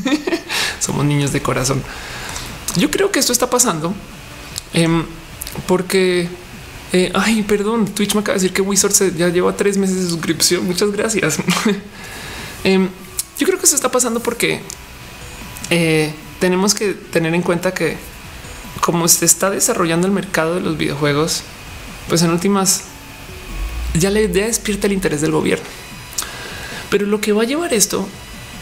somos 0.80 1.04
niños 1.04 1.34
de 1.34 1.42
corazón. 1.42 1.82
Yo 2.76 2.90
creo 2.90 3.12
que 3.12 3.18
esto 3.18 3.34
está 3.34 3.50
pasando 3.50 3.92
em, 4.72 5.04
porque, 5.66 6.26
eh, 6.94 7.12
ay, 7.12 7.42
perdón, 7.42 7.84
Twitch 7.84 8.14
me 8.14 8.22
acaba 8.22 8.38
de 8.38 8.44
decir 8.44 8.54
que 8.54 8.62
Wizard 8.62 9.14
ya 9.14 9.28
lleva 9.28 9.54
tres 9.58 9.76
meses 9.76 10.04
de 10.04 10.08
suscripción. 10.08 10.64
Muchas 10.64 10.90
gracias. 10.90 11.36
Em, 12.64 12.88
yo 13.38 13.46
creo 13.46 13.58
que 13.58 13.64
esto 13.64 13.76
está 13.76 13.90
pasando 13.90 14.20
porque 14.20 14.62
eh, 15.68 16.14
tenemos 16.40 16.72
que 16.72 16.94
tener 16.94 17.34
en 17.34 17.42
cuenta 17.42 17.74
que 17.74 17.98
como 18.80 19.08
se 19.08 19.24
está 19.24 19.50
desarrollando 19.50 20.06
el 20.06 20.12
mercado 20.12 20.54
de 20.54 20.60
los 20.60 20.76
videojuegos, 20.76 21.42
pues 22.08 22.22
en 22.22 22.30
últimas 22.30 22.84
ya 23.98 24.10
le 24.10 24.28
despierta 24.28 24.86
el 24.86 24.94
interés 24.94 25.20
del 25.20 25.32
gobierno. 25.32 25.64
Pero 26.90 27.06
lo 27.06 27.20
que 27.20 27.32
va 27.32 27.42
a 27.42 27.46
llevar 27.46 27.72
esto 27.72 28.08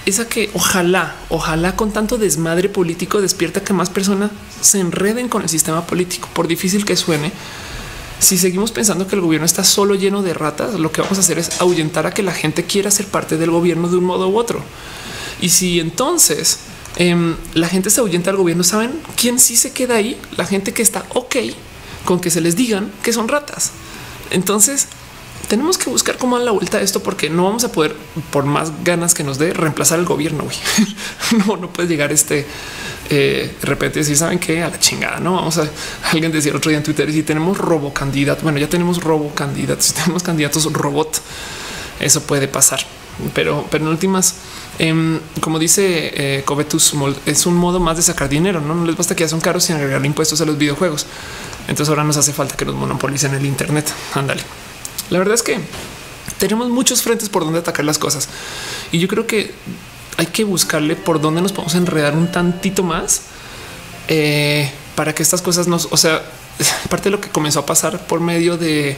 es 0.07 0.19
a 0.19 0.29
que 0.29 0.51
ojalá, 0.55 1.17
ojalá 1.29 1.77
con 1.77 1.93
tanto 1.93 2.19
desmadre 2.19 2.69
político 2.69 3.21
despierta 3.21 3.63
que 3.63 3.73
más 3.73 3.91
personas 3.91 4.31
se 4.61 4.81
enreden 4.81 5.29
con 5.29 5.43
el 5.43 5.49
sistema 5.49 5.87
político, 5.87 6.29
por 6.33 6.49
difícil 6.49 6.85
que 6.85 6.97
suene. 6.97 7.33
Si 8.19 8.37
seguimos 8.37 8.71
pensando 8.71 9.07
que 9.07 9.15
el 9.15 9.23
gobierno 9.23 9.47
está 9.47 9.65
solo 9.65 9.95
lleno 9.95 10.23
de 10.23 10.35
ratas, 10.35 10.75
lo 10.75 10.93
que 10.93 11.01
vamos 11.01 11.19
a 11.19 11.23
hacer 11.23 11.39
es 11.39 11.61
ahuyentar 11.61 12.07
a 12.07 12.13
que 12.13 12.23
la 12.23 12.33
gente 12.33 12.65
quiera 12.65 12.91
ser 12.91 13.07
parte 13.07 13.37
del 13.37 13.51
gobierno 13.51 13.89
de 13.89 13.97
un 13.97 14.05
modo 14.05 14.29
u 14.29 14.37
otro. 14.37 14.63
Y 15.41 15.49
si 15.49 15.81
entonces 15.81 16.61
em, 17.01 17.37
la 17.55 17.69
gente 17.69 17.91
se 17.91 18.01
ahuyenta 18.01 18.31
al 18.31 18.37
gobierno, 18.37 18.63
¿saben 18.63 18.93
quién 19.17 19.39
sí 19.39 19.57
se 19.57 19.73
queda 19.73 19.97
ahí? 19.97 20.21
La 20.37 20.47
gente 20.47 20.73
que 20.73 20.83
está 20.83 21.05
ok 21.11 21.37
con 22.05 22.21
que 22.21 22.31
se 22.31 22.41
les 22.41 22.57
digan 22.57 22.93
que 23.03 23.13
son 23.13 23.29
ratas. 23.29 23.73
Entonces, 24.31 24.87
tenemos 25.49 25.79
que 25.79 25.91
buscar 25.91 26.17
cómo 26.17 26.37
dar 26.37 26.45
la 26.45 26.53
vuelta 26.53 26.79
a 26.79 26.81
esto 26.81 27.03
porque 27.03 27.29
no 27.29 27.45
vamos 27.45 27.65
a 27.65 27.73
poder, 27.73 27.97
por 28.31 28.45
más 28.45 28.85
ganas 28.85 29.15
que 29.15 29.25
nos 29.25 29.39
dé, 29.39 29.53
reemplazar 29.53 29.99
el 29.99 30.05
gobierno. 30.05 30.45
no, 31.47 31.57
no 31.57 31.73
puede 31.73 31.89
llegar 31.89 32.13
este 32.13 32.47
eh, 33.13 33.57
de 33.61 33.67
repente 33.67 33.99
decir, 33.99 34.17
saben 34.17 34.39
qué? 34.39 34.63
a 34.63 34.69
la 34.69 34.79
chingada. 34.79 35.19
No 35.19 35.35
vamos 35.35 35.59
a 35.59 35.69
alguien 36.13 36.31
decir 36.31 36.55
otro 36.55 36.69
día 36.69 36.79
en 36.79 36.85
Twitter. 36.85 37.13
Si 37.13 37.25
tenemos 37.25 37.59
robo 37.59 37.93
candidato, 37.93 38.43
bueno, 38.45 38.59
ya 38.59 38.69
tenemos 38.69 39.03
robo 39.03 39.35
candidatos, 39.35 39.87
si 39.87 39.95
tenemos 39.95 40.23
candidatos 40.23 40.73
robot, 40.73 41.21
eso 41.99 42.23
puede 42.23 42.47
pasar. 42.47 42.81
Pero, 43.35 43.67
pero 43.71 43.85
en 43.85 43.91
últimas, 43.91 44.37
em, 44.79 45.21
como 45.41 45.59
dice 45.59 46.39
eh, 46.39 46.43
Covetus, 46.45 46.95
es 47.27 47.47
un 47.47 47.55
modo 47.55 47.81
más 47.81 47.97
de 47.97 48.03
sacar 48.03 48.29
dinero. 48.29 48.61
No, 48.61 48.85
les 48.85 48.97
basta 48.97 49.15
que 49.15 49.25
ya 49.25 49.29
son 49.29 49.41
caros 49.41 49.65
sin 49.65 49.77
agregar 49.77 50.05
impuestos 50.05 50.41
a 50.41 50.45
los 50.45 50.59
videojuegos. 50.59 51.07
Entonces 51.69 51.89
ahora 51.89 52.05
nos 52.05 52.17
hace 52.17 52.33
falta 52.33 52.57
que 52.57 52.65
los 52.65 52.75
monopolicen 52.75 53.35
el 53.35 53.47
Internet. 53.47 53.93
Ándale. 54.15 54.43
La 55.11 55.19
verdad 55.19 55.35
es 55.35 55.43
que 55.43 55.59
tenemos 56.39 56.69
muchos 56.69 57.03
frentes 57.03 57.29
por 57.29 57.45
donde 57.45 57.59
atacar 57.59 57.85
las 57.85 57.99
cosas 57.99 58.29
y 58.93 58.99
yo 58.99 59.09
creo 59.09 59.27
que 59.27 59.53
hay 60.17 60.27
que 60.27 60.45
buscarle 60.45 60.97
por 60.97 61.21
dónde 61.21 61.43
nos 61.43 61.53
podemos 61.53 61.75
enredar 61.75 62.17
un 62.17 62.31
tantito 62.31 62.83
más 62.83 63.23
eh, 64.09 64.71
para 64.95 65.15
que 65.15 65.23
estas 65.23 65.43
cosas 65.43 65.67
nos, 65.67 65.89
o 65.91 65.97
sea, 65.97 66.23
parte 66.89 67.05
de 67.05 67.11
lo 67.11 67.21
que 67.21 67.29
comenzó 67.29 67.61
a 67.61 67.67
pasar 67.67 68.07
por 68.07 68.21
medio 68.21 68.57
de 68.57 68.97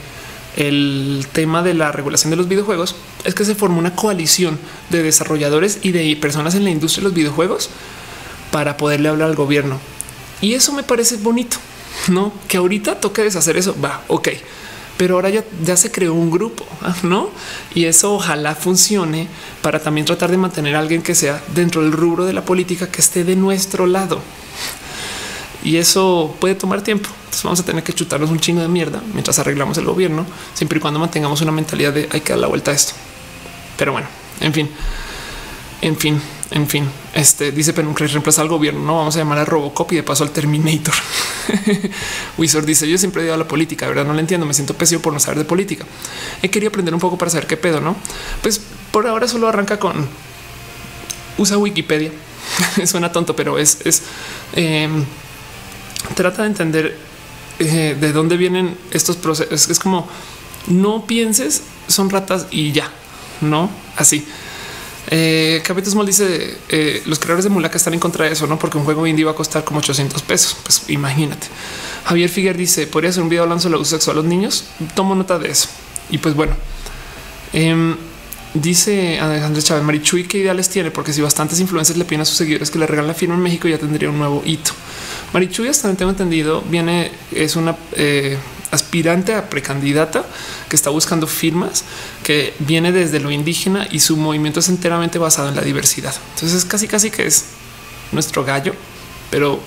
el 0.57 1.27
tema 1.33 1.63
de 1.63 1.75
la 1.75 1.93
regulación 1.93 2.31
de 2.31 2.37
los 2.37 2.49
videojuegos 2.49 2.97
es 3.25 3.35
que 3.35 3.45
se 3.45 3.55
formó 3.55 3.79
una 3.79 3.95
coalición 3.95 4.59
de 4.91 5.03
desarrolladores 5.03 5.79
y 5.83 5.93
de 5.93 6.15
personas 6.17 6.55
en 6.55 6.65
la 6.65 6.71
industria 6.71 7.03
de 7.03 7.09
los 7.09 7.15
videojuegos 7.15 7.71
para 8.51 8.77
poderle 8.77 9.09
hablar 9.09 9.29
al 9.29 9.37
gobierno. 9.37 9.79
Y 10.41 10.55
eso 10.55 10.73
me 10.73 10.83
parece 10.83 11.17
bonito, 11.17 11.57
no 12.09 12.33
que 12.49 12.59
ahorita 12.59 13.01
toque 13.01 13.23
deshacer 13.23 13.57
eso. 13.57 13.75
Va, 13.81 14.03
ok 14.09 14.29
pero 15.03 15.17
ahora 15.17 15.31
ya, 15.31 15.77
se 15.77 15.91
creó 15.91 16.15
un 16.15 16.31
grupo, 16.31 16.65
¿no? 17.03 17.31
Y 17.75 17.87
eso 17.87 18.15
ojalá 18.15 18.55
funcione 18.55 19.27
para 19.61 19.81
también 19.81 20.07
tratar 20.07 20.31
de 20.31 20.37
mantener 20.37 20.77
a 20.77 20.79
alguien 20.79 21.03
que 21.03 21.17
sea 21.17 21.43
dentro 21.57 21.83
del 21.83 21.91
rubro 21.91 22.25
de 22.25 22.33
la 22.33 22.45
política 22.45 22.89
que 22.89 23.01
esté 23.01 23.25
de 23.25 23.35
nuestro 23.35 23.87
lado. 23.89 24.21
Y 25.65 25.77
eso 25.77 26.35
puede 26.41 26.55
tomar 26.55 26.83
tiempo. 26.83 27.09
Entonces 27.25 27.43
vamos 27.45 27.61
a 27.61 27.65
tener 27.65 27.83
que 27.83 27.93
chutarnos 27.93 28.31
un 28.31 28.41
chingo 28.41 28.61
de 28.61 28.69
mierda 28.69 29.03
mientras 29.13 29.39
arreglamos 29.39 29.79
el 29.79 29.85
gobierno, 29.85 30.27
siempre 30.55 30.79
y 30.79 30.81
cuando 30.81 31.01
mantengamos 31.01 31.41
una 31.41 31.53
mentalidad 31.53 31.93
de 31.93 32.09
hay 32.11 32.21
que 32.21 32.33
dar 32.33 32.41
la 32.41 32.49
vuelta 32.49 32.73
a 32.73 32.75
esto. 32.75 32.95
Pero 33.77 33.93
bueno, 33.93 34.09
en 34.41 34.53
fin, 34.53 34.69
en 35.81 35.97
fin, 35.97 36.21
en 36.51 36.69
fin, 36.69 36.89
este 37.15 37.51
dice 37.51 37.73
Penuncres 37.73 38.13
reemplaza 38.13 38.43
al 38.43 38.49
gobierno. 38.49 38.81
No 38.81 38.97
vamos 38.99 39.17
a 39.17 39.21
llamar 39.21 39.39
a 39.39 39.45
Robocop 39.45 39.91
y 39.93 39.97
de 39.97 40.03
paso 40.03 40.25
al 40.25 40.31
Terminator. 40.31 40.95
Wizard 42.39 42.67
dice: 42.67 42.89
Yo 42.89 42.99
siempre 42.99 43.23
he 43.23 43.25
ido 43.25 43.35
a 43.35 43.39
la 43.39 43.49
política, 43.49 43.87
de 43.87 43.95
verdad 43.95 44.07
no 44.07 44.15
le 44.15 44.21
entiendo. 44.21 44.47
Me 44.47 44.55
siento 44.55 44.75
pésimo 44.75 45.01
por 45.01 45.13
no 45.13 45.21
saber 45.21 45.39
de 45.39 45.45
política. 45.45 45.87
He 46.43 46.51
querido 46.51 46.69
aprender 46.69 46.93
un 46.93 47.01
poco 47.01 47.17
para 47.17 47.31
saber 47.31 47.47
qué 47.47 47.57
pedo, 47.57 47.81
no? 47.81 47.97
Pues 48.43 48.61
por 48.91 49.07
ahora 49.07 49.27
solo 49.29 49.49
arranca 49.49 49.79
con 49.79 50.07
usa 51.39 51.57
Wikipedia. 51.57 52.13
Suena 52.85 53.11
tonto, 53.11 53.35
pero 53.35 53.59
es, 53.59 53.79
es 53.85 54.03
em, 54.55 55.05
trata 56.15 56.43
de 56.43 56.49
entender 56.49 56.99
eh, 57.59 57.97
de 57.99 58.13
dónde 58.13 58.37
vienen 58.37 58.77
estos 58.91 59.17
procesos. 59.17 59.69
Es 59.69 59.79
como 59.79 60.09
no 60.67 61.07
pienses, 61.07 61.63
son 61.89 62.11
ratas 62.11 62.47
y 62.51 62.73
ya, 62.73 62.91
no 63.41 63.71
así. 63.97 64.25
Eh, 65.09 65.63
Small 65.85 66.07
dice 66.07 66.57
eh, 66.69 67.03
los 67.07 67.19
creadores 67.19 67.45
de 67.45 67.51
Mulaka 67.51 67.77
están 67.77 67.93
en 67.93 68.01
contra 68.01 68.25
de 68.25 68.33
eso, 68.33 68.47
no? 68.47 68.59
Porque 68.59 68.79
un 68.79 68.85
juego 68.85 69.07
indie 69.07 69.25
va 69.25 69.33
a 69.33 69.35
costar 69.35 69.65
como 69.65 69.81
800 69.81 70.23
pesos. 70.23 70.57
Pues 70.63 70.85
imagínate. 70.89 71.49
Javier 72.05 72.31
Figuer 72.31 72.57
dice 72.57 72.87
podría 72.87 73.11
hacer 73.11 73.23
un 73.23 73.29
video 73.29 73.43
hablando 73.43 73.61
sobre 73.61 73.73
el 73.73 73.77
abuso 73.77 73.91
sexual 73.91 74.17
a 74.17 74.21
los 74.21 74.25
niños. 74.25 74.65
Tomo 74.95 75.15
nota 75.15 75.39
de 75.39 75.51
eso. 75.51 75.69
Y 76.11 76.19
pues 76.19 76.35
bueno, 76.35 76.55
em, 77.53 77.97
dice 78.55 79.19
Alejandro 79.19 79.63
Chávez 79.63 79.83
Marichuy 79.83 80.25
qué 80.25 80.39
ideales 80.39 80.69
tiene, 80.69 80.91
porque 80.91 81.13
si 81.13 81.21
bastantes 81.21 81.61
influencers 81.61 81.99
le 81.99 82.05
piden 82.05 82.23
a 82.23 82.25
sus 82.25 82.37
seguidores 82.37 82.71
que 82.71 82.79
le 82.79 82.87
regalen 82.87 83.09
la 83.09 83.15
firma 83.15 83.35
en 83.35 83.41
México, 83.41 83.69
ya 83.69 83.79
tendría 83.79 84.11
un 84.11 84.19
nuevo 84.19 84.43
hito. 84.45 84.73
Marichuy, 85.33 85.69
hasta 85.69 85.89
donde 85.89 85.99
tengo 85.99 86.11
entendido, 86.11 86.63
viene, 86.63 87.11
es 87.33 87.57
una 87.57 87.77
eh, 87.93 88.39
aspirante 88.71 89.35
a 89.35 89.49
precandidata 89.49 90.25
que 90.69 90.77
está 90.77 90.91
buscando 90.91 91.27
firmas 91.27 91.85
que 92.23 92.55
viene 92.59 92.93
desde 92.93 93.21
lo 93.21 93.31
indígena 93.31 93.87
y 93.91 94.01
su 94.01 94.17
movimiento 94.17 94.61
es 94.61 94.69
enteramente 94.69 95.19
basado 95.19 95.49
en 95.49 95.57
la 95.57 95.63
diversidad. 95.63 96.15
Entonces 96.35 96.59
es 96.59 96.65
casi 96.65 96.89
casi 96.89 97.11
que 97.11 97.27
es 97.27 97.45
nuestro 98.13 98.45
gallo, 98.45 98.75
pero 99.31 99.61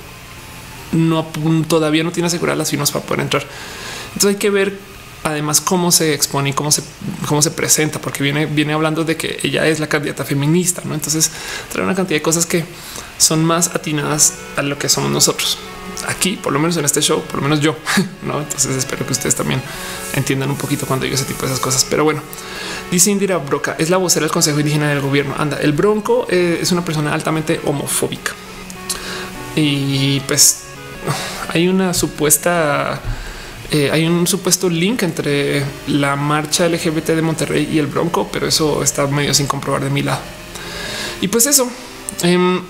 no 0.91 1.25
todavía 1.67 2.03
no 2.03 2.11
tiene 2.11 2.27
aseguradas 2.27 2.57
las 2.57 2.69
firmas 2.69 2.91
para 2.91 3.05
poder 3.05 3.21
entrar. 3.21 3.45
Entonces 4.13 4.35
hay 4.35 4.39
que 4.39 4.49
ver 4.49 4.77
además 5.25 5.59
cómo 5.59 5.91
se 5.91 6.13
expone 6.13 6.51
y 6.51 6.53
cómo 6.53 6.71
se, 6.71 6.83
cómo 7.27 7.41
se 7.41 7.51
presenta, 7.51 7.99
porque 7.99 8.23
viene, 8.23 8.45
viene 8.45 8.73
hablando 8.73 9.03
de 9.03 9.17
que 9.17 9.39
ella 9.43 9.67
es 9.67 9.79
la 9.79 9.87
candidata 9.87 10.23
feminista, 10.23 10.81
¿no? 10.85 10.93
Entonces 10.93 11.31
trae 11.71 11.83
una 11.83 11.95
cantidad 11.95 12.17
de 12.19 12.21
cosas 12.21 12.45
que 12.45 12.63
son 13.17 13.43
más 13.43 13.75
atinadas 13.75 14.33
a 14.55 14.61
lo 14.61 14.77
que 14.77 14.87
somos 14.87 15.11
nosotros 15.11 15.57
aquí, 16.07 16.37
por 16.41 16.53
lo 16.53 16.59
menos 16.59 16.77
en 16.77 16.85
este 16.85 17.01
show, 17.01 17.21
por 17.23 17.37
lo 17.37 17.41
menos 17.41 17.59
yo, 17.59 17.75
no? 18.23 18.39
Entonces 18.39 18.75
espero 18.75 19.05
que 19.05 19.13
ustedes 19.13 19.35
también 19.35 19.61
entiendan 20.13 20.49
un 20.49 20.57
poquito 20.57 20.85
cuando 20.85 21.05
digo 21.05 21.15
ese 21.15 21.25
tipo 21.25 21.41
de 21.41 21.47
esas 21.47 21.59
cosas. 21.59 21.85
Pero 21.89 22.03
bueno, 22.03 22.21
dice 22.91 23.11
Indira 23.11 23.37
Broca, 23.37 23.75
es 23.79 23.89
la 23.89 23.97
vocera 23.97 24.25
del 24.25 24.31
Consejo 24.31 24.59
Indígena 24.59 24.89
del 24.89 25.01
Gobierno. 25.01 25.35
Anda, 25.37 25.57
el 25.57 25.73
Bronco 25.73 26.27
eh, 26.29 26.59
es 26.61 26.71
una 26.71 26.83
persona 26.85 27.13
altamente 27.13 27.59
homofóbica 27.65 28.33
y 29.55 30.19
pues 30.21 30.63
hay 31.49 31.67
una 31.67 31.93
supuesta, 31.93 32.99
eh, 33.71 33.89
hay 33.91 34.05
un 34.05 34.27
supuesto 34.27 34.69
link 34.69 35.03
entre 35.03 35.63
la 35.87 36.15
marcha 36.15 36.67
LGBT 36.67 37.09
de 37.09 37.21
Monterrey 37.21 37.69
y 37.71 37.79
el 37.79 37.87
Bronco, 37.87 38.29
pero 38.31 38.47
eso 38.47 38.83
está 38.83 39.07
medio 39.07 39.33
sin 39.33 39.47
comprobar 39.47 39.83
de 39.83 39.89
mi 39.89 40.01
lado. 40.01 40.21
Y 41.21 41.27
pues 41.27 41.45
eso. 41.45 41.69
Em, 42.21 42.61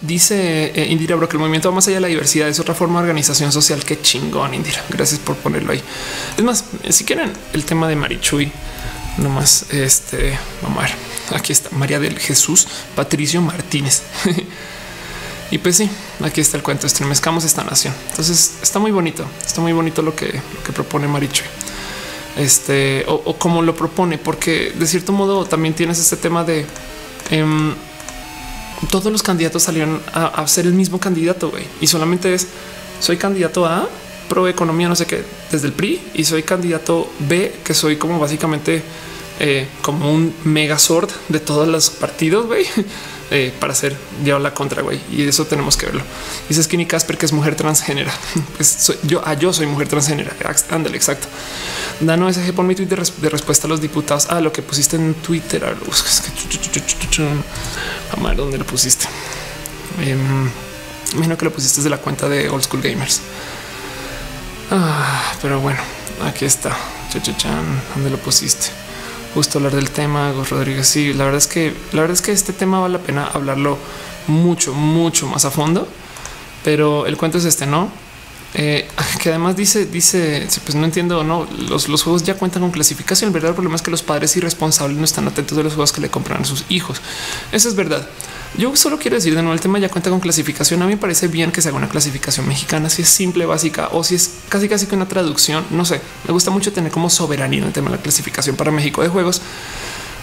dice 0.00 0.72
eh, 0.74 0.86
Indira 0.90 1.16
Bro 1.16 1.28
que 1.28 1.36
el 1.36 1.40
movimiento 1.40 1.68
va 1.70 1.74
más 1.74 1.86
allá 1.88 1.96
de 1.96 2.02
la 2.02 2.08
diversidad, 2.08 2.48
es 2.48 2.60
otra 2.60 2.74
forma 2.74 3.00
de 3.00 3.08
organización 3.08 3.52
social. 3.52 3.84
Qué 3.84 4.00
chingón, 4.00 4.54
Indira. 4.54 4.84
Gracias 4.88 5.20
por 5.20 5.36
ponerlo 5.36 5.72
ahí. 5.72 5.82
Es 6.36 6.44
más, 6.44 6.64
si 6.90 7.04
quieren 7.04 7.32
el 7.52 7.64
tema 7.64 7.88
de 7.88 7.96
Marichuy, 7.96 8.50
nomás 9.18 9.66
este 9.72 10.38
vamos. 10.62 10.84
Aquí 11.30 11.52
está 11.52 11.70
María 11.76 11.98
del 11.98 12.18
Jesús 12.18 12.66
Patricio 12.94 13.40
Martínez. 13.42 14.02
y 15.50 15.58
pues 15.58 15.76
sí, 15.76 15.90
aquí 16.22 16.40
está 16.40 16.56
el 16.56 16.62
cuento. 16.62 16.86
Estremezcamos 16.86 17.44
esta 17.44 17.64
nación. 17.64 17.94
Entonces 18.10 18.58
está 18.62 18.78
muy 18.78 18.90
bonito. 18.90 19.24
Está 19.44 19.60
muy 19.60 19.72
bonito 19.72 20.02
lo 20.02 20.14
que, 20.14 20.40
que 20.64 20.72
propone 20.72 21.08
Marichuy 21.08 21.46
este 22.38 23.04
o, 23.08 23.34
como 23.36 23.62
lo 23.62 23.74
propone, 23.74 24.16
porque 24.16 24.72
de 24.74 24.86
cierto 24.86 25.12
modo 25.12 25.44
también 25.44 25.74
tienes 25.74 25.98
este 25.98 26.16
tema 26.16 26.44
de 26.44 26.64
em, 27.30 27.74
todos 28.90 29.12
los 29.12 29.22
candidatos 29.22 29.64
salieron 29.64 30.00
a, 30.12 30.46
ser 30.46 30.66
el 30.66 30.72
mismo 30.72 31.00
candidato 31.00 31.50
güey, 31.50 31.64
y 31.80 31.88
solamente 31.88 32.32
es 32.32 32.46
soy 33.00 33.16
candidato 33.16 33.66
a 33.66 33.88
pro 34.28 34.46
economía, 34.48 34.88
no 34.88 34.96
sé 34.96 35.06
qué, 35.06 35.24
desde 35.50 35.66
el 35.66 35.72
PRI 35.72 36.00
y 36.14 36.24
soy 36.24 36.42
candidato 36.42 37.10
B, 37.20 37.54
que 37.64 37.74
soy 37.74 37.96
como 37.96 38.18
básicamente 38.18 38.82
eh, 39.40 39.66
como 39.82 40.12
un 40.12 40.34
megazord 40.44 41.10
de 41.28 41.40
todos 41.40 41.66
los 41.66 41.90
partidos 41.90 42.46
güey, 42.46 42.66
eh, 43.30 43.52
para 43.60 43.74
hacer 43.74 43.94
llevar 44.24 44.40
la 44.40 44.54
contra 44.54 44.82
güey. 44.82 45.00
Y 45.10 45.28
eso 45.28 45.44
tenemos 45.44 45.76
que 45.76 45.86
verlo. 45.86 46.02
Dice 46.48 46.62
Skinny 46.62 46.86
Casper 46.86 47.18
que 47.18 47.26
es 47.26 47.32
mujer 47.32 47.54
transgénera. 47.54 48.12
Pues 48.56 48.92
yo, 49.04 49.22
ah, 49.24 49.34
yo 49.34 49.52
soy 49.52 49.66
mujer 49.66 49.88
transgénera. 49.88 50.32
Ándale, 50.70 50.96
exacto. 50.96 51.28
Dano 52.00 52.32
SG, 52.32 52.52
por 52.54 52.64
mi 52.64 52.74
tweet 52.74 52.86
de, 52.86 52.96
respuesta 53.28 53.66
a 53.66 53.70
los 53.70 53.80
diputados. 53.80 54.26
Ah, 54.30 54.40
lo 54.40 54.52
que 54.52 54.62
pusiste 54.62 54.96
en 54.96 55.14
Twitter. 55.14 55.64
A 55.64 55.68
ver 55.68 55.78
dónde 58.36 58.58
lo 58.58 58.64
pusiste. 58.64 59.06
Eh, 60.00 60.16
imagino 61.12 61.36
que 61.36 61.44
lo 61.44 61.52
pusiste 61.52 61.76
desde 61.76 61.90
la 61.90 61.98
cuenta 61.98 62.28
de 62.28 62.48
Old 62.48 62.64
School 62.64 62.82
Gamers. 62.82 63.20
Ah, 64.70 65.34
pero 65.42 65.60
bueno, 65.60 65.80
aquí 66.24 66.44
está. 66.44 66.76
Chachachan, 67.10 67.82
¿dónde 67.94 68.10
lo 68.10 68.18
pusiste? 68.18 68.87
Justo 69.38 69.58
hablar 69.58 69.76
del 69.76 69.90
tema, 69.90 70.32
Rodríguez. 70.50 70.88
Sí, 70.88 71.12
la 71.12 71.22
verdad 71.22 71.38
es 71.38 71.46
que 71.46 71.72
la 71.92 72.00
verdad 72.00 72.16
es 72.16 72.22
que 72.22 72.32
este 72.32 72.52
tema 72.52 72.80
vale 72.80 72.94
la 72.94 72.98
pena 72.98 73.24
hablarlo 73.24 73.78
mucho, 74.26 74.74
mucho 74.74 75.28
más 75.28 75.44
a 75.44 75.52
fondo. 75.52 75.86
Pero 76.64 77.06
el 77.06 77.16
cuento 77.16 77.38
es 77.38 77.44
este, 77.44 77.64
¿no? 77.64 77.88
Eh, 78.54 78.88
que 79.22 79.28
además 79.30 79.56
dice, 79.56 79.86
dice, 79.86 80.46
pues 80.64 80.74
no 80.74 80.84
entiendo, 80.84 81.22
no, 81.24 81.46
los, 81.68 81.86
juegos 82.02 82.22
ya 82.22 82.34
cuentan 82.34 82.62
con 82.62 82.70
clasificación. 82.70 83.28
El 83.28 83.34
verdadero 83.34 83.54
problema 83.54 83.76
es 83.76 83.82
que 83.82 83.90
los 83.90 84.02
padres 84.02 84.36
irresponsables 84.36 84.96
no 84.96 85.04
están 85.04 85.26
atentos 85.28 85.56
de 85.56 85.64
los 85.64 85.74
juegos 85.74 85.92
que 85.92 86.00
le 86.00 86.10
compran 86.10 86.42
a 86.42 86.44
sus 86.44 86.64
hijos. 86.68 87.00
Eso 87.52 87.68
es 87.68 87.74
verdad. 87.74 88.08
Yo 88.56 88.74
solo 88.76 88.98
quiero 88.98 89.16
decir 89.16 89.34
de 89.34 89.42
nuevo, 89.42 89.52
el 89.52 89.60
tema 89.60 89.78
ya 89.78 89.90
cuenta 89.90 90.08
con 90.10 90.20
clasificación. 90.20 90.82
A 90.82 90.86
mí 90.86 90.92
me 90.92 90.98
parece 90.98 91.28
bien 91.28 91.52
que 91.52 91.60
se 91.60 91.68
haga 91.68 91.76
una 91.76 91.88
clasificación 91.88 92.48
mexicana, 92.48 92.88
si 92.88 93.02
es 93.02 93.08
simple, 93.08 93.44
básica 93.44 93.88
o 93.92 94.02
si 94.02 94.14
es 94.14 94.30
casi 94.48 94.68
casi 94.68 94.86
que 94.86 94.94
una 94.94 95.06
traducción. 95.06 95.66
No 95.70 95.84
sé, 95.84 96.00
me 96.26 96.32
gusta 96.32 96.50
mucho 96.50 96.72
tener 96.72 96.90
como 96.90 97.10
soberanía 97.10 97.60
en 97.60 97.66
el 97.66 97.72
tema 97.72 97.90
de 97.90 97.96
la 97.96 98.02
clasificación 98.02 98.56
para 98.56 98.70
México 98.70 99.02
de 99.02 99.08
juegos 99.08 99.42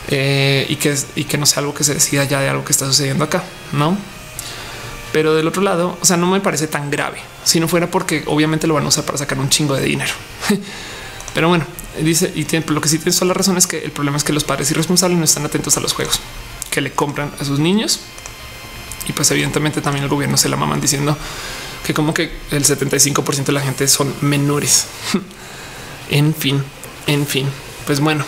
eh, 0.07 0.65
y, 0.69 0.75
que, 0.77 0.95
y 1.15 1.25
que 1.25 1.37
no 1.37 1.45
sea 1.45 1.59
algo 1.59 1.73
que 1.73 1.83
se 1.83 1.93
decida 1.93 2.23
ya 2.23 2.39
de 2.41 2.49
algo 2.49 2.65
que 2.65 2.71
está 2.71 2.87
sucediendo 2.87 3.23
acá, 3.23 3.43
¿no? 3.73 3.95
Pero 5.15 5.33
del 5.33 5.47
otro 5.47 5.61
lado, 5.61 5.97
o 6.01 6.05
sea, 6.05 6.17
no 6.17 6.27
me 6.27 6.41
parece 6.41 6.67
tan 6.67 6.91
grave 6.91 7.21
si 7.45 7.61
no 7.61 7.69
fuera 7.69 7.89
porque 7.89 8.23
obviamente 8.25 8.67
lo 8.67 8.73
van 8.73 8.83
a 8.83 8.89
usar 8.89 9.05
para 9.05 9.17
sacar 9.17 9.39
un 9.39 9.47
chingo 9.47 9.73
de 9.73 9.85
dinero. 9.85 10.11
Pero 11.33 11.47
bueno, 11.47 11.65
dice 12.01 12.33
y 12.35 12.43
tiene, 12.43 12.65
lo 12.67 12.81
que 12.81 12.89
sí 12.89 12.97
tiene 12.97 13.13
toda 13.13 13.27
la 13.27 13.33
razón 13.33 13.55
es 13.55 13.65
que 13.65 13.77
el 13.77 13.91
problema 13.91 14.17
es 14.17 14.25
que 14.25 14.33
los 14.33 14.43
padres 14.43 14.69
irresponsables 14.71 15.17
no 15.17 15.23
están 15.23 15.45
atentos 15.45 15.77
a 15.77 15.79
los 15.79 15.93
juegos 15.93 16.19
que 16.69 16.81
le 16.81 16.91
compran 16.91 17.31
a 17.39 17.45
sus 17.45 17.59
niños. 17.59 18.01
Y 19.07 19.13
pues 19.13 19.31
evidentemente 19.31 19.79
también 19.79 20.03
el 20.03 20.09
gobierno 20.09 20.35
se 20.35 20.49
la 20.49 20.57
maman 20.57 20.81
diciendo 20.81 21.17
que 21.85 21.93
como 21.93 22.13
que 22.13 22.33
el 22.51 22.65
75% 22.65 23.45
de 23.45 23.53
la 23.53 23.61
gente 23.61 23.87
son 23.87 24.13
menores. 24.19 24.87
en 26.09 26.35
fin, 26.35 26.61
en 27.07 27.25
fin, 27.25 27.47
pues 27.85 28.01
bueno, 28.01 28.25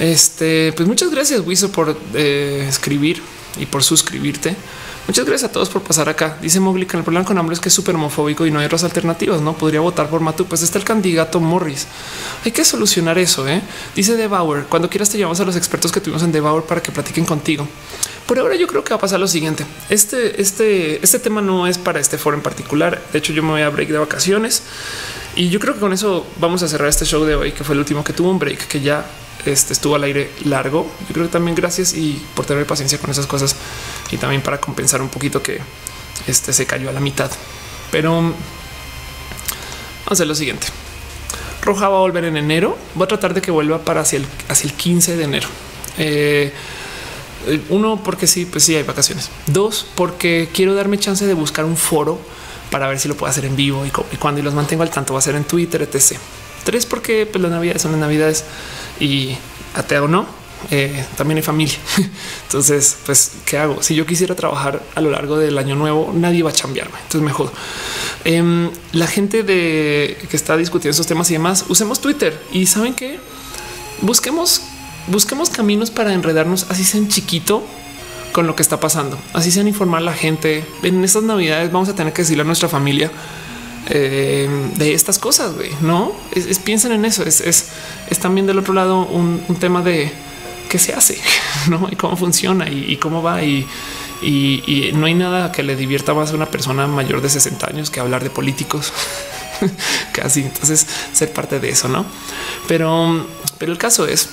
este, 0.00 0.72
pues 0.72 0.88
muchas 0.88 1.12
gracias 1.12 1.42
Wiso 1.46 1.70
por 1.70 1.96
eh, 2.14 2.66
escribir 2.68 3.22
y 3.56 3.66
por 3.66 3.84
suscribirte. 3.84 4.56
Muchas 5.06 5.24
gracias 5.24 5.50
a 5.50 5.52
todos 5.52 5.68
por 5.68 5.82
pasar 5.82 6.08
acá. 6.08 6.36
Dice 6.42 6.58
Mowgli 6.58 6.84
que 6.84 6.96
el 6.96 7.04
problema 7.04 7.24
con 7.24 7.38
hambre 7.38 7.54
es 7.54 7.60
que 7.60 7.68
es 7.68 7.74
súper 7.74 7.94
homofóbico 7.94 8.44
y 8.44 8.50
no 8.50 8.58
hay 8.58 8.66
otras 8.66 8.82
alternativas. 8.82 9.40
No 9.40 9.52
podría 9.52 9.80
votar 9.80 10.08
por 10.08 10.20
Matu. 10.20 10.46
Pues 10.46 10.62
está 10.62 10.78
el 10.78 10.84
candidato 10.84 11.38
Morris. 11.38 11.86
Hay 12.44 12.50
que 12.50 12.64
solucionar 12.64 13.16
eso. 13.16 13.46
¿eh? 13.46 13.62
Dice 13.94 14.16
Debauer. 14.16 14.64
Cuando 14.64 14.90
quieras 14.90 15.08
te 15.08 15.16
llevamos 15.16 15.38
a 15.38 15.44
los 15.44 15.54
expertos 15.54 15.92
que 15.92 16.00
tuvimos 16.00 16.24
en 16.24 16.32
Debauer 16.32 16.64
para 16.64 16.82
que 16.82 16.90
platiquen 16.90 17.24
contigo. 17.24 17.68
Por 18.26 18.40
ahora 18.40 18.56
yo 18.56 18.66
creo 18.66 18.82
que 18.82 18.90
va 18.90 18.96
a 18.96 19.00
pasar 19.00 19.20
lo 19.20 19.28
siguiente. 19.28 19.64
Este, 19.88 20.40
este, 20.40 21.02
este 21.02 21.18
tema 21.20 21.40
no 21.40 21.66
es 21.66 21.78
para 21.78 22.00
este 22.00 22.18
foro 22.18 22.36
en 22.36 22.42
particular. 22.42 23.00
De 23.12 23.18
hecho, 23.20 23.32
yo 23.32 23.42
me 23.42 23.50
voy 23.50 23.62
a 23.62 23.68
break 23.70 23.88
de 23.88 23.98
vacaciones 23.98 24.64
y 25.36 25.48
yo 25.48 25.60
creo 25.60 25.74
que 25.74 25.80
con 25.80 25.92
eso 25.92 26.26
vamos 26.38 26.62
a 26.62 26.68
cerrar 26.68 26.88
este 26.88 27.04
show 27.04 27.24
de 27.24 27.36
hoy, 27.36 27.52
que 27.52 27.62
fue 27.62 27.74
el 27.74 27.78
último 27.78 28.02
que 28.02 28.12
tuvo 28.12 28.30
un 28.30 28.38
break, 28.38 28.66
que 28.66 28.80
ya 28.80 29.06
este, 29.44 29.72
estuvo 29.74 29.94
al 29.94 30.02
aire 30.02 30.30
largo. 30.44 30.90
Yo 31.08 31.14
creo 31.14 31.26
que 31.26 31.32
también 31.32 31.54
gracias 31.54 31.94
y 31.94 32.20
por 32.34 32.46
tener 32.46 32.66
paciencia 32.66 32.98
con 32.98 33.10
esas 33.10 33.26
cosas 33.26 33.54
y 34.10 34.16
también 34.16 34.42
para 34.42 34.58
compensar 34.58 35.00
un 35.00 35.08
poquito 35.08 35.40
que 35.40 35.60
este 36.26 36.52
se 36.52 36.66
cayó 36.66 36.88
a 36.88 36.92
la 36.92 37.00
mitad. 37.00 37.30
Pero 37.92 38.12
vamos 38.12 38.34
a 40.08 40.12
hacer 40.14 40.26
lo 40.26 40.34
siguiente. 40.34 40.66
Roja 41.62 41.88
va 41.88 41.98
a 41.98 42.00
volver 42.00 42.24
en 42.24 42.36
enero. 42.36 42.76
Voy 42.94 43.04
a 43.04 43.08
tratar 43.08 43.34
de 43.34 43.40
que 43.40 43.52
vuelva 43.52 43.84
para 43.84 44.00
hacia 44.00 44.18
el, 44.18 44.26
hacia 44.48 44.68
el 44.68 44.74
15 44.74 45.16
de 45.16 45.24
enero. 45.24 45.48
Eh, 45.98 46.52
uno, 47.68 48.02
porque 48.02 48.26
sí, 48.26 48.46
pues 48.46 48.64
sí 48.64 48.74
hay 48.74 48.82
vacaciones. 48.82 49.30
Dos, 49.46 49.86
porque 49.94 50.48
quiero 50.52 50.74
darme 50.74 50.98
chance 50.98 51.26
de 51.26 51.34
buscar 51.34 51.64
un 51.64 51.76
foro 51.76 52.18
para 52.70 52.88
ver 52.88 52.98
si 52.98 53.08
lo 53.08 53.16
puedo 53.16 53.30
hacer 53.30 53.44
en 53.44 53.56
vivo 53.56 53.84
y, 53.86 53.90
cuando 54.18 54.40
y 54.40 54.42
los 54.42 54.54
mantengo 54.54 54.82
al 54.82 54.90
tanto 54.90 55.12
va 55.12 55.20
a 55.20 55.22
ser 55.22 55.34
en 55.36 55.44
Twitter, 55.44 55.82
etc. 55.82 56.18
Tres, 56.64 56.86
porque 56.86 57.26
pues, 57.26 57.40
las 57.40 57.50
navidades 57.50 57.82
son 57.82 57.92
las 57.92 58.00
navidades 58.00 58.44
y 58.98 59.36
ateo 59.74 60.04
o 60.04 60.08
no, 60.08 60.26
eh, 60.70 61.04
también 61.16 61.36
hay 61.38 61.42
familia. 61.42 61.76
Entonces, 62.44 62.96
pues, 63.06 63.32
¿qué 63.44 63.58
hago? 63.58 63.82
Si 63.82 63.94
yo 63.94 64.06
quisiera 64.06 64.34
trabajar 64.34 64.82
a 64.94 65.00
lo 65.00 65.10
largo 65.10 65.38
del 65.38 65.56
año 65.58 65.76
nuevo, 65.76 66.12
nadie 66.14 66.42
va 66.42 66.50
a 66.50 66.54
cambiarme. 66.54 66.96
Entonces 66.96 67.22
me 67.22 67.32
jodo. 67.32 67.52
Em, 68.24 68.70
la 68.92 69.06
gente 69.06 69.42
de 69.42 70.18
que 70.28 70.36
está 70.36 70.56
discutiendo 70.56 70.92
esos 70.92 71.06
temas 71.06 71.30
y 71.30 71.34
demás, 71.34 71.64
usemos 71.68 72.00
Twitter 72.00 72.40
y 72.52 72.66
saben 72.66 72.94
que 72.94 73.20
busquemos, 74.00 74.62
busquemos 75.08 75.50
caminos 75.50 75.90
para 75.90 76.12
enredarnos, 76.12 76.66
así 76.68 76.84
sea 76.84 77.00
en 77.00 77.08
chiquito 77.08 77.62
con 78.32 78.46
lo 78.46 78.54
que 78.54 78.62
está 78.62 78.80
pasando, 78.80 79.18
así 79.32 79.50
sean 79.50 79.68
informar 79.68 80.02
a 80.02 80.04
la 80.04 80.12
gente. 80.12 80.64
En 80.82 81.02
estas 81.04 81.22
navidades 81.22 81.72
vamos 81.72 81.88
a 81.88 81.94
tener 81.94 82.12
que 82.12 82.22
decirle 82.22 82.42
a 82.42 82.44
nuestra 82.44 82.68
familia 82.68 83.10
eh, 83.88 84.48
de 84.76 84.94
estas 84.94 85.18
cosas, 85.18 85.54
güey, 85.54 85.70
no 85.80 86.12
es, 86.32 86.58
piensen 86.58 86.92
en 86.92 87.04
eso. 87.04 87.22
Es, 87.22 87.40
es, 87.40 87.70
también 88.20 88.46
del 88.46 88.58
otro 88.58 88.74
lado 88.74 89.06
un, 89.06 89.40
tema 89.60 89.80
de 89.80 90.10
qué 90.68 90.78
se 90.78 90.92
hace, 90.92 91.18
no 91.68 91.88
y 91.90 91.96
cómo 91.96 92.16
funciona 92.16 92.68
y, 92.68 92.96
cómo 92.96 93.22
va. 93.22 93.42
Y, 93.42 93.66
y, 94.22 94.90
no 94.94 95.06
hay 95.06 95.14
nada 95.14 95.52
que 95.52 95.62
le 95.62 95.76
divierta 95.76 96.14
más 96.14 96.32
a 96.32 96.34
una 96.34 96.46
persona 96.46 96.86
mayor 96.86 97.20
de 97.20 97.30
60 97.30 97.68
años 97.68 97.90
que 97.90 98.00
hablar 98.00 98.22
de 98.22 98.30
políticos. 98.30 98.92
Casi. 100.12 100.42
Entonces, 100.42 100.86
ser 101.12 101.32
parte 101.32 101.60
de 101.60 101.70
eso, 101.70 101.88
no? 101.88 102.04
Pero, 102.66 103.26
pero 103.58 103.72
el 103.72 103.78
caso 103.78 104.06
es 104.06 104.28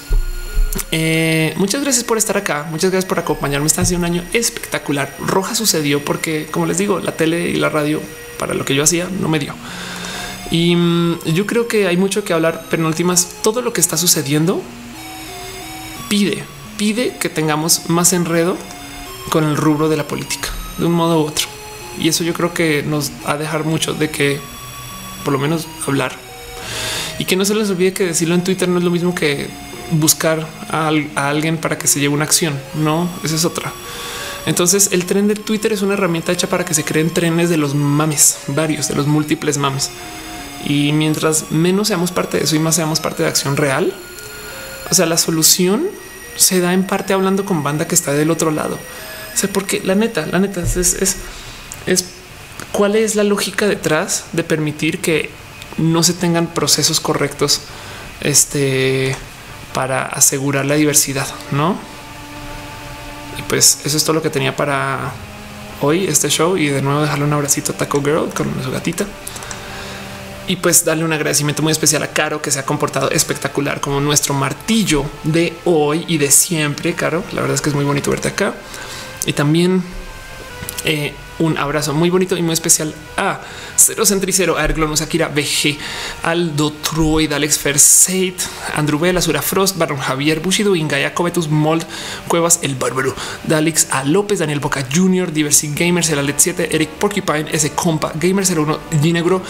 eh, 0.92 1.54
muchas 1.58 1.82
gracias 1.82 2.04
por 2.04 2.18
estar 2.18 2.38
acá. 2.38 2.68
Muchas 2.70 2.92
gracias 2.92 3.08
por 3.08 3.20
acompañarme. 3.20 3.68
Está 3.68 3.82
haciendo 3.82 4.08
un 4.08 4.14
año 4.14 4.24
espectacular. 4.34 5.16
Roja 5.20 5.56
sucedió 5.56 6.04
porque, 6.04 6.48
como 6.52 6.66
les 6.66 6.78
digo, 6.78 7.00
la 7.00 7.14
tele 7.14 7.50
y 7.50 7.56
la 7.56 7.70
radio 7.70 8.02
para 8.40 8.54
lo 8.54 8.66
que 8.66 8.76
yo 8.76 8.84
hacía 8.84 9.08
no 9.20 9.28
me 9.28 9.40
dio. 9.40 9.54
Y 10.52 10.76
mm, 10.76 11.24
yo 11.34 11.46
creo 11.46 11.68
que 11.68 11.88
hay 11.88 11.98
mucho 11.98 12.24
que 12.24 12.34
hablar, 12.34 12.66
pero 12.70 12.84
en 12.84 12.88
últimas, 12.88 13.28
todo 13.42 13.62
lo 13.62 13.74
que 13.74 13.82
está 13.82 13.98
sucediendo 13.98 14.62
pide, 16.10 16.44
pide 16.78 17.18
que 17.18 17.30
tengamos 17.30 17.90
más 17.90 18.14
enredo 18.14 18.58
con 19.30 19.44
el 19.44 19.58
rubro 19.58 19.90
de 19.90 19.98
la 19.98 20.08
política, 20.08 20.50
de 20.78 20.86
un 20.86 20.94
modo 20.94 21.22
u 21.22 21.28
otro. 21.28 21.48
Y 22.00 22.08
eso 22.08 22.24
yo 22.24 22.34
creo 22.34 22.54
que 22.54 22.84
nos 22.84 23.12
va 23.26 23.34
a 23.34 23.38
dejar 23.38 23.64
mucho 23.64 23.94
de 23.94 24.10
que 24.10 24.40
por 25.24 25.34
lo 25.34 25.40
menos 25.40 25.68
hablar 25.88 26.14
y 27.20 27.26
que 27.26 27.36
no 27.36 27.46
se 27.46 27.56
les 27.56 27.70
olvide 27.70 27.94
que 27.94 28.06
decirlo 28.06 28.36
en 28.36 28.44
Twitter 28.44 28.68
no 28.68 28.80
es 28.80 28.84
lo 28.84 28.92
mismo 28.92 29.16
que 29.16 29.48
buscar 29.94 30.48
a, 30.70 30.92
a 31.16 31.30
alguien 31.30 31.58
para 31.58 31.78
que 31.78 31.88
se 31.88 32.00
lleve 32.00 32.14
una 32.14 32.26
acción. 32.26 32.60
No, 32.76 33.10
esa 33.24 33.36
es 33.36 33.46
otra. 33.46 33.72
Entonces 34.46 34.90
el 34.92 35.06
tren 35.06 35.28
de 35.28 35.36
Twitter 35.36 35.72
es 35.72 35.82
una 35.82 35.94
herramienta 35.94 36.32
hecha 36.32 36.50
para 36.50 36.66
que 36.66 36.74
se 36.74 36.84
creen 36.84 37.14
trenes 37.14 37.50
de 37.50 37.58
los 37.58 37.76
mames, 37.76 38.40
varios 38.48 38.88
de 38.88 38.96
los 38.96 39.08
múltiples 39.08 39.58
mames. 39.58 39.90
Y 40.66 40.92
mientras 40.92 41.52
menos 41.52 41.88
seamos 41.88 42.12
parte 42.12 42.38
de 42.38 42.44
eso 42.44 42.56
y 42.56 42.60
más 42.60 42.76
seamos 42.76 43.00
parte 43.00 43.24
de 43.24 43.30
acción 43.30 43.58
real, 43.58 43.94
o 44.90 44.94
sea, 44.94 45.06
la 45.06 45.18
solución 45.18 45.88
se 46.36 46.60
da 46.60 46.74
en 46.74 46.86
parte 46.86 47.14
hablando 47.14 47.46
con 47.46 47.64
banda 47.64 47.88
que 47.88 47.96
está 47.96 48.14
del 48.14 48.32
otro 48.32 48.52
lado. 48.52 48.76
O 49.34 49.38
sea, 49.38 49.50
porque 49.52 49.82
la 49.84 49.96
neta, 49.96 50.26
la 50.26 50.40
neta 50.40 50.62
es, 50.62 50.76
es, 50.76 51.18
es 51.86 52.06
cuál 52.72 52.96
es 52.96 53.16
la 53.16 53.24
lógica 53.24 53.68
detrás 53.68 54.26
de 54.34 54.44
permitir 54.44 55.00
que 55.00 55.30
no 55.78 56.04
se 56.04 56.14
tengan 56.14 56.48
procesos 56.48 57.00
correctos 57.00 57.62
este, 58.22 59.16
para 59.74 60.04
asegurar 60.04 60.66
la 60.66 60.76
diversidad, 60.76 61.28
no? 61.52 61.78
Y 63.38 63.42
pues 63.44 63.80
eso 63.86 63.98
es 63.98 64.04
todo 64.04 64.14
lo 64.14 64.22
que 64.22 64.30
tenía 64.30 64.56
para 64.56 65.12
hoy 65.82 66.06
este 66.06 66.30
show 66.30 66.56
y 66.56 66.68
de 66.68 66.82
nuevo 66.82 67.02
dejarle 67.02 67.26
un 67.26 67.34
abracito 67.34 67.74
a 67.74 67.76
Taco 67.76 68.02
Girl 68.02 68.30
con 68.34 68.48
su 68.64 68.72
gatita. 68.72 69.06
Y 70.46 70.58
pues 70.58 70.84
darle 70.84 71.06
un 71.06 71.14
agradecimiento 71.14 71.64
muy 71.64 71.72
especial 71.72 72.04
a 72.04 72.08
Caro 72.08 72.42
que 72.42 72.52
se 72.52 72.60
ha 72.60 72.66
comportado 72.66 73.10
espectacular 73.12 73.80
como 73.80 74.02
nuestro 74.02 74.34
martillo 74.34 75.06
de 75.24 75.54
hoy 75.64 76.04
y 76.08 76.18
de 76.18 76.32
siempre. 76.32 76.94
Caro, 76.94 77.24
la 77.32 77.42
verdad 77.42 77.56
es 77.56 77.62
que 77.62 77.70
es 77.70 77.76
muy 77.76 77.86
bonito 77.86 78.12
verte 78.12 78.28
acá. 78.28 78.54
Y 79.26 79.34
también 79.34 79.82
eh, 80.84 81.14
un 81.40 81.58
abrazo 81.58 81.94
muy 81.94 82.10
bonito 82.10 82.36
y 82.36 82.42
muy 82.42 82.54
especial 82.54 82.94
a 83.16 83.40
Cero 83.86 84.06
Centricero, 84.06 84.58
a 84.58 84.64
Erglonus 84.64 85.02
Akira 85.02 85.28
BG, 85.28 85.78
Aldo 86.24 86.72
Troid, 86.72 87.34
Alex 87.34 87.60
Ferseit, 87.60 88.42
Andrew 88.76 88.98
Vela, 88.98 89.22
Sura 89.22 89.42
Frost, 89.42 89.78
Baron 89.78 89.98
Javier, 89.98 90.40
Bushido, 90.40 90.74
Ingaya, 90.74 91.14
Covetus, 91.14 91.50
Mold, 91.50 91.86
Cuevas, 92.30 92.60
El 92.62 92.76
Bárbaro, 92.76 93.14
Dalix, 93.44 93.88
A 93.92 94.06
López, 94.06 94.40
Daniel 94.40 94.62
Boca 94.62 94.88
Jr., 94.90 95.34
Diversity 95.34 95.76
Gamers, 95.76 96.10
El 96.10 96.20
Alet 96.20 96.40
7, 96.40 96.70
Eric 96.72 96.92
Porcupine, 96.92 97.48
S. 97.52 97.72
Compa, 97.72 98.14
Gamer 98.16 98.46
01, 98.46 98.80
Ginegro, 99.02 99.42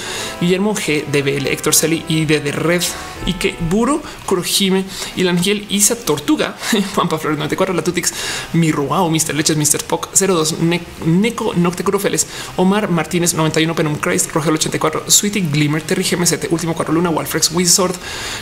Guillermo 0.42 0.76
G, 0.76 1.06
DBL, 1.06 1.48
Héctor 1.48 1.76
Celi 1.76 2.04
y 2.08 2.26
de, 2.26 2.40
Red, 2.52 2.82
y 3.28 3.34
que 3.34 3.56
Buro, 3.70 4.02
Kurojime, 4.26 4.84
y 5.16 5.28
Ángel 5.28 5.68
Isa 5.70 5.96
Tortuga, 5.96 6.58
Pampa 6.96 7.20
Flores 7.20 7.38
94, 7.38 7.76
Latutix, 7.76 8.14
Mirroao, 8.54 9.12
Mr. 9.12 9.36
Leches, 9.36 9.58
Mr. 9.58 9.84
Poc 9.84 10.10
02, 10.12 10.58
Neko, 11.06 11.54
Nocte 11.54 11.84
Curofeles, 11.84 12.26
Omar 12.58 12.90
Martínez 12.90 13.36
91, 13.36 13.76
Penum 13.76 13.96
Christ, 13.96 14.23
Rogel 14.32 14.54
84, 14.54 15.10
Sweetie 15.10 15.42
Glimmer, 15.42 15.82
Terry 15.82 16.04
GMZ, 16.04 16.48
Último 16.50 16.74
Cuatro 16.74 16.94
Luna, 16.94 17.10
Walfrex, 17.10 17.52
Wizard, 17.52 17.96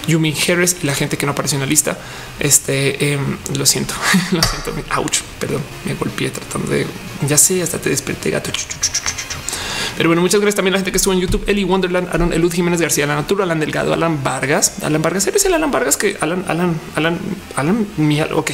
Yumi 0.08 0.36
Harris 0.48 0.78
y 0.82 0.86
la 0.86 0.94
gente 0.94 1.18
que 1.18 1.26
no 1.26 1.32
apareció 1.32 1.56
en 1.56 1.62
la 1.62 1.68
lista. 1.68 1.98
Este 2.40 3.14
em, 3.14 3.38
lo 3.58 3.66
siento, 3.66 3.94
lo 4.32 4.42
siento. 4.44 4.74
Ouch, 4.98 5.22
perdón, 5.40 5.62
me 5.86 5.94
golpeé 5.96 6.30
tratando 6.30 6.72
de 6.72 6.86
ya 7.28 7.38
sé, 7.38 7.62
hasta 7.62 7.80
te 7.80 7.90
desperté 7.90 8.32
gato. 8.32 8.52
Pero 9.98 10.10
bueno, 10.10 10.22
muchas 10.22 10.40
gracias 10.42 10.56
también 10.56 10.74
a 10.74 10.76
la 10.76 10.80
gente 10.80 10.92
que 10.92 10.98
estuvo 10.98 11.14
en 11.14 11.20
YouTube. 11.20 11.44
Eli 11.48 11.64
Wonderland, 11.64 12.10
Aaron 12.10 12.34
Elud 12.34 12.52
Jiménez 12.52 12.82
García, 12.82 13.06
La 13.06 13.16
Natura, 13.16 13.44
Alan 13.44 13.60
Delgado, 13.60 13.94
Alan 13.94 14.24
Vargas, 14.24 14.84
Alan 14.84 15.02
Vargas. 15.02 15.28
¿Eres 15.28 15.46
el 15.46 15.54
Alan 15.54 15.72
Vargas 15.72 15.98
que 15.98 16.18
Alan, 16.20 16.46
Alan, 16.48 16.80
Alan, 16.96 17.20
Alan, 17.56 17.88
Mial? 17.98 18.34
Ok. 18.34 18.52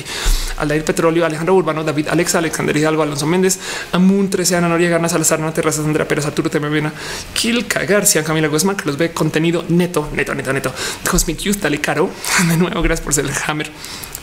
Aldair 0.58 0.84
Petróleo, 0.84 1.26
Alejandro 1.26 1.56
Urbano, 1.56 1.84
David 1.84 2.08
Alexa, 2.10 2.40
Alexander 2.40 2.76
Hidalgo, 2.76 3.04
Alonso 3.04 3.26
Méndez, 3.26 3.60
Amun 3.92 4.30
13, 4.30 4.58
Ana 4.58 4.70
Noria, 4.70 4.90
Gana 4.90 5.10
Salazar, 5.10 5.40
Ana 5.40 5.54
Terrazas, 5.54 5.86
Andrea 5.86 6.08
Pérez, 6.08 6.26
Arturo 6.26 6.50
Temevena, 6.50 6.92
Kilka 7.34 7.86
García, 7.86 8.24
Camila 8.24 8.48
Guzmán, 8.48 8.76
que 8.76 8.86
los 8.86 8.98
ve 8.98 9.12
contenido 9.12 9.64
neto, 9.70 10.10
neto, 10.14 10.34
neto, 10.34 10.54
neto. 10.54 10.74
Cosmic 11.10 11.40
Youth, 11.40 11.58
dale 11.58 11.80
caro. 11.80 12.10
De 12.48 12.58
nuevo, 12.58 12.82
gracias 12.82 13.04
por 13.04 13.14
ser 13.14 13.26
el 13.26 13.32
hammer. 13.46 13.72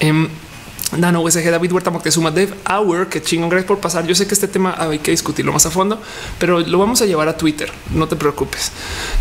Um, 0.03 0.29
Dano 0.97 1.23
USG, 1.23 1.51
David 1.51 1.73
Huerta 1.73 1.91
Moctezuma, 1.91 2.31
Dev 2.31 2.55
Hour, 2.69 3.09
que 3.09 3.23
chingón, 3.23 3.49
gracias 3.49 3.69
por 3.69 3.79
pasar. 3.79 4.07
Yo 4.07 4.15
sé 4.15 4.27
que 4.27 4.35
este 4.35 4.49
tema 4.49 4.75
hay 4.79 4.99
que 4.99 5.11
discutirlo 5.11 5.53
más 5.53 5.67
a 5.67 5.71
fondo, 5.71 6.01
pero 6.39 6.61
lo 6.61 6.79
vamos 6.79 7.03
a 7.03 7.07
llevar 7.07 7.29
a 7.29 7.37
Twitter. 7.37 7.71
No 7.91 8.09
te 8.09 8.17
preocupes. 8.17 8.73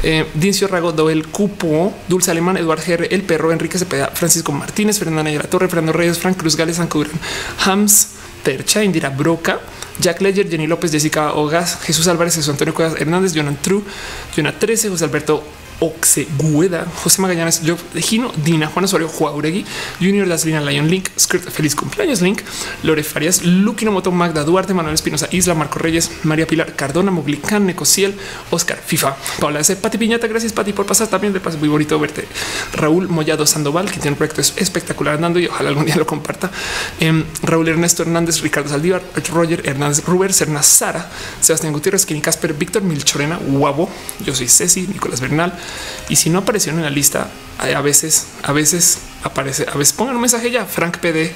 Eh, 0.03 0.26
Dincio 0.34 0.68
Rago, 0.68 0.92
Doel 0.92 1.27
Cupo, 1.27 1.93
Dulce 2.08 2.32
Alemán, 2.32 2.58
Eduardo 2.58 2.84
GR, 2.85 3.08
El 3.10 3.24
Perro, 3.24 3.52
Enrique 3.52 3.77
Cepeda, 3.77 4.08
Francisco 4.14 4.52
Martínez, 4.52 5.00
Fernanda 5.00 5.24
Negra 5.24 5.48
Torre, 5.48 5.68
Fernando 5.68 5.93
Reyes, 5.93 6.18
Frank 6.18 6.38
Cruz 6.38 6.56
Gales, 6.56 6.80
Ancudran, 6.80 7.19
Hams, 7.66 8.10
Percha, 8.43 8.84
Indira 8.84 9.10
Broca, 9.10 9.60
Jack 10.00 10.22
Ledger, 10.22 10.50
Jenny 10.50 10.68
López, 10.68 10.92
Jessica 10.92 11.34
Ogas, 11.34 11.80
Jesús 11.84 12.08
Álvarez, 12.08 12.35
Jesús 12.35 12.50
Antonio 12.50 12.74
Cuevas 12.74 13.00
Hernández, 13.00 13.34
Jonan 13.35 13.58
True, 13.61 13.84
Jonah 14.35 14.58
13, 14.58 14.90
José 14.90 15.06
Alberto 15.06 15.43
Oxegueda, 15.84 16.88
José 17.03 17.22
Magallanes, 17.22 17.62
yo 17.62 17.76
Gino, 17.95 18.32
Dina, 18.44 18.68
Juan 18.68 18.86
Osorio, 18.86 19.10
Juauregui, 19.10 19.66
Junior 20.00 20.28
Daslina, 20.28 20.62
Lion 20.62 20.88
Link, 20.88 21.10
Skirt, 21.20 21.50
feliz 21.50 21.76
cumpleaños 21.76 22.22
Link, 22.22 22.42
Lore 22.84 23.03
Farias, 23.03 23.44
Luquino 23.44 23.92
Moto, 23.92 24.12
Magda 24.12 24.45
Duarte, 24.45 24.74
Manuel 24.74 24.95
Espinosa, 24.95 25.28
Isla, 25.32 25.56
Marco 25.56 25.80
Reyes, 25.80 26.10
María 26.24 26.48
Pilar, 26.48 26.74
Cardona, 26.76 27.12
Moglicán, 27.12 27.66
Necociel, 27.66 28.16
Oscar, 28.50 28.78
FIFA, 28.78 29.18
Paula 29.40 29.60
S. 29.60 29.76
Pati 29.76 29.98
Piñata, 29.98 30.28
gracias 30.28 30.53
Pati 30.53 30.72
por 30.72 30.86
pasar 30.86 31.08
también 31.10 31.34
de 31.34 31.42
paso, 31.42 31.58
muy 31.58 31.68
bonito 31.68 32.00
verte. 32.00 32.26
Raúl 32.74 33.10
Mollado 33.10 33.45
Sandoval, 33.45 33.88
que 33.88 34.00
tiene 34.00 34.12
un 34.12 34.18
proyecto 34.18 34.40
espectacular 34.42 35.16
andando 35.16 35.40
y 35.40 35.48
ojalá 35.48 35.70
algún 35.70 35.86
día 35.86 35.98
lo 35.98 36.08
comparta. 36.08 36.50
Eh, 37.00 37.24
Raúl 37.42 37.68
Ernesto 37.68 38.03
Hernández, 38.03 38.42
Ricardo 38.42 38.70
Saldívar, 38.70 39.02
Roger 39.34 39.68
Hernández, 39.68 40.06
Ruber, 40.06 40.32
Serna 40.32 40.64
Sara, 40.64 41.10
Sebastián 41.42 41.74
Gutiérrez, 41.74 42.06
Kini 42.06 42.22
Casper, 42.22 42.53
Víctor 42.53 42.84
Milchorena, 42.84 43.38
Guabo, 43.38 43.90
yo 44.26 44.34
soy 44.34 44.48
Ceci, 44.48 44.88
Nicolás 44.88 45.20
Bernal, 45.20 45.53
y 46.10 46.16
si 46.16 46.30
no 46.30 46.40
aparecieron 46.40 46.80
en 46.80 46.85
la 46.85 46.92
lista, 46.92 47.30
a 47.58 47.82
veces, 47.82 48.27
a 48.43 48.52
veces 48.52 49.00
aparece, 49.24 49.66
a 49.72 49.77
veces 49.77 49.93
pongan 49.93 50.16
un 50.16 50.22
mensaje 50.22 50.52
ya. 50.52 50.66
Frank 50.66 50.98
PD 50.98 51.32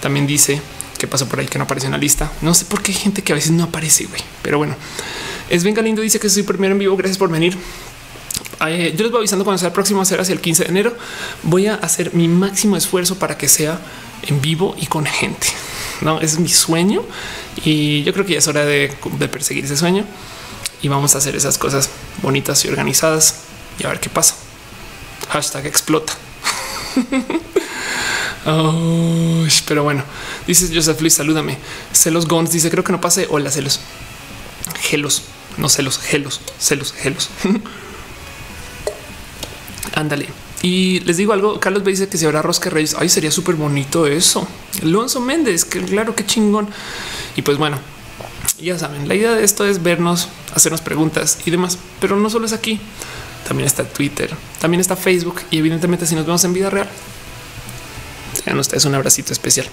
también 0.00 0.26
dice 0.26 0.60
que 0.98 1.06
pasó 1.06 1.28
por 1.28 1.40
ahí 1.40 1.46
que 1.46 1.58
no 1.58 1.64
apareció 1.64 1.86
en 1.86 1.92
la 1.92 1.98
lista. 1.98 2.30
No 2.42 2.54
sé 2.54 2.64
por 2.64 2.82
qué 2.82 2.92
hay 2.92 2.98
gente 2.98 3.22
que 3.22 3.32
a 3.32 3.36
veces 3.36 3.52
no 3.52 3.64
aparece, 3.64 4.06
güey. 4.06 4.20
Pero 4.42 4.58
bueno, 4.58 4.74
es 5.48 5.62
venga 5.64 5.82
lindo. 5.82 6.02
Dice 6.02 6.18
que 6.18 6.28
soy 6.28 6.42
primero 6.42 6.72
en 6.72 6.78
vivo. 6.78 6.96
Gracias 6.96 7.18
por 7.18 7.30
venir. 7.30 7.56
Eh, 8.66 8.92
yo 8.96 9.04
les 9.04 9.12
voy 9.12 9.20
avisando 9.20 9.44
cuando 9.44 9.58
sea 9.58 9.68
el 9.68 9.72
próximo 9.72 10.00
a 10.00 10.02
hacia 10.02 10.32
el 10.32 10.40
15 10.40 10.64
de 10.64 10.68
enero. 10.68 10.96
Voy 11.44 11.68
a 11.68 11.74
hacer 11.76 12.14
mi 12.14 12.26
máximo 12.26 12.76
esfuerzo 12.76 13.18
para 13.18 13.38
que 13.38 13.48
sea 13.48 13.78
en 14.26 14.40
vivo 14.40 14.74
y 14.78 14.86
con 14.86 15.06
gente. 15.06 15.46
No 16.00 16.20
es 16.20 16.38
mi 16.38 16.48
sueño 16.48 17.02
y 17.64 18.02
yo 18.02 18.12
creo 18.12 18.26
que 18.26 18.32
ya 18.32 18.38
es 18.38 18.48
hora 18.48 18.64
de, 18.64 18.92
de 19.18 19.28
perseguir 19.28 19.64
ese 19.64 19.76
sueño 19.76 20.04
y 20.82 20.88
vamos 20.88 21.14
a 21.14 21.18
hacer 21.18 21.34
esas 21.34 21.58
cosas 21.58 21.90
bonitas 22.22 22.64
y 22.64 22.68
organizadas 22.68 23.47
y 23.78 23.84
a 23.84 23.88
ver 23.88 24.00
qué 24.00 24.10
pasa. 24.10 24.34
Hashtag 25.30 25.66
explota. 25.66 26.12
pero 29.66 29.82
bueno, 29.84 30.02
dice 30.46 30.70
Joseph 30.74 31.00
Luis, 31.00 31.14
salúdame. 31.14 31.58
Celos 31.92 32.26
Gons 32.26 32.50
dice: 32.50 32.70
Creo 32.70 32.84
que 32.84 32.92
no 32.92 33.00
pase. 33.00 33.26
Hola, 33.30 33.50
celos. 33.50 33.80
Gelos, 34.80 35.22
no 35.56 35.68
celos, 35.68 35.98
gelos, 35.98 36.40
celos, 36.58 36.92
gelos. 36.92 37.30
Ándale. 39.94 40.28
Y 40.62 41.00
les 41.00 41.16
digo 41.16 41.32
algo, 41.32 41.60
Carlos 41.60 41.84
me 41.84 41.90
dice 41.90 42.08
que 42.08 42.18
si 42.18 42.26
habrá 42.26 42.42
rosca 42.42 42.68
reyes, 42.68 42.96
ay, 42.98 43.08
sería 43.08 43.30
súper 43.30 43.54
bonito 43.54 44.06
eso. 44.06 44.46
Alonso 44.82 45.20
Méndez, 45.20 45.64
que 45.64 45.80
claro, 45.82 46.16
qué 46.16 46.26
chingón. 46.26 46.68
Y 47.36 47.42
pues 47.42 47.58
bueno, 47.58 47.78
ya 48.60 48.76
saben, 48.76 49.06
la 49.06 49.14
idea 49.14 49.34
de 49.34 49.44
esto 49.44 49.64
es 49.64 49.82
vernos, 49.84 50.28
hacernos 50.52 50.80
preguntas 50.80 51.38
y 51.44 51.52
demás, 51.52 51.78
pero 52.00 52.16
no 52.16 52.28
solo 52.28 52.46
es 52.46 52.52
aquí 52.52 52.80
también 53.48 53.66
está 53.66 53.82
Twitter, 53.84 54.30
también 54.60 54.80
está 54.80 54.94
Facebook 54.94 55.40
y 55.50 55.58
evidentemente 55.58 56.06
si 56.06 56.14
nos 56.14 56.26
vemos 56.26 56.44
en 56.44 56.52
vida 56.52 56.68
real, 56.68 56.88
tengan 58.44 58.60
ustedes 58.60 58.84
un 58.84 58.94
abracito 58.94 59.32
especial. 59.32 59.66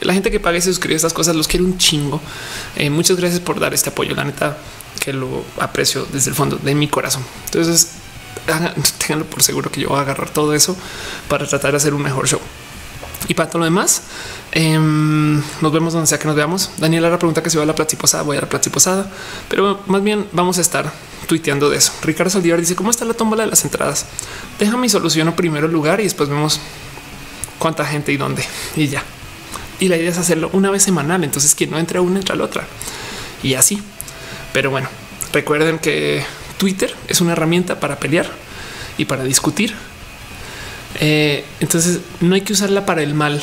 La 0.00 0.14
gente 0.14 0.30
que 0.30 0.38
paga 0.38 0.56
y 0.56 0.60
se 0.60 0.68
suscribe 0.68 0.94
a 0.94 0.96
estas 0.96 1.12
cosas 1.12 1.34
los 1.34 1.48
quiero 1.48 1.64
un 1.64 1.76
chingo. 1.76 2.20
Eh, 2.76 2.88
muchas 2.88 3.16
gracias 3.16 3.40
por 3.40 3.58
dar 3.58 3.74
este 3.74 3.90
apoyo. 3.90 4.14
La 4.14 4.22
neta 4.22 4.56
que 5.00 5.12
lo 5.12 5.44
aprecio 5.58 6.06
desde 6.12 6.30
el 6.30 6.36
fondo 6.36 6.56
de 6.56 6.76
mi 6.76 6.86
corazón. 6.86 7.24
Entonces, 7.46 7.88
tenganlo 8.98 9.26
por 9.26 9.42
seguro 9.42 9.72
que 9.72 9.80
yo 9.80 9.88
voy 9.88 9.98
a 9.98 10.02
agarrar 10.02 10.30
todo 10.30 10.54
eso 10.54 10.76
para 11.28 11.46
tratar 11.48 11.72
de 11.72 11.78
hacer 11.78 11.94
un 11.94 12.02
mejor 12.02 12.28
show. 12.28 12.40
Y 13.26 13.34
para 13.34 13.48
todo 13.50 13.58
lo 13.60 13.64
demás, 13.64 14.02
em, 14.52 15.42
nos 15.60 15.72
vemos 15.72 15.92
donde 15.92 16.06
sea 16.06 16.18
que 16.18 16.26
nos 16.26 16.36
veamos. 16.36 16.70
Daniela 16.78 17.10
la 17.10 17.18
pregunta 17.18 17.42
que 17.42 17.50
si 17.50 17.56
va 17.56 17.64
a 17.64 17.66
la 17.66 17.74
platiposada, 17.74 18.22
voy 18.22 18.36
a 18.36 18.40
la 18.42 18.48
platiposada, 18.48 19.10
pero 19.48 19.80
más 19.86 20.02
bien 20.02 20.26
vamos 20.32 20.58
a 20.58 20.60
estar 20.60 20.92
tuiteando 21.26 21.68
de 21.68 21.78
eso. 21.78 21.92
Ricardo 22.02 22.30
Saldívar 22.30 22.60
dice 22.60 22.76
cómo 22.76 22.90
está 22.90 23.04
la 23.04 23.14
tómbola 23.14 23.44
de 23.44 23.50
las 23.50 23.64
entradas. 23.64 24.06
Deja 24.58 24.76
mi 24.76 24.88
solución 24.88 25.32
primero 25.34 25.68
lugar 25.68 26.00
y 26.00 26.04
después 26.04 26.28
vemos 26.28 26.60
cuánta 27.58 27.84
gente 27.84 28.12
y 28.12 28.16
dónde 28.16 28.44
y 28.76 28.88
ya. 28.88 29.02
Y 29.80 29.88
la 29.88 29.96
idea 29.96 30.10
es 30.10 30.18
hacerlo 30.18 30.50
una 30.52 30.70
vez 30.70 30.82
semanal. 30.82 31.22
Entonces 31.24 31.54
quien 31.54 31.70
no 31.70 31.78
entra 31.78 32.00
una 32.00 32.18
entra 32.18 32.34
la 32.34 32.44
otra 32.44 32.66
y 33.42 33.54
así. 33.54 33.82
Pero 34.52 34.70
bueno, 34.70 34.88
recuerden 35.32 35.78
que 35.78 36.24
Twitter 36.56 36.94
es 37.06 37.20
una 37.20 37.32
herramienta 37.32 37.78
para 37.78 37.98
pelear 37.98 38.26
y 38.96 39.04
para 39.04 39.24
discutir. 39.24 39.74
Eh, 41.00 41.44
entonces 41.60 42.00
no 42.20 42.34
hay 42.34 42.40
que 42.40 42.52
usarla 42.52 42.84
para 42.86 43.02
el 43.02 43.14
mal. 43.14 43.42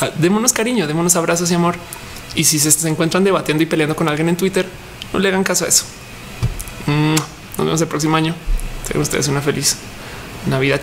Ah, 0.00 0.10
démonos 0.18 0.52
cariño, 0.52 0.86
démonos 0.86 1.14
abrazos 1.16 1.50
y 1.50 1.54
amor. 1.54 1.76
Y 2.34 2.44
si 2.44 2.58
se 2.58 2.88
encuentran 2.88 3.24
debatiendo 3.24 3.62
y 3.62 3.66
peleando 3.66 3.94
con 3.94 4.08
alguien 4.08 4.28
en 4.28 4.36
Twitter, 4.36 4.66
no 5.12 5.18
le 5.18 5.28
hagan 5.28 5.44
caso 5.44 5.64
a 5.64 5.68
eso. 5.68 5.84
Mm, 6.86 7.14
nos 7.58 7.66
vemos 7.66 7.80
el 7.80 7.88
próximo 7.88 8.16
año. 8.16 8.34
Tengan 8.86 9.02
ustedes 9.02 9.28
una 9.28 9.40
feliz 9.40 9.76
Navidad. 10.46 10.80